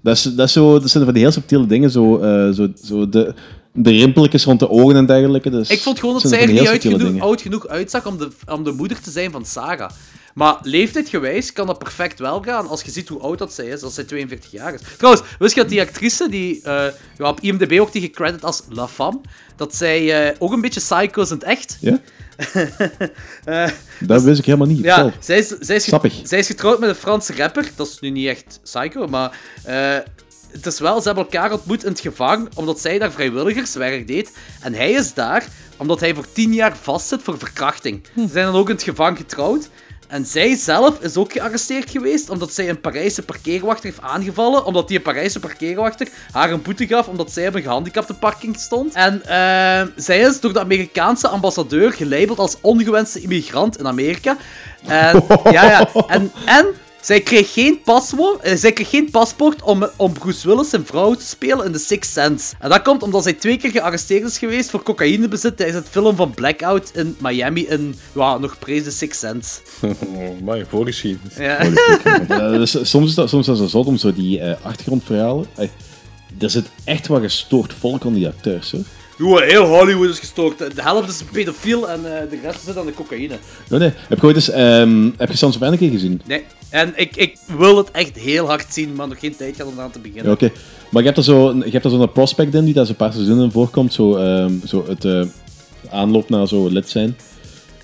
Dat, 0.00 0.16
is, 0.16 0.22
dat, 0.22 0.46
is 0.46 0.52
zo, 0.52 0.80
dat 0.80 0.90
zijn 0.90 1.04
van 1.04 1.12
die 1.12 1.22
heel 1.22 1.32
subtiele 1.32 1.66
dingen. 1.66 1.90
Zo, 1.90 2.18
eh, 2.18 2.50
zo, 2.50 2.68
zo 2.84 3.08
de, 3.08 3.34
de 3.72 3.90
rimpeltjes 3.90 4.44
rond 4.44 4.60
de 4.60 4.70
ogen 4.70 4.96
en 4.96 5.06
dergelijke. 5.06 5.50
Dus, 5.50 5.70
Ik 5.70 5.80
vond 5.80 5.98
gewoon 5.98 6.14
dat 6.14 6.28
zij 6.28 6.40
er 6.40 6.52
niet 6.52 6.68
uit 6.68 6.82
genoeg, 6.82 7.20
oud 7.20 7.40
genoeg 7.40 7.68
uitzag 7.68 8.06
om 8.06 8.18
de, 8.18 8.28
om 8.46 8.64
de 8.64 8.72
moeder 8.72 9.00
te 9.00 9.10
zijn 9.10 9.30
van 9.30 9.44
Sarah. 9.44 9.90
Maar 10.34 10.58
leeftijdgewijs 10.62 11.52
kan 11.52 11.66
dat 11.66 11.78
perfect 11.78 12.18
wel 12.18 12.42
gaan 12.42 12.68
als 12.68 12.82
je 12.82 12.90
ziet 12.90 13.08
hoe 13.08 13.20
oud 13.20 13.38
dat 13.38 13.52
zij 13.52 13.66
is, 13.66 13.82
als 13.82 13.94
zij 13.94 14.04
42 14.04 14.50
jaar 14.50 14.74
is. 14.74 14.80
Trouwens, 14.96 15.24
wist 15.38 15.54
je 15.54 15.60
dat 15.60 15.70
die 15.70 15.80
actrice, 15.80 16.28
die 16.28 16.62
eh, 16.62 16.86
ja, 17.18 17.28
op 17.28 17.40
IMDb 17.40 17.80
ook 17.80 17.92
die 17.92 18.02
gecredit 18.02 18.44
als 18.44 18.62
La 18.68 18.88
Femme, 18.88 19.20
dat 19.56 19.74
zij 19.74 20.28
eh, 20.28 20.36
ook 20.38 20.52
een 20.52 20.60
beetje 20.60 20.80
psycho 20.80 21.22
is 21.22 21.30
in 21.30 21.36
het 21.36 21.44
echt? 21.44 21.78
Ja? 21.80 22.00
Eh, 23.44 23.68
Dat 24.00 24.22
wist 24.22 24.38
ik 24.38 24.44
helemaal 24.44 24.66
niet. 24.66 24.78
Ja, 24.82 25.12
zij 25.20 25.38
is, 25.38 25.48
zij, 25.60 25.76
is 25.76 25.84
Sappig. 25.84 26.14
zij 26.22 26.38
is 26.38 26.46
getrouwd 26.46 26.78
met 26.80 26.88
een 26.88 26.94
Franse 26.94 27.34
rapper. 27.36 27.70
Dat 27.76 27.86
is 27.88 27.98
nu 28.00 28.10
niet 28.10 28.26
echt 28.28 28.60
psycho, 28.62 29.06
maar... 29.06 29.38
eh, 29.64 29.96
het 30.48 30.66
is 30.66 30.78
wel, 30.80 31.00
ze 31.00 31.06
hebben 31.06 31.24
elkaar 31.24 31.52
ontmoet 31.52 31.84
in 31.84 31.90
het 31.90 32.00
gevangen 32.00 32.48
omdat 32.54 32.80
zij 32.80 32.98
daar 32.98 33.12
vrijwilligerswerk 33.12 34.06
deed. 34.06 34.32
En 34.60 34.74
hij 34.74 34.90
is 34.92 35.14
daar 35.14 35.46
omdat 35.76 36.00
hij 36.00 36.14
voor 36.14 36.26
tien 36.32 36.54
jaar 36.54 36.76
vastzit 36.76 37.22
voor 37.22 37.38
verkrachting. 37.38 38.00
Ze 38.16 38.26
zijn 38.32 38.44
dan 38.46 38.54
ook 38.54 38.68
in 38.68 38.74
het 38.74 38.84
gevangen 38.84 39.16
getrouwd. 39.16 39.68
En 40.08 40.26
zij 40.26 40.56
zelf 40.56 41.00
is 41.00 41.16
ook 41.16 41.32
gearresteerd 41.32 41.90
geweest 41.90 42.30
omdat 42.30 42.52
zij 42.52 42.68
een 42.68 42.80
Parijse 42.80 43.22
parkeerwachter 43.22 43.84
heeft 43.84 44.00
aangevallen. 44.00 44.64
Omdat 44.64 44.88
die 44.88 44.96
een 44.96 45.02
Parijse 45.02 45.40
parkeerwachter 45.40 46.08
haar 46.32 46.50
een 46.50 46.62
boete 46.62 46.86
gaf 46.86 47.08
omdat 47.08 47.32
zij 47.32 47.48
op 47.48 47.54
een 47.54 47.62
gehandicapte 47.62 48.14
parking 48.14 48.56
stond. 48.56 48.94
En 48.94 49.22
eh, 49.24 49.86
zij 49.96 50.18
is 50.18 50.40
door 50.40 50.52
de 50.52 50.60
Amerikaanse 50.60 51.28
ambassadeur 51.28 51.92
gelabeld 51.92 52.38
als 52.38 52.56
ongewenste 52.60 53.20
immigrant 53.20 53.78
in 53.78 53.86
Amerika. 53.86 54.36
En, 54.86 55.24
ja, 55.50 55.64
ja. 55.64 55.88
En, 56.06 56.32
en 56.44 56.66
zij 57.08 57.20
kreeg 57.20 57.52
geen 57.52 57.80
paspoort, 57.84 58.42
eh, 58.42 58.56
zij 58.56 58.72
kreeg 58.72 58.90
geen 58.90 59.10
paspoort 59.10 59.62
om, 59.62 59.88
om 59.96 60.12
Bruce 60.12 60.48
Willis 60.48 60.70
zijn 60.70 60.86
vrouw 60.86 61.14
te 61.14 61.24
spelen 61.24 61.66
in 61.66 61.72
The 61.72 61.78
Sixth 61.78 62.12
Sense. 62.12 62.54
En 62.58 62.68
dat 62.68 62.82
komt 62.82 63.02
omdat 63.02 63.22
zij 63.22 63.32
twee 63.32 63.56
keer 63.56 63.70
gearresteerd 63.70 64.24
is 64.24 64.38
geweest 64.38 64.70
voor 64.70 64.82
cocaïnebezit 64.82 65.56
tijdens 65.56 65.78
het 65.78 65.88
film 65.88 66.16
van 66.16 66.30
Blackout 66.30 66.90
in 66.94 67.16
Miami 67.18 67.66
in, 67.66 67.94
ja, 68.14 68.38
nog 68.38 68.58
prees 68.58 68.82
The 68.82 68.90
Sixth 68.90 69.20
Sense. 69.20 69.60
Oh, 69.82 70.40
maar 70.44 70.64
voorgeschiedenis. 70.68 71.36
Ja. 71.36 71.62
Ja, 72.28 72.50
dus 72.50 72.90
soms 72.90 73.08
is 73.08 73.14
dat, 73.14 73.28
soms 73.28 73.48
is 73.48 73.58
dat 73.58 73.70
zo 73.70 73.78
zot 73.78 73.86
om 73.86 73.96
zo 73.96 74.12
die 74.12 74.40
eh, 74.40 74.64
achtergrondverhalen. 74.64 75.46
Ey, 75.56 75.70
er 76.38 76.50
zit 76.50 76.66
echt 76.84 77.06
wat 77.06 77.20
gestoord 77.22 77.74
volk 77.78 78.04
aan 78.04 78.14
die 78.14 78.26
acteurs. 78.26 78.70
Hoor. 78.70 78.84
Joh, 79.18 79.40
heel 79.40 79.66
Hollywood 79.66 80.08
is 80.08 80.18
gestoord. 80.18 80.58
De 80.58 80.82
helft 80.82 81.08
is 81.08 81.20
een 81.20 81.26
pedofiel 81.32 81.90
en 81.90 82.20
eh, 82.20 82.30
de 82.30 82.38
rest 82.42 82.64
zit 82.64 82.76
aan 82.76 82.86
de 82.86 82.94
cocaïne. 82.94 83.38
Nee, 83.68 83.80
nee. 83.80 83.92
Heb 84.08 84.20
je 84.20 84.26
ooit 84.26 84.36
eens, 84.36 84.50
ehm, 84.50 85.10
heb 85.16 85.30
je 85.30 85.36
Sons 85.36 85.56
of 85.56 85.62
Anarchy 85.62 85.90
gezien? 85.90 86.20
Nee. 86.26 86.44
En 86.70 86.92
ik, 86.96 87.16
ik 87.16 87.36
wil 87.58 87.76
het 87.76 87.90
echt 87.90 88.16
heel 88.16 88.46
hard 88.46 88.66
zien, 88.74 88.94
maar 88.94 89.08
nog 89.08 89.18
geen 89.18 89.36
tijd 89.36 89.56
gehad 89.56 89.70
om 89.70 89.78
eraan 89.78 89.90
te 89.90 89.98
beginnen. 89.98 90.24
Ja, 90.24 90.32
oké. 90.32 90.50
Maar 90.90 91.02
je 91.02 91.08
hebt 91.08 91.18
er 91.18 91.24
zo, 91.24 91.54
je 91.54 91.70
hebt 91.70 91.84
er 91.84 91.90
zo'n 91.90 92.12
prospect 92.12 92.54
in 92.54 92.64
die 92.64 92.74
daar 92.74 92.86
zo'n 92.86 92.96
paar 92.96 93.12
seizoenen 93.12 93.52
voorkomt. 93.52 93.92
Zo, 93.92 94.16
ehm, 94.16 94.52
zo 94.66 94.84
het 94.88 95.04
eh, 95.04 95.22
aanloop 95.90 96.28
naar 96.28 96.48
zo 96.48 96.68
lid 96.68 96.88
zijn. 96.88 97.16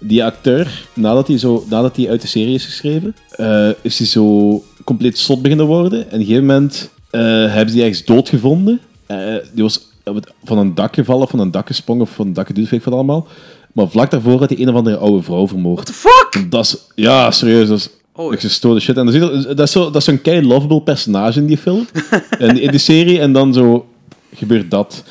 Die 0.00 0.24
acteur, 0.24 0.86
nadat 0.94 1.28
hij, 1.28 1.38
zo, 1.38 1.64
nadat 1.68 1.96
hij 1.96 2.08
uit 2.10 2.20
de 2.20 2.28
serie 2.28 2.54
is 2.54 2.64
geschreven, 2.64 3.16
eh, 3.30 3.68
is 3.82 3.98
hij 3.98 4.06
zo 4.06 4.64
compleet 4.84 5.18
zot 5.18 5.42
beginnen 5.42 5.66
worden. 5.66 5.98
En 5.98 6.06
op 6.06 6.12
een 6.12 6.18
gegeven 6.18 6.46
moment 6.46 6.90
hebben 7.10 7.68
ze 7.68 7.74
die 7.74 7.82
ergens 7.82 8.04
doodgevonden. 8.04 8.80
Die 9.52 9.62
was 9.62 9.92
van 10.44 10.58
een 10.58 10.74
dak 10.74 10.94
gevallen, 10.94 11.28
van 11.28 11.38
een 11.38 11.50
dak 11.50 11.66
gesprongen 11.66 12.02
of 12.02 12.10
van 12.10 12.26
een 12.26 12.32
dak 12.32 12.46
geduwd, 12.46 12.68
weet 12.70 12.78
ik 12.80 12.84
wat 12.84 12.94
allemaal. 12.94 13.26
Maar 13.72 13.88
vlak 13.88 14.10
daarvoor 14.10 14.38
had 14.38 14.48
hij 14.50 14.58
een 14.60 14.68
of 14.68 14.74
andere 14.74 14.96
oude 14.96 15.22
vrouw 15.22 15.48
vermoord. 15.48 15.74
What 15.74 15.86
the 15.86 16.08
fuck? 16.32 16.50
Dat 16.50 16.64
is, 16.64 16.76
ja, 16.94 17.30
serieus, 17.30 17.68
dat 17.68 17.78
is 17.78 17.88
Oh, 18.16 18.32
echt 18.32 18.42
gestoorde 18.42 18.80
shit. 18.80 18.96
En 18.96 19.06
dat 19.56 19.58
is 19.58 19.72
zo- 19.72 19.84
dat 19.84 19.96
is 19.96 20.04
zo'n 20.04 20.22
kei 20.22 20.46
lovable 20.46 20.82
personage 20.82 21.38
in 21.38 21.46
die 21.46 21.58
film, 21.58 21.86
in, 22.38 22.60
in 22.60 22.70
die 22.70 22.78
serie, 22.80 23.20
en 23.20 23.32
dan 23.32 23.52
zo 23.54 23.86
gebeurt 24.34 24.70
dat. 24.70 25.04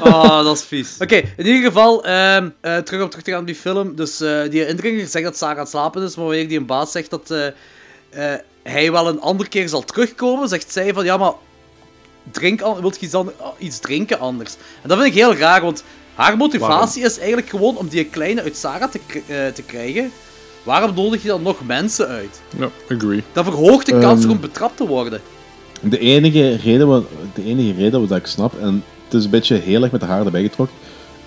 Oh, 0.00 0.44
dat 0.44 0.56
is 0.56 0.62
vies. 0.62 0.96
Oké, 1.02 1.14
in 1.36 1.46
ieder 1.46 1.62
geval, 1.62 2.04
ehm, 2.04 2.48
eh, 2.60 2.76
terug 2.76 3.02
op 3.02 3.08
terug 3.10 3.24
te 3.24 3.30
gaan 3.30 3.40
op 3.40 3.46
die 3.46 3.54
film. 3.54 3.94
Dus 3.96 4.20
eh, 4.20 4.50
die 4.50 4.66
indringer 4.66 5.06
zegt 5.06 5.24
dat 5.24 5.36
Sarah 5.36 5.54
aan 5.54 5.60
het 5.60 5.68
slapen 5.68 6.02
is, 6.02 6.16
maar 6.16 6.24
wanneer 6.24 6.48
die 6.48 6.58
een 6.58 6.66
baas 6.66 6.90
zegt 6.92 7.10
dat 7.10 7.30
eh, 8.10 8.34
hij 8.62 8.92
wel 8.92 9.08
een 9.08 9.20
andere 9.20 9.48
keer 9.48 9.68
zal 9.68 9.84
terugkomen, 9.84 10.48
zegt 10.48 10.72
zij 10.72 10.92
van 10.94 11.04
ja, 11.04 11.16
maar 11.16 11.32
drink 12.30 12.60
wilt 12.80 12.96
je 13.00 13.06
iets, 13.06 13.14
ander- 13.14 13.34
iets 13.58 13.78
drinken 13.78 14.18
anders? 14.20 14.54
En 14.82 14.88
dat 14.88 14.98
vind 14.98 15.10
ik 15.14 15.20
heel 15.20 15.34
raar, 15.34 15.60
want 15.62 15.84
haar 16.14 16.36
motivatie 16.36 17.02
is 17.04 17.18
eigenlijk 17.18 17.48
gewoon 17.48 17.76
om 17.76 17.88
die 17.88 18.04
kleine 18.04 18.42
uit 18.42 18.56
Sarah 18.56 18.90
te, 18.90 19.00
eh, 19.26 19.46
te 19.54 19.62
krijgen. 19.62 20.10
Waarom 20.62 20.94
nodig 20.94 21.22
je 21.22 21.28
dan 21.28 21.42
nog 21.42 21.66
mensen 21.66 22.06
uit? 22.08 22.40
Ja, 22.58 22.70
agree. 22.96 23.22
Dat 23.32 23.44
verhoogt 23.44 23.86
de 23.86 23.98
kans 23.98 24.22
Ehm. 24.22 24.30
om 24.30 24.40
betrapt 24.40 24.76
te 24.76 24.86
worden. 24.86 25.20
De 25.82 25.98
enige 25.98 26.56
reden, 26.56 26.88
wa- 26.88 27.02
de 27.34 27.44
enige 27.44 27.72
reden 27.82 28.08
wat 28.08 28.18
ik 28.18 28.26
snap, 28.26 28.60
en 28.60 28.84
het 29.04 29.14
is 29.14 29.24
een 29.24 29.30
beetje 29.30 29.56
heel 29.56 29.82
erg 29.82 29.92
met 29.92 30.00
de 30.00 30.06
haar 30.06 30.24
erbij 30.24 30.42
getrokken, 30.42 30.76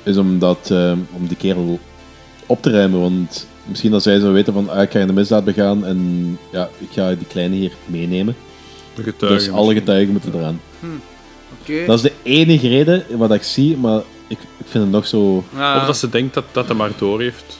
is 0.03 0.17
omdat, 0.17 0.71
ehm, 0.71 0.97
om 1.11 1.27
die 1.27 1.37
kerel 1.37 1.79
op 2.45 2.61
te 2.61 2.69
ruimen. 2.71 2.99
Want 3.01 3.47
misschien 3.65 3.91
dat 3.91 4.03
zij 4.03 4.19
zou 4.19 4.33
weten 4.33 4.53
van, 4.53 4.69
ah, 4.69 4.81
ik 4.81 4.91
ga 4.91 4.99
een 4.99 5.13
misdaad 5.13 5.43
begaan 5.43 5.85
en 5.85 6.37
ja, 6.51 6.69
ik 6.77 6.87
ga 6.91 7.07
die 7.15 7.27
kleine 7.27 7.55
hier 7.55 7.71
meenemen. 7.85 8.35
Getuigen. 8.95 9.39
dus 9.39 9.49
alle 9.49 9.73
getuigen 9.73 10.11
moeten 10.11 10.33
eraan. 10.35 10.61
Oké. 11.61 11.85
Dat 11.85 11.95
is 11.95 12.01
de 12.01 12.11
enige 12.23 12.67
reden 12.67 13.05
wat 13.17 13.33
ik 13.33 13.43
zie, 13.43 13.77
maar 13.77 14.01
ik, 14.27 14.37
ik 14.39 14.65
vind 14.65 14.83
het 14.83 14.93
nog 14.93 15.07
zo... 15.07 15.43
Of 15.77 15.85
dat 15.85 15.97
ze 15.97 16.09
denkt 16.09 16.33
dat, 16.33 16.43
dat 16.51 16.67
hij 16.67 16.75
maar 16.75 16.91
door 16.97 17.21
heeft. 17.21 17.59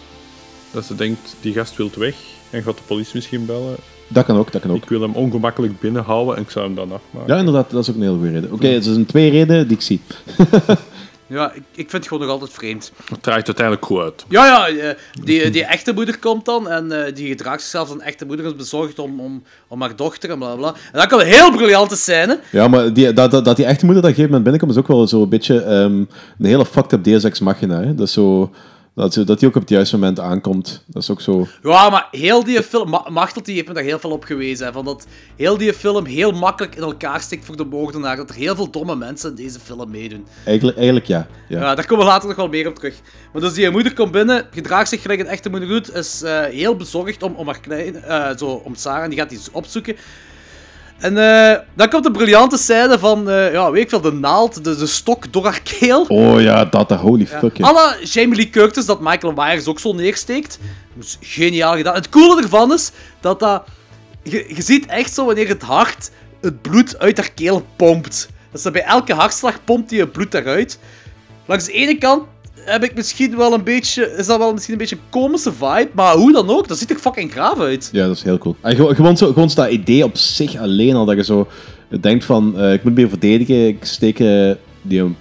Dat 0.72 0.86
ze 0.86 0.96
denkt, 0.96 1.36
die 1.42 1.54
gast 1.54 1.76
wil 1.76 1.90
weg. 1.98 2.16
En 2.50 2.64
gaat 2.64 2.78
de 2.78 2.84
politie 2.88 3.12
misschien 3.16 3.46
bellen. 3.46 3.76
Dat 4.08 4.26
kan 4.26 4.38
ook, 4.38 4.52
dat 4.52 4.62
kan 4.62 4.72
ook. 4.72 4.84
Ik 4.84 4.90
wil 4.90 5.02
hem 5.02 5.14
ongemakkelijk 5.14 5.80
binnenhouden 5.80 6.36
en 6.36 6.42
ik 6.42 6.50
zou 6.50 6.66
hem 6.66 6.76
dan 6.76 6.92
afmaken. 6.92 7.34
Ja, 7.34 7.40
inderdaad, 7.40 7.70
dat 7.72 7.82
is 7.82 7.90
ook 7.90 7.96
een 7.96 8.02
heel 8.02 8.16
goede 8.18 8.32
reden. 8.32 8.52
Oké, 8.52 8.68
het 8.68 8.84
zijn 8.84 9.06
twee 9.06 9.30
redenen 9.30 9.68
die 9.68 9.78
ik 9.78 9.84
zie. 9.84 10.02
Ja, 11.28 11.52
ik, 11.52 11.62
ik 11.72 11.90
vind 11.90 11.92
het 11.92 12.08
gewoon 12.08 12.24
nog 12.24 12.32
altijd 12.32 12.52
vreemd. 12.52 12.92
Het 13.10 13.24
draait 13.24 13.46
uiteindelijk 13.46 13.86
goed 13.86 14.00
uit. 14.02 14.26
Ja, 14.30 14.46
ja, 14.46 14.68
eh, 14.68 14.96
die, 15.24 15.50
die 15.50 15.64
echte 15.66 15.94
moeder 15.94 16.20
komt 16.20 16.46
dan 16.46 16.70
en 16.70 17.06
eh, 17.06 17.16
die 17.16 17.28
gedraagt 17.28 17.62
zichzelf 17.62 17.88
als 17.90 17.98
een 17.98 18.06
echte 18.06 18.26
moeder, 18.26 18.46
is 18.46 18.56
bezorgd 18.56 19.00
om, 19.00 19.20
om, 19.20 19.44
om 19.68 19.82
haar 19.82 19.96
dochter 19.96 20.30
en 20.30 20.38
bla 20.38 20.56
bla. 20.56 20.68
En 20.68 21.00
dan 21.00 21.08
komt 21.08 21.22
een 21.22 21.28
heel 21.28 21.52
briljante 21.52 21.96
scène. 21.96 22.40
Ja, 22.52 22.68
maar 22.68 22.94
die, 22.94 23.14
dat, 23.14 23.32
dat, 23.32 23.46
dat 23.46 23.56
die 23.56 23.66
echte 23.66 23.86
moeder 23.86 24.04
dat 24.04 24.12
op 24.12 24.18
een 24.18 24.24
gegeven 24.24 24.42
moment 24.42 24.44
binnenkomt, 24.44 24.72
is 24.72 24.78
ook 24.78 24.98
wel 24.98 25.08
zo 25.08 25.22
een 25.22 25.30
beetje 25.30 25.62
ehm, 25.62 25.96
een 26.40 26.46
hele 26.46 26.66
fucked 26.66 26.94
up 26.94 27.04
Deus 27.04 27.24
Ex 27.24 27.40
Machina. 27.40 27.82
Hè? 27.82 27.96
Dat, 27.96 28.08
is 28.08 28.14
zo, 28.14 28.52
dat, 28.96 29.14
dat 29.14 29.39
die 29.39 29.48
ook 29.48 29.56
op 29.56 29.62
het 29.62 29.70
juiste 29.70 29.98
moment 29.98 30.20
aankomt. 30.20 30.84
Dat 30.88 31.02
is 31.02 31.10
ook 31.10 31.22
zo... 31.22 31.48
Ja, 31.64 31.89
maar 31.89 32.08
heel 32.12 32.44
die 32.44 32.64
film, 32.64 32.89
Ma 32.89 33.06
Machtel 33.10 33.44
die 33.44 33.56
heeft 33.56 33.68
me 33.68 33.74
daar 33.74 33.84
heel 33.84 34.00
veel 34.00 34.12
op 34.12 34.24
gewezen. 34.24 34.66
Hè, 34.66 34.72
van 34.72 34.86
dat 34.86 35.08
heel 35.36 35.58
die 35.58 35.74
film 35.74 36.06
heel 36.06 36.32
makkelijk 36.32 36.76
in 36.76 36.82
elkaar 36.82 37.22
stikt 37.22 37.46
voor 37.46 37.58
de 37.58 37.66
moordenaar. 37.66 38.16
Dat 38.16 38.30
er 38.30 38.36
heel 38.36 38.56
veel 38.56 38.72
domme 38.72 38.96
mensen 38.96 39.30
in 39.30 39.36
deze 39.36 39.60
film 39.60 39.89
meedoen. 39.89 40.26
Eigenlijk, 40.46 40.78
eigenlijk 40.78 41.08
ja. 41.08 41.28
ja. 41.48 41.60
Ja, 41.60 41.76
daar 41.76 41.86
komen 41.86 42.06
we 42.06 42.12
later 42.12 42.28
nog 42.28 42.38
wel 42.38 42.48
meer 42.48 42.68
op 42.68 42.76
terug. 42.76 42.96
Maar 43.34 43.41
dus 43.41 43.54
die 43.54 43.70
moeder 43.70 43.94
komt 43.94 44.12
binnen, 44.12 44.48
gedraagt 44.52 44.89
zich 44.89 45.02
gelijk 45.02 45.20
een 45.20 45.28
echte 45.28 45.50
moeder 45.50 45.70
doet, 45.70 45.96
is 45.96 46.22
eh, 46.22 46.41
heel 46.41 46.76
bezorgd 46.76 47.24
om, 47.24 47.36
om 47.36 47.46
haar 47.46 47.60
klein, 47.60 48.04
eh, 48.04 48.38
zo, 48.38 48.46
om 48.46 48.76
Sarah, 48.76 49.04
en 49.04 49.10
die 49.10 49.20
gaat 49.20 49.30
die 49.30 49.39
opzoeken. 49.52 49.96
En 51.04 51.18
eh, 51.18 51.60
dan 51.74 51.89
komt 51.89 52.04
de 52.04 52.12
briljante 52.12 52.58
scène 52.58 52.99
van, 52.99 53.30
eh, 53.30 53.51
ja, 53.51 53.72
weet 53.72 53.84
ik 53.84 53.89
veel, 53.89 54.01
de 54.01 54.12
naald, 54.12 54.64
de, 54.64 54.76
de 54.76 54.88
stok 54.88 55.34
door 55.34 55.43
haar 55.43 55.62
keel. 55.80 56.06
Oh 56.08 56.41
ja, 56.41 56.66
dat, 56.66 56.91
holy 56.91 57.28
fuck. 57.28 57.58
ja. 57.58 57.66
Alla 57.66 57.95
Jamie 58.04 58.36
Lee 58.36 58.49
Curtis, 58.49 58.86
dat 58.86 59.01
Michael 59.01 59.34
Myers 59.36 59.68
ook 59.68 59.80
zo 59.80 59.93
neersteekt. 59.93 60.60
Dat 60.93 61.06
is 61.06 61.18
geniaal 61.22 61.76
gedaan. 61.76 61.95
Het 61.95 62.10
coole 62.10 62.41
ervan 62.41 62.74
is 62.74 62.91
dat 63.20 63.39
dat... 63.39 63.64
Je, 64.24 64.45
je 64.56 64.62
ziet 64.62 64.86
echt 64.86 65.14
zo 65.14 65.26
wanneer 65.26 65.47
het 65.47 65.62
hart 65.62 66.12
het 66.41 66.62
bloed 66.62 66.99
uit 66.99 67.18
haar 67.18 67.32
keel 67.32 67.66
pompt. 67.76 68.30
Dus 68.51 68.62
dat 68.62 68.74
bij 68.74 68.84
elke 68.84 69.14
hartslag 69.14 69.64
pompt 69.64 69.89
hij 69.89 69.99
het 69.99 70.12
bloed 70.12 70.34
eruit. 70.34 70.80
Langs 71.45 71.66
de 71.66 71.72
ene 71.72 71.97
kant 71.97 72.24
heb 72.66 72.84
ik 72.84 72.95
misschien 72.95 73.38
wel 73.38 73.53
een 73.53 73.64
beetje... 73.64 74.16
Is 74.18 74.26
dat 74.26 74.38
wel 74.38 74.53
misschien 74.53 74.74
een 74.74 74.80
beetje 74.80 74.95
een 74.95 75.09
komische 75.09 75.53
vibe. 75.53 75.89
Maar 75.93 76.16
hoe 76.16 76.32
dan 76.32 76.49
ook, 76.49 76.68
dat 76.68 76.78
ziet 76.78 76.89
er 76.89 76.97
fucking 76.97 77.32
graaf 77.32 77.59
uit. 77.59 77.89
Ja, 77.91 78.07
dat 78.07 78.16
is 78.16 78.24
heel 78.24 78.38
cool. 78.38 78.55
En 78.61 78.76
gewoon, 78.76 78.95
gewoon, 78.95 79.18
zo, 79.18 79.34
gewoon 79.34 79.51
dat 79.55 79.70
idee 79.70 80.03
op 80.03 80.18
zich 80.18 80.57
alleen 80.57 80.95
al, 80.95 81.05
dat 81.05 81.16
je 81.16 81.24
zo 81.24 81.47
denkt 82.01 82.26
van, 82.26 82.59
eh, 82.59 82.74
ik 82.74 82.84
moet 82.84 82.93
me 82.93 82.99
hier 82.99 83.09
verdedigen, 83.09 83.68
ik 83.68 83.86
steek 83.86 84.20
eh, 84.20 84.51
die, 84.82 85.16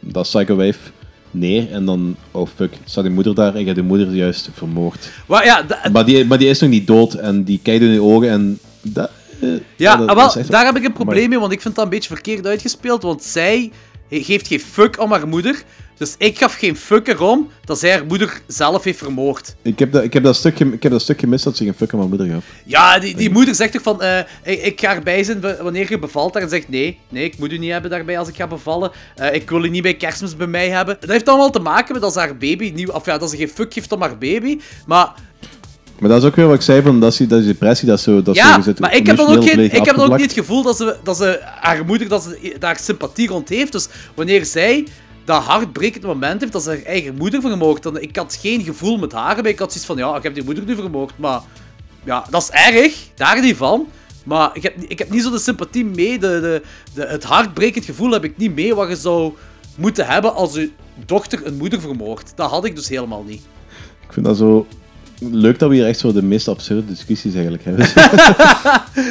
dat 0.00 0.22
psycho-wijf 0.22 0.92
neer 1.30 1.72
en 1.72 1.84
dan, 1.84 2.16
oh 2.30 2.48
fuck, 2.54 2.72
staat 2.84 3.04
die 3.04 3.12
moeder 3.12 3.34
daar 3.34 3.54
en 3.54 3.60
ik 3.60 3.66
heb 3.66 3.74
die 3.74 3.84
moeder 3.84 4.10
juist 4.10 4.48
vermoord. 4.52 5.10
Maar 5.26 5.44
ja, 5.44 5.64
Maar 5.92 6.04
die, 6.04 6.24
maar 6.24 6.38
die 6.38 6.48
is 6.48 6.60
nog 6.60 6.70
niet 6.70 6.86
dood 6.86 7.14
en 7.14 7.44
die 7.44 7.60
kijkt 7.62 7.82
in 7.82 7.92
de 7.92 8.02
ogen 8.02 8.28
en... 8.30 8.58
Dat, 8.82 9.10
eh, 9.40 9.48
Ja, 9.76 9.92
ah, 9.92 10.06
dat 10.06 10.34
wel, 10.34 10.44
daar 10.48 10.64
heb 10.64 10.76
ik 10.76 10.84
een 10.84 10.92
probleem 10.92 11.28
mee, 11.28 11.38
want 11.38 11.52
ik 11.52 11.60
vind 11.60 11.74
dat 11.74 11.84
een 11.84 11.90
beetje 11.90 12.14
verkeerd 12.14 12.46
uitgespeeld. 12.46 13.02
Want 13.02 13.22
zij 13.22 13.70
geeft 14.10 14.46
geen 14.46 14.60
fuck 14.60 15.00
om 15.00 15.12
haar 15.12 15.28
moeder. 15.28 15.62
Dus 16.00 16.14
ik 16.18 16.38
gaf 16.38 16.54
geen 16.54 16.76
fuck 16.76 17.08
erom 17.08 17.48
dat 17.64 17.78
zij 17.78 17.90
haar 17.90 18.06
moeder 18.06 18.40
zelf 18.46 18.84
heeft 18.84 18.98
vermoord. 18.98 19.54
Ik 19.62 19.78
heb, 19.78 19.92
dat, 19.92 20.02
ik, 20.02 20.12
heb 20.12 20.22
dat 20.22 20.36
stukje, 20.36 20.64
ik 20.72 20.82
heb 20.82 20.92
dat 20.92 21.02
stuk 21.02 21.20
gemist 21.20 21.44
dat 21.44 21.56
ze 21.56 21.64
geen 21.64 21.74
fuck 21.74 21.92
aan 21.92 21.98
mijn 21.98 22.08
moeder 22.10 22.28
gaf. 22.28 22.44
Ja, 22.64 22.98
die, 22.98 23.16
die 23.16 23.30
moeder 23.30 23.54
zegt 23.54 23.72
toch 23.72 23.82
van, 23.82 24.02
eh, 24.02 24.18
ik, 24.42 24.62
ik 24.62 24.80
ga 24.80 24.94
erbij 24.94 25.24
zijn 25.24 25.40
wanneer 25.40 25.90
je 25.90 25.98
bevalt. 25.98 26.36
En 26.36 26.48
zegt, 26.48 26.68
nee, 26.68 26.98
nee, 27.08 27.24
ik 27.24 27.38
moet 27.38 27.52
u 27.52 27.58
niet 27.58 27.70
hebben 27.70 27.90
daarbij 27.90 28.18
als 28.18 28.28
ik 28.28 28.36
ga 28.36 28.46
bevallen. 28.46 28.90
Eh, 29.16 29.34
ik 29.34 29.50
wil 29.50 29.64
u 29.64 29.68
niet 29.68 29.82
bij 29.82 29.94
kerstmis 29.94 30.36
bij 30.36 30.46
mij 30.46 30.68
hebben. 30.68 30.96
Dat 31.00 31.10
heeft 31.10 31.28
allemaal 31.28 31.50
te 31.50 31.58
maken 31.58 31.92
met 31.92 32.02
dat 32.02 32.12
ze 32.12 32.18
haar 32.18 32.36
baby 32.36 32.72
nieuw... 32.74 32.88
Of 32.88 33.06
ja, 33.06 33.18
dat 33.18 33.30
ze 33.30 33.36
geen 33.36 33.48
fuck 33.48 33.72
geeft 33.72 33.92
om 33.92 34.00
haar 34.00 34.18
baby. 34.18 34.58
Maar 34.86 35.12
Maar 35.98 36.08
dat 36.10 36.22
is 36.22 36.28
ook 36.28 36.36
weer 36.36 36.46
wat 36.46 36.54
ik 36.54 36.62
zei, 36.62 36.82
van, 36.82 37.00
dat, 37.00 37.12
is, 37.12 37.18
die- 37.18 37.26
dat 37.26 37.40
is 37.40 37.46
depressie, 37.46 37.88
dat 37.88 38.00
zo... 38.00 38.22
Dat 38.22 38.34
ja, 38.34 38.62
zo, 38.62 38.72
maar 38.78 38.94
ik 38.94 39.06
heb 39.06 39.16
dan 39.16 39.36
ook, 39.36 39.44
geen, 39.48 39.58
ik 39.60 39.84
heb 39.84 39.96
dan 39.96 40.10
ook 40.12 40.16
niet 40.16 40.26
het 40.26 40.38
gevoel 40.38 40.62
dat 40.62 40.76
ze, 40.76 40.96
dat 41.02 41.16
ze 41.16 41.40
haar 41.60 41.84
moeder 41.84 42.08
dat 42.08 42.22
ze 42.22 42.56
daar 42.58 42.78
sympathie 42.78 43.28
rond 43.28 43.48
heeft. 43.48 43.72
Dus 43.72 43.88
wanneer 44.14 44.44
zij 44.44 44.86
dat 45.30 45.42
hartbrekend 45.42 46.04
moment 46.04 46.40
heeft 46.40 46.52
dat 46.52 46.62
ze 46.62 46.68
haar 46.68 46.82
eigen 46.82 47.14
moeder 47.14 47.40
vermoord, 47.40 47.82
dan 47.82 48.00
ik 48.00 48.16
had 48.16 48.38
geen 48.40 48.62
gevoel 48.62 48.98
met 48.98 49.12
haar. 49.12 49.36
Maar 49.36 49.46
ik 49.46 49.58
had 49.58 49.72
zoiets 49.72 49.86
van, 49.86 49.96
ja, 49.96 50.16
ik 50.16 50.22
heb 50.22 50.34
die 50.34 50.44
moeder 50.44 50.64
nu 50.64 50.74
vermoord. 50.74 51.12
Maar 51.18 51.40
ja, 52.04 52.24
dat 52.30 52.42
is 52.42 52.50
erg, 52.50 53.08
daar 53.14 53.40
niet 53.40 53.56
van. 53.56 53.88
Maar 54.24 54.50
ik 54.52 54.62
heb, 54.62 54.76
ik 54.88 54.98
heb 54.98 55.10
niet 55.10 55.22
zo 55.22 55.30
de 55.30 55.38
sympathie 55.38 55.84
mee. 55.84 56.18
De, 56.18 56.40
de, 56.40 56.62
de, 56.94 57.06
het 57.06 57.24
hartbrekend 57.24 57.84
gevoel 57.84 58.10
heb 58.10 58.24
ik 58.24 58.36
niet 58.36 58.54
mee 58.54 58.74
wat 58.74 58.88
je 58.88 58.96
zou 58.96 59.32
moeten 59.76 60.06
hebben 60.06 60.34
als 60.34 60.54
je 60.54 60.70
dochter 61.06 61.46
een 61.46 61.56
moeder 61.56 61.80
vermoordt. 61.80 62.32
Dat 62.34 62.50
had 62.50 62.64
ik 62.64 62.76
dus 62.76 62.88
helemaal 62.88 63.22
niet. 63.22 63.42
Ik 64.06 64.12
vind 64.12 64.26
dat 64.26 64.36
zo 64.36 64.66
leuk 65.20 65.58
dat 65.58 65.68
we 65.68 65.74
hier 65.74 65.86
echt 65.86 65.98
zo 65.98 66.12
de 66.12 66.22
meest 66.22 66.48
absurde 66.48 66.84
discussies 66.86 67.32
eigenlijk 67.34 67.64
hebben. 67.64 67.86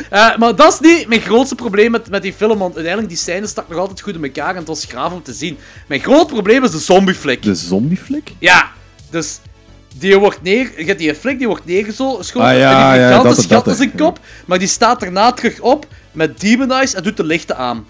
Eh, 0.10 0.38
maar 0.38 0.56
dat 0.56 0.74
is 0.74 0.80
niet 0.80 1.08
mijn 1.08 1.22
grootste 1.22 1.56
probleem 1.56 1.92
met, 1.92 2.10
met 2.10 2.22
die 2.22 2.34
film, 2.34 2.58
want 2.58 2.74
uiteindelijk 2.76 3.08
die 3.14 3.18
scène 3.24 3.48
stak 3.48 3.70
nog 3.70 3.78
altijd 3.80 4.02
goed 4.02 4.16
in 4.16 4.24
elkaar 4.24 4.50
en 4.50 4.56
het 4.56 4.68
was 4.68 4.86
graaf 4.86 5.12
om 5.14 5.24
te 5.24 5.34
zien. 5.34 5.58
Mijn 5.88 6.02
groot 6.02 6.28
probleem 6.28 6.64
is 6.64 6.72
de 6.72 6.78
zombieflik. 6.80 7.42
De 7.44 7.56
zombieflik? 7.56 8.32
Ja, 8.40 8.72
dus 9.10 9.40
die 9.98 10.18
wordt 10.18 10.42
neer, 10.42 10.72
je 10.78 10.84
hebt 10.86 11.00
die 11.00 11.16
flik 11.16 11.38
die 11.38 11.48
wordt 11.48 11.66
neergeschoten 11.66 12.42
Ah, 12.42 12.58
ja, 12.58 12.86
en 12.88 12.92
die 12.94 13.02
ja, 13.02 13.08
gigantisch 13.18 13.48
dat- 13.48 13.68
in 13.68 13.76
zijn 13.76 13.96
kop, 13.96 14.20
maar 14.46 14.60
die 14.60 14.68
staat 14.68 15.00
daarna 15.00 15.32
terug 15.32 15.60
op 15.60 15.88
met 16.12 16.40
Demon 16.40 16.72
Eyes 16.72 16.94
en 16.94 17.04
doet 17.04 17.18
de 17.18 17.24
lichten 17.26 17.58
aan. 17.58 17.86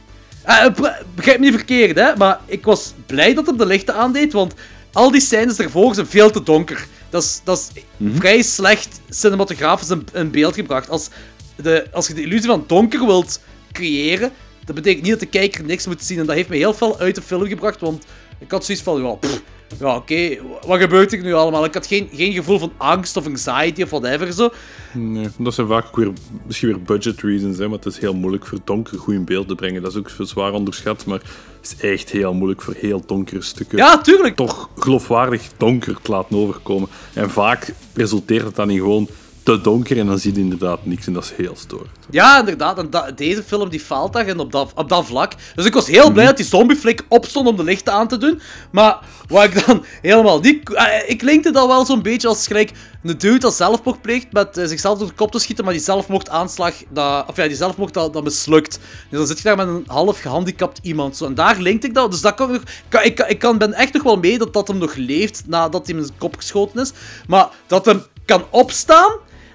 Pre- 0.76 0.98
begrijp 1.16 1.40
me 1.40 1.46
niet 1.46 1.56
verkeerd, 1.56 1.98
hè, 1.98 2.16
maar 2.18 2.40
ik 2.46 2.66
was 2.66 2.94
blij 3.06 3.34
dat 3.34 3.46
hij 3.46 3.58
de 3.58 3.66
lichten 3.66 3.96
aandeed, 3.96 4.34
want 4.34 4.54
al 4.94 5.12
die 5.12 5.22
scènes 5.22 5.56
daarvoor 5.56 5.94
zijn 5.96 6.08
veel 6.08 6.32
te 6.32 6.44
donker. 6.44 6.88
Dat 7.10 7.24
is, 7.24 7.42
dat 7.44 7.58
is 7.76 7.84
Mhm. 7.98 8.16
vrij 8.18 8.42
slecht 8.42 9.00
cinematografisch 9.10 9.90
in, 9.90 10.08
in 10.14 10.32
beeld 10.32 10.56
gebracht. 10.56 10.90
Als, 10.90 11.10
de, 11.56 11.88
als 11.92 12.08
je 12.08 12.14
de 12.14 12.22
illusie 12.22 12.48
van 12.50 12.64
donker 12.68 13.06
wilt 13.06 13.40
creëren, 13.72 14.32
dat 14.66 14.76
betekent 14.76 15.02
niet 15.02 15.12
dat 15.12 15.20
de 15.20 15.26
kijker 15.26 15.64
niks 15.64 15.88
moet 15.88 16.04
zien. 16.04 16.20
En 16.20 16.26
dat 16.26 16.36
heeft 16.36 16.50
me 16.50 16.56
heel 16.56 16.74
veel 16.74 17.00
uit 17.00 17.16
de 17.16 17.22
film 17.22 17.48
gebracht, 17.48 17.80
want 17.80 18.06
ik 18.40 18.52
had 18.52 18.66
zoiets 18.66 18.84
van, 18.84 19.02
ja, 19.04 19.14
pff, 19.14 19.42
ja 19.80 19.96
oké, 19.96 20.38
wat 20.66 20.80
gebeurt 20.80 21.14
er 21.14 21.22
nu 21.22 21.34
allemaal? 21.34 21.66
Ik 21.66 21.74
had 21.74 21.88
geen, 21.88 22.10
geen 22.14 22.34
gevoel 22.34 22.60
van 22.60 22.72
angst 22.78 23.18
of 23.18 23.26
anxiety 23.26 23.82
of 23.82 23.90
whatever 23.90 24.34
zo. 24.34 24.50
Nee, 24.94 25.28
dat 25.38 25.54
zijn 25.54 25.68
vaak 25.68 25.86
ook 25.86 25.96
weer, 25.96 26.12
misschien 26.46 26.70
weer 26.70 26.82
budget 26.82 27.22
reasons, 27.22 27.58
hè, 27.58 27.68
maar 27.68 27.78
het 27.78 27.86
is 27.86 28.00
heel 28.00 28.14
moeilijk 28.14 28.46
voor 28.46 28.60
donker 28.64 28.98
goed 28.98 29.14
in 29.14 29.26
beeld 29.26 29.48
te 29.48 29.56
brengen. 29.56 29.82
Dat 29.82 29.92
is 29.92 29.98
ook 29.98 30.10
veel 30.10 30.26
zwaar 30.26 30.54
onderschat, 30.54 31.06
maar 31.06 31.22
het 31.62 31.76
is 31.78 31.90
echt 31.90 32.10
heel 32.10 32.34
moeilijk 32.34 32.62
voor 32.62 32.76
heel 32.78 33.04
donkere 33.06 33.42
stukken. 33.42 33.78
Ja, 33.78 34.02
tuurlijk. 34.02 34.36
Toch 34.36 34.70
geloofwaardig 34.78 35.50
donker 35.58 36.02
te 36.02 36.12
laten 36.12 36.38
overkomen. 36.38 36.90
En 37.14 37.30
vaak 37.30 37.74
resulteert 37.94 38.46
het 38.46 38.56
dan 38.56 38.70
in 38.70 38.78
gewoon 38.78 39.08
te 39.44 39.62
donker 39.62 39.98
en 39.98 40.06
dan 40.08 40.20
zie 40.20 40.34
je 40.34 40.40
inderdaad 40.40 40.86
niks 40.86 41.08
en 41.08 41.14
dat 41.14 41.24
is 41.24 41.32
heel 41.38 41.56
storend. 41.58 41.90
Ja, 42.12 42.40
inderdaad. 42.40 42.78
En 42.78 42.90
da- 42.90 43.12
deze 43.12 43.44
film 43.44 43.70
die 43.70 43.80
faalt 43.80 44.14
daarin 44.14 44.40
op 44.40 44.52
dat, 44.52 44.72
op 44.76 44.90
dat 44.90 45.06
vlak. 45.06 45.34
Dus 45.56 45.66
ik 45.66 45.74
was 45.74 45.88
heel 45.88 46.12
blij 46.12 46.26
dat 46.26 46.38
die 46.38 46.46
zombieflik 46.46 47.06
opstond 47.08 47.48
om 47.48 47.56
de 47.56 47.64
lichten 47.64 47.94
aan 47.94 48.08
te 48.08 48.18
doen. 48.18 48.42
Maar 48.72 49.00
wat 49.28 49.44
ik 49.44 49.66
dan 49.66 49.84
helemaal 50.02 50.40
niet... 50.40 50.74
eh, 50.74 51.10
Ik 51.10 51.22
linkte 51.22 51.52
dat 51.52 51.68
wel 51.68 51.86
zo'n 51.86 52.02
beetje 52.02 52.28
als 52.28 52.48
gelijk 52.48 52.72
een 53.04 53.18
dude 53.18 53.38
dat 53.40 53.54
zelfmoord 53.56 54.02
pleegt 54.02 54.32
met 54.32 54.58
eh, 54.58 54.66
zichzelf 54.68 54.98
door 54.98 55.08
de 55.08 55.14
kop 55.14 55.32
te 55.32 55.40
schieten, 55.40 55.64
maar 55.64 55.74
die 55.74 55.84
zelfmoordaanslag, 55.84 56.74
dat, 56.90 57.28
of 57.28 57.36
ja, 57.36 57.48
die 57.48 57.56
zelfmoord 57.56 57.94
dat, 57.94 58.14
dat 58.14 58.24
mislukt. 58.24 58.80
Dus 59.10 59.18
dan 59.20 59.28
zit 59.28 59.38
je 59.38 59.44
daar 59.44 59.56
met 59.56 59.68
een 59.68 59.84
half 59.88 60.20
gehandicapt 60.22 60.80
iemand. 60.82 61.18
Zo. 61.18 61.26
En 61.26 61.36
daar 61.36 61.60
linkte 61.60 61.88
ik 61.88 61.94
dat. 61.94 62.12
Dus 62.12 62.22
dat 62.22 62.34
kan 62.36 62.48
ik 62.48 62.54
nog... 62.62 62.64
Kan, 62.90 63.04
ik, 63.04 63.20
ik 63.20 63.40
kan, 63.40 63.58
ben 63.58 63.74
echt 63.74 63.94
nog 63.94 64.04
wel 64.04 64.18
mee 64.18 64.38
dat 64.38 64.54
dat 64.54 64.68
hem 64.68 64.78
nog 64.78 64.96
leeft 64.96 65.44
nadat 65.48 65.88
hij 65.88 65.96
in 65.96 66.04
zijn 66.06 66.18
kop 66.18 66.36
geschoten 66.36 66.82
is. 66.82 66.92
Maar 67.28 67.48
dat 67.68 67.86
hem 67.86 68.04
kan 68.26 68.44
opstaan... 68.50 69.12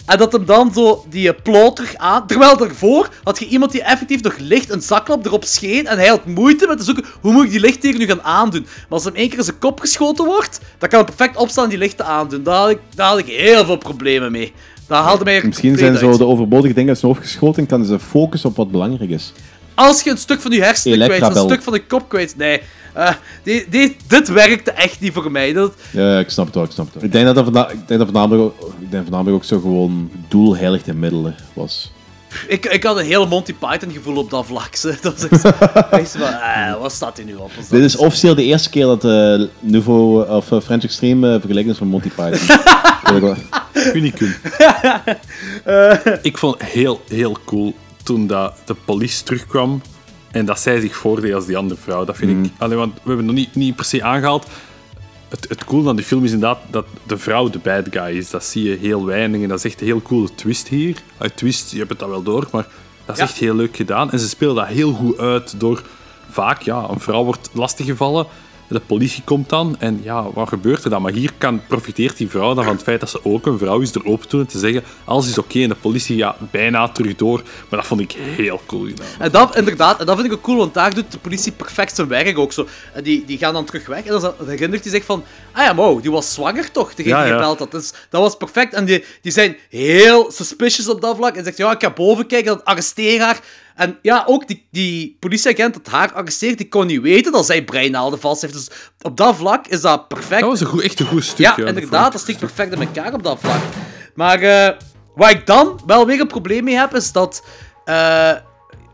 En 0.07 0.19
dat 0.19 0.33
hem 0.33 0.45
dan 0.45 0.73
zo 0.73 1.05
die 1.11 1.35
plot 1.35 1.77
terug 1.77 1.97
aan... 1.97 2.27
Terwijl 2.27 2.57
daarvoor 2.57 3.09
had 3.23 3.39
je 3.39 3.47
iemand 3.47 3.73
die 3.73 3.83
effectief 3.83 4.23
nog 4.23 4.39
licht 4.39 4.71
een 4.71 4.81
zaklamp 4.81 5.27
erop 5.27 5.45
scheen. 5.45 5.87
En 5.87 5.99
hij 5.99 6.07
had 6.07 6.27
moeite 6.27 6.67
met 6.67 6.79
te 6.79 6.85
zoeken, 6.85 7.05
hoe 7.21 7.33
moet 7.33 7.45
ik 7.45 7.51
die 7.51 7.61
licht 7.61 7.83
hier 7.83 7.99
nu 7.99 8.07
gaan 8.07 8.23
aandoen? 8.23 8.63
Maar 8.63 8.87
als 8.89 9.05
hem 9.05 9.15
één 9.15 9.29
keer 9.29 9.39
in 9.39 9.45
zijn 9.45 9.59
kop 9.59 9.81
geschoten 9.81 10.25
wordt, 10.25 10.61
dan 10.79 10.89
kan 10.89 10.99
hij 11.05 11.15
perfect 11.15 11.37
opstaan 11.37 11.65
en 11.65 11.71
die 11.71 11.79
lichten 11.79 12.07
aandoen. 12.07 12.43
Daar 12.43 12.57
had 12.57 12.71
ik, 12.71 12.79
daar 12.95 13.09
had 13.09 13.19
ik 13.19 13.27
heel 13.27 13.65
veel 13.65 13.77
problemen 13.77 14.33
mee. 14.33 14.53
Dat 14.87 15.05
haalde 15.05 15.25
mij 15.25 15.43
Misschien 15.45 15.79
zijn 15.79 15.97
zo 15.97 16.17
de 16.17 16.25
overbodige 16.25 16.75
dingen 16.75 16.97
zijn 16.97 17.13
hoofd 17.13 17.25
geschoten 17.25 17.63
en 17.63 17.69
kan 17.69 17.85
ze 17.85 17.99
focussen 17.99 18.51
op 18.51 18.57
wat 18.57 18.71
belangrijk 18.71 19.11
is. 19.11 19.33
Als 19.75 20.03
je 20.03 20.11
een 20.11 20.18
stuk 20.18 20.41
van 20.41 20.51
je 20.51 20.62
hersenen 20.62 21.07
kwijt, 21.09 21.22
een 21.37 21.37
stuk 21.49 21.62
van 21.62 21.72
de 21.72 21.83
kop 21.85 22.09
kwijt... 22.09 22.37
Nee, 22.37 22.61
eh, 22.95 23.11
die, 23.43 23.66
die, 23.70 23.97
dit 24.07 24.29
werkte 24.29 24.70
echt 24.70 25.01
niet 25.01 25.12
voor 25.12 25.31
mij. 25.31 25.53
Dat, 25.53 25.72
Ja, 25.91 26.18
ik 26.18 26.31
snap 26.31 26.47
het 26.47 26.55
wel, 26.55 26.64
ik 26.64 26.70
snap 26.70 26.85
het 26.87 26.95
wel. 26.95 27.05
Ik 27.05 27.12
denk 27.12 27.25
dat 27.27 27.35
dat, 27.35 27.45
voorna- 27.45 27.68
ik 27.70 27.89
denk 27.89 28.01
dat 28.01 28.09
voornamelijk, 28.11 28.43
ook- 28.43 28.72
ik 28.81 28.91
denk 28.91 29.03
voornamelijk 29.03 29.37
ook 29.37 29.45
zo 29.45 29.61
gewoon 29.61 30.11
doel 30.29 30.57
heiligt 30.57 30.85
de 30.85 30.95
middelen 30.95 31.35
was. 31.53 31.93
ik, 32.49 32.64
ik 32.66 32.83
had 32.85 32.97
een 32.99 33.05
heel 33.05 33.27
Monty 33.27 33.55
Python 33.55 33.91
gevoel 33.93 34.16
op 34.16 34.31
dat 34.31 34.47
vlak. 34.47 34.74
ze. 34.77 34.94
Dat 35.03 35.20
was 35.20 35.31
echt, 35.31 35.44
echt 35.90 36.11
zo 36.11 36.19
van, 36.19 36.28
eh, 36.32 36.81
wat 36.81 36.93
staat 36.93 37.16
hier 37.16 37.27
nu 37.27 37.35
op? 37.35 37.51
Dit 37.70 37.82
is 37.82 37.97
officieel 37.97 38.35
de 38.35 38.44
eerste 38.44 38.70
keer 38.70 38.85
dat 38.86 39.05
eh 39.05 39.40
Nouveau 39.61 40.28
of 40.28 40.44
French 40.65 40.82
Extreme 40.85 41.39
vergeleken 41.40 41.70
is 41.70 41.78
met 41.78 41.89
Monty 41.89 42.11
Python. 42.16 42.59
Unicum. 43.94 44.35
Ik 46.23 46.39
vond 46.39 46.61
het 46.61 46.69
heel, 46.70 47.01
heel 47.09 47.36
cool 47.44 47.74
toen 48.05 48.26
dat 48.26 48.55
de 48.64 48.74
police 48.85 49.22
terugkwam 49.22 49.82
en 50.31 50.44
dat 50.47 50.60
zij 50.60 50.81
zich 50.81 50.97
voordeed 50.97 51.35
als 51.35 51.47
die 51.47 51.56
andere 51.56 51.81
vrouw. 51.81 52.05
Dat 52.05 52.16
vind 52.16 52.47
ik... 52.47 52.52
Allee, 52.59 52.76
want 52.76 52.93
we 52.94 52.98
hebben 52.98 53.16
het 53.16 53.26
nog 53.26 53.35
niet, 53.35 53.55
niet 53.55 53.76
per 53.76 53.85
se 53.85 54.02
aangehaald. 54.02 54.47
Het, 55.28 55.47
het 55.48 55.64
cool 55.64 55.82
van 55.82 55.97
de 55.97 56.02
film 56.02 56.24
is 56.24 56.32
inderdaad 56.32 56.59
dat 56.70 56.86
de 57.06 57.18
vrouw 57.18 57.51
de 57.51 57.59
bad 57.59 57.86
guy 57.90 58.16
is. 58.16 58.31
Dat 58.31 58.44
zie 58.44 58.70
je 58.70 58.76
heel 58.76 59.05
weinig 59.05 59.43
en 59.43 59.48
dat 59.48 59.59
is 59.59 59.64
echt 59.64 59.81
een 59.81 59.86
heel 59.86 60.02
coole 60.02 60.35
twist 60.35 60.68
hier. 60.68 61.02
Uit 61.18 61.36
twist, 61.36 61.70
je 61.70 61.78
hebt 61.78 61.90
het 61.90 62.01
wel 62.09 62.22
door, 62.22 62.48
maar 62.52 62.66
dat 63.05 63.14
is 63.16 63.22
Ja. 63.22 63.28
echt 63.28 63.39
heel 63.39 63.55
leuk 63.55 63.76
gedaan. 63.76 64.10
En 64.10 64.18
ze 64.18 64.28
spelen 64.28 64.55
dat 64.55 64.66
heel 64.66 64.93
goed 64.93 65.18
uit 65.18 65.60
door 65.60 65.82
vaak, 66.31 66.62
ja, 66.62 66.86
een 66.90 67.01
vrouw 67.01 67.24
wordt 67.24 67.51
lastiggevallen 67.52 68.26
De 68.69 68.81
politie 68.81 69.23
komt 69.24 69.49
dan 69.49 69.77
en 69.78 70.01
ja, 70.03 70.32
wat 70.32 70.49
gebeurt 70.49 70.85
er 70.85 70.91
dan? 70.91 71.03
Maar 71.03 71.12
hier 71.12 71.31
kan, 71.39 71.61
profiteert 71.66 72.16
die 72.16 72.28
vrouw 72.28 72.55
dan 72.55 72.65
van 72.65 72.73
het 72.73 72.82
feit 72.82 73.01
dat 73.01 73.11
ze 73.11 73.24
ook 73.24 73.47
een 73.47 73.59
vrouw 73.59 73.81
is 73.81 73.95
er 73.95 74.07
open 74.07 74.28
te 74.28 74.36
doen 74.36 74.41
en 74.41 74.53
te 74.53 74.59
zeggen 74.59 74.82
alles 75.05 75.28
is 75.28 75.39
oké 75.39 75.62
en 75.62 75.69
de 75.69 75.74
politie 75.74 76.16
ja, 76.16 76.36
bijna 76.51 76.89
terug 76.89 77.16
door. 77.16 77.43
Maar 77.69 77.78
dat 77.78 77.86
vond 77.86 78.01
ik 78.01 78.12
heel 78.12 78.61
cool 78.66 78.86
gedaan. 78.86 79.07
En 79.19 79.31
dat, 79.31 79.57
inderdaad, 79.57 80.01
en 80.01 80.07
dat 80.07 80.15
vind 80.15 80.27
ik 80.27 80.32
ook 80.32 80.43
cool, 80.43 80.59
want 80.59 80.74
daar 80.74 80.95
doet 80.95 81.12
de 81.12 81.19
politie 81.19 81.53
perfect 81.53 81.95
zijn 81.95 82.09
werk 82.09 82.39
ook 82.39 82.53
zo. 82.53 82.66
En 82.93 83.03
die, 83.03 83.24
die 83.24 83.39
gaan 83.39 83.53
dan 83.53 83.65
terug 83.65 83.86
weg 83.86 84.05
en 84.05 84.20
dan 84.20 84.35
herinnert 84.47 84.82
hij 84.82 84.93
zich 84.93 85.05
van, 85.05 85.24
ah 85.53 85.65
ja, 85.65 85.74
wow, 85.74 86.03
die 86.03 86.11
was 86.11 86.35
zwanger 86.35 86.70
toch, 86.70 86.95
degene 86.95 87.15
Ja, 87.15 87.24
die 87.24 87.32
gebeld 87.32 87.59
had. 87.59 87.70
Dus 87.70 87.93
dat 88.11 88.20
was 88.20 88.36
perfect. 88.36 88.74
En 88.74 88.85
die, 88.85 89.05
die 89.20 89.32
zijn 89.32 89.57
heel 89.69 90.31
suspicious 90.31 90.89
op 90.89 91.01
dat 91.01 91.16
vlak 91.16 91.36
en 91.36 91.45
zegt, 91.45 91.57
ja, 91.57 91.73
ik 91.73 91.82
ga 91.82 91.91
boven 91.91 92.27
kijken, 92.27 92.53
dan 92.53 92.65
arresteer 92.65 93.20
haar. 93.20 93.41
En 93.75 93.99
ja, 94.03 94.25
ook 94.27 94.49
die, 94.49 94.67
die 94.71 95.17
politieagent 95.21 95.75
dat 95.75 95.87
haar 95.87 96.13
arresteert, 96.13 96.59
die 96.59 96.69
kon 96.69 96.87
niet 96.87 97.01
weten 97.01 97.33
dat 97.33 97.47
zij 97.47 97.65
breinaalden 97.65 98.21
vast 98.21 98.41
heeft. 98.41 98.55
Dus 98.55 98.69
op 99.01 99.17
dat 99.17 99.37
vlak 99.37 99.67
is 99.67 99.81
dat 99.81 100.09
perfect. 100.09 100.41
Dat 100.41 100.51
was 100.51 100.61
een 100.61 100.67
goed, 100.67 100.83
echt 100.83 101.01
een 101.01 101.07
goed 101.07 101.25
stuk. 101.25 101.39
Ja, 101.39 101.57
inderdaad, 101.57 102.13
dat 102.13 102.21
stikt 102.21 102.39
perfect 102.39 102.73
in 102.73 102.81
elkaar 102.81 103.15
op 103.15 103.23
dat 103.23 103.39
vlak. 103.41 103.63
Maar 104.15 104.43
eh 104.43 104.77
waar 105.15 105.31
ik 105.31 105.47
dan 105.47 105.81
wel 105.87 106.07
weer 106.07 106.21
een 106.21 106.27
probleem 106.27 106.65
mee 106.65 106.77
heb, 106.77 106.95
is 106.95 107.13
dat... 107.13 107.45
eh, 107.85 108.33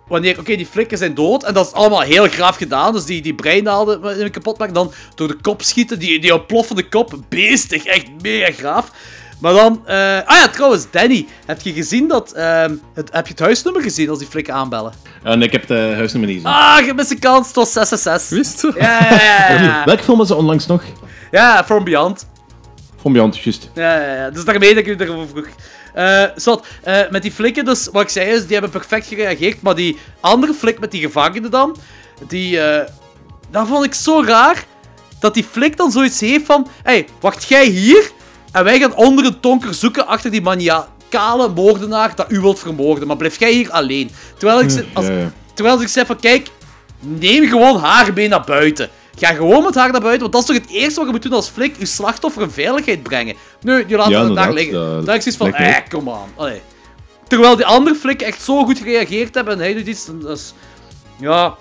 wanneer, 0.09 0.39
oké, 0.39 0.57
die 0.57 0.67
flikken 0.67 0.99
zijn 0.99 1.15
dood, 1.15 1.45
en 1.45 1.55
dat 1.55 1.67
is 1.67 1.73
allemaal 1.73 2.01
heel 2.01 2.29
graaf 2.29 2.57
gedaan, 2.57 2.93
dus 2.93 3.05
die, 3.05 3.23
die 3.23 3.35
breinaalden 3.35 4.21
eh, 4.21 4.31
kapot 4.31 4.59
maken, 4.59 4.75
dan 4.75 4.93
door 5.15 5.29
de 5.29 5.37
kop 5.41 5.63
schieten, 5.63 5.99
die, 5.99 6.21
die 6.21 6.35
ontploffende 6.35 6.89
kop, 6.89 7.19
beestig, 7.29 7.85
echt 7.85 8.07
mega 8.23 8.53
graaf. 8.53 8.91
Maar 9.41 9.53
dan... 9.53 9.83
eh, 9.87 9.97
ah 10.25 10.37
ja, 10.37 10.49
trouwens, 10.49 10.87
Danny, 10.91 11.27
heb 11.47 11.61
je 11.61 11.73
gezien 11.73 12.09
dat... 12.09 12.33
ehm, 12.33 12.75
het, 12.95 13.09
heb 13.13 13.27
je 13.27 13.33
het 13.33 13.41
huisnummer 13.43 13.83
gezien 13.83 14.09
als 14.11 14.19
die 14.19 14.29
flikken 14.29 14.55
aanbellen? 14.55 14.93
En 15.23 15.43
ik 15.43 15.53
heb 15.53 15.67
de 15.67 15.93
huisnummer 15.97 16.31
niet 16.31 16.43
gezien. 16.43 16.59
Ah, 16.59 16.77
gemiste 16.77 17.19
kans, 17.19 17.47
het 17.47 17.57
was 17.57 17.73
666. 17.73 18.39
Wist 18.39 18.61
je? 18.63 18.81
Ja, 18.83 19.15
ja, 19.25 19.63
ja. 19.63 19.85
Welke 19.91 20.03
film 20.03 20.19
was 20.19 20.31
er 20.31 20.37
onlangs 20.37 20.67
nog? 20.67 20.83
Ja, 21.31 21.65
From 21.65 21.85
Beyond. 21.85 22.27
From 23.01 23.13
Beyond, 23.13 23.39
juist. 23.39 23.71
Ja, 23.75 24.01
ja, 24.01 24.15
ja. 24.15 24.31
Dus 24.31 24.45
daarmee 24.45 24.75
dat 24.75 24.87
ik 24.87 24.99
u 24.99 25.05
erover 25.05 25.29
vroeg. 25.29 25.47
Eh 25.95 26.25
zat, 26.37 26.67
eh, 26.83 26.99
met 27.11 27.23
die 27.23 27.33
flikken, 27.33 27.65
dus 27.65 27.89
wat 27.93 28.03
ik 28.03 28.09
zei 28.09 28.31
is, 28.31 28.43
die 28.43 28.53
hebben 28.53 28.71
perfect 28.71 29.07
gereageerd. 29.07 29.63
Maar 29.63 29.75
die 29.75 29.99
andere 30.21 30.55
flik 30.55 30.81
met 30.81 30.91
die 30.91 31.01
gevangenen 31.01 31.51
dan, 31.51 31.77
die, 32.29 32.61
eh 32.61 32.89
dat 33.51 33.67
vond 33.69 33.85
ik 33.85 33.95
zo 33.95 34.23
raar. 34.27 34.65
Dat 35.21 35.35
die 35.35 35.45
flik 35.51 35.77
dan 35.77 35.91
zoiets 35.91 36.21
heeft 36.21 36.47
van, 36.47 36.67
hé, 36.83 36.93
hey, 36.93 37.07
wacht 37.21 37.49
jij 37.49 37.65
hier? 37.67 38.11
En 38.53 38.65
wij 38.65 38.79
gaan 38.79 38.95
onder 38.95 39.25
een 39.25 39.41
tonker 39.41 39.75
zoeken 39.75 40.07
achter 40.07 40.31
die 40.31 40.43
maniacale 40.43 41.49
moordenaar 41.55 42.15
dat 42.15 42.33
u 42.33 42.41
wilt 42.41 42.59
vermoorden. 42.59 43.07
Maar 43.07 43.17
blijf 43.17 43.39
jij 43.39 43.53
hier 43.53 43.71
alleen. 43.71 44.11
Terwijl 44.39 44.61
ik, 44.61 44.71
ze- 44.71 44.85
als, 44.95 45.07
terwijl 45.55 45.81
ik 45.83 45.89
zeg 45.89 46.07
van, 46.07 46.21
kijk, 46.21 46.49
neem 47.01 47.49
gewoon 47.49 47.79
haar 47.79 48.13
mee 48.13 48.29
naar 48.29 48.45
buiten. 48.45 48.89
Ga 49.19 49.33
gewoon 49.33 49.65
met 49.65 49.75
haar 49.75 49.93
naar 49.93 50.01
buiten, 50.01 50.21
want 50.21 50.33
dat 50.33 50.41
is 50.43 50.47
toch 50.49 50.67
het 50.67 50.77
eerste 50.81 50.95
wat 50.99 51.05
je 51.07 51.13
moet 51.13 51.23
doen 51.23 51.33
als 51.33 51.49
flik, 51.49 51.75
je 51.79 51.87
slachtoffer 51.87 52.43
in 52.43 52.51
veiligheid 52.51 53.03
brengen. 53.03 53.35
Nee, 53.61 53.85
je 53.87 53.97
laat 53.97 54.09
Ja, 54.09 54.21
haar 54.25 54.35
daar 54.35 54.53
liggen. 54.53 54.73
dat 54.73 55.07
Dat 55.07 55.17
is 55.17 55.23
zoiets 55.23 55.37
van, 55.37 55.55
eh, 55.55 55.77
kom 55.89 56.11
aan. 56.11 56.29
Allee. 56.37 56.61
Terwijl 57.29 57.57
die 57.57 57.67
andere 57.67 57.97
flikken 57.97 58.27
echt 58.27 58.43
zo 58.43 58.65
goed 58.65 58.79
gereageerd 58.79 59.35
hebben 59.35 59.55
en 59.55 59.59
hij 59.61 59.75
doet 59.75 59.87
iets, 59.87 60.07
dat 60.21 60.39
is... 60.39 60.53
Ja... 61.21 61.55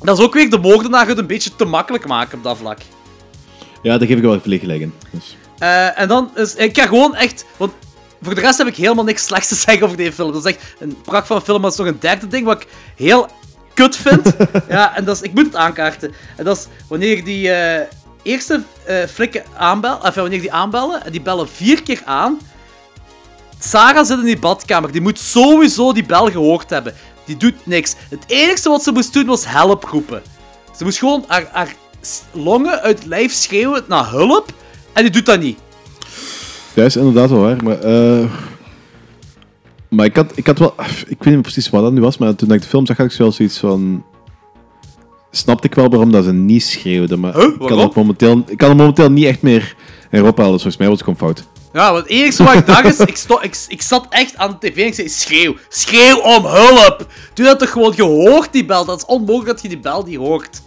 Dat 0.00 0.18
is 0.18 0.24
ook 0.24 0.34
weer 0.34 0.50
de 0.50 0.58
moordenaar 0.58 1.06
het 1.06 1.18
een 1.18 1.26
beetje 1.26 1.56
te 1.56 1.64
makkelijk 1.64 2.06
maken 2.06 2.38
op 2.38 2.44
dat 2.44 2.56
vlak. 2.56 2.78
Ja, 3.82 3.98
daar 3.98 4.06
geef 4.08 4.16
ik 4.16 4.22
wel 4.22 4.40
gelijk 4.40 4.62
in. 4.80 4.92
Dus. 5.10 5.36
Eh, 5.58 6.00
en 6.00 6.08
dan 6.08 6.30
is... 6.34 6.54
Ik 6.54 6.78
ga 6.78 6.86
gewoon 6.86 7.14
echt... 7.14 7.44
Want 7.56 7.72
voor 8.22 8.34
de 8.34 8.40
rest 8.40 8.58
heb 8.58 8.66
ik 8.66 8.76
helemaal 8.76 9.04
niks 9.04 9.24
slechts 9.24 9.48
te 9.48 9.54
zeggen 9.54 9.82
over 9.82 9.96
deze 9.96 10.12
film. 10.12 10.32
Dat 10.32 10.46
is 10.46 10.52
echt 10.52 10.74
een 10.78 10.96
pracht 11.02 11.26
van 11.26 11.36
een 11.36 11.42
film, 11.42 11.60
maar 11.60 11.70
dat 11.70 11.78
is 11.78 11.84
nog 11.84 11.94
een 11.94 12.00
derde 12.00 12.26
ding 12.26 12.44
wat 12.44 12.62
ik 12.62 12.68
heel 12.96 13.28
kut 13.74 13.96
vind. 13.96 14.32
ja, 14.68 14.96
en 14.96 15.04
dat 15.04 15.16
is... 15.16 15.22
Ik 15.22 15.34
moet 15.34 15.44
het 15.44 15.56
aankaarten. 15.56 16.14
En 16.36 16.44
dat 16.44 16.56
is 16.56 16.66
wanneer 16.88 17.24
die 17.24 17.50
eh, 17.50 17.86
eerste 18.22 18.62
eh, 18.86 18.96
flikken 19.04 19.44
aanbellen... 19.56 20.02
Of 20.02 20.14
wanneer 20.14 20.40
die 20.40 20.52
aanbellen, 20.52 21.04
en 21.04 21.12
die 21.12 21.22
bellen 21.22 21.48
vier 21.48 21.82
keer 21.82 22.02
aan... 22.04 22.38
Sarah 23.58 24.06
zit 24.06 24.18
in 24.18 24.24
die 24.24 24.38
badkamer. 24.38 24.92
Die 24.92 25.00
moet 25.00 25.18
sowieso 25.18 25.92
die 25.92 26.06
bel 26.06 26.30
gehoord 26.30 26.70
hebben. 26.70 26.94
Die 27.24 27.36
doet 27.36 27.66
niks. 27.66 27.94
Het 28.10 28.24
enige 28.26 28.68
wat 28.68 28.82
ze 28.82 28.92
moest 28.92 29.12
doen 29.12 29.26
was 29.26 29.46
help 29.46 29.84
roepen. 29.84 30.22
Ze 30.76 30.84
moest 30.84 30.98
gewoon 30.98 31.24
haar, 31.28 31.48
haar 31.52 31.74
longen 32.32 32.80
uit 32.80 32.98
het 32.98 33.06
lijf 33.06 33.32
schreeuwen 33.32 33.84
naar 33.88 34.10
hulp. 34.10 34.52
En 34.94 35.02
die 35.02 35.10
doet 35.10 35.26
dat 35.26 35.40
niet. 35.40 35.58
Dat 36.74 36.86
is 36.86 36.96
inderdaad 36.96 37.30
wel 37.30 37.40
waar, 37.40 37.64
maar... 37.64 37.78
eh, 37.80 38.24
maar 39.88 40.06
ik 40.06 40.16
had, 40.16 40.32
ik 40.34 40.46
had 40.46 40.58
wel... 40.58 40.74
Ik 41.06 41.22
weet 41.22 41.34
niet 41.34 41.42
precies 41.42 41.70
wat 41.70 41.82
dat 41.82 41.92
nu 41.92 42.00
was, 42.00 42.18
maar 42.18 42.34
toen 42.34 42.52
ik 42.52 42.62
de 42.62 42.68
film 42.68 42.86
zag, 42.86 42.96
had 42.96 43.12
ik 43.12 43.18
wel 43.18 43.32
zoiets 43.32 43.58
van... 43.58 44.04
Snapte 45.30 45.66
ik 45.66 45.74
wel 45.74 45.88
waarom 45.88 46.12
dat 46.12 46.24
ze 46.24 46.32
niet 46.32 46.62
schreeuwden, 46.62 47.20
maar 47.20 47.34
Huh? 47.34 47.44
ik, 47.44 47.58
kan 47.66 47.78
het 47.78 47.94
momenteel, 47.94 48.42
ik 48.46 48.56
kan 48.58 48.68
het 48.68 48.78
momenteel 48.78 49.10
niet 49.10 49.24
echt 49.24 49.42
meer 49.42 49.74
erop 50.10 50.36
halen, 50.36 50.52
dus 50.52 50.62
volgens 50.62 50.76
mij 50.76 50.88
was 50.88 51.00
het 51.00 51.08
gewoon 51.08 51.18
fout. 51.34 51.44
Ja, 51.72 51.92
want 51.92 52.02
het 52.02 52.12
enige 52.12 52.44
wat 52.44 52.54
ik 52.54 52.66
dacht 52.66 52.84
is, 52.84 52.98
ik, 52.98 53.16
sto- 53.16 53.38
ik, 53.42 53.64
ik 53.68 53.82
zat 53.82 54.06
echt 54.10 54.36
aan 54.36 54.56
de 54.60 54.68
tv 54.68 54.76
en 54.76 54.86
ik 54.86 54.94
zei, 54.94 55.08
schreeuw, 55.08 55.54
schreeuw 55.68 56.16
om 56.20 56.44
hulp. 56.46 57.06
Doe 57.34 57.46
dat 57.46 57.58
toch 57.58 57.70
gewoon, 57.70 57.92
je 57.96 58.02
hoort 58.02 58.52
die 58.52 58.64
bel, 58.64 58.84
dat 58.84 58.96
is 58.98 59.04
onmogelijk 59.04 59.46
dat 59.46 59.62
je 59.62 59.68
die 59.68 59.78
bel 59.78 60.02
niet 60.06 60.16
hoort. 60.16 60.62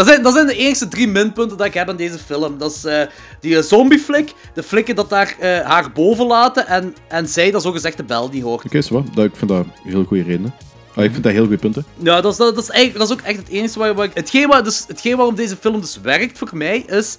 Dat 0.00 0.08
zijn, 0.08 0.22
dat 0.22 0.32
zijn 0.32 0.46
de 0.46 0.56
enige 0.56 0.88
drie 0.88 1.08
minpunten 1.08 1.56
dat 1.56 1.66
ik 1.66 1.74
heb 1.74 1.88
aan 1.88 1.96
deze 1.96 2.18
film. 2.18 2.58
Dat 2.58 2.74
is 2.74 2.84
eh, 2.84 3.02
die 3.40 3.56
eh, 3.56 3.62
zombie-flik, 3.62 4.32
de 4.54 4.62
flikken 4.62 4.94
dat 4.94 5.10
daar 5.10 5.36
eh, 5.38 5.60
haar 5.60 5.92
boven 5.92 6.26
laten 6.26 6.66
en, 6.66 6.94
en 7.08 7.28
zij 7.28 7.50
dat 7.50 7.62
zogezegd 7.62 7.96
de 7.96 8.04
bel 8.04 8.28
niet 8.28 8.42
hoort. 8.42 8.64
Oké, 8.64 8.80
zo 8.80 9.04
dat, 9.14 9.24
ik 9.24 9.36
vind 9.36 9.50
dat 9.50 9.66
heel 9.84 10.04
goede 10.04 10.22
redenen. 10.22 10.54
Ah, 10.94 11.04
ik 11.04 11.10
vind 11.10 11.22
dat 11.22 11.32
heel 11.32 11.42
goede 11.42 11.58
punten. 11.58 11.84
Ja, 12.02 12.20
dat 12.20 12.32
is, 12.32 12.38
dat, 12.38 12.54
dat, 12.54 12.64
is 12.64 12.70
eigenlijk, 12.70 12.98
dat 12.98 13.16
is 13.16 13.24
ook 13.24 13.28
echt 13.28 13.38
het 13.38 13.48
enige 13.48 13.78
waar, 13.78 13.94
waar 13.94 14.04
ik... 14.04 14.14
Hetgeen, 14.14 14.48
waar, 14.48 14.64
dus, 14.64 14.84
hetgeen 14.86 15.16
waarom 15.16 15.34
deze 15.34 15.56
film 15.56 15.80
dus 15.80 16.00
werkt 16.00 16.38
voor 16.38 16.50
mij, 16.52 16.84
is 16.86 17.16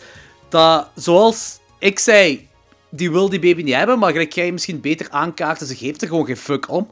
dat, 0.49 0.89
zoals 0.95 1.59
ik 1.79 1.99
zei, 1.99 2.47
die 2.89 3.11
wil 3.11 3.29
die 3.29 3.39
baby 3.39 3.61
niet 3.63 3.75
hebben, 3.75 3.99
maar 3.99 4.11
gelijk 4.11 4.33
jij 4.33 4.51
misschien 4.51 4.81
beter 4.81 5.07
aankaarten, 5.09 5.67
ze 5.67 5.75
geeft 5.75 6.01
er 6.01 6.07
gewoon 6.07 6.25
geen 6.25 6.37
fuck 6.37 6.69
om. 6.69 6.89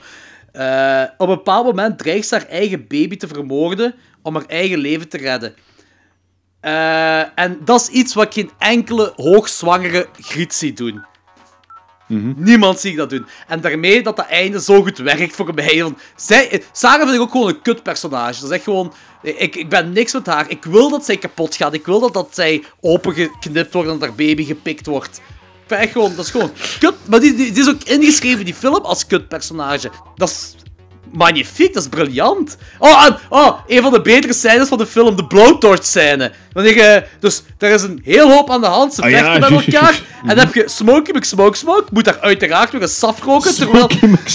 Op 1.18 1.30
een 1.30 1.36
bepaald 1.36 1.66
moment 1.66 1.98
dreigt 1.98 2.28
ze 2.28 2.36
haar 2.36 2.48
eigen 2.48 2.88
baby 2.88 3.18
te 3.18 3.28
vermoorden 3.28 3.96
om 4.22 4.36
haar 4.36 4.46
eigen 4.46 4.78
leven 4.78 5.10
te 5.10 5.18
redden. 5.18 5.54
Eh, 6.62 7.40
en 7.40 7.60
dat 7.66 7.82
is 7.82 7.88
iets 7.88 8.14
wat 8.14 8.34
geen 8.34 8.52
enkele 8.58 9.14
hoogzwangere 9.16 10.08
griet 10.20 10.54
zie 10.54 10.74
doen. 10.74 11.08
Niemand 12.36 12.80
zie 12.80 12.92
ik 12.92 12.98
dat 12.98 13.10
doen. 13.10 13.26
En 13.48 13.62
daarmee 13.62 14.04
dat 14.04 14.16
dat 14.16 14.26
einde 14.26 14.62
zo 14.62 14.84
goed 14.84 14.98
werkt 14.98 15.36
voor 15.36 15.54
mij. 15.54 15.84
Want 15.84 16.00
zij, 16.16 16.64
Sarah 16.72 17.02
vind 17.02 17.14
ik 17.14 17.22
ook 17.22 17.32
gewoon 17.32 17.48
een 17.48 17.62
kut 17.62 17.84
personage. 17.84 18.42
Dat 18.42 18.50
is 18.50 18.56
echt 18.56 18.64
gewoon... 18.64 18.94
Ik, 19.22 19.56
ik 19.56 19.70
ben 19.70 19.92
niks 19.92 20.14
met 20.14 20.26
haar. 20.26 20.50
Ik 20.50 20.64
wil 20.64 20.90
dat 20.90 21.06
zij 21.06 21.18
kapot 21.18 21.56
gaat. 21.56 21.74
Ik 21.74 21.86
wil 21.86 22.00
dat, 22.00 22.14
dat 22.14 22.30
zij 22.32 22.64
opengeknipt 22.82 23.74
wordt 23.74 23.90
en 23.90 24.00
dat 24.00 24.08
haar 24.08 24.18
baby 24.18 24.44
gepikt 24.44 24.86
wordt. 24.86 25.22
Ik 25.66 25.78
echt 25.78 25.92
gewoon... 25.92 26.16
Dat 26.16 26.26
is 26.26 26.32
gewoon 26.32 26.52
kut. 26.80 26.96
Maar 27.10 27.20
die, 27.20 27.36
die, 27.36 27.52
die 27.52 27.62
is 27.62 27.70
ook 27.70 27.84
ingeschreven 27.84 28.40
in 28.40 28.46
die 28.46 28.54
film 28.54 28.84
als 28.86 29.08
kut 29.08 29.28
personage. 29.28 29.92
Dat 30.16 30.30
is 30.30 30.56
magnifiek, 31.12 31.74
dat 31.74 31.84
is 31.84 31.90
briljant. 31.90 32.58
Oh, 32.78 33.06
en, 33.06 33.18
oh, 33.30 33.60
een 33.68 33.82
van 33.82 33.92
de 33.92 34.02
betere 34.02 34.34
scènes 34.34 34.68
van 34.68 34.78
de 34.78 34.86
film, 34.86 35.16
de 35.16 35.26
blowtorch 35.26 35.86
scène. 35.86 36.32
Wanneer 36.54 36.76
je, 36.76 37.04
dus, 37.20 37.44
er 37.58 37.72
is 37.72 37.82
een 37.82 38.02
heel 38.04 38.32
hoop 38.32 38.50
aan 38.50 38.62
de 38.62 38.68
hand, 38.68 38.94
ze 38.94 39.02
Ah, 39.02 39.10
ja, 39.10 39.18
vechten 39.18 39.54
met 39.54 39.66
elkaar. 39.66 40.02
En 40.22 40.36
dan 40.36 40.38
heb 40.38 40.54
je 40.54 40.64
Smokey 40.70 41.16
McSmoke 41.16 41.58
Smoke, 41.58 41.86
moet 41.92 42.06
daar 42.06 42.20
uiteraard 42.20 42.72
weer 42.72 42.82
een 42.82 42.88
saf 42.88 43.24
roken, 43.24 43.56
terwijl, 43.56 43.88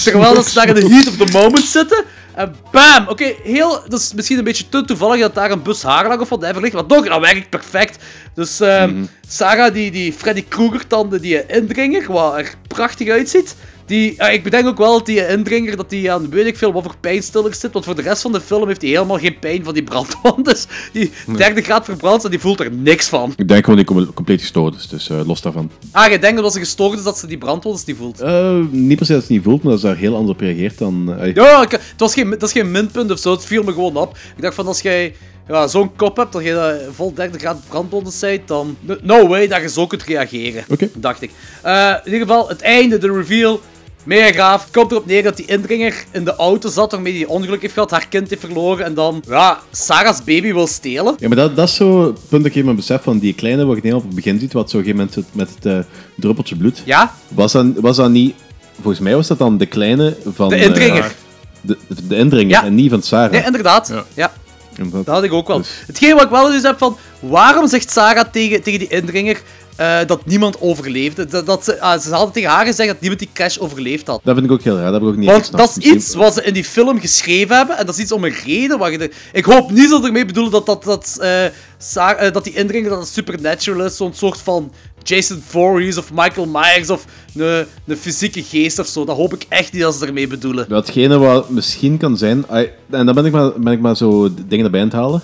terwijl 0.04 0.42
ze 0.42 0.54
daar 0.54 0.68
in 0.68 0.74
de 0.74 0.88
heat 0.88 1.08
of 1.08 1.16
the 1.16 1.32
moment 1.32 1.64
zitten. 1.64 2.04
En 2.34 2.54
bam! 2.70 3.08
Oké, 3.08 3.34
heel, 3.42 3.82
dat 3.88 4.00
is 4.00 4.12
misschien 4.14 4.38
een 4.38 4.44
beetje 4.44 4.68
te 4.68 4.84
toevallig 4.84 5.20
dat 5.20 5.34
daar 5.34 5.50
een 5.50 5.62
bus 5.62 5.82
haarlang 5.82 6.20
of 6.20 6.28
whatever 6.28 6.60
ligt, 6.62 6.74
maar 6.74 6.86
toch, 6.86 7.08
dat 7.08 7.20
werkt 7.20 7.50
perfect. 7.50 8.04
Dus 8.34 8.60
ehm, 8.60 9.04
Sarah, 9.28 9.74
die, 9.74 9.90
die 9.90 10.12
Freddy 10.12 10.44
Krueger-tanden, 10.48 11.20
die 11.20 11.46
indringer, 11.46 12.12
wat 12.12 12.36
er 12.36 12.54
prachtig 12.68 13.08
uitziet. 13.08 13.54
Die, 13.86 14.14
ja, 14.16 14.28
ik 14.28 14.42
bedenk 14.42 14.66
ook 14.66 14.78
wel 14.78 14.92
dat 14.92 15.06
die 15.06 15.26
indringer, 15.28 15.76
dat 15.76 15.90
die 15.90 16.12
aan 16.12 16.30
weet 16.30 16.46
ik 16.46 16.56
veel 16.56 16.72
wat 16.72 16.82
voor 16.82 16.94
pijnstillers 17.00 17.60
zit, 17.60 17.72
want 17.72 17.84
voor 17.84 17.94
de 17.94 18.02
rest 18.02 18.22
van 18.22 18.32
de 18.32 18.40
film 18.40 18.66
heeft 18.68 18.82
hij 18.82 18.90
helemaal 18.90 19.18
geen 19.18 19.38
pijn 19.38 19.64
van 19.64 19.74
die 19.74 19.82
brandwond. 19.82 20.44
Dus 20.54 20.66
die 20.92 21.10
derde 21.36 21.62
graad 21.62 21.84
verbrand 21.84 22.24
en 22.24 22.30
die 22.30 22.38
voelt 22.40 22.60
er 22.60 22.72
niks 22.72 23.08
van. 23.08 23.32
Ik 23.36 23.48
denk 23.48 23.64
gewoon 23.64 23.78
dat 23.84 23.88
hij 23.88 23.96
com- 24.04 24.14
compleet 24.14 24.40
gestoord 24.40 24.74
is, 24.74 24.88
dus 24.88 25.08
eh, 25.10 25.26
los 25.26 25.40
daarvan. 25.42 25.70
Ah, 25.92 26.10
je 26.10 26.18
denkt 26.18 26.42
dat 26.42 26.52
ze 26.52 26.58
gestoord 26.58 26.98
is 26.98 27.04
dat 27.04 27.18
ze 27.18 27.26
die 27.26 27.38
brandwondes 27.38 27.84
niet 27.84 27.96
voelt. 27.96 28.20
Eh, 28.20 28.58
niet 28.70 28.96
per 28.96 29.06
se 29.06 29.12
dat 29.12 29.24
ze 29.24 29.32
niet 29.32 29.42
voelt, 29.42 29.62
maar 29.62 29.72
dat 29.72 29.80
ze 29.80 29.86
daar 29.86 29.96
heel 29.96 30.14
anders 30.14 30.32
op 30.32 30.40
reageert 30.40 30.78
dan... 30.78 31.14
eh, 31.18 31.34
Ja, 31.34 31.62
ik- 31.62 31.70
het 31.70 31.80
was 31.96 32.14
geen, 32.14 32.30
dat 32.30 32.42
is 32.42 32.52
geen 32.52 32.70
minpunt 32.70 33.10
of 33.10 33.18
zo, 33.18 33.30
het 33.30 33.44
viel 33.44 33.62
me 33.62 33.72
gewoon 33.72 33.96
op. 33.96 34.16
Ik 34.36 34.42
dacht 34.42 34.54
van 34.54 34.66
als 34.66 34.80
jij 34.80 35.14
ja, 35.48 35.66
zo'n 35.66 35.96
kop 35.96 36.16
hebt, 36.16 36.32
dat 36.32 36.42
je 36.44 36.52
eh, 36.52 36.88
vol 36.94 37.14
derde 37.14 37.38
graad 37.38 37.60
brandwondes 37.68 38.18
bent, 38.18 38.48
dan 38.48 38.76
no- 39.02 39.26
way 39.28 39.46
dat 39.46 39.60
je 39.60 39.68
zo 39.68 39.86
kunt 39.86 40.02
reageren. 40.02 40.64
Oké. 40.68 40.88
Dacht 40.94 41.22
ik. 41.22 41.30
In 41.64 42.00
ieder 42.12 42.20
geval, 42.20 42.48
het 42.48 42.60
einde, 42.60 42.98
de 42.98 43.12
reveal. 43.12 43.60
Mega 44.04 44.32
gaaf. 44.32 44.62
Het 44.64 44.72
komt 44.72 44.90
erop 44.90 45.06
neer 45.06 45.22
dat 45.22 45.36
die 45.36 45.46
indringer 45.46 46.04
in 46.10 46.24
de 46.24 46.36
auto 46.36 46.68
zat 46.68 46.92
waarmee 46.92 47.14
hij 47.16 47.26
ongeluk 47.26 47.60
heeft 47.60 47.74
gehad, 47.74 47.90
haar 47.90 48.06
kind 48.08 48.28
heeft 48.30 48.40
verloren 48.40 48.84
en 48.84 48.94
dan, 48.94 49.22
ja, 49.28 49.58
Sarah's 49.70 50.18
baby 50.24 50.52
wil 50.52 50.66
stelen. 50.66 51.14
Ja, 51.18 51.28
maar 51.28 51.36
dat, 51.36 51.56
dat 51.56 51.68
is 51.68 51.74
zo 51.74 52.06
het 52.06 52.28
punt 52.28 52.42
dat 52.44 52.54
ik 52.54 52.64
me 52.64 52.74
besef 52.74 53.02
van 53.02 53.18
die 53.18 53.34
kleine 53.34 53.64
wat 53.64 53.76
je 53.76 53.82
heel 53.82 53.96
op 53.96 54.02
het 54.02 54.14
begin 54.14 54.38
ziet, 54.38 54.52
wat 54.52 54.70
zo 54.70 54.76
op 54.78 54.84
een 54.86 54.90
gegeven 54.90 55.10
moment 55.14 55.34
met 55.34 55.48
het 55.54 55.66
eh, 55.86 55.92
druppeltje 56.16 56.56
bloed. 56.56 56.82
Ja, 56.84 57.14
Was 57.28 57.52
dat, 57.52 57.66
was 57.76 57.96
dat 57.96 58.10
niet... 58.10 58.34
Volgens 58.74 58.98
mij 59.02 59.14
was 59.14 59.26
dat 59.26 59.38
dan 59.38 59.58
de 59.58 59.66
kleine 59.66 60.16
van... 60.34 60.48
de 60.48 60.54
eh, 60.54 60.62
indringer. 60.62 61.14
de, 61.60 61.76
de 62.08 62.16
indringer 62.16 62.50
Ja. 62.50 62.64
en 62.64 62.74
niet 62.74 62.90
van 62.90 63.02
Sarah. 63.02 63.30
Nee, 63.32 63.44
inderdaad. 63.44 63.92
Ja. 64.14 64.32
Inderdaad. 64.76 65.04
Dat 65.06 65.14
had 65.14 65.24
ik 65.24 65.32
ook 65.32 65.46
wel. 65.48 65.58
Dus- 65.58 65.82
Hetgeen 65.86 66.14
wat 66.14 66.24
ik 66.24 66.30
wel 66.30 66.52
eens 66.52 66.62
heb 66.62 66.78
van, 66.78 66.96
waarom 67.20 67.68
zegt 67.68 67.90
Sarah 67.90 68.24
tegen, 68.32 68.62
tegen 68.62 68.78
die 68.78 68.88
indringer 68.88 69.42
eh, 69.76 69.98
dat 70.06 70.26
niemand 70.26 70.60
overleefde? 70.60 71.26
Dat, 71.26 71.46
dat 71.46 71.64
ze, 71.64 71.80
ah, 71.80 72.00
ze 72.00 72.10
hadden 72.10 72.32
tegen 72.32 72.50
haar 72.50 72.66
gezegd 72.66 72.88
dat 72.88 73.00
niemand 73.00 73.20
die 73.20 73.30
crash 73.32 73.58
overleefd 73.58 74.06
had. 74.06 74.20
Dat 74.24 74.34
vind 74.34 74.46
ik 74.46 74.52
ook 74.52 74.62
heel 74.62 74.76
raar. 74.76 74.84
Dat 74.84 74.92
heb 74.92 75.02
ik 75.02 75.08
ook 75.08 75.16
niet 75.16 75.30
Want 75.30 75.50
dat 75.50 75.68
is 75.68 75.74
Misschien- 75.74 75.96
iets 75.96 76.14
wat 76.14 76.34
ze 76.34 76.42
in 76.42 76.54
die 76.54 76.64
film 76.64 77.00
geschreven 77.00 77.56
hebben. 77.56 77.78
En 77.78 77.86
dat 77.86 77.94
is 77.94 78.00
iets 78.00 78.12
om 78.12 78.24
een 78.24 78.34
reden. 78.44 78.78
Waar 78.78 78.92
je. 78.92 79.10
Ik 79.32 79.44
hoop 79.44 79.70
niet 79.70 79.90
dat 79.90 80.00
ze 80.00 80.06
ermee 80.06 80.24
bedoelen 80.24 80.52
dat, 80.52 80.66
dat, 80.66 80.84
dat, 80.84 81.16
eh, 81.20 81.44
eh, 81.46 82.32
dat 82.32 82.44
die 82.44 82.54
indringer 82.54 82.90
dat 82.90 82.98
het 82.98 83.08
supernatural 83.08 83.84
is. 83.86 83.96
Zo'n 83.96 84.14
soort 84.14 84.38
van 84.40 84.72
Jason 85.02 85.42
Voorhees 85.46 85.98
of 85.98 86.12
Michael 86.12 86.46
Myers 86.46 86.90
of 86.90 87.04
een, 87.34 87.66
een 87.86 87.96
fysieke 87.96 88.42
geest 88.42 88.78
of 88.78 88.86
zo. 88.86 89.04
Dat 89.04 89.16
hoop 89.16 89.34
ik 89.34 89.46
echt 89.48 89.72
niet 89.72 89.82
dat 89.82 89.94
ze 89.94 90.06
ermee 90.06 90.26
bedoelen. 90.26 90.68
Datgene 90.68 91.18
wat 91.18 91.50
misschien 91.50 91.96
kan 91.96 92.16
zijn, 92.16 92.44
en 92.90 93.06
dan 93.06 93.14
ben 93.14 93.24
ik 93.24 93.32
maar, 93.32 93.52
ben 93.60 93.72
ik 93.72 93.80
maar 93.80 93.96
zo 93.96 94.30
dingen 94.48 94.64
erbij 94.64 94.80
aan 94.80 94.86
het 94.86 94.96
halen, 94.96 95.22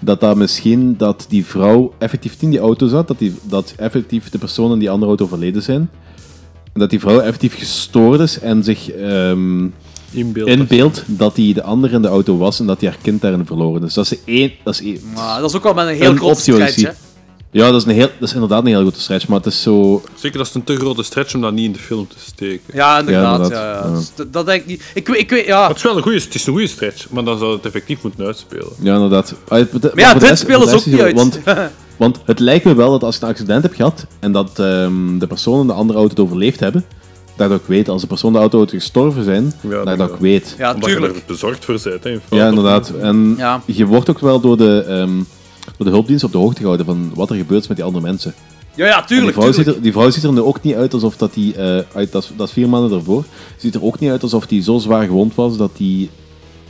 dat 0.00 0.20
dat 0.20 0.36
misschien 0.36 0.96
dat 0.96 1.26
die 1.28 1.44
vrouw 1.44 1.92
effectief 1.98 2.36
in 2.38 2.50
die 2.50 2.58
auto 2.58 2.86
zat, 2.86 3.08
dat, 3.08 3.18
die, 3.18 3.34
dat 3.42 3.74
effectief 3.76 4.30
de 4.30 4.38
personen 4.38 4.72
in 4.72 4.78
die 4.78 4.90
andere 4.90 5.08
auto 5.08 5.24
overleden 5.24 5.62
zijn, 5.62 5.90
en 6.72 6.80
dat 6.80 6.90
die 6.90 7.00
vrouw 7.00 7.20
effectief 7.20 7.58
gestoord 7.58 8.20
is 8.20 8.38
en 8.38 8.64
zich 8.64 8.90
ehm 8.90 9.68
In 10.12 10.34
inbeeldt 10.46 11.02
dat 11.06 11.34
die 11.34 11.54
de 11.54 11.62
andere 11.62 11.94
in 11.94 12.02
de 12.02 12.08
auto 12.08 12.36
was 12.36 12.60
en 12.60 12.66
dat 12.66 12.80
die 12.80 12.88
haar 12.88 12.98
kind 13.02 13.20
daarin 13.20 13.46
verloren 13.46 13.84
is. 13.84 13.94
Dat 13.94 14.10
is 14.10 14.24
één... 14.24 14.52
Dat 14.64 14.74
is 14.74 14.82
één 14.82 15.00
Maar 15.14 15.40
dat 15.40 15.50
is 15.50 15.56
ook 15.56 15.62
wel 15.62 15.74
met 15.74 15.86
een 15.86 15.94
heel 15.94 16.10
Een 16.10 16.16
grote 16.16 16.54
optie 16.54 16.88
ik 17.52 17.60
ja, 17.60 17.70
dat 17.70 17.80
is, 17.80 17.86
een 17.86 17.94
heel, 17.94 18.08
dat 18.18 18.28
is 18.28 18.34
inderdaad 18.34 18.60
een 18.60 18.66
heel 18.66 18.82
goede 18.82 18.98
stretch, 18.98 19.28
maar 19.28 19.36
het 19.38 19.46
is 19.46 19.62
zo... 19.62 20.02
Zeker, 20.14 20.38
dat 20.38 20.46
is 20.46 20.54
een 20.54 20.64
te 20.64 20.76
grote 20.76 21.02
stretch 21.02 21.34
om 21.34 21.40
dat 21.40 21.52
niet 21.52 21.64
in 21.64 21.72
de 21.72 21.78
film 21.78 22.08
te 22.08 22.16
steken. 22.26 22.60
Ja, 22.72 22.98
inderdaad. 22.98 23.38
Ja, 23.38 23.42
inderdaad. 23.44 23.84
ja. 23.84 23.90
Ja. 23.90 23.96
Dus 23.96 24.10
dat, 24.14 24.32
dat 24.32 24.46
denk 24.46 24.60
ik 24.60 24.66
niet. 24.66 24.82
Ik, 24.94 25.08
weet- 25.08 25.18
ik 25.18 25.30
weet, 25.30 25.46
ja. 25.46 25.68
Het 25.68 25.76
is 25.76 25.82
wel 25.82 25.96
een 25.96 26.02
goede, 26.02 26.18
het 26.20 26.34
is 26.34 26.46
een 26.46 26.52
goede 26.52 26.68
stretch, 26.68 27.10
maar 27.10 27.24
dan 27.24 27.38
zou 27.38 27.52
het 27.52 27.64
effectief 27.66 28.02
moeten 28.02 28.24
uitspelen. 28.26 28.68
Ja, 28.80 28.94
inderdaad. 28.94 29.34
Ah, 29.48 29.58
het- 29.58 29.72
Maar 29.82 29.92
ja, 29.94 30.14
dit 30.14 30.38
spelen 30.38 30.68
ze 30.68 30.74
ook 30.76 30.86
niet 30.86 31.00
uit. 31.00 31.14
Want, 31.16 31.38
want 31.96 32.18
het 32.24 32.38
lijkt 32.38 32.64
me 32.64 32.74
wel 32.74 32.90
dat 32.90 33.02
als 33.02 33.16
je 33.16 33.22
een 33.22 33.28
accident 33.28 33.62
hebt 33.62 33.74
gehad 33.76 34.06
en 34.20 34.32
dat 34.32 34.58
ehm, 34.58 35.18
de 35.18 35.26
personen 35.26 35.60
in 35.60 35.66
de 35.66 35.72
andere 35.72 35.98
auto 35.98 36.14
het 36.14 36.24
overleefd 36.24 36.60
hebben, 36.60 36.84
dat 37.36 37.48
je 37.48 37.54
ook 37.54 37.66
weet, 37.66 37.88
als 37.88 38.00
de 38.00 38.06
personen 38.06 38.40
in 38.42 38.48
de 38.48 38.56
auto 38.56 38.70
gestorven 38.78 39.24
zijn, 39.24 39.52
Ja, 39.60 39.70
dat 39.84 39.88
je 39.88 39.96
dat 39.96 40.10
ook 40.10 40.20
weet. 40.20 40.54
Ja, 40.58 40.74
Omdat 40.74 40.88
je 40.90 40.94
tuurlijk. 40.96 41.16
er 41.16 41.22
bezorgd 41.26 41.64
voor 41.64 41.78
bent. 41.84 42.04
Hè. 42.04 42.36
Ja, 42.36 42.48
inderdaad. 42.48 42.92
En 43.00 43.34
Ja. 43.38 43.62
je 43.66 43.86
wordt 43.86 44.10
ook 44.10 44.18
wel 44.18 44.40
door 44.40 44.56
de, 44.56 44.84
ehm, 44.88 45.10
door 45.76 45.86
de 45.86 45.92
hulpdienst 45.92 46.24
op 46.24 46.32
de 46.32 46.38
hoogte 46.38 46.60
gehouden 46.60 46.86
van 46.86 47.10
wat 47.14 47.30
er 47.30 47.36
gebeurt 47.36 47.68
met 47.68 47.76
die 47.76 47.86
andere 47.86 48.04
mensen. 48.06 48.34
Ja, 48.74 48.86
ja, 48.86 49.00
En 49.00 49.04
die, 49.06 49.16
tuurlijk. 49.16 49.54
ziet 49.54 49.66
er, 49.66 49.82
die 49.82 49.92
vrouw 49.92 50.10
ziet 50.10 50.22
er 50.24 50.32
nu 50.32 50.40
ook 50.40 50.62
niet 50.62 50.74
uit 50.74 50.94
alsof 50.94 51.16
dat 51.16 51.34
die, 51.34 51.54
eh, 51.54 51.78
uit, 51.94 52.12
dat, 52.12 52.22
is, 52.22 52.30
dat 52.36 52.46
is 52.46 52.52
vier 52.52 52.68
maanden 52.68 52.90
daarvoor, 52.90 53.24
ziet 53.56 53.74
er 53.74 53.84
ook 53.84 53.98
niet 53.98 54.10
uit 54.10 54.22
alsof 54.22 54.46
die 54.46 54.62
zo 54.62 54.78
zwaar 54.78 55.04
gewond 55.06 55.34
was 55.34 55.56
dat 55.56 55.70
die 55.76 56.10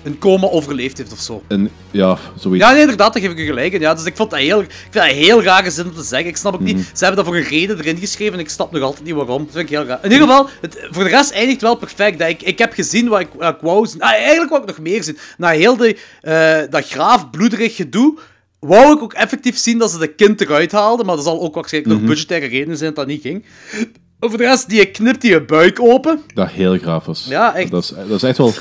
Een 0.03 0.19
coma 0.19 0.47
overleefd 0.49 0.99
heeft 0.99 1.13
of 1.13 1.19
zo. 1.19 1.43
een, 1.49 1.71
ja, 1.91 2.19
zoiets. 2.39 2.65
Ja, 2.65 2.73
nee, 2.73 2.81
inderdaad, 2.81 3.13
daar 3.13 3.23
geef 3.23 3.31
ik 3.31 3.39
je 3.39 3.45
gelijk 3.45 3.73
in. 3.73 3.81
Ja, 3.81 3.95
dus 3.95 4.05
ik 4.05 4.17
vond 4.17 4.31
dat 4.31 4.39
heel, 4.39 4.61
ik 4.61 4.71
vind 4.91 5.05
dat 5.05 5.15
heel 5.15 5.43
rare 5.43 5.71
zin 5.71 5.85
om 5.85 5.95
te 5.95 6.03
zeggen. 6.03 6.29
Ik 6.29 6.37
snap 6.37 6.55
ook 6.55 6.61
Mhm. 6.61 6.75
niet. 6.75 6.91
Ze 6.95 7.05
hebben 7.05 7.17
dat 7.25 7.27
voor 7.35 7.37
een 7.43 7.49
reden 7.49 7.79
erin 7.79 7.97
geschreven 7.97 8.35
en 8.35 8.41
ik 8.41 8.49
snap 8.51 8.73
nog 8.73 8.83
altijd 8.83 9.05
niet 9.05 9.15
waarom. 9.15 9.45
Dat 9.45 9.53
vind 9.55 9.71
ik 9.71 9.77
heel 9.77 9.87
raar. 9.87 9.99
In 10.03 10.11
ieder 10.13 10.27
geval, 10.27 10.49
het, 10.61 10.89
voor 10.91 11.05
de 11.05 11.11
rest 11.11 11.31
eindigt 11.31 11.61
wel 11.61 11.75
perfect. 11.75 12.19
Dat 12.19 12.29
ik, 12.29 12.43
ik 12.43 12.59
heb 12.59 12.73
gezien 12.73 13.09
wat 13.09 13.21
ik, 13.21 13.29
wat 13.39 13.55
ik 13.55 13.61
wou 13.61 13.87
zien. 13.87 14.01
Ah, 14.03 14.11
eigenlijk 14.11 14.51
wou 14.51 14.63
ik 14.63 14.69
nog 14.69 14.79
meer 14.79 15.03
zien. 15.03 15.19
Na 15.39 15.49
heel 15.49 15.77
de, 15.77 15.97
eh, 16.21 16.59
dat 16.71 16.89
graaf 16.89 17.31
bloederig 17.31 17.77
gedoe. 17.77 18.19
Wou 18.61 18.97
ik 18.97 19.03
ook 19.03 19.13
effectief 19.13 19.59
zien 19.59 19.79
dat 19.79 19.91
ze 19.91 19.99
de 19.99 20.15
kind 20.15 20.41
eruit 20.41 20.73
haalden, 20.73 21.07
maar 21.07 21.17
dat 21.17 21.25
zal 21.25 21.41
ook 21.41 21.55
waarschijnlijk 21.55 21.95
nog 21.95 22.09
budgettaire 22.09 22.47
redenen 22.47 22.77
zijn 22.77 22.95
dat 22.95 22.99
dat 23.07 23.15
niet 23.15 23.23
ging. 23.23 23.45
Voor 24.21 24.37
de 24.39 24.45
rest, 24.45 24.69
die 24.69 24.87
knipt 24.91 25.21
die 25.21 25.31
je 25.31 25.45
buik 25.45 25.81
open. 25.81 26.21
Dat 26.35 26.51
heel 26.51 26.79
graaf 26.79 27.05
was. 27.05 27.27
Ja, 27.29 27.55
echt. 27.55 27.71
Dat 27.71 27.83
is, 27.83 27.89
dat 27.89 28.11
is 28.11 28.23
echt 28.23 28.39
wel 28.39 28.55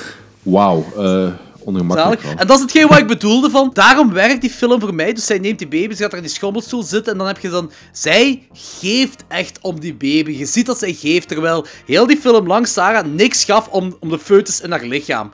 wauw. 0.43 0.85
eh 0.97 1.27
ongemakkelijk. 1.63 2.23
En 2.23 2.47
dat 2.47 2.55
is 2.55 2.61
hetgeen 2.61 2.87
wat 2.87 2.97
ik 2.97 3.07
bedoelde 3.07 3.49
van. 3.49 3.69
Daarom 3.73 4.13
werkt 4.13 4.41
die 4.41 4.49
film 4.49 4.79
voor 4.79 4.93
mij. 4.93 5.13
Dus 5.13 5.25
zij 5.25 5.39
neemt 5.39 5.59
die 5.59 5.67
baby, 5.67 5.93
ze 5.93 6.01
gaat 6.01 6.11
er 6.11 6.17
in 6.17 6.23
die 6.23 6.31
schommelstoel 6.33 6.83
zitten. 6.83 7.11
En 7.11 7.17
dan 7.17 7.27
heb 7.27 7.39
je 7.39 7.49
dan. 7.49 7.71
Zij 7.91 8.47
geeft 8.53 9.23
echt 9.27 9.59
om 9.61 9.79
die 9.79 9.93
baby. 9.93 10.31
Je 10.31 10.45
ziet 10.45 10.65
dat 10.65 10.79
zij 10.79 10.93
geeft. 10.93 11.27
Terwijl 11.27 11.65
heel 11.85 12.07
die 12.07 12.17
film 12.17 12.47
lang 12.47 12.67
Sarah 12.67 13.05
niks 13.05 13.43
gaf 13.43 13.67
om, 13.67 13.97
om 13.99 14.09
de 14.09 14.19
foetus 14.19 14.61
in 14.61 14.71
haar 14.71 14.85
lichaam. 14.85 15.31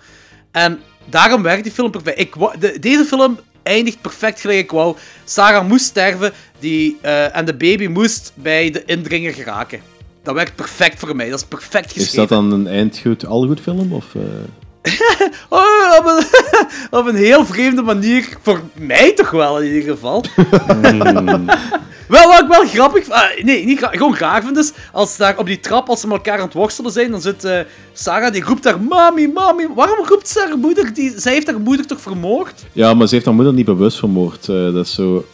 En 0.52 0.80
daarom 1.10 1.42
werkt 1.42 1.64
die 1.64 1.72
film 1.72 1.92
perfect. 1.92 2.20
Ik, 2.20 2.36
de, 2.60 2.80
deze 2.80 3.06
film 3.06 3.38
eindigt 3.66 4.02
perfect 4.02 4.40
gelijk 4.40 4.60
ik 4.60 4.72
wou. 4.72 4.96
Sarah 5.24 5.68
moest 5.68 5.86
sterven. 5.86 6.34
Die, 6.60 6.98
eh, 7.02 7.36
en 7.36 7.46
de 7.46 7.56
baby 7.56 7.88
moest 7.88 8.32
bij 8.36 8.72
de 8.72 8.84
indringer 8.86 9.34
geraken. 9.34 9.80
Dat 10.24 10.34
werkt 10.34 10.56
perfect 10.56 11.00
voor 11.00 11.16
mij. 11.16 11.30
Dat 11.30 11.40
is 11.40 11.46
perfect 11.46 11.92
geschreven. 11.92 12.24
Is 12.24 12.30
dat 12.30 12.30
dan 12.30 12.52
een 12.52 12.68
eindgoed, 12.68 13.26
al 13.26 13.48
goed 13.48 13.60
film? 13.60 13.94
Of, 13.94 14.16
eh? 14.16 14.22
Oh, 15.50 15.98
op, 16.00 16.06
een, 16.06 16.26
op 17.00 17.06
een 17.06 17.16
heel 17.16 17.46
vreemde 17.46 17.82
manier. 17.82 18.38
Voor 18.42 18.62
mij 18.74 19.14
toch 19.14 19.32
wel, 19.32 19.60
in 19.62 19.74
ieder 19.74 19.94
geval. 19.94 20.24
wel, 22.08 22.28
wat 22.28 22.42
ik 22.42 22.48
wel 22.48 22.66
grappig... 22.68 23.10
ah, 23.10 23.44
nee, 23.44 23.66
niet 23.66 23.88
gewoon 23.92 24.16
graag 24.16 24.44
vind 24.44 24.58
is... 24.58 24.72
Als 24.92 25.18
daar 25.18 25.38
op 25.38 25.46
die 25.46 25.60
trap, 25.60 25.90
als 25.90 26.00
ze 26.00 26.08
met 26.08 26.16
elkaar 26.16 26.38
aan 26.40 26.46
het 26.46 26.54
worstelen 26.54 26.92
zijn, 26.92 27.12
dan 27.12 27.22
zit 27.22 27.44
eh, 27.44 27.60
Sarah, 27.94 28.34
die 28.34 28.44
roept 28.44 28.64
daar... 28.64 28.82
Mami, 28.82 29.28
mami. 29.28 29.68
Waarom 29.76 30.06
roept 30.06 30.28
ze 30.28 30.46
haar 30.48 30.58
moeder? 30.58 30.94
Die, 30.94 31.14
zij 31.16 31.34
heeft 31.34 31.48
haar 31.48 31.60
moeder 31.60 31.86
toch 31.86 32.02
vermoord? 32.02 32.66
Ja, 32.72 32.94
maar 32.94 33.08
ze 33.08 33.14
heeft 33.14 33.26
haar 33.26 33.36
moeder 33.36 33.54
niet 33.54 33.66
bewust 33.66 33.98
vermoord. 33.98 34.50
Eh, 34.50 34.74
dat 34.74 34.86
is 34.86 34.94
zo... 34.94 35.26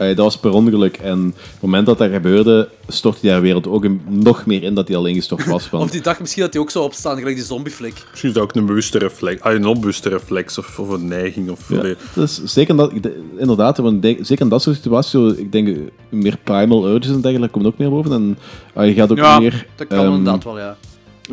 Eh, 0.00 0.06
dat 0.06 0.16
was 0.16 0.38
per 0.38 0.50
ongeluk. 0.52 0.96
En 0.96 1.26
op 1.26 1.34
het 1.52 1.60
moment 1.60 1.86
dat 1.86 1.98
dat 1.98 2.10
gebeurde, 2.10 2.68
stortte 2.88 3.20
die 3.20 3.30
haar 3.30 3.40
wereld 3.40 3.66
ook 3.66 3.84
in- 3.84 4.00
nog 4.08 4.46
meer 4.46 4.62
in 4.62 4.74
dat 4.74 4.88
hij 4.88 4.96
al 4.96 5.06
ingestort 5.06 5.46
was. 5.46 5.64
Van, 5.64 5.80
Of 5.84 5.90
die 5.90 6.00
dacht 6.00 6.20
misschien 6.20 6.42
dat 6.42 6.52
hij 6.52 6.62
ook 6.62 6.70
zou 6.70 6.84
opstaan, 6.84 7.18
gelijk 7.18 7.36
die 7.36 7.44
zombieflik. 7.44 7.94
Misschien 8.10 8.28
is 8.28 8.34
dat 8.34 8.42
ook 8.44 8.54
een 8.54 8.66
bewuste 8.66 8.98
reflex, 8.98 9.40
ah, 9.40 9.52
een 9.52 9.66
onbewuste 9.66 10.08
reflex 10.08 10.58
of, 10.58 10.78
of 10.78 10.88
een 10.88 11.08
neiging. 11.08 11.50
Of, 11.50 11.68
Ja, 11.68 11.94
dus 12.14 12.44
zeker 12.44 12.70
in 12.70 12.76
dat, 12.76 12.92
inderdaad, 13.38 13.78
want 13.78 14.04
zeker 14.04 14.40
in 14.40 14.48
dat 14.48 14.62
soort 14.62 14.76
situaties, 14.76 15.32
ik 15.36 15.52
denk 15.52 15.68
eh, 15.68 15.76
meer 16.08 16.36
primal 16.44 16.88
urges 16.88 17.12
en 17.12 17.20
dergelijke 17.20 17.54
komen 17.54 17.68
ook 17.72 17.78
meer 17.78 17.90
boven. 17.90 18.12
En 18.12 18.38
ah, 18.74 18.86
je 18.86 18.92
gaat 18.94 19.10
ook 19.10 19.16
Ja, 19.18 19.38
meer 19.38 19.66
dat 19.76 19.86
kan 19.86 19.98
ehm, 19.98 20.06
inderdaad 20.14 20.44
wel, 20.44 20.58
ja. 20.58 20.76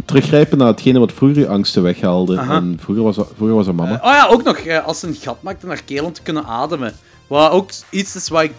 teruggrijpen 0.06 0.58
naar 0.58 0.68
hetgene 0.68 1.00
wat 1.00 1.12
vroeger 1.12 1.40
je 1.40 1.48
angsten 1.48 1.84
weghaalde. 1.84 2.40
Aha. 2.40 2.56
En 2.56 2.78
vroeger 2.82 3.04
was, 3.04 3.16
dat- 3.16 3.32
vroeger 3.36 3.56
was 3.56 3.66
dat 3.66 3.76
mama. 3.76 4.02
Eh, 4.02 4.08
oh 4.08 4.14
ja, 4.14 4.28
ook 4.28 4.44
nog, 4.44 4.84
als 4.86 5.00
ze 5.00 5.08
een 5.08 5.16
gat 5.16 5.38
maakt 5.42 5.64
in 5.64 5.70
haar 5.70 5.84
keel 5.86 6.06
om 6.06 6.14
te 6.14 6.22
kunnen 6.22 6.46
ademen. 6.46 6.94
Wat 7.28 7.52
ook 7.52 7.70
iets 7.90 8.16
is 8.16 8.28
wat 8.30 8.44
ik 8.44 8.52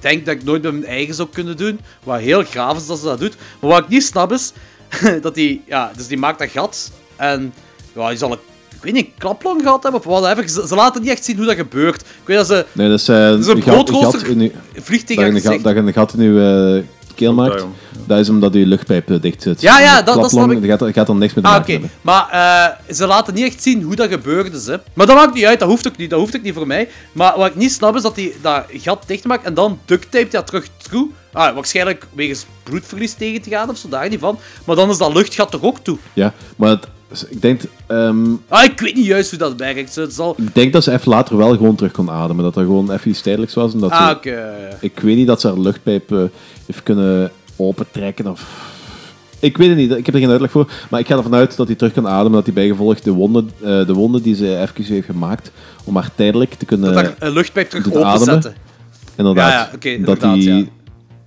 denk 0.00 0.26
dat 0.26 0.34
ik 0.34 0.44
nooit 0.44 0.62
bij 0.62 0.72
mijn 0.72 0.86
eigen 0.86 1.14
zou 1.14 1.28
kunnen 1.32 1.56
doen. 1.56 1.80
Wat 2.04 2.20
heel 2.20 2.42
graaf 2.44 2.76
is 2.76 2.86
dat 2.86 2.98
ze 2.98 3.04
dat 3.04 3.18
doet. 3.18 3.36
Maar 3.60 3.70
wat 3.70 3.82
ik 3.82 3.88
niet 3.88 4.04
snap 4.04 4.32
is, 4.32 4.52
dat 5.22 5.34
die, 5.34 5.62
ja, 5.66 5.90
dus 5.96 6.06
die 6.06 6.18
maakt 6.18 6.38
dat 6.38 6.48
gat. 6.48 6.90
En 7.16 7.54
ja, 7.94 8.08
die 8.08 8.18
zal 8.18 8.32
een, 8.32 8.38
ik 8.76 8.82
weet 8.82 8.92
niet, 8.92 9.06
een 9.06 9.12
klaplong 9.18 9.62
gehad 9.62 9.82
hebben 9.82 10.00
of 10.00 10.06
whatever. 10.06 10.48
Ze, 10.48 10.66
ze 10.66 10.74
laten 10.74 11.02
niet 11.02 11.10
echt 11.10 11.24
zien 11.24 11.36
hoe 11.36 11.46
dat 11.46 11.56
gebeurt. 11.56 12.00
Ik 12.00 12.06
weet 12.24 12.36
dat 12.36 12.46
ze 12.46 12.66
Nee, 12.72 12.88
dat 12.88 12.98
is, 12.98 13.04
Dat 13.04 13.38
is 13.38 13.46
een 13.46 13.58
broodrooster. 13.58 14.20
vliegt 14.20 14.52
dat, 14.82 15.06
tegen 15.06 15.14
je 15.14 15.20
haar 15.20 15.28
een 15.28 15.40
gat, 15.40 15.62
dat 15.62 15.74
je 15.74 15.80
een 15.80 15.92
gat 15.92 16.14
in 16.14 16.22
je 16.22 16.84
keel 17.22 17.34
maakt. 17.34 17.64
Dat 18.06 18.18
is 18.18 18.28
omdat 18.28 18.54
je 18.54 18.66
luchtpijp 18.66 19.10
eh, 19.10 19.20
dicht 19.20 19.42
zit. 19.42 19.60
Ja, 19.60 19.80
ja, 19.80 20.02
dat- 20.02 20.20
dat 20.20 20.30
snap 20.30 20.50
ik. 20.50 20.66
Dat 20.68 20.78
gaat, 20.80 20.92
gaat 20.94 21.06
dan 21.06 21.18
niks 21.18 21.34
met 21.34 21.44
Ah, 21.44 21.50
maken 21.50 21.72
hebben. 21.72 21.90
Maar 22.00 22.28
eh, 22.88 22.94
ze 22.94 23.06
laten 23.06 23.34
niet 23.34 23.44
echt 23.44 23.62
zien 23.62 23.82
hoe 23.82 23.96
dat 23.96 24.08
gebeurde. 24.08 24.60
Ze. 24.60 24.80
Maar 24.94 25.06
dat 25.06 25.16
maakt 25.16 25.34
niet 25.34 25.44
uit, 25.44 25.58
dat 25.58 25.68
hoeft 25.68 25.88
ook 25.88 25.96
niet. 25.96 26.10
Dat 26.10 26.18
hoeft 26.18 26.36
ook 26.36 26.42
niet 26.42 26.54
voor 26.54 26.66
mij. 26.66 26.88
Maar 27.12 27.32
wat 27.36 27.46
ik 27.46 27.54
niet 27.54 27.72
snap 27.72 27.96
is 27.96 28.02
dat 28.02 28.16
hij 28.16 28.32
dat 28.42 28.64
gat 28.72 29.02
dicht 29.06 29.24
maakt 29.24 29.44
en 29.44 29.54
dan 29.54 29.78
duct 29.84 30.10
tape 30.10 30.28
dat 30.30 30.46
terug 30.46 30.66
toe. 30.90 31.08
Ah, 31.32 31.54
waarschijnlijk 31.54 32.06
wegens 32.14 32.46
bloedverlies 32.62 33.12
tegen 33.12 33.42
te 33.42 33.50
gaan 33.50 33.68
of 33.70 33.76
zo, 33.76 33.88
daar 33.88 34.08
niet 34.08 34.20
van. 34.20 34.38
Maar 34.64 34.76
dan 34.76 34.90
is 34.90 34.98
dat 34.98 35.14
luchtgat 35.14 35.50
toch 35.50 35.62
ook 35.62 35.78
toe. 35.78 35.98
Ja, 36.12 36.32
maar 36.56 36.68
het, 36.70 36.86
ik, 37.28 37.42
denk, 37.42 37.60
ehm, 37.86 38.24
Ah, 38.48 38.64
ik 38.64 38.80
weet 38.80 38.94
niet 38.94 39.06
juist 39.06 39.30
hoe 39.30 39.38
dat 39.38 39.54
werkt. 39.56 39.94
Het 39.94 40.14
zal... 40.14 40.34
ik 40.38 40.54
denk 40.54 40.72
dat 40.72 40.84
ze 40.84 40.92
even 40.92 41.08
later 41.08 41.36
wel 41.36 41.50
gewoon 41.50 41.74
terug 41.76 41.92
kon 41.92 42.10
ademen. 42.10 42.44
Dat 42.44 42.54
dat 42.54 42.64
gewoon 42.64 42.90
even 42.92 43.10
iets 43.10 43.20
tijdelijks 43.20 43.54
was. 43.54 43.72
En 43.72 43.78
dat 43.78 43.90
Ah, 43.90 44.10
oké. 44.10 44.52
Ik 44.80 45.00
weet 45.00 45.16
niet 45.16 45.26
dat 45.26 45.40
ze 45.40 45.46
haar 45.46 45.58
luchtpijp 45.58 46.12
eh, 46.12 46.18
heeft 46.66 46.82
kunnen 46.82 47.30
opentrekken 47.56 48.26
of... 48.26 48.70
Ik 49.38 49.56
weet 49.56 49.68
het 49.68 49.76
niet, 49.76 49.90
ik 49.90 50.06
heb 50.06 50.14
er 50.14 50.20
geen 50.20 50.30
uitleg 50.30 50.50
voor. 50.50 50.70
Maar 50.90 51.00
ik 51.00 51.06
ga 51.06 51.16
ervan 51.16 51.34
uit 51.34 51.56
dat 51.56 51.66
hij 51.66 51.76
terug 51.76 51.92
kan 51.92 52.08
ademen. 52.08 52.32
Dat 52.32 52.44
hij 52.44 52.54
bijgevolg 52.54 53.00
de 53.00 53.10
wonden, 53.10 53.50
eh, 53.62 53.86
de 53.86 53.92
wonden 53.94 54.22
die 54.22 54.34
ze 54.34 54.58
even 54.58 54.94
heeft 54.94 55.06
gemaakt, 55.06 55.50
om 55.84 55.94
haar 55.96 56.10
tijdelijk 56.14 56.54
te 56.54 56.64
kunnen 56.64 56.94
Dat 56.94 57.04
daar 57.04 57.14
een 57.18 57.32
luchtpijp 57.32 57.70
terug 57.70 57.92
openzetten. 57.92 58.54
Inderdaad. 59.16 59.50
Ja, 59.50 59.58
ja, 59.58 59.70
dat 59.70 59.84
inderdaad, 59.84 60.34
hij, 60.34 60.38
ja. 60.38 60.64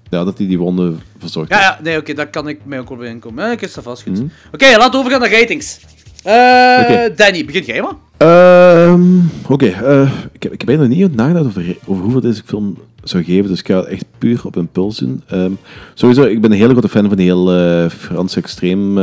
Ja, 0.10 0.24
dat 0.24 0.38
hij 0.38 0.48
die 0.48 0.58
wonden 0.58 1.00
verzorgt. 1.20 1.50
Ja, 1.50 1.60
ja, 1.60 1.80
nee, 1.84 1.98
oké, 1.98 2.14
daar 2.14 2.28
kan 2.30 2.48
ik 2.48 2.60
mij 2.64 2.80
ook 2.80 2.90
wel 2.90 2.98
bij 2.98 3.10
inkomen. 3.10 3.46
Eh, 3.46 3.52
Oké, 3.52 3.68
staat 3.68 3.84
vast 3.84 4.04
goed. 4.04 4.14
Mhm. 4.20 4.26
Oké, 4.52 4.66
laten 4.78 4.92
we 4.92 4.98
overgaan 4.98 5.20
naar 5.20 5.32
ratings. 5.32 5.80
Eh. 6.24 7.16
Danny, 7.16 7.46
begin 7.46 7.64
jij 7.64 7.82
maar. 7.82 7.94
Ehm, 8.18 9.04
Oké, 9.48 9.66
eh, 9.68 10.12
ik, 10.32 10.44
heb, 10.44 10.54
ik 10.54 10.62
heb 10.62 10.66
bijna 10.78 10.86
niet 10.86 11.16
nagedacht 11.16 11.46
over, 11.46 11.78
over 11.86 12.04
hoeveel 12.04 12.22
deze 12.22 12.42
film 12.46 12.78
zou 13.04 13.24
geven, 13.24 13.50
dus 13.50 13.60
ik 13.60 13.68
ga 13.68 13.84
echt 13.84 14.06
puur 14.18 14.42
op 14.46 14.58
impuls 14.58 14.98
doen. 14.98 15.22
Ehm, 15.28 15.52
sowieso, 15.94 16.24
ik 16.24 16.42
ben 16.42 16.52
een 16.52 16.58
hele 16.58 16.72
grote 16.72 16.90
fan 16.90 17.08
van 17.08 17.18
die 17.18 17.26
heel 17.26 17.54
eh, 17.54 17.90
Franse 17.90 18.40
extreem 18.40 19.00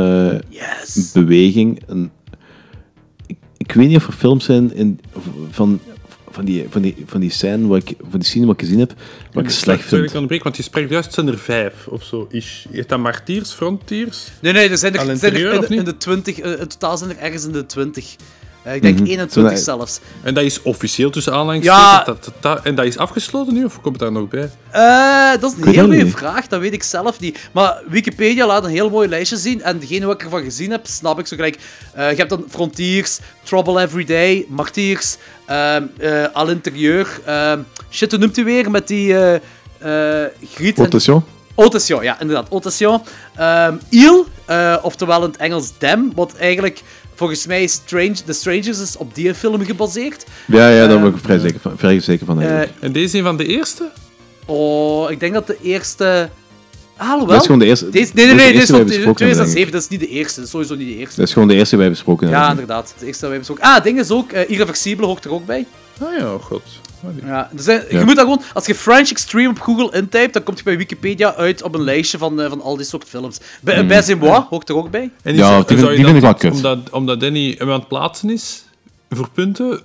Yes. 0.49 1.11
beweging. 1.13 1.81
En 1.87 2.11
ik, 3.27 3.37
ik 3.57 3.71
weet 3.71 3.87
niet 3.87 3.97
of 3.97 4.07
er 4.07 4.13
films 4.13 4.45
zijn 4.45 4.73
in, 4.75 4.99
van, 5.49 5.79
van, 6.33 6.45
die, 6.45 6.65
van, 6.69 6.81
die, 6.81 7.03
van 7.05 7.19
die 7.19 7.29
scène, 7.31 7.67
wat 7.67 7.77
ik, 7.89 7.97
van 8.09 8.19
die 8.19 8.27
scene 8.29 8.45
wat 8.45 8.53
ik 8.55 8.61
gezien 8.61 8.79
heb, 8.79 8.93
wat 9.33 9.43
ik 9.43 9.49
slecht 9.49 9.83
vind. 9.87 10.03
ik 10.03 10.13
onderbreek, 10.13 10.43
want 10.43 10.57
je 10.57 10.63
spreekt 10.63 10.89
juist, 10.89 11.13
zijn 11.13 11.27
er 11.27 11.37
vijf 11.37 11.73
of 11.87 12.03
zo. 12.03 12.27
Is, 12.31 12.65
heet 12.71 12.89
dat 12.89 12.99
Martiers, 12.99 13.51
Frontiers? 13.51 14.27
Nee, 14.39 14.53
nee, 14.53 14.69
er 14.69 14.77
zijn 14.77 14.95
er, 14.95 15.17
zijn 15.17 15.33
er 15.35 15.53
in, 15.71 15.77
in 15.77 15.83
de 15.85 15.97
20, 15.97 16.39
eh, 16.39 16.59
in 16.59 16.67
totaal 16.67 16.97
zijn 16.97 17.09
er 17.09 17.17
ergens 17.17 17.45
in 17.45 17.51
de 17.51 17.65
20. 17.65 18.15
Eh, 18.63 18.75
ik 18.75 18.81
denk 18.81 18.99
Mhm. 18.99 19.07
21 19.07 19.57
Zo, 19.57 19.63
zelfs. 19.63 19.99
En 20.21 20.33
dat 20.33 20.43
is 20.43 20.61
officieel 20.61 21.09
tussen 21.09 21.33
aanhalingstekens. 21.33 21.81
Ja. 21.83 22.03
Dat, 22.03 22.23
dat, 22.23 22.33
dat- 22.39 22.65
en 22.65 22.75
dat 22.75 22.85
is 22.85 22.97
afgesloten 22.97 23.53
nu, 23.53 23.63
of 23.65 23.81
komt 23.81 23.99
het 23.99 23.99
daar 23.99 24.11
nog 24.21 24.27
bij? 24.29 24.49
Eh, 24.71 25.41
dat 25.41 25.51
is 25.57 25.65
een 25.65 25.71
heel 25.73 25.83
goede 25.83 26.03
niet. 26.03 26.13
vraag, 26.15 26.47
dat 26.47 26.59
weet 26.59 26.73
ik 26.73 26.83
zelf 26.83 27.19
niet. 27.19 27.49
Maar 27.51 27.81
Wikipedia 27.89 28.45
laat 28.47 28.63
een 28.63 28.69
heel 28.69 28.89
mooi 28.89 29.07
lijstje 29.07 29.37
zien. 29.37 29.61
En 29.61 29.79
degene 29.79 30.05
wat 30.05 30.15
ik 30.15 30.23
ervan 30.23 30.43
gezien 30.43 30.71
heb, 30.71 30.85
snap 30.87 31.19
ik 31.19 31.27
zo 31.27 31.35
gelijk. 31.35 31.57
Eh, 31.93 32.09
je 32.09 32.15
hebt 32.17 32.29
dan 32.29 32.45
Frontiers, 32.49 33.19
Trouble 33.43 33.81
Every 33.81 34.03
Day, 34.05 34.45
Martyrs, 34.49 35.15
eh 35.15 35.19
Al 36.33 36.49
Interieur. 36.49 37.07
ehm 37.25 37.59
shit, 37.91 38.11
hoe 38.11 38.19
noemt 38.19 38.37
u 38.37 38.43
weer 38.43 38.71
met 38.71 38.87
die 38.87 39.13
eh 39.17 39.33
eh 40.23 40.29
Griet 40.53 40.77
en- 40.79 40.85
Attention. 40.85 41.23
Autation, 41.55 42.03
ja, 42.03 42.19
inderdaad. 42.19 42.49
Autation. 42.49 43.01
Ehm 43.35 43.75
Il, 43.89 44.25
eh, 44.45 44.75
oftewel 44.81 45.17
in 45.23 45.29
het 45.29 45.37
Engels 45.37 45.71
Dem, 45.77 46.11
wat 46.15 46.35
eigenlijk 46.35 46.81
volgens 47.15 47.45
mij 47.45 47.67
Strange, 47.67 48.13
The 48.25 48.33
Strangers 48.33 48.79
is 48.79 48.97
op 48.97 49.15
die 49.15 49.33
film 49.35 49.65
gebaseerd. 49.65 50.25
Ja, 50.47 50.69
ja, 50.69 50.87
daar 50.87 50.99
ben 50.99 51.07
ik 51.07 51.13
Ehm, 51.15 51.23
vrij 51.23 51.39
zeker 51.39 51.59
van. 51.59 51.73
Vrij 51.77 51.99
zeker 51.99 52.25
van 52.25 52.41
Eh, 52.41 52.47
eigenlijk. 52.49 52.81
En 52.83 52.91
deze 52.91 53.05
is 53.05 53.13
een 53.13 53.23
van 53.23 53.37
de 53.37 53.45
eerste? 53.45 53.89
oh, 54.45 55.11
ik 55.11 55.19
denk 55.19 55.33
dat 55.33 55.47
de 55.47 55.57
eerste... 55.61 56.29
Ah, 56.97 57.05
dat 57.07 57.11
alhoewel. 57.13 57.37
is 57.39 57.45
gewoon 57.45 57.59
de 57.59 57.65
eerste. 57.65 57.89
Deze, 57.89 58.11
nee, 58.13 58.25
nee, 58.25 58.35
dat 58.35 58.37
is 58.37 58.43
nee, 58.43 58.47
de 58.47 58.53
dit 58.53 58.63
is 58.63 58.69
eerste 58.69 58.75
van 58.75 58.85
die 58.85 58.97
wij 58.97 59.05
besproken 59.13 59.25
hebben, 59.27 59.45
2007, 59.45 59.71
dat 59.71 59.81
is 59.81 59.87
niet 59.87 59.99
de 59.99 60.07
eerste. 60.07 60.35
Dat 60.35 60.45
is 60.45 60.51
sowieso 60.51 60.75
niet 60.75 60.87
de 60.87 60.97
eerste. 60.97 61.15
Dat 61.19 61.27
is 61.27 61.33
gewoon 61.33 61.47
de 61.47 61.53
eerste 61.53 61.69
die 61.69 61.79
wij 61.79 61.89
besproken 61.89 62.27
Ja, 62.29 62.33
hebben. 62.33 62.49
inderdaad. 62.59 62.93
De 62.99 63.05
eerste 63.05 63.21
dat 63.21 63.29
wij 63.29 63.39
besproken. 63.39 63.63
Ah, 63.63 63.83
ding 63.83 63.99
is 63.99 64.11
ook, 64.11 64.31
eh 64.31 64.49
Irreversibele 64.49 65.07
hoort 65.07 65.25
er 65.25 65.31
ook 65.31 65.45
bij. 65.45 65.65
Ah 66.01 66.07
ja, 66.19 66.37
god. 66.41 66.61
Ja, 67.25 67.49
er 67.55 67.63
zijn, 67.63 67.83
Ja. 67.89 67.99
Je 67.99 68.05
moet 68.05 68.15
dat 68.15 68.23
gewoon, 68.23 68.41
als 68.53 68.65
je 68.65 68.75
French 68.75 69.09
Extreme 69.09 69.49
op 69.49 69.59
Google 69.59 69.97
intypt, 69.97 70.33
dan 70.33 70.43
kom 70.43 70.53
je 70.57 70.63
bij 70.63 70.77
Wikipedia 70.77 71.35
uit 71.35 71.63
op 71.63 71.75
een 71.75 71.83
lijstje 71.83 72.17
van, 72.17 72.41
eh, 72.41 72.49
van 72.49 72.61
al 72.61 72.77
die 72.77 72.85
soort 72.85 73.03
films. 73.07 73.37
Bij, 73.61 73.81
Mm. 73.81 73.87
bij 73.87 74.15
hoort 74.49 74.69
er 74.69 74.75
ook 74.75 74.91
bij. 74.91 75.11
En 75.23 75.35
Ja, 75.35 75.39
zou- 75.47 75.57
die 75.57 75.65
vind- 75.67 75.79
zou 75.79 75.91
je 75.91 75.95
die 75.97 76.05
vind 76.05 76.17
ik 76.17 76.23
wel 76.23 76.31
toch, 76.31 76.41
kut. 76.41 76.53
Omdat, 76.53 76.89
omdat 76.89 77.19
Danny 77.19 77.55
hem 77.57 77.69
aan 77.71 77.79
het 77.79 77.87
plaatsen 77.87 78.29
is, 78.29 78.63
voor 79.09 79.29
punten, 79.33 79.81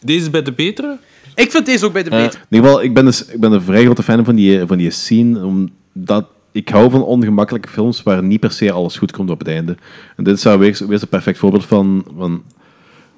deze 0.00 0.20
is 0.20 0.30
bij 0.30 0.42
de 0.42 0.52
betere? 0.52 0.98
Ik 1.34 1.50
vind 1.50 1.66
deze 1.66 1.84
ook 1.84 1.92
bij 1.92 2.02
de 2.02 2.10
Eh, 2.10 2.22
beter. 2.22 2.38
in 2.50 2.56
ieder 2.56 2.66
geval, 2.68 2.82
ik 2.84 2.94
ben, 2.94 3.04
dus, 3.04 3.24
ik 3.24 3.40
ben 3.40 3.52
een 3.52 3.62
vrij 3.62 3.84
grote 3.84 4.02
fan 4.02 4.24
van 4.24 4.34
die, 4.34 4.66
van 4.66 4.78
die 4.78 4.90
scene. 4.90 5.44
Omdat 5.44 6.26
ik 6.54 6.68
hou 6.68 6.90
van 6.90 7.02
ongemakkelijke 7.02 7.68
films 7.68 8.02
waar 8.02 8.22
niet 8.22 8.40
per 8.40 8.50
se 8.50 8.72
alles 8.72 8.96
goed 8.96 9.12
komt 9.12 9.30
op 9.30 9.38
het 9.38 9.48
einde. 9.48 9.76
En 10.16 10.24
dit 10.24 10.36
is 10.36 10.44
weer, 10.44 10.58
weer 10.58 11.02
een 11.02 11.08
perfect 11.08 11.38
voorbeeld 11.38 11.64
van. 11.64 12.04
van 12.16 12.42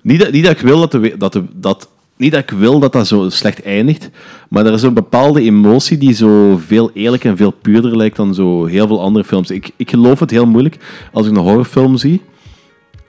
niet, 0.02 0.20
dat, 0.20 0.32
niet 0.32 0.44
dat 0.44 0.52
ik 0.52 0.60
wil 0.60 0.80
dat, 0.80 0.90
de, 0.90 1.14
dat, 1.18 1.42
dat 1.52 1.88
niet 2.16 2.32
dat 2.32 2.40
ik 2.40 2.50
wil 2.50 2.78
dat 2.78 2.92
dat 2.92 3.06
zo 3.06 3.28
slecht 3.30 3.62
eindigt, 3.62 4.10
maar 4.48 4.66
er 4.66 4.72
is 4.72 4.82
een 4.82 4.94
bepaalde 4.94 5.40
emotie 5.40 5.98
die 5.98 6.12
zo 6.12 6.56
veel 6.66 6.90
eerlijker 6.94 7.30
en 7.30 7.36
veel 7.36 7.50
puurder 7.50 7.96
lijkt 7.96 8.16
dan 8.16 8.34
zo 8.34 8.64
heel 8.64 8.86
veel 8.86 9.00
andere 9.00 9.24
films. 9.24 9.50
Ik, 9.50 9.70
ik 9.76 9.90
geloof 9.90 10.20
het 10.20 10.30
heel 10.30 10.46
moeilijk 10.46 10.76
als 11.12 11.26
ik 11.26 11.32
een 11.32 11.42
horrorfilm 11.42 11.96
zie 11.96 12.22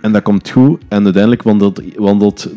en 0.02 0.12
dat 0.12 0.24
komt 0.24 0.50
goed 0.50 0.82
en 0.88 1.04
uiteindelijk 1.04 1.44
wandelt, 1.44 1.82
wandelt 1.96 2.50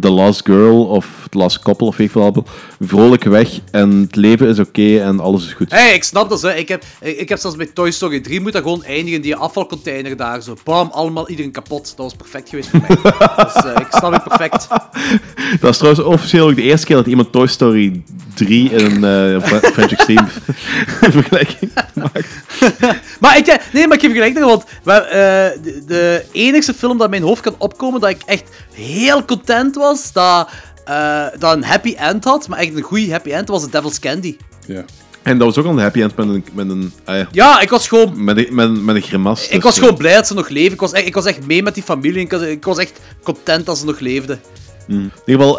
The 0.00 0.10
Last 0.10 0.44
Girl 0.44 0.84
of 0.84 1.26
The 1.30 1.38
Last 1.38 1.58
Couple 1.58 1.86
of 1.86 1.96
weet 1.96 2.16
ik 2.16 2.42
vrolijk 2.80 3.24
weg 3.24 3.58
en 3.70 3.90
het 3.90 4.16
leven 4.16 4.48
is 4.48 4.58
oké 4.58 4.98
en 4.98 5.20
alles 5.20 5.46
is 5.46 5.52
goed. 5.52 5.70
Hé, 5.70 5.78
hey, 5.78 5.94
ik 5.94 6.04
snap 6.04 6.28
dat. 6.28 6.42
Hè. 6.42 6.54
Ik, 6.54 6.68
heb, 6.68 6.84
ik, 7.00 7.28
heb 7.28 7.38
zelfs 7.38 7.56
bij 7.56 7.66
Toy 7.66 7.90
Story 7.90 8.20
3 8.20 8.40
moeten 8.40 8.62
gewoon 8.62 8.84
eindigen 8.84 9.14
in 9.14 9.20
die 9.20 9.36
afvalcontainer 9.36 10.16
daar. 10.16 10.42
Zo, 10.42 10.56
bam, 10.64 10.90
allemaal 10.92 11.28
iedereen 11.28 11.52
kapot. 11.52 11.96
Dat 11.96 12.06
was 12.06 12.14
perfect 12.14 12.48
geweest 12.48 12.68
voor 12.68 12.80
mij. 12.80 12.96
dus 13.44 13.64
eh, 13.64 13.80
ik 13.80 13.86
snap 13.90 14.12
het 14.12 14.24
perfect. 14.24 14.68
Dat 15.60 15.70
is 15.70 15.76
trouwens 15.76 16.04
officieel 16.04 16.48
ook 16.48 16.56
de 16.56 16.62
eerste 16.62 16.86
keer 16.86 16.96
dat 16.96 17.06
iemand 17.06 17.32
Toy 17.32 17.46
Story 17.46 18.02
3 18.34 18.70
in 18.70 19.02
een 19.02 19.42
Fre- 19.42 19.70
French 19.72 19.92
Extreme 19.92 20.26
vergelijking 21.18 21.72
Maar 23.20 23.36
ik, 23.36 23.46
eh, 23.46 23.56
nee, 23.72 23.86
maar 23.86 23.96
ik 23.96 24.02
je 24.02 24.10
gelijk 24.10 24.38
want 24.38 24.64
we, 24.82 24.92
eh, 24.92 25.62
de, 25.62 25.82
de 25.86 26.24
enigste 26.32 26.74
film 26.74 26.98
dat 26.98 27.10
mijn 27.10 27.22
hoofd 27.22 27.40
kan 27.42 27.54
opkomen 27.58 28.00
dat 28.00 28.10
ik 28.10 28.22
echt 28.26 28.44
heel 28.72 29.24
content 29.24 29.74
was, 29.74 30.12
dat, 30.12 30.48
eh, 30.84 31.26
dat 31.38 31.56
een 31.56 31.64
happy 31.64 31.94
end 31.98 32.24
had, 32.24 32.48
maar 32.48 32.58
echt 32.58 32.76
een 32.76 32.82
goede 32.82 33.10
happy 33.10 33.30
end, 33.30 33.48
was 33.48 33.62
The 33.62 33.70
Devil's 33.70 33.98
Candy. 33.98 34.36
Ja. 34.66 34.84
En 35.22 35.38
dat 35.38 35.46
was 35.46 35.58
ook 35.58 35.64
al 35.64 35.70
een 35.70 35.78
happy 35.78 36.02
end 36.02 36.16
met 36.16 36.28
een, 36.28 36.44
met 36.52 36.68
een, 36.70 36.92
ah 37.04 37.16
ja, 37.16 37.28
Ja, 37.32 37.60
ik 37.60 37.70
was 37.70 37.88
gewoon 37.88 38.24
met 38.24 38.36
een, 38.36 38.54
met, 38.54 38.68
een- 38.68 38.84
met 38.84 38.96
een 38.96 39.02
grimas. 39.02 39.44
Ik 39.44 39.50
dus, 39.54 39.62
was 39.62 39.78
gewoon 39.78 39.96
blij 39.96 40.14
dat 40.14 40.26
ze 40.26 40.34
nog 40.34 40.48
leven. 40.48 40.72
Ik 40.72 40.80
was 40.80 40.92
echt, 40.92 41.06
ik 41.06 41.14
was 41.14 41.24
echt 41.24 41.46
mee 41.46 41.62
met 41.62 41.74
die 41.74 41.82
familie. 41.82 42.20
Ik 42.20 42.30
was, 42.30 42.42
ik 42.42 42.64
was 42.64 42.78
echt 42.78 43.00
content 43.22 43.66
dat 43.66 43.78
ze 43.78 43.84
nog 43.84 43.98
leefden. 43.98 44.40
In 44.86 45.12
ieder 45.26 45.46
geval, 45.46 45.56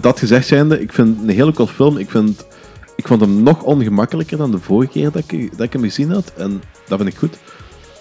dat 0.00 0.18
gezegd 0.18 0.46
zijnde, 0.46 0.80
ik 0.80 0.92
vind 0.92 1.18
het 1.20 1.28
een 1.28 1.34
hele 1.34 1.52
cool 1.52 1.68
film. 1.68 1.96
Ik, 1.96 2.10
vind, 2.10 2.44
ik 3.02 3.08
vond 3.08 3.20
hem 3.20 3.42
nog 3.42 3.62
ongemakkelijker 3.62 4.36
dan 4.36 4.50
de 4.50 4.58
vorige 4.58 4.92
keer 4.92 5.10
dat 5.10 5.22
ik, 5.26 5.50
dat 5.56 5.66
ik 5.66 5.72
hem 5.72 5.82
gezien 5.82 6.10
had. 6.10 6.32
En 6.36 6.62
dat 6.88 6.98
vind 6.98 7.12
ik 7.12 7.18
goed. 7.18 7.36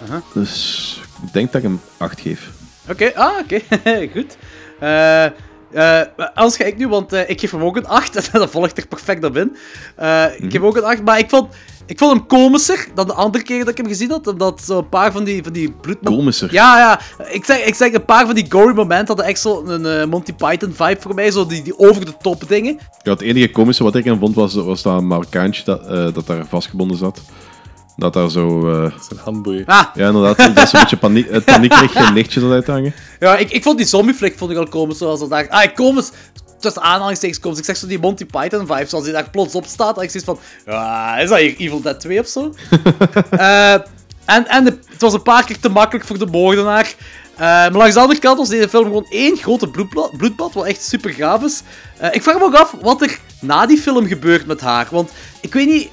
Aha. 0.03 0.21
Dus 0.33 1.01
ik 1.25 1.33
denk 1.33 1.51
dat 1.51 1.61
ik 1.61 1.67
hem 1.67 1.81
8 1.97 2.21
geef. 2.21 2.51
Oké, 2.89 3.11
ah, 3.15 3.31
oké. 3.39 3.59
Goed. 4.13 4.37
Eh 4.79 5.25
eh 5.71 6.01
anders 6.33 6.55
ga 6.55 6.63
ik 6.63 6.77
nu, 6.77 6.87
want 6.87 7.13
eh, 7.13 7.29
ik 7.29 7.39
geef 7.39 7.51
hem 7.51 7.63
ook 7.63 7.77
een 7.77 7.87
8. 7.87 8.15
En 8.15 8.23
dat 8.39 8.49
volgt 8.49 8.77
er 8.77 8.87
perfect 8.87 9.23
op 9.23 9.37
in. 9.37 9.55
Eh, 9.95 10.25
Ik 10.37 10.41
geef 10.41 10.51
hem 10.51 10.65
ook 10.65 10.77
een 10.77 10.83
8, 10.83 11.03
maar 11.03 11.19
ik 11.19 11.29
vond, 11.29 11.53
ik 11.91 11.97
vond 11.97 12.11
hem 12.11 12.25
komischer 12.25 12.87
dan 12.95 13.07
de 13.07 13.13
andere 13.13 13.43
keer 13.43 13.59
dat 13.59 13.67
ik 13.67 13.77
hem 13.77 13.87
gezien 13.87 14.09
had. 14.09 14.27
Omdat 14.27 14.61
zo 14.61 14.77
een 14.77 14.89
paar 14.89 15.11
van 15.11 15.23
die, 15.23 15.43
van 15.43 15.53
die 15.53 15.71
bloed... 15.71 15.97
Komischer. 16.03 16.53
Ja, 16.53 16.77
ja. 16.77 16.99
Ik 17.29 17.45
zeg, 17.45 17.65
ik 17.65 17.75
zeg 17.75 17.93
een 17.93 18.05
paar 18.05 18.25
van 18.25 18.35
die 18.35 18.45
gory 18.49 18.75
momenten 18.75 19.07
hadden 19.07 19.25
echt 19.25 19.39
zo 19.39 19.63
een 19.65 19.85
eh, 19.85 20.05
Monty 20.05 20.33
Python 20.33 20.73
vibe 20.73 20.97
voor 21.01 21.15
mij. 21.15 21.31
Zo 21.31 21.45
die, 21.45 21.61
die 21.61 21.79
over 21.79 22.05
de 22.05 22.13
top 22.21 22.43
dingen. 22.47 22.79
Ja, 23.01 23.11
het 23.11 23.21
enige 23.21 23.51
komische 23.51 23.83
wat 23.83 23.95
ik 23.95 24.07
aan 24.07 24.19
vond 24.19 24.35
was, 24.35 24.53
was 24.53 24.81
dat 24.81 25.01
Marokkaantje 25.01 25.63
dat, 25.63 25.87
eh, 25.87 26.13
dat 26.13 26.27
daar 26.27 26.45
vastgebonden 26.45 26.97
zat. 26.97 27.21
Dat 27.97 28.13
daar 28.13 28.29
zo... 28.29 28.71
eh, 28.71 28.91
Zijn 29.07 29.19
handboeien. 29.23 29.65
Ah, 29.65 29.83
ja, 29.93 30.07
inderdaad, 30.07 30.37
dat 30.55 30.63
is 30.63 30.73
een 30.73 30.79
beetje 30.79 30.97
paniek, 30.97 31.31
het 31.31 31.45
paniekerig 31.45 31.91
geen 31.91 32.13
lichtje 32.13 32.39
zat 32.39 32.51
uithangen. 32.51 32.93
Ja, 33.19 33.37
ik, 33.37 33.51
ik 33.51 33.63
vond 33.63 33.77
die 33.77 33.87
zombieflik 33.87 34.37
vond 34.37 34.51
ik 34.51 34.57
al 34.57 34.67
komisch, 34.67 34.97
zoals 34.97 35.19
dat 35.19 35.29
daar... 35.29 35.49
Ah, 35.49 35.75
komisch, 35.75 36.09
tussen 36.61 36.81
aanhalingstekens 36.81 37.39
komisch. 37.39 37.59
Ik 37.59 37.65
zeg 37.65 37.77
zo 37.77 37.87
die 37.87 37.99
Monty 37.99 38.25
Python 38.25 38.67
vibes, 38.67 38.89
zoals 38.89 39.05
hij 39.05 39.13
daar 39.13 39.29
plots 39.29 39.55
op 39.55 39.65
staat. 39.65 39.97
En 39.97 40.03
ik 40.03 40.21
van, 40.23 40.39
ah, 40.67 41.15
is 41.21 41.29
dat 41.29 41.37
hier 41.39 41.55
Evil 41.57 41.81
Dead 41.81 41.99
2 41.99 42.19
of 42.19 42.27
zo? 42.27 42.53
Eh, 43.29 43.73
en 44.25 44.47
en 44.47 44.63
de- 44.63 44.79
het 44.89 45.01
was 45.01 45.13
een 45.13 45.21
paar 45.21 45.45
keer 45.45 45.59
te 45.59 45.69
makkelijk 45.69 46.05
voor 46.05 46.17
de 46.17 46.25
moordenaar. 46.25 46.93
Eh, 47.33 47.39
maar 47.47 47.71
langs 47.71 47.93
de 47.93 47.99
andere 47.99 48.19
kant 48.19 48.37
was 48.37 48.49
deze 48.49 48.69
film 48.69 48.83
gewoon 48.83 49.05
één 49.09 49.37
grote 49.37 49.67
bloedbad, 49.67 50.17
bloedbad 50.17 50.53
wat 50.53 50.65
echt 50.65 50.83
super 50.83 51.09
gaaf 51.09 51.43
is. 51.43 51.61
Eh, 51.97 52.09
ik 52.13 52.23
vraag 52.23 52.37
me 52.37 52.43
ook 52.43 52.55
af 52.55 52.75
wat 52.81 53.01
er 53.01 53.19
na 53.41 53.65
die 53.65 53.77
film 53.77 54.07
gebeurt 54.07 54.45
met 54.45 54.61
haar. 54.61 54.87
Want 54.91 55.11
ik 55.41 55.53
weet 55.53 55.67
niet, 55.67 55.89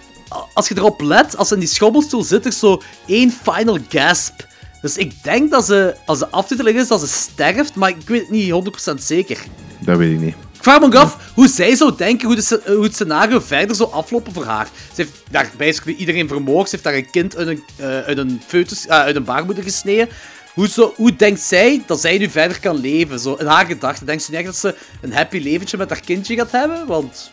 als 0.55 0.69
je 0.69 0.77
erop 0.77 1.01
let, 1.01 1.37
als 1.37 1.49
ze 1.49 1.55
in 1.55 1.61
die 1.61 1.69
schommelstoel 1.69 2.23
zit, 2.23 2.45
er 2.47 2.53
zo 2.53 2.83
één 3.07 3.33
final 3.43 3.79
gasp. 3.89 4.47
Dus 4.83 4.97
ik 4.97 5.23
denk 5.23 5.51
dat 5.51 5.65
ze, 5.65 5.95
als 6.07 6.19
de 6.19 6.29
aftiteling 6.31 6.79
is, 6.79 6.89
dat 6.89 7.01
ze 7.01 7.07
sterft, 7.07 7.75
maar 7.75 7.89
ik 7.89 7.97
weet 8.09 8.21
het 8.21 8.31
niet 8.31 8.51
100% 8.51 8.95
zeker. 9.03 9.39
Dat 9.79 9.97
weet 9.99 10.13
ik 10.13 10.19
niet. 10.21 10.35
Ik 10.59 10.65
vraag 10.65 10.81
me 10.81 10.87
ook 10.87 10.95
af 10.95 11.17
hoe 11.35 11.49
zij 11.49 11.75
zou 11.77 11.93
denken 11.97 12.27
hoe, 12.27 12.37
de, 12.37 12.43
sce- 12.43 12.61
hoe 12.67 12.83
het 12.83 12.95
scenario 12.95 13.41
verder 13.41 13.77
zou 13.77 13.93
aflopen 13.93 14.33
voor 14.33 14.45
haar. 14.45 14.69
Ze 14.95 15.03
heeft 15.03 15.13
daar 15.31 15.51
basically 15.57 15.99
iedereen 15.99 16.29
vermoord. 16.29 16.69
Ze 16.69 16.71
heeft 16.71 16.85
daar 16.85 16.95
een 16.95 17.11
kind 17.11 17.37
uit 17.37 17.49
een, 17.49 17.63
eh, 17.77 17.87
uit 18.01 18.19
een, 18.19 18.41
foetus, 18.47 18.87
eh, 18.87 18.99
uit 18.99 19.17
een 19.17 19.25
baarmoeder 19.25 19.65
gesneden. 19.65 20.09
Hoe, 20.55 20.69
zo, 20.69 20.93
hoe 20.97 21.17
denkt 21.17 21.41
zij 21.41 21.83
dat 21.87 22.01
zij 22.01 22.19
nu 22.19 22.29
verder 22.31 22.61
kan 22.61 22.77
leven? 22.81 23.19
Zo, 23.19 23.35
in 23.35 23.47
haar 23.47 23.67
gedachten. 23.67 24.07
Denkt 24.07 24.23
ze 24.23 24.31
niet 24.31 24.39
echt 24.41 24.49
dat 24.49 24.57
ze 24.57 24.75
een 25.01 25.13
happy 25.13 25.39
leventje 25.39 25.77
met 25.77 25.89
haar 25.91 26.01
kindje 26.01 26.35
gaat 26.37 26.51
hebben? 26.53 26.87
Want 26.87 27.31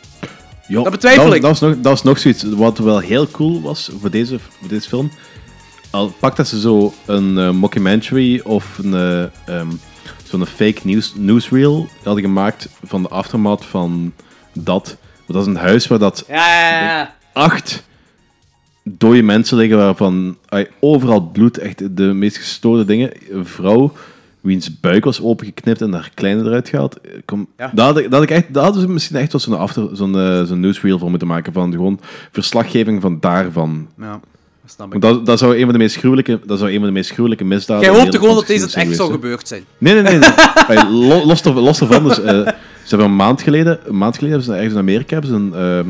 Ja, 0.67 0.81
Dat 0.81 0.91
betwijfel 0.91 1.33
ik. 1.33 1.41
Dat 1.41 1.49
was, 1.49 1.59
nog, 1.59 1.71
dat 1.75 1.83
was 1.91 2.03
nog 2.03 2.19
zoiets 2.19 2.43
wat 2.43 2.77
wel 2.77 2.99
heel 2.99 3.27
cool 3.27 3.61
was 3.61 3.89
voor 3.99 4.09
deze, 4.09 4.39
voor 4.59 4.67
deze 4.67 4.87
film. 4.89 5.11
Al 5.89 6.13
pak 6.19 6.35
dat 6.35 6.47
ze 6.47 6.59
zo 6.59 6.93
een 7.05 7.37
eh, 7.37 7.49
mockumentary 7.49 8.39
of 8.43 8.65
een, 8.83 8.93
eh, 8.93 9.55
ehm, 9.59 9.67
zo'n 10.27 10.45
fake 10.45 10.79
news, 10.83 11.13
newsreel 11.15 11.87
hadden 12.03 12.23
gemaakt 12.23 12.69
van 12.83 13.01
de 13.01 13.09
aftermath 13.09 13.65
van 13.65 14.13
dat. 14.53 14.97
Want 15.25 15.39
dat 15.39 15.41
is 15.41 15.47
een 15.47 15.67
huis 15.67 15.87
waar 15.87 15.99
dat 15.99 16.23
ja, 16.27 16.35
ja, 16.59 16.81
ja. 16.81 17.15
acht 17.33 17.83
dode 18.83 19.21
mensen 19.21 19.57
liggen 19.57 19.77
waarvan 19.77 20.37
ay, 20.47 20.67
overal 20.79 21.21
bloed, 21.21 21.57
echt 21.57 21.97
de 21.97 22.03
meest 22.03 22.37
gestoorde 22.37 22.85
dingen. 22.85 23.11
Een 23.29 23.45
vrouw 23.45 23.93
wiens 24.41 24.79
buik 24.79 25.03
was 25.03 25.21
opengeknipt 25.21 25.81
en 25.81 25.93
haar 25.93 26.11
kleine 26.13 26.43
eruit 26.43 26.69
gehaald. 26.69 27.01
Eh, 27.01 27.11
Kom, 27.25 27.47
Ja. 27.57 27.71
daar, 27.73 27.85
had 27.85 27.97
ik, 27.97 28.03
daar, 28.03 28.19
had 28.19 28.29
ik 28.29 28.35
echt, 28.35 28.53
daar 28.53 28.63
hadden 28.63 28.81
ze 28.81 28.89
misschien 28.89 29.15
echt 29.17 29.31
wel 29.31 29.41
zo'n 29.41 29.57
after, 29.57 29.89
zo'n 29.93 30.19
eh, 30.19 30.43
zo'n 30.43 30.59
newsreel 30.59 30.99
voor 30.99 31.09
moeten 31.09 31.27
maken 31.27 31.53
van 31.53 31.71
gewoon 31.71 31.99
verslaggeving 32.31 33.01
van 33.01 33.19
daarvan. 33.19 33.87
ja 33.97 34.09
dat 34.11 34.19
snap 34.65 34.93
ik. 34.95 35.01
Want 35.01 35.03
dat, 35.15 35.25
dat 35.25 35.39
zou 35.39 35.55
een 35.57 35.63
van 35.63 35.71
de 35.73 35.77
meest 35.79 35.95
gruwelijke, 35.95 36.39
dat 36.45 36.59
zou 36.59 36.71
een 36.71 36.77
van 36.77 36.85
de 36.87 36.91
meest 36.93 37.11
gruwelijke 37.11 37.43
misdaden. 37.43 37.91
Jij 37.91 37.99
hoopte 37.99 38.17
gewoon 38.19 38.35
dat 38.35 38.47
deze 38.47 38.65
het 38.65 38.73
echt 38.73 38.95
zou 38.95 39.11
gebeurd 39.11 39.47
zijn. 39.47 39.63
Nee, 39.77 39.93
nee, 39.93 40.03
nee. 40.03 40.29
nee. 40.67 40.85
Los, 41.25 41.41
er- 41.41 41.53
los 41.59 41.79
ervan, 41.81 42.03
dus, 42.07 42.21
eh, 42.21 42.29
ze 42.29 42.89
hebben 42.89 43.07
een 43.07 43.15
maand 43.15 43.41
geleden, 43.41 43.79
een 43.85 43.97
maand 43.97 44.17
geleden 44.17 44.37
hebben 44.37 44.53
ze 44.55 44.61
ergens 44.61 44.73
in 44.73 44.79
Amerika 44.89 45.13
hebben 45.19 45.29
ze 45.29 45.35
een, 45.35 45.53
ehm, 45.53 45.87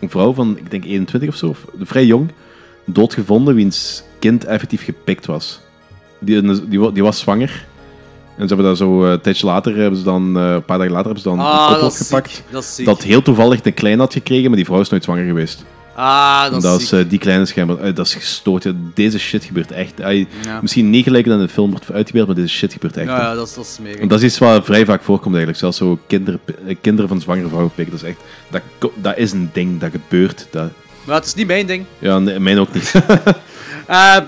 een 0.00 0.10
vrouw 0.10 0.32
van, 0.34 0.58
ik 0.58 0.70
denk 0.70 0.84
21 0.84 1.28
of 1.28 1.34
zo, 1.36 1.46
of, 1.48 1.64
vrij 1.80 2.04
jong, 2.04 2.30
doodgevonden, 2.86 3.54
wiens 3.54 4.02
kind 4.18 4.44
effectief 4.44 4.84
gepikt 4.84 5.26
was. 5.26 5.60
Die, 6.18 6.68
die, 6.68 6.92
die 6.92 7.02
was 7.02 7.18
zwanger. 7.18 7.66
En 8.36 8.48
ze 8.48 8.54
hebben 8.54 8.66
daar 8.66 8.76
zo, 8.76 9.04
eh, 9.04 9.10
een 9.10 9.20
tijdje 9.20 9.46
later, 9.46 9.76
hebben 9.76 9.98
ze 9.98 10.04
dan, 10.04 10.36
eh, 10.38 10.52
een 10.52 10.64
paar 10.64 10.78
dagen 10.78 10.92
later, 10.92 11.12
hebben 11.12 11.22
ze 11.22 11.28
dan 11.28 11.38
een 11.38 11.44
Ah, 11.44 11.66
koppel 11.66 11.82
dat 11.82 11.92
is 11.92 12.00
opgepakt. 12.00 12.30
ziek. 12.32 12.44
Dat. 12.50 12.80
Dat 12.84 13.02
heel 13.02 13.22
toevallig 13.22 13.60
een 13.64 13.74
klein 13.74 13.98
had 13.98 14.12
gekregen, 14.12 14.46
maar 14.48 14.56
die 14.56 14.64
vrouw 14.64 14.80
is 14.80 14.88
nooit 14.88 15.04
zwanger 15.04 15.24
geweest. 15.24 15.64
Ah, 15.94 16.50
dat, 16.50 16.62
Dat 16.62 16.80
is 16.80 16.92
eh, 16.92 17.00
die 17.08 17.18
kleine 17.18 17.44
schermen. 17.46 17.80
eh, 17.80 17.94
dat 17.94 18.06
is 18.06 18.14
gestoord. 18.14 18.66
Deze 18.94 19.18
shit 19.18 19.44
gebeurt 19.44 19.72
echt. 19.72 19.92
Ja. 19.96 20.60
Misschien 20.60 20.90
niet 20.90 21.04
gelijk 21.04 21.24
dan 21.26 21.38
in 21.40 21.46
de 21.46 21.52
film 21.52 21.70
wordt 21.70 21.92
uitgebeeld, 21.92 22.26
maar 22.26 22.36
deze 22.36 22.54
shit 22.54 22.72
gebeurt 22.72 22.96
echt. 22.96 23.08
Ja, 23.08 23.34
dat 23.34 23.46
is, 23.48 23.54
dat 23.54 23.64
is. 23.84 23.96
En 23.98 24.08
dat 24.08 24.18
is 24.18 24.24
iets 24.24 24.38
wat 24.38 24.64
vrij 24.64 24.84
vaak 24.84 25.02
voorkomt 25.02 25.34
eigenlijk. 25.34 25.58
Zelfs 25.58 25.76
zo 25.76 25.98
kinder, 26.06 26.38
eh, 26.66 26.76
kinderen 26.80 27.08
van 27.08 27.20
zwangere 27.20 27.48
vrouwen 27.48 27.72
pikken. 27.74 27.94
Dat 27.94 28.02
is 28.04 28.08
echt... 28.08 28.20
Dat, 28.50 28.90
dat 28.94 29.16
is 29.16 29.32
een 29.32 29.50
ding, 29.52 29.80
dat 29.80 29.90
gebeurt. 29.90 30.46
Dat, 30.50 30.70
Maar 31.06 31.16
het 31.16 31.24
is 31.26 31.34
niet 31.34 31.46
mijn 31.46 31.66
ding. 31.66 31.84
ja, 31.98 32.18
nee, 32.18 32.38
mijn 32.40 32.58
ook 32.58 32.74
niet. 32.74 32.92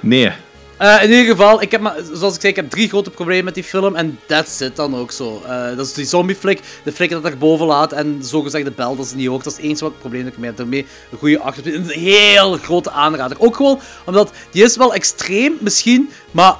Nee. 0.02 0.30
Eh, 0.76 1.02
in 1.02 1.10
ieder 1.10 1.24
geval, 1.24 1.62
ik 1.62 1.70
heb 1.70 1.80
maar, 1.80 1.96
zoals 2.12 2.34
ik 2.34 2.40
zei, 2.40 2.52
ik 2.52 2.58
heb 2.58 2.70
drie 2.70 2.88
grote 2.88 3.10
problemen 3.10 3.44
met 3.44 3.54
die 3.54 3.64
film. 3.64 3.94
En 3.94 4.18
that's 4.26 4.60
it 4.60 4.76
dan 4.76 4.96
ook 4.96 5.12
zo. 5.12 5.42
Eh, 5.46 5.76
dat 5.76 5.86
is 5.86 5.92
die 5.92 6.04
zombie 6.04 6.36
flick, 6.36 6.60
de 6.84 6.92
flik 6.92 7.10
dat 7.10 7.24
er 7.24 7.38
boven 7.38 7.66
laat. 7.66 7.92
En 7.92 8.18
de 8.18 8.26
zogezegde 8.26 8.70
bel 8.70 8.96
dat 8.96 9.06
ze 9.06 9.16
niet 9.16 9.26
hoort. 9.26 9.44
Dat 9.44 9.58
is 9.58 9.64
enige 9.64 9.84
wat 9.84 9.98
probleem 9.98 10.24
dat 10.24 10.32
ik 10.32 10.38
mee 10.38 10.48
heb. 10.48 10.56
Daarmee 10.56 10.86
een 11.10 11.18
goede 11.18 11.40
achter. 11.40 11.74
Een 11.74 11.88
heel 11.88 12.56
grote 12.56 12.90
aanrader. 12.90 13.40
Ook 13.40 13.56
gewoon 13.56 13.80
omdat 14.06 14.32
die 14.50 14.64
is 14.64 14.76
wel 14.76 14.94
extreem 14.94 15.56
misschien, 15.60 16.10
maar 16.30 16.54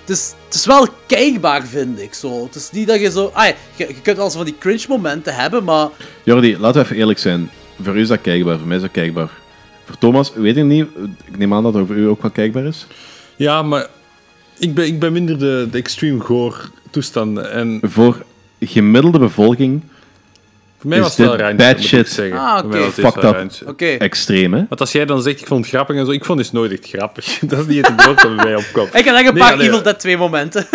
het 0.00 0.16
is, 0.16 0.34
het 0.44 0.54
is 0.54 0.66
wel 0.66 0.88
kijkbaar, 1.06 1.66
vind 1.66 2.00
ik. 2.00 2.14
Zo. 2.14 2.44
Het 2.44 2.54
is 2.54 2.70
niet 2.70 2.86
dat 2.86 3.00
je 3.00 3.10
zo. 3.10 3.30
Ah, 3.32 3.48
je, 3.76 3.94
kunt 4.02 4.16
wel 4.16 4.30
zo 4.30 4.36
van 4.36 4.46
die 4.46 4.58
cringe 4.58 4.84
momenten 4.88 5.34
hebben, 5.34 5.64
maar. 5.64 5.88
Jordi, 6.22 6.58
laten 6.58 6.80
we 6.80 6.86
even 6.86 6.96
eerlijk 6.96 7.18
zijn. 7.18 7.50
Voor 7.82 7.96
u 7.96 8.00
is 8.00 8.08
dat 8.08 8.20
kijkbaar, 8.20 8.58
voor 8.58 8.66
mij 8.66 8.76
is 8.76 8.82
dat 8.82 8.90
kijkbaar. 8.90 9.30
Voor 9.84 9.98
Thomas, 9.98 10.32
weet 10.34 10.56
ik 10.56 10.64
niet. 10.64 10.86
Ik 11.24 11.38
neem 11.38 11.54
aan 11.54 11.62
dat 11.62 11.72
dat 11.72 11.86
voor 11.86 11.96
u 11.96 12.08
ook 12.08 12.22
wel 12.22 12.30
kijkbaar 12.30 12.64
is. 12.64 12.86
Ja, 13.36 13.62
maar 13.62 13.86
ik 14.58 14.74
ben, 14.74 14.86
ik 14.86 14.98
ben 14.98 15.12
minder 15.12 15.38
de, 15.38 15.68
de 15.70 15.78
extreme 15.78 16.20
gore 16.20 16.56
toestanden. 16.90 17.50
En 17.52 17.80
Voor 17.82 18.24
gemiddelde 18.60 19.18
bevolking 19.18 19.82
voor 20.78 20.88
mij 20.92 20.98
is 20.98 21.04
was 21.04 21.16
het 21.16 21.26
wel 21.26 21.36
dit 21.36 21.46
randje, 21.46 21.74
bad 21.74 21.82
shit. 21.84 22.08
zeggen. 22.08 22.38
Ah, 22.38 22.58
Voor 22.60 22.68
mij 22.68 22.80
oké. 22.80 22.90
Fucked 22.92 23.24
up. 23.24 23.68
Oké. 23.68 23.84
extreem, 23.86 24.52
hè? 24.54 24.64
Want 24.68 24.80
als 24.80 24.92
jij 24.92 25.04
dan 25.06 25.22
zegt, 25.22 25.40
ik 25.40 25.46
vond 25.46 25.64
het 25.64 25.74
grappig 25.74 25.96
en 25.96 26.04
zo, 26.06 26.10
ik 26.10 26.24
vond 26.24 26.38
het 26.40 26.52
nooit 26.52 26.72
echt 26.72 26.88
grappig. 26.88 27.38
dat 27.40 27.58
is 27.58 27.66
niet 27.66 27.86
het 27.86 28.04
woord 28.04 28.20
dat 28.22 28.36
bij 28.36 28.44
mij 28.44 28.56
opkomt. 28.56 28.94
Ik 28.94 29.04
heb 29.04 29.14
echt 29.14 29.26
een 29.28 29.34
Nee, 29.34 29.42
paar 29.42 29.58
Evil 29.60 29.82
Dead 29.82 30.00
2 30.00 30.16
momenten. 30.16 30.66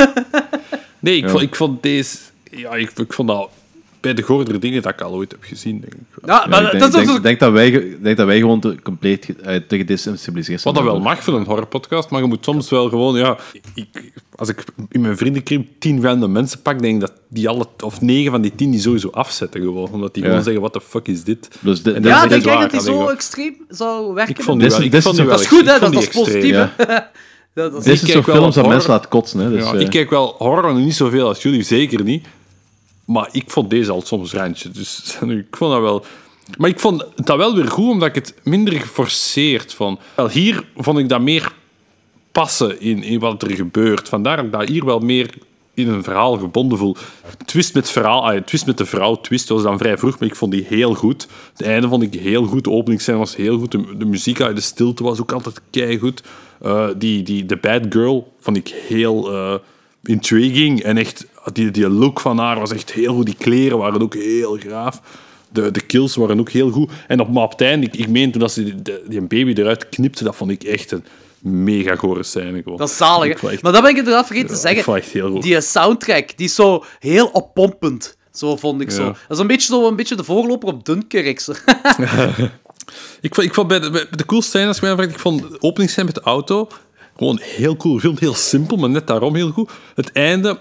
Nee, 1.00 1.18
ik, 1.18 1.24
Ja. 1.24 1.30
vond, 1.30 1.42
ik 1.44 1.56
vond 1.56 1.84
deze... 1.84 2.18
Ja, 2.52 2.76
ik, 2.76 2.92
ik 2.98 3.14
vond 3.14 3.28
dat 3.28 3.50
bij 4.02 4.14
de 4.14 4.22
gordere 4.22 4.58
dingen 4.60 4.82
dat 4.82 4.94
ik 4.94 5.02
al 5.02 5.14
ooit 5.14 5.32
heb 5.32 5.44
gezien, 5.44 5.80
denk 5.80 5.94
ik. 5.94 6.00
wel. 6.22 6.36
Ja, 6.36 6.42
Ja, 6.44 6.50
maar 6.50 6.64
ik 6.64 6.70
denk, 6.72 6.84
dat 6.84 6.90
is 6.94 6.96
denk, 7.06 7.16
zo. 7.18 7.22
denk 7.22 7.40
dat 7.40 7.52
wij, 7.52 7.98
denk 8.02 8.18
dat 8.18 8.26
wij 8.28 8.40
gewoon 8.40 8.60
te, 8.60 8.76
compleet 8.84 9.36
eh, 9.42 9.56
te 9.68 9.78
gedesensibiliseerd 9.78 10.62
zijn. 10.62 10.74
Wat 10.76 10.84
dat 10.84 10.94
wel 10.94 11.02
mag 11.04 11.24
voor 11.24 11.34
een 11.34 11.46
horrorpodcast, 11.46 12.10
maar 12.10 12.22
je 12.22 12.28
moet 12.28 12.44
soms 12.46 12.70
wel 12.70 12.90
gewoon... 12.90 13.16
Ja, 13.18 13.38
ik, 13.74 13.88
als 14.36 14.50
ik 14.50 14.64
in 14.90 15.02
mijn 15.02 15.18
vriendenkring 15.18 15.68
tien 15.80 16.04
random 16.04 16.32
mensen 16.32 16.62
pak, 16.62 16.82
denk 16.82 16.94
ik 16.94 17.00
dat 17.02 17.14
die 17.30 17.50
alle... 17.50 17.66
Of 17.84 18.02
negen 18.02 18.32
van 18.32 18.42
die 18.42 18.56
tien 18.56 18.72
die 18.72 18.80
sowieso 18.80 19.10
afzetten 19.10 19.62
gewoon. 19.62 19.90
Omdat 19.92 20.14
die 20.14 20.24
Ja. 20.24 20.30
gewoon 20.30 20.44
zeggen, 20.44 20.62
what 20.62 20.74
the 20.74 20.82
fuck 20.82 21.08
is 21.08 21.24
dit? 21.24 21.50
Dus 21.60 21.84
de, 21.84 21.92
Ja, 22.02 22.28
denk 22.28 22.44
jij 22.44 22.58
dat 22.60 22.72
die 22.72 22.82
zo 22.82 23.08
extreem 23.08 23.56
zou 23.70 24.14
werken? 24.14 24.36
Ik 24.36 24.42
vond 24.44 24.60
die 24.60 24.70
wel, 24.70 24.82
ik 24.82 24.92
dit 24.92 25.02
vond 25.04 25.18
is 25.18 25.22
die 25.24 25.32
ook- 25.32 25.38
wel 25.38 25.44
Dat 25.44 25.52
is 25.52 25.58
goed, 25.58 25.70
hè? 25.70 25.80
Dat, 25.80 25.94
is 26.04 26.08
positief, 26.10 26.70
Dit 27.84 27.86
is 27.86 28.00
zo'n 28.12 28.24
wel 28.26 28.36
films 28.36 28.56
dat 28.56 28.68
mensen 28.68 28.90
laat 28.92 29.08
kotsen. 29.08 29.40
Hè? 29.40 29.50
Dus, 29.50 29.64
Ja, 29.64 29.74
eh, 29.74 29.80
ik 29.80 29.90
kijk 29.90 30.10
wel 30.10 30.36
horror, 30.38 30.74
niet 30.76 30.96
zoveel 30.96 31.28
als 31.28 31.42
jullie, 31.44 31.64
zeker 31.64 32.04
niet. 32.04 32.28
Maar 33.10 33.30
ik 33.32 33.50
vond 33.50 33.70
deze 33.70 33.92
al 33.92 34.02
soms 34.02 34.34
randje. 34.34 34.70
Dus 34.70 35.18
ik 35.28 35.56
vond 35.56 35.72
dat 35.72 35.82
wel... 35.82 36.06
Maar 36.58 36.70
ik 36.70 36.80
vond 36.80 37.06
dat 37.16 37.38
wel 37.38 37.56
weer 37.56 37.68
goed, 37.68 37.90
omdat 37.90 38.08
ik 38.08 38.16
het 38.16 38.36
minder 38.44 38.74
geforceerd 38.74 39.74
vond. 39.74 40.00
Wel, 40.16 40.30
hier 40.30 40.64
vond 40.76 40.98
ik 40.98 41.10
dat 41.10 41.22
meer 41.22 41.54
passen 42.32 42.82
in, 42.82 43.04
in 43.04 43.20
wat 43.20 43.42
er 43.42 43.52
gebeurt. 43.52 44.10
Vandaar 44.10 44.50
dat 44.50 44.62
ik 44.62 44.68
hier 44.68 44.86
wel 44.86 45.00
meer 45.00 45.30
in 45.74 45.88
een 45.88 46.04
verhaal 46.04 46.38
gebonden 46.38 46.78
voel. 46.78 46.96
Twist 47.46 47.74
met, 47.74 47.90
verhaal, 47.90 48.32
ah, 48.32 48.42
twist 48.42 48.66
met 48.66 48.78
de 48.78 48.86
vrouw, 48.86 49.16
twist 49.16 49.50
was 49.50 49.64
dan 49.64 49.78
vrij 49.78 49.98
vroeg, 49.98 50.20
maar 50.20 50.28
ik 50.28 50.36
vond 50.36 50.52
die 50.52 50.66
heel 50.68 50.94
goed. 50.94 51.28
Het 51.52 51.62
einde 51.62 51.88
vond 51.88 52.04
ik 52.04 52.14
heel 52.14 52.46
goed, 52.46 52.64
de 52.64 52.70
openingsscène 52.70 53.18
was 53.18 53.36
heel 53.36 53.58
goed, 53.58 53.72
de, 53.72 54.06
muziek 54.06 54.42
uit 54.42 54.56
de 54.56 54.62
stilte 54.62 55.04
was 55.04 55.22
ook 55.22 55.32
altijd 55.32 55.62
keigoed. 55.70 56.24
Eh 56.62 56.88
die, 56.98 57.24
die, 57.24 57.46
de 57.46 57.58
bad 57.58 57.82
girl 57.90 58.34
vond 58.40 58.58
ik 58.58 58.68
heel 58.88 59.34
intriguing 60.10 60.84
en 60.84 60.98
echt, 60.98 61.26
die, 61.54 61.72
die 61.72 61.90
look 61.90 62.20
van 62.20 62.38
haar 62.38 62.60
was 62.60 62.72
echt 62.74 62.92
heel 62.92 63.14
goed. 63.14 63.26
Die 63.26 63.36
kleren 63.36 63.78
waren 63.78 64.02
ook 64.02 64.14
heel 64.14 64.58
gaaf. 64.68 65.02
De, 65.52 65.72
de 65.72 65.82
kills 65.82 66.16
waren 66.16 66.40
ook 66.40 66.50
heel 66.50 66.70
goed. 66.72 66.92
En 67.08 67.20
op, 67.20 67.36
op 67.36 67.52
het 67.52 67.62
einde, 67.62 67.86
ik, 67.86 67.96
ik 67.96 68.08
meen 68.10 68.32
toen 68.32 68.42
dat 68.42 68.52
ze 68.52 68.64
die, 68.64 68.82
die, 68.82 69.00
die 69.08 69.22
baby 69.22 69.54
eruit 69.62 69.90
knipte, 69.90 70.24
dat 70.24 70.36
vond 70.36 70.52
ik 70.52 70.64
echt 70.64 70.92
een 70.92 71.04
mega 71.40 71.96
gore 71.96 72.24
scène. 72.24 72.62
Gewoon. 72.64 72.78
Dat 72.78 72.90
is 72.90 72.98
zalig, 72.98 73.44
echt- 73.44 73.62
Maar 73.62 73.72
dat 73.72 73.82
ben 73.82 73.92
ik 73.92 73.98
inderdaad 73.98 74.26
vergeten 74.26 74.50
te 74.50 74.62
zeggen. 74.62 74.84
Die 75.42 75.56
eh, 75.56 75.62
soundtrack, 75.62 76.38
die 76.38 76.46
is 76.46 76.56
zo 76.56 76.84
heel 77.00 77.28
oppompend. 77.28 78.18
Zo 78.32 78.56
vond 78.56 78.82
ik 78.82 78.92
zo. 78.92 79.06
Dat 79.06 79.16
is 79.30 79.38
een 79.38 79.48
beetje, 79.48 79.68
zo, 79.74 79.88
een 79.88 79.96
beetje 79.96 80.16
de 80.16 80.24
voorloper 80.24 80.68
op 80.70 80.86
Dunkirk. 80.86 81.40
zo. 81.40 81.54
Ik 83.22 83.36
vond, 83.36 83.48
ik 83.48 83.54
vond 83.54 83.68
bij 83.68 83.80
de, 83.80 83.90
bij 83.90 84.06
de 84.12 84.26
coolste 84.26 84.50
scène, 84.50 84.68
als 84.68 84.80
je 84.80 84.86
mij 84.86 84.96
vraagt, 84.96 85.10
ik 85.12 85.20
vond 85.20 85.42
de 85.42 85.58
openingsscène 85.62 86.06
met 86.06 86.16
de 86.16 86.22
auto 86.22 86.68
gewoon 87.20 87.40
heel 87.42 87.78
cool 87.78 87.94
gefilmd, 87.94 88.20
heel 88.20 88.34
simpel, 88.34 88.78
maar 88.78 88.90
net 88.90 89.08
daarom 89.08 89.36
heel 89.36 89.52
goed. 89.52 89.72
Het 89.96 90.12
einde, 90.12 90.58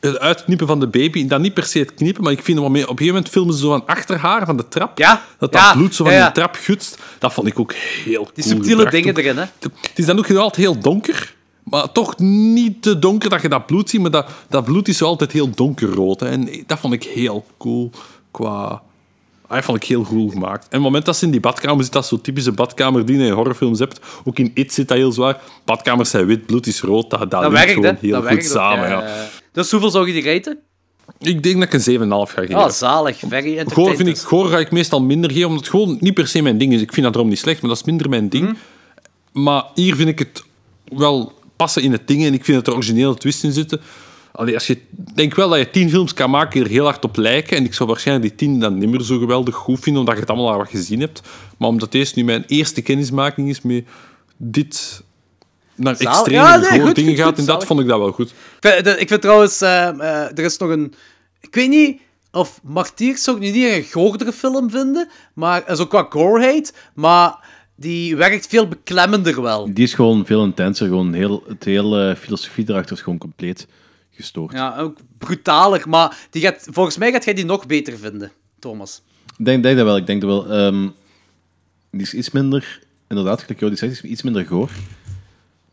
het 0.00 0.18
uitknippen 0.18 0.66
van 0.66 0.80
de 0.80 0.86
baby, 0.88 1.26
dan 1.26 1.40
niet 1.40 1.54
per 1.54 1.64
se 1.64 1.78
het 1.78 1.94
knippen, 1.94 2.22
maar 2.22 2.32
ik 2.32 2.42
vind 2.42 2.58
op 2.58 2.64
een 2.64 2.80
gegeven 2.80 3.06
moment 3.06 3.28
filmen 3.28 3.54
ze 3.54 3.60
zo 3.60 3.68
van 3.68 3.86
achter 3.86 4.18
haar, 4.18 4.46
van 4.46 4.56
de 4.56 4.68
trap, 4.68 4.98
Ja, 4.98 5.24
dat 5.38 5.52
dat 5.52 5.60
ja, 5.60 5.72
bloed 5.72 5.94
zo 5.94 6.04
van 6.04 6.12
ja, 6.12 6.24
die 6.24 6.34
trap 6.34 6.54
gutst. 6.54 6.98
Dat 7.18 7.32
vond 7.32 7.46
ik 7.46 7.58
ook 7.58 7.72
heel 7.74 8.22
cool 8.22 8.30
Die 8.34 8.44
subtiele 8.44 8.90
dingen 8.90 9.16
erin, 9.16 9.36
hè? 9.36 9.44
Het 9.60 9.72
is 9.94 10.06
dan 10.06 10.18
ook 10.18 10.30
altijd 10.30 10.56
heel 10.56 10.78
donker, 10.78 11.34
maar 11.62 11.92
toch 11.92 12.18
niet 12.18 12.82
te 12.82 12.98
donker 12.98 13.30
dat 13.30 13.42
je 13.42 13.48
dat 13.48 13.66
bloed 13.66 13.90
ziet, 13.90 14.00
maar 14.00 14.10
dat, 14.10 14.30
dat 14.48 14.64
bloed 14.64 14.88
is 14.88 14.96
zo 14.96 15.04
altijd 15.04 15.32
heel 15.32 15.50
donkerrood. 15.50 16.20
Hè. 16.20 16.28
En 16.28 16.48
dat 16.66 16.78
vond 16.78 16.92
ik 16.92 17.02
heel 17.02 17.46
cool 17.58 17.90
qua... 18.30 18.82
Ah, 19.46 19.54
Dat 19.56 19.64
vond 19.64 19.82
ik 19.82 19.88
heel 19.88 20.04
goed 20.04 20.32
gemaakt. 20.32 20.60
En 20.62 20.66
op 20.66 20.70
het 20.72 20.80
moment 20.80 21.04
dat 21.04 21.16
ze 21.16 21.24
in 21.24 21.30
die 21.30 21.40
badkamer 21.40 21.84
zit, 21.84 21.92
dat 21.92 22.02
is 22.02 22.08
zo 22.08 22.20
typische 22.20 22.52
badkamer 22.52 23.04
die 23.06 23.18
je 23.18 23.26
in 23.26 23.32
horrorfilms 23.32 23.78
hebt. 23.78 24.00
Ook 24.24 24.38
in 24.38 24.50
It 24.54 24.72
zit 24.72 24.88
dat 24.88 24.96
heel 24.96 25.12
zwaar. 25.12 25.40
Badkamers 25.64 26.10
zijn 26.10 26.26
wit, 26.26 26.46
bloed 26.46 26.66
is 26.66 26.80
rood. 26.80 27.10
Dat, 27.10 27.20
dat, 27.20 27.30
Dat 27.30 27.52
werkt, 27.52 27.72
gewoon 27.72 27.96
heel 28.00 28.10
Dat 28.10 28.20
goed 28.20 28.28
werkt 28.30 28.46
samen. 28.50 28.88
ja, 28.88 29.00
Ja. 29.00 29.26
Dus 29.52 29.70
hoeveel 29.70 29.90
zou 29.90 30.06
je 30.06 30.12
die 30.12 30.22
reten? 30.22 30.58
Ik 31.18 31.42
denk 31.42 31.54
dat 31.60 31.72
ik 31.72 31.86
een 31.86 32.00
7,5 32.00 32.32
ga 32.34 32.40
geven. 32.40 32.54
Ah, 32.54 32.70
zalig. 32.70 33.18
Very 33.28 33.64
Goor, 33.68 33.96
vind 33.96 34.08
ik, 34.08 34.18
goor 34.18 34.48
ga 34.48 34.58
ik 34.58 34.70
meestal 34.70 35.00
minder 35.02 35.30
geven, 35.30 35.46
omdat 35.48 35.60
het 35.62 35.70
gewoon 35.70 35.96
niet 36.00 36.14
per 36.14 36.28
se 36.28 36.42
mijn 36.42 36.58
ding 36.58 36.72
is. 36.72 36.80
Ik 36.80 36.92
vind 36.92 37.06
dat 37.06 37.14
erom 37.14 37.28
niet 37.28 37.38
slecht, 37.38 37.60
maar 37.60 37.70
dat 37.70 37.78
is 37.78 37.84
minder 37.86 38.08
mijn 38.08 38.28
ding. 38.28 38.56
Maar 39.32 39.64
hier 39.74 39.94
vind 39.96 40.08
ik 40.08 40.18
het 40.18 40.42
wel 40.84 41.32
passen 41.56 41.82
in 41.82 41.92
het 41.92 42.06
ding 42.08 42.24
en 42.24 42.34
ik 42.34 42.44
vind 42.44 42.56
dat 42.56 42.66
er 42.66 42.74
originele 42.74 43.14
twist 43.14 43.44
in 43.44 43.52
zitten. 43.52 43.80
Allee, 44.36 44.54
als 44.54 44.66
je, 44.66 44.72
ik 44.72 45.16
denk 45.16 45.34
wel 45.34 45.48
dat 45.48 45.58
je 45.58 45.70
tien 45.70 45.90
films 45.90 46.14
kan 46.14 46.30
maken 46.30 46.50
die 46.50 46.62
er 46.62 46.70
heel 46.70 46.84
hard 46.84 47.04
op 47.04 47.16
lijken. 47.16 47.56
En 47.56 47.64
ik 47.64 47.74
zou 47.74 47.88
waarschijnlijk 47.88 48.28
die 48.28 48.36
tien 48.36 48.60
dan 48.60 48.78
niet 48.78 48.88
meer 48.88 49.00
zo 49.00 49.18
geweldig 49.18 49.54
goed 49.54 49.80
vinden, 49.80 50.00
omdat 50.00 50.14
je 50.14 50.20
het 50.20 50.30
allemaal 50.30 50.52
al 50.52 50.58
wat 50.58 50.68
gezien 50.68 51.00
hebt. 51.00 51.22
Maar 51.56 51.68
omdat 51.68 51.92
deze 51.92 52.12
nu 52.16 52.24
mijn 52.24 52.44
eerste 52.46 52.82
kennismaking 52.82 53.48
is 53.48 53.62
met 53.62 53.84
dit 54.36 55.02
naar 55.74 55.96
extreme 55.96 56.36
Ja, 56.36 56.56
nee, 56.56 56.70
goor 56.70 56.86
goed, 56.86 56.94
dingen 56.94 57.14
goed, 57.14 57.20
gaat. 57.20 57.28
goed, 57.28 57.38
en 57.38 57.44
dat 57.44 57.64
vond 57.64 57.80
ik 57.80 57.86
dat 57.86 57.98
wel 57.98 58.12
goed. 58.12 58.34
Ik 58.60 58.84
vind, 58.84 59.00
ik 59.00 59.08
vind 59.08 59.20
trouwens, 59.20 59.60
eh, 59.60 59.88
eh, 59.88 60.38
er 60.38 60.44
is 60.44 60.56
nog 60.56 60.70
een... 60.70 60.94
Ik 61.40 61.54
weet 61.54 61.68
niet 61.68 62.00
of 62.32 62.60
Martyrs 62.62 63.22
zou 63.22 63.36
ik 63.36 63.42
nu 63.42 63.50
niet 63.50 63.72
een 63.72 63.84
goordere 63.90 64.32
film 64.32 64.70
vinden, 64.70 65.08
maar 65.34 65.62
eh, 65.62 65.76
zo 65.76 65.86
qua 65.86 66.06
goreheid, 66.08 66.74
maar 66.94 67.38
die 67.76 68.16
werkt 68.16 68.46
veel 68.46 68.68
beklemmender 68.68 69.42
wel. 69.42 69.74
Die 69.74 69.84
is 69.84 69.94
gewoon 69.94 70.26
veel 70.26 70.44
intenser. 70.44 70.86
Gewoon 70.86 71.12
heel, 71.12 71.44
het 71.48 71.64
hele 71.64 72.16
filosofie 72.18 72.64
erachter 72.68 72.96
is 72.96 73.02
gewoon 73.02 73.18
compleet 73.18 73.66
gestoord. 74.14 74.52
Ja, 74.52 74.78
ook 74.78 74.98
brutaler, 75.18 75.88
maar 75.88 76.16
die 76.30 76.42
gaat, 76.42 76.66
volgens 76.70 76.96
mij 76.96 77.12
gaat 77.12 77.24
jij 77.24 77.34
die 77.34 77.44
nog 77.44 77.66
beter 77.66 77.98
vinden, 77.98 78.32
Thomas. 78.58 79.02
Ik 79.38 79.44
denk, 79.44 79.62
denk 79.62 79.76
dat 79.76 79.86
wel. 79.86 79.96
Ik 79.96 80.06
denk 80.06 80.20
dat 80.20 80.30
wel. 80.30 80.46
ehm, 80.46 80.88
die 81.90 82.02
is 82.02 82.14
iets 82.14 82.30
minder, 82.30 82.80
inderdaad, 83.08 83.40
gelijk 83.40 83.58
jou 83.58 83.70
die 83.70 83.80
zegt, 83.80 83.92
is 83.92 84.10
iets 84.10 84.22
minder 84.22 84.46
goor. 84.46 84.70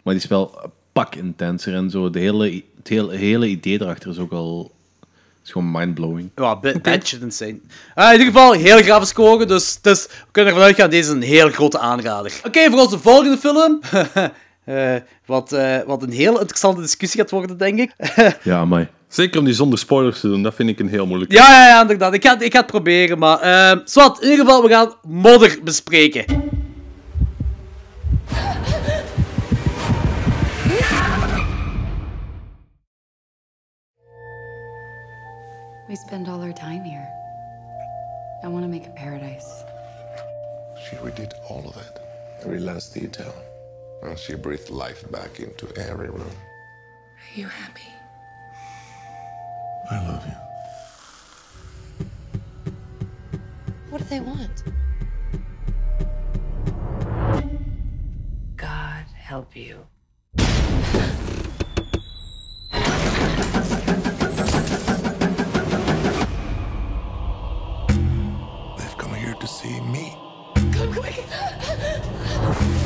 Maar 0.03 0.13
die 0.13 0.23
is 0.23 0.29
wel 0.29 0.71
pak 0.91 1.15
intenser 1.15 1.73
en 1.73 1.89
zo. 1.89 2.09
De 2.09 2.19
hele, 2.19 2.63
het 2.77 2.87
hele, 2.87 3.15
hele 3.15 3.47
idee 3.47 3.81
erachter 3.81 4.09
is 4.09 4.17
ook 4.17 4.31
al 4.31 4.71
is 5.43 5.51
gewoon 5.51 5.71
mindblowing. 5.71 6.29
Ja, 6.35 6.59
shit 7.03 7.21
insane. 7.21 7.59
Ah, 7.95 8.13
in 8.13 8.19
ieder 8.19 8.33
geval, 8.33 8.51
heel 8.51 8.77
grave 8.77 9.05
scoren, 9.05 9.47
dus, 9.47 9.81
dus 9.81 10.07
we 10.07 10.31
kunnen 10.31 10.53
ervan 10.53 10.67
uitgaan, 10.67 10.89
deze 10.89 11.09
is 11.09 11.15
een 11.15 11.21
heel 11.21 11.49
grote 11.49 11.79
aanrader. 11.79 12.41
Oké, 12.45 12.69
voor 12.69 12.79
onze 12.79 12.99
volgende 12.99 13.37
film, 13.37 13.79
eh, 14.63 14.95
wat, 15.25 15.51
eh, 15.51 15.77
wat 15.85 16.03
een 16.03 16.11
heel 16.11 16.39
interessante 16.39 16.81
discussie 16.81 17.19
gaat 17.19 17.31
worden, 17.31 17.57
denk 17.57 17.79
ik. 17.79 17.91
Ja, 18.43 18.57
amai. 18.57 18.87
Zeker 19.07 19.39
om 19.39 19.45
die 19.45 19.53
zonder 19.53 19.79
spoilers 19.79 20.19
te 20.19 20.27
doen, 20.27 20.43
dat 20.43 20.53
vind 20.55 20.69
ik 20.69 20.79
een 20.79 20.89
heel 20.89 21.05
moeilijk. 21.05 21.31
Ja, 21.31 21.51
ja, 21.51 21.67
ja, 21.67 21.81
inderdaad. 21.81 22.13
Ik 22.13 22.23
ga, 22.25 22.39
ik 22.39 22.51
ga 22.51 22.57
het 22.59 22.67
proberen, 22.67 23.17
maar... 23.17 23.39
ehm 23.39 23.79
zwart, 23.85 24.21
in 24.21 24.29
ieder 24.29 24.45
geval, 24.45 24.61
we 24.61 24.69
gaan 24.69 24.93
modder 25.07 25.59
bespreken. 25.63 26.25
We 35.87 35.97
spend 36.07 36.27
all 36.27 36.41
our 36.41 36.53
time 36.53 36.83
here. 36.83 37.07
I 38.43 38.47
want 38.47 38.63
to 38.63 38.69
make 38.69 38.85
a 38.87 38.91
paradise. 38.91 39.45
She 40.89 40.95
redid 40.95 41.33
all 41.49 41.63
of 41.67 41.75
it, 41.75 41.99
every 42.41 42.59
last 42.59 42.93
detail. 42.93 43.50
And 44.01 44.17
she 44.17 44.35
breathed 44.35 44.69
life 44.69 45.09
back 45.11 45.39
into 45.39 45.67
every 45.77 46.09
room. 46.09 46.21
Are 46.23 47.35
you 47.35 47.47
happy? 47.47 47.93
I 49.91 50.07
love 50.07 50.25
you. 50.25 50.33
What 53.89 53.99
do 53.99 54.05
they 54.05 54.19
want? 54.21 54.63
God 58.55 59.05
help 59.13 59.55
you. 59.55 59.85
They've 68.77 68.97
come 68.97 69.13
here 69.13 69.35
to 69.35 69.47
see 69.47 69.79
me. 69.81 70.17
Come 70.73 70.93
quick! 70.93 72.80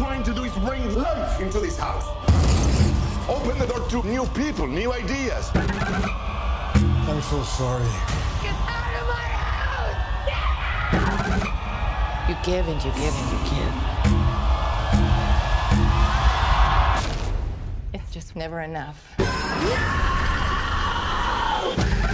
Trying 0.00 0.22
to 0.22 0.32
do 0.32 0.44
is 0.44 0.52
bring 0.64 0.94
life 0.94 1.38
into 1.42 1.60
this 1.60 1.76
house. 1.76 2.06
Open 3.28 3.58
the 3.58 3.66
door 3.66 3.86
to 3.86 4.02
new 4.08 4.24
people, 4.28 4.66
new 4.66 4.90
ideas. 4.94 5.50
I'm 5.54 7.20
so 7.20 7.42
sorry. 7.42 7.84
Get 8.40 8.54
out 8.64 8.94
of 8.98 9.06
my 9.06 9.28
house! 9.44 10.00
You 12.30 12.36
give 12.42 12.66
and 12.66 12.82
you 12.82 12.90
give 12.92 13.14
and 13.20 13.30
you 13.30 13.38
give. 13.50 13.74
It's 17.92 18.10
just 18.10 18.34
never 18.34 18.62
enough. 18.62 19.04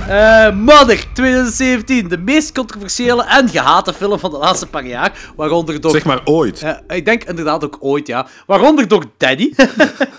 Eh, 0.09 0.51
Mother 0.53 1.05
2017, 1.13 2.09
de 2.09 2.19
meest 2.19 2.53
controversiële 2.53 3.25
en 3.25 3.49
gehate 3.49 3.93
film 3.93 4.19
van 4.19 4.31
de 4.31 4.37
laatste 4.39 4.67
paar 4.67 4.87
jaar. 4.87 5.13
Waaronder 5.37 5.81
door... 5.81 5.91
Zeg 5.91 6.05
maar 6.05 6.21
ooit. 6.25 6.65
Ik 6.89 7.05
denk 7.05 7.25
inderdaad 7.25 7.65
ook 7.65 7.77
ooit, 7.81 8.07
ja. 8.07 8.27
Waaronder 8.47 8.89
door 8.89 9.05
Daddy. 9.17 9.53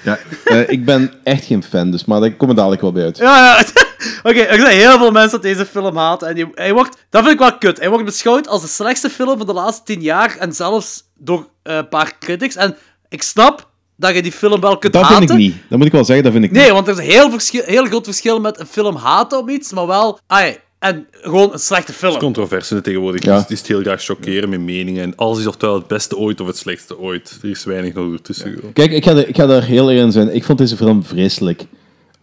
Ja, 0.04 0.18
eh, 0.46 0.70
ik 0.70 0.86
ben 0.86 1.14
echt 1.24 1.46
geen 1.46 1.64
fan, 1.64 1.92
dus, 1.92 2.06
maar 2.06 2.20
daar 2.20 2.32
komen 2.32 2.48
we 2.48 2.54
dadelijk 2.56 2.82
wel 2.82 2.92
bij 2.92 3.04
uit. 3.04 3.18
Ja, 3.18 3.38
ja. 3.38 3.60
Oké, 4.30 4.40
er 4.40 4.60
zijn 4.60 4.78
heel 4.78 4.98
veel 4.98 5.12
mensen 5.12 5.32
dat 5.32 5.42
deze 5.42 5.66
film 5.66 5.98
haten. 5.98 6.28
En 6.28 6.36
die- 6.36 6.50
hij 6.54 6.74
wordt, 6.74 6.98
dat 7.10 7.22
vind 7.22 7.34
ik 7.34 7.40
wel 7.40 7.58
kut. 7.58 7.80
Hij 7.80 7.90
wordt 7.90 8.06
beschouwd 8.06 8.48
als 8.48 8.62
de 8.62 8.68
slechtste 8.68 9.10
film 9.10 9.38
van 9.38 9.48
de 9.48 9.54
laatste 9.54 9.84
tien 9.84 10.02
jaar. 10.02 10.36
En 10.40 10.54
zelfs 10.54 11.04
door 11.18 11.48
eh, 11.64 11.76
een 11.76 11.88
paar 11.90 12.18
critics. 12.20 12.56
En 12.56 12.76
ik 13.10 13.24
snap 13.24 13.70
dat 13.98 14.16
je 14.16 14.22
die 14.22 14.32
film 14.32 14.62
wel 14.62 14.78
kunt 14.78 14.94
Dat 14.94 15.02
haten. 15.02 15.18
vind 15.18 15.30
ik 15.30 15.38
niet. 15.38 15.56
Dat 15.70 15.78
moet 15.78 15.88
ik 15.88 15.94
wel 15.94 16.06
zeggen, 16.06 16.24
dat 16.24 16.34
vind 16.34 16.46
ik 16.46 16.52
Nee, 16.52 16.64
niet. 16.64 16.72
want 16.72 16.88
er 16.88 16.94
is 16.94 17.00
een 17.00 17.06
heel, 17.06 17.32
verschil, 17.32 17.62
heel 17.66 17.86
groot 17.86 18.06
verschil 18.06 18.40
met 18.40 18.60
een 18.60 18.66
film 18.68 18.96
haten 18.96 19.38
op 19.38 19.50
iets, 19.50 19.72
maar 19.74 19.88
wel... 19.88 20.20
Ai, 20.28 20.58
en 20.80 21.08
gewoon 21.12 21.54
een 21.54 21.60
slechte 21.60 21.94
film. 21.94 22.18
Controverse 22.18 22.82
tegenwoordig. 22.82 23.24
Ja. 23.24 23.38
Het 23.38 23.52
is 23.52 23.68
heel 23.68 23.82
graag 23.82 24.04
chockeren 24.04 24.50
met 24.50 24.60
meningen. 24.60 25.04
En 25.04 25.16
alles 25.16 25.40
is 25.40 25.48
oftewel 25.48 25.76
het 25.76 25.88
beste 25.88 26.18
ooit 26.18 26.42
of 26.42 26.48
het 26.48 26.58
slechtste 26.58 27.00
ooit. 27.00 27.40
Er 27.44 27.50
is 27.50 27.64
weinig 27.64 27.94
nog 27.94 28.14
ertussen. 28.14 28.54
gewoon. 28.56 28.74
Kijk, 28.74 28.92
ik 28.92 29.04
ga, 29.04 29.12
er, 29.12 29.28
ik 29.28 29.36
ga 29.36 29.46
daar 29.46 29.64
heel 29.64 29.90
eerlijk 29.90 30.06
in 30.06 30.12
zijn. 30.12 30.36
Ik 30.36 30.44
vond 30.44 30.58
deze 30.58 30.76
film 30.76 31.04
vreselijk. 31.04 31.66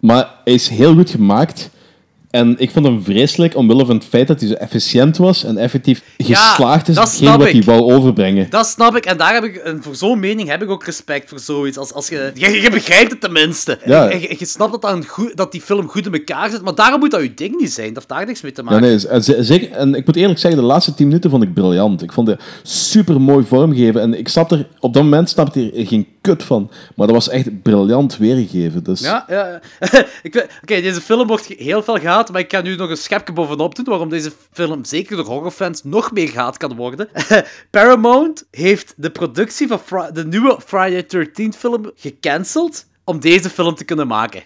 Maar 0.00 0.30
hij 0.44 0.54
is 0.54 0.68
heel 0.68 0.94
goed 0.94 1.10
gemaakt. 1.10 1.70
En 2.34 2.54
ik 2.58 2.70
vond 2.70 2.86
hem 2.86 3.02
vreselijk 3.04 3.56
omwille 3.56 3.86
van 3.86 3.96
het 3.96 4.04
feit 4.04 4.26
dat 4.26 4.40
hij 4.40 4.48
zo 4.48 4.54
efficiënt 4.54 5.16
was 5.16 5.44
en 5.44 5.56
effectief 5.56 6.02
geslaagd 6.18 6.88
is 6.88 6.96
in 7.20 7.26
dat 7.26 7.36
wat 7.36 7.50
hij 7.50 7.62
wou 7.62 7.92
overbrengen. 7.92 8.46
Dat 8.50 8.66
snap 8.66 8.96
ik, 8.96 9.06
en 9.06 9.16
daar 9.16 9.34
heb 9.34 9.44
ik, 9.44 9.56
en 9.56 9.82
voor 9.82 9.94
zo'n 9.94 10.18
mening 10.20 10.48
heb 10.48 10.62
ik 10.62 10.70
ook 10.70 10.84
respect 10.84 11.28
voor 11.28 11.38
zoiets. 11.38 11.76
Als, 11.78 11.92
als 11.92 12.08
je, 12.08 12.30
je, 12.34 12.50
je 12.60 12.70
begrijpt 12.70 13.10
het 13.10 13.20
tenminste. 13.20 13.78
Ja. 13.84 14.10
Je, 14.10 14.20
je, 14.20 14.34
je 14.38 14.46
snapt 14.46 14.82
dat, 14.82 15.06
goed, 15.06 15.36
dat 15.36 15.52
die 15.52 15.60
film 15.60 15.88
goed 15.88 16.06
in 16.06 16.12
elkaar 16.12 16.50
zit, 16.50 16.62
maar 16.62 16.74
daarom 16.74 17.00
moet 17.00 17.10
dat 17.10 17.22
je 17.22 17.34
ding 17.34 17.56
niet 17.60 17.72
zijn. 17.72 17.86
Dat 17.86 17.94
heeft 17.94 18.08
daar 18.08 18.26
niks 18.26 18.40
mee 18.42 18.52
te 18.52 18.62
Ja, 18.62 18.70
maken. 18.70 18.86
nee, 18.88 18.98
z- 18.98 19.06
z- 19.28 19.38
zeker, 19.38 19.70
en 19.72 19.94
ik 19.94 20.06
moet 20.06 20.16
eerlijk 20.16 20.38
zeggen, 20.40 20.60
de 20.60 20.66
laatste 20.66 20.94
10 20.94 21.06
minuten 21.06 21.30
vond 21.30 21.42
ik 21.42 21.54
briljant. 21.54 22.02
Ik 22.02 22.12
vond 22.12 22.28
het 22.28 22.40
super 22.62 23.20
mooi 23.20 23.44
vormgegeven. 23.44 24.00
En 24.00 24.18
ik 24.18 24.28
snap 24.28 24.50
er, 24.50 24.66
op 24.80 24.94
dat 24.94 25.02
moment 25.02 25.28
snapte 25.30 25.66
ik 25.66 25.76
er 25.76 25.86
geen 25.86 26.06
kut 26.20 26.42
van. 26.42 26.70
Maar 26.96 27.06
dat 27.06 27.16
was 27.16 27.28
echt 27.28 27.62
briljant 27.62 28.16
weergegeven. 28.16 28.84
Dus 28.84 29.00
Ja, 29.00 29.24
ja. 29.28 29.46
ja. 29.90 30.04
Oké, 30.62 30.80
deze 30.80 31.00
film 31.00 31.26
wordt 31.26 31.46
heel 31.46 31.82
veel 31.82 31.96
maar 32.32 32.40
ik 32.40 32.52
ga 32.52 32.60
nu 32.60 32.76
nog 32.76 32.90
een 32.90 32.96
schepje 32.96 33.32
bovenop 33.32 33.74
doen 33.74 33.84
waarom 33.84 34.08
deze 34.08 34.32
film 34.52 34.84
zeker 34.84 35.16
door 35.16 35.26
horrorfans 35.26 35.84
nog 35.84 36.12
meer 36.12 36.28
gehaat 36.28 36.56
kan 36.56 36.76
worden. 36.76 37.08
Paramount 37.70 38.46
heeft 38.50 38.94
de 38.96 39.10
productie 39.10 39.66
van 39.68 39.80
de 40.12 40.26
nieuwe 40.26 40.58
Friday 40.66 41.06
13 41.06 41.52
film 41.52 41.90
gecanceld 41.96 42.86
om 43.04 43.20
deze 43.20 43.50
film 43.50 43.74
te 43.74 43.84
kunnen 43.84 44.06
maken. 44.06 44.42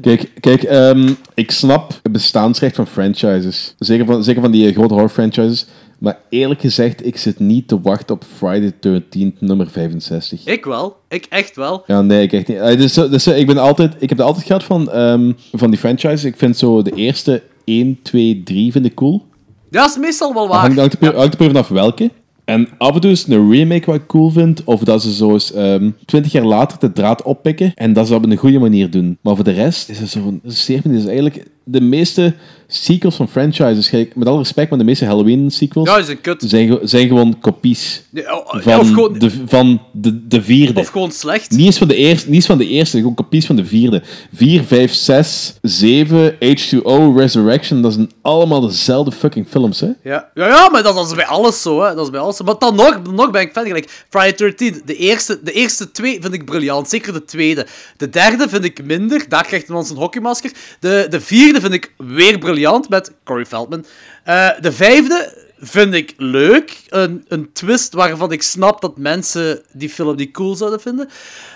Kijk, 0.00 0.30
kijk 0.40 0.62
ehm, 0.62 1.12
ik 1.34 1.50
snap 1.50 1.98
het 2.02 2.12
bestaansrecht 2.12 2.76
van 2.76 2.86
franchises. 2.86 3.74
Zeker 3.78 4.06
van, 4.06 4.24
zeker 4.24 4.42
van 4.42 4.50
die 4.50 4.68
eh, 4.68 4.74
grote 4.74 4.92
horror 4.94 5.10
franchises. 5.10 5.66
Maar 6.00 6.18
eerlijk 6.28 6.60
gezegd, 6.60 7.06
ik 7.06 7.16
zit 7.16 7.38
niet 7.38 7.68
te 7.68 7.80
wachten 7.80 8.14
op 8.14 8.24
Friday 8.36 8.72
the 8.80 9.02
13th 9.02 9.38
nummer 9.38 9.70
65. 9.70 10.46
Ik 10.46 10.64
wel. 10.64 10.96
Ik 11.08 11.26
echt 11.28 11.56
wel. 11.56 11.82
Ja, 11.86 12.00
nee, 12.02 12.22
ik 12.22 12.32
echt 12.32 12.48
niet. 12.48 12.58
Eh, 12.58 12.76
Dus, 12.76 12.92
dus, 12.92 13.22
zo, 13.22 13.30
ik, 13.30 13.46
ben 13.46 13.58
altijd, 13.58 13.94
ik 13.98 14.08
heb 14.08 14.18
het 14.18 14.26
altijd 14.26 14.46
gehad 14.46 14.64
van, 14.64 14.90
ehm, 14.90 15.32
van 15.52 15.70
die 15.70 15.78
franchises. 15.78 16.24
Ik 16.24 16.36
vind 16.36 16.56
zo 16.56 16.82
de 16.82 16.92
eerste 16.94 17.42
1, 17.64 17.98
2, 18.02 18.42
3 18.44 18.72
vind 18.72 18.84
ik 18.84 18.94
cool. 18.94 19.26
Ja, 19.70 19.80
dat 19.80 19.90
is 19.90 19.98
meestal 19.98 20.34
wel 20.34 20.48
waar. 20.48 20.60
hangt 20.60 20.76
hangt 20.76 21.02
er 21.02 21.16
hangt 21.16 21.40
er 21.40 21.46
vanaf 21.46 21.68
welke. 21.68 22.10
En 22.44 22.68
af 22.78 22.94
en 22.94 23.00
toe 23.00 23.10
is 23.10 23.26
een 23.26 23.50
remake 23.50 23.86
wat 23.86 23.94
ik 23.94 24.06
cool 24.06 24.30
vind. 24.30 24.64
Of 24.64 24.84
dat 24.84 25.02
ze 25.02 25.14
zo 25.14 25.32
eens 25.32 25.52
ehm 25.52 25.90
20 26.06 26.32
jaar 26.32 26.44
later 26.44 26.78
de 26.78 26.92
draad 26.92 27.22
oppikken. 27.22 27.72
En 27.74 27.92
dat 27.92 28.06
ze 28.06 28.12
dat 28.12 28.24
op 28.24 28.30
een 28.30 28.36
goede 28.36 28.58
manier 28.58 28.90
doen. 28.90 29.18
Maar 29.20 29.34
voor 29.34 29.44
de 29.44 29.50
rest 29.50 29.88
is 29.88 29.98
het 29.98 30.10
zo 30.10 30.20
van... 30.22 30.40
Dat 30.42 30.52
is 30.52 30.64
zeer 30.64 30.80
is 30.90 31.04
eigenlijk... 31.04 31.46
De 31.64 31.80
meeste 31.80 32.34
sequels 32.70 33.14
van 33.16 33.28
franchises... 33.28 33.88
Kijk, 33.88 34.16
met 34.16 34.28
alle 34.28 34.38
respect, 34.38 34.70
maar 34.70 34.78
de 34.78 34.84
meeste 34.84 35.04
Halloween 35.04 35.50
sequels... 35.50 35.88
Ja, 35.88 36.02
zijn 36.02 36.20
kut. 36.20 36.42
Zijn, 36.46 36.68
ge- 36.68 36.80
zijn 36.82 37.08
gewoon 37.08 37.38
kopies. 37.40 38.02
Oh, 38.14 38.62
Van, 38.62 38.78
of 38.80 38.88
gewoon- 38.88 39.18
de, 39.18 39.30
van 39.46 39.82
de, 39.92 40.26
de 40.28 40.42
vierde. 40.42 40.80
Of 40.80 40.88
gewoon 40.88 41.12
slecht. 41.12 41.50
Niet 41.50 41.66
eens 41.66 41.78
van 41.78 41.88
de 41.88 41.94
eerste, 41.94 42.26
niet 42.26 42.34
eens 42.36 42.46
van 42.46 42.58
de 42.58 42.66
eerste, 42.68 42.96
gewoon 42.96 43.14
kopies 43.14 43.46
van 43.46 43.56
de 43.56 43.64
vierde. 43.64 44.02
4, 44.34 44.64
5, 44.64 44.92
6, 44.92 45.54
7, 45.62 46.34
H2O, 46.34 47.16
Resurrection, 47.16 47.82
dat 47.82 47.92
zijn 47.92 48.10
allemaal 48.22 48.60
dezelfde 48.60 49.12
fucking 49.12 49.46
films, 49.48 49.80
hè? 49.80 49.86
Ja, 50.02 50.28
ja, 50.34 50.46
ja 50.48 50.68
maar 50.68 50.82
dat, 50.82 50.94
dat 50.94 51.06
is 51.06 51.14
bij 51.14 51.26
alles 51.26 51.62
zo, 51.62 51.82
hè. 51.82 51.94
Dat 51.94 52.04
is 52.04 52.10
bij 52.10 52.20
alles 52.20 52.36
zo. 52.36 52.44
Maar 52.44 52.58
dan 52.58 52.74
nog, 52.74 53.02
dan 53.02 53.14
nog 53.14 53.30
ben 53.30 53.40
ik 53.42 53.52
fan. 53.52 53.66
Gelijk 53.66 54.04
Friday 54.08 54.34
13, 54.36 54.82
de 54.84 54.96
eerste, 54.96 55.40
de 55.44 55.52
eerste 55.52 55.90
twee 55.90 56.18
vind 56.20 56.34
ik 56.34 56.44
briljant. 56.44 56.88
Zeker 56.88 57.12
de 57.12 57.24
tweede. 57.24 57.66
De 57.96 58.10
derde 58.10 58.48
vind 58.48 58.64
ik 58.64 58.84
minder. 58.84 59.24
Daar 59.28 59.46
krijgt 59.46 59.68
iemand 59.68 59.86
zijn 59.86 59.98
hockeymasker. 59.98 60.52
De, 60.80 61.06
de 61.10 61.20
vierde 61.20 61.60
vind 61.60 61.72
ik 61.72 61.92
weer 61.96 62.38
briljant 62.38 62.58
met 62.88 63.12
Corey 63.24 63.46
Feldman. 63.46 63.84
Eh, 64.24 64.48
de 64.60 64.72
vijfde 64.72 65.48
vind 65.60 65.94
ik 65.94 66.14
leuk. 66.16 66.80
Een, 66.88 67.24
een 67.28 67.52
twist 67.52 67.92
waarvan 67.92 68.32
ik 68.32 68.42
snap 68.42 68.80
dat 68.80 68.96
mensen 68.98 69.62
die 69.72 69.90
film 69.90 70.16
niet 70.16 70.32
cool 70.32 70.54
zouden 70.54 70.80
vinden. 70.80 71.08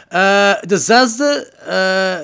Eh, 0.09 0.53
de 0.63 0.79
zesde, 0.79 1.51
eh, 1.67 2.17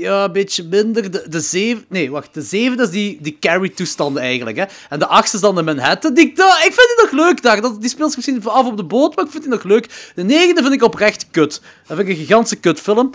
ja, 0.00 0.24
een 0.24 0.32
beetje 0.32 0.64
minder. 0.64 1.10
De, 1.10 1.24
de 1.28 1.40
zeven, 1.40 1.84
nee, 1.88 2.10
wacht. 2.10 2.34
De 2.34 2.42
zevende 2.42 2.82
is 2.82 2.90
die, 2.90 3.18
die 3.20 3.36
carry-toestanden 3.40 4.22
eigenlijk. 4.22 4.56
Hè. 4.56 4.64
En 4.88 4.98
de 4.98 5.06
achtste 5.06 5.36
is 5.36 5.42
dan 5.42 5.54
de 5.54 5.62
Manhattan. 5.62 6.16
Ik- 6.16 6.36
vind 6.36 6.76
die 6.96 6.98
nog 7.02 7.10
leuk 7.10 7.42
daar. 7.42 7.60
Dat, 7.60 7.80
die 7.80 7.90
speelt 7.90 8.16
misschien 8.16 8.44
af 8.46 8.66
op 8.66 8.76
de 8.76 8.84
boot, 8.84 9.16
maar 9.16 9.24
ik 9.24 9.30
vind 9.30 9.42
die 9.42 9.52
nog 9.52 9.62
leuk. 9.62 10.12
De 10.14 10.24
negende 10.24 10.60
vind 10.62 10.74
ik 10.74 10.82
oprecht 10.82 11.26
kut. 11.30 11.60
Dat 11.86 11.96
vind 11.96 12.08
ik 12.08 12.14
een 12.14 12.20
gigantische 12.20 12.56
kutfilm. 12.56 13.10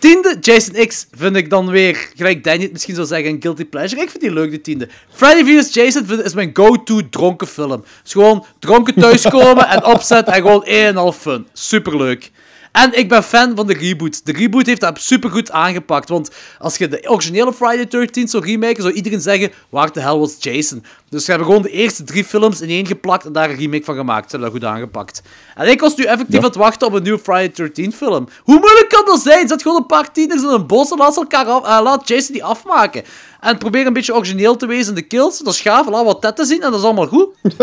Tiende, 0.00 0.36
Jason 0.40 0.86
X, 0.86 1.06
vind 1.12 1.36
ik 1.36 1.50
dan 1.50 1.70
weer, 1.70 2.08
gelijk 2.16 2.44
Danny 2.44 2.62
het 2.62 2.72
misschien 2.72 2.94
zou 2.94 3.06
zeggen, 3.06 3.30
een 3.30 3.42
guilty 3.42 3.64
pleasure. 3.64 4.02
Ik 4.02 4.10
vind 4.10 4.22
die 4.22 4.32
leuk, 4.32 4.50
die 4.50 4.60
tiende. 4.60 4.88
Friday 5.10 5.44
vs. 5.44 5.74
Jason 5.74 6.22
is 6.22 6.34
mijn 6.34 6.50
go-to 6.52 7.08
dronken 7.10 7.46
film. 7.46 7.84
is 8.04 8.12
gewoon 8.12 8.44
dronken 8.58 8.94
thuiskomen 8.94 9.68
en 9.68 9.84
opzet 9.84 10.26
en 10.26 10.34
gewoon 10.34 10.64
één 10.64 10.86
en 10.86 10.96
half 10.96 11.16
fun. 11.16 11.46
Superleuk. 11.52 12.30
En 12.72 12.98
ik 12.98 13.08
ben 13.08 13.22
fan 13.22 13.56
van 13.56 13.66
de 13.66 13.74
reboot. 13.74 14.26
De 14.26 14.32
reboot 14.32 14.66
heeft 14.66 14.80
dat 14.80 15.00
supergoed 15.00 15.50
aangepakt. 15.50 16.08
Want 16.08 16.30
als 16.58 16.76
je 16.76 16.88
de 16.88 17.08
originele 17.08 17.52
Friday 17.52 17.86
13 17.86 18.28
zou 18.28 18.44
remaken, 18.44 18.82
zou 18.82 18.94
iedereen 18.94 19.20
zeggen: 19.20 19.52
waar 19.68 19.92
de 19.92 20.00
hell 20.00 20.16
was 20.16 20.36
Jason? 20.38 20.84
Dus 21.08 21.24
ze 21.24 21.30
hebben 21.30 21.48
gewoon 21.48 21.62
de 21.62 21.70
eerste 21.70 22.04
drie 22.04 22.24
films 22.24 22.60
in 22.60 22.68
één 22.68 22.86
geplakt 22.86 23.24
en 23.24 23.32
daar 23.32 23.50
een 23.50 23.56
remake 23.56 23.84
van 23.84 23.96
gemaakt. 23.96 24.30
Ze 24.30 24.36
hebben 24.36 24.60
dat 24.60 24.62
goed 24.62 24.76
aangepakt. 24.76 25.22
En 25.54 25.68
ik 25.68 25.80
was 25.80 25.96
nu 25.96 26.04
effectief 26.04 26.38
aan 26.38 26.44
het 26.44 26.54
wachten 26.54 26.86
op 26.86 26.92
een 26.92 27.02
nieuwe 27.02 27.18
Friday 27.18 27.52
13 27.52 27.92
film. 27.92 28.28
Hoe 28.42 28.58
moeilijk 28.58 28.88
kan 28.88 29.04
dat 29.04 29.20
zijn? 29.20 29.48
Zet 29.48 29.62
gewoon 29.62 29.76
een 29.76 29.86
paar 29.86 30.12
tieners 30.12 30.42
in 30.42 30.48
een 30.48 30.66
bos 30.66 30.90
en 30.90 30.98
laat, 30.98 31.16
elkaar 31.16 31.46
af, 31.46 31.64
eh, 31.64 31.80
laat 31.82 32.08
Jason 32.08 32.32
die 32.32 32.44
afmaken. 32.44 33.02
En 33.40 33.58
probeer 33.58 33.86
een 33.86 33.92
beetje 33.92 34.14
origineel 34.14 34.56
te 34.56 34.66
wezen 34.66 34.88
in 34.88 34.94
de 34.94 35.02
kills. 35.02 35.38
Dat 35.38 35.54
is 35.54 35.60
gaaf, 35.60 35.88
laat 35.88 36.04
wat 36.04 36.20
tetten 36.20 36.46
zien 36.46 36.62
en 36.62 36.70
dat 36.70 36.78
is 36.80 36.84
allemaal 36.84 37.06
goed. 37.06 37.28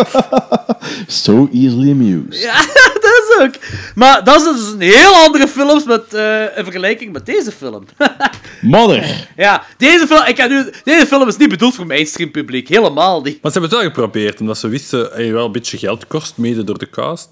So 1.08 1.50
easily 1.54 1.92
amused. 1.92 2.42
Ja, 2.42 2.56
dat 3.06 3.24
is 3.28 3.38
ook. 3.40 3.54
Maar 3.96 4.24
dat 4.24 4.36
is 4.36 4.44
dus 4.44 4.72
een 4.72 4.82
heel 4.82 5.14
andere 5.14 5.48
films 5.48 5.86
met, 5.86 6.14
eh, 6.14 6.58
in 6.58 6.64
vergelijking 6.64 7.14
met 7.14 7.26
deze 7.26 7.52
film. 7.52 7.86
Mother! 8.62 9.28
ja, 9.36 9.64
deze 9.78 10.08
film, 10.08 10.26
ik 10.26 10.36
kan 10.36 10.50
nu, 10.50 10.70
deze 10.84 11.06
film 11.06 11.28
is 11.28 11.38
niet 11.38 11.50
bedoeld 11.50 11.76
voor 11.76 11.88
mainstream 11.88 12.32
publiek. 12.32 12.68
Helemaal 12.68 13.22
niet. 13.22 13.42
Maar 13.42 13.52
ze 13.52 13.60
hebben 13.60 13.78
het 13.78 13.80
wel 13.80 13.92
geprobeerd, 13.92 14.40
omdat 14.40 14.58
ze 14.58 14.68
wisten 14.68 15.00
dat 15.00 15.14
hij 15.14 15.34
wel 15.34 15.46
een 15.46 15.52
beetje 15.52 15.78
geld 15.78 16.08
kost, 16.08 16.38
mede 16.38 16.64
door 16.64 16.78
de 16.78 16.90
cast. 16.90 17.30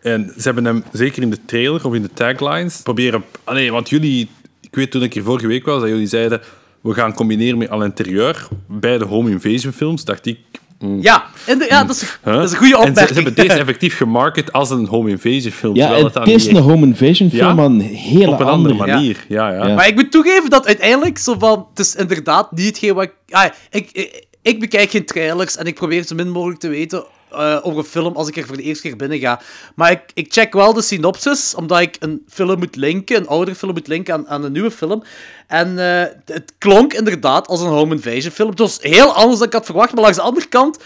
En 0.00 0.32
ze 0.36 0.42
hebben 0.42 0.64
hem, 0.64 0.84
zeker 0.92 1.22
in 1.22 1.30
de 1.30 1.44
trailer 1.46 1.86
of 1.86 1.94
in 1.94 2.02
de 2.02 2.10
taglines, 2.14 2.80
proberen... 2.82 3.24
Ah 3.44 3.54
nee, 3.54 3.72
want 3.72 3.88
jullie... 3.88 4.30
Ik 4.60 4.74
weet 4.74 4.90
toen 4.90 5.02
ik 5.02 5.14
hier 5.14 5.22
vorige 5.22 5.46
week 5.46 5.64
was, 5.64 5.80
dat 5.80 5.88
jullie 5.88 6.06
zeiden... 6.06 6.40
We 6.80 6.94
gaan 6.94 7.14
combineren 7.14 7.58
met 7.58 7.70
al 7.70 7.84
interieur 7.84 8.48
bij 8.66 8.98
de 8.98 9.04
home 9.04 9.30
invasion 9.30 9.72
films. 9.72 10.04
Dacht 10.04 10.26
ik... 10.26 10.38
mm, 10.78 11.02
Ja, 11.02 11.24
en 11.46 11.58
de- 11.58 11.66
ja 11.68 11.84
dat, 11.84 11.96
is, 11.96 12.18
huh? 12.24 12.34
dat 12.34 12.44
is 12.44 12.50
een 12.52 12.56
goede 12.58 12.74
En 12.76 12.82
ze, 12.82 12.88
opmerking. 12.88 13.16
ze 13.16 13.22
hebben 13.22 13.44
deze 13.46 13.58
effectief 13.64 13.96
gemarket 13.96 14.52
als 14.52 14.70
een 14.70 14.86
home 14.86 15.10
invasion 15.10 15.52
film. 15.52 15.74
Ja, 15.74 15.94
het 15.94 16.28
is 16.28 16.46
een 16.46 16.56
home 16.56 16.86
invasion 16.86 17.30
film, 17.30 17.46
Ja? 17.46 17.54
maar 17.54 17.64
een 17.64 17.80
hele 17.80 18.30
Op 18.32 18.40
een 18.40 18.46
andere 18.46 18.74
manier, 18.74 19.24
ja, 19.28 19.50
ja. 19.52 19.66
Ja. 19.66 19.74
Maar 19.74 19.86
ik 19.86 19.94
moet 19.94 20.10
toegeven 20.10 20.50
dat 20.50 20.66
uiteindelijk 20.66 21.18
zo 21.18 21.34
van... 21.38 21.66
Het 21.70 21.78
is 21.86 21.94
inderdaad 21.94 22.52
niet 22.52 22.66
hetgeen 22.66 22.94
wat 22.94 23.04
ik... 23.04 23.12
Ah, 23.30 23.44
ik, 23.70 23.88
ik, 23.92 24.26
ik 24.42 24.60
bekijk 24.60 24.90
geen 24.90 25.04
trailers 25.04 25.56
en 25.56 25.66
ik 25.66 25.74
probeer 25.74 26.02
zo 26.06 26.14
min 26.14 26.30
mogelijk 26.30 26.60
te 26.60 26.68
weten 26.68 27.04
eh, 27.30 27.58
over 27.62 27.78
een 27.78 27.84
film 27.84 28.16
als 28.16 28.28
ik 28.28 28.36
er 28.36 28.46
voor 28.46 28.56
de 28.56 28.62
eerste 28.62 28.88
keer 28.88 28.96
binnen 28.96 29.18
ga. 29.18 29.40
Maar 29.74 29.90
ik, 29.90 30.00
ik 30.14 30.32
check 30.32 30.52
wel 30.52 30.72
de 30.72 30.82
synopsis, 30.82 31.54
omdat 31.54 31.80
ik 31.80 31.96
een 31.98 32.22
film 32.28 32.58
moet 32.58 32.76
linken, 32.76 33.16
een 33.16 33.26
oudere 33.26 33.56
film 33.56 33.72
moet 33.72 33.86
linken 33.86 34.14
aan, 34.14 34.28
aan 34.28 34.44
een 34.44 34.52
nieuwe 34.52 34.70
film. 34.70 35.02
En 35.46 35.78
eh, 35.78 36.12
het 36.24 36.52
klonk 36.58 36.92
inderdaad 36.92 37.46
als 37.48 37.60
een 37.60 37.68
home 37.68 37.94
invasion 37.94 38.32
film. 38.32 38.48
Het 38.50 38.58
was 38.58 38.78
heel 38.80 39.12
anders 39.12 39.38
dan 39.38 39.46
ik 39.46 39.52
had 39.52 39.64
verwacht, 39.64 39.92
maar 39.92 40.02
langs 40.02 40.16
de 40.16 40.22
andere 40.22 40.48
kant 40.48 40.78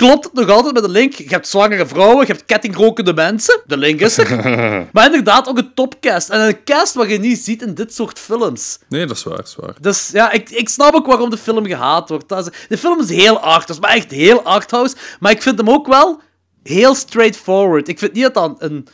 klopt 0.00 0.24
het 0.24 0.32
nog 0.32 0.48
altijd 0.48 0.74
met 0.74 0.82
de 0.82 0.88
link. 0.88 1.12
Je 1.12 1.28
hebt 1.28 1.48
zwangere 1.48 1.86
vrouwen, 1.86 2.26
je 2.26 2.32
hebt 2.32 2.44
kettingrokende 2.44 3.14
mensen. 3.14 3.60
De 3.66 3.76
link 3.76 4.00
is 4.00 4.18
er. 4.18 4.36
maar 4.92 5.04
inderdaad 5.04 5.48
ook 5.48 5.58
een 5.58 5.74
topcast. 5.74 6.28
En 6.28 6.40
een 6.40 6.64
cast 6.64 6.94
wat 6.94 7.10
je 7.10 7.18
niet 7.18 7.38
ziet 7.38 7.62
in 7.62 7.74
dit 7.74 7.94
soort 7.94 8.18
films. 8.18 8.78
Nee, 8.88 9.06
dat 9.06 9.16
is 9.16 9.22
waar, 9.22 9.36
dat 9.36 9.46
is 9.46 9.56
waar. 9.56 9.74
Dus 9.80 10.10
ja, 10.12 10.30
ik, 10.30 10.50
ik 10.50 10.68
snap 10.68 10.94
ook 10.94 11.06
waarom 11.06 11.30
de 11.30 11.36
film 11.36 11.66
gehaat 11.66 12.08
wordt. 12.08 12.28
De 12.68 12.78
film 12.78 13.00
is 13.00 13.08
heel 13.08 13.40
arthouse, 13.40 13.80
maar 13.80 13.90
echt 13.90 14.10
heel 14.10 14.42
arthouse. 14.42 14.96
Maar 15.20 15.32
ik 15.32 15.42
vind 15.42 15.58
hem 15.58 15.70
ook 15.70 15.86
wel 15.86 16.20
heel 16.62 16.94
straightforward. 16.94 17.88
Ik 17.88 17.98
vind 17.98 18.12
niet 18.12 18.22
dat 18.22 18.34
dan 18.34 18.56
een... 18.58 18.88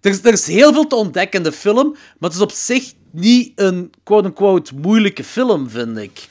Er 0.00 0.10
is, 0.10 0.24
er 0.24 0.32
is 0.32 0.46
heel 0.46 0.72
veel 0.72 0.86
te 0.86 0.94
ontdekken 0.94 1.38
in 1.38 1.50
de 1.50 1.56
film, 1.56 1.90
maar 1.92 2.30
het 2.30 2.34
is 2.34 2.40
op 2.40 2.52
zich 2.52 2.92
niet 3.12 3.52
een 3.54 3.92
quote-unquote 4.04 4.74
moeilijke 4.74 5.24
film, 5.24 5.70
vind 5.70 5.98
ik. 5.98 6.28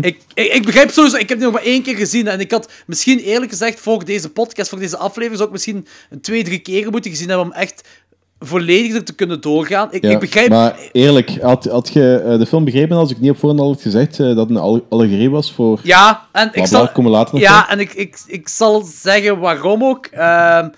Ik, 0.00 0.20
ik, 0.34 0.52
ik 0.52 0.64
begrijp 0.64 0.90
sowieso, 0.90 1.16
ik 1.16 1.28
heb 1.28 1.38
die 1.38 1.46
nog 1.46 1.54
maar 1.56 1.64
één 1.64 1.82
keer 1.82 1.96
gezien 1.96 2.26
en 2.28 2.40
ik 2.40 2.50
had 2.50 2.72
misschien 2.86 3.18
eerlijk 3.18 3.50
gezegd 3.50 3.80
voor 3.80 4.04
deze 4.04 4.28
podcast, 4.30 4.68
voor 4.68 4.78
deze 4.78 4.96
aflevering, 4.96 5.36
zou 5.36 5.46
ik 5.48 5.54
misschien 5.54 5.86
een 6.10 6.20
twee, 6.20 6.44
drie 6.44 6.58
keren 6.58 6.90
moeten 6.90 7.10
gezien 7.10 7.28
hebben 7.28 7.46
om 7.46 7.52
echt 7.52 7.88
volledig 8.40 9.02
te 9.02 9.14
kunnen 9.14 9.40
doorgaan. 9.40 9.88
Ik, 9.90 10.02
Ja, 10.02 10.10
ik 10.10 10.18
begrijp... 10.18 10.48
Maar 10.48 10.76
eerlijk, 10.92 11.30
had, 11.40 11.64
had 11.64 11.90
je 11.92 12.16
eh, 12.26 12.38
de 12.38 12.46
film 12.46 12.64
begrepen 12.64 12.96
als 12.96 13.10
ik 13.10 13.20
niet 13.20 13.30
op 13.30 13.38
voorhand 13.38 13.60
al 13.62 13.72
had 13.72 13.82
gezegd 13.82 14.12
eh, 14.20 14.26
dat 14.26 14.36
het 14.36 14.50
een 14.50 14.56
al- 14.56 14.86
allegorie 14.88 15.30
was 15.30 15.52
voor... 15.52 15.80
Ja, 15.82 16.26
en 16.32 16.50
ik 16.52 16.66
zal... 16.66 16.88
komen 16.92 17.10
later 17.10 17.38
Ja, 17.38 17.70
en 17.70 17.80
ik, 17.80 17.92
ik, 17.94 18.18
ik 18.26 18.48
zal 18.48 18.82
zeggen 18.84 19.38
waarom 19.38 19.84
ook. 19.84 20.06
Ehm 20.06 20.68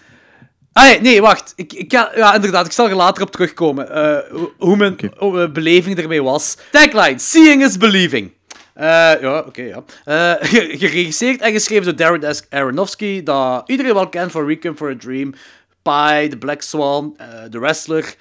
ah, 0.73 0.85
nee, 0.85 1.01
nee, 1.01 1.21
wacht. 1.21 1.53
Ik, 1.57 1.73
ik 1.73 1.93
ga, 1.93 2.11
ja, 2.17 2.35
inderdaad, 2.35 2.67
ik 2.67 2.73
zal 2.73 2.89
er 2.89 2.95
later 2.95 3.23
op 3.23 3.31
terugkomen. 3.31 3.91
eh, 3.95 4.31
hoe- 4.33 4.51
hoe 4.59 4.77
mijn 4.77 4.97
hoe 5.17 5.33
mijn 5.33 5.53
beleving 5.53 5.99
ermee 5.99 6.23
was. 6.23 6.57
Tagline, 6.71 7.19
Seeing 7.19 7.65
is 7.65 7.77
Believing. 7.77 8.33
Eh, 8.75 9.13
ja, 9.21 9.39
oké, 9.47 9.63
ja. 9.63 9.85
Eh, 10.05 10.49
ge- 10.51 10.75
geregisseerd 10.79 11.41
en 11.41 11.53
geschreven 11.53 11.85
door 11.85 11.97
Darren 11.97 12.35
S. 12.35 12.43
Aronofsky, 12.51 13.23
dat 13.23 13.63
iedereen 13.69 13.95
wel 13.95 14.09
kent 14.09 14.31
van 14.33 14.47
Requiem 14.47 14.77
for 14.77 14.91
a 14.91 14.95
Dream, 14.99 15.35
Pie, 15.83 16.29
The 16.29 16.37
Black 16.39 16.63
Swan, 16.63 17.15
eh, 17.17 17.27
The 17.51 17.59
Wrestler. 17.59 18.15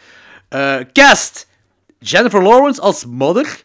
Cast, 0.94 1.48
Jennifer 2.00 2.44
Lawrence 2.44 2.82
als 2.82 3.06
Mother. 3.06 3.64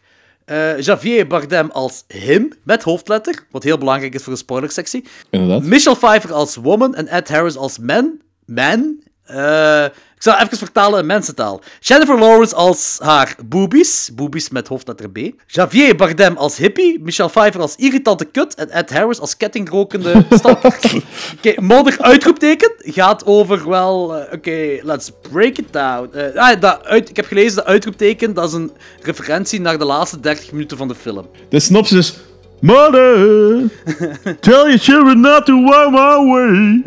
Javier 0.79 1.27
Bardem 1.27 1.69
als 1.71 2.03
him, 2.07 2.53
met 2.63 2.83
hoofdletter, 2.83 3.45
wat 3.51 3.63
heel 3.63 3.77
belangrijk 3.77 4.13
is 4.13 4.23
voor 4.23 4.31
een 4.31 4.37
spoilersectie. 4.37 5.05
Inderdaad. 5.29 5.63
Michelle 5.63 5.95
Pfeiffer 5.95 6.33
als 6.33 6.55
woman 6.55 6.95
en 6.95 7.07
Ed 7.07 7.29
Harris 7.29 7.55
als 7.57 7.79
man. 7.79 8.19
Man? 8.45 8.99
Eh, 9.25 9.85
ik 10.15 10.31
zal 10.31 10.39
even 10.45 10.57
vertalen 10.57 10.99
in 10.99 11.05
mensentaal. 11.05 11.61
Jennifer 11.79 12.19
Lawrence 12.19 12.55
als 12.55 12.97
haar 13.03 13.35
boobies. 13.45 14.09
Boobies 14.13 14.49
met 14.49 14.67
hoofdletter 14.67 15.09
B. 15.09 15.17
Javier 15.47 15.95
Bardem 15.95 16.37
als 16.37 16.57
hippie. 16.57 16.99
Michelle 17.03 17.29
Pfeiffer 17.29 17.61
als 17.61 17.75
irritante 17.75 18.25
kut. 18.25 18.55
En 18.55 18.69
Ed 18.69 18.89
Harris 18.89 19.19
als 19.19 19.37
kettingrokende 19.37 20.25
stalker. 20.37 21.03
Oké, 21.37 21.61
modder 21.61 21.95
uitroepteken 22.01 22.71
gaat 22.77 23.25
over 23.25 23.69
wel... 23.69 24.15
eh, 24.15 24.33
Oké, 24.33 24.79
let's 24.83 25.11
break 25.31 25.57
it 25.57 25.73
down. 25.73 26.09
Eh, 26.17 26.35
ah, 26.35 26.61
dat 26.61 26.83
uit, 26.85 27.09
ik 27.09 27.15
heb 27.15 27.25
gelezen, 27.25 27.55
dat 27.55 27.65
uitroepteken, 27.65 28.33
dat 28.33 28.47
is 28.47 28.53
een 28.53 28.71
referentie 29.01 29.61
naar 29.61 29.77
de 29.77 29.85
laatste 29.85 30.19
30 30.19 30.51
minuten 30.51 30.77
van 30.77 30.87
de 30.87 30.95
film. 30.95 31.27
De 31.49 31.59
synopsis 31.59 31.97
is... 31.97 32.17
Mother, 32.61 33.69
tell 34.41 34.69
your 34.69 34.77
children 34.77 35.21
not 35.21 35.45
to 35.45 35.55
walk 35.65 35.91
my 35.91 36.17
way. 36.17 36.83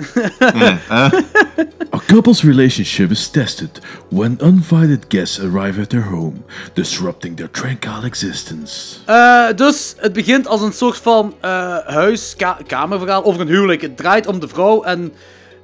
A 1.92 2.00
couple's 2.06 2.42
relationship 2.42 3.10
is 3.10 3.28
tested 3.28 3.80
when 4.10 4.38
uninvited 4.40 5.08
guests 5.08 5.38
arrive 5.38 5.78
at 5.78 5.90
their 5.90 6.02
home, 6.02 6.44
disrupting 6.74 7.36
their 7.36 7.50
tranquil 7.50 8.04
existence. 8.04 8.98
Eh, 9.06 9.48
dus 9.56 9.94
het 9.96 10.12
begint 10.12 10.46
als 10.46 10.60
een 10.60 10.72
soort 10.72 10.96
van 10.96 11.34
eh 11.40 11.78
huis-kamerverhaal 11.86 13.24
over 13.24 13.40
een 13.40 13.48
huwelijk. 13.48 13.80
Het 13.80 13.96
draait 13.96 14.26
om 14.26 14.40
de 14.40 14.48
vrouw 14.48 14.82
en 14.82 15.12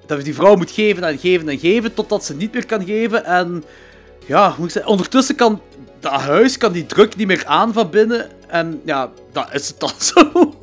dat 0.06 0.24
die 0.24 0.34
vrouw 0.34 0.56
moet 0.56 0.70
geven 0.70 1.04
en 1.04 1.18
geven 1.18 1.48
en 1.48 1.58
geven 1.58 1.94
totdat 1.94 2.24
ze 2.24 2.34
niet 2.34 2.52
meer 2.52 2.66
kan 2.66 2.84
geven. 2.84 3.24
En 3.24 3.64
ja, 4.26 4.48
hoe 4.48 4.54
moet 4.58 4.66
ik 4.66 4.72
zeggen, 4.72 4.92
ondertussen 4.92 5.34
kan 5.34 5.60
dat 6.04 6.20
huis 6.20 6.56
kan 6.56 6.72
die 6.72 6.86
druk 6.86 7.16
niet 7.16 7.26
meer 7.26 7.46
aan 7.46 7.72
van 7.72 7.90
binnen. 7.90 8.30
En 8.46 8.80
ja, 8.84 9.10
dat 9.32 9.48
is 9.52 9.68
het 9.68 9.80
dan 9.80 9.92
zo. 10.12 10.54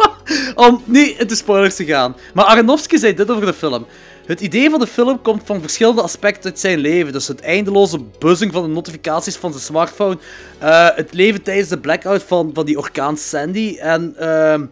om 0.55 0.81
niet 0.85 1.17
in 1.19 1.27
de 1.27 1.35
spoilers 1.35 1.75
te 1.75 1.85
gaan. 1.85 2.15
Maar 2.33 2.45
Aronofsky 2.45 2.97
zei 2.97 3.13
dit 3.13 3.31
over 3.31 3.45
de 3.45 3.53
film. 3.53 3.85
Het 4.25 4.41
idee 4.41 4.69
van 4.69 4.79
de 4.79 4.87
film 4.87 5.21
komt 5.21 5.41
van 5.45 5.61
verschillende 5.61 6.01
aspecten 6.01 6.49
uit 6.49 6.59
zijn 6.59 6.79
leven. 6.79 7.13
Dus 7.13 7.27
het 7.27 7.41
eindeloze 7.41 7.99
buzzing 8.19 8.53
van 8.53 8.63
de 8.63 8.69
notificaties 8.69 9.35
van 9.35 9.51
zijn 9.51 9.63
smartphone. 9.63 10.17
eh, 10.59 10.87
het 10.95 11.13
leven 11.13 11.41
tijdens 11.41 11.69
de 11.69 11.79
blackout 11.79 12.23
van, 12.23 12.51
van 12.53 12.65
die 12.65 12.77
orkaan 12.77 13.17
Sandy. 13.17 13.77
En 13.79 14.13
ehm, 14.17 14.65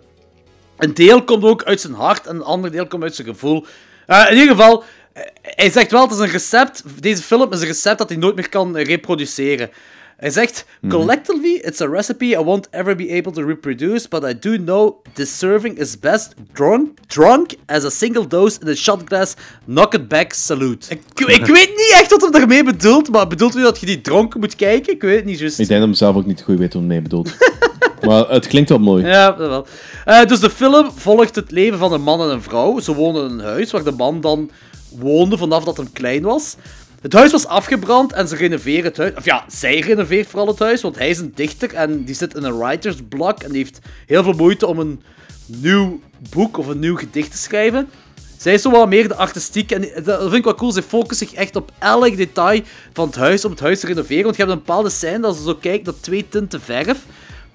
een 0.77 0.93
deel 0.93 1.23
komt 1.23 1.43
ook 1.43 1.63
uit 1.63 1.81
zijn 1.81 1.93
hart 1.93 2.27
en 2.27 2.35
een 2.35 2.43
ander 2.43 2.71
deel 2.71 2.87
komt 2.87 3.03
uit 3.03 3.15
zijn 3.15 3.27
gevoel. 3.27 3.65
Eh, 4.05 4.25
in 4.29 4.37
ieder 4.37 4.55
geval, 4.55 4.83
eh, 5.13 5.23
hij 5.41 5.71
zegt 5.71 5.91
wel, 5.91 6.01
het 6.01 6.11
is 6.11 6.19
een 6.19 6.29
recept. 6.29 6.83
Deze 6.99 7.21
film 7.21 7.53
is 7.53 7.61
een 7.61 7.67
recept 7.67 7.97
dat 7.97 8.09
hij 8.09 8.17
nooit 8.17 8.35
meer 8.35 8.49
kan 8.49 8.77
reproduceren. 8.77 9.69
Hij 10.19 10.29
zegt, 10.29 10.65
collectively, 10.89 11.61
it's 11.61 11.81
a 11.81 11.87
recipe 11.87 12.25
I 12.25 12.37
won't 12.37 12.67
ever 12.71 12.95
be 12.95 13.09
able 13.09 13.31
to 13.31 13.45
reproduce, 13.45 14.07
but 14.07 14.23
I 14.23 14.39
do 14.39 14.57
know 14.57 14.95
this 15.13 15.37
serving 15.37 15.77
is 15.77 15.99
best 15.99 16.33
drunk, 16.53 16.89
drunk 17.07 17.51
as 17.65 17.85
a 17.85 17.89
single 17.89 18.27
dose 18.27 18.59
in 18.61 18.67
a 18.67 18.75
shot 18.75 19.01
glass, 19.05 19.35
knock 19.65 19.93
it 19.93 20.07
back, 20.07 20.33
salute. 20.33 20.89
Ik, 20.89 21.01
ik 21.15 21.45
weet 21.45 21.69
niet 21.69 21.93
echt 21.93 22.11
wat 22.11 22.21
hij 22.21 22.31
daarmee 22.31 22.63
bedoelt, 22.63 23.11
maar 23.11 23.27
bedoelt 23.27 23.55
u 23.55 23.61
dat 23.61 23.79
je 23.79 23.85
die 23.85 24.01
dronken 24.01 24.39
moet 24.39 24.55
kijken? 24.55 24.93
Ik 24.93 25.01
weet 25.01 25.15
het 25.15 25.25
niet 25.25 25.39
juist. 25.39 25.59
Ik 25.59 25.67
denk 25.67 25.79
dat 25.79 25.89
hem 25.89 25.97
zelf 25.97 26.15
ook 26.15 26.25
niet 26.25 26.41
goed 26.41 26.57
weet 26.57 26.73
wat 26.73 26.81
hij 26.81 26.91
mee 26.91 27.01
bedoelt. 27.01 27.31
maar 28.07 28.29
het 28.29 28.47
klinkt 28.47 28.69
wel 28.69 28.79
mooi. 28.79 29.05
Ja, 29.05 29.31
dat 29.31 29.49
wel. 29.49 29.67
Eh, 30.05 30.25
dus 30.25 30.39
de 30.39 30.49
film 30.49 30.91
volgt 30.95 31.35
het 31.35 31.51
leven 31.51 31.79
van 31.79 31.93
een 31.93 32.01
man 32.01 32.21
en 32.21 32.29
een 32.29 32.41
vrouw. 32.41 32.79
Ze 32.79 32.95
woonden 32.95 33.29
in 33.29 33.39
een 33.39 33.45
huis 33.45 33.71
waar 33.71 33.83
de 33.83 33.91
man 33.91 34.21
dan 34.21 34.51
woonde 34.97 35.37
vanaf 35.37 35.63
dat 35.63 35.77
hij 35.77 35.85
klein 35.93 36.21
was. 36.21 36.55
Het 37.01 37.13
huis 37.13 37.31
was 37.31 37.47
afgebrand 37.47 38.13
en 38.13 38.27
ze 38.27 38.35
renoveren 38.35 38.83
het 38.83 38.97
huis. 38.97 39.13
Of 39.15 39.25
ja, 39.25 39.45
zij 39.47 39.79
renoveert 39.79 40.27
vooral 40.27 40.47
het 40.47 40.59
huis, 40.59 40.81
want 40.81 40.97
hij 40.97 41.09
is 41.09 41.19
een 41.19 41.31
dichter 41.35 41.73
en 41.73 42.03
die 42.03 42.15
zit 42.15 42.35
in 42.35 42.43
een 42.43 42.57
writer's 42.57 42.95
block 43.09 43.39
en 43.39 43.49
die 43.49 43.57
heeft 43.57 43.79
heel 44.05 44.23
veel 44.23 44.33
moeite 44.33 44.67
om 44.67 44.79
een 44.79 45.01
nieuw 45.45 46.01
boek 46.29 46.57
of 46.57 46.67
een 46.67 46.79
nieuw 46.79 46.97
gedicht 46.97 47.31
te 47.31 47.37
schrijven. 47.37 47.89
Zij 48.37 48.53
is 48.53 48.61
zo 48.61 48.71
wat 48.71 48.89
meer 48.89 49.07
de 49.07 49.15
artistiek 49.15 49.71
en 49.71 50.03
dat 50.03 50.21
vind 50.21 50.33
ik 50.33 50.43
wel 50.43 50.55
cool. 50.55 50.71
Ze 50.71 50.81
focussen 50.81 51.27
zich 51.27 51.37
echt 51.37 51.55
op 51.55 51.71
elk 51.79 52.17
detail 52.17 52.61
van 52.93 53.07
het 53.07 53.15
huis 53.15 53.45
om 53.45 53.51
het 53.51 53.59
huis 53.59 53.79
te 53.79 53.87
renoveren. 53.87 54.23
Want 54.23 54.35
je 54.35 54.41
hebt 54.41 54.53
een 54.53 54.63
bepaalde 54.65 54.89
scène 54.89 55.19
dat 55.19 55.35
ze 55.35 55.43
zo 55.43 55.55
kijkt 55.55 55.85
naar 55.85 55.99
twee 55.99 56.29
tinten 56.29 56.61
verf. 56.61 57.05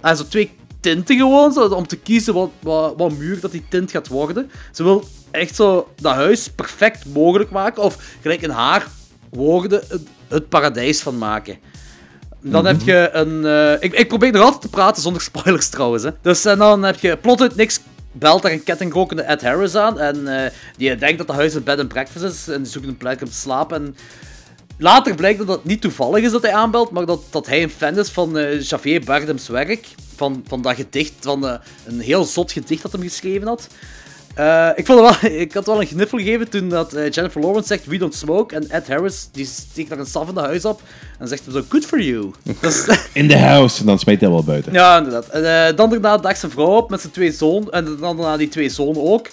En 0.01 0.17
zo 0.17 0.25
twee 0.29 0.51
tinten 0.81 1.17
gewoon, 1.17 1.53
zo, 1.53 1.67
om 1.67 1.87
te 1.87 1.97
kiezen 1.97 2.35
wat, 2.35 2.51
wat, 2.61 2.95
wat 2.97 3.13
muur 3.13 3.41
dat 3.41 3.53
die 3.53 3.65
tint 3.69 3.91
gaat 3.91 4.09
worden. 4.09 4.51
Ze 4.73 4.83
wil 4.83 5.09
echt 5.31 5.55
zo 5.55 5.89
dat 5.97 6.15
huis 6.15 6.51
perfect 6.51 7.05
mogelijk 7.07 7.51
maken. 7.51 7.83
Of 7.83 7.97
gelijk 8.21 8.43
in 8.43 8.51
haar 8.51 8.87
woorden 9.35 9.83
het, 10.29 10.49
paradijs 10.49 11.01
van 11.01 11.19
maken. 11.19 11.57
Dan 12.41 12.65
heb 12.67 12.81
je 12.81 13.09
een... 13.13 13.47
eh, 13.47 13.83
ik, 13.83 13.93
ik 13.93 14.09
probeer 14.09 14.33
nog 14.33 14.43
altijd 14.43 14.63
te 14.63 14.69
praten 14.69 15.03
zonder 15.03 15.23
spoilers 15.33 15.69
trouwens. 15.69 16.03
Hè. 16.03 16.11
Dus 16.23 16.45
en 16.45 16.59
dan 16.59 16.83
heb 16.83 16.99
je 16.99 17.17
plot 17.17 17.41
uit 17.41 17.57
niks 17.57 17.81
belt 18.15 18.43
daar 18.43 18.53
een 18.53 18.63
kettingrokende 18.63 19.23
Ed 19.23 19.43
Harris 19.43 19.75
aan. 19.75 20.01
En 20.01 20.45
eh, 20.45 20.51
die 20.77 20.97
denkt 20.97 21.19
dat 21.19 21.27
het 21.27 21.37
huis 21.37 21.55
een 21.55 21.63
bed 21.63 21.79
and 21.79 21.89
breakfast 21.89 22.25
is. 22.25 22.49
En 22.49 22.63
die 22.63 22.73
zoekt 22.73 22.87
een 22.87 22.97
plek 22.97 23.21
om 23.21 23.29
te 23.29 23.35
slapen. 23.35 23.77
En 23.77 23.97
later 24.79 25.15
blijkt 25.15 25.39
dat 25.39 25.49
het 25.49 25.65
niet 25.65 25.81
toevallig 25.81 26.25
is 26.25 26.31
dat 26.31 26.43
hij 26.43 26.55
aanbelt. 26.55 26.91
Maar 26.91 27.07
dat, 27.07 27.21
dat 27.31 27.47
hij 27.47 27.63
een 27.63 27.71
fan 27.71 27.99
is 27.99 28.09
van 28.09 28.39
eh 28.39 28.61
Javier 28.61 29.05
Bardem's 29.05 29.49
werk. 29.49 29.87
Van, 30.17 30.45
van 30.47 30.63
dat 30.63 30.75
gedicht. 30.75 31.13
Van 31.21 31.47
eh, 31.47 31.55
een 31.87 32.01
heel 32.01 32.25
zot 32.25 32.53
gedicht 32.53 32.83
dat 32.83 32.93
hij 32.93 33.03
geschreven 33.03 33.47
had. 33.47 33.69
Eh, 34.35 34.69
ik, 34.75 34.87
vond 34.87 35.01
het 35.09 35.21
wel, 35.21 35.31
ik 35.41 35.53
had 35.55 35.67
wel 35.67 35.81
een 35.81 35.87
gniffel 35.87 36.19
gegeven 36.19 36.49
toen 36.49 36.69
dat 36.69 36.93
eh, 36.93 37.11
Jennifer 37.11 37.41
Lawrence 37.41 37.67
zegt 37.67 37.87
we 37.87 37.99
don't 37.99 38.15
smoke. 38.15 38.55
En 38.55 38.71
Ed 38.71 38.89
Harris 38.89 39.29
die 39.33 39.47
steekt 39.47 39.89
daar 39.89 39.99
een 39.99 40.07
staf 40.07 40.29
in 40.29 40.35
de 40.35 40.41
huis 40.41 40.65
op. 40.65 40.81
En 41.19 41.29
zegt 41.29 41.43
zo 41.53 41.63
good 41.69 41.85
for 41.85 42.01
you. 42.01 42.31
In 43.13 43.29
the 43.29 43.39
house. 43.39 43.81
En 43.81 43.87
dan 43.87 43.99
smijt 43.99 44.21
hij 44.21 44.31
wel 44.31 44.45
buiten. 44.45 44.73
ja, 44.73 44.97
inderdaad. 44.99 45.29
En, 45.29 45.69
eh, 45.69 45.77
dan 45.77 45.91
daarna 45.91 46.19
daagt 46.19 46.39
zijn 46.41 46.53
vrouw 46.53 46.67
op 46.77 46.91
met 46.91 47.01
zijn 47.01 47.13
twee 47.13 47.33
zonen. 47.33 47.71
En 47.71 47.85
dan 47.85 47.99
daarna 48.17 48.37
die 48.37 48.49
twee 48.49 48.69
zonen 48.69 49.03
ook. 49.03 49.29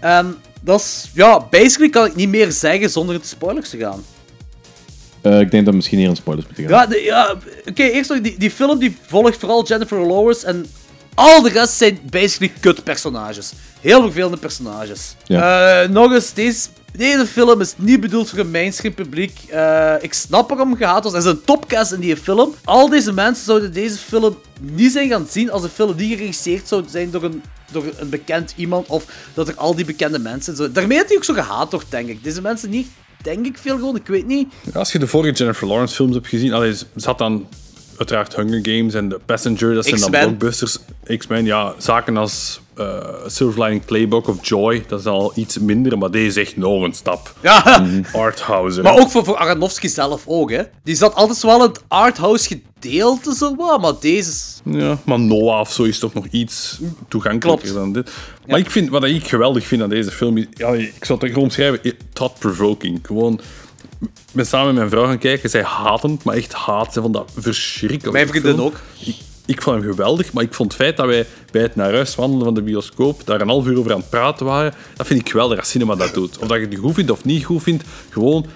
En 0.00 0.36
dat 0.60 0.80
is... 0.80 1.10
Ja, 1.14 1.40
basically 1.50 1.90
kan 1.90 2.06
ik 2.06 2.14
niet 2.14 2.28
meer 2.28 2.52
zeggen 2.52 2.90
zonder 2.90 3.20
de 3.20 3.26
spoilers 3.26 3.70
te 3.70 3.76
gaan. 3.78 4.04
Ik 5.22 5.50
denk 5.50 5.52
dat 5.52 5.64
we 5.64 5.72
misschien 5.74 5.98
hier 5.98 6.08
een 6.08 6.16
spoilers 6.16 6.46
moeten 6.46 6.64
gaan. 6.68 6.72
Ja, 6.72 6.86
de- 6.86 7.02
ja 7.02 7.34
oké, 7.68 7.82
eerst 7.82 8.10
nog, 8.10 8.20
die, 8.20 8.38
die 8.38 8.50
film 8.50 8.78
die 8.78 8.96
volgt 9.06 9.36
vooral 9.38 9.66
Jennifer 9.66 10.06
Lawrence 10.06 10.46
en 10.46 10.66
al 11.18 11.42
de 11.42 11.48
rest 11.48 11.72
zijn 11.72 11.98
basically 12.10 12.52
kut 12.60 12.84
personages. 12.84 13.52
Heel 13.80 14.02
vervelende 14.02 14.36
personages. 14.36 15.14
Eh, 15.26 15.82
nog 15.88 16.12
eens, 16.12 16.34
deze, 16.34 16.68
deze 16.92 17.26
film 17.26 17.60
is 17.60 17.74
niet 17.76 18.00
bedoeld 18.00 18.30
voor 18.30 18.38
een 18.38 18.50
mainstream 18.50 18.94
publiek. 18.94 19.38
Eh, 19.48 19.94
ik 20.00 20.14
snap 20.14 20.48
waarom 20.48 20.76
gehaat 20.76 21.04
was. 21.04 21.12
Er 21.12 21.18
is 21.18 21.24
een 21.24 21.44
topcast 21.44 21.92
in 21.92 22.00
die 22.00 22.16
film. 22.16 22.54
Al 22.64 22.88
deze 22.88 23.12
mensen 23.12 23.44
zouden 23.44 23.72
deze 23.72 23.96
film 23.96 24.38
niet 24.60 24.92
zijn 24.92 25.08
gaan 25.08 25.26
zien 25.30 25.50
als 25.50 25.62
de 25.62 25.68
film 25.68 25.96
niet 25.96 26.12
geregisseerd 26.12 26.68
zou 26.68 26.84
zijn 26.88 27.10
door 27.10 27.22
een 27.22 27.42
door 27.70 27.84
een 27.98 28.08
bekend 28.08 28.52
iemand 28.56 28.86
of 28.86 29.04
dat 29.34 29.48
er 29.48 29.54
al 29.54 29.74
die 29.74 29.84
bekende 29.84 30.18
mensen 30.18 30.56
zo. 30.56 30.72
Daarmee 30.72 30.98
had 30.98 31.08
hij 31.08 31.16
ook 31.16 31.24
zo 31.24 31.34
gehaat 31.34 31.72
wordt, 31.72 31.90
denk 31.90 32.08
ik. 32.08 32.24
Deze 32.24 32.40
mensen 32.40 32.70
niet, 32.70 32.88
denk 33.22 33.46
ik, 33.46 33.58
veel 33.58 33.76
gewoon, 33.76 33.96
ik 33.96 34.06
weet 34.06 34.26
niet. 34.26 34.52
Als 34.74 34.92
je 34.92 34.98
de 34.98 35.06
vorige 35.06 35.34
Jennifer 35.34 35.66
Lawrence 35.66 35.94
films 35.94 36.14
hebt 36.14 36.28
gezien, 36.28 36.52
allee, 36.52 36.74
ze 36.74 36.86
had 37.04 37.18
dan 37.18 37.48
uiteraard 37.98 38.36
Hunger 38.36 38.60
Games 38.62 38.94
en 38.94 39.08
The 39.08 39.20
Passenger, 39.24 39.74
dat 39.74 39.86
zijn 39.86 40.00
dan 40.00 40.10
blockbusters. 40.10 40.78
X-Men, 41.16 41.44
ja, 41.44 41.74
zaken 41.78 42.16
als 42.16 42.60
eh, 42.74 42.98
Silver 43.26 43.62
Lining 43.62 43.84
Playbook 43.84 44.28
of 44.28 44.46
Joy, 44.48 44.84
dat 44.88 45.00
is 45.00 45.06
al 45.06 45.32
iets 45.34 45.58
minder, 45.58 45.98
maar 45.98 46.10
deze 46.10 46.26
is 46.26 46.36
echt 46.46 46.56
nog 46.56 46.82
een 46.82 46.94
stap. 46.94 47.34
Ja. 47.42 47.86
Arthouse. 48.12 48.82
Maar 48.82 48.98
ook 48.98 49.10
voor, 49.10 49.24
voor 49.24 49.36
Aronofsky 49.36 49.88
zelf 49.88 50.22
ook, 50.26 50.50
hè. 50.50 50.62
Die 50.82 50.94
zat 50.94 51.14
altijd 51.14 51.42
wel 51.42 51.54
in 51.54 51.60
het 51.60 51.82
arthouse 51.88 52.60
gedeelte, 52.78 53.34
zo 53.34 53.56
wat, 53.56 53.80
maar 53.80 53.92
deze 54.00 54.30
is... 54.30 54.60
Ja, 54.64 54.98
maar 55.04 55.20
Noah 55.20 55.60
of 55.60 55.72
zo 55.72 55.82
is 55.82 55.98
toch 55.98 56.14
nog 56.14 56.26
iets 56.30 56.78
toegankelijker 57.08 57.70
Klopt. 57.70 57.80
dan 57.80 57.92
dit. 57.92 58.10
Maar 58.46 58.58
ik 58.58 58.70
vind, 58.70 58.88
wat 58.88 59.04
ik 59.04 59.28
geweldig 59.28 59.66
vind 59.66 59.82
aan 59.82 59.88
deze 59.88 60.10
film, 60.10 60.36
is, 60.36 60.46
ja, 60.50 60.74
ik 60.74 61.04
zal 61.04 61.18
het 61.18 61.28
gewoon 61.28 61.42
omschrijven, 61.42 61.94
thought-provoking. 62.12 62.98
Gewoon, 63.02 63.40
ben 64.32 64.46
samen 64.46 64.66
met 64.66 64.76
mijn 64.76 64.90
vrouw 64.90 65.04
gaan 65.04 65.18
kijken, 65.18 65.50
zij 65.50 65.62
haten 65.62 66.10
het, 66.10 66.24
maar 66.24 66.34
echt 66.34 66.52
haat. 66.52 66.92
Ze 66.92 67.00
vond 67.00 67.14
dat 67.14 67.30
verschrikkelijk. 67.36 68.12
Mijn 68.12 68.28
vriendin 68.28 68.54
film. 68.54 68.66
ook. 68.66 68.76
Ik, 69.04 69.16
ik 69.46 69.62
vond 69.62 69.80
hem 69.80 69.90
geweldig, 69.90 70.32
maar 70.32 70.42
ik 70.42 70.54
vond 70.54 70.72
het 70.72 70.80
feit 70.80 70.96
dat 70.96 71.06
wij 71.06 71.26
bij 71.50 71.62
het 71.62 71.76
naar 71.76 71.92
huis 71.92 72.14
wandelen 72.14 72.44
van 72.44 72.54
de 72.54 72.62
bioscoop 72.62 73.22
daar 73.24 73.40
een 73.40 73.48
half 73.48 73.66
uur 73.66 73.78
over 73.78 73.92
aan 73.92 73.98
het 73.98 74.10
praten 74.10 74.46
waren, 74.46 74.74
dat 74.96 75.06
vind 75.06 75.20
ik 75.20 75.28
geweldig 75.28 75.58
als 75.58 75.70
cinema 75.70 75.94
dat 75.94 76.14
doet. 76.14 76.38
Of 76.38 76.48
dat 76.48 76.58
je 76.58 76.66
het 76.66 76.78
goed 76.78 76.94
vindt 76.94 77.10
of 77.10 77.24
niet 77.24 77.44
goed 77.44 77.62
vindt, 77.62 77.84
gewoon, 78.10 78.46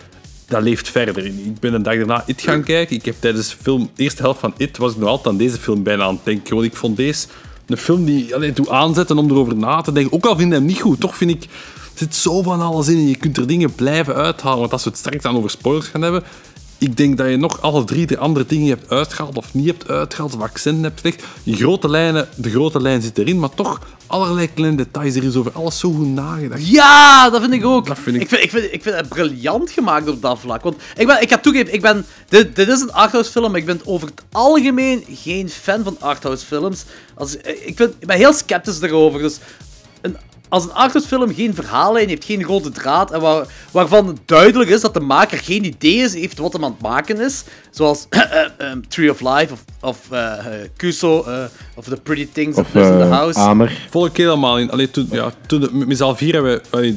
dat 0.47 0.63
leeft 0.63 0.89
verder. 0.89 1.27
Ik 1.27 1.61
ben 1.61 1.75
een 1.75 1.83
dag 1.83 1.97
daarna 1.97 2.23
It 2.27 2.43
gaan 2.43 2.63
kijken. 2.63 2.97
Ik 2.97 3.05
heb 3.05 3.15
tijdens 3.19 3.51
de 3.51 3.57
film, 3.63 3.91
de 3.95 4.03
eerste 4.03 4.23
helft 4.23 4.41
van 4.41 4.55
It, 4.57 4.77
was 4.77 4.93
ik 4.93 4.99
nog 4.99 5.09
altijd 5.09 5.29
aan 5.29 5.37
deze 5.37 5.59
film 5.59 5.83
bijna 5.83 6.03
aan 6.03 6.15
het 6.15 6.25
denken. 6.25 6.47
Gewoon, 6.47 6.65
ik 6.65 6.77
vond 6.77 6.97
deze 6.97 7.27
een 7.67 7.77
film 7.77 8.05
die 8.05 8.35
allee, 8.35 8.53
doet 8.53 8.69
aanzetten 8.69 9.19
om 9.19 9.31
erover 9.31 9.57
na 9.57 9.81
te 9.81 9.93
denken. 9.93 10.13
Ook 10.13 10.27
al 10.27 10.37
vind 10.37 10.53
ik 10.53 10.59
hem 10.59 10.67
niet 10.67 10.81
goed, 10.81 11.01
toch 11.01 11.17
vind 11.17 11.31
ik, 11.31 11.49
zit 11.95 12.15
zo 12.15 12.43
van 12.43 12.61
alles 12.61 12.89
in 12.89 12.97
en 12.97 13.09
je 13.09 13.17
kunt 13.17 13.37
er 13.37 13.47
dingen 13.47 13.75
blijven 13.75 14.15
uithalen. 14.15 14.59
Want 14.59 14.73
als 14.73 14.85
we 14.85 14.91
het 14.91 14.99
straks 14.99 15.23
dan 15.23 15.37
over 15.37 15.51
spoilers 15.51 15.87
gaan 15.87 16.03
hebben, 16.03 16.23
ik 16.79 16.97
denk 16.97 17.17
dat 17.19 17.29
je 17.29 17.37
nog 17.37 17.61
alle 17.61 17.85
drie 17.85 18.07
de 18.07 18.19
andere 18.19 18.47
dingen 18.47 18.69
hebt 18.69 18.91
uitgehaald 18.91 19.37
of 19.37 19.55
niet 19.55 19.67
hebt 19.67 19.89
uitgehaald, 19.89 20.35
of 20.35 20.41
accenten 20.41 20.83
hebt 20.83 21.01
gelegd. 21.01 21.23
Die 21.43 21.57
grote 21.57 21.89
lijnen, 21.89 22.29
de 22.37 22.51
grote 22.51 22.81
lijn 22.81 23.03
zit 23.03 23.19
erin, 23.19 23.39
maar 23.39 23.55
toch 23.55 23.81
allerlei 24.07 24.53
kleine 24.55 24.77
details. 24.77 25.15
Er 25.15 25.25
is 25.25 25.37
over 25.37 25.53
alles 25.53 25.79
zo 25.79 25.93
goed 25.93 26.07
nagedacht. 26.07 26.69
Ja, 26.69 27.31
dat 27.31 27.41
vind 27.41 27.53
ik 27.53 27.65
ook. 27.65 27.87
Dat 27.87 27.99
vind 27.99 28.17
ik- 28.17 28.23
ik... 28.23 28.29
vind, 28.29 28.43
ik, 28.43 28.51
vind, 28.51 28.73
ik 28.73 28.83
vind 28.83 28.95
het 28.97 29.09
briljant 29.09 29.71
gemaakt 29.71 30.09
op 30.09 30.23
dat 30.23 30.39
vlak. 30.39 30.63
Want 30.63 30.77
ik, 30.97 31.07
ben, 31.07 31.23
ik 31.23 31.31
ga 31.31 31.39
toegeven, 31.39 31.75
ik 31.75 31.81
ben, 31.81 32.07
dit, 32.29 32.57
dit 32.57 32.69
is 32.69 32.81
een 32.81 32.93
arthouse 32.93 33.31
film, 33.31 33.51
maar 33.51 33.61
ik 33.61 33.67
ben 33.67 33.81
over 33.85 34.09
het 34.09 34.23
algemeen 34.33 35.05
geen 35.09 35.49
fan 35.49 35.85
van 35.85 35.97
arthouse 36.01 36.47
films. 36.47 36.85
Als, 37.15 37.37
ik, 37.37 37.73
vind, 37.77 37.95
ik 37.99 38.07
ben 38.07 38.17
heel 38.17 38.33
sceptisch 38.33 38.81
daarover. 38.81 39.21
Dus 39.21 39.39
als 40.53 40.65
een 40.65 40.73
arthouse 40.73 41.09
film 41.09 41.35
geen 41.35 41.55
verhaallijn 41.55 42.09
heeft, 42.09 42.25
geen 42.25 42.43
rode 42.43 42.71
draad, 42.71 43.13
en 43.13 43.21
waar, 43.21 43.47
waarvan 43.71 44.19
duidelijk 44.25 44.71
is 44.71 44.81
dat 44.81 44.95
de 44.95 45.01
maker 45.01 45.39
geen 45.39 45.65
idee 45.65 45.97
is, 45.97 46.15
heeft 46.15 46.39
wat 46.39 46.53
hem 46.53 46.65
aan 46.65 46.71
het 46.71 46.81
maken 46.83 47.21
is, 47.21 47.45
zoals 47.71 48.07
ehm, 48.11 48.81
Tree 48.89 49.11
of 49.11 49.21
Life 49.21 49.53
of, 49.53 49.65
of 49.81 50.11
eh, 50.11 50.39
eh, 50.39 50.69
Kuso 50.77 51.23
eh, 51.23 51.45
of 51.75 51.85
The 51.85 51.97
Pretty 52.03 52.29
Things 52.33 52.57
Of 52.57 52.75
in 52.75 52.83
the 52.83 52.99
eh, 53.03 53.11
House. 53.11 53.39
Amer. 53.39 53.87
Volg 53.91 54.07
ik 54.07 54.17
helemaal 54.17 54.59
in. 54.59 54.71
Allee, 54.71 54.91
toen, 54.91 55.09
ja, 55.11 55.33
toen 55.47 56.01
allen 56.01 56.17
vier 56.17 56.33
hebben 56.33 56.63
allee, 56.71 56.97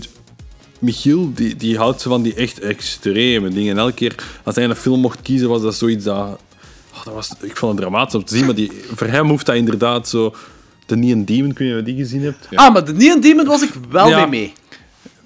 Michiel, 0.79 1.31
die, 1.33 1.55
die 1.55 1.77
houdt 1.77 2.01
van 2.01 2.21
die 2.21 2.33
echt 2.33 2.59
extreme 2.59 3.49
dingen. 3.49 3.71
En 3.71 3.77
elke 3.77 3.93
keer 3.93 4.15
als 4.43 4.55
hij 4.55 4.63
een 4.63 4.75
film 4.75 4.99
mocht 4.99 5.21
kiezen, 5.21 5.49
was 5.49 5.61
dat 5.61 5.75
zoiets 5.75 6.03
dat... 6.03 6.39
oh, 6.93 7.05
dat 7.05 7.13
was, 7.13 7.31
ik 7.41 7.57
vond 7.57 7.71
het 7.71 7.81
dramatisch 7.81 8.15
om 8.15 8.25
te 8.25 8.35
zien, 8.35 8.45
maar 8.45 8.55
die, 8.55 8.71
voor 8.95 9.07
hem 9.07 9.29
hoeft 9.29 9.45
dat 9.45 9.55
inderdaad 9.55 10.07
zo... 10.07 10.35
De 10.85 10.95
Neon 10.95 11.23
Demon, 11.25 11.53
kun 11.53 11.65
je 11.65 11.75
wat 11.75 11.85
die 11.85 11.95
gezien 11.95 12.23
hebt? 12.23 12.47
Ja. 12.49 12.57
Ah, 12.65 12.73
maar 12.73 12.85
de 12.85 12.93
Neon 12.93 13.21
Demon 13.21 13.45
was 13.45 13.61
ik 13.61 13.69
wel 13.89 14.07
Ja. 14.09 14.17
mee 14.17 14.27
mee. 14.27 14.53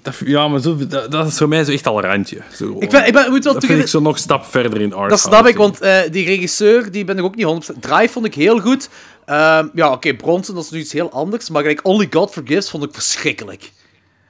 Dat, 0.02 0.14
ja, 0.24 0.48
maar 0.48 0.60
zo, 0.60 0.76
dat, 0.86 1.10
dat 1.10 1.26
is 1.26 1.36
voor 1.36 1.48
mij 1.48 1.64
zo 1.64 1.72
echt 1.72 1.86
al 1.86 2.00
randje. 2.00 2.38
Zo, 2.54 2.76
Ik, 2.78 2.90
ben, 2.90 3.06
ik 3.06 3.12
ben, 3.12 3.30
moet 3.30 3.44
wel 3.44 3.52
dat 3.52 3.64
vind 3.64 3.80
ik 3.80 3.86
zo 3.86 4.00
nog 4.00 4.12
een 4.12 4.18
stap 4.20 4.44
verder 4.44 4.80
in 4.80 4.92
art. 4.92 5.10
dat 5.10 5.20
snap 5.20 5.46
ik, 5.46 5.56
want 5.56 5.80
eh, 5.80 5.98
die 6.10 6.24
regisseur, 6.24 6.90
die 6.90 7.04
ben 7.04 7.18
ik 7.18 7.24
ook 7.24 7.34
niet 7.34 7.70
100%. 7.74 7.78
Drive 7.80 8.08
vond 8.12 8.26
ik 8.26 8.34
heel 8.34 8.60
goed. 8.60 8.88
Ehm, 9.24 9.66
ja, 9.74 9.92
oké, 9.92 10.14
Bronson, 10.14 10.54
dat 10.54 10.64
is 10.64 10.70
nu 10.70 10.78
iets 10.78 10.92
heel 10.92 11.10
anders. 11.10 11.50
Maar 11.50 11.62
gelijk 11.62 11.80
Only 11.86 12.08
God 12.10 12.32
Forgives 12.32 12.70
vond 12.70 12.84
ik 12.84 12.90
verschrikkelijk. 12.94 13.72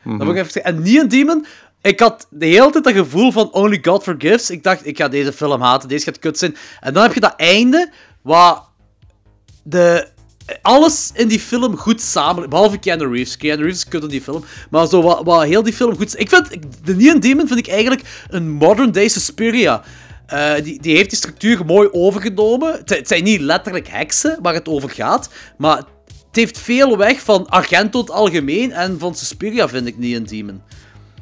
Dat 0.05 0.13
moet 0.19 0.29
ik 0.29 0.37
even 0.37 0.51
zeggen. 0.53 0.75
En 0.75 0.83
Neon 0.83 1.09
Demon, 1.09 1.47
ik 1.83 2.01
had 2.01 2.27
de 2.31 2.47
hele 2.47 2.71
tijd 2.71 2.85
dat 2.85 2.93
gevoel 2.93 3.33
van 3.33 3.53
Only 3.53 3.79
God 3.83 4.03
Forgives. 4.03 4.51
Ik 4.51 4.63
dacht, 4.63 4.87
ik 4.87 4.97
ga 4.97 5.09
deze 5.09 5.33
film 5.33 5.61
haten, 5.61 5.89
deze 5.89 6.05
gaat 6.05 6.19
kut 6.19 6.39
zijn. 6.39 6.57
En 6.81 6.95
dan 6.95 7.03
heb 7.03 7.15
je 7.15 7.21
dat 7.21 7.35
einde, 7.37 7.93
waar 8.23 8.59
de, 9.63 10.07
alles 10.63 11.11
in 11.15 11.29
die 11.29 11.41
film 11.41 11.77
goed 11.77 12.01
samen... 12.01 12.51
Behalve 12.51 12.79
Keanu 12.79 13.13
Reeves. 13.13 13.37
Keanu 13.37 13.63
Reeves 13.63 13.89
kut 13.89 14.03
in 14.03 14.09
die 14.09 14.23
film. 14.23 14.45
Maar 14.71 14.87
zo, 14.87 15.03
wat, 15.03 15.21
wat 15.25 15.45
heel 15.45 15.63
die 15.63 15.73
film 15.73 15.97
goed... 15.97 16.19
Ik 16.19 16.29
vind... 16.29 16.49
De 16.85 16.97
Neon 16.97 17.21
Demon 17.21 17.47
vind 17.47 17.59
ik 17.59 17.69
eigenlijk 17.69 18.03
een 18.29 18.51
modern-day 18.51 19.09
Suspiria. 19.09 19.83
Eh, 20.27 20.55
die, 20.63 20.81
die 20.81 20.97
heeft 20.97 21.11
die 21.11 21.19
structuur 21.19 21.65
mooi 21.65 21.89
overgenomen. 21.93 22.73
Het, 22.73 22.91
het 22.91 23.09
zijn 23.09 23.25
niet 23.25 23.41
letterlijk 23.41 23.89
heksen 23.89 24.39
waar 24.43 24.55
het 24.55 24.69
over 24.69 24.91
gaat. 24.91 25.31
Maar 25.59 25.77
het 25.77 25.87
heeft 26.33 26.59
veel 26.59 26.97
weg 26.97 27.21
van 27.21 27.49
Argento 27.49 28.01
het 28.01 28.11
algemeen 28.11 28.73
en 28.73 28.99
van 28.99 29.15
Suspiria, 29.15 29.69
vind 29.69 29.87
ik, 29.87 29.99
Neon 29.99 30.25
Demon. 30.25 30.63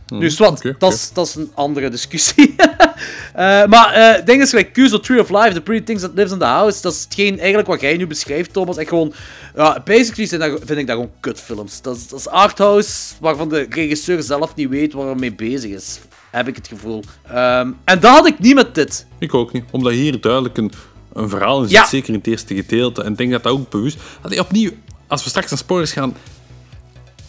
Dus 0.08 0.38
wat, 0.38 0.62
dat, 0.78 0.92
is, 0.92 1.10
is 1.14 1.34
een 1.34 1.50
andere 1.54 1.88
discussie. 1.88 2.54
Eh, 3.34 3.66
maar 3.66 3.92
eh 3.92 4.24
dingen 4.24 4.42
is 4.44 4.50
gelijk 4.50 4.72
Kuzo, 4.72 5.00
Tree 5.00 5.20
of 5.20 5.28
Life, 5.28 5.52
The 5.52 5.60
Pretty 5.60 5.84
Things 5.84 6.02
That 6.02 6.10
Lives 6.14 6.32
in 6.32 6.38
the 6.38 6.44
House. 6.44 6.82
Dat 6.82 6.92
is 6.92 7.02
hetgeen 7.02 7.38
eigenlijk 7.38 7.68
wat 7.68 7.80
jij 7.80 7.96
nu 7.96 8.06
beschrijft, 8.06 8.52
Thomas. 8.52 8.76
Echt 8.76 8.88
gewoon, 8.88 9.12
ja, 9.56 9.82
basically 9.84 10.26
zijn 10.26 10.40
dat, 10.40 10.60
vind 10.64 10.78
ik 10.78 10.86
dat 10.86 10.96
gewoon 10.96 11.10
kutfilms. 11.20 11.80
Dat 11.82 11.96
is, 11.96 12.08
dat 12.08 12.18
is 12.18 12.28
arthouse 12.28 13.14
waarvan 13.20 13.48
de 13.48 13.66
regisseur 13.70 14.22
zelf 14.22 14.54
niet 14.54 14.68
weet 14.68 14.92
waar 14.92 15.06
hij 15.06 15.14
mee 15.14 15.32
bezig 15.34 15.70
is. 15.70 16.00
Heb 16.30 16.48
ik 16.48 16.56
het 16.56 16.68
gevoel. 16.68 17.02
Ehm, 17.26 17.70
en 17.84 18.00
dat 18.00 18.10
had 18.14 18.26
ik 18.26 18.38
niet 18.38 18.54
met 18.54 18.74
dit. 18.74 19.06
Ik 19.18 19.34
ook 19.34 19.52
niet. 19.52 19.64
Omdat 19.70 19.92
hier 19.92 20.20
duidelijk 20.20 20.56
een, 20.56 20.72
een 21.12 21.28
verhaal 21.28 21.62
in 21.62 21.68
zit, 21.68 21.76
Ja. 21.76 21.86
zeker 21.86 22.08
in 22.08 22.14
het 22.14 22.26
eerste 22.26 22.54
gedeelte. 22.54 23.02
En 23.02 23.10
ik 23.12 23.18
denk 23.18 23.30
dat 23.30 23.42
dat 23.42 23.52
ook 23.52 23.70
bewust... 23.70 23.98
Allee, 24.22 24.40
opnieuw, 24.40 24.70
als 25.06 25.22
we 25.24 25.28
straks 25.28 25.50
naar 25.50 25.58
spoilers 25.58 25.92
gaan... 25.92 26.08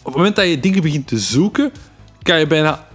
Op 0.02 0.06
het 0.06 0.14
moment 0.16 0.36
dat 0.36 0.46
je 0.48 0.60
dingen 0.60 0.82
begint 0.82 1.06
te 1.06 1.18
zoeken, 1.18 1.72
kan 2.22 2.38
je 2.38 2.46
bijna 2.46 2.88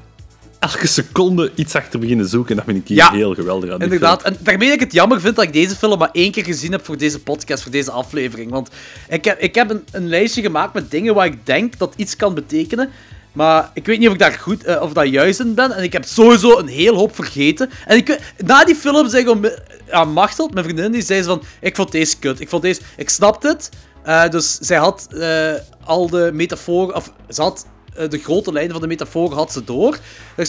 elke 0.59 0.87
seconde 0.87 1.51
iets 1.55 1.75
achter 1.75 1.99
beginnen 1.99 2.27
zoeken. 2.27 2.49
En 2.49 2.55
dat 2.55 2.65
vind 2.65 2.77
ik 2.77 2.87
hier 2.87 2.97
Ja, 2.97 3.11
heel 3.11 3.33
geweldig 3.33 3.71
aan 3.71 3.81
Inderdaad. 3.81 4.21
film. 4.21 4.33
En 4.33 4.39
daarmee 4.43 4.67
dat 4.67 4.77
ik 4.77 4.83
het 4.83 4.93
jammer 4.93 5.21
vind 5.21 5.35
dat 5.35 5.45
ik 5.45 5.53
deze 5.53 5.75
film 5.75 5.97
maar 5.97 6.09
één 6.11 6.31
keer 6.31 6.43
gezien 6.43 6.71
heb 6.71 6.85
voor 6.85 6.97
deze 6.97 7.19
podcast, 7.19 7.63
voor 7.63 7.71
deze 7.71 7.91
aflevering. 7.91 8.51
Want 8.51 8.69
ik 9.09 9.25
heb, 9.25 9.39
ik 9.39 9.55
heb 9.55 9.69
een, 9.69 9.83
een 9.91 10.07
lijstje 10.07 10.41
gemaakt 10.41 10.73
met 10.73 10.91
dingen 10.91 11.13
waar 11.15 11.25
ik 11.25 11.45
denk 11.45 11.77
dat 11.77 11.93
iets 11.95 12.15
kan 12.15 12.33
betekenen. 12.33 12.89
Maar 13.33 13.71
ik 13.73 13.85
weet 13.85 13.99
niet 13.99 14.07
of 14.07 14.13
ik 14.13 14.19
daar 14.19 14.31
goed, 14.33 14.63
eh, 14.63 14.81
of 14.81 14.93
dat 14.93 15.07
juist 15.09 15.39
in 15.39 15.53
ben. 15.53 15.71
En 15.71 15.83
ik 15.83 15.93
heb 15.93 16.05
sowieso 16.05 16.57
een 16.59 16.67
heel 16.67 16.95
hoop 16.95 17.15
vergeten. 17.15 17.69
En 17.85 17.97
ik, 17.97 18.19
na 18.45 18.65
die 18.65 18.75
film 18.75 19.09
zei 19.09 19.23
ik 19.23 19.29
om, 19.29 19.45
ja, 19.87 20.03
Machtel, 20.03 20.49
mijn 20.53 20.65
vriendin, 20.65 20.91
die 20.91 21.01
zei 21.01 21.19
ze 21.21 21.27
van, 21.27 21.43
ik 21.61 21.75
vond 21.75 21.91
deze 21.91 22.17
kut. 22.19 22.39
Ik 22.39 22.49
vond 22.49 22.61
deze, 22.61 22.81
ik 22.97 23.09
snapte 23.09 23.47
het. 23.47 23.69
Eh, 24.03 24.29
dus 24.29 24.57
zij 24.57 24.77
had 24.77 25.07
eh, 25.09 25.53
al 25.83 26.09
de 26.09 26.29
metaforen, 26.33 26.95
of 26.95 27.11
ze 27.29 27.41
had 27.41 27.65
eh, 27.65 27.71
de 28.09 28.17
grote 28.17 28.51
lijnen 28.51 28.71
van 28.71 28.81
de 28.81 28.87
metaforen 28.87 29.37
had 29.37 29.51
ze 29.51 29.63
door. 29.63 29.97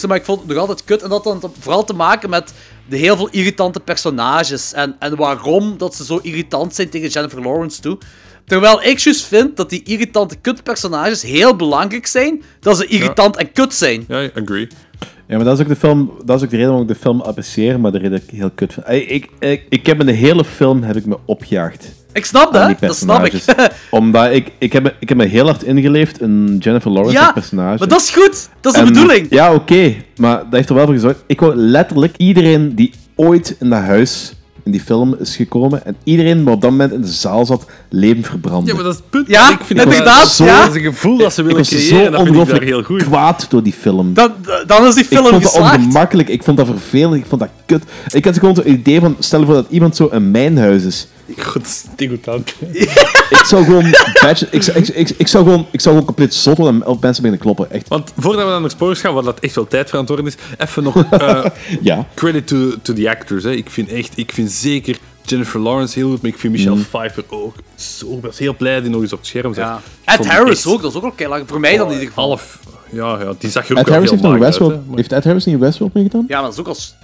Maar 0.07 0.17
ik 0.17 0.25
vond 0.25 0.39
het 0.39 0.47
nog 0.47 0.57
altijd 0.57 0.83
kut. 0.83 1.01
En 1.01 1.09
dat 1.09 1.23
had 1.23 1.49
vooral 1.59 1.83
te 1.83 1.93
maken 1.93 2.29
met 2.29 2.53
de 2.89 2.97
heel 2.97 3.15
veel 3.15 3.29
irritante 3.29 3.79
personages. 3.79 4.73
En, 4.73 4.95
en 4.99 5.15
waarom 5.15 5.77
dat 5.77 5.95
ze 5.95 6.05
zo 6.05 6.19
irritant 6.21 6.75
zijn 6.75 6.89
tegen 6.89 7.09
Jennifer 7.09 7.41
Lawrence 7.41 7.81
toe. 7.81 7.97
Terwijl 8.45 8.83
ik 8.83 8.99
juist 8.99 9.25
vind 9.25 9.57
dat 9.57 9.69
die 9.69 9.83
irritante 9.83 10.35
kutpersonages 10.35 11.21
heel 11.21 11.55
belangrijk 11.55 12.07
zijn. 12.07 12.43
Dat 12.59 12.77
ze 12.77 12.85
irritant 12.85 13.35
en 13.35 13.51
kut 13.51 13.73
zijn. 13.73 14.05
Ja, 14.07 14.23
I 14.23 14.31
agree. 14.35 14.67
Ja, 15.27 15.35
maar 15.35 15.45
dat 15.45 15.53
is 15.53 15.63
ook 15.63 15.67
de 15.67 15.75
film, 15.75 16.11
dat 16.25 16.37
is 16.37 16.43
ook 16.43 16.49
de 16.49 16.55
reden 16.55 16.71
waarom 16.71 16.89
ik 16.89 16.95
de 16.95 17.01
film 17.01 17.21
apprecieer, 17.21 17.79
maar 17.79 17.91
de 17.91 17.97
reden 17.97 18.19
dat 18.19 18.21
ik 18.27 18.37
heel 18.37 18.51
kut 18.55 18.73
vind. 18.73 18.87
Ik, 18.89 19.09
ik, 19.09 19.29
ik, 19.39 19.65
ik 19.69 19.85
heb 19.85 19.99
in 19.99 20.05
de 20.05 20.11
hele 20.11 20.45
film 20.45 20.83
heb 20.83 20.95
ik 20.95 21.05
me 21.05 21.17
opgejaagd. 21.25 21.91
Ik 22.17 22.25
snap 22.25 22.51
die 22.51 22.61
dat, 22.61 22.79
dat 22.79 22.95
snap 22.95 23.25
ik. 23.25 23.33
Omdat 23.89 24.31
ik, 24.31 24.51
ik, 24.57 24.73
heb, 24.73 24.83
me- 24.83 24.93
ik 24.99 25.09
heb 25.09 25.17
me 25.17 25.25
heel 25.25 25.45
hard 25.45 25.63
ingeleefd 25.63 26.21
in 26.21 26.57
Jennifer 26.59 26.91
Lawrence 26.91 27.17
Ja, 27.17 27.23
als 27.25 27.33
personage. 27.33 27.77
maar 27.77 27.87
dat 27.87 28.01
is 28.01 28.09
goed. 28.09 28.49
Dat 28.61 28.73
is 28.73 28.79
de 28.79 28.85
bedoeling. 28.85 29.27
Ja, 29.29 29.53
oké. 29.53 29.95
Maar 30.17 30.37
dat 30.37 30.45
heeft 30.51 30.69
er 30.69 30.75
wel 30.75 30.85
voor 30.85 30.93
gezorgd. 30.93 31.23
Ik 31.27 31.39
wou 31.39 31.55
letterlijk 31.55 32.13
iedereen 32.17 32.75
die 32.75 32.91
ooit 33.15 33.55
in 33.59 33.69
dat 33.69 33.79
huis 33.81 34.31
in 34.63 34.73
die 34.73 34.81
film 34.81 35.15
is 35.19 35.35
gekomen 35.35 35.85
en 35.85 35.95
iedereen 36.03 36.43
wat 36.43 36.53
op 36.53 36.61
dat 36.61 36.71
moment 36.71 36.91
in 36.93 37.01
de 37.01 37.07
zaal 37.07 37.45
zat, 37.45 37.65
levend 37.89 38.25
verbranden. 38.27 38.67
Ja, 38.67 38.73
maar 38.73 38.83
dat 38.83 38.93
is 38.93 38.99
het 38.99 39.09
punt. 39.09 39.27
Ja, 39.27 39.49
ik 39.51 39.59
vind 39.63 39.81
inderdaad, 39.81 40.21
Dat, 40.21 40.31
zo, 40.31 40.45
ja. 40.45 40.59
dat 40.61 40.69
is 40.69 40.75
een 40.75 40.93
gevoel 40.93 41.17
dat 41.17 41.33
ze 41.33 41.39
ik 41.41 41.47
willen 41.47 41.61
was 41.61 41.69
creëren. 41.69 41.87
zo 41.87 41.95
dat 41.95 42.03
vind 42.03 42.07
ik 42.07 42.11
daar 42.11 42.27
ongelooflijk 42.27 42.63
heel 42.63 42.83
goed. 42.83 43.03
kwaad 43.03 43.45
door 43.49 43.63
die 43.63 43.73
film. 43.73 44.13
Dan, 44.13 44.31
dan 44.67 44.85
is 44.87 44.93
die 44.93 45.03
ik 45.03 45.09
film 45.09 45.25
vond 45.27 45.41
dat 45.43 45.51
geslaagd. 45.51 45.77
ongemakkelijk, 45.77 46.29
ik 46.29 46.43
vond 46.43 46.57
dat 46.57 46.65
vervelend, 46.67 47.15
ik 47.15 47.25
vond 47.27 47.41
dat 47.41 47.49
kut. 47.65 47.83
Ik 48.13 48.25
had 48.25 48.39
gewoon 48.39 48.55
zo'n 48.55 48.71
idee 48.71 48.99
van, 48.99 49.15
stel 49.19 49.39
je 49.39 49.45
voor 49.45 49.55
dat 49.55 49.65
iemand 49.69 49.95
zo 49.95 50.05
in 50.11 50.31
mijn 50.31 50.57
huis 50.57 50.83
is. 50.83 51.07
Degoutant. 51.95 52.53
Ik 53.29 53.43
zou 53.45 53.63
gewoon, 53.63 53.83
badge- 54.21 54.47
ik, 54.51 54.63
zou- 54.63 54.77
ik, 54.77 54.87
ik, 54.87 55.09
ik, 55.17 55.27
zou 55.27 55.43
gewoon, 55.43 55.65
ik 55.71 55.81
zou 55.81 55.93
gewoon 55.95 56.05
compleet 56.07 56.33
zot 56.33 56.57
worden 56.57 56.81
en 56.81 56.87
op 56.87 57.01
mensen 57.01 57.23
beginnen 57.23 57.39
kloppen. 57.39 57.71
Echt. 57.75 57.87
Want 57.87 58.13
voordat 58.17 58.45
we 58.45 58.51
naar 58.51 58.61
de 58.61 58.69
spoilers 58.69 58.99
gaan, 58.99 59.13
wat 59.13 59.23
dat 59.25 59.39
echt 59.39 59.55
wel 59.55 59.67
tijd 59.67 59.89
verantwoorden 59.89 60.25
is, 60.25 60.35
even 60.57 60.83
nog 60.83 61.03
eh, 61.11 61.45
Ja. 61.81 62.07
credit 62.13 62.47
to, 62.47 62.69
to 62.81 62.93
the 62.93 63.09
actors. 63.09 63.43
Hè. 63.43 63.51
Ik 63.51 63.69
vind 63.69 63.89
echt, 63.91 64.13
ik 64.17 64.31
vind 64.31 64.51
zeker 64.51 64.97
Jennifer 65.21 65.59
Lawrence 65.59 65.99
heel 65.99 66.09
goed, 66.09 66.21
maar 66.21 66.31
ik 66.31 66.37
vind 66.37 66.53
Michelle 66.53 66.79
Pfeiffer 66.81 67.23
ook 67.29 67.55
zo... 67.75 68.13
Ik 68.17 68.21
was 68.23 68.37
heel 68.37 68.55
blij 68.55 68.73
dat 68.73 68.83
die 68.83 68.91
nog 68.91 69.01
eens 69.01 69.13
op 69.13 69.19
het 69.19 69.27
scherm 69.27 69.53
zat. 69.53 69.63
Ja. 69.65 69.81
Ed 70.05 70.27
Harris 70.27 70.57
echt- 70.57 70.67
ook, 70.67 70.81
dat 70.81 70.91
is 70.91 70.97
ook 70.97 71.03
al 71.03 71.11
kei 71.11 71.29
lang. 71.29 71.43
Voor 71.47 71.59
mij 71.59 71.77
dan 71.77 71.85
in 71.87 71.91
ieder 71.93 72.07
geval. 72.07 72.27
Half... 72.27 72.59
Ja, 72.91 73.19
ja, 73.19 73.33
die 73.39 73.49
zag 73.49 73.65
er 73.65 73.71
ook 73.71 73.77
Ed 73.77 73.85
wel 73.85 73.93
Harris 73.93 74.09
heel 74.09 74.09
heeft 74.09 74.21
nog 74.21 74.31
uit, 74.31 74.41
Westworld. 74.41 74.81
Heeft 74.95 75.11
Ed 75.11 75.23
Harris 75.23 75.45
niet 75.45 75.55
in 75.55 75.61
Westworld 75.61 75.93
meegedaan? 75.93 76.25
Ja, 76.27 76.33
maar 76.35 76.43
dat 76.43 76.53
is 76.53 76.59
ook 76.59 76.67
als... 76.67 76.95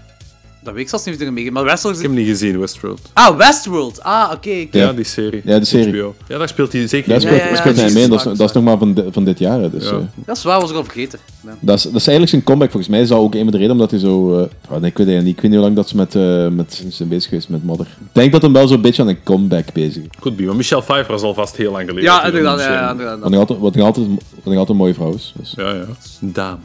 Dat 0.63 0.73
weet 0.73 0.83
ik 0.83 0.89
zelfs 0.89 1.05
niet 1.05 1.15
of 1.15 1.21
er 1.21 1.33
meegeeft. 1.33 1.53
Maar 1.53 1.63
Westworld 1.63 1.97
Ik 1.97 2.03
is... 2.03 2.07
heb 2.09 2.17
hem 2.17 2.27
niet 2.27 2.37
gezien, 2.39 2.59
Westworld. 2.59 3.01
Ah, 3.13 3.37
Westworld. 3.37 4.03
Ah, 4.03 4.23
oké. 4.33 4.49
oké. 4.65 4.77
Ja, 4.77 4.93
die 4.93 5.03
serie. 5.05 5.41
Ja, 5.45 5.59
de 5.59 5.65
serie. 5.65 5.93
HBO. 6.01 6.15
Ja, 6.27 6.37
daar 6.37 6.47
speelt 6.47 6.71
hij 6.73 6.87
zeker 6.87 7.07
Daar 7.09 7.15
in. 7.21 7.27
speelt, 7.27 7.41
ja, 7.41 7.47
ja, 7.49 7.55
speelt 7.55 7.75
hij 7.75 7.91
mee. 7.91 8.07
Dat 8.07 8.25
is, 8.25 8.37
dat 8.37 8.49
is 8.49 8.55
nog 8.55 8.63
maar 8.63 8.77
van, 8.77 9.03
van 9.11 9.23
dit 9.23 9.39
jaar. 9.39 9.69
Dus, 9.71 9.83
Ja. 9.83 9.91
eh, 9.91 9.97
Dat 10.25 10.37
is 10.37 10.43
waar, 10.43 10.59
was 10.61 10.69
ik 10.69 10.75
al 10.75 10.83
vergeten. 10.83 11.19
Ja. 11.45 11.57
dat, 11.59 11.77
is, 11.77 11.83
dat 11.83 11.93
is 11.95 12.07
eigenlijk 12.07 12.29
zijn 12.29 12.43
comeback. 12.43 12.69
Volgens 12.71 12.91
mij 12.91 13.01
is 13.01 13.07
dat 13.07 13.17
ook 13.19 13.33
een 13.33 13.41
van 13.43 13.51
de 13.51 13.57
redenen 13.57 13.71
omdat 13.75 13.91
hij 13.91 13.99
zo... 13.99 14.37
eh, 14.39 14.45
oh, 14.69 14.77
nee, 14.81 14.89
ik, 14.89 14.97
weet 14.97 15.07
niet, 15.07 15.17
ik 15.17 15.41
weet 15.41 15.41
niet 15.43 15.51
hoe 15.53 15.59
lang 15.61 15.75
dat 15.75 15.89
ze 15.89 15.95
met, 15.95 16.15
eh, 16.15 16.47
met 16.47 16.83
zijn 16.89 17.09
bezig 17.09 17.29
geweest 17.29 17.49
met 17.49 17.63
Mother. 17.63 17.85
Ik 17.85 18.07
denk 18.11 18.31
dat 18.31 18.41
hij 18.41 18.51
wel 18.51 18.67
zo'n 18.67 18.81
beetje 18.81 19.01
aan 19.01 19.07
een 19.07 19.23
comeback 19.23 19.73
bezig 19.73 20.01
is. 20.03 20.09
Goed, 20.19 20.39
maar 20.39 20.55
Michelle 20.55 20.81
Pfeiffer 20.81 21.11
was 21.13 21.21
al 21.21 21.33
vast 21.33 21.55
heel 21.57 21.71
lang 21.71 21.83
geleden. 21.89 22.03
Ja, 22.09 22.25
inderdaad. 22.25 22.59
Ja, 22.59 22.91
inderdaad. 22.91 23.19
Wat 23.19 23.29
nog 23.29 23.39
altijd, 23.39 23.59
wat 23.59 23.75
nog 23.75 23.85
altijd, 23.85 24.07
wat 24.07 24.17
nog 24.43 24.53
altijd 24.57 24.69
een 24.69 24.75
mooie 24.75 24.93
vrouw 24.93 25.13
is. 25.13 25.33
Dus. 25.39 25.53
Ja, 25.57 25.69
ja. 25.73 25.85
Een 26.21 26.33
dame. 26.33 26.57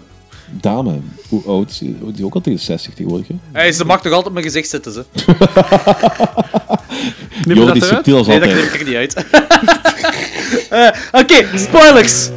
Dame, 0.50 0.98
hoe 1.28 1.42
oud 1.46 1.70
is 1.70 1.78
die? 1.78 1.96
Ook 2.24 2.34
al 2.34 2.40
tegen 2.40 2.58
de 2.58 2.64
60 2.64 2.94
tegenwoordig. 2.94 3.28
Hey, 3.52 3.72
ze 3.72 3.84
mag 3.84 3.96
toch 4.02 4.06
altijd 4.12 4.26
op 4.26 4.32
mijn 4.32 4.44
gezicht 4.44 4.68
zitten, 4.68 4.92
ze. 4.92 5.04
Knip 7.42 7.56
je 7.56 7.60
Jo, 7.60 7.64
dat 7.64 7.74
die 7.74 7.82
is 7.82 7.88
eruit? 7.88 8.04
subtiel 8.04 8.16
als 8.16 8.26
Nee, 8.26 8.38
dat 8.40 8.48
altijd. 8.48 8.68
knip 8.68 8.74
ik 8.74 8.80
er 8.80 8.86
niet 8.86 8.96
uit. 8.96 9.14
Eh, 10.68 10.88
Oké, 11.20 11.58
spoilers. 11.58 12.28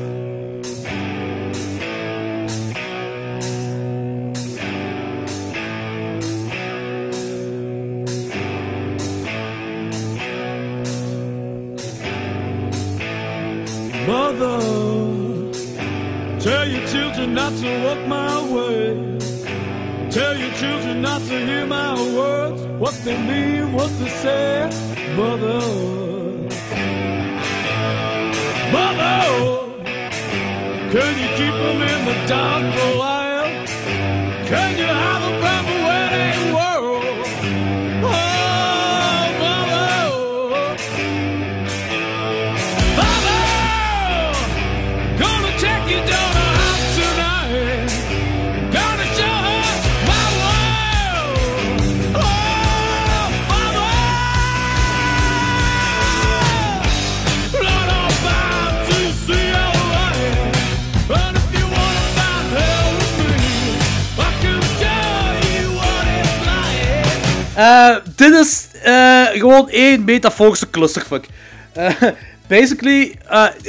Één 69.72 70.04
metaforische 70.04 70.70
clusterfuck. 70.70 71.26
Eh, 71.74 71.92
basically, 72.48 73.16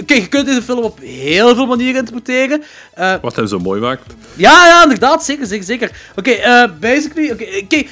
oké, 0.01 0.15
je 0.15 0.29
kunt 0.29 0.47
deze 0.47 0.63
film 0.63 0.79
op 0.79 0.99
heel 1.01 1.55
veel 1.55 1.67
manieren 1.67 1.97
interpreteren. 2.01 2.63
Eh, 2.95 3.15
Wat 3.23 3.37
hem 3.37 3.47
zo 3.47 3.59
mooi 3.59 3.81
maakt. 3.81 4.15
ja, 4.35 4.67
ja, 4.67 4.83
inderdaad, 4.83 5.25
zeker, 5.25 5.47
zeker, 5.47 5.65
zeker. 5.65 5.91
Oké, 6.17 6.37
basically, 6.81 7.31
oké, 7.31 7.45
oké. 7.63 7.83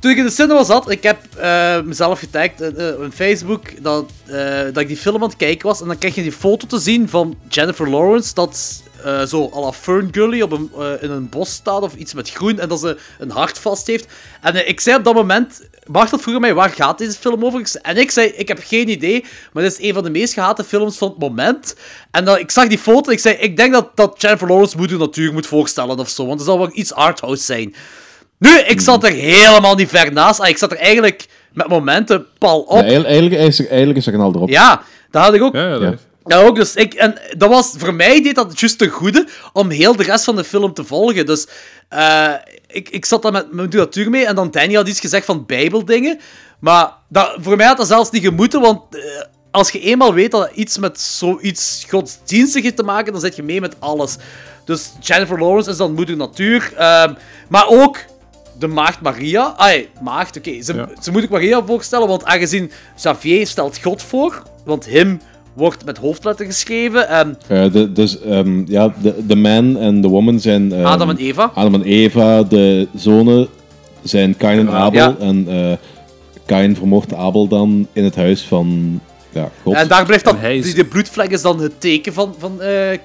Toen 0.00 0.10
ik 0.10 0.16
in 0.16 0.24
de 0.24 0.30
cinema 0.30 0.64
zat, 0.64 0.90
ik 0.90 1.02
heb 1.02 1.18
mezelf 1.84 2.18
getagd 2.18 2.60
in 2.60 3.12
Facebook 3.14 3.82
dat, 3.82 4.10
dat 4.72 4.76
ik 4.76 4.88
die 4.88 4.96
film 4.96 5.22
aan 5.22 5.28
het 5.28 5.36
kijken 5.36 5.66
was. 5.68 5.80
En 5.80 5.86
dan 5.86 5.98
krijg 5.98 6.14
je 6.14 6.22
die 6.22 6.32
foto 6.32 6.66
te 6.66 6.78
zien 6.78 7.08
van 7.08 7.36
Jennifer 7.48 7.90
Lawrence, 7.90 8.34
dat 8.34 8.82
eh, 9.04 9.22
zo 9.22 9.50
à 9.54 9.60
la 9.60 9.72
Fern 9.72 10.08
Gully 10.12 10.40
op 10.42 10.52
een, 10.52 10.70
eh, 10.78 11.02
in 11.02 11.10
een 11.10 11.28
bos 11.28 11.52
staat 11.52 11.82
of 11.82 11.94
iets 11.94 12.14
met 12.14 12.30
groen. 12.30 12.58
En 12.58 12.68
dat 12.68 12.80
ze 12.80 12.96
een 13.18 13.30
hart 13.30 13.58
vast 13.58 13.86
heeft. 13.86 14.06
En 14.40 14.54
eh, 14.54 14.68
ik 14.68 14.80
zei 14.80 14.96
op 14.96 15.04
dat 15.04 15.14
moment, 15.14 15.68
Bart 15.86 16.10
vroeg 16.22 16.40
mij, 16.40 16.54
waar 16.54 16.70
gaat 16.70 16.98
deze 16.98 17.18
film 17.18 17.44
over? 17.44 17.70
En 17.82 17.96
ik 17.96 18.10
zei, 18.10 18.26
ik 18.26 18.48
heb 18.48 18.60
geen 18.64 18.88
idee, 18.88 19.24
maar 19.52 19.62
dit 19.62 19.78
is 19.78 19.86
een 19.88 19.94
van 19.94 20.02
de 20.04 20.10
meest 20.10 20.32
gehate 20.34 20.64
films 20.64 20.98
van 20.98 21.08
het 21.08 21.18
moment. 21.18 21.74
En 22.10 22.24
dan, 22.24 22.38
ik 22.38 22.50
zag 22.50 22.66
die 22.66 22.78
foto 22.78 23.06
en 23.08 23.12
ik 23.12 23.20
zei, 23.20 23.34
ik 23.34 23.56
denk 23.56 23.72
dat, 23.72 23.90
dat 23.94 24.14
Jennifer 24.22 24.48
Lawrence 24.48 24.76
Moeder 24.76 24.98
Natuur 24.98 25.32
moet 25.32 25.46
voorstellen 25.46 25.98
of 25.98 26.08
zo. 26.08 26.26
Want 26.26 26.38
het 26.38 26.48
zal 26.48 26.58
wel 26.58 26.70
iets 26.72 26.92
arthouse 26.92 27.44
zijn. 27.44 27.74
Nu, 28.38 28.58
ik 28.58 28.80
zat 28.80 29.04
er 29.04 29.12
helemaal 29.12 29.74
niet 29.74 29.88
ver 29.88 30.12
naast. 30.12 30.40
Ah, 30.40 30.48
ik 30.48 30.58
zat 30.58 30.70
er 30.70 30.76
eigenlijk 30.78 31.26
met 31.52 31.68
momenten 31.68 32.26
pal 32.38 32.60
op. 32.60 32.76
Ja, 32.76 32.82
eigenlijk, 32.82 33.06
eigenlijk, 33.08 33.34
is, 33.48 33.66
eigenlijk 33.66 33.98
is 33.98 34.06
er 34.06 34.14
een 34.14 34.20
al 34.20 34.34
erop. 34.34 34.48
Ja, 34.48 34.82
dat 35.10 35.22
had 35.22 35.34
ik 35.34 35.42
ook. 35.42 35.54
Ja, 35.54 35.68
ja, 35.68 35.78
dat 35.78 35.92
is- 35.92 36.00
Ja, 36.28 36.36
ook. 36.42 36.56
Dus 36.56 36.74
ik, 36.74 36.94
en 36.94 37.18
dat 37.36 37.48
was, 37.48 37.74
voor 37.76 37.94
mij 37.94 38.22
deed 38.22 38.34
dat 38.34 38.60
juist 38.60 38.78
te 38.78 38.88
goede 38.88 39.26
om 39.52 39.70
heel 39.70 39.96
de 39.96 40.02
rest 40.02 40.24
van 40.24 40.36
de 40.36 40.44
film 40.44 40.74
te 40.74 40.84
volgen. 40.84 41.26
Dus 41.26 41.46
eh, 41.88 42.32
ik, 42.66 42.88
ik 42.88 43.04
zat 43.04 43.22
dan 43.22 43.32
met 43.32 43.52
mijn 43.52 43.68
natuur 43.72 44.10
mee 44.10 44.26
en 44.26 44.34
dan 44.34 44.50
Danny 44.50 44.74
had 44.74 44.88
iets 44.88 45.00
gezegd 45.00 45.24
van 45.26 45.46
bijbeldingen. 45.46 46.18
Maar 46.60 46.92
dat, 47.08 47.36
voor 47.40 47.56
mij 47.56 47.66
had 47.66 47.76
dat 47.76 47.86
zelfs 47.86 48.10
niet 48.10 48.22
gemoeten, 48.24 48.60
want 48.60 48.80
eh, 48.96 49.02
als 49.50 49.70
je 49.70 49.80
eenmaal 49.80 50.14
weet 50.14 50.30
dat 50.30 50.48
het 50.48 50.56
iets 50.56 50.78
met 50.78 51.00
zoiets 51.00 51.86
godsdienstig 51.88 52.62
heeft 52.62 52.76
te 52.76 52.82
maken, 52.82 53.12
dan 53.12 53.20
zit 53.20 53.36
je 53.36 53.42
mee 53.42 53.60
met 53.60 53.76
alles. 53.78 54.16
Dus 54.64 54.92
Jennifer 55.00 55.38
Lawrence 55.40 55.70
is 55.70 55.76
dan 55.76 55.94
moeder 55.94 56.16
natuur. 56.16 56.72
ehm, 56.76 57.14
maar 57.48 57.68
ook 57.68 57.98
de 58.58 58.66
maagd 58.66 59.00
Maria. 59.00 59.54
Ai, 59.56 59.88
maagd, 60.02 60.36
oké. 60.36 60.62
Ze, 60.62 60.74
Ja. 60.74 60.88
ze 61.02 61.10
moet 61.10 61.22
ik 61.22 61.30
Maria 61.30 61.64
voorstellen, 61.64 62.08
want 62.08 62.24
aangezien 62.24 62.72
Xavier 62.96 63.46
stelt 63.46 63.82
God 63.82 64.02
voor, 64.02 64.42
want 64.64 64.86
hem 64.86 65.20
wordt 65.58 65.84
met 65.84 65.98
hoofdletter 65.98 66.46
geschreven. 66.46 67.08
En 67.08 67.38
Eh, 67.48 67.72
de, 67.72 67.92
dus 67.92 68.20
ehm, 68.20 68.62
ja, 68.66 68.94
de, 69.02 69.14
de 69.26 69.36
man 69.36 69.76
en 69.76 70.00
de 70.00 70.08
woman 70.08 70.40
zijn... 70.40 70.72
ehm, 70.72 70.84
Adam 70.84 71.10
en 71.10 71.16
Eva. 71.16 71.50
Adam 71.54 71.74
en 71.74 71.82
Eva, 71.82 72.42
de 72.42 72.88
zonen 72.94 73.48
zijn 74.02 74.36
Kain 74.36 74.58
en 74.58 74.70
Abel. 74.70 74.98
Ja. 75.00 75.16
En 75.20 75.44
eh 75.48 75.72
Kain 76.46 76.76
vermoordt 76.76 77.14
Abel 77.14 77.48
dan 77.48 77.86
in 77.92 78.04
het 78.04 78.16
huis 78.16 78.42
van 78.42 79.00
ja, 79.32 79.50
God. 79.62 79.74
En 79.74 79.88
daar 79.88 80.04
blijft 80.06 80.34
is- 80.42 80.64
die, 80.64 80.74
de 80.74 80.84
bloedvlek 80.84 81.30
is 81.30 81.42
dan 81.42 81.60
het 81.60 81.80
teken 81.80 82.12
van, 82.12 82.34
van 82.38 82.60
eh 82.60 82.92
eh, 82.92 82.98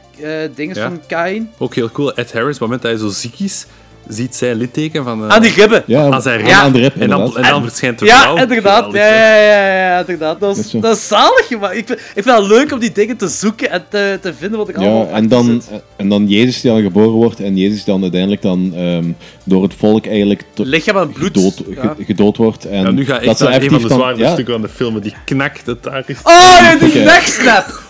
dingen 0.56 0.76
Ja. 0.76 0.88
van 0.88 1.00
Kain. 1.08 1.50
Ook 1.58 1.76
heel 1.76 1.90
cool. 1.92 2.14
Ed 2.14 2.34
Harris, 2.34 2.54
op 2.56 2.60
het 2.60 2.60
moment 2.62 2.82
dat 2.82 2.92
hij 2.92 3.00
zo 3.00 3.08
ziek 3.10 3.40
is, 3.40 3.66
ziet 4.08 4.36
zij 4.36 4.56
litteken 4.56 5.04
van... 5.04 5.24
eh, 5.24 5.36
Aan 5.36 5.42
die 5.42 5.52
ribben. 5.52 5.84
ja, 5.86 6.10
aan 6.10 6.22
zijn 6.22 6.40
aan- 6.40 6.46
rib. 6.46 6.56
aan 6.56 6.72
de 6.72 6.80
rib, 6.80 6.94
En 7.02 7.10
dan, 7.10 7.20
inderdaad. 7.20 7.44
en 7.46 7.50
dan 7.52 7.64
verschijnt 7.64 8.00
de 8.00 8.06
Ja, 8.06 8.22
vrouw. 8.22 8.36
inderdaad. 8.38 8.84
Geweldig, 8.84 9.02
Ja, 9.02 9.08
ja, 9.16 9.36
ja, 9.36 9.76
ja, 9.76 10.00
inderdaad. 10.00 10.40
Dat 10.40 10.56
Dat 10.56 10.66
is, 10.66 10.72
zo. 10.72 10.80
dat 10.80 10.98
is 10.98 11.08
zalig, 11.08 11.50
maar 11.60 11.76
ik 11.76 11.88
vind, 11.88 12.00
ik 12.00 12.24
vind 12.24 12.38
het 12.38 12.48
leuk 12.48 12.72
om 12.72 12.80
die 12.80 12.92
dingen 12.92 13.18
te 13.18 13.28
zoeken 13.28 13.72
en 13.72 13.84
te, 13.90 14.18
te 14.22 14.34
vinden 14.34 14.58
wat 14.58 14.70
ik 14.70 14.76
allemaal 14.78 14.96
Ja, 14.98 15.02
op 15.04 15.12
en 15.14 15.28
dan, 15.28 15.46
zit. 15.46 15.82
en 15.96 16.10
dan 16.10 16.28
Jezus 16.28 16.62
die 16.62 16.72
dan 16.72 16.82
geboren 16.82 17.10
wordt 17.12 17.40
en 17.40 17.58
Jezus 17.58 17.76
die 17.84 17.94
dan 17.94 18.02
uiteindelijk 18.02 18.42
dan 18.42 18.74
ehm, 18.76 19.06
door 19.44 19.64
het 19.64 19.74
volk 19.78 20.06
eigenlijk 20.06 20.44
Lichaam 20.56 20.98
en 20.98 21.12
bloed. 21.12 21.28
gedood, 21.38 21.62
Ja. 21.76 21.96
ge- 21.98 22.04
gedood 22.06 22.38
wordt. 22.38 22.66
En 22.66 22.82
Ja, 22.84 22.92
nu 22.92 23.06
gaat 23.06 23.20
dat 23.20 23.28
echt 23.30 23.38
ze 23.38 23.44
naar 23.44 23.62
een 23.62 23.70
van 23.70 23.82
de 23.82 23.88
zwaardere 23.94 24.26
ja, 24.28 24.34
stukken 24.34 24.56
aan 24.56 24.62
de 24.62 24.70
film, 24.70 25.00
die 25.00 25.14
knakt 25.26 25.66
het 25.66 25.84
daar 25.84 26.04
is. 26.06 26.18
Oh, 26.24 26.34
ja, 26.34 26.76
die 26.76 26.88
Oké. 26.90 27.00
necksnap! 27.04 27.82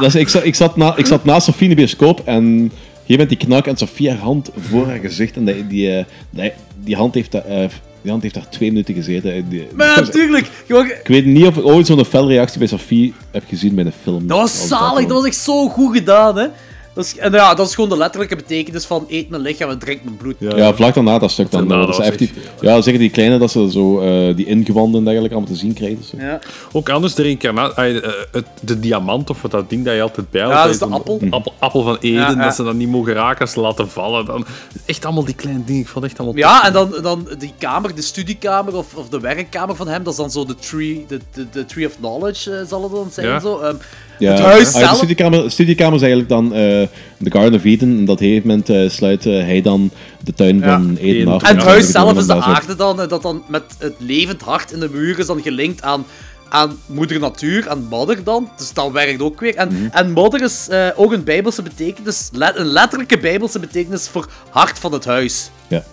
Dus 0.00 0.14
ik, 0.14 0.28
zat, 0.28 0.44
ik, 0.44 0.54
zat 0.54 0.76
na, 0.76 0.96
ik 0.96 1.06
zat 1.06 1.24
naast 1.24 1.44
Sofie 1.46 1.62
in 1.62 1.68
de 1.68 1.74
bioscoop 1.76 2.22
en 2.24 2.72
je 3.08 3.16
bent 3.16 3.28
die 3.28 3.38
knak 3.38 3.66
en 3.66 3.76
Sofie 3.76 4.10
haar 4.10 4.18
hand 4.18 4.50
voor 4.58 4.86
haar 4.86 4.98
gezicht 4.98 5.36
en 5.36 5.44
die, 5.44 5.66
die, 5.66 5.96
eh, 5.96 6.04
die, 6.30 6.52
die 6.84 6.96
hand 6.96 7.14
heeft 7.14 7.32
daar, 7.32 7.44
eh, 7.44 7.68
die 8.02 8.10
hand 8.10 8.22
heeft 8.22 8.34
daar 8.34 8.48
twee 8.48 8.68
minuten 8.70 8.94
gezeten. 8.94 9.32
Eh, 9.34 9.42
Die- 9.48 9.66
Maar 9.74 9.88
was- 9.96 10.06
natuurlijk. 10.06 10.46
Ik 11.00 11.08
weet 11.08 11.26
niet 11.26 11.46
of 11.46 11.56
ik 11.56 11.64
ooit 11.66 11.86
zo'n 11.86 12.04
felreactie 12.04 12.58
bij 12.58 12.68
Sofie 12.68 13.14
heb 13.30 13.42
gezien 13.48 13.74
bij 13.74 13.84
een 13.84 13.92
film. 14.02 14.26
Dat 14.26 14.38
was 14.38 14.66
zalig, 14.68 15.06
dat 15.06 15.16
was 15.16 15.26
echt 15.26 15.36
zo 15.36 15.68
goed 15.68 15.96
gedaan, 15.96 16.36
hè. 16.38 16.46
Dat 16.98 17.06
is, 17.06 17.16
en 17.16 17.32
ja, 17.32 17.54
dat 17.54 17.68
is 17.68 17.74
gewoon 17.74 17.90
de 17.90 17.96
letterlijke 17.96 18.36
betekenis 18.36 18.84
van 18.84 19.06
eet 19.08 19.28
mijn 19.30 19.42
lichaam 19.42 19.70
en 19.70 19.78
drink 19.78 20.04
mijn 20.04 20.16
bloed. 20.16 20.34
Ja, 20.38 20.74
vlak 20.74 20.94
daarna 20.94 21.18
dat 21.18 21.30
stuk 21.30 21.50
dan. 21.50 21.68
Dat 21.68 21.78
dat 21.78 21.88
is 21.88 21.96
was 21.96 22.06
effectief, 22.06 22.32
ja, 22.60 22.80
zeker 22.80 22.98
die 23.00 23.10
kleine, 23.10 23.38
dat 23.38 23.50
ze 23.50 23.70
zo 23.70 24.00
eh, 24.00 24.36
die 24.36 24.46
ingewanden 24.46 24.98
en 24.98 25.04
dergelijke 25.04 25.34
allemaal 25.36 25.52
te 25.54 25.58
zien 25.60 25.72
krijgen. 25.72 25.98
Dus, 25.98 26.12
Ja. 26.20 26.40
Ook 26.72 26.88
anders 26.88 27.14
de 27.14 27.22
reïncarnatie, 27.22 28.00
eh, 28.00 28.12
het- 28.32 28.46
de 28.60 28.80
diamant 28.80 29.30
of 29.30 29.40
dat 29.40 29.70
ding 29.70 29.84
dat 29.84 29.94
je 29.94 30.02
altijd 30.02 30.30
bij 30.30 30.40
Ja, 30.40 30.62
dat 30.62 30.72
is 30.72 30.78
de 30.78 30.84
appel. 30.86 31.20
appel. 31.30 31.52
Appel 31.58 31.82
van 31.82 31.96
Eden, 32.00 32.20
Ja, 32.20 32.28
ja. 32.30 32.34
dat 32.44 32.54
ze 32.54 32.64
dan 32.64 32.76
niet 32.76 32.88
mogen 32.90 33.12
raken 33.12 33.40
als 33.40 33.52
ze 33.52 33.60
laten 33.60 33.88
vallen. 33.90 34.24
Dan, 34.24 34.44
echt 34.84 35.04
allemaal 35.04 35.24
die 35.24 35.34
kleine 35.34 35.64
dingen, 35.64 35.80
ik 35.82 35.88
vond 35.88 36.04
het 36.04 36.12
echt 36.12 36.20
allemaal 36.22 36.38
Ja, 36.38 36.66
en 36.66 36.72
dan, 36.72 36.94
dan 37.02 37.28
die 37.38 37.52
kamer, 37.58 37.94
de 37.94 38.02
studiekamer 38.02 38.76
of, 38.76 38.94
of 38.94 39.08
de 39.08 39.20
werkkamer 39.20 39.76
van 39.76 39.88
hem, 39.88 40.02
dat 40.02 40.12
is 40.12 40.18
dan 40.18 40.30
zo 40.30 40.44
de 40.44 40.54
tree, 40.54 41.04
de, 41.08 41.20
de, 41.34 41.46
de 41.52 41.64
tree 41.64 41.86
of 41.86 41.96
knowledge, 41.96 42.54
eh, 42.56 42.66
zal 42.68 42.82
het 42.82 42.92
dan 42.92 43.08
zijn. 43.10 43.26
Ja. 43.26 43.40
Zo. 43.40 43.58
Ehm, 43.58 43.76
Ja, 44.18 44.32
het 44.32 44.40
huis 44.40 44.66
ah, 44.68 44.72
de 44.72 44.78
zelf... 44.78 44.96
studiekamer, 44.96 45.42
de 45.42 45.50
studiekamer 45.50 45.94
is 45.94 46.00
eigenlijk 46.00 46.30
dan 46.30 46.44
eh, 46.54 46.60
de 47.18 47.30
Garden 47.30 47.54
of 47.54 47.64
Eden. 47.64 47.88
En 47.98 48.04
dat 48.04 48.14
op 48.14 48.22
gegeven 48.22 48.48
moment 48.48 48.70
eh, 48.70 48.88
sluit 48.88 49.26
eh, 49.26 49.32
hij 49.32 49.60
dan 49.62 49.90
de 50.24 50.34
tuin 50.34 50.62
van 50.62 50.96
Eden 50.96 51.28
af. 51.28 51.42
En 51.42 51.56
het 51.56 51.64
huis 51.64 51.82
dat 51.82 51.92
zelf 51.92 52.18
is 52.18 52.26
de 52.26 52.34
aarde 52.34 52.76
dan, 52.76 52.96
dat 52.96 53.22
dan 53.22 53.42
met 53.48 53.62
het 53.78 53.94
levend 53.98 54.40
hart 54.42 54.72
in 54.72 54.80
de 54.80 54.88
muur 54.92 55.18
is 55.18 55.26
dan 55.26 55.42
gelinkt 55.42 55.82
aan, 55.82 56.04
aan 56.48 56.78
moeder 56.86 57.20
natuur, 57.20 57.68
aan 57.68 57.86
modder 57.90 58.24
dan. 58.24 58.50
Dus 58.56 58.72
dat 58.72 58.90
werkt 58.92 59.22
ook 59.22 59.40
weer. 59.40 59.54
En, 59.54 59.68
Mhm. 59.68 59.86
en 59.92 60.12
modder 60.12 60.42
is 60.42 60.66
eh, 60.68 60.88
ook 60.96 61.12
een 61.12 61.24
bijbelse 61.24 61.62
betekenis, 61.62 62.30
een 62.32 62.66
letterlijke 62.66 63.18
bijbelse 63.18 63.58
betekenis 63.58 64.08
voor 64.08 64.28
hart 64.50 64.78
van 64.78 64.92
het 64.92 65.04
huis. 65.04 65.50
Ja. 65.68 65.84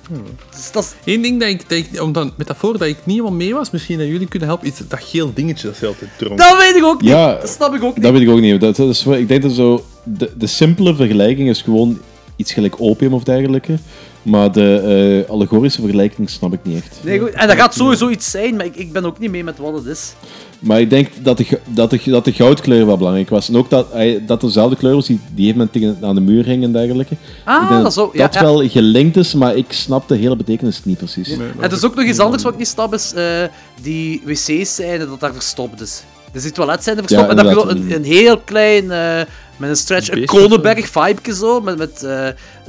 Dus 0.52 0.72
dat 0.72 0.84
is... 0.84 1.14
Eén 1.14 1.22
ding 1.22 1.40
dat 1.40 1.50
ik, 1.50 1.70
dat 1.70 1.78
ik 1.78 2.02
om 2.02 2.12
dan 2.12 2.34
metafoor 2.36 2.78
dat 2.78 2.88
ik 2.88 2.98
niet 3.04 3.18
helemaal 3.18 3.38
mee 3.38 3.54
was, 3.54 3.72
misschien 3.72 3.98
dat 3.98 4.08
jullie 4.08 4.28
kunnen 4.28 4.48
helpen, 4.48 4.68
is 4.68 4.74
dat 4.88 5.04
geel 5.04 5.34
dingetje 5.34 5.68
dat 5.68 5.78
ze 5.78 5.88
altijd 5.88 6.10
dronk. 6.18 6.38
Dat 6.38 6.58
weet 6.58 6.76
ik 6.76 6.84
ook 6.84 7.02
niet. 7.02 7.10
Ja, 7.10 7.36
dat 7.36 7.50
snap 7.50 7.74
ik 7.74 7.84
ook 7.84 7.96
niet. 7.96 8.04
Dat 8.04 8.14
weet 8.14 8.22
ik 8.22 8.30
ook 8.30 8.40
niet. 8.40 8.62
Dat, 8.62 8.76
dat 8.76 8.90
is, 8.90 9.06
ik 9.06 9.28
denk 9.28 9.42
dat 9.42 9.52
zo... 9.52 9.86
De, 10.04 10.32
de 10.38 10.48
simpele 10.48 10.96
vergelijking 10.96 11.50
is 11.50 11.62
gewoon 11.62 12.00
iets 12.36 12.54
gelijk 12.54 12.76
opium 12.78 13.14
of 13.14 13.24
dergelijke. 13.24 13.78
Maar 14.26 14.52
de 14.52 15.24
eh, 15.26 15.32
allegorische 15.32 15.82
vergelijking 15.82 16.30
snap 16.30 16.54
ik 16.54 16.60
niet 16.64 16.76
echt. 16.76 17.00
Nee, 17.02 17.20
goed. 17.20 17.30
En 17.30 17.48
dat 17.48 17.58
gaat 17.58 17.74
sowieso 17.74 18.10
iets 18.10 18.32
zijn, 18.32 18.56
maar 18.56 18.66
ik, 18.66 18.76
ik 18.76 18.92
ben 18.92 19.06
ook 19.06 19.20
niet 19.20 19.32
mee 19.32 19.44
met 19.44 19.58
wat 19.58 19.74
het 19.74 19.86
is. 19.86 20.14
Maar 20.60 20.82
ik 20.82 20.90
denk 20.90 21.10
dat 21.22 21.38
de, 21.38 21.60
dat 21.68 21.90
de, 21.90 22.00
dat 22.06 22.26
de 22.26 22.32
goudkleur 22.32 22.86
wel 22.86 22.98
belangrijk 22.98 23.30
was. 23.30 23.50
En 23.50 23.58
ook 23.58 23.70
dat, 23.70 23.88
dat 24.28 24.42
dezelfde 24.42 24.76
kleur 24.76 24.94
was 24.96 25.06
die, 25.08 25.20
die 25.34 25.46
heeft 25.46 25.58
men 25.58 25.70
tegen, 25.72 25.98
aan 26.02 26.16
de 26.16 26.22
muur 26.22 26.46
hing 26.46 26.64
en 26.64 26.72
dergelijke. 26.72 27.16
Ah, 27.44 27.64
ik 27.64 27.70
denk 27.70 27.84
dat 27.84 27.94
zou- 27.94 28.10
ja, 28.14 28.26
dat 28.26 28.34
ja. 28.34 28.42
wel 28.42 28.70
gelinkt 28.70 29.18
is, 29.18 29.34
maar 29.34 29.56
ik 29.56 29.72
snap 29.72 30.08
de 30.08 30.16
hele 30.16 30.36
betekenis 30.36 30.84
niet 30.84 30.98
precies. 30.98 31.30
En 31.30 31.54
het 31.60 31.72
is 31.72 31.84
ook 31.84 31.96
nog 31.96 32.06
iets 32.06 32.20
anders 32.20 32.44
wat 32.44 32.52
ik 32.52 32.58
niet 32.60 32.68
snap, 32.68 32.94
is 32.94 33.14
eh, 33.14 33.44
die 33.82 34.22
wc's 34.26 34.76
zijn 34.76 35.00
dat 35.00 35.20
daar 35.20 35.34
verstopt 35.34 35.82
is. 35.82 36.04
Dus 36.36 36.44
die 36.44 36.52
toilet 36.52 36.84
zijn 36.84 36.98
er 36.98 37.04
verstopt 37.04 37.32
Ja, 37.32 37.38
en 37.38 37.44
dan 37.44 37.58
heb 37.58 37.68
je 37.68 37.72
een, 37.72 37.96
een 37.96 38.04
heel 38.04 38.38
klein, 38.40 38.92
eh, 38.92 39.22
met 39.58 39.70
een 39.70 39.76
stretch, 39.76 40.10
een 40.10 40.20
Beestje 40.20 40.38
Kronenberg 40.38 40.88
vibe 40.90 41.34
zo, 41.34 41.62
met, 41.62 41.78
met 41.78 42.04
eh, 42.04 42.28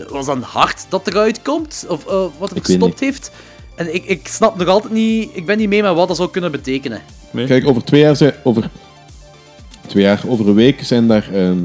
was 0.08 0.26
dat 0.26 0.36
een 0.36 0.42
hart 0.42 0.86
dat 0.88 1.06
eruit 1.06 1.42
komt, 1.42 1.84
of 1.88 2.06
eh, 2.06 2.24
wat 2.38 2.50
er 2.50 2.56
verstopt 2.62 3.00
heeft. 3.00 3.30
En 3.76 3.94
ik, 3.94 4.04
ik 4.04 4.28
snap 4.28 4.56
nog 4.56 4.68
altijd 4.68 4.92
niet, 4.92 5.30
ik 5.32 5.46
ben 5.46 5.58
niet 5.58 5.68
mee 5.68 5.82
met 5.82 5.94
wat 5.94 6.08
dat 6.08 6.16
zou 6.16 6.30
kunnen 6.30 6.50
betekenen. 6.50 7.00
Kijk, 7.46 7.66
over 7.66 7.84
twee 7.84 8.00
jaar 8.00 8.16
zijn... 8.16 8.34
Over 8.42 8.70
twee 9.86 10.02
jaar, 10.02 10.22
over 10.26 10.48
een 10.48 10.54
week 10.54 10.84
zijn 10.84 11.06
daar 11.08 11.28
ehm, 11.32 11.58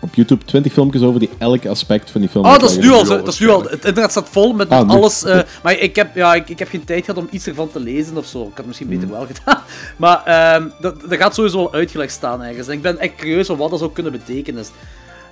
op 0.00 0.14
YouTube 0.14 0.44
20 0.44 0.72
filmpjes 0.72 1.02
over 1.02 1.20
die 1.20 1.30
elk 1.38 1.66
aspect 1.66 2.10
van 2.10 2.20
die 2.20 2.30
film 2.30 2.44
Oh, 2.44 2.58
dat 2.58 2.70
is 2.70 2.76
nu 2.78 2.90
al. 2.90 3.04
Dat 3.04 3.28
is 3.28 3.38
nu 3.38 3.48
al. 3.48 3.62
Het 3.62 3.84
internet 3.84 4.10
staat 4.10 4.28
vol 4.30 4.52
met, 4.52 4.68
Ah, 4.70 4.88
alles. 4.88 5.24
eh, 5.24 5.40
maar 5.62 5.78
ik 5.78 5.96
heb, 5.96 6.14
ja, 6.16 6.34
ik, 6.34 6.48
ik 6.48 6.58
heb 6.58 6.68
geen 6.68 6.84
tijd 6.84 7.04
gehad 7.04 7.20
om 7.20 7.28
iets 7.30 7.46
ervan 7.46 7.70
te 7.72 7.80
lezen 7.80 8.16
of 8.16 8.26
zo. 8.26 8.38
Ik 8.40 8.46
had 8.46 8.56
het 8.56 8.66
misschien 8.66 8.88
beter 8.88 9.10
wel 9.10 9.26
gedaan. 9.26 9.62
Maar 9.96 10.22
ehm 10.24 10.68
dat, 10.80 11.00
dat 11.08 11.18
gaat 11.18 11.34
sowieso 11.34 11.56
wel 11.58 11.72
uitgelegd 11.72 12.12
staan 12.12 12.42
ergens. 12.42 12.66
En 12.66 12.72
ik 12.72 12.82
ben 12.82 12.98
echt 12.98 13.14
curieus 13.14 13.46
van 13.46 13.56
wat 13.56 13.70
dat 13.70 13.78
zou 13.78 13.92
kunnen 13.92 14.12
betekenen. 14.12 14.64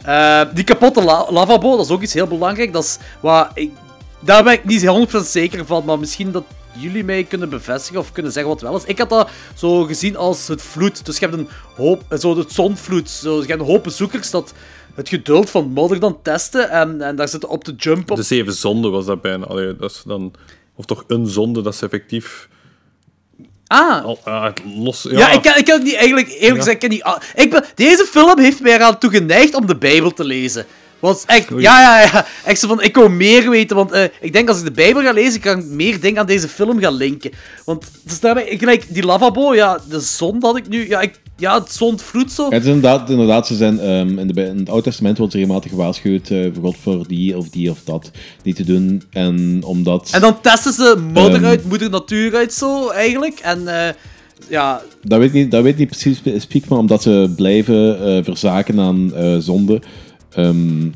Eh, 0.05 0.41
die 0.55 0.65
kapotte 0.65 1.03
la- 1.03 1.27
lavabo, 1.31 1.77
dat 1.77 1.85
is 1.87 1.93
ook 1.93 2.03
iets 2.03 2.15
heel 2.15 2.27
belangrijk. 2.27 2.73
Dat 2.73 2.85
is 2.85 2.99
wat 3.21 3.49
ik, 3.55 3.71
daar 4.21 4.43
ben 4.45 4.53
ik 4.53 4.65
niet 4.65 4.87
100% 4.87 5.21
zeker 5.27 5.67
van, 5.67 5.85
maar 5.85 5.99
misschien 5.99 6.33
dat 6.33 6.45
jullie 6.81 7.05
mij 7.05 7.25
kunnen 7.25 7.49
bevestigen 7.49 8.01
of 8.01 8.13
kunnen 8.13 8.33
zeggen 8.33 8.53
wat 8.53 8.61
wel 8.61 8.77
is. 8.77 8.85
Ik 8.85 8.99
had 8.99 9.09
dat 9.09 9.31
zo 9.55 9.83
gezien 9.85 10.17
als 10.17 10.49
het 10.49 10.63
vloed. 10.63 11.07
Dus 11.07 11.19
je 11.19 11.27
hebt 11.27 11.39
een 11.39 11.49
hoop, 11.77 12.03
eh, 12.09 12.19
zo 12.19 12.37
het 12.37 12.53
zonvloed. 12.53 13.11
Zo, 13.11 13.41
je 13.41 13.47
hebt 13.47 13.61
een 13.61 13.67
hoop 13.67 13.83
bezoekers 13.83 14.31
dat 14.31 14.53
het 14.95 15.09
geduld 15.09 15.51
van 15.51 15.71
modder 15.71 16.01
dan 16.01 16.19
testen 16.23 16.71
en, 16.71 17.01
en 17.03 17.17
daar 17.17 17.29
zitten 17.29 17.49
op 17.49 17.65
te 17.65 17.75
jumpen. 17.77 18.17
De 18.17 18.23
zeven 18.23 18.53
zonden 18.53 18.91
was 18.91 19.07
dat 19.07 19.23
bijna. 19.23 19.47
Allee, 19.47 19.77
dat 19.77 19.91
is 19.91 20.03
dan, 20.07 20.33
of 20.75 20.85
toch 20.85 21.05
een 21.07 21.27
zonde 21.27 21.63
dat 21.63 21.75
ze 21.77 21.85
effectief. 21.85 22.49
Ah. 23.67 24.05
Al, 24.05 24.19
het 24.25 24.63
los, 24.77 25.03
ja, 25.03 25.19
Ja, 25.19 25.31
ik 25.31 25.43
kan, 25.43 25.57
ik 25.57 25.65
kan 25.65 25.75
het 25.75 25.85
niet 25.85 25.95
eigenlijk, 25.95 26.29
eerlijk 26.29 26.45
Ja. 26.47 26.55
gezegd, 26.57 26.73
ik 26.75 26.79
kan 26.79 26.91
niet, 26.91 27.33
ik 27.45 27.51
ben, 27.51 27.65
deze 27.75 28.05
film 28.05 28.39
heeft 28.39 28.61
mij 28.61 28.73
eraan 28.75 28.99
toe 28.99 29.11
geneigd 29.11 29.55
om 29.55 29.67
de 29.67 29.77
Bijbel 29.77 30.11
te 30.13 30.25
lezen. 30.25 30.67
Want 30.99 31.25
echt, 31.27 31.53
Oei. 31.53 31.63
ja, 31.63 31.81
ja, 31.81 32.01
ja, 32.03 32.27
echt 32.45 32.61
zo 32.61 32.69
van, 32.69 32.83
ik 32.83 32.95
wil 32.95 33.09
meer 33.09 33.51
weten, 33.51 33.77
want 33.77 33.93
eh, 33.93 34.05
ik 34.21 34.33
denk 34.33 34.49
als 34.49 34.59
ik 34.59 34.65
de 34.65 34.71
Bijbel 34.71 35.03
ga 35.03 35.13
lezen, 35.13 35.41
kan 35.41 35.59
ik 35.59 35.65
meer 35.65 36.01
dingen 36.01 36.21
aan 36.21 36.27
deze 36.27 36.49
film 36.49 36.81
gaan 36.81 36.95
linken. 36.95 37.31
Want, 37.65 37.85
dus 38.03 38.21
daarbij, 38.21 38.57
gelijk, 38.59 38.85
die 38.89 39.05
lavabo, 39.05 39.55
ja, 39.55 39.79
de 39.89 40.01
zon 40.01 40.37
had 40.41 40.57
ik 40.57 40.69
nu, 40.69 40.89
ja, 40.89 41.01
ik, 41.01 41.21
ja 41.37 41.59
het 41.59 41.73
zondvloed 41.73 42.33
zo. 42.33 42.51
Het 42.51 42.63
is 42.63 42.69
inderdaad, 42.69 43.11
inderdaad 43.11 43.47
ze 43.47 43.55
zijn, 43.55 43.81
ehm, 43.81 44.19
in, 44.19 44.27
de, 44.27 44.43
in 44.43 44.59
het 44.59 44.69
Oude 44.69 44.83
Testament 44.85 45.19
wordt 45.19 45.33
ze 45.33 45.39
regelmatig 45.39 45.71
gewaarschuwd 45.71 46.31
eh, 46.31 46.47
voor 46.55 46.63
God 46.65 46.77
voor 46.83 47.07
die 47.09 47.37
of 47.37 47.49
die 47.49 47.71
of 47.71 47.79
dat 47.85 48.11
niet 48.43 48.57
te 48.57 48.65
doen. 48.65 49.03
En 49.11 49.61
omdat... 49.65 50.09
En 50.13 50.21
dan 50.21 50.41
testen 50.41 50.73
ze 50.73 50.97
modder 51.13 51.35
Ehm. 51.35 51.45
uit, 51.45 51.65
moeder 51.65 51.91
natuur 51.91 52.35
uit 52.37 52.53
zo, 52.53 52.89
eigenlijk. 52.89 53.39
En, 53.39 53.69
eh, 53.69 53.95
ja, 54.49 54.83
Dat 55.03 55.19
weet 55.19 55.29
ik 55.29 55.35
niet, 55.35 55.51
dat 55.51 55.63
weet 55.63 55.73
ik 55.73 55.79
niet 55.79 55.89
precies 55.89 56.17
specifiek, 56.19 56.69
maar 56.69 56.79
omdat 56.79 57.03
ze 57.03 57.33
blijven 57.37 58.25
verzaken 58.25 58.81
aan 58.81 59.15
eh, 59.15 59.37
zonde, 59.39 59.81
ehm, 60.39 60.91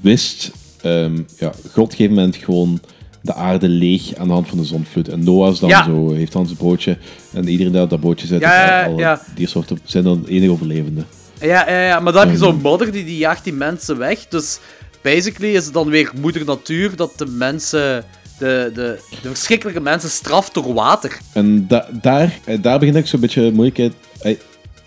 wist 0.00 0.50
ehm, 0.82 1.16
ja, 1.38 1.52
God 1.52 1.76
op 1.76 1.90
een 1.90 1.90
gegeven 1.90 2.14
moment 2.14 2.36
gewoon 2.36 2.80
de 3.22 3.34
aarde 3.34 3.68
leeg 3.68 4.14
aan 4.16 4.26
de 4.26 4.32
hand 4.32 4.48
van 4.48 4.58
de 4.58 4.64
zonvloed. 4.64 5.08
En 5.08 5.24
Noah 5.24 5.52
is 5.52 5.58
dan 5.58 5.68
Ja. 5.68 5.84
zo, 5.84 6.12
heeft 6.12 6.32
dan 6.32 6.46
zijn 6.46 6.58
bootje 6.58 6.98
en 7.32 7.48
iedereen 7.48 7.72
die 7.72 7.80
uit 7.80 7.90
dat 7.90 8.00
bootje 8.00 8.26
zit, 8.26 8.40
Ja, 8.40 8.64
ja, 8.66 8.84
alle 8.86 8.98
ja. 8.98 9.20
diersoorten 9.34 9.78
zijn 9.84 10.04
dan 10.04 10.22
de 10.22 10.30
enige 10.30 10.52
overlevende. 10.52 11.02
Ja, 11.40 11.70
ja, 11.70 11.80
ja, 11.86 12.00
maar 12.00 12.12
dan 12.12 12.22
heb 12.28 12.30
je 12.36 12.44
Ehm. 12.44 12.52
zo'n 12.52 12.60
modder 12.60 12.92
die, 12.92 13.04
die 13.04 13.16
jaagt 13.16 13.44
die 13.44 13.52
mensen 13.52 13.98
weg. 13.98 14.26
Dus 14.28 14.58
basically 15.02 15.54
is 15.54 15.64
het 15.64 15.74
dan 15.74 15.88
weer 15.88 16.10
moeder 16.20 16.44
natuur 16.44 16.96
dat 16.96 17.12
de 17.16 17.26
mensen, 17.26 18.04
de, 18.38 18.70
de, 18.74 18.98
de 19.22 19.28
verschrikkelijke 19.28 19.80
mensen 19.80 20.10
straft 20.10 20.54
door 20.54 20.74
water. 20.74 21.18
En 21.32 21.66
da- 21.68 21.88
daar, 22.02 22.38
eh, 22.44 22.58
daar 22.62 22.78
begin 22.78 22.96
ik 22.96 23.06
zo'n 23.06 23.20
beetje 23.20 23.52
moeilijkheid. 23.52 23.92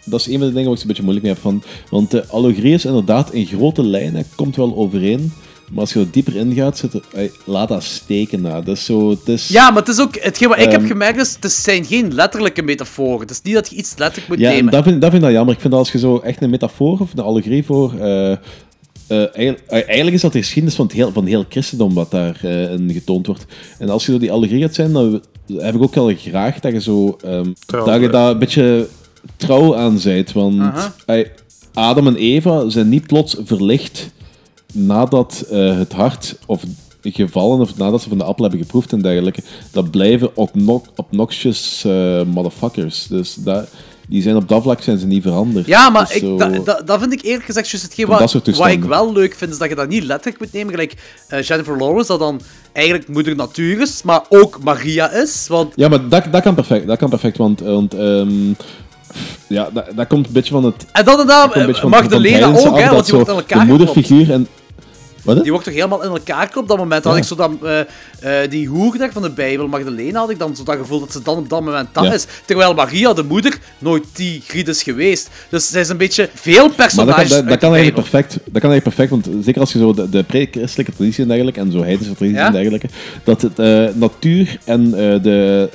Dat 0.05 0.19
is 0.19 0.25
een 0.27 0.37
van 0.37 0.47
de 0.47 0.53
dingen 0.53 0.63
waar 0.63 0.71
ik 0.73 0.77
zo'n 0.79 0.87
beetje 0.87 1.03
moeilijk 1.03 1.25
mee 1.25 1.33
heb 1.35 1.43
van. 1.43 1.63
Want 1.89 2.11
de 2.11 2.27
allegorie 2.27 2.73
is 2.73 2.85
inderdaad 2.85 3.33
in 3.33 3.45
grote 3.45 3.83
lijnen, 3.83 4.25
komt 4.35 4.55
wel 4.55 4.75
overeen. 4.75 5.31
Maar 5.71 5.79
als 5.79 5.93
je 5.93 5.99
er 5.99 6.11
dieper 6.11 6.35
ingaat, 6.35 6.77
zit 6.77 6.93
er, 6.93 7.01
eh, 7.13 7.29
laat 7.45 7.67
dat 7.67 7.83
steken. 7.83 8.41
na. 8.41 8.61
Dat 8.61 8.75
is 8.77 8.85
zo, 8.85 9.09
het 9.09 9.27
is, 9.27 9.47
Ja, 9.47 9.69
maar 9.69 9.79
het 9.79 9.87
is 9.87 9.99
ook, 9.99 10.15
hetgeen 10.19 10.47
wat 10.49 10.57
ik 10.57 10.63
heb 10.71 10.79
Ehm. 10.79 10.87
gemerkt 10.89 11.19
is, 11.21 11.37
het 11.39 11.51
zijn 11.51 11.85
geen 11.85 12.13
letterlijke 12.13 12.61
metaforen. 12.61 13.19
Het 13.19 13.29
is 13.31 13.41
niet 13.41 13.53
dat 13.53 13.69
je 13.69 13.75
iets 13.75 13.93
letterlijk 13.97 14.27
moet 14.27 14.39
Ja, 14.39 14.49
en 14.49 14.55
nemen. 14.55 14.71
dat 14.71 14.83
vind, 14.83 15.01
dat 15.01 15.11
vind 15.11 15.23
ik 15.23 15.29
jammer. 15.31 15.53
Ik 15.53 15.59
vind 15.59 15.73
dat 15.73 15.81
als 15.81 15.91
je 15.91 15.97
zo 15.99 16.17
echt 16.17 16.41
een 16.41 16.49
metafoor 16.49 16.99
of 16.99 17.11
een 17.13 17.19
allegorie 17.23 17.63
voor. 17.65 17.93
eh, 17.99 18.31
eh, 18.31 18.37
eigenlijk, 19.07 19.61
eigenlijk 19.69 20.15
is 20.15 20.21
dat 20.21 20.31
de 20.33 20.39
geschiedenis 20.39 20.75
van 20.75 20.85
het 20.85 20.95
heel, 20.95 21.11
van 21.11 21.21
het 21.23 21.31
heel 21.31 21.45
christendom 21.49 21.93
wat 21.93 22.11
daar 22.11 22.39
eh, 22.43 22.71
in 22.71 22.89
getoond 22.93 23.27
wordt. 23.27 23.45
En 23.79 23.89
als 23.89 24.05
je 24.05 24.11
zo 24.11 24.17
die 24.17 24.31
allegorie 24.31 24.61
gaat 24.61 24.75
zijn, 24.75 24.91
dan 24.93 25.21
heb 25.57 25.75
ik 25.75 25.81
ook 25.81 25.95
wel 25.95 26.13
graag 26.15 26.59
dat 26.59 26.71
je 26.71 26.81
zo. 26.81 27.17
ehm, 27.23 27.51
dat 27.65 28.01
je 28.01 28.09
daar 28.09 28.31
een 28.31 28.39
beetje 28.39 28.87
trouw 29.37 29.75
aan 29.75 29.99
zijt. 29.99 30.31
Want 30.33 30.59
Aha. 30.61 30.93
Adam 31.73 32.07
en 32.07 32.15
Eva 32.15 32.69
zijn 32.69 32.89
niet 32.89 33.07
plots 33.07 33.35
verlicht 33.43 34.09
nadat 34.73 35.45
eh, 35.51 35.77
het 35.77 35.93
hart 35.93 36.35
of 36.45 36.63
gevallen 37.01 37.59
of 37.59 37.77
nadat 37.77 38.01
ze 38.01 38.09
van 38.09 38.17
de 38.17 38.23
appel 38.23 38.43
hebben 38.43 38.61
geproefd 38.63 38.91
en 38.93 39.01
dergelijke. 39.01 39.41
Dat 39.71 39.91
blijven 39.91 40.37
obno- 40.37 40.83
obnoxious 40.95 41.83
eh, 41.85 42.21
motherfuckers. 42.23 43.07
Dus 43.07 43.37
die 44.07 44.21
zijn 44.21 44.35
op 44.35 44.47
dat 44.47 44.63
vlak 44.63 44.81
zijn 44.81 44.97
ze 44.97 45.05
niet 45.05 45.21
veranderd. 45.23 45.65
Ja, 45.65 45.89
maar 45.89 46.05
Dus 46.05 46.15
ik, 46.15 46.21
zo- 46.21 46.37
dat, 46.85 46.99
vind 46.99 47.13
ik 47.13 47.21
eerlijk 47.23 47.45
gezegd 47.45 47.69
juist 47.69 47.85
hetgeen 47.85 48.05
wat, 48.07 48.33
wat 48.57 48.67
ik 48.67 48.83
wel 48.83 49.13
leuk 49.13 49.35
vind, 49.35 49.51
is 49.51 49.57
dat 49.57 49.69
je 49.69 49.75
dat 49.75 49.87
niet 49.89 50.03
letterlijk 50.03 50.39
moet 50.43 50.53
nemen. 50.53 50.69
Gelijk 50.71 50.93
eh, 51.27 51.41
Jennifer 51.41 51.77
Lawrence, 51.77 52.07
dat 52.07 52.19
dan 52.19 52.41
eigenlijk 52.73 53.07
moeder 53.07 53.35
natuur 53.35 53.81
is, 53.81 54.01
maar 54.03 54.21
ook 54.29 54.63
Maria 54.63 55.11
is. 55.11 55.45
Want 55.47 55.73
Ja, 55.75 55.87
maar 55.87 56.09
dat, 56.09 56.23
dat 56.31 56.41
kan 56.41 56.55
perfect. 56.55 56.87
Dat 56.87 56.97
kan 56.97 57.09
perfect, 57.09 57.37
want, 57.37 57.59
want 57.59 57.93
ehm, 57.93 58.51
ja, 59.47 59.69
dat, 59.73 59.85
dat 59.95 60.07
komt 60.07 60.27
een 60.27 60.33
beetje 60.33 60.53
van 60.53 60.63
het... 60.63 60.85
En 60.91 61.05
dan 61.05 61.27
dat 61.27 61.41
komt 61.41 61.55
een 61.55 61.65
beetje 61.65 61.81
van- 61.81 61.89
Magdalena 61.89 62.53
van 62.53 62.67
ook, 62.69 62.79
hè, 62.79 62.89
want 62.89 62.95
dat 62.95 63.05
die 63.05 63.15
wordt 63.15 63.29
in 63.29 63.35
elkaar 63.35 63.59
De 63.59 63.65
moederfiguur 63.65 64.31
en... 64.31 64.47
Wat? 65.23 65.41
Die 65.41 65.51
wordt 65.51 65.65
toch 65.65 65.73
helemaal 65.75 66.03
in 66.03 66.09
elkaar 66.09 66.45
geklopt 66.45 66.57
op 66.57 66.67
dat 66.67 66.77
moment. 66.77 67.03
Had 67.03 67.17
ik 67.17 67.23
zo 67.23 67.35
dan, 67.35 67.59
eh, 67.63 67.79
eh, 68.43 68.49
die 68.49 68.67
hoerder 68.67 69.11
van 69.11 69.21
de 69.21 69.29
Bijbel, 69.29 69.67
Magdalena, 69.67 70.19
had 70.19 70.29
ik 70.29 70.39
dan 70.39 70.55
zo 70.55 70.63
dat 70.63 70.75
gevoel 70.77 70.99
dat 70.99 71.11
ze 71.11 71.21
dan 71.21 71.37
op 71.37 71.49
dat 71.49 71.61
moment 71.61 71.87
dat 71.91 72.03
Ja. 72.03 72.13
is. 72.13 72.25
Terwijl 72.45 72.73
Maria, 72.73 73.13
de 73.13 73.23
moeder, 73.23 73.57
nooit 73.79 74.03
die 74.13 74.41
griet 74.47 74.67
is 74.67 74.83
geweest. 74.83 75.29
Dus 75.49 75.69
zij 75.69 75.81
is 75.81 75.89
een 75.89 75.97
beetje 75.97 76.29
veel 76.33 76.67
Maar 76.67 76.67
dat 76.67 76.75
kan, 76.75 76.85
personages 76.85 77.29
dat, 77.29 77.47
dat 77.47 77.57
kan 77.57 77.71
de 77.71 77.75
eigenlijk 77.77 78.09
perfect. 78.09 78.29
Dat 78.51 78.61
kan 78.61 78.71
eigenlijk 78.71 78.83
perfect, 78.83 79.09
want 79.09 79.43
zeker 79.45 79.61
als 79.61 79.73
je 79.73 79.79
zo 79.79 79.93
de, 79.93 80.09
de 80.09 80.23
pre-christelijke 80.23 80.93
traditie 80.95 81.21
en 81.21 81.27
dergelijke, 81.27 81.59
en 81.59 81.71
zo 81.71 81.83
heidense 81.83 82.13
traditie 82.13 82.39
Ja? 82.41 82.45
en 82.47 82.51
dergelijke, 82.53 82.87
dat 83.23 83.41
het 83.41 83.59
eh, 83.59 83.85
natuur 83.93 84.57
en 84.63 84.91
de, 84.91 85.69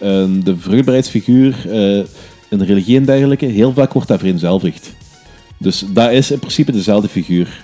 de 0.44 0.56
vruchtbaarheidsfiguur 0.58 1.54
in 2.50 2.62
religie 2.62 2.96
en 2.96 3.04
dergelijke, 3.04 3.46
heel 3.46 3.72
vaak 3.72 3.92
wordt 3.92 4.08
dat 4.08 4.18
vereenzelvigd. 4.18 4.92
Dus 5.58 5.84
dat 5.88 6.10
is 6.10 6.30
in 6.30 6.38
principe 6.38 6.72
dezelfde 6.72 7.08
figuur. 7.08 7.62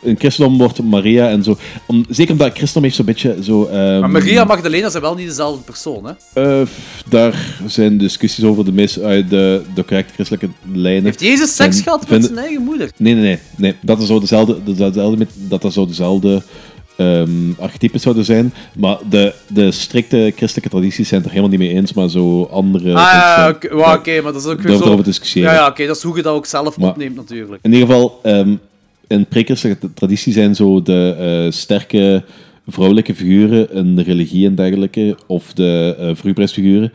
In 0.00 0.16
christendom 0.18 0.58
wordt 0.58 0.82
Maria 0.82 1.28
en 1.28 1.42
zo... 1.44 1.56
Om, 1.86 2.04
zeker 2.08 2.32
omdat 2.32 2.48
christendom 2.56 2.82
heeft 2.82 2.96
zo'n 2.96 3.04
beetje 3.04 3.36
zo... 3.42 3.64
ehm, 3.64 4.00
Maar 4.00 4.10
Maria 4.10 4.40
en 4.40 4.46
Magdalena 4.46 4.88
zijn 4.90 5.02
wel 5.02 5.14
niet 5.14 5.26
dezelfde 5.28 5.62
persoon, 5.62 6.04
hè? 6.04 6.42
eh, 6.60 6.66
daar 7.08 7.60
zijn 7.66 7.98
discussies 7.98 8.44
over 8.44 8.64
de, 8.64 8.72
meest, 8.72 9.00
uit 9.00 9.30
de, 9.30 9.62
de 9.74 9.84
correcte 9.84 10.12
christelijke 10.14 10.48
lijnen. 10.72 11.04
Heeft 11.04 11.20
Jezus 11.20 11.56
seks 11.56 11.80
gehad 11.80 12.08
met 12.08 12.24
zijn 12.24 12.38
eigen 12.38 12.62
moeder? 12.62 12.90
Nee, 12.96 13.14
nee, 13.14 13.22
nee. 13.22 13.38
nee. 13.56 13.74
Dat 13.80 14.00
is 14.00 14.06
zo 14.06 14.20
dezelfde, 14.20 14.58
dat, 14.64 14.76
dezelfde 14.76 15.16
met, 15.16 15.30
dat 15.34 15.64
is 15.64 15.74
zo 15.74 15.86
dezelfde 15.86 16.42
ehm, 17.00 17.52
archetypes 17.58 18.02
zouden 18.02 18.24
zijn. 18.24 18.52
Maar 18.76 18.98
de, 19.10 19.34
de 19.46 19.70
strikte 19.70 20.32
christelijke 20.36 20.70
tradities 20.70 21.08
zijn 21.08 21.20
het 21.20 21.30
er 21.30 21.36
helemaal 21.36 21.58
niet 21.58 21.68
mee 21.68 21.76
eens, 21.76 21.92
maar 21.92 22.08
zo 22.08 22.42
andere... 22.42 22.94
Ah, 22.94 23.54
ja, 23.60 23.94
oké, 23.94 24.20
maar 24.20 24.32
dat 24.32 24.42
is 24.44 24.48
ook 24.48 24.60
weer 24.60 24.76
zo... 24.76 25.02
discussiëren. 25.02 25.52
Ja, 25.52 25.56
ja, 25.56 25.66
oké, 25.66 25.86
dat 25.86 25.96
is 25.96 26.02
hoe 26.02 26.16
je 26.16 26.22
dat 26.22 26.34
ook 26.34 26.46
zelf 26.46 26.78
Maar- 26.78 26.90
opneemt 26.90 27.16
natuurlijk. 27.16 27.58
In 27.62 27.72
ieder 27.72 27.86
geval, 27.88 28.18
ehm, 28.22 28.54
in 29.06 29.26
pre-christelijke 29.26 29.94
traditie 29.94 30.32
zijn 30.32 30.54
zo 30.54 30.82
de 30.82 31.16
eh, 31.18 31.52
sterke 31.52 32.24
vrouwelijke 32.66 33.14
figuren 33.14 33.72
in 33.72 33.96
de 33.96 34.02
religie 34.02 34.46
en 34.46 34.54
dergelijke, 34.54 35.16
of 35.26 35.52
de 35.52 35.94
uh, 35.94 36.04
vruchtbaarheidsfiguren, 36.04 36.92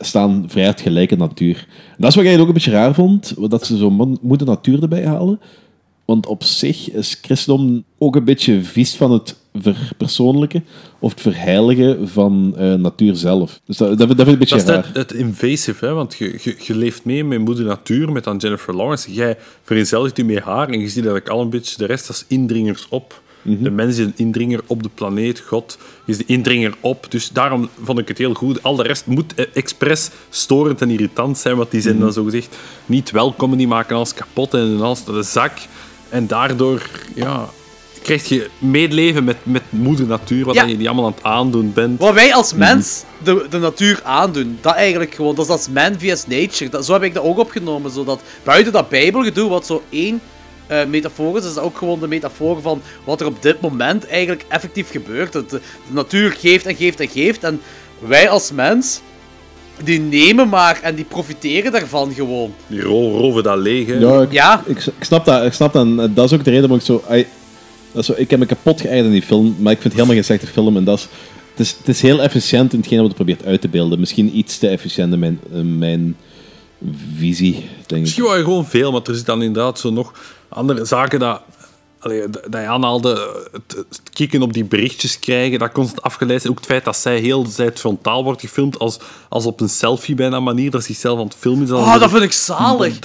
staan 0.00 0.44
vrij 0.48 0.66
uit 0.66 0.80
gelijke 0.80 1.16
natuur. 1.16 1.56
En 1.68 1.96
dat 1.98 2.08
is 2.08 2.14
wat 2.14 2.24
ik 2.24 2.30
eigenlijk 2.30 2.40
ook 2.40 2.48
een 2.48 2.54
beetje 2.54 2.70
raar 2.70 2.94
vond, 2.94 3.50
dat 3.50 3.66
ze 3.66 3.76
zo 3.76 3.90
moeder 4.22 4.46
natuur 4.46 4.82
erbij 4.82 5.06
halen. 5.06 5.40
Want 6.04 6.26
op 6.26 6.42
zich 6.42 6.90
is 6.90 7.18
christendom 7.22 7.84
ook 7.98 8.16
een 8.16 8.24
beetje 8.24 8.62
vies 8.62 8.94
van 8.94 9.12
het 9.12 9.36
verpersoonlijke 9.54 10.62
of 10.98 11.10
het 11.10 11.20
verheiligen 11.20 12.08
van 12.08 12.54
eh, 12.56 12.74
natuur 12.74 13.14
zelf. 13.16 13.60
Dus 13.64 13.76
dat, 13.76 13.98
dat, 13.98 13.98
dat 13.98 14.08
vind 14.08 14.20
ik 14.20 14.26
een 14.32 14.38
beetje 14.38 14.56
Dat 14.56 14.68
is 14.68 14.74
raar. 14.74 14.86
het, 14.86 14.96
het 14.96 15.12
invasive, 15.12 15.84
hè? 15.86 15.92
want 15.92 16.14
je, 16.18 16.38
je, 16.42 16.56
je 16.58 16.74
leeft 16.76 17.04
mee 17.04 17.24
met 17.24 17.38
moeder 17.38 17.64
natuur, 17.64 18.12
met 18.12 18.24
dan 18.24 18.36
Jennifer 18.36 18.74
Lawrence. 18.76 19.12
Jij 19.12 19.36
vereenzelvigt 19.62 20.16
je 20.16 20.24
met 20.24 20.38
haar 20.42 20.68
en 20.68 20.80
je 20.80 20.86
ziet 20.86 20.94
eigenlijk 20.94 21.28
al 21.28 21.40
een 21.40 21.50
beetje 21.50 21.76
de 21.76 21.86
rest 21.86 22.08
als 22.08 22.24
indringers 22.28 22.86
op. 22.88 23.20
Mhm. 23.42 23.62
De 23.62 23.70
mens 23.70 23.98
is 23.98 24.04
een 24.04 24.12
indringer 24.16 24.60
op 24.66 24.82
de 24.82 24.90
planeet, 24.94 25.40
God 25.40 25.78
is 26.06 26.16
de 26.18 26.24
indringer 26.26 26.74
op. 26.80 27.06
Dus 27.10 27.28
daarom 27.28 27.68
vond 27.82 27.98
ik 27.98 28.08
het 28.08 28.18
heel 28.18 28.34
goed. 28.34 28.62
Al 28.62 28.76
de 28.76 28.82
rest 28.82 29.06
moet 29.06 29.34
eh, 29.34 29.46
expres 29.52 30.10
storend 30.30 30.80
en 30.82 30.90
irritant 30.90 31.38
zijn, 31.38 31.56
want 31.56 31.70
die 31.70 31.80
zijn 31.80 31.94
Mhm. 31.94 32.02
dan 32.04 32.12
zogezegd 32.12 32.56
niet 32.86 33.10
welkom 33.10 33.56
die 33.56 33.66
maken 33.68 33.96
alles 33.96 34.14
kapot 34.14 34.54
en 34.54 34.80
alles 34.80 35.04
naar 35.04 35.14
de 35.16 35.22
zak. 35.22 35.52
En 36.12 36.26
daardoor 36.26 36.82
ja, 37.14 37.48
krijg 38.02 38.28
je 38.28 38.50
medeleven 38.58 39.24
met, 39.24 39.36
met 39.42 39.62
moeder 39.70 40.06
natuur, 40.06 40.44
wat 40.44 40.54
Ja. 40.54 40.64
je 40.64 40.76
die 40.76 40.86
allemaal 40.88 41.06
aan 41.06 41.12
het 41.14 41.22
aandoen 41.24 41.72
bent. 41.72 42.00
Wat 42.00 42.14
wij 42.14 42.34
als 42.34 42.50
Mhm. 42.50 42.58
mens 42.60 43.02
de, 43.22 43.46
de 43.50 43.58
natuur 43.58 44.00
aandoen, 44.04 44.58
dat 44.60 44.74
eigenlijk 44.74 45.14
gewoon, 45.14 45.34
dat 45.34 45.44
is 45.44 45.50
als 45.50 45.68
man 45.68 45.94
vs 45.98 46.26
nature. 46.26 46.70
Dat, 46.70 46.84
zo 46.86 46.92
heb 46.92 47.02
ik 47.02 47.14
dat 47.14 47.24
ook 47.24 47.38
opgenomen, 47.38 47.90
zodat 47.90 48.20
buiten 48.42 48.72
dat 48.72 48.88
bijbelgedoe, 48.88 49.48
wat 49.48 49.66
zo 49.66 49.82
één 49.88 50.20
eh, 50.66 50.84
metafoor 50.84 51.38
is, 51.38 51.44
is 51.44 51.54
dat 51.54 51.64
ook 51.64 51.78
gewoon 51.78 52.00
de 52.00 52.08
metafoor 52.08 52.60
van 52.60 52.82
wat 53.04 53.20
er 53.20 53.26
op 53.26 53.42
dit 53.42 53.60
moment 53.60 54.06
eigenlijk 54.06 54.44
effectief 54.48 54.90
gebeurt. 54.90 55.32
De, 55.32 55.44
de 55.48 55.60
natuur 55.88 56.30
geeft 56.38 56.66
en 56.66 56.74
geeft 56.76 57.00
en 57.00 57.08
geeft 57.08 57.44
en 57.44 57.60
wij 57.98 58.28
als 58.28 58.52
mens, 58.52 59.00
die 59.84 60.00
nemen 60.00 60.48
maar 60.48 60.80
en 60.82 60.94
die 60.94 61.04
profiteren 61.04 61.72
daarvan 61.72 62.12
gewoon. 62.12 62.54
Die 62.66 62.80
ro- 62.80 63.16
roven 63.18 63.42
dat 63.42 63.58
leeg. 63.58 63.86
hè. 63.86 63.94
Ja, 63.94 64.20
ik, 64.22 64.32
Ja. 64.32 64.62
Ik, 64.66 64.76
ik 64.78 65.04
snap 65.04 65.24
dat. 65.24 65.44
Ik 65.44 65.52
snap 65.52 65.72
dat. 65.72 65.82
En 65.86 65.96
dat 66.14 66.24
is 66.24 66.32
ook 66.38 66.44
de 66.44 66.50
reden 66.50 66.68
waarom 66.68 66.78
ik 66.78 66.84
zo... 66.84 67.02
ai, 67.08 67.26
dat 67.92 68.00
is 68.00 68.06
zo 68.06 68.14
ik 68.16 68.30
heb 68.30 68.38
me 68.38 68.46
kapot 68.46 68.80
geëigd 68.80 69.04
in 69.04 69.10
die 69.12 69.22
film, 69.22 69.56
maar 69.58 69.72
ik 69.72 69.80
vind 69.80 69.92
het 69.92 69.92
helemaal 69.92 70.14
geen 70.14 70.24
slechte 70.24 70.46
film. 70.46 70.76
En 70.76 70.84
dat 70.84 70.98
is, 70.98 71.08
het, 71.50 71.60
is, 71.60 71.76
het 71.78 71.88
is 71.88 72.02
heel 72.02 72.22
efficiënt 72.22 72.72
in 72.72 72.78
hetgeen 72.78 72.98
wat 72.98 73.06
het 73.06 73.16
probeert 73.16 73.44
uit 73.44 73.60
te 73.60 73.68
beelden. 73.68 74.00
Misschien 74.00 74.38
iets 74.38 74.58
te 74.58 74.68
efficiënt 74.68 75.12
in 75.12 75.18
mijn, 75.18 75.40
in 75.52 75.78
mijn 75.78 76.16
visie, 77.16 77.52
denk 77.54 77.66
ik. 77.86 78.00
Misschien 78.00 78.22
wel 78.24 78.32
gewoon 78.42 78.66
veel, 78.66 78.92
maar 78.92 79.00
er 79.04 79.14
zit 79.14 79.26
dan 79.26 79.42
inderdaad 79.42 79.78
zo 79.78 79.90
nog 79.90 80.12
andere 80.48 80.84
zaken 80.84 81.18
dat, 81.18 81.40
allee, 82.02 82.30
dat 82.30 82.44
je 82.50 82.66
aanhaalde. 82.66 83.42
Het, 83.52 83.76
het 83.88 84.02
kikken 84.12 84.42
op 84.42 84.52
die 84.52 84.64
berichtjes 84.64 85.18
krijgen, 85.18 85.58
dat 85.58 85.72
constant 85.72 86.02
afgeleid 86.02 86.44
is. 86.44 86.50
Ook 86.50 86.56
het 86.56 86.66
feit 86.66 86.84
dat 86.84 86.96
zij 86.96 87.18
heel 87.18 87.42
tijd 87.42 87.80
frontaal 87.80 88.24
wordt 88.24 88.40
gefilmd 88.40 88.78
als, 88.78 88.98
als 89.28 89.46
op 89.46 89.60
een 89.60 89.68
selfie 89.68 90.14
bijna 90.14 90.40
manier, 90.40 90.70
dat 90.70 90.80
ze 90.80 90.86
zichzelf 90.86 91.18
aan 91.18 91.24
het 91.24 91.36
filmen 91.38 91.64
is. 91.64 91.70
Oh, 91.70 92.00
dat 92.00 92.10
vind 92.10 92.22
ik 92.22 92.32
zalig. 92.32 92.98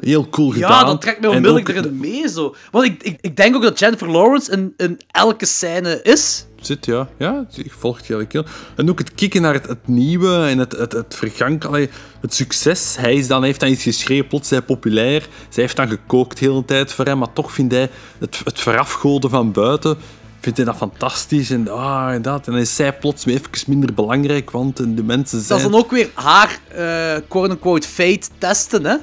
Heel 0.00 0.28
cool 0.28 0.50
gedaan. 0.50 0.70
Ja, 0.70 0.84
dat 0.84 1.00
trekt 1.00 1.20
me 1.20 1.28
onmiddellijk 1.28 1.68
ook 1.68 1.76
erin 1.76 1.98
mee 1.98 2.28
zo. 2.28 2.54
Want 2.70 2.84
ik, 2.84 3.02
ik, 3.02 3.18
ik 3.20 3.36
denk 3.36 3.56
ook 3.56 3.62
dat 3.62 3.78
Jennifer 3.78 4.10
Lawrence 4.10 4.52
in, 4.52 4.74
in 4.76 5.00
elke 5.10 5.46
scène 5.46 6.00
is. 6.02 6.46
Zit, 6.66 6.86
ja. 6.86 7.08
Ja, 7.18 7.44
ik 7.54 7.72
volg 7.72 7.96
het 7.96 8.10
eigenlijk 8.10 8.32
heel. 8.32 8.44
En 8.76 8.90
ook 8.90 8.98
het 8.98 9.14
kikken 9.14 9.42
naar 9.42 9.54
het, 9.54 9.66
het 9.66 9.88
nieuwe 9.88 10.46
en 10.46 10.58
het, 10.58 10.72
het, 10.72 10.92
het 10.92 11.14
vergank, 11.14 11.64
allee, 11.64 11.88
het 12.20 12.34
succes. 12.34 12.96
Hij, 12.98 13.14
is 13.14 13.26
dan, 13.26 13.38
hij 13.38 13.46
heeft 13.46 13.60
dan 13.60 13.68
iets 13.68 13.82
geschreven, 13.82 14.26
plots 14.26 14.50
hij 14.50 14.62
populair. 14.62 15.28
Zij 15.48 15.62
heeft 15.62 15.76
dan 15.76 15.88
gekookt 15.88 16.38
de 16.38 16.46
hele 16.46 16.64
tijd 16.64 16.92
voor 16.92 17.04
hem, 17.04 17.18
maar 17.18 17.32
toch 17.32 17.52
vindt 17.52 17.72
hij 17.72 17.90
het, 18.18 18.40
het 18.44 18.60
verafgoden 18.60 19.30
van 19.30 19.52
buiten 19.52 19.96
vindt 20.44 20.58
hij 20.58 20.66
dat 20.66 20.76
fantastisch 20.76 21.50
en, 21.50 21.68
ah, 21.68 22.12
en 22.12 22.22
dat. 22.22 22.46
En 22.46 22.52
dan 22.52 22.60
is 22.60 22.76
zij 22.76 22.92
plots 22.92 23.26
even 23.26 23.50
minder 23.66 23.94
belangrijk, 23.94 24.50
want 24.50 24.76
de 24.76 25.02
mensen 25.02 25.40
zijn... 25.40 25.48
Dat 25.48 25.66
is 25.66 25.72
dan 25.72 25.80
ook 25.84 25.90
weer 25.90 26.10
haar, 26.14 26.58
eh 26.68 27.16
quote-unquote, 27.28 27.88
fate 27.88 28.28
testen, 28.38 28.84
hè. 28.84 28.96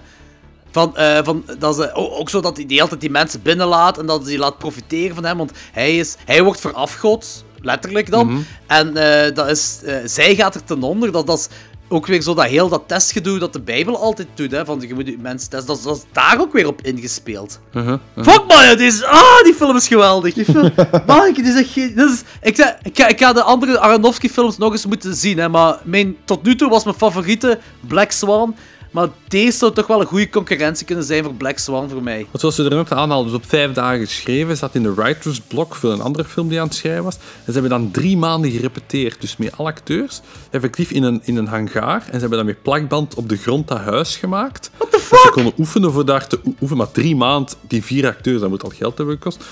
Van, 0.72 0.98
eh, 0.98 1.20
van, 1.24 1.44
dat 1.60 1.76
ze, 1.76 1.94
ook, 1.94 2.30
zo 2.30 2.42
dat 2.42 2.58
hij 2.58 2.66
die 2.66 2.82
altijd 2.82 3.02
die 3.02 3.10
mensen 3.10 3.42
binnenlaat 3.42 3.98
en 3.98 4.06
dat 4.06 4.26
hij 4.26 4.38
laat 4.38 4.58
profiteren 4.58 5.16
van 5.16 5.26
hem, 5.26 5.38
want 5.38 5.52
hij, 5.72 5.98
is, 5.98 6.16
hij 6.26 6.44
wordt 6.44 6.60
verafgod, 6.60 7.46
letterlijk 7.62 8.10
dan. 8.12 8.28
Mhm. 8.28 8.42
En 8.68 8.98
eh, 8.98 9.36
dat 9.36 9.50
is, 9.50 9.80
eh, 9.86 9.96
zij 10.06 10.36
gaat 10.36 10.56
er 10.56 10.64
ten 10.64 10.84
onder. 10.84 11.12
Dat, 11.12 11.28
dat 11.28 11.38
is 11.40 11.48
ook 11.94 12.08
weer 12.08 12.22
zo 12.22 12.34
dat 12.34 12.46
heel 12.46 12.70
dat 12.70 12.84
testgedoe 12.88 13.40
dat 13.40 13.54
de 13.54 13.62
Bijbel 13.62 13.98
altijd 13.98 14.28
doet, 14.36 14.52
hè, 14.52 14.66
van 14.66 14.84
je 14.88 14.94
moet 14.94 15.08
je 15.08 15.18
mensen 15.22 15.50
testen. 15.50 15.68
Dat, 15.68 15.78
is- 15.78 15.84
dat 15.84 15.98
is 15.98 16.04
daar 16.12 16.40
ook 16.40 16.54
weer 16.54 16.68
op 16.68 16.82
ingespeeld. 16.82 17.60
Uh-huh, 17.74 17.98
uh-huh. 18.16 18.34
Fuck 18.34 18.48
man, 18.48 18.80
is, 18.80 19.04
ah, 19.04 19.44
die 19.44 19.54
film 19.54 19.76
is 19.76 19.88
geweldig. 19.88 20.34
Die 20.34 20.46
film, 20.46 20.72
man, 21.08 21.36
is 21.36 21.56
echt 21.56 21.76
is, 21.78 22.22
ik, 22.42 22.56
zei, 22.56 22.74
ik, 22.84 22.98
ga, 22.98 23.08
ik 23.08 23.20
ga 23.20 23.34
de 23.34 23.44
andere 23.44 23.80
Aronofsky 23.80 24.30
films 24.30 24.58
nog 24.58 24.72
eens 24.72 24.86
moeten 24.86 25.16
zien, 25.16 25.38
hè, 25.38 25.50
maar 25.50 25.78
mijn, 25.84 26.16
tot 26.26 26.44
nu 26.44 26.56
toe 26.56 26.70
was 26.70 26.84
mijn 26.84 26.96
favoriete 26.98 27.60
Black 27.88 28.12
Swan. 28.12 28.56
Maar 28.92 29.08
deze 29.28 29.58
zou 29.58 29.74
toch 29.74 29.88
wel 29.88 30.02
een 30.02 30.08
goede 30.08 30.30
concurrentie 30.30 30.86
kunnen 30.86 31.04
zijn 31.04 31.24
voor 31.24 31.34
Black 31.34 31.58
Swan 31.58 31.90
voor 31.90 32.04
mij. 32.04 32.18
Want 32.26 32.40
zoals 32.40 32.56
ze 32.56 32.64
er 32.64 32.76
net 32.76 32.92
aanhaalden, 32.92 33.32
dus 33.32 33.42
op 33.42 33.50
vijf 33.50 33.72
dagen 33.72 34.00
geschreven, 34.08 34.58
zat 34.58 34.76
in 34.76 34.84
de 34.84 34.94
writer's 34.94 35.40
block 35.40 35.76
voor 35.76 35.92
een 35.92 36.02
andere 36.02 36.24
film 36.24 36.48
die 36.50 36.60
aan 36.60 36.68
het 36.68 36.76
schrijven 36.76 37.04
was. 37.04 37.16
En 37.16 37.22
ze 37.46 37.52
hebben 37.52 37.70
dan 37.70 37.92
drie 37.92 38.18
maanden 38.18 38.52
gerepeteerd, 38.52 39.22
dus 39.22 39.38
met 39.38 39.58
alle 39.58 39.70
acteurs, 39.70 40.22
effectief 40.50 40.92
in 40.92 41.04
een, 41.04 41.22
in 41.24 41.36
een 41.38 41.48
hangaar. 41.48 42.02
En 42.06 42.14
ze 42.14 42.20
hebben 42.20 42.38
dan 42.38 42.46
met 42.46 42.62
plakband 42.62 43.16
op 43.16 43.30
de 43.30 43.38
grond 43.38 43.68
dat 43.68 43.78
huis 43.78 44.16
gemaakt. 44.16 44.72
What 44.78 44.92
the 44.92 45.00
fuck? 45.00 45.20
Ze 45.20 45.30
konden 45.32 45.54
oefenen 45.58 45.92
voor 45.92 46.06
daar 46.06 46.28
te 46.28 46.40
oe- 46.46 46.54
oefenen, 46.62 46.78
maar 46.78 46.92
drie 46.92 47.16
maanden, 47.16 47.56
die 47.68 47.84
vier 47.84 48.08
acteurs, 48.08 48.40
dat 48.40 48.50
moet 48.50 48.64
al 48.64 48.72
geld 48.76 48.98
hebben 48.98 49.16
gekost. 49.16 49.46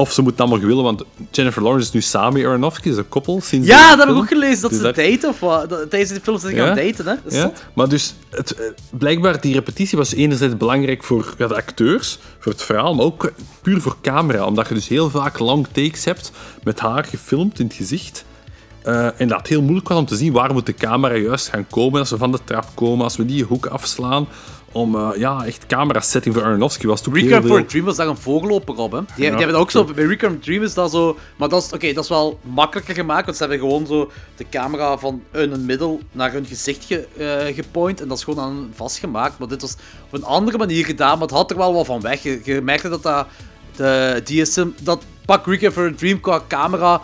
Of 0.00 0.12
ze 0.12 0.22
moeten 0.22 0.44
allemaal 0.44 0.66
willen, 0.66 0.84
want 0.84 1.04
Jennifer 1.30 1.62
Lawrence 1.62 1.86
is 1.88 1.94
nu 1.94 2.00
samen 2.00 2.32
met 2.32 2.44
Aronofsky, 2.44 2.88
is 2.88 2.96
een 2.96 3.08
koppel. 3.08 3.40
Sinds 3.40 3.66
Ja, 3.66 3.78
dat 3.80 3.88
heb 3.90 3.98
ik 3.98 4.04
film. 4.04 4.18
ook 4.18 4.28
gelezen, 4.28 4.60
dat 4.60 4.70
Dus 4.70 4.78
ze 4.78 4.84
daar- 4.84 5.10
daten 5.10 5.28
of 5.28 5.40
wat. 5.40 5.68
Dat- 5.68 5.90
Tijdens 5.90 6.10
die 6.12 6.20
films 6.20 6.40
zijn 6.40 6.56
ze 6.56 6.62
gaan 6.62 6.76
daten, 6.76 7.06
hè. 7.06 7.14
Dat 7.24 7.32
ja, 7.32 7.40
zot. 7.40 7.64
maar 7.74 7.88
dus 7.88 8.14
het, 8.30 8.54
eh, 8.54 8.66
blijkbaar 8.90 9.40
die 9.40 9.54
repetitie 9.54 9.98
was 9.98 10.14
enerzijds 10.14 10.56
belangrijk 10.56 11.04
voor 11.04 11.34
ja, 11.38 11.46
de 11.46 11.54
acteurs, 11.54 12.18
voor 12.38 12.52
het 12.52 12.62
verhaal, 12.62 12.94
maar 12.94 13.04
ook 13.04 13.32
puur 13.62 13.80
voor 13.80 13.96
camera. 14.02 14.44
Omdat 14.46 14.68
je 14.68 14.74
dus 14.74 14.88
heel 14.88 15.10
vaak 15.10 15.38
long 15.38 15.66
takes 15.72 16.04
hebt 16.04 16.32
met 16.62 16.80
haar 16.80 17.04
gefilmd 17.04 17.58
in 17.58 17.66
het 17.66 17.74
gezicht. 17.74 18.24
Eh, 18.82 19.20
en 19.20 19.28
dat 19.28 19.38
het 19.38 19.46
heel 19.46 19.62
moeilijk 19.62 19.88
was 19.88 19.98
om 19.98 20.06
te 20.06 20.16
zien 20.16 20.32
waar 20.32 20.52
moet 20.52 20.66
de 20.66 20.74
camera 20.74 21.14
juist 21.14 21.48
gaan 21.48 21.66
komen 21.70 22.00
als 22.00 22.10
we 22.10 22.16
van 22.16 22.32
de 22.32 22.38
trap 22.44 22.66
komen, 22.74 23.04
als 23.04 23.16
we 23.16 23.26
die 23.26 23.44
hoek 23.44 23.66
afslaan. 23.66 24.28
Om 24.72 24.94
eh, 24.94 25.08
ja, 25.16 25.44
echt 25.44 25.66
camera 25.66 26.00
setting 26.00 26.34
voor 26.34 26.44
Aronofsky 26.44 26.86
was 26.86 26.98
het 26.98 27.08
ook 27.08 27.14
heel 27.14 27.24
Requiem 27.24 27.42
for 27.42 27.50
veel- 27.56 27.64
a 27.64 27.68
Dream 27.68 27.84
was 27.84 27.96
daar 27.96 28.06
een 28.08 28.16
voorloper 28.16 28.76
op, 28.76 28.92
hè. 28.92 28.98
Die, 28.98 29.14
die 29.16 29.24
hebben 29.38 29.56
ook 29.56 29.70
zo, 29.70 29.84
bij 29.84 30.04
Requiem 30.04 30.30
for 30.30 30.38
a 30.40 30.44
Dream 30.44 30.62
is 30.62 30.74
dat 30.74 30.90
zo... 30.90 31.18
Maar 31.36 31.48
dat 31.48 31.62
is, 31.62 31.72
oké, 31.72 31.92
dat 31.92 32.02
is 32.04 32.10
wel 32.10 32.38
makkelijker 32.42 32.94
gemaakt, 32.94 33.24
want 33.24 33.36
ze 33.36 33.42
hebben 33.42 33.60
gewoon 33.60 33.86
zo 33.86 34.10
de 34.36 34.44
camera 34.50 34.98
van 34.98 35.22
het 35.30 35.60
middel 35.60 36.00
naar 36.12 36.32
hun 36.32 36.44
gezicht 36.46 36.84
ge, 36.84 37.06
eh, 37.16 37.54
gepoint 37.54 38.00
en 38.00 38.08
dat 38.08 38.16
is 38.18 38.24
gewoon 38.24 38.44
aan 38.44 38.70
vastgemaakt. 38.74 39.38
Maar 39.38 39.48
dit 39.48 39.60
was 39.60 39.76
op 40.04 40.12
een 40.12 40.24
andere 40.24 40.58
manier 40.58 40.84
gedaan, 40.84 41.12
maar 41.18 41.28
het 41.28 41.36
had 41.36 41.50
er 41.50 41.56
wel 41.56 41.74
wat 41.74 41.86
van 41.86 42.00
weg. 42.00 42.22
Je, 42.22 42.40
je 42.44 42.60
merkte 42.60 42.88
dat 42.88 43.02
dat... 43.02 43.26
De 43.76 44.20
DSM, 44.24 44.66
dat 44.82 45.02
pak 45.24 45.46
Requiem 45.46 45.72
for 45.72 45.86
a 45.86 45.92
Dream 45.96 46.20
qua 46.20 46.42
camera... 46.48 47.00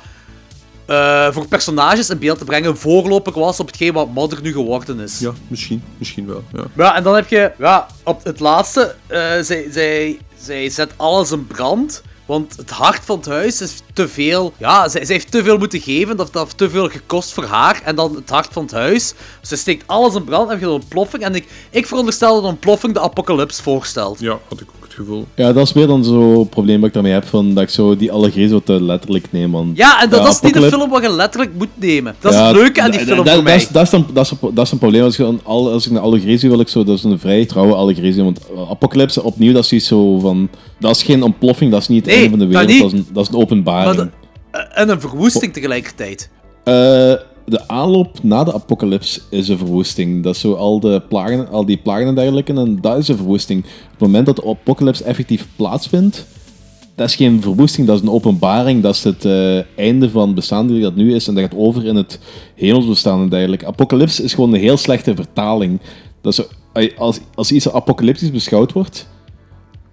eh, 0.86 1.32
voor 1.32 1.48
personages 1.48 2.10
in 2.10 2.18
beeld 2.18 2.38
te 2.38 2.44
brengen, 2.44 2.70
een 2.70 2.76
voorloper 2.76 3.32
was 3.32 3.60
op 3.60 3.66
hetgeen 3.66 3.92
wat 3.92 4.12
Modder 4.12 4.42
nu 4.42 4.52
geworden 4.52 5.00
is. 5.00 5.18
Ja, 5.18 5.32
misschien, 5.48 5.82
misschien 5.98 6.26
wel. 6.26 6.44
Ja. 6.52 6.64
Ja, 6.76 6.96
en 6.96 7.02
dan 7.02 7.14
heb 7.14 7.28
je, 7.28 7.52
ja, 7.58 7.86
op 8.02 8.24
het 8.24 8.40
laatste, 8.40 8.94
eh, 9.06 9.18
zij, 9.40 9.68
zij, 9.70 10.18
zij 10.36 10.68
zet 10.70 10.92
alles 10.96 11.30
in 11.30 11.46
brand. 11.46 12.02
Want 12.26 12.56
het 12.56 12.70
hart 12.70 13.04
van 13.04 13.16
het 13.16 13.26
huis 13.26 13.60
is 13.60 13.82
te 13.92 14.08
veel. 14.08 14.52
Ja, 14.56 14.88
zij, 14.88 15.04
zij 15.04 15.14
heeft 15.14 15.30
te 15.30 15.42
veel 15.42 15.58
moeten 15.58 15.80
geven. 15.80 16.16
Dat, 16.16 16.32
dat 16.32 16.42
heeft 16.42 16.58
te 16.58 16.70
veel 16.70 16.88
gekost 16.88 17.32
voor 17.32 17.44
haar. 17.44 17.80
En 17.84 17.96
dan 17.96 18.14
het 18.14 18.30
hart 18.30 18.48
van 18.52 18.62
het 18.62 18.72
huis. 18.72 19.14
Ze 19.42 19.56
steekt 19.56 19.86
alles 19.86 20.14
in 20.14 20.24
brand 20.24 20.44
en 20.44 20.50
heb 20.50 20.60
je 20.60 20.66
een 20.66 20.72
ontploffing. 20.72 21.22
En 21.22 21.34
ik, 21.34 21.48
ik 21.70 21.86
veronderstel 21.86 22.34
dat 22.34 22.42
een 22.42 22.48
ontploffing 22.48 22.94
de 22.94 23.00
apocalyps 23.00 23.60
voorstelt. 23.60 24.20
Ja, 24.20 24.38
had 24.48 24.60
ik 24.60 24.68
ook 24.76 24.83
het 24.96 25.06
gevoel. 25.06 25.26
Ja, 25.34 25.52
dat 25.52 25.66
is 25.66 25.72
meer 25.72 25.86
dan 25.86 26.04
zo'n 26.04 26.48
probleem 26.48 26.78
dat 26.78 26.88
ik 26.88 26.94
daarmee 26.94 27.12
heb, 27.12 27.24
van 27.26 27.54
dat 27.54 27.62
ik 27.62 27.68
zo 27.70 27.96
die 27.96 28.12
allegorie 28.12 28.48
zo 28.48 28.60
te 28.64 28.82
letterlijk 28.82 29.26
neem. 29.30 29.50
Want, 29.52 29.76
Ja, 29.76 30.02
en 30.02 30.10
dat, 30.10 30.22
dat 30.22 30.32
is 30.32 30.40
niet 30.40 30.42
een 30.42 30.48
Apocalypse- 30.62 30.78
film 30.78 30.90
wat 30.90 31.02
je 31.10 31.16
letterlijk 31.16 31.52
moet 31.58 31.68
nemen. 31.74 32.14
Dat 32.20 32.32
is 32.32 32.38
het 32.38 32.52
leuke 32.56 32.82
aan 32.82 32.90
die 32.90 33.00
film 33.00 33.16
dat, 33.16 33.26
voor 33.26 33.34
dat 33.34 33.44
mij. 33.44 33.56
is, 33.56 33.68
dat, 33.68 33.82
is 33.86 33.92
een, 33.92 34.04
dat, 34.12 34.24
is 34.24 34.30
een, 34.40 34.54
dat 34.54 34.64
is 34.66 34.72
een 34.72 34.78
probleem. 34.78 35.02
Als, 35.02 35.16
je 35.16 35.24
een, 35.24 35.40
al- 35.42 35.70
als 35.72 35.84
ik 35.86 35.90
een 35.92 35.98
allegorie 35.98 36.38
zie, 36.38 36.48
wil 36.50 36.60
ik 36.60 36.68
zo, 36.68 36.84
dat 36.84 36.96
is 36.98 37.04
een 37.04 37.18
vrij 37.18 37.44
trouwe 37.46 37.74
allegorie 37.74 38.12
zien. 38.12 38.24
Want 38.24 38.40
uh, 38.54 38.70
Apocalypse, 38.70 39.22
opnieuw, 39.22 39.52
dat 39.52 39.64
is 39.64 39.72
iets 39.72 39.86
zo 39.86 40.18
van... 40.18 40.48
Dat 40.78 40.96
is 40.96 41.02
geen 41.02 41.22
ontploffing, 41.22 41.70
dat 41.70 41.80
is 41.80 41.88
niet 41.88 42.06
het 42.06 42.14
Nee, 42.14 42.22
einde 42.22 42.30
van 42.30 42.38
de 42.38 42.46
wereld, 42.56 42.80
dat 42.80 42.92
is, 42.92 42.98
een, 42.98 43.06
dat 43.12 43.22
is 43.26 43.28
een 43.34 43.40
openbaring. 43.40 43.96
Maar 43.96 44.04
de- 44.04 44.58
en 44.74 44.88
een 44.88 45.00
verwoesting 45.00 45.52
tegelijkertijd. 45.52 46.30
Eh, 46.64 47.12
de 47.44 47.68
aanloop 47.68 48.22
na 48.22 48.44
de 48.44 48.54
apocalyps 48.54 49.20
is 49.30 49.48
een 49.48 49.58
verwoesting. 49.58 50.22
Dat 50.22 50.34
is 50.34 50.40
zo 50.40 50.54
al, 50.54 50.80
de 50.80 51.02
plagen, 51.08 51.48
al 51.48 51.66
die 51.66 51.76
plagen 51.76 52.06
en 52.06 52.14
dergelijke, 52.14 52.52
en 52.52 52.80
dat 52.80 52.98
is 52.98 53.08
een 53.08 53.16
verwoesting. 53.16 53.64
Op 53.64 53.90
het 53.90 54.00
moment 54.00 54.26
dat 54.26 54.36
de 54.36 54.46
apocalyps 54.46 55.02
effectief 55.02 55.46
plaatsvindt, 55.56 56.26
dat 56.94 57.08
is 57.08 57.14
geen 57.14 57.42
verwoesting, 57.42 57.86
dat 57.86 57.96
is 57.96 58.02
een 58.02 58.10
openbaring. 58.10 58.82
Dat 58.82 58.94
is 58.94 59.04
het 59.04 59.24
eh, 59.24 59.78
einde 59.78 60.10
van 60.10 60.26
het 60.26 60.34
bestaan 60.34 60.66
die 60.66 60.82
dat 60.82 60.96
nu 60.96 61.14
is. 61.14 61.28
En 61.28 61.34
dat 61.34 61.44
gaat 61.44 61.56
over 61.56 61.86
in 61.86 61.96
het 61.96 62.18
hemelsbestaan 62.54 63.20
en 63.20 63.28
dergelijke. 63.28 63.66
Apocalypse 63.66 64.22
is 64.22 64.34
gewoon 64.34 64.52
een 64.52 64.60
heel 64.60 64.76
slechte 64.76 65.14
vertaling. 65.14 65.80
Dat 66.20 66.48
als, 66.96 67.20
als 67.34 67.52
iets 67.52 67.72
apocalyptisch 67.72 68.30
beschouwd 68.30 68.72
wordt... 68.72 69.06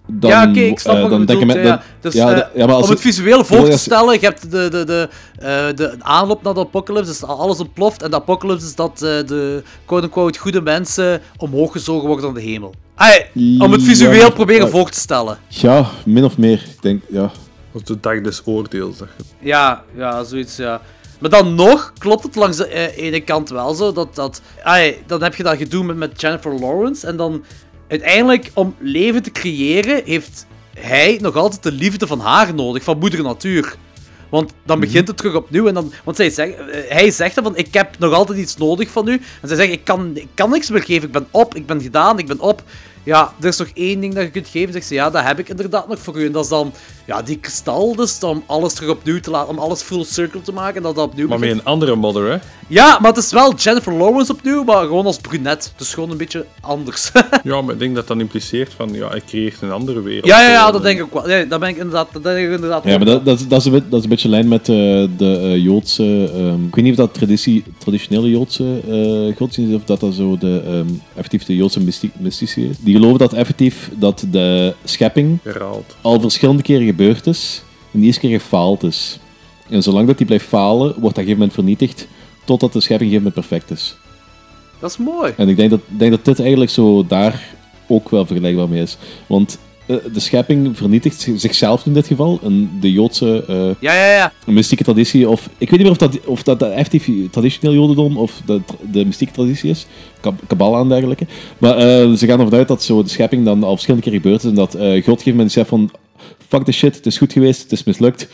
Dan, 0.08 0.30
ja, 0.30 0.50
oké, 0.50 0.60
ik 0.60 0.80
snap 0.80 0.96
eh, 0.96 1.02
wat 1.02 1.12
je 1.12 1.18
bedoelt. 1.18 1.46
men- 1.46 1.58
ja. 1.58 1.64
dan- 1.64 1.80
Dus, 2.02 2.14
ja, 2.14 2.34
dat- 2.34 2.48
ja, 2.56 2.66
maar 2.66 2.76
als 2.76 2.84
om 2.86 2.90
het 2.92 3.00
visueel 3.00 3.44
voor 3.46 3.70
te 3.70 3.78
stellen, 3.78 4.14
je 4.14 4.20
hebt 4.20 4.52
de, 4.52 4.70
de, 4.70 4.84
de, 4.86 5.10
eh, 5.40 5.76
de 5.76 5.96
aanloop 6.00 6.44
naar 6.44 6.54
de 6.54 6.60
apocalypse, 6.60 7.12
dus 7.12 7.24
alles 7.24 7.60
ontploft. 7.60 8.02
En 8.04 8.10
de 8.10 8.16
apocalypse 8.16 8.66
is 8.66 8.76
dat 8.76 8.92
eh, 8.94 9.00
de 9.28 9.64
quote-unquote 9.86 10.40
goede 10.40 10.62
mensen 10.62 11.22
omhoog 11.38 11.72
gezogen 11.72 12.08
worden 12.08 12.28
aan 12.28 12.34
de 12.34 12.42
hemel. 12.42 12.74
Om 13.60 13.72
het 13.72 13.84
visueel 13.84 14.14
Ja, 14.26 14.30
proberen 14.30 14.66
ja. 14.66 14.72
voor 14.72 14.90
te 14.90 15.00
stellen. 15.00 15.38
Ja, 15.48 15.86
min 16.06 16.24
of 16.24 16.38
meer. 16.38 16.54
Ik 16.76 16.82
denk, 16.82 17.02
ja. 17.10 17.32
Dat 17.72 17.82
is 17.82 17.88
de 17.88 18.00
dag 18.00 18.22
des 18.22 18.42
oordeels. 18.46 18.98
Dat 18.98 19.08
je- 19.18 19.24
Ja, 19.48 19.84
ja, 19.96 20.24
zoiets, 20.24 20.56
ja. 20.56 20.82
Maar 21.20 21.30
dan 21.30 21.56
nog 21.56 21.94
klopt 21.98 22.24
het 22.24 22.36
langs 22.36 22.58
de 22.58 22.96
ene 22.96 23.20
kant 23.22 23.50
wel 23.50 23.74
zo. 23.74 23.92
Dat, 23.94 24.16
dat, 24.16 24.42
dan 25.08 25.24
heb 25.24 25.36
je 25.36 25.44
dat 25.44 25.58
gedoe 25.58 25.84
met, 25.84 25.96
met 25.96 26.22
Jennifer 26.22 26.60
Lawrence. 26.60 27.08
En 27.08 27.16
dan 27.18 27.44
uiteindelijk, 27.92 28.52
om 28.54 28.76
leven 28.80 29.24
te 29.24 29.32
creëren, 29.32 30.02
heeft 30.06 30.46
hij 30.80 31.18
nog 31.22 31.36
altijd 31.36 31.64
de 31.64 31.72
liefde 31.72 32.08
van 32.08 32.20
haar 32.20 32.54
nodig, 32.54 32.84
van 32.84 33.00
moeder 33.00 33.24
natuur. 33.24 33.76
Want 34.30 34.54
dan 34.66 34.80
begint 34.80 35.08
het 35.08 35.18
terug 35.18 35.36
opnieuw. 35.36 35.68
En 35.68 35.74
dan, 35.74 35.92
want 36.04 36.18
zij 36.18 36.30
zegt, 36.30 36.58
eh, 36.58 36.90
hij 36.90 37.12
zegt 37.12 37.36
dan 37.36 37.44
van, 37.44 37.58
ik 37.58 37.74
heb 37.74 38.00
nog 38.00 38.14
altijd 38.14 38.38
iets 38.40 38.58
nodig 38.58 38.90
van 38.90 39.08
u. 39.08 39.22
En 39.42 39.48
zij 39.48 39.58
zegt, 39.58 39.72
ik 39.72 39.84
kan, 39.84 40.12
ik 40.14 40.28
kan 40.34 40.50
niks 40.50 40.70
meer 40.70 40.84
geven. 40.84 41.08
Ik 41.08 41.12
ben 41.12 41.28
op, 41.32 41.56
ik 41.56 41.66
ben 41.66 41.82
gedaan, 41.82 42.20
ik 42.20 42.28
ben 42.28 42.40
op. 42.40 42.64
Ja, 43.04 43.34
er 43.42 43.48
is 43.48 43.58
nog 43.58 43.68
één 43.74 44.00
ding 44.00 44.14
dat 44.14 44.24
je 44.24 44.30
kunt 44.30 44.48
geven. 44.48 44.74
Zegt 44.74 44.86
ze, 44.88 44.94
ja, 44.94 45.10
dat 45.10 45.24
heb 45.24 45.40
ik 45.40 45.50
inderdaad 45.50 45.88
nog 45.88 46.00
voor 46.00 46.20
u. 46.22 46.26
En 46.26 46.32
dat 46.32 46.44
is 46.44 46.50
dan, 46.50 46.72
ja, 47.06 47.22
die 47.22 47.38
kristal 47.38 47.96
dus, 47.96 48.20
om 48.20 48.44
alles 48.46 48.74
terug 48.74 48.90
opnieuw 48.90 49.20
te 49.20 49.30
laten, 49.32 49.50
om 49.50 49.60
alles 49.60 49.82
full 49.82 50.04
circle 50.04 50.42
te 50.42 50.52
maken. 50.54 50.76
En 50.76 50.84
dat 50.84 50.96
dat 50.96 51.06
opnieuw 51.06 51.28
Maar 51.28 51.40
met 51.40 51.50
een 51.52 51.64
andere 51.66 51.96
modder, 51.96 52.32
hè? 52.32 52.38
Ja, 52.68 52.98
maar 53.00 53.10
het 53.14 53.24
is 53.24 53.32
wel 53.32 53.56
Jennifer 53.56 53.94
Lawrence 53.94 54.32
opnieuw, 54.32 54.64
maar 54.64 54.82
gewoon 54.86 55.06
als 55.06 55.18
brunet. 55.18 55.74
Dus 55.78 55.94
gewoon 55.94 56.12
een 56.12 56.18
beetje 56.18 56.46
anders. 56.62 57.12
Ja, 57.44 57.62
maar 57.62 57.74
ik 57.74 57.80
denk 57.80 57.96
dat 57.96 58.08
dat 58.08 58.18
impliceert 58.20 58.74
van, 58.74 58.94
ja, 58.94 59.14
ik 59.14 59.24
creëer 59.26 59.54
een 59.62 59.72
andere 59.72 60.02
wereld. 60.02 60.26
ja, 60.26 60.42
ja, 60.42 60.50
ja, 60.52 60.72
dat 60.72 60.84
denk 60.84 60.98
ik 61.00 61.04
ook 61.04 61.14
wel. 61.14 61.30
Ja, 61.30 61.44
dat 61.46 61.60
ben 61.60 61.70
ik 61.70 61.78
inderdaad, 61.78 62.08
dat 62.14 62.24
denk 62.24 62.48
ik 62.48 62.54
inderdaad 62.54 62.84
Ja, 62.84 62.98
maar 62.98 63.06
dat, 63.06 63.26
dat, 63.26 63.40
is- 63.40 63.48
dat, 63.48 63.60
is 63.60 63.66
een, 63.66 63.72
dat 63.90 63.98
is 63.98 64.04
een 64.04 64.10
beetje 64.10 64.26
in 64.28 64.34
lijn 64.34 64.48
met 64.48 64.60
eh, 64.62 64.76
de 65.18 65.38
eh, 65.42 65.64
Joodse... 65.64 66.32
ehm, 66.34 66.66
ik 66.66 66.76
weet 66.76 66.84
niet 66.84 66.94
of 67.00 67.06
dat 67.06 67.14
traditie, 67.14 67.64
traditionele 67.78 68.30
Joodse 68.30 68.80
eh 68.90 69.38
godsdienst 69.38 69.72
is, 69.72 69.78
of 69.78 69.84
dat 69.84 70.00
dat 70.00 70.14
zo 70.14 70.38
de, 70.38 70.62
ehm, 70.66 70.88
effectief 71.16 71.44
de 71.46 71.56
Joodse 71.56 71.80
mysti- 71.80 72.12
mystici 72.20 72.70
is. 72.70 72.76
Die 72.80 72.91
geloven 72.94 73.20
dat 73.20 73.34
effectief 73.34 73.92
dat 73.96 74.26
de 74.32 74.74
schepping 74.84 75.40
Herhaald. 75.44 75.96
al 76.02 76.20
verschillende 76.20 76.62
keren 76.62 76.86
gebeurd 76.86 77.28
is 77.28 77.64
en 77.92 78.00
die 78.00 78.08
eerste 78.08 78.22
keer 78.22 78.40
gefaald 78.40 78.84
is. 78.84 79.20
En 79.70 79.84
zolang 79.84 80.08
dat 80.08 80.18
die 80.18 80.26
blijft 80.26 80.46
falen, 80.46 80.78
wordt 80.78 81.02
dat 81.02 81.02
op 81.02 81.06
een 81.06 81.14
gegeven 81.14 81.38
moment 81.38 81.54
vernietigd, 81.54 82.08
totdat 82.44 82.74
de 82.74 82.82
schepping 82.82 83.12
op 83.12 83.18
een 83.18 83.22
gegeven 83.22 83.44
moment 83.48 83.66
perfect 83.68 83.80
is. 83.80 83.96
Dat 84.80 84.90
is 84.90 84.98
mooi. 84.98 85.34
En 85.38 85.50
ik 85.50 85.56
denk 85.56 85.70
dat, 85.70 85.80
denk 85.88 86.12
dat 86.12 86.26
dit 86.26 86.40
eigenlijk 86.40 86.72
zo 86.72 87.06
daar 87.08 87.56
ook 87.88 88.10
wel 88.10 88.26
vergelijkbaar 88.26 88.70
mee 88.70 88.82
is. 88.82 88.98
Want 89.28 89.58
de 90.14 90.20
schepping 90.20 90.78
vernietigt 90.78 91.20
zi- 91.22 91.38
zichzelf 91.38 91.86
in 91.86 91.94
dit 91.94 92.08
geval. 92.08 92.40
En 92.44 92.70
de 92.80 92.92
Joodse 92.92 93.44
eh, 93.48 93.56
Ja, 93.80 93.94
ja, 93.94 94.12
ja. 94.14 94.32
mystieke 94.46 94.84
traditie, 94.84 95.30
of 95.30 95.46
ik 95.58 95.70
weet 95.70 95.80
niet 95.80 95.82
meer 95.82 95.92
of 95.92 95.98
dat, 95.98 96.26
of 96.26 96.44
dat, 96.44 96.62
effectief 96.62 97.10
traditioneel 97.32 97.74
Jodendom 97.76 98.18
of 98.18 98.42
de, 98.46 98.62
de 98.92 99.06
mystieke 99.06 99.34
traditie 99.34 99.70
is, 99.70 99.86
Kab- 100.20 100.42
Kabbala 100.48 100.80
en 100.80 100.88
dergelijke. 100.90 101.26
Maar 101.58 101.78
eh, 101.78 102.12
ze 102.12 102.26
gaan 102.28 102.40
ervan 102.40 102.58
uit 102.58 102.68
dat 102.68 102.84
zo 102.84 103.04
de 103.04 103.10
schepping 103.10 103.46
dan 103.46 103.64
al 103.64 103.72
verschillende 103.72 104.06
keer 104.10 104.16
gebeurd 104.20 104.44
is 104.44 104.50
en 104.50 104.56
dat 104.56 104.74
eh 104.76 104.82
God 104.82 104.92
een 104.92 105.04
gegeven 105.04 105.32
moment 105.32 105.52
zegt 105.52 105.70
van 105.70 105.92
fuck 106.48 106.64
the 106.64 106.72
shit, 106.72 106.96
het 106.96 107.06
is 107.06 107.18
goed 107.18 107.34
geweest, 107.34 107.62
het 107.62 107.72
is 107.72 107.84
mislukt, 107.84 108.28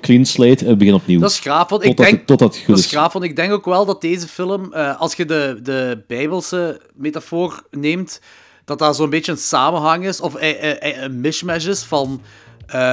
clean 0.00 0.24
slate 0.24 0.66
en 0.66 0.78
begin 0.78 0.94
opnieuw. 0.94 1.20
Dat 1.20 1.30
is 1.30 1.38
graaf, 1.38 1.68
want 1.68 1.84
ik 1.84 1.96
denk... 1.96 2.10
het- 2.28 2.38
dat 2.38 2.58
is 2.78 2.86
graaf, 2.86 3.12
want 3.12 3.24
ik 3.24 3.36
denk 3.36 3.52
ook 3.52 3.64
wel 3.64 3.84
dat 3.86 4.00
deze 4.00 4.26
film, 4.28 4.72
eh, 4.72 5.00
als 5.00 5.14
je 5.14 5.24
de, 5.24 5.60
de 5.62 6.02
Bijbelse 6.06 6.80
metafoor 6.94 7.62
neemt, 7.70 8.20
dat 8.64 8.78
daar 8.78 8.94
zo'n 8.94 9.10
beetje 9.10 9.32
een 9.32 9.38
samenhang 9.38 10.04
is, 10.06 10.20
of 10.20 10.34
eh, 10.34 10.70
eh, 10.70 10.96
eh, 10.96 11.02
een 11.02 11.20
mishmash 11.20 11.66
is 11.66 11.82
van 11.82 12.22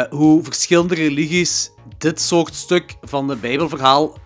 hoe 0.10 0.44
verschillende 0.44 0.96
religies 0.96 1.72
dit 1.98 2.22
soort 2.22 2.56
stuk 2.56 2.96
van 3.02 3.30
het 3.30 3.42
Bijbelverhaal 3.42 4.18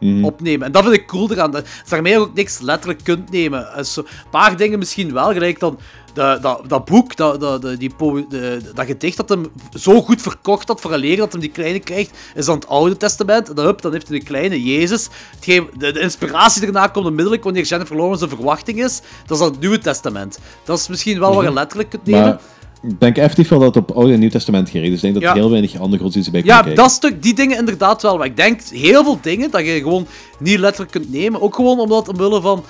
Mhm. 0.00 0.24
opnemen. 0.24 0.66
En 0.66 0.72
dat 0.72 0.82
vind 0.82 0.94
ik 0.94 1.06
cool 1.06 1.30
eraan. 1.30 1.50
Dat 1.50 1.66
je 1.66 1.82
daarmee 1.90 2.18
ook 2.18 2.34
niks 2.34 2.58
letterlijk 2.58 3.04
kunt 3.04 3.30
nemen. 3.30 3.86
Zo- 3.86 4.00
Een 4.00 4.30
paar 4.30 4.56
dingen 4.56 4.78
misschien 4.78 5.12
wel, 5.12 5.32
gelijk 5.32 5.58
dan 5.60 5.78
de, 6.14 6.38
dat, 6.40 6.62
dat 6.68 6.84
boek, 6.84 7.16
dat, 7.16 7.40
dat, 7.40 7.62
de- 7.62 7.76
die 7.76 7.90
de, 8.28 8.60
dat 8.74 8.86
gedicht 8.86 9.16
dat 9.16 9.28
hem 9.28 9.46
zo 9.78 10.02
goed 10.02 10.22
verkocht 10.22 10.68
had 10.68 10.80
voor 10.80 10.92
een 10.92 10.98
leer 11.00 11.16
dat 11.16 11.32
hem 11.32 11.40
die 11.40 11.50
kleine 11.50 11.78
krijgt, 11.78 12.10
is 12.34 12.44
dan 12.44 12.54
het 12.54 12.68
Oude 12.68 12.96
Testament. 12.96 13.48
En 13.48 13.54
dan, 13.54 13.64
hup, 13.64 13.82
dan 13.82 13.92
heeft 13.92 14.08
hij 14.08 14.16
een 14.16 14.24
kleine 14.24 14.62
Jezus. 14.62 15.08
Hetgeen, 15.34 15.68
de, 15.78 15.92
de 15.92 16.00
inspiratie 16.00 16.60
daarna 16.62 16.86
komt 16.86 17.06
onmiddellijk 17.06 17.44
wanneer 17.44 17.64
Jennifer 17.64 17.96
Lawrence 17.96 18.22
een 18.24 18.30
verwachting 18.30 18.84
is. 18.84 19.00
Dat 19.26 19.30
is 19.30 19.38
dan 19.38 19.50
het 19.50 19.60
Nieuwe 19.60 19.78
Testament. 19.78 20.38
Dat 20.64 20.78
is 20.78 20.88
misschien 20.88 21.18
wel 21.18 21.34
wat 21.34 21.44
je 21.44 21.52
letterlijk 21.52 21.90
kunt 21.90 22.04
nemen. 22.06 22.20
Mhm. 22.22 22.28
Maar 22.80 22.90
ik 22.90 23.00
denk 23.00 23.16
effectief 23.16 23.48
wel 23.48 23.58
dat 23.58 23.74
het 23.74 23.88
op 23.88 23.96
Oude 23.96 24.12
en 24.12 24.18
Nieuw 24.18 24.30
Testament 24.30 24.70
gericht 24.70 24.88
is. 24.92 24.94
Ik 24.96 25.00
denk 25.02 25.14
dat 25.14 25.22
Ja. 25.22 25.32
heel 25.32 25.50
weinig 25.50 25.80
andere 25.80 26.02
godsdiensten 26.02 26.32
bij 26.34 26.42
Ja, 26.44 26.56
kijken. 26.60 26.74
dat 26.82 26.90
stuk, 26.90 27.22
die 27.22 27.34
dingen 27.34 27.58
inderdaad 27.58 28.02
wel. 28.02 28.16
Maar 28.16 28.26
ik 28.26 28.36
denk 28.36 28.60
heel 28.62 29.04
veel 29.04 29.18
dingen 29.22 29.50
dat 29.50 29.60
je 29.66 29.72
gewoon 29.80 30.06
niet 30.38 30.58
letterlijk 30.58 30.92
kunt 30.92 31.12
nemen. 31.12 31.40
Ook 31.40 31.54
gewoon 31.54 31.78
omdat, 31.78 32.08
omwille 32.08 32.40
van. 32.40 32.64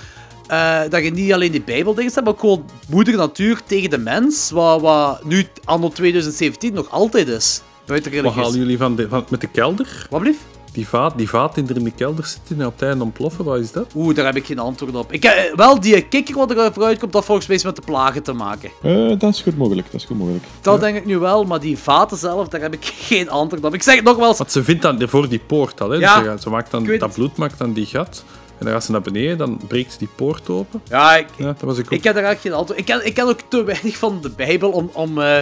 Eh, 0.51 0.79
dat 0.89 1.03
je 1.03 1.11
niet 1.11 1.33
alleen 1.33 1.51
die 1.51 1.61
Bijbeldingen 1.61 2.11
hebt, 2.13 2.25
maar 2.25 2.33
ook 2.33 2.39
gewoon 2.39 2.65
moeder 2.89 3.15
natuur 3.15 3.61
tegen 3.65 3.89
de 3.89 3.97
mens. 3.97 4.51
Wat, 4.51 4.81
wat 4.81 5.23
nu, 5.23 5.47
anno 5.63 5.89
2017, 5.89 6.73
nog 6.73 6.89
altijd 6.89 7.27
is. 7.27 7.61
Buiten 7.85 8.23
Wat 8.23 8.33
halen 8.33 8.57
jullie 8.57 8.77
van, 8.77 8.95
de, 8.95 9.07
van 9.09 9.25
met 9.29 9.41
de 9.41 9.47
kelder? 9.47 10.07
Wat 10.09 10.21
blief? 10.21 10.37
Die 10.73 10.87
vaat, 10.87 11.17
die 11.17 11.29
vaat 11.29 11.55
die 11.55 11.67
er 11.67 11.75
in 11.75 11.83
de 11.83 11.91
kelder 11.91 12.25
zit 12.25 12.57
en 12.59 12.65
op 12.65 12.73
het 12.79 12.89
einde 12.89 13.03
ontploffen, 13.03 13.45
wat 13.45 13.59
is 13.59 13.71
dat? 13.71 13.91
Oeh, 13.95 14.15
daar 14.15 14.25
heb 14.25 14.35
ik 14.35 14.45
geen 14.45 14.59
antwoord 14.59 14.95
op. 14.95 15.11
Ik, 15.11 15.23
eh, 15.23 15.55
wel, 15.55 15.79
die 15.79 16.01
kikker 16.01 16.35
wat 16.35 16.51
er 16.51 16.73
vooruit 16.73 16.99
komt, 16.99 17.11
dat 17.11 17.25
volgens 17.25 17.47
mij 17.47 17.55
is 17.55 17.63
met 17.63 17.75
de 17.75 17.81
plagen 17.81 18.23
te 18.23 18.33
maken. 18.33 18.71
Eh, 18.81 19.19
dat 19.19 19.33
is 19.33 19.41
goed 19.41 19.57
mogelijk, 19.57 19.91
dat 19.91 20.01
is 20.01 20.07
goed 20.07 20.17
mogelijk. 20.17 20.43
Dat 20.61 20.79
denk 20.79 20.97
ik 20.97 21.05
nu 21.05 21.17
wel, 21.17 21.43
maar 21.43 21.59
die 21.59 21.77
vaten 21.77 22.17
zelf, 22.17 22.47
daar 22.47 22.61
heb 22.61 22.73
ik 22.73 22.85
geen 23.09 23.29
antwoord 23.29 23.63
op. 23.65 23.73
Ik 23.73 23.83
zeg 23.83 23.95
het 23.95 24.03
nogmaals. 24.03 24.37
Want 24.37 24.51
ze 24.51 24.63
vindt 24.63 24.81
dan 24.81 25.09
voor 25.09 25.29
die 25.29 25.41
poort 25.47 25.81
al, 25.81 25.89
hè? 25.89 25.97
Ja, 25.97 26.15
dus 26.15 26.23
ze, 26.23 26.29
gaat- 26.29 26.41
ze 26.41 26.49
maakt 26.49 26.71
dan, 26.71 26.97
dat 26.97 27.13
bloed 27.13 27.35
maakt 27.37 27.57
dan 27.57 27.73
die 27.73 27.85
gat. 27.85 28.23
En 28.61 28.67
dan 28.67 28.75
gaat 28.75 28.85
ze 28.85 28.91
naar 28.91 29.01
beneden, 29.01 29.37
dan 29.37 29.59
breekt 29.67 29.91
ze 29.91 29.97
die 29.97 30.07
poort 30.15 30.49
open. 30.49 30.81
Ja, 30.89 31.15
ik, 31.17 31.27
Ja, 31.37 31.45
dat 31.45 31.61
was 31.61 31.77
ik 31.77 31.85
ook. 31.85 31.91
Ik 31.91 32.03
heb 32.03 32.15
daar 32.15 32.23
echt 32.23 32.41
geen 32.41 32.53
antwoord. 32.53 32.79
Ik 32.79 32.85
ken, 32.85 33.05
ik 33.05 33.13
ken 33.13 33.27
ook 33.27 33.39
te 33.47 33.63
weinig 33.63 33.97
van 33.97 34.19
de 34.21 34.29
Bijbel 34.29 34.71
om, 34.71 34.89
om, 34.93 35.21
eh, 35.21 35.39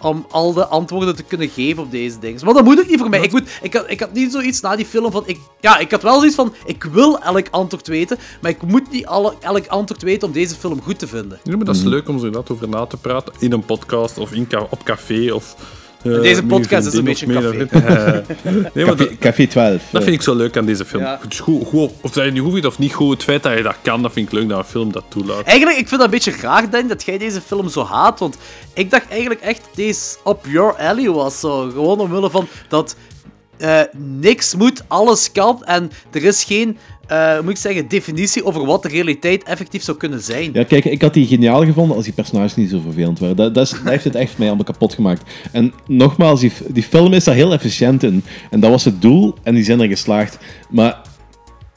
om 0.00 0.26
al 0.30 0.52
de 0.52 0.66
antwoorden 0.66 1.16
te 1.16 1.22
kunnen 1.22 1.48
geven 1.48 1.82
op 1.82 1.90
deze 1.90 2.18
dingen. 2.18 2.44
Maar 2.44 2.54
dat 2.54 2.64
moet 2.64 2.78
ook 2.80 2.88
niet 2.88 2.98
voor 2.98 3.08
mij. 3.08 3.20
Ik, 3.20 3.32
moet, 3.32 3.50
ik, 3.62 3.74
had, 3.74 3.90
ik 3.90 4.00
had 4.00 4.12
niet 4.12 4.32
zoiets 4.32 4.60
na 4.60 4.76
die 4.76 4.86
film 4.86 5.10
van. 5.12 5.22
Ik, 5.26 5.38
ja, 5.60 5.78
ik 5.78 5.90
had 5.90 6.02
wel 6.02 6.14
zoiets 6.18 6.34
van. 6.34 6.54
Ik 6.64 6.84
wil 6.84 7.18
elk 7.20 7.46
antwoord 7.50 7.86
weten, 7.88 8.18
maar 8.40 8.50
ik 8.50 8.62
moet 8.62 8.90
niet 8.90 9.06
alle, 9.06 9.34
elk 9.40 9.66
antwoord 9.66 10.02
weten 10.02 10.28
om 10.28 10.34
deze 10.34 10.54
film 10.54 10.82
goed 10.82 10.98
te 10.98 11.06
vinden. 11.06 11.40
Ja, 11.44 11.56
maar 11.56 11.64
dat 11.64 11.74
Mhm. 11.76 11.84
is 11.86 11.90
leuk 11.92 12.08
om 12.08 12.18
zo 12.18 12.24
inderdaad 12.24 12.50
over 12.50 12.68
na 12.68 12.86
te 12.86 12.96
praten. 12.96 13.32
In 13.38 13.52
een 13.52 13.64
podcast 13.64 14.18
of 14.18 14.32
in 14.32 14.48
op 14.70 14.84
café 14.84 15.32
of... 15.32 15.56
eh, 16.04 16.20
Deze 16.20 16.42
podcast 16.42 16.86
is 16.86 16.94
een 16.94 17.04
beetje 17.04 17.26
vriend. 17.26 17.72
nee, 18.74 18.84
maar 18.84 18.94
Café, 18.94 18.96
dat, 18.96 19.18
Café 19.18 19.46
12. 19.46 19.82
dat 19.90 20.02
vind 20.02 20.14
ik 20.14 20.22
zo 20.22 20.34
leuk 20.34 20.56
aan 20.56 20.66
deze 20.66 20.84
film. 20.84 21.02
Ja. 21.02 21.18
Het 21.22 21.32
is 21.32 21.40
goed, 21.40 21.66
goed, 21.66 21.90
of 22.00 22.10
dat 22.10 22.24
je 22.24 22.30
nu 22.30 22.40
goed 22.40 22.52
vindt 22.52 22.66
of 22.66 22.78
niet 22.78 22.92
goed, 22.92 23.12
het 23.12 23.22
feit 23.22 23.42
dat 23.42 23.56
je 23.56 23.62
dat 23.62 23.76
kan, 23.82 24.02
dat 24.02 24.12
vind 24.12 24.26
ik 24.26 24.32
leuk 24.32 24.48
dat 24.48 24.58
een 24.58 24.64
film 24.64 24.92
dat 24.92 25.04
toelaat. 25.08 25.42
Eigenlijk, 25.44 25.78
ik 25.78 25.88
vind 25.88 26.00
dat 26.00 26.12
een 26.12 26.20
beetje 26.20 26.40
raar, 26.40 26.70
denk 26.70 26.88
dat 26.88 27.02
jij 27.04 27.18
deze 27.18 27.40
film 27.40 27.68
zo 27.68 27.84
haat. 27.84 28.18
Want 28.18 28.36
ik 28.74 28.90
dacht 28.90 29.08
eigenlijk 29.08 29.40
echt 29.40 29.60
dat 29.60 29.74
deze 29.74 30.16
up 30.26 30.46
your 30.46 30.74
alley 30.74 31.10
was. 31.10 31.40
Zo. 31.40 31.70
Gewoon 31.70 32.00
omwille 32.00 32.30
van 32.30 32.48
dat 32.68 32.96
eh, 33.62 33.80
niks 33.96 34.54
moet, 34.54 34.84
alles 34.88 35.32
kan. 35.32 35.64
En 35.64 35.90
er 36.12 36.24
is 36.24 36.44
geen, 36.44 36.78
eh, 37.12 37.40
moet 37.40 37.50
ik 37.50 37.56
zeggen, 37.56 37.88
definitie 37.88 38.44
over 38.44 38.66
wat 38.66 38.82
de 38.82 38.88
realiteit 38.88 39.42
effectief 39.42 39.82
zou 39.82 39.96
kunnen 39.96 40.20
zijn. 40.20 40.50
Ja, 40.52 40.64
kijk, 40.64 40.84
ik 40.84 41.02
had 41.02 41.14
die 41.14 41.26
geniaal 41.26 41.64
gevonden 41.64 41.96
als 41.96 42.04
die 42.04 42.14
personages 42.14 42.54
niet 42.54 42.70
zo 42.70 42.80
vervelend 42.80 43.18
waren. 43.18 43.36
Dat, 43.36 43.54
dat, 43.54 43.64
is, 43.64 43.70
dat 43.70 43.90
heeft 43.92 44.04
het 44.04 44.14
echt 44.14 44.28
voor 44.28 44.38
mij 44.38 44.48
allemaal 44.48 44.64
kapot 44.64 44.94
gemaakt. 44.94 45.30
En 45.52 45.72
nogmaals, 45.86 46.40
die, 46.40 46.52
die 46.68 46.82
film 46.82 47.12
is 47.12 47.24
daar 47.24 47.34
heel 47.34 47.52
efficiënt 47.52 48.02
in. 48.02 48.24
En 48.50 48.60
dat 48.60 48.70
was 48.70 48.84
het 48.84 49.02
doel, 49.02 49.34
en 49.42 49.54
die 49.54 49.64
zijn 49.64 49.80
er 49.80 49.88
geslaagd. 49.88 50.38
Maar 50.70 51.00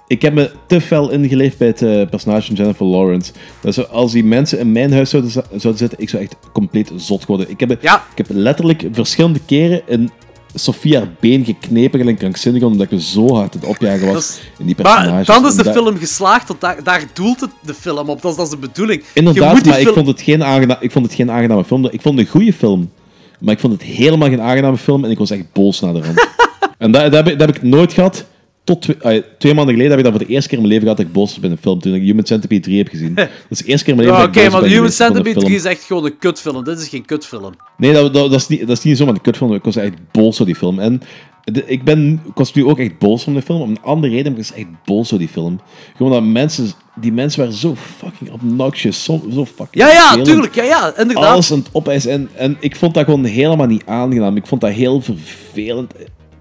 ik 0.08 0.22
heb 0.22 0.34
me 0.34 0.52
te 0.68 0.82
fel 0.82 1.12
ingeleefd 1.12 1.58
bij 1.58 1.68
het 1.68 1.82
eh, 1.82 2.10
personage 2.10 2.46
van 2.46 2.56
Jennifer 2.56 2.86
Lawrence. 2.86 3.32
Dat 3.62 3.74
zo, 3.74 3.82
als 3.82 4.12
die 4.12 4.24
mensen 4.24 4.60
in 4.60 4.72
mijn 4.72 4.94
huis 4.94 5.10
zouden, 5.10 5.32
zouden 5.32 5.78
zitten, 5.78 6.00
ik 6.00 6.10
zou 6.10 6.24
echt 6.24 6.36
compleet 6.54 6.92
zot 6.96 7.26
worden. 7.26 7.50
Ik 7.50 7.60
heb, 7.60 7.72
ik 7.72 7.90
heb 8.16 8.28
letterlijk 8.30 8.88
verschillende 8.92 9.40
keren 9.46 9.82
in 9.88 10.12
Sophia 10.58 11.00
haar 11.00 11.10
been 11.20 11.46
geknepen, 11.46 12.00
gelijk 12.00 12.18
krankzinnig, 12.18 12.64
omdat 12.64 12.92
ik 12.92 13.00
zo 13.00 13.34
hard 13.36 13.54
het 13.54 13.66
opjagen 13.66 14.14
was 14.14 14.30
is- 14.30 14.40
in 14.60 14.66
die 14.66 14.76
personages. 14.76 15.28
Maar 15.28 15.42
dan 15.42 15.46
is 15.52 15.58
En 15.58 15.64
de 15.64 15.72
film 15.72 15.98
geslaagd, 15.98 16.48
want 16.48 16.62
daar, 16.62 16.84
daar 16.84 17.04
doelt 17.14 17.40
het 17.42 17.50
de 17.62 17.74
film 17.74 18.10
op. 18.10 18.22
Dat 18.22 18.32
is, 18.32 18.38
dat 18.38 18.46
is 18.46 18.52
de 18.52 18.58
bedoeling. 18.58 19.04
Inderdaad, 19.14 19.66
maar 19.66 19.80
ik 19.80 19.88
vond, 19.88 20.08
het 20.08 20.22
geen 20.22 20.44
aangena- 20.44 20.82
ik 20.82 20.92
vond 20.92 21.06
het 21.06 21.14
geen 21.16 21.32
aangename 21.32 21.64
film. 21.64 21.86
Ik 21.86 22.02
vond 22.02 22.18
het 22.18 22.26
een 22.26 22.32
goede 22.32 22.54
film. 22.54 22.92
Maar 23.40 23.54
ik 23.54 23.60
vond 23.60 23.74
het 23.74 23.82
helemaal 23.82 24.30
geen 24.30 24.42
aangename 24.42 24.78
film 24.78 25.06
en 25.06 25.12
ik 25.12 25.18
was 25.18 25.30
echt 25.32 25.54
boos 25.54 25.80
naar 25.80 25.94
de 25.94 26.02
rand. 26.02 26.28
en 26.78 26.92
dat, 26.92 27.02
dat, 27.02 27.14
heb 27.14 27.28
ik, 27.28 27.40
dat 27.40 27.48
heb 27.48 27.56
ik 27.58 27.64
nooit 27.64 27.94
gehad 27.94 28.26
tot 28.66 28.82
twee, 28.82 28.96
ah, 29.02 29.24
twee 29.38 29.54
maanden 29.54 29.74
geleden 29.76 29.90
heb 29.98 30.00
ik 30.00 30.12
dat 30.12 30.14
voor 30.16 30.26
de 30.28 30.34
eerste 30.34 30.50
keer 30.50 30.58
in 30.58 30.64
mijn 30.64 30.74
leven 30.74 30.82
gehad 30.90 30.98
dat 30.98 31.06
ik 31.08 31.14
boos 31.22 31.30
was 31.30 31.40
bij 31.40 31.50
een 31.50 31.58
film. 31.58 31.80
Toen 31.80 31.94
ik 31.94 32.02
Human 32.02 32.26
Centipede 32.26 32.62
3 32.62 32.78
heb 32.78 32.88
gezien. 32.88 33.14
Dat 33.16 33.30
is 33.50 33.58
de 33.58 33.66
eerste 33.66 33.86
keer 33.86 33.94
in 33.94 34.00
mijn 34.00 34.10
leven 34.18 34.30
ik 34.30 34.36
Oké, 34.38 34.50
maar 34.50 34.64
Human 34.70 34.82
van 34.84 34.92
Centipede 34.92 35.40
3 35.40 35.44
film. 35.46 35.56
is 35.56 35.64
echt 35.66 35.84
gewoon 35.84 36.06
een 36.06 36.18
kutfilm. 36.18 36.64
Dit 36.64 36.80
is 36.80 36.88
geen 36.88 37.06
kutfilm. 37.06 37.54
Nee, 37.78 37.94
dat, 37.94 38.14
dat, 38.14 38.32
dat, 38.32 38.40
is 38.40 38.48
niet, 38.48 38.60
dat 38.68 38.78
is 38.78 38.84
niet 38.84 38.98
zomaar 38.98 39.14
een 39.14 39.22
kutfilm. 39.22 39.54
Ik 39.54 39.64
was 39.64 39.76
echt 39.76 39.94
boos 40.12 40.38
door 40.38 40.46
die 40.46 40.56
film. 40.56 40.80
En 40.80 41.02
de- 41.44 41.64
ik, 41.66 41.84
ben, 41.84 42.22
ik 42.28 42.34
was 42.36 42.54
nu 42.54 42.66
ook 42.66 42.80
echt 42.80 43.00
boos 43.00 43.26
om 43.26 43.34
de 43.34 43.42
film. 43.42 43.62
Om 43.62 43.70
een 43.70 43.82
andere 43.82 44.14
reden, 44.14 44.32
maar 44.32 44.42
ik 44.42 44.48
was 44.48 44.58
echt 44.58 44.68
boos 44.86 45.10
door 45.10 45.20
die 45.20 45.28
film. 45.28 45.60
Gewoon 45.98 46.12
dat 46.12 46.24
mensen... 46.24 46.72
Die 47.02 47.12
mensen 47.12 47.40
waren 47.40 47.56
zo 47.56 47.76
fucking 47.76 48.32
obnoxious. 48.32 49.04
Zo, 49.04 49.24
zo 49.34 49.46
fucking 49.46 49.70
Ja, 49.84 49.88
ja, 49.88 50.00
vervelend. 50.02 50.26
tuurlijk. 50.28 50.56
Ja, 50.56 50.64
ja, 50.64 50.98
inderdaad. 50.98 51.26
Alles 51.26 51.52
aan 51.52 51.58
het 51.58 51.70
opeisen. 51.72 52.12
En, 52.12 52.30
en 52.36 52.58
ik 52.60 52.76
vond 52.76 52.94
dat 52.94 53.06
gewoon 53.06 53.24
helemaal 53.26 53.68
niet 53.68 53.86
aangenaam. 53.86 54.36
Ik 54.36 54.48
vond 54.48 54.62
dat 54.62 54.72
heel 54.72 55.02
vervelend. 55.02 55.94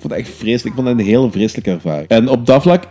Ik 0.04 0.10
vond 0.10 0.22
dat 0.22 0.30
echt 0.32 0.38
vreselijk. 0.38 0.76
Ik 0.76 0.82
vond 0.84 0.86
dat 0.86 1.06
een 1.06 1.12
hele 1.12 1.30
vreselijke 1.30 1.70
ervaring. 1.70 2.08
En 2.08 2.28
op 2.28 2.46
dat 2.46 2.62
vlak 2.62 2.84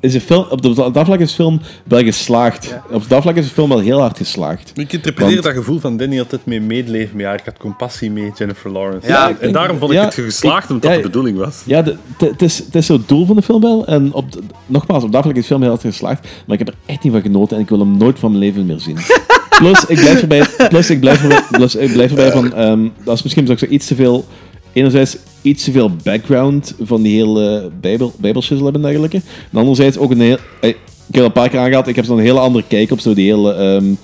is, 0.00 0.12
de 0.12 0.20
film, 0.20 0.44
op 0.50 0.62
dat 0.62 0.78
op 0.78 0.94
dat 0.94 1.04
vlak 1.06 1.18
is 1.20 1.28
de 1.28 1.34
film 1.34 1.60
wel 1.84 2.02
geslaagd. 2.02 2.74
Op 2.90 3.08
dat 3.08 3.22
vlak 3.22 3.36
is 3.36 3.44
de 3.46 3.52
film 3.52 3.68
wel 3.68 3.78
heel 3.78 4.00
hard 4.00 4.16
geslaagd. 4.16 4.72
Ik 4.74 4.92
interpreteer 4.92 5.32
Want- 5.32 5.42
dat 5.46 5.54
gevoel 5.54 5.78
van 5.80 5.96
Danny 5.96 6.18
altijd 6.18 6.46
mee 6.46 6.60
medeleven. 6.60 7.16
Maar 7.16 7.24
ja, 7.24 7.32
ik 7.32 7.42
had 7.44 7.56
compassie 7.58 8.10
mee 8.10 8.30
Jennifer 8.38 8.70
Lawrence. 8.70 9.08
Ja, 9.08 9.28
en 9.28 9.36
denk- 9.40 9.54
daarom 9.54 9.78
vond 9.78 9.90
ik 9.90 9.96
ja, 9.96 10.04
het 10.04 10.14
geslaagd, 10.14 10.70
omdat 10.70 10.82
ja, 10.90 10.94
dat 10.94 11.02
de 11.02 11.08
bedoeling 11.08 11.38
was. 11.38 11.62
Ja, 11.66 11.82
de- 11.82 11.96
de- 12.18 12.26
het 12.26 12.42
is, 12.42 12.58
het 12.58 12.74
is 12.74 12.86
zo 12.86 12.92
het 12.92 13.08
doel 13.08 13.26
van 13.26 13.36
de 13.36 13.42
film 13.42 13.60
wel. 13.60 13.86
En 13.86 14.12
op, 14.12 14.32
de- 14.32 14.40
nogmaals, 14.66 15.04
op 15.04 15.12
dat 15.12 15.22
vlak 15.22 15.34
is 15.34 15.40
de 15.40 15.46
film 15.46 15.60
heel 15.60 15.70
hard 15.70 15.82
geslaagd. 15.82 16.22
Maar 16.46 16.58
ik 16.58 16.66
heb 16.66 16.68
er 16.68 16.80
echt 16.86 17.02
niet 17.02 17.12
van 17.12 17.22
genoten 17.22 17.56
en 17.56 17.62
ik 17.62 17.68
wil 17.68 17.78
hem 17.78 17.96
nooit 17.96 18.18
van 18.18 18.30
mijn 18.30 18.42
leven 18.44 18.66
meer 18.66 18.80
zien. 18.80 18.96
Plus, 19.58 19.84
ik 19.86 19.96
blijf 20.00 20.20
erbij, 20.20 20.46
plus, 20.68 20.90
ik 20.90 21.00
blijf 21.00 21.22
erbij, 21.22 21.42
plus, 21.50 21.74
ik 21.74 21.92
blijf 21.92 22.10
erbij 22.10 22.32
van... 22.32 22.54
ehm, 22.54 22.88
dat 23.04 23.14
is 23.16 23.22
misschien 23.22 23.50
ook 23.50 23.58
zo 23.58 23.66
iets 23.66 23.86
te 23.86 23.94
veel... 23.94 24.24
Enerzijds 24.72 25.16
iets 25.42 25.64
te 25.64 25.72
veel 25.72 25.90
background 26.04 26.74
van 26.82 27.02
die 27.02 27.16
hele 27.16 27.70
bijbel, 27.80 28.12
hebben 28.20 28.74
en 28.74 28.82
dergelijke. 28.82 29.20
En 29.52 29.58
anderzijds 29.58 29.98
ook 29.98 30.10
een 30.10 30.20
heel... 30.20 30.38
Ik 30.60 31.18
heb 31.18 31.24
het 31.26 31.36
een 31.36 31.42
paar 31.42 31.48
keer 31.48 31.60
aangehaald, 31.60 31.86
ik 31.86 31.96
heb 31.96 32.04
zo'n 32.04 32.18
hele 32.18 32.38
andere 32.38 32.64
kijk 32.68 32.90
op 32.90 33.00
zo 33.00 33.14
die 33.14 33.32
hele... 33.34 33.52
ehm, 33.52 33.94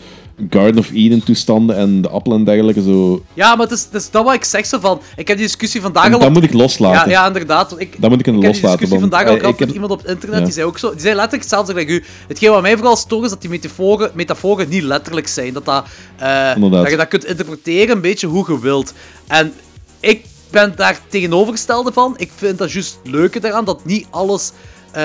Garden 0.50 0.78
of 0.78 0.90
Eden 0.94 1.24
toestanden 1.24 1.76
en 1.76 2.02
de 2.02 2.08
appelen 2.08 2.38
en 2.38 2.44
dergelijke. 2.44 2.82
Zo. 2.82 3.22
Ja, 3.34 3.54
maar 3.56 3.66
het 3.66 3.76
is, 3.76 3.84
het 3.84 3.94
is 4.02 4.10
dat 4.10 4.24
wat 4.24 4.34
ik 4.34 4.44
zeg 4.44 4.66
zo 4.66 4.78
van. 4.78 5.00
Ik 5.16 5.28
heb 5.28 5.36
die 5.36 5.46
discussie 5.46 5.80
vandaag 5.80 6.04
En 6.04 6.12
al. 6.12 6.18
dat 6.18 6.28
op- 6.28 6.34
moet 6.34 6.42
ik 6.44 6.52
loslaten. 6.52 7.10
Ja, 7.10 7.20
ja 7.20 7.26
inderdaad. 7.26 7.74
Ik, 7.80 7.96
Dat 8.00 8.10
moet 8.10 8.18
ik 8.18 8.24
kunnen 8.24 8.42
ik 8.42 8.46
heb 8.46 8.54
die 8.56 8.62
loslaten, 8.62 8.78
discussie 8.78 8.98
want, 8.98 9.00
vandaag 9.00 9.28
ook 9.28 9.34
eh, 9.36 9.40
gehad 9.40 9.58
heb- 9.58 9.72
iemand 9.72 9.92
op 9.92 9.98
het 9.98 10.08
internet. 10.10 10.38
Ja. 10.38 10.44
Die 10.44 10.52
zei 10.54 10.66
ook 10.66 10.78
zo. 10.78 10.90
Die 10.90 11.00
zei 11.00 11.14
letterlijk 11.14 11.42
hetzelfde 11.42 11.74
als 11.74 11.84
u. 11.84 12.04
Hetgeen 12.28 12.50
wat 12.50 12.62
mij 12.62 12.76
vooral 12.76 12.96
stoort 12.96 13.24
is 13.24 13.30
dat 13.30 13.40
die 13.40 13.50
metaforen, 13.50 14.10
metaforen 14.14 14.68
niet 14.68 14.82
letterlijk 14.82 15.28
zijn. 15.28 15.52
Dat, 15.52 15.64
dat, 15.64 15.84
eh, 16.16 16.54
dat 16.70 16.90
je 16.90 16.96
dat 16.96 17.08
kunt 17.08 17.24
interpreteren 17.24 17.94
een 17.96 18.00
beetje 18.02 18.26
hoe 18.26 18.44
je 18.48 18.60
wilt. 18.60 18.92
En 19.26 19.52
ik 20.00 20.24
ben 20.50 20.72
daar 20.76 21.00
tegenovergestelde 21.08 21.92
van. 21.92 22.14
Ik 22.16 22.30
vind 22.36 22.58
dat 22.58 22.72
juist 22.72 22.98
leuke 23.04 23.40
daaraan 23.40 23.64
dat 23.64 23.84
niet 23.84 24.06
alles. 24.10 24.52
eh, 24.90 25.02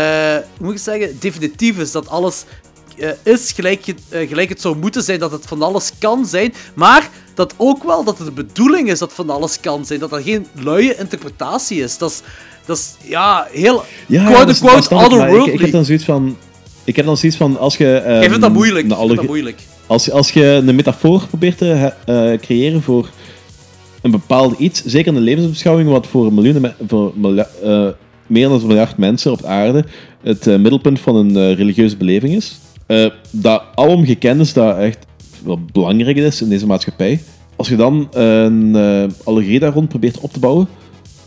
hoe 0.58 0.66
moet 0.66 0.74
ik 0.74 0.80
zeggen? 0.80 1.18
Definitief 1.20 1.78
is. 1.78 1.92
Dat 1.92 2.08
alles 2.10 2.44
eh, 2.98 3.10
is 3.24 3.52
gelijk, 3.52 3.86
je- 3.86 3.96
eh, 4.10 4.28
gelijk 4.28 4.50
het 4.50 4.62
zou 4.62 4.76
moeten 4.78 5.04
zijn, 5.04 5.20
dat 5.20 5.32
het 5.32 5.46
van 5.46 5.62
alles 5.62 5.92
kan 6.00 6.26
zijn, 6.26 6.54
maar 6.74 7.10
dat 7.34 7.54
ook 7.58 7.84
wel 7.84 8.04
dat 8.04 8.18
het 8.18 8.28
de 8.28 8.34
bedoeling 8.34 8.90
is 8.92 9.00
dat 9.00 9.14
van 9.14 9.30
alles 9.30 9.60
kan 9.60 9.86
zijn, 9.86 10.00
dat 10.00 10.10
dat 10.10 10.24
geen 10.24 10.48
luie 10.62 10.96
interpretatie 10.98 11.82
is. 11.82 11.98
Dat 11.98 12.10
is, 12.12 12.22
dat 12.66 12.78
is 12.78 12.96
ja, 13.10 13.48
heel 13.52 13.84
Ja, 14.08 14.24
quote 14.26 14.40
dat 14.46 14.50
is- 14.50 14.56
unquote 14.62 14.76
dat 14.76 14.86
snap 14.86 15.12
ik, 15.30 15.46
ik, 15.46 15.54
ik 15.54 15.60
heb 15.60 15.72
dan 15.72 15.86
zoiets 15.86 16.04
van... 16.06 16.38
Ik 16.84 16.96
heb 16.96 17.06
dan 17.06 17.18
zoiets 17.18 17.38
van, 17.38 17.58
als 17.60 17.78
je... 17.78 17.96
Ehm, 17.96 18.22
vindt 18.24 18.42
dat 18.42 18.52
moeilijk, 18.54 18.86
ik 18.86 18.96
vind 18.98 19.16
dat 19.16 19.26
moeilijk. 19.26 19.60
Als, 19.88 20.12
als 20.12 20.32
je 20.32 20.46
een 20.46 20.76
metafoor 20.76 21.28
probeert 21.28 21.58
te 21.58 21.94
creëren 22.42 22.82
voor 22.84 23.10
een 24.04 24.12
bepaald 24.12 24.60
iets, 24.60 24.86
zeker 24.86 25.08
in 25.08 25.14
de 25.14 25.20
levensbeschouwing, 25.26 25.90
wat 25.90 26.08
voor, 26.08 26.34
miljoenen, 26.34 26.76
voor 26.88 27.14
eh, 27.64 27.88
meer 28.28 28.50
dan 28.50 28.62
een 28.62 28.68
miljard 28.68 28.98
mensen 28.98 29.32
op 29.32 29.44
aarde 29.44 29.86
het 30.22 30.48
eh, 30.48 30.58
middelpunt 30.58 31.00
van 31.00 31.16
een 31.16 31.36
eh, 31.36 31.58
religieuze 31.58 31.98
beleving 31.98 32.36
is, 32.36 32.60
dat 33.32 33.64
alom 33.76 34.06
gekend 34.06 34.42
is 34.42 34.54
dat 34.54 34.78
echt 34.78 35.06
wel 35.44 35.60
belangrijk 35.72 36.18
is 36.18 36.42
in 36.42 36.50
deze 36.50 36.66
maatschappij. 36.66 37.22
Als 37.56 37.70
je 37.70 37.76
dan 37.76 38.08
een 38.12 38.76
allegorie 39.24 39.60
daar 39.60 39.74
rond 39.74 39.90
probeert 39.90 40.20
op 40.20 40.34
te 40.34 40.40
bouwen, 40.40 40.68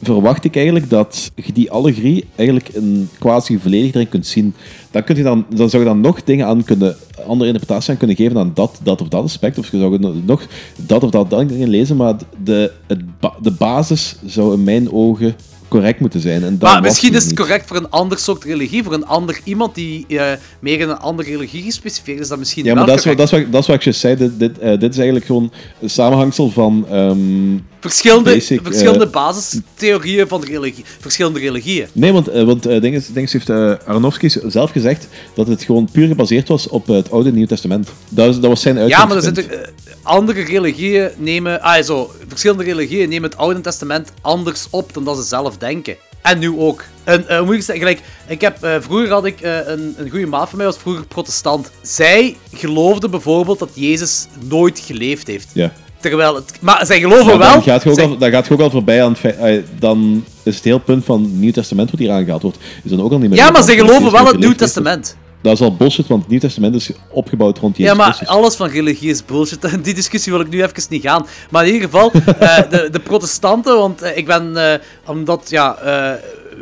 verwacht 0.02 0.44
ik 0.44 0.56
eigenlijk 0.56 0.90
dat 0.90 1.30
je 1.34 1.52
die 1.52 1.70
allegorie 1.70 2.24
eigenlijk 2.34 2.68
een 2.74 3.08
quasi 3.18 3.58
volledig 3.58 3.94
erin 3.94 4.08
kunt 4.08 4.26
zien. 4.26 4.54
Dan, 4.90 5.04
kun 5.04 5.16
je 5.16 5.22
dan, 5.22 5.46
dan 5.54 5.70
zou 5.70 5.82
je 5.82 5.88
dan 5.88 6.00
nog 6.00 6.24
dingen 6.24 6.46
aan 6.46 6.64
kunnen, 6.64 6.96
andere 7.26 7.46
interpretaties 7.50 7.90
aan 7.90 7.96
kunnen 7.96 8.16
geven 8.16 8.38
aan 8.38 8.50
dat, 8.54 8.80
dat 8.82 9.00
of 9.00 9.08
dat 9.08 9.22
aspect. 9.22 9.58
Of 9.58 9.70
je 9.70 9.78
zou 9.78 10.22
nog 10.24 10.46
dat 10.76 11.04
of 11.04 11.10
dat 11.10 11.30
dingen 11.30 11.68
lezen, 11.68 11.96
maar 11.96 12.14
de, 12.44 12.72
het 12.86 13.00
de 13.42 13.50
basis 13.50 14.16
zou 14.24 14.54
in 14.54 14.64
mijn 14.64 14.92
ogen 14.92 15.36
correct 15.68 16.00
moeten 16.00 16.20
zijn. 16.20 16.44
En 16.44 16.56
Maar 16.60 16.82
misschien 16.82 17.14
is 17.14 17.24
het 17.24 17.34
correct 17.34 17.66
voor 17.66 17.76
een 17.76 17.90
ander 17.90 18.18
soort 18.18 18.44
religie, 18.44 18.82
voor 18.82 18.92
een 18.92 19.06
ander 19.06 19.40
iemand 19.44 19.74
die 19.74 20.06
eh, 20.08 20.32
meer 20.60 20.80
in 20.80 20.88
een 20.88 20.98
andere 20.98 21.30
religie 21.30 21.62
gespecificeerd 21.62 22.20
is, 22.20 22.28
dat 22.28 22.38
misschien 22.38 22.64
Ja, 22.64 22.74
maar 22.74 22.86
dat 22.86 22.98
is, 22.98 23.04
wat, 23.04 23.16
dat, 23.16 23.32
is 23.32 23.38
wat, 23.38 23.52
dat 23.52 23.60
is 23.60 23.66
wat 23.66 23.76
ik 23.76 23.82
juist 23.82 24.00
zei. 24.00 24.16
Dit, 24.16 24.38
dit, 24.38 24.58
eh, 24.58 24.70
dit 24.70 24.90
is 24.90 24.96
eigenlijk 24.96 25.26
gewoon 25.26 25.52
een 25.80 25.90
samenhangsel 25.90 26.50
van... 26.50 26.86
ehm, 26.90 27.58
Verschillende, 27.80 28.30
basic, 28.34 28.60
verschillende 28.62 29.06
basistheorieën 29.06 30.28
van 30.28 30.40
de 30.40 30.46
religie, 30.46 30.84
verschillende 31.00 31.38
religieën. 31.38 31.86
Nee, 31.92 32.12
want, 32.12 32.28
eh, 32.28 32.44
want 32.44 32.66
eh, 32.66 32.80
Dinges, 32.80 33.06
Dinges 33.12 33.32
heeft 33.32 33.48
eh 33.48 33.72
Aronofsky 33.86 34.28
zelf 34.46 34.70
gezegd 34.70 35.08
dat 35.34 35.46
het 35.46 35.62
gewoon 35.62 35.88
puur 35.92 36.06
gebaseerd 36.06 36.48
was 36.48 36.68
op 36.68 36.86
het 36.86 37.10
Oude 37.10 37.28
en 37.28 37.34
Nieuw 37.34 37.46
Testament. 37.46 37.88
Dat, 38.08 38.28
is, 38.28 38.40
dat 38.40 38.50
was 38.50 38.60
zijn 38.60 38.74
Ja, 38.74 38.80
maar 38.80 39.16
er 39.16 39.22
uitgangspunt. 39.22 39.36
zitten 39.36 39.74
andere 40.02 40.42
religieën 40.42 41.10
nemen, 41.16 41.62
ah, 41.62 41.82
zo, 41.82 42.12
verschillende 42.28 42.64
religieën 42.64 43.08
nemen 43.08 43.30
het 43.30 43.38
Oude 43.38 43.60
Testament 43.60 44.12
anders 44.20 44.66
op 44.70 44.94
dan 44.94 45.04
dat 45.04 45.16
ze 45.16 45.22
zelf 45.22 45.56
denken. 45.56 45.96
En 46.22 46.38
nu 46.38 46.58
ook. 46.58 46.84
En 47.04 47.24
hoe 47.36 47.44
moet 47.44 47.54
ik 47.54 47.62
zeggen, 47.62 47.86
gelijk, 47.86 48.00
ik 48.26 48.40
heb, 48.40 48.56
vroeger 48.80 49.10
had 49.10 49.24
ik 49.24 49.38
een, 49.42 49.94
een 49.96 50.10
goede 50.10 50.26
maat 50.26 50.48
van 50.48 50.58
mij, 50.58 50.66
was 50.66 50.76
vroeger 50.76 51.06
protestant. 51.06 51.70
Zij 51.82 52.36
geloofde 52.52 53.08
bijvoorbeeld 53.08 53.58
dat 53.58 53.70
Jezus 53.74 54.26
nooit 54.48 54.78
geleefd 54.78 55.26
heeft. 55.26 55.48
Ja. 55.52 55.72
Terwijl 56.08 56.34
het, 56.34 56.58
maar 56.60 56.86
zij 56.86 57.00
geloven 57.00 57.26
wel. 57.26 57.38
Dan 57.38 57.62
gaat, 57.62 57.82
je 57.82 57.88
ook 57.90 57.94
zij- 57.94 58.04
al, 58.06 58.18
dan 58.18 58.30
gaat 58.30 58.46
je 58.46 58.52
ook 58.52 58.60
al 58.60 58.70
voorbij 58.70 59.02
aan 59.02 59.10
het 59.10 59.18
feit... 59.18 59.36
eh, 59.38 59.62
dan 59.78 60.24
is 60.42 60.54
het 60.54 60.64
hele 60.64 60.80
punt 60.80 61.04
van 61.04 61.22
het 61.22 61.32
Nieuw 61.32 61.52
Testament 61.52 61.90
wat 61.90 62.00
hier 62.00 62.10
aangehaald 62.10 62.42
wordt, 62.42 62.58
is 62.84 62.90
dan 62.90 63.02
ook 63.02 63.12
al 63.12 63.18
niet 63.18 63.28
meer... 63.30 63.38
ja, 63.38 63.50
maar 63.50 63.62
zij 63.62 63.76
want 63.76 63.88
geloven 63.90 64.12
wel 64.12 64.26
het 64.26 64.38
Nieuw. 64.38 64.54
Testament. 64.54 65.16
Dat 65.42 65.52
is 65.54 65.60
al 65.60 65.76
bullshit, 65.76 66.06
want 66.06 66.20
het 66.22 66.30
Nieuw 66.30 66.40
Testament 66.40 66.74
is 66.74 66.90
opgebouwd 67.10 67.58
rond 67.58 67.76
Jezus 67.76 67.92
Ja, 67.92 67.98
maar 67.98 68.06
Christus. 68.06 68.28
alles 68.28 68.54
van 68.56 68.68
religie 68.68 69.10
is 69.10 69.24
bullshit. 69.24 69.68
Die 69.84 69.94
discussie 69.94 70.32
wil 70.32 70.40
ik 70.40 70.48
nu 70.48 70.62
even 70.62 70.82
niet 70.88 71.02
gaan. 71.02 71.26
Maar 71.50 71.66
in 71.66 71.72
ieder 71.72 71.88
geval, 71.88 72.12
eh, 72.12 72.56
de, 72.70 72.88
de 72.90 73.00
protestanten, 73.00 73.76
want 73.76 74.02
eh, 74.02 74.16
ik 74.16 74.26
ben, 74.26 74.80
omdat, 75.06 75.46
ja, 75.50 75.78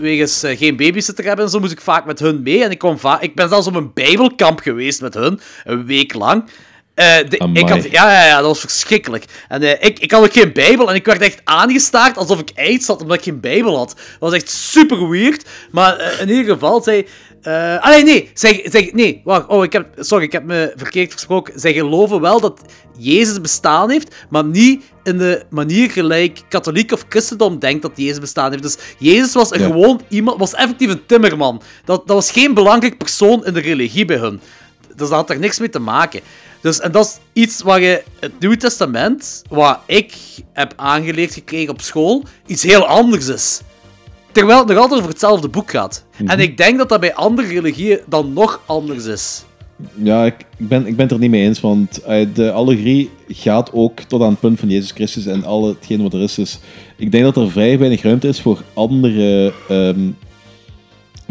wegens 0.01 0.43
geen 0.47 0.77
babysitter 0.77 1.25
hebben 1.25 1.45
en 1.45 1.51
zo, 1.51 1.61
moest 1.61 1.73
ik 1.73 1.81
vaak 1.81 2.05
met 2.07 2.19
hun 2.19 2.43
mee. 2.43 2.65
En 2.65 2.71
ik, 2.71 2.79
kwam 2.79 2.99
ik 3.21 3.35
ben 3.35 3.49
zelfs 3.49 3.67
op 3.67 3.75
een 3.75 3.91
bijbelkamp 3.95 4.61
geweest 4.61 5.01
met 5.01 5.15
hun, 5.15 5.41
een 5.65 5.87
week 5.87 6.15
lang. 6.15 6.45
Eh, 6.95 7.17
de- 7.29 7.51
ik 7.53 7.69
had, 7.69 7.83
ja, 7.91 8.13
ja, 8.13 8.27
ja, 8.27 8.37
dat 8.37 8.47
was 8.47 8.61
verschrikkelijk. 8.61 9.25
En 9.49 9.63
eh, 9.63 9.89
ik, 9.89 9.99
ik 9.99 10.11
had 10.11 10.23
ook 10.25 10.33
geen 10.33 10.53
Bijbel 10.53 10.89
en 10.89 10.95
ik 10.95 11.05
werd 11.05 11.21
echt 11.21 11.41
aangestaard 11.45 12.17
alsof 12.17 12.41
ik 12.41 12.51
AIDS 12.55 12.87
had 12.87 13.03
omdat 13.03 13.17
ik 13.17 13.23
geen 13.23 13.41
Bijbel 13.41 13.77
had. 13.77 13.89
Dat 13.97 14.19
was 14.19 14.33
echt 14.33 14.51
super 14.51 15.09
weird. 15.09 15.45
Maar 15.71 15.97
eh, 15.97 16.21
in 16.21 16.29
ieder 16.29 16.53
geval, 16.53 16.83
zij. 16.83 17.07
eh 17.43 17.77
ah, 17.81 17.89
nee, 17.91 18.03
nee, 18.05 18.31
zij, 18.35 18.67
zij, 18.71 18.91
nee, 18.95 19.21
wacht. 19.25 19.47
Oh, 19.47 19.65
ik 19.65 19.73
heb, 19.73 19.87
sorry, 19.99 20.25
ik 20.25 20.33
heb 20.33 20.45
me 20.45 20.73
verkeerd 20.77 21.13
gesproken. 21.13 21.61
Zij 21.61 21.73
geloven 21.73 22.21
wel 22.21 22.41
dat 22.41 22.61
Jezus 22.99 23.41
bestaan 23.41 23.91
heeft, 23.91 24.15
maar 24.31 24.45
niet 24.45 24.85
in 25.03 25.19
de 25.19 25.45
manier 25.51 25.91
gelijk 25.91 26.41
katholiek 26.49 26.93
of 26.93 27.05
christendom 27.09 27.59
denkt 27.59 27.83
dat 27.83 27.93
Jezus 27.95 28.19
bestaan 28.19 28.51
heeft. 28.51 28.63
Dus 28.63 28.77
Jezus 28.99 29.33
was 29.33 29.51
een 29.53 29.61
Ja. 29.61 29.67
gewoon 29.67 30.01
iemand, 30.09 30.39
was 30.39 30.55
effectief 30.55 30.91
een 30.91 31.07
timmerman. 31.07 31.63
Dat, 31.85 32.07
dat 32.07 32.17
was 32.17 32.31
geen 32.31 32.55
belangrijk 32.55 32.99
persoon 32.99 33.45
in 33.47 33.53
de 33.53 33.61
religie 33.61 34.05
bij 34.05 34.17
hun. 34.17 34.41
Dus 34.89 35.09
dat 35.09 35.11
had 35.19 35.31
er 35.31 35.39
niks 35.39 35.59
mee 35.59 35.69
te 35.69 35.79
maken. 35.79 36.21
Dus, 36.65 36.81
en 36.81 36.93
dat 36.93 37.05
is 37.05 37.43
iets 37.43 37.63
waar 37.63 37.81
je 37.81 38.03
het 38.21 38.33
Nieuwe 38.41 38.57
Testament, 38.57 39.43
wat 39.49 39.79
ik 39.87 40.15
heb 40.53 40.73
aangeleerd 40.77 41.35
gekregen 41.35 41.73
op 41.73 41.81
school, 41.81 42.23
iets 42.47 42.63
heel 42.63 42.87
anders 42.87 43.27
is. 43.27 43.61
Terwijl 44.33 44.59
het 44.59 44.69
nog 44.69 44.77
altijd 44.77 44.99
over 45.01 45.11
hetzelfde 45.11 45.49
boek 45.49 45.71
gaat. 45.71 46.05
Mhm. 46.17 46.31
En 46.31 46.41
ik 46.41 46.57
denk 46.57 46.79
dat 46.79 46.89
dat 46.89 47.01
bij 47.01 47.15
andere 47.15 47.49
religieën 47.49 48.01
dan 48.07 48.33
nog 48.33 48.63
anders 48.67 49.05
is. 49.05 49.45
Ja, 49.95 50.25
ik, 50.25 50.35
ik, 50.57 50.69
ben, 50.69 50.87
ik 50.87 50.97
ben 50.97 51.05
het 51.05 51.15
er 51.15 51.19
niet 51.19 51.31
mee 51.31 51.47
eens, 51.47 51.61
want 51.61 52.03
eh, 52.03 52.27
de 52.35 52.53
allegorie 52.53 53.11
gaat 53.29 53.73
ook 53.73 54.01
tot 54.01 54.23
aan 54.23 54.31
het 54.31 54.41
punt 54.41 54.59
van 54.59 54.69
Jezus 54.69 54.91
Christus 54.91 55.27
en 55.27 55.45
al 55.45 55.67
hetgeen 55.69 56.03
wat 56.03 56.15
er 56.15 56.21
is. 56.21 56.35
Dus 56.35 56.59
ik 56.97 57.13
denk 57.13 57.25
dat 57.25 57.37
er 57.37 57.51
vrij 57.51 57.79
weinig 57.79 58.03
ruimte 58.03 58.29
is 58.29 58.41
voor 58.41 58.63
andere 58.75 59.53
ehm, 59.69 60.11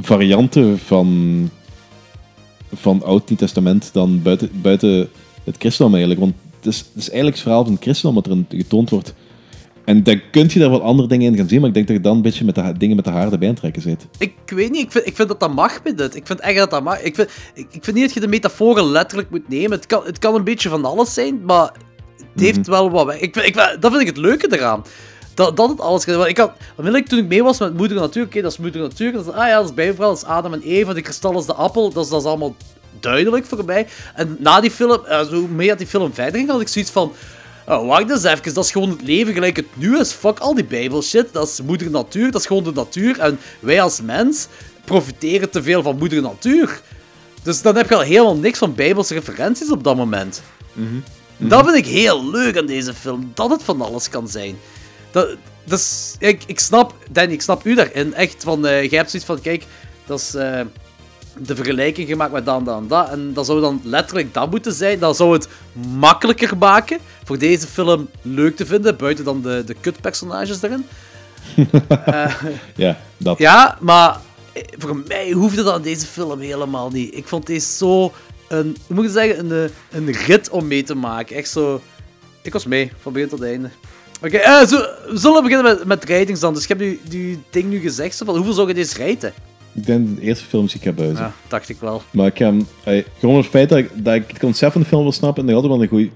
varianten 0.01 0.79
van, 0.79 1.49
van 2.73 3.03
Oud-Nieuw 3.03 3.37
Testament 3.37 3.89
dan 3.93 4.21
buiten, 4.21 4.49
buiten 4.61 5.09
het 5.43 5.55
christendom 5.57 5.93
eigenlijk. 5.95 6.21
Want 6.23 6.33
het 6.57 6.65
is, 6.73 6.77
het 6.77 6.87
is 6.95 7.07
eigenlijk 7.09 7.33
het 7.35 7.43
verhaal 7.43 7.63
van 7.63 7.73
het 7.73 7.81
christendom 7.81 8.15
wat 8.15 8.25
erin 8.25 8.45
getoond 8.49 8.89
wordt. 8.89 9.13
En 9.85 10.03
dan 10.03 10.21
kun 10.31 10.49
je 10.53 10.59
daar 10.59 10.69
wat 10.69 10.81
andere 10.81 11.07
dingen 11.07 11.31
in 11.31 11.37
gaan 11.37 11.47
zien, 11.47 11.59
maar 11.59 11.67
ik 11.67 11.73
denk 11.75 11.87
dat 11.87 11.95
je 11.95 12.01
dan 12.01 12.15
een 12.15 12.21
beetje 12.21 12.45
met 12.45 12.55
de, 12.55 12.73
dingen 12.77 12.95
met 12.95 13.05
de 13.05 13.11
haar 13.11 13.31
erbij 13.31 13.39
aan 13.47 13.53
het 13.53 13.55
trekken 13.55 13.81
zit. 13.81 14.07
Ik 14.17 14.33
weet 14.45 14.71
niet, 14.71 14.81
ik 14.81 14.91
vind, 14.91 15.07
ik 15.07 15.15
vind 15.15 15.27
dat 15.27 15.39
dat 15.39 15.53
mag 15.53 15.83
met 15.83 15.97
dit. 15.97 16.15
Ik 16.15 16.27
vind 16.27 16.39
echt 16.39 16.57
dat 16.57 16.69
dat 16.69 16.83
mag. 16.83 17.01
Ik 17.01 17.15
vind, 17.15 17.29
ik, 17.53 17.67
ik 17.71 17.83
vind 17.83 17.95
niet 17.95 18.05
dat 18.05 18.13
je 18.13 18.19
de 18.19 18.27
metaforen 18.27 18.85
letterlijk 18.85 19.29
moet 19.29 19.49
nemen. 19.49 19.71
Het 19.71 19.85
kan, 19.85 20.03
het 20.05 20.19
kan 20.19 20.35
een 20.35 20.43
beetje 20.43 20.69
van 20.69 20.85
alles 20.85 21.13
zijn, 21.13 21.45
maar 21.45 21.71
het 22.33 22.41
heeft 22.43 22.57
Mhm. 22.59 22.69
wel 22.69 22.91
wat 22.91 23.05
weg. 23.05 23.19
Ik 23.19 23.35
ik, 23.35 23.55
dat 23.55 23.91
vind 23.91 24.01
ik 24.01 24.07
het 24.07 24.17
leuke 24.17 24.55
eraan. 24.57 24.81
Dat, 25.33 25.57
dat 25.57 25.69
het 25.69 25.79
alles. 25.79 26.05
Want 26.05 26.27
Ik 26.27 26.37
had, 26.37 26.51
onmiddellijk 26.75 27.09
toen 27.09 27.19
ik 27.19 27.27
mee 27.27 27.43
was 27.43 27.59
met 27.59 27.77
Moeder 27.77 27.97
Natuur, 27.97 28.23
oké, 28.23 28.41
dat 28.41 28.51
is 28.51 28.57
Moeder 28.57 28.81
Natuur. 28.81 29.11
Dat 29.11 29.27
is, 29.27 29.33
ah 29.33 29.47
ja, 29.47 29.55
dat 29.55 29.65
is 29.65 29.73
Bijbelverhaal, 29.73 30.13
dat 30.13 30.23
is 30.23 30.29
Adam 30.29 30.53
en 30.53 30.61
Eva, 30.61 30.93
de 30.93 31.01
kristal 31.01 31.39
is 31.39 31.45
de 31.45 31.53
appel. 31.53 31.91
Dat 31.91 32.03
is, 32.03 32.09
dat 32.09 32.21
is 32.21 32.27
allemaal 32.27 32.55
duidelijk 32.99 33.45
voor 33.45 33.65
mij. 33.65 33.87
En 34.15 34.35
na 34.39 34.61
die 34.61 34.71
film, 34.71 35.05
eh, 35.05 35.25
zo 35.25 35.35
hoe 35.35 35.47
meer 35.47 35.67
dat 35.67 35.77
die 35.77 35.87
film 35.87 36.13
verder 36.13 36.35
ging, 36.35 36.49
had 36.49 36.61
ik 36.61 36.67
zoiets 36.67 36.91
van... 36.91 37.11
Oh, 37.67 37.87
wacht 37.87 38.09
eens 38.09 38.23
even, 38.23 38.53
dat 38.53 38.63
is 38.63 38.71
gewoon 38.71 38.89
het 38.89 39.01
leven 39.01 39.33
gelijk 39.33 39.55
het 39.55 39.65
nu 39.73 39.99
is. 39.99 40.11
Fuck 40.11 40.39
al 40.39 40.53
die 40.53 40.65
bijbelshit, 40.65 41.33
dat 41.33 41.47
is 41.47 41.61
moeder 41.61 41.89
natuur, 41.89 42.31
dat 42.31 42.41
is 42.41 42.47
gewoon 42.47 42.63
de 42.63 42.71
natuur. 42.73 43.19
En 43.19 43.39
wij 43.59 43.81
als 43.81 44.01
mens 44.01 44.47
profiteren 44.85 45.49
te 45.49 45.63
veel 45.63 45.81
van 45.81 45.97
moeder 45.97 46.21
natuur. 46.21 46.81
Dus 47.43 47.61
dan 47.61 47.75
heb 47.75 47.89
je 47.89 47.95
al 47.95 48.01
helemaal 48.01 48.37
niks 48.37 48.57
van 48.57 48.75
bijbelse 48.75 49.13
referenties 49.13 49.71
op 49.71 49.83
dat 49.83 49.95
moment. 49.95 50.41
Dat 51.37 51.63
vind 51.65 51.77
ik 51.77 51.85
heel 51.85 52.29
leuk 52.29 52.57
aan 52.57 52.65
deze 52.65 52.93
film, 52.93 53.31
dat 53.33 53.49
het 53.49 53.63
van 53.63 53.81
alles 53.81 54.09
kan 54.09 54.27
zijn. 54.27 54.57
Dat, 55.13 55.27
dat 55.63 55.79
is, 55.79 56.15
ik, 56.19 56.43
ik 56.45 56.59
snap, 56.59 56.93
Danny, 57.11 57.33
ik 57.33 57.41
snap 57.41 57.65
u 57.65 57.75
daarin. 57.75 58.13
Echt, 58.13 58.43
van, 58.43 58.65
eh 58.65 58.89
jij 58.89 58.97
hebt 58.97 59.09
zoiets 59.09 59.29
van, 59.29 59.41
kijk, 59.41 59.65
dat 60.05 60.19
is 60.19 60.35
eh, 60.35 60.61
de 61.37 61.55
vergelijking 61.55 62.07
gemaakt 62.07 62.31
met 62.31 62.45
dat 62.45 62.57
en 62.59 62.63
dat 62.63 62.77
en 62.77 62.87
dat. 62.87 63.09
En 63.09 63.33
dat 63.33 63.45
zou 63.45 63.61
dan 63.61 63.81
letterlijk 63.83 64.33
dat 64.33 64.51
moeten 64.51 64.73
zijn. 64.73 64.99
Dat 64.99 65.15
zou 65.15 65.33
het 65.33 65.47
makkelijker 65.97 66.57
maken 66.57 66.99
voor 67.23 67.37
deze 67.37 67.67
film 67.67 68.09
leuk 68.21 68.55
te 68.55 68.65
vinden, 68.65 68.97
buiten 68.97 69.25
dan 69.25 69.41
de, 69.41 69.63
de 69.65 69.73
kutpersonages 69.73 70.61
erin. 70.61 70.85
Eh, 72.05 72.35
Ja, 72.75 72.97
dat. 73.17 73.37
ja, 73.37 73.77
maar 73.79 74.19
voor 74.77 74.97
mij 75.07 75.31
hoefde 75.31 75.63
dat 75.63 75.75
in 75.75 75.81
deze 75.81 76.05
film 76.05 76.39
helemaal 76.39 76.89
niet. 76.89 77.15
Ik 77.15 77.27
vond 77.27 77.45
deze 77.45 77.75
zo 77.75 78.11
een, 78.47 78.77
hoe 78.87 78.95
moet 78.95 79.05
ik 79.05 79.11
zeggen, 79.11 79.51
een, 79.51 79.69
een 79.91 80.11
rit 80.11 80.49
om 80.49 80.67
mee 80.67 80.83
te 80.83 80.95
maken. 80.95 81.35
Echt 81.35 81.49
zo... 81.49 81.81
Ik 82.41 82.53
was 82.53 82.65
mee, 82.65 82.91
van 83.01 83.13
begin 83.13 83.29
tot 83.29 83.43
einde. 83.43 83.69
Oké, 84.23 84.37
eh, 84.37 84.65
zo, 84.67 84.77
we 85.07 85.17
zullen 85.17 85.43
beginnen 85.43 85.75
met, 85.75 85.85
met 85.85 86.05
ratings 86.09 86.39
dan. 86.39 86.53
Dus 86.53 86.63
ik 86.63 86.69
heb 86.69 86.79
nu 86.79 86.99
die 87.09 87.39
ding 87.49 87.69
nu 87.69 87.79
gezegd, 87.79 88.15
zo 88.15 88.25
van, 88.25 88.35
hoeveel 88.35 88.53
zou 88.53 88.67
je 88.67 88.73
deze 88.73 88.97
raten? 88.97 89.33
Ik 89.73 89.85
denk 89.85 90.15
de 90.15 90.21
eerste 90.21 90.45
film 90.45 90.65
die 90.65 90.75
ik 90.75 90.81
ga 90.81 90.91
buizen. 90.91 91.23
Ja, 91.23 91.33
dacht 91.47 91.69
ik 91.69 91.77
wel. 91.79 92.01
Maar 92.11 92.27
ik 92.27 92.37
hem, 92.37 92.67
ey, 92.83 93.05
gewoon 93.19 93.37
het 93.37 93.45
feit 93.45 93.69
dat 93.69 93.77
ik, 93.77 93.89
dat 93.93 94.13
ik 94.13 94.23
het 94.27 94.39
concept 94.39 94.71
van 94.71 94.81
de 94.81 94.87
film 94.87 95.01
wil 95.01 95.11
snappen 95.11 95.41
en 95.41 95.53
dat 95.53 95.55
altijd 95.55 95.73
wel 95.73 95.83
een 95.83 95.89
goede 95.89 96.09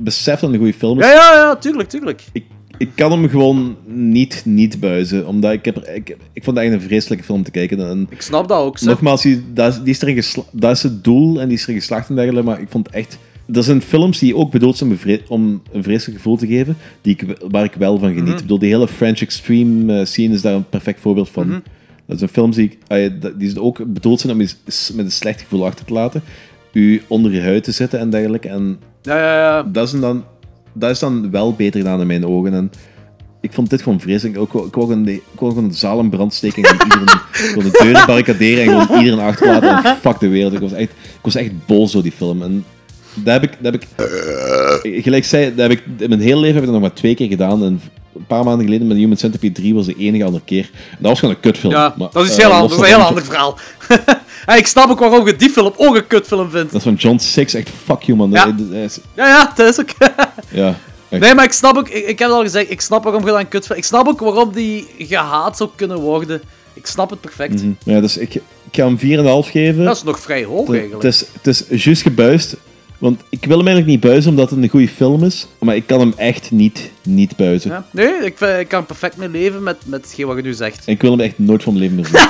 besef 0.00 0.40
dat 0.40 0.50
een 0.52 0.58
goede 0.58 0.74
film 0.74 0.98
is. 1.00 1.06
Ja, 1.06 1.12
ja, 1.12 1.34
ja, 1.34 1.56
tuurlijk, 1.56 1.88
tuurlijk. 1.88 2.24
Ik, 2.32 2.44
ik 2.78 2.90
kan 2.94 3.12
hem 3.12 3.28
gewoon 3.28 3.76
niet, 3.86 4.42
niet 4.44 4.80
buizen, 4.80 5.26
omdat 5.26 5.52
ik, 5.52 5.64
heb, 5.64 5.76
ik, 5.78 6.08
ik 6.08 6.44
vond 6.44 6.46
het 6.46 6.56
eigenlijk 6.56 6.82
een 6.82 6.88
vreselijke 6.88 7.24
film 7.24 7.42
te 7.42 7.50
kijken. 7.50 7.88
En, 7.88 8.06
Ik 8.10 8.22
snap 8.22 8.48
dat 8.48 8.58
ook, 8.58 8.78
zo. 8.78 8.86
nogmaals, 8.86 9.22
die, 9.22 9.44
dat, 9.52 9.80
is, 9.84 9.98
die 10.00 10.24
dat 10.52 10.76
is 10.76 10.82
het 10.82 11.04
doel 11.04 11.40
en 11.40 11.48
die 11.48 11.56
is 11.56 11.62
erin 11.62 11.80
geslaagd 11.80 12.08
en 12.08 12.14
dergelijke, 12.14 12.48
maar 12.48 12.60
ik 12.60 12.68
vond 12.70 12.86
het 12.86 12.94
echt... 12.96 13.18
Er 13.52 13.62
zijn 13.62 13.82
films 13.82 14.18
die 14.18 14.36
ook 14.36 14.50
bedoeld 14.50 14.76
zijn 14.76 14.98
om, 15.28 15.42
een 15.42 15.60
een 15.72 15.82
vreselijk 15.82 16.16
gevoel 16.16 16.36
te 16.36 16.46
geven, 16.46 16.76
die 17.00 17.12
ik, 17.18 17.36
waar 17.50 17.64
ik 17.64 17.74
wel 17.78 17.98
van 17.98 18.08
geniet. 18.08 18.24
Mhm. 18.24 18.32
Ik 18.32 18.40
bedoel, 18.40 18.58
die 18.58 18.68
hele 18.72 18.88
French 18.88 19.20
Extreme 19.20 19.98
eh, 19.98 20.04
scene 20.06 20.34
is 20.34 20.40
daar 20.42 20.54
een 20.54 20.68
perfect 20.68 21.00
voorbeeld 21.00 21.28
van. 21.30 21.46
Mhm. 21.48 21.58
Dat 22.06 22.18
zijn 22.18 22.30
films 22.30 22.56
die, 22.56 22.78
ah 22.86 23.10
dat- 23.20 23.38
die 23.38 23.60
ook 23.60 23.92
bedoeld 23.92 24.20
zijn 24.20 24.32
om 24.32 24.40
je 24.40 24.48
met 24.94 25.04
een 25.04 25.10
slecht 25.12 25.40
gevoel 25.40 25.66
achter 25.66 25.84
te 25.84 25.92
laten, 25.92 26.22
u 26.72 27.02
onder 27.06 27.32
je 27.32 27.40
huid 27.40 27.64
te 27.64 27.72
zetten 27.72 27.98
en 27.98 28.10
dergelijke. 28.10 28.48
En 28.48 28.78
Ja, 29.02 29.16
ja, 29.18 29.34
ja. 29.36 29.62
dat, 29.62 29.86
is 29.92 30.00
dan, 30.00 30.24
dat 30.72 30.90
is 30.90 30.98
dan 30.98 31.30
wel 31.30 31.54
beter 31.54 31.80
gedaan 31.80 32.00
in 32.00 32.06
mijn 32.06 32.26
ogen. 32.26 32.54
En 32.54 32.70
ik 33.40 33.52
vond 33.52 33.70
dit 33.70 33.82
gewoon 33.82 34.00
vreselijk. 34.00 34.36
Ik 34.40 34.52
wou, 34.52 34.66
ik 34.66 34.72
gewoon, 34.72 35.08
ik 35.08 35.70
de 35.70 35.76
zaal 35.76 36.00
in 36.00 36.10
brand 36.10 36.34
steken 36.34 36.62
en 36.62 36.72
iedereen, 36.84 37.08
gewoon 37.32 37.64
de 37.64 37.78
deuren 37.82 38.06
barricaderen 38.06 38.64
en 38.64 38.80
gewoon 38.80 38.98
iedereen 39.04 39.24
achterlaten. 39.24 39.84
En 39.84 39.96
fuck 39.96 40.18
de 40.20 40.28
wereld. 40.28 40.52
Ik 40.52 40.60
was 40.60 40.72
echt, 40.72 40.90
ik 40.90 41.20
was 41.22 41.34
echt 41.34 41.66
boos 41.66 41.92
door 41.92 42.02
die 42.02 42.12
film. 42.12 42.42
En 42.42 42.64
dat 43.14 43.32
heb 43.32 43.42
ik, 43.42 43.50
dat 43.60 43.72
heb 43.72 43.82
ik 44.82 45.02
gelijk 45.02 45.24
zei, 45.24 45.54
dat 45.54 45.70
heb 45.70 45.78
ik, 45.78 45.82
in 45.98 46.08
mijn 46.08 46.20
hele 46.20 46.36
leven 46.40 46.54
heb 46.54 46.62
ik 46.64 46.70
dat 46.70 46.80
nog 46.80 46.88
maar 46.88 46.92
twee 46.98 47.14
keer 47.14 47.28
gedaan. 47.28 47.62
En 47.64 47.80
een 48.14 48.26
paar 48.26 48.44
maanden 48.44 48.64
geleden 48.66 48.86
met 48.86 48.96
Human 48.96 49.16
Centipede 49.16 49.52
3 49.52 49.74
was 49.74 49.86
de 49.86 49.94
enige 49.98 50.24
andere 50.24 50.44
keer. 50.44 50.70
En 50.90 50.96
dat 50.98 51.10
was 51.10 51.18
gewoon 51.18 51.34
een 51.34 51.40
kutfilm. 51.40 51.72
Ja, 51.72 51.94
Maar, 51.98 52.08
dat 52.12 52.24
is 52.24 52.30
eh, 52.30 52.36
heel 52.36 52.48
los 52.48 52.54
anders, 52.56 52.76
dat 52.76 52.84
is 52.86 52.92
een 52.92 52.96
heel 52.98 53.06
ander 53.08 53.24
verhaal. 53.24 53.58
Ik 54.58 54.66
snap 54.66 54.90
ook 54.90 54.98
waarom 54.98 55.26
je 55.26 55.36
die 55.36 55.50
film 55.50 55.72
ook 55.76 55.96
een 55.96 56.06
kutfilm 56.06 56.50
vindt. 56.50 56.66
Dat 56.72 56.80
is 56.80 56.82
van 56.86 56.94
John 56.94 57.18
Six, 57.18 57.54
echt 57.54 57.70
fuck 57.84 58.02
you 58.02 58.18
man. 58.18 58.30
Ja. 58.30 58.44
Dat- 58.44 58.58
dat 58.58 58.68
is- 58.72 58.98
Ja, 59.16 59.26
ja, 59.26 59.52
dat 59.56 59.68
is 59.68 59.80
ook... 59.80 59.88
ja, 60.50 60.74
echt. 61.08 61.22
Nee, 61.22 61.34
maar 61.34 61.44
ik 61.44 61.52
snap 61.52 61.76
ook, 61.76 61.88
ik, 61.88 62.06
ik 62.06 62.18
heb 62.18 62.28
het 62.28 62.36
al 62.36 62.42
gezegd, 62.42 62.70
ik 62.70 62.80
snap 62.80 63.02
waarom 63.04 63.20
je 63.24 63.30
dat 63.30 63.38
een 63.38 63.48
kut 63.48 63.66
vindt. 63.66 63.82
Ik 63.82 63.88
snap 63.88 64.08
ook 64.08 64.20
waarom 64.20 64.52
die 64.52 64.86
gehaat 64.98 65.56
zou 65.56 65.70
kunnen 65.74 65.98
worden. 66.00 66.42
Ik 66.72 66.86
snap 66.86 67.10
het 67.10 67.20
perfect. 67.20 67.54
Mhm. 67.62 67.72
Ja, 67.84 68.00
dus 68.00 68.16
ik, 68.16 68.34
ik 68.34 68.42
ga 68.70 68.84
hem 68.84 68.98
4,5 68.98 69.50
geven. 69.50 69.84
Dat 69.84 69.96
is 69.96 70.02
nog 70.02 70.20
vrij 70.20 70.44
hoog 70.44 70.70
eigenlijk. 70.70 71.02
Het 71.02 71.12
is, 71.12 71.24
het 71.42 71.46
is 71.68 71.84
juist 71.84 72.02
gebuist. 72.02 72.56
Want 72.98 73.22
ik 73.28 73.44
wil 73.44 73.56
hem 73.58 73.66
eigenlijk 73.66 73.96
niet 73.96 74.10
buizen 74.10 74.30
omdat 74.30 74.50
het 74.50 74.62
een 74.62 74.68
goede 74.68 74.88
film 74.88 75.24
is. 75.24 75.46
Maar 75.58 75.76
ik 75.76 75.86
kan 75.86 76.00
hem 76.00 76.12
echt 76.16 76.50
niet, 76.50 76.90
niet 77.02 77.36
buizen. 77.36 77.70
Ja. 77.70 77.86
Nee, 77.90 78.12
ik, 78.12 78.40
ik 78.40 78.68
kan 78.68 78.86
perfect 78.86 79.16
mee 79.16 79.28
leven 79.28 79.62
met, 79.62 79.76
met 79.86 80.04
hetgeen 80.04 80.26
wat 80.26 80.36
je 80.36 80.42
nu 80.42 80.52
zegt. 80.52 80.86
En 80.86 80.92
ik 80.92 81.00
wil 81.00 81.10
hem 81.10 81.20
echt 81.20 81.38
nooit 81.38 81.62
van 81.62 81.78
mijn 81.78 81.84
leven 81.84 82.10
meer 82.12 82.20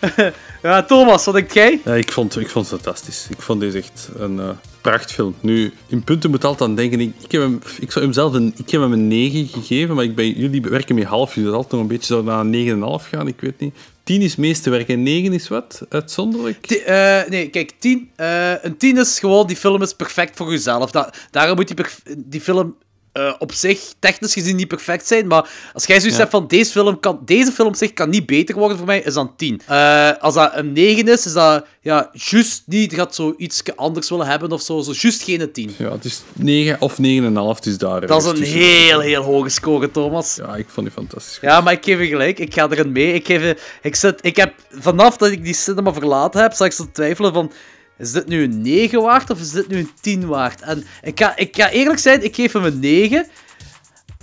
zien. 0.00 0.32
Ja, 0.66 0.82
Thomas, 0.82 1.24
wat 1.24 1.34
denkt 1.34 1.54
jij? 1.54 1.80
Ja, 1.84 1.94
ik, 1.94 2.12
vond, 2.12 2.40
ik 2.40 2.48
vond 2.48 2.70
het 2.70 2.80
fantastisch. 2.80 3.26
Ik 3.30 3.42
vond 3.42 3.60
deze 3.60 3.78
echt 3.78 4.08
een 4.16 4.40
eh, 4.40 4.48
prachtfilm. 4.80 5.34
Nu, 5.40 5.72
in 5.86 6.04
punten 6.04 6.30
moet 6.30 6.44
altijd 6.44 6.70
aan 6.70 6.76
denken. 6.76 7.00
Ik, 7.00 7.12
ik, 7.22 7.32
heb 7.32 7.40
hem, 7.42 7.60
ik 7.80 7.92
zou 7.92 8.04
hem 8.04 8.14
zelf 8.14 8.32
een, 8.32 8.54
ik 8.56 8.70
heb 8.70 8.80
hem 8.80 8.92
een 8.92 9.08
9 9.08 9.46
gegeven, 9.46 9.94
maar 9.94 10.04
ik 10.04 10.14
ben, 10.14 10.38
jullie 10.38 10.60
werken 10.60 10.94
met 10.94 11.04
half. 11.04 11.34
Jullie 11.34 11.50
zouden 11.50 11.56
altijd 11.56 11.72
nog 11.72 11.80
een 11.80 11.96
beetje 11.96 12.14
zo 12.14 12.22
naar 12.22 12.40
een 12.40 13.00
9,5 13.00 13.08
gaan, 13.08 13.28
ik 13.28 13.40
weet 13.40 13.60
niet. 13.60 13.74
10 14.06 14.22
is 14.22 14.36
meeste 14.36 14.70
werk 14.70 14.88
en 14.88 15.02
9 15.02 15.32
is 15.32 15.48
wat? 15.48 15.82
Uitzonderlijk? 15.88 16.66
Eh, 16.66 17.20
nee, 17.28 17.48
kijk, 17.50 17.72
10. 17.78 18.10
eh, 18.16 18.64
een 18.64 18.76
10 18.76 18.96
is 18.96 19.18
gewoon, 19.18 19.46
die 19.46 19.56
film 19.56 19.82
is 19.82 19.92
perfect 19.92 20.36
voor 20.36 20.50
jezelf. 20.50 20.90
Da 20.90 21.12
daarom 21.30 21.56
moet 21.56 21.76
die, 21.76 21.86
die 22.18 22.40
film 22.40 22.76
eh, 23.16 23.34
op 23.38 23.52
zich 23.52 23.80
technisch 23.98 24.32
gezien 24.32 24.56
niet 24.56 24.68
perfect 24.68 25.06
zijn. 25.06 25.26
Maar 25.26 25.50
als 25.72 25.84
jij 25.86 25.96
zoiets 25.96 26.16
Ja. 26.16 26.22
hebt 26.22 26.30
van 26.34 26.46
deze 26.46 26.70
film, 26.70 27.00
kan, 27.00 27.18
deze 27.24 27.52
film 27.52 27.68
op 27.68 27.76
zich 27.76 27.92
kan 27.92 28.08
niet 28.10 28.26
beter 28.26 28.54
worden 28.54 28.76
voor 28.76 28.86
mij, 28.86 29.00
is 29.00 29.14
dan 29.14 29.36
10. 29.36 29.60
Eh, 29.66 30.10
als 30.20 30.34
dat 30.34 30.50
een 30.54 30.72
9 30.72 31.08
is, 31.08 31.26
is 31.26 31.32
dat 31.32 31.66
ja, 31.80 32.10
juist 32.12 32.62
niet. 32.66 32.90
Je 32.90 32.96
gaat 32.96 33.14
zo 33.14 33.34
iets 33.36 33.62
anders 33.76 34.10
willen 34.10 34.26
hebben 34.26 34.52
of 34.52 34.62
zo. 34.62 34.80
Zo 34.80 34.92
juist 34.96 35.22
geen 35.22 35.52
10. 35.52 35.74
Ja, 35.78 35.92
het 35.92 36.04
is 36.04 36.22
9 36.32 36.80
of 36.80 36.98
9,5, 36.98 37.56
het 37.56 37.66
is 37.66 37.78
daar. 37.78 38.06
Dat 38.06 38.22
is 38.22 38.28
een 38.28 38.34
tussen. 38.34 38.58
heel, 38.58 39.00
heel 39.00 39.22
hoge 39.22 39.48
score, 39.48 39.90
Thomas. 39.90 40.36
Ja, 40.36 40.56
ik 40.56 40.66
vond 40.68 40.86
die 40.86 40.94
fantastisch. 40.96 41.38
Ja, 41.40 41.60
maar 41.60 41.72
ik 41.72 41.84
geef 41.84 41.98
je 41.98 42.06
gelijk. 42.06 42.38
Ik 42.38 42.54
ga 42.54 42.68
erin 42.70 42.92
mee. 42.92 43.12
Ik, 43.12 43.26
geef 43.26 43.54
ik, 43.82 43.96
zit, 43.96 44.18
ik 44.22 44.36
heb, 44.36 44.54
vanaf 44.70 45.16
dat 45.16 45.30
ik 45.30 45.44
die 45.44 45.54
cinema 45.54 45.92
verlaten 45.92 46.40
heb, 46.40 46.52
zag 46.52 46.66
ik 46.66 46.72
zo 46.72 46.86
twijfelen 46.92 47.32
van... 47.32 47.52
Is 47.98 48.12
dit 48.12 48.26
nu 48.28 48.42
een 48.42 48.62
9 48.62 49.02
waard 49.02 49.30
of 49.30 49.40
is 49.40 49.50
dit 49.50 49.68
nu 49.68 49.78
een 49.78 49.90
10 50.00 50.26
waard? 50.26 50.60
En 50.60 50.84
ik 51.02 51.18
ga, 51.18 51.36
ik 51.36 51.56
ga 51.56 51.70
eerlijk 51.70 51.98
zijn, 51.98 52.24
ik 52.24 52.34
geef 52.34 52.52
hem 52.52 52.64
een 52.64 52.78
9. 52.78 53.26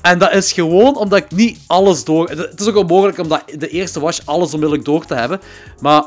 En 0.01 0.19
dat 0.19 0.33
is 0.33 0.51
gewoon 0.51 0.95
omdat 0.95 1.19
ik 1.19 1.31
niet 1.31 1.59
alles 1.67 2.03
door... 2.03 2.29
Het 2.29 2.59
is 2.59 2.67
ook 2.67 2.75
onmogelijk 2.75 3.17
om 3.17 3.27
de 3.57 3.69
eerste 3.69 3.99
watch 3.99 4.19
alles 4.25 4.53
onmiddellijk 4.53 4.85
door 4.85 5.05
te 5.05 5.15
hebben. 5.15 5.41
Maar 5.79 6.03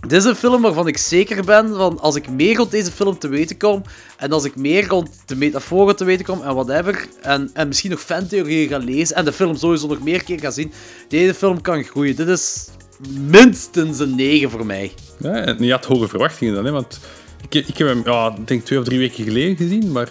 dit 0.00 0.12
is 0.12 0.24
een 0.24 0.34
film 0.34 0.62
waarvan 0.62 0.86
ik 0.86 0.98
zeker 0.98 1.44
ben 1.44 1.76
van 1.76 2.00
als 2.00 2.14
ik 2.14 2.30
meer 2.30 2.56
rond 2.56 2.70
deze 2.70 2.92
film 2.92 3.18
te 3.18 3.28
weten 3.28 3.58
kom 3.58 3.82
en 4.16 4.32
als 4.32 4.44
ik 4.44 4.56
meer 4.56 4.86
rond 4.86 5.10
de 5.26 5.36
metaforen 5.36 5.96
te 5.96 6.04
weten 6.04 6.24
kom 6.24 6.42
en 6.42 6.54
whatever 6.54 7.08
en, 7.22 7.50
en 7.52 7.68
misschien 7.68 7.90
nog 7.90 8.00
fantheorieën 8.00 8.68
ga 8.68 8.78
lezen 8.78 9.16
en 9.16 9.24
de 9.24 9.32
film 9.32 9.56
sowieso 9.56 9.86
nog 9.86 10.02
meer 10.02 10.24
keer 10.24 10.40
ga 10.40 10.50
zien, 10.50 10.72
deze 11.08 11.34
film 11.34 11.60
kan 11.60 11.84
groeien. 11.84 12.16
Dit 12.16 12.28
is 12.28 12.68
minstens 13.10 13.98
een 13.98 14.14
9 14.14 14.50
voor 14.50 14.66
mij. 14.66 14.92
Ja, 15.18 15.34
en 15.34 15.64
je 15.64 15.70
had 15.70 15.84
hoge 15.84 16.08
verwachtingen 16.08 16.54
dan, 16.54 16.64
hè? 16.64 16.70
want 16.70 17.00
ik, 17.48 17.66
ik 17.68 17.78
heb 17.78 17.88
hem, 17.88 18.02
ja, 18.04 18.34
denk 18.44 18.64
twee 18.64 18.78
of 18.78 18.84
drie 18.84 18.98
weken 18.98 19.24
geleden 19.24 19.56
gezien, 19.56 19.92
maar 19.92 20.08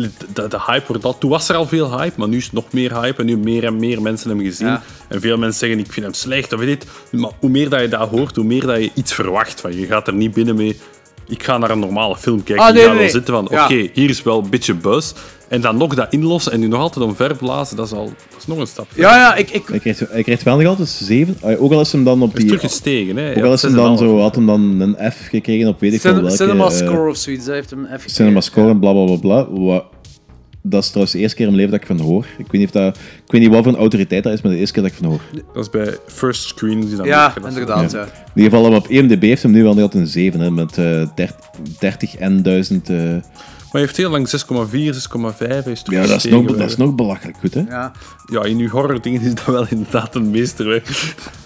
de, 0.00 0.10
de, 0.32 0.48
de 0.48 0.60
hype 0.66 0.86
wordt 0.86 1.04
al, 1.04 1.18
toen 1.18 1.30
was 1.30 1.48
er 1.48 1.56
al 1.56 1.66
veel 1.66 1.98
hype, 1.98 2.14
maar 2.16 2.28
nu 2.28 2.36
is 2.36 2.44
het 2.44 2.52
nog 2.52 2.72
meer 2.72 3.00
hype 3.00 3.20
en 3.20 3.26
nu 3.26 3.36
meer 3.36 3.64
en 3.64 3.76
meer 3.76 4.02
mensen 4.02 4.30
hem 4.30 4.40
gezien. 4.40 4.66
Ja. 4.66 4.82
En 5.08 5.20
veel 5.20 5.36
mensen 5.36 5.58
zeggen, 5.58 5.78
ik 5.78 5.92
vind 5.92 6.06
hem 6.06 6.14
slecht 6.14 6.52
of 6.52 6.60
weet 6.60 6.80
dit. 6.80 7.20
Maar 7.20 7.30
hoe 7.40 7.50
meer 7.50 7.68
dat 7.68 7.80
je 7.80 7.88
dat 7.88 8.08
hoort, 8.08 8.36
hoe 8.36 8.44
meer 8.44 8.66
dat 8.66 8.78
je 8.78 8.90
iets 8.94 9.12
verwacht 9.12 9.60
van. 9.60 9.76
Je 9.76 9.86
gaat 9.86 10.06
er 10.06 10.14
niet 10.14 10.32
binnen 10.32 10.56
mee, 10.56 10.80
ik 11.28 11.42
ga 11.42 11.58
naar 11.58 11.70
een 11.70 11.78
normale 11.78 12.16
film 12.16 12.42
kijken. 12.42 12.64
Ah, 12.64 12.72
nee, 12.72 12.82
gaat 12.82 12.84
nee, 12.86 12.94
wel 12.94 13.02
nee. 13.02 13.12
zitten 13.12 13.34
van, 13.34 13.48
Ja. 13.50 13.64
oké, 13.64 13.88
hier 13.92 14.10
is 14.10 14.22
wel 14.22 14.38
een 14.38 14.50
beetje 14.50 14.74
buzz. 14.74 15.12
En 15.48 15.60
dan 15.60 15.76
nog 15.76 15.94
dat 15.94 16.06
inlossen 16.12 16.52
en 16.52 16.60
nu 16.60 16.66
nog 16.66 16.80
altijd 16.80 17.04
omverblazen, 17.04 17.76
dat 17.76 17.86
is, 17.86 17.92
al, 17.92 18.04
dat 18.04 18.38
is 18.38 18.46
nog 18.46 18.58
een 18.58 18.66
stap. 18.66 18.86
Ja, 18.94 19.16
ja, 19.16 19.34
ik... 19.34 19.50
ik... 19.50 19.62
Hij, 19.66 19.78
krijgt, 19.78 20.00
hij 20.10 20.22
krijgt 20.22 20.42
wel 20.42 20.56
nog 20.56 20.66
altijd 20.66 20.88
7. 20.88 21.36
Ook 21.58 21.72
al 21.72 21.80
is 21.80 21.92
hem 21.92 22.04
dan 22.04 22.22
op 22.22 22.32
Hij 22.32 22.42
is 22.42 22.48
die... 22.48 22.56
terug 22.56 22.70
gestegen, 22.72 23.16
hè. 23.16 23.36
Ook 23.36 23.44
al 23.44 23.52
is 23.52 23.62
hem 23.62 23.74
dan 23.74 23.98
zo, 23.98 24.18
had 24.20 24.34
hem 24.34 24.46
dan 24.46 24.80
een 24.80 25.12
F 25.12 25.16
gekregen 25.28 25.68
op 25.68 25.80
weet 25.80 25.92
ik 25.92 26.00
veel 26.00 26.12
Cin- 26.12 26.20
welke... 26.22 26.36
cinema 26.36 26.64
eh, 26.64 26.70
score 26.70 27.10
of 27.10 27.16
zoiets, 27.16 27.44
dat 27.44 27.54
heeft 27.54 27.70
hem 27.70 27.84
even... 27.84 28.10
Cinema 28.10 28.40
score 28.40 28.68
en 28.70 28.78
bla 28.78 28.92
bla 28.92 29.04
bla 29.04 29.16
bla. 29.16 29.46
Wa- 29.50 29.84
Dat 30.66 30.82
is 30.82 30.86
trouwens 30.88 31.12
de 31.14 31.20
eerste 31.20 31.36
keer 31.36 31.46
in 31.46 31.52
mijn 31.54 31.64
leven 31.64 31.80
dat 31.80 31.90
ik 31.90 31.96
van 31.96 32.06
hoor. 32.06 32.26
Ik 32.38 32.50
weet 32.50 32.60
niet, 32.60 32.64
of 32.64 32.70
dat, 32.70 32.96
ik 32.96 33.32
weet 33.32 33.40
niet 33.40 33.50
wat 33.50 33.62
voor 33.64 33.72
een 33.72 33.78
autoriteit 33.78 34.22
dat 34.22 34.32
is, 34.32 34.42
maar 34.42 34.52
de 34.52 34.58
eerste 34.58 34.74
keer 34.74 34.82
dat 34.82 34.92
ik 34.92 34.98
van 34.98 35.06
hoor. 35.08 35.20
Dat 35.54 35.62
is 35.64 35.70
bij 35.70 35.96
first 36.06 36.42
screenings. 36.42 36.86
die 36.88 36.96
dan 36.96 37.06
Ja, 37.06 37.20
werken, 37.24 37.42
dat 37.42 37.50
is- 37.50 37.56
inderdaad, 37.58 37.92
ja. 37.92 38.02
In 38.34 38.42
ieder 38.42 38.58
geval, 38.58 38.74
op 38.74 38.86
EMDB 38.88 39.22
heeft 39.22 39.42
hem 39.42 39.52
nu 39.52 39.62
wel 39.62 39.70
altijd 39.70 39.94
een 39.94 40.06
7, 40.06 40.40
hè, 40.40 40.50
met 40.50 40.78
eh 40.78 40.84
30, 41.14 41.36
30 41.78 42.16
en 42.16 42.42
1000... 42.42 42.88
eh, 42.88 42.96
Maar 42.96 43.22
hij 43.70 43.80
heeft 43.80 43.96
heel 43.96 44.10
lang 44.10 44.28
6,4, 44.28 44.94
6,5. 44.94 45.38
Hij 45.38 45.62
is 45.72 45.82
terug 45.82 46.00
ja, 46.02 46.06
dat 46.06 46.24
is, 46.24 46.30
nog, 46.30 46.56
dat 46.56 46.68
is 46.70 46.76
nog 46.76 46.94
belachelijk 46.94 47.36
goed, 47.40 47.54
hè. 47.54 47.62
Ja. 47.68 47.92
Ja, 48.32 48.42
in 48.44 48.58
uw 48.58 48.68
horror 48.68 49.00
dingen 49.02 49.20
is 49.22 49.34
dat 49.34 49.44
wel 49.46 49.66
inderdaad 49.68 50.14
een 50.14 50.30
meesterwerk. 50.30 50.86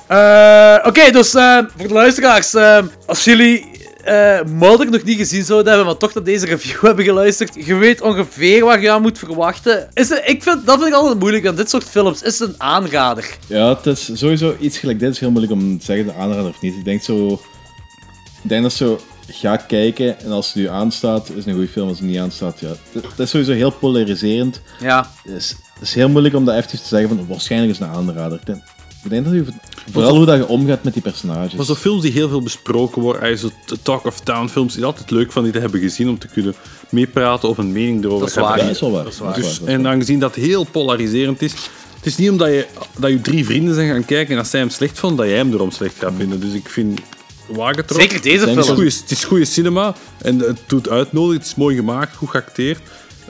Eh, 0.07 0.77
Oké, 0.85 1.11
dus 1.11 1.35
eh, 1.35 1.59
voor 1.77 1.89
de 1.89 1.95
luisteraars, 1.95 2.55
eh, 2.55 2.79
als 3.07 3.25
jullie 3.25 3.67
eh 4.09 4.45
Mother 4.45 4.91
nog 4.91 5.03
niet 5.03 5.17
gezien 5.17 5.45
zouden 5.45 5.69
hebben, 5.69 5.87
maar 5.87 5.97
toch 5.97 6.15
naar 6.15 6.25
deze 6.25 6.47
review 6.47 6.81
hebben 6.87 7.05
geluisterd, 7.05 7.67
je 7.67 7.75
weet 7.75 8.01
ongeveer 8.01 8.65
wat 8.65 8.81
je 8.81 8.91
aan 8.91 9.03
moet 9.03 9.19
verwachten. 9.19 9.89
Is 9.95 10.09
het, 10.09 10.23
ik 10.27 10.43
vind, 10.43 10.67
dat 10.67 10.77
vind 10.77 10.89
ik 10.89 10.95
altijd 10.95 11.19
moeilijk 11.19 11.47
aan 11.47 11.57
dit 11.57 11.71
soort 11.71 11.85
films. 11.85 12.23
Is 12.23 12.39
het 12.39 12.49
een 12.49 12.61
aanrader? 12.61 13.37
Ja, 13.47 13.69
het 13.69 13.87
is 13.87 14.11
sowieso 14.13 14.57
iets 14.61 14.79
gelijk 14.79 15.01
dit 15.01 15.11
is 15.11 15.19
heel 15.19 15.31
moeilijk 15.31 15.53
om 15.53 15.79
te 15.79 15.85
zeggen, 15.85 16.15
aanrader 16.15 16.49
of 16.49 16.61
niet. 16.61 16.75
Ik 16.75 16.85
denk 16.85 17.03
zo... 17.03 17.41
Ik 18.43 18.49
denk 18.49 18.63
dat 18.63 18.73
zo... 18.73 19.01
Ga 19.31 19.57
kijken 19.57 20.21
en 20.21 20.31
als 20.31 20.47
het 20.47 20.57
u 20.57 20.69
aanstaat, 20.69 21.29
is 21.29 21.35
het 21.35 21.47
een 21.47 21.53
goede 21.53 21.69
film. 21.69 21.89
Als 21.89 21.99
het 21.99 22.09
niet 22.09 22.19
aanstaat, 22.19 22.61
ja. 22.61 22.73
Het 22.93 23.19
is 23.19 23.31
sowieso 23.31 23.53
heel 23.53 23.71
polariserend. 23.71 24.61
Ja. 24.81 25.11
Het 25.23 25.35
is, 25.35 25.57
het 25.75 25.83
is 25.83 25.95
heel 25.95 26.09
moeilijk 26.09 26.35
om 26.35 26.45
dat 26.45 26.55
effectief 26.55 26.81
te 26.81 26.89
zeggen 26.89 27.09
van 27.09 27.27
waarschijnlijk 27.27 27.73
is 27.73 27.79
het 27.79 27.89
een 27.89 27.95
aanrader. 27.95 28.41
Ik 29.09 29.25
denk, 29.25 29.25
dat 29.25 29.35
u... 29.35 29.45
Vooral 29.93 30.17
hoe 30.17 30.27
dat 30.27 30.37
je 30.37 30.47
omgaat 30.47 30.83
met 30.85 30.93
die 30.93 31.03
personages. 31.03 31.55
Maar 31.55 31.65
zo 31.65 31.75
films 31.75 32.03
die 32.03 32.13
heel 32.13 32.29
veel 32.29 32.43
besproken 32.43 33.03
worden, 33.03 33.31
als 33.31 33.41
zo 33.41 33.51
Talk 33.83 34.05
of 34.07 34.21
Town 34.21 34.49
films, 34.49 34.77
is 34.77 34.83
altijd 34.83 35.11
leuk 35.11 35.33
van 35.33 35.43
die 35.43 35.53
te 35.53 35.59
hebben 35.59 35.81
gezien 35.81 36.09
om 36.09 36.19
te 36.19 36.27
kunnen 36.27 36.55
meepraten 36.89 37.49
of 37.49 37.59
een 37.59 37.73
mening 37.73 38.05
erover 38.05 38.19
Dat 38.21 38.29
is 38.29 38.35
hebben. 38.35 38.53
waar. 38.53 38.63
Dat 38.65 38.75
is 38.75 38.81
wel 38.81 38.91
waar. 38.91 39.05
Dat 39.05 39.13
is 39.13 39.19
waar. 39.19 39.29
Dat 39.35 39.39
is 39.45 39.49
Dus, 39.49 39.59
waar, 39.59 39.69
en 39.69 39.87
aangezien 39.87 40.19
dat 40.19 40.35
heel 40.35 40.65
polariserend 40.65 41.43
is, 41.43 41.53
het 41.97 42.07
is 42.07 42.17
niet 42.17 42.31
omdat 42.31 42.49
je, 42.49 42.67
dat 42.99 43.11
je 43.11 43.21
drie 43.21 43.45
vrienden 43.45 43.75
zijn 43.75 43.89
gaan 43.91 44.05
kijken 44.05 44.33
en 44.35 44.39
als 44.39 44.51
zij 44.51 44.61
hem 44.61 44.71
slecht 44.71 44.99
vonden, 44.99 45.19
dat 45.19 45.27
jij 45.29 45.37
hem 45.37 45.53
erom 45.53 45.71
slecht 45.71 45.95
gaat 45.99 46.13
vinden. 46.17 46.41
Dus 46.41 46.53
ik 46.53 46.69
vind 46.69 47.01
wagen 47.47 47.85
erop. 47.87 48.01
Zeker 48.01 48.23
deze 48.23 48.47
Het 48.49 48.57
is 48.59 48.65
film. 48.65 48.77
goeie- 48.77 48.91
Het 49.01 49.11
is 49.11 49.25
goede 49.25 49.45
cinema 49.45 49.95
en 50.23 50.39
het 50.39 50.59
doet 50.67 50.89
uitnodigen. 50.89 51.37
Het 51.39 51.47
is 51.47 51.55
mooi 51.55 51.77
gemaakt, 51.77 52.17
goed 52.17 52.31
geacteerd. 52.31 52.81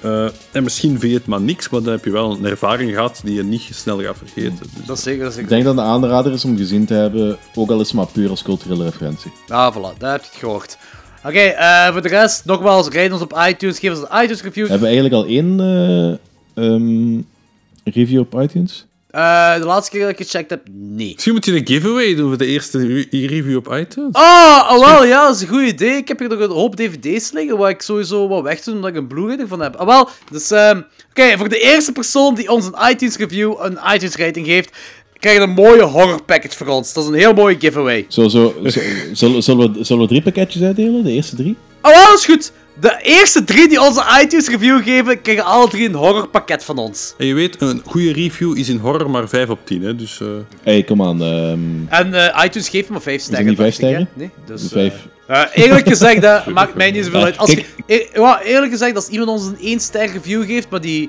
Eh, 0.03 0.29
en 0.53 0.63
misschien 0.63 0.91
vind 1.01 1.13
je 1.13 1.19
het 1.19 1.27
maar 1.27 1.41
niks, 1.41 1.69
maar 1.69 1.83
dan 1.83 1.93
heb 1.93 2.05
je 2.05 2.11
wel 2.11 2.31
een 2.31 2.45
ervaring 2.45 2.93
gehad 2.93 3.21
die 3.25 3.35
je 3.35 3.43
niet 3.45 3.69
snel 3.73 4.03
gaat 4.03 4.17
vergeten. 4.19 4.59
Dus 4.77 4.87
Dat 4.87 4.97
is 4.97 5.03
zeker, 5.03 5.23
dat 5.23 5.33
is 5.33 5.39
Ik 5.39 5.49
zeker. 5.49 5.49
denk 5.49 5.65
dat 5.65 5.75
het 5.77 5.85
een 5.85 5.91
aanrader 6.03 6.33
is 6.33 6.45
om 6.45 6.57
gezien 6.57 6.85
te 6.87 6.95
hebben, 6.95 7.37
ook 7.55 7.71
al 7.71 7.81
is 7.81 7.87
het 7.87 7.97
maar 7.97 8.07
puur 8.07 8.31
als 8.31 8.43
culturele 8.43 8.85
referentie. 8.85 9.33
Ah, 9.49 9.77
voilà, 9.77 9.99
daar 9.99 10.13
heb 10.13 10.21
je 10.23 10.29
het 10.31 10.39
gehoord. 10.39 10.79
Oké, 11.25 11.39
eh, 11.39 11.93
voor 11.93 12.03
de 12.03 12.09
rest, 12.09 12.45
nogmaals, 12.45 12.89
rijd 12.89 13.13
ons 13.13 13.23
op 13.23 13.43
iTunes, 13.49 13.79
geef 13.79 13.91
ons 13.91 14.01
een 14.01 14.23
iTunes 14.23 14.43
review. 14.43 14.65
We 14.65 14.71
hebben 14.71 14.89
eigenlijk 14.89 15.17
al 15.17 15.27
één 15.27 15.61
eh, 15.61 16.65
ehm, 16.65 17.21
review 17.85 18.21
op 18.21 18.41
iTunes. 18.41 18.87
Eh, 19.11 19.55
de 19.59 19.65
laatste 19.65 19.91
keer 19.91 20.01
dat 20.01 20.11
ik 20.11 20.17
gecheckt 20.17 20.51
heb, 20.51 20.61
nee. 20.73 21.13
Misschien 21.13 21.33
moet 21.35 21.45
je 21.45 21.57
een 21.57 21.67
giveaway 21.67 22.15
doen 22.15 22.29
voor 22.29 22.39
de 22.39 22.47
eerste 22.47 22.79
re- 22.87 23.07
review 23.27 23.57
op 23.57 23.67
iTunes. 23.73 24.13
Oh, 24.13 24.69
oh 24.73 24.85
wel, 24.87 25.05
ja, 25.05 25.27
dat 25.27 25.35
is 25.37 25.43
een 25.43 25.49
goed 25.49 25.63
idee. 25.63 25.97
Ik 25.97 26.09
heb 26.09 26.19
hier 26.19 26.29
nog 26.29 26.39
een 26.41 26.51
hoop 26.51 26.77
dvd's 26.77 27.33
liggen 27.33 27.57
waar 27.59 27.71
ik 27.71 27.83
sowieso 27.83 28.29
wat 28.29 28.43
weg 28.43 28.61
doe 28.61 28.75
omdat 28.75 28.91
ik 28.91 28.97
een 28.97 29.07
Blu-ray 29.07 29.39
ervan 29.39 29.61
heb. 29.61 29.77
Ah, 29.77 29.87
wel, 29.87 30.09
dus 30.31 30.51
ehm, 30.51 30.81
oké, 31.11 31.37
voor 31.39 31.49
de 31.49 31.59
eerste 31.61 31.93
persoon 31.93 32.35
die 32.35 32.49
ons 32.51 32.67
een 32.67 32.91
iTunes 32.91 33.17
review, 33.17 33.55
een 33.61 33.79
iTunes 33.95 34.17
rating 34.17 34.47
geeft, 34.47 34.77
krijg 35.19 35.37
je 35.37 35.43
een 35.43 35.51
mooie 35.51 35.83
horror 35.83 36.23
package 36.23 36.57
voor 36.57 36.67
ons. 36.67 36.93
Dat 36.93 37.05
is 37.05 37.11
een 37.11 37.17
heel 37.17 37.35
mooie 37.35 37.57
giveaway. 37.59 38.05
Zo, 38.09 38.29
zo, 38.29 38.55
zullen, 39.13 39.73
we, 39.73 39.85
zullen 39.85 40.03
we 40.03 40.09
drie 40.09 40.23
pakketjes 40.23 40.63
uitdelen? 40.63 41.05
De 41.05 41.11
eerste 41.13 41.37
drie? 41.37 41.57
Oh, 41.83 41.95
wel, 41.95 42.05
dat 42.05 42.19
is 42.19 42.25
goed. 42.25 42.53
De 42.81 42.99
eerste 43.03 43.45
drie 43.45 43.69
die 43.69 43.81
onze 43.81 44.03
iTunes 44.23 44.49
review 44.49 44.83
geven, 44.83 45.23
krijgen 45.23 45.45
alle 45.45 45.69
drie 45.69 45.89
een 45.89 45.95
horrorpakket 45.95 46.65
van 46.65 46.79
ons. 46.79 47.15
En 47.19 47.27
je 47.27 47.35
weet, 47.35 47.57
een 47.63 47.83
goede 47.87 48.13
review 48.13 48.57
is 48.59 48.69
in 48.69 48.77
horror 48.79 49.11
maar 49.11 49.29
5 49.29 49.49
op 49.49 49.59
10. 49.65 49.83
Hè? 49.83 49.97
Dus, 49.97 50.21
eh, 50.21 50.27
hey, 50.63 50.83
kom 50.83 51.03
aan. 51.03 51.23
ehm, 51.23 51.59
En 51.89 52.15
eh, 52.35 52.45
iTunes 52.45 52.69
geeft 52.69 52.89
maar 52.89 53.01
5 53.01 53.23
sterren. 53.23 53.47
niet 53.47 53.57
vijf 53.57 53.77
dacht 53.77 53.93
ik, 53.93 53.97
hè? 53.99 54.05
sterren? 54.07 54.09
Nee, 54.15 54.31
dus... 54.47 54.63
de 54.63 54.69
vijf. 54.69 54.95
eh, 55.27 55.65
eerlijk 55.65 55.89
gezegd, 55.95 56.23
hè, 56.23 56.51
maakt 56.51 56.75
mij 56.75 56.91
niet 56.91 57.05
zoveel 57.05 57.23
uit. 57.25 57.39
Als 57.39 57.51
je, 57.53 57.65
ja, 58.15 58.41
eerlijk 58.43 58.73
gezegd, 58.73 58.95
als 58.95 59.09
iemand 59.09 59.31
ons 59.31 59.47
een 59.47 59.59
1 59.61 59.81
ster 59.81 60.13
review 60.13 60.45
geeft, 60.47 60.69
maar 60.71 60.81
die 60.81 61.09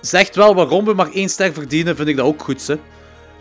zegt 0.00 0.36
wel 0.36 0.54
waarom 0.54 0.84
we 0.84 0.94
maar 0.94 1.10
1 1.12 1.28
ster 1.28 1.52
verdienen, 1.52 1.96
vind 1.96 2.08
ik 2.08 2.16
dat 2.16 2.26
ook 2.26 2.42
goed, 2.42 2.66
hè. 2.66 2.74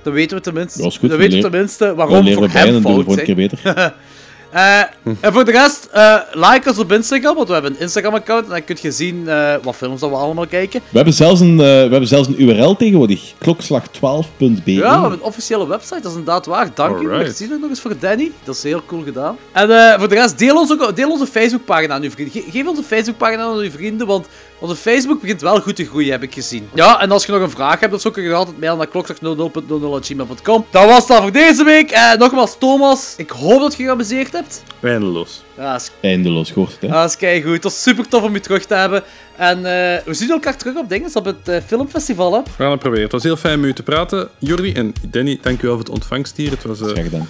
Dan 0.03 0.13
weten 0.13 0.37
we 0.37 0.43
tenminste, 0.43 0.81
Dat 0.81 0.91
goed, 0.97 1.09
dan 1.09 1.09
we 1.09 1.17
weten 1.17 1.29
we 1.29 1.35
leren- 1.35 1.51
tenminste 1.51 1.85
Dan 1.85 1.95
waarom 1.95 2.23
leren 2.23 2.33
voor 2.39 2.47
we 2.51 2.57
en 2.59 2.63
hem 2.65 2.73
dan 2.73 2.81
doen 2.81 2.91
we 2.97 3.03
fout 3.03 3.05
voor 3.05 3.27
een 3.27 3.35
keer 3.35 3.49
zijn. 3.63 3.73
beter. 3.73 3.93
Eh, 4.51 4.79
en 5.21 5.33
voor 5.33 5.45
de 5.45 5.51
rest, 5.51 5.87
eh, 5.91 6.15
like 6.31 6.69
ons 6.69 6.77
op 6.79 6.91
Instagram, 6.91 7.35
want 7.35 7.47
we 7.47 7.53
hebben 7.53 7.71
een 7.71 7.79
Instagram-account 7.79 8.43
en 8.45 8.49
dan 8.51 8.63
kun 8.63 8.77
je 8.81 8.91
zien 8.91 9.27
eh, 9.27 9.53
wat 9.63 9.75
films 9.75 9.99
dat 9.99 10.09
we 10.09 10.15
allemaal 10.15 10.47
kijken. 10.47 10.81
We 10.89 10.95
hebben 10.95 11.13
zelfs 11.13 11.39
een, 11.39 11.51
eh, 11.51 11.65
we 11.65 11.65
hebben 11.89 12.07
zelfs 12.07 12.27
een 12.27 12.41
URL 12.41 12.75
tegenwoordig. 12.75 13.33
Klokslag12.be. 13.45 14.71
Ja, 14.71 14.81
we 14.95 14.99
hebben 15.01 15.11
een 15.11 15.21
officiële 15.21 15.67
website, 15.67 15.93
dat 16.01 16.11
is 16.11 16.17
inderdaad 16.17 16.45
waar. 16.45 16.69
Dank 16.73 16.95
u, 16.95 16.99
Alright. 16.99 17.21
merci 17.39 17.47
nog 17.59 17.69
eens 17.69 17.79
voor 17.81 17.93
Danny. 17.99 18.31
Dat 18.43 18.55
is 18.55 18.63
heel 18.63 18.81
cool 18.85 19.03
gedaan. 19.03 19.37
En 19.51 19.69
eh, 19.91 19.99
voor 19.99 20.09
de 20.09 20.15
rest, 20.15 20.37
deel, 20.39 20.55
ons 20.57 20.71
ook, 20.71 20.95
deel 20.95 21.09
onze 21.11 21.25
Facebookpagina 21.27 21.93
aan 21.93 22.03
uw 22.03 22.11
vrienden. 22.11 22.41
Ge- 22.41 22.51
geef 22.51 22.67
onze 22.67 22.83
Facebookpagina 22.83 23.43
aan 23.43 23.57
uw 23.57 23.71
vrienden, 23.71 24.07
want 24.07 24.27
onze 24.61 24.75
Facebook 24.75 25.21
begint 25.21 25.41
wel 25.41 25.61
goed 25.61 25.75
te 25.75 25.85
groeien, 25.85 26.11
heb 26.11 26.23
ik 26.23 26.33
gezien. 26.33 26.69
Ja, 26.73 26.99
en 27.01 27.11
als 27.11 27.25
je 27.25 27.31
nog 27.31 27.41
een 27.41 27.49
vraag 27.49 27.79
hebt 27.79 27.93
of 27.93 28.01
zo, 28.01 28.11
kun 28.11 28.23
je 28.23 28.33
altijd 28.33 28.59
mailen 28.59 28.77
naar 28.77 28.87
klokslag00.00.gmail.com. 28.87 30.65
Dat 30.69 30.85
was 30.85 30.97
het 30.97 31.07
dan 31.07 31.21
voor 31.21 31.31
deze 31.31 31.63
week. 31.63 31.91
Eh, 31.91 32.13
nogmaals, 32.13 32.57
Thomas, 32.57 33.13
ik 33.17 33.29
hoop 33.29 33.59
dat 33.59 33.75
je 33.75 33.83
geamuseerd 33.83 34.31
hebt. 34.31 34.63
eindeloos. 34.81 35.43
Ja, 35.57 35.71
dat 35.71 35.81
is, 35.81 35.91
Eindeloos, 36.09 36.53
het, 36.55 36.77
hè? 36.79 36.87
dat 36.87 37.09
is 37.09 37.17
keigoed. 37.17 37.53
Het 37.53 37.63
was 37.63 37.81
super 37.81 38.07
tof 38.07 38.23
om 38.23 38.33
je 38.33 38.39
terug 38.39 38.65
te 38.65 38.73
hebben. 38.73 39.03
En 39.37 39.57
eh, 39.57 40.03
we 40.05 40.13
zien 40.13 40.29
elkaar 40.29 40.57
terug 40.57 40.75
op 40.75 40.89
dingen, 40.89 41.09
op 41.13 41.25
het 41.25 41.47
eh, 41.47 41.57
filmfestival, 41.67 42.33
hè. 42.33 42.39
We 42.43 42.49
gaan 42.57 42.71
het 42.71 42.79
proberen. 42.79 43.03
Het 43.03 43.11
was 43.11 43.23
heel 43.23 43.37
fijn 43.37 43.59
met 43.59 43.69
u 43.69 43.73
te 43.73 43.83
praten. 43.83 44.29
Jordi 44.39 44.73
en 44.73 44.93
Danny, 45.07 45.39
dankjewel 45.41 45.75
voor 45.75 45.85
het 45.85 45.93
ontvangst 45.93 46.37
hier. 46.37 46.51
Het 46.51 46.63
was, 46.63 46.81
eh, 46.81 46.87
Graag 46.87 47.03
gedaan. 47.03 47.29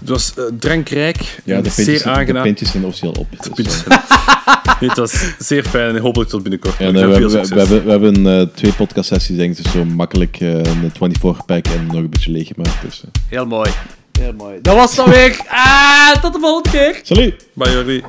Het 0.00 0.08
was 0.08 0.34
eh, 0.36 0.44
drankrijk 0.58 1.40
Ja, 1.44 1.56
en 1.56 1.62
de 1.62 1.68
zeer 1.70 1.84
pintjes, 1.84 2.02
de 2.02 2.10
aangenaam. 2.10 2.42
pintjes 2.42 2.70
zijn 2.70 2.84
officieel 2.84 3.12
op. 3.18 3.26
Dus, 3.30 3.48
Pintjes 3.54 3.84
eh, 3.84 3.96
Nee, 4.80 4.88
het 4.94 4.98
was 4.98 5.34
zeer 5.38 5.64
fijn 5.64 5.96
en 5.96 6.02
hopelijk 6.02 6.30
tot 6.30 6.42
binnenkort. 6.42 6.78
ja, 6.78 6.86
Ik 6.86 6.92
nee, 6.92 7.06
we, 7.06 7.14
veel 7.14 7.30
hebben, 7.30 7.48
we, 7.54 7.58
hebben, 7.60 7.84
we 7.84 7.90
hebben 7.90 8.38
eh, 8.40 8.46
twee 8.54 8.72
podcastsessies, 8.72 9.36
denk 9.36 9.56
ik. 9.58 9.62
Dus 9.62 9.72
zo 9.72 9.84
makkelijk 9.84 10.36
eh, 10.40 10.52
een 10.52 10.92
24-pack 10.92 11.66
en 11.66 11.86
nog 11.86 11.96
een 11.96 12.10
beetje 12.10 12.30
leeg 12.30 12.48
gemaakt. 12.54 12.82
Dus, 12.82 13.02
eh. 13.04 13.10
Heel 13.28 13.46
mooi. 13.46 13.70
Heel 14.20 14.32
mooi. 14.32 14.58
Dat 14.62 14.74
was 14.74 14.96
het 14.96 14.96
dan 14.96 15.10
weer. 15.14 15.40
Ah, 15.48 16.22
tot 16.22 16.32
de 16.32 16.38
volgende 16.40 16.70
keer. 16.70 17.00
Salut! 17.02 17.46
Bye 17.54 17.70
Jordi. 17.72 18.02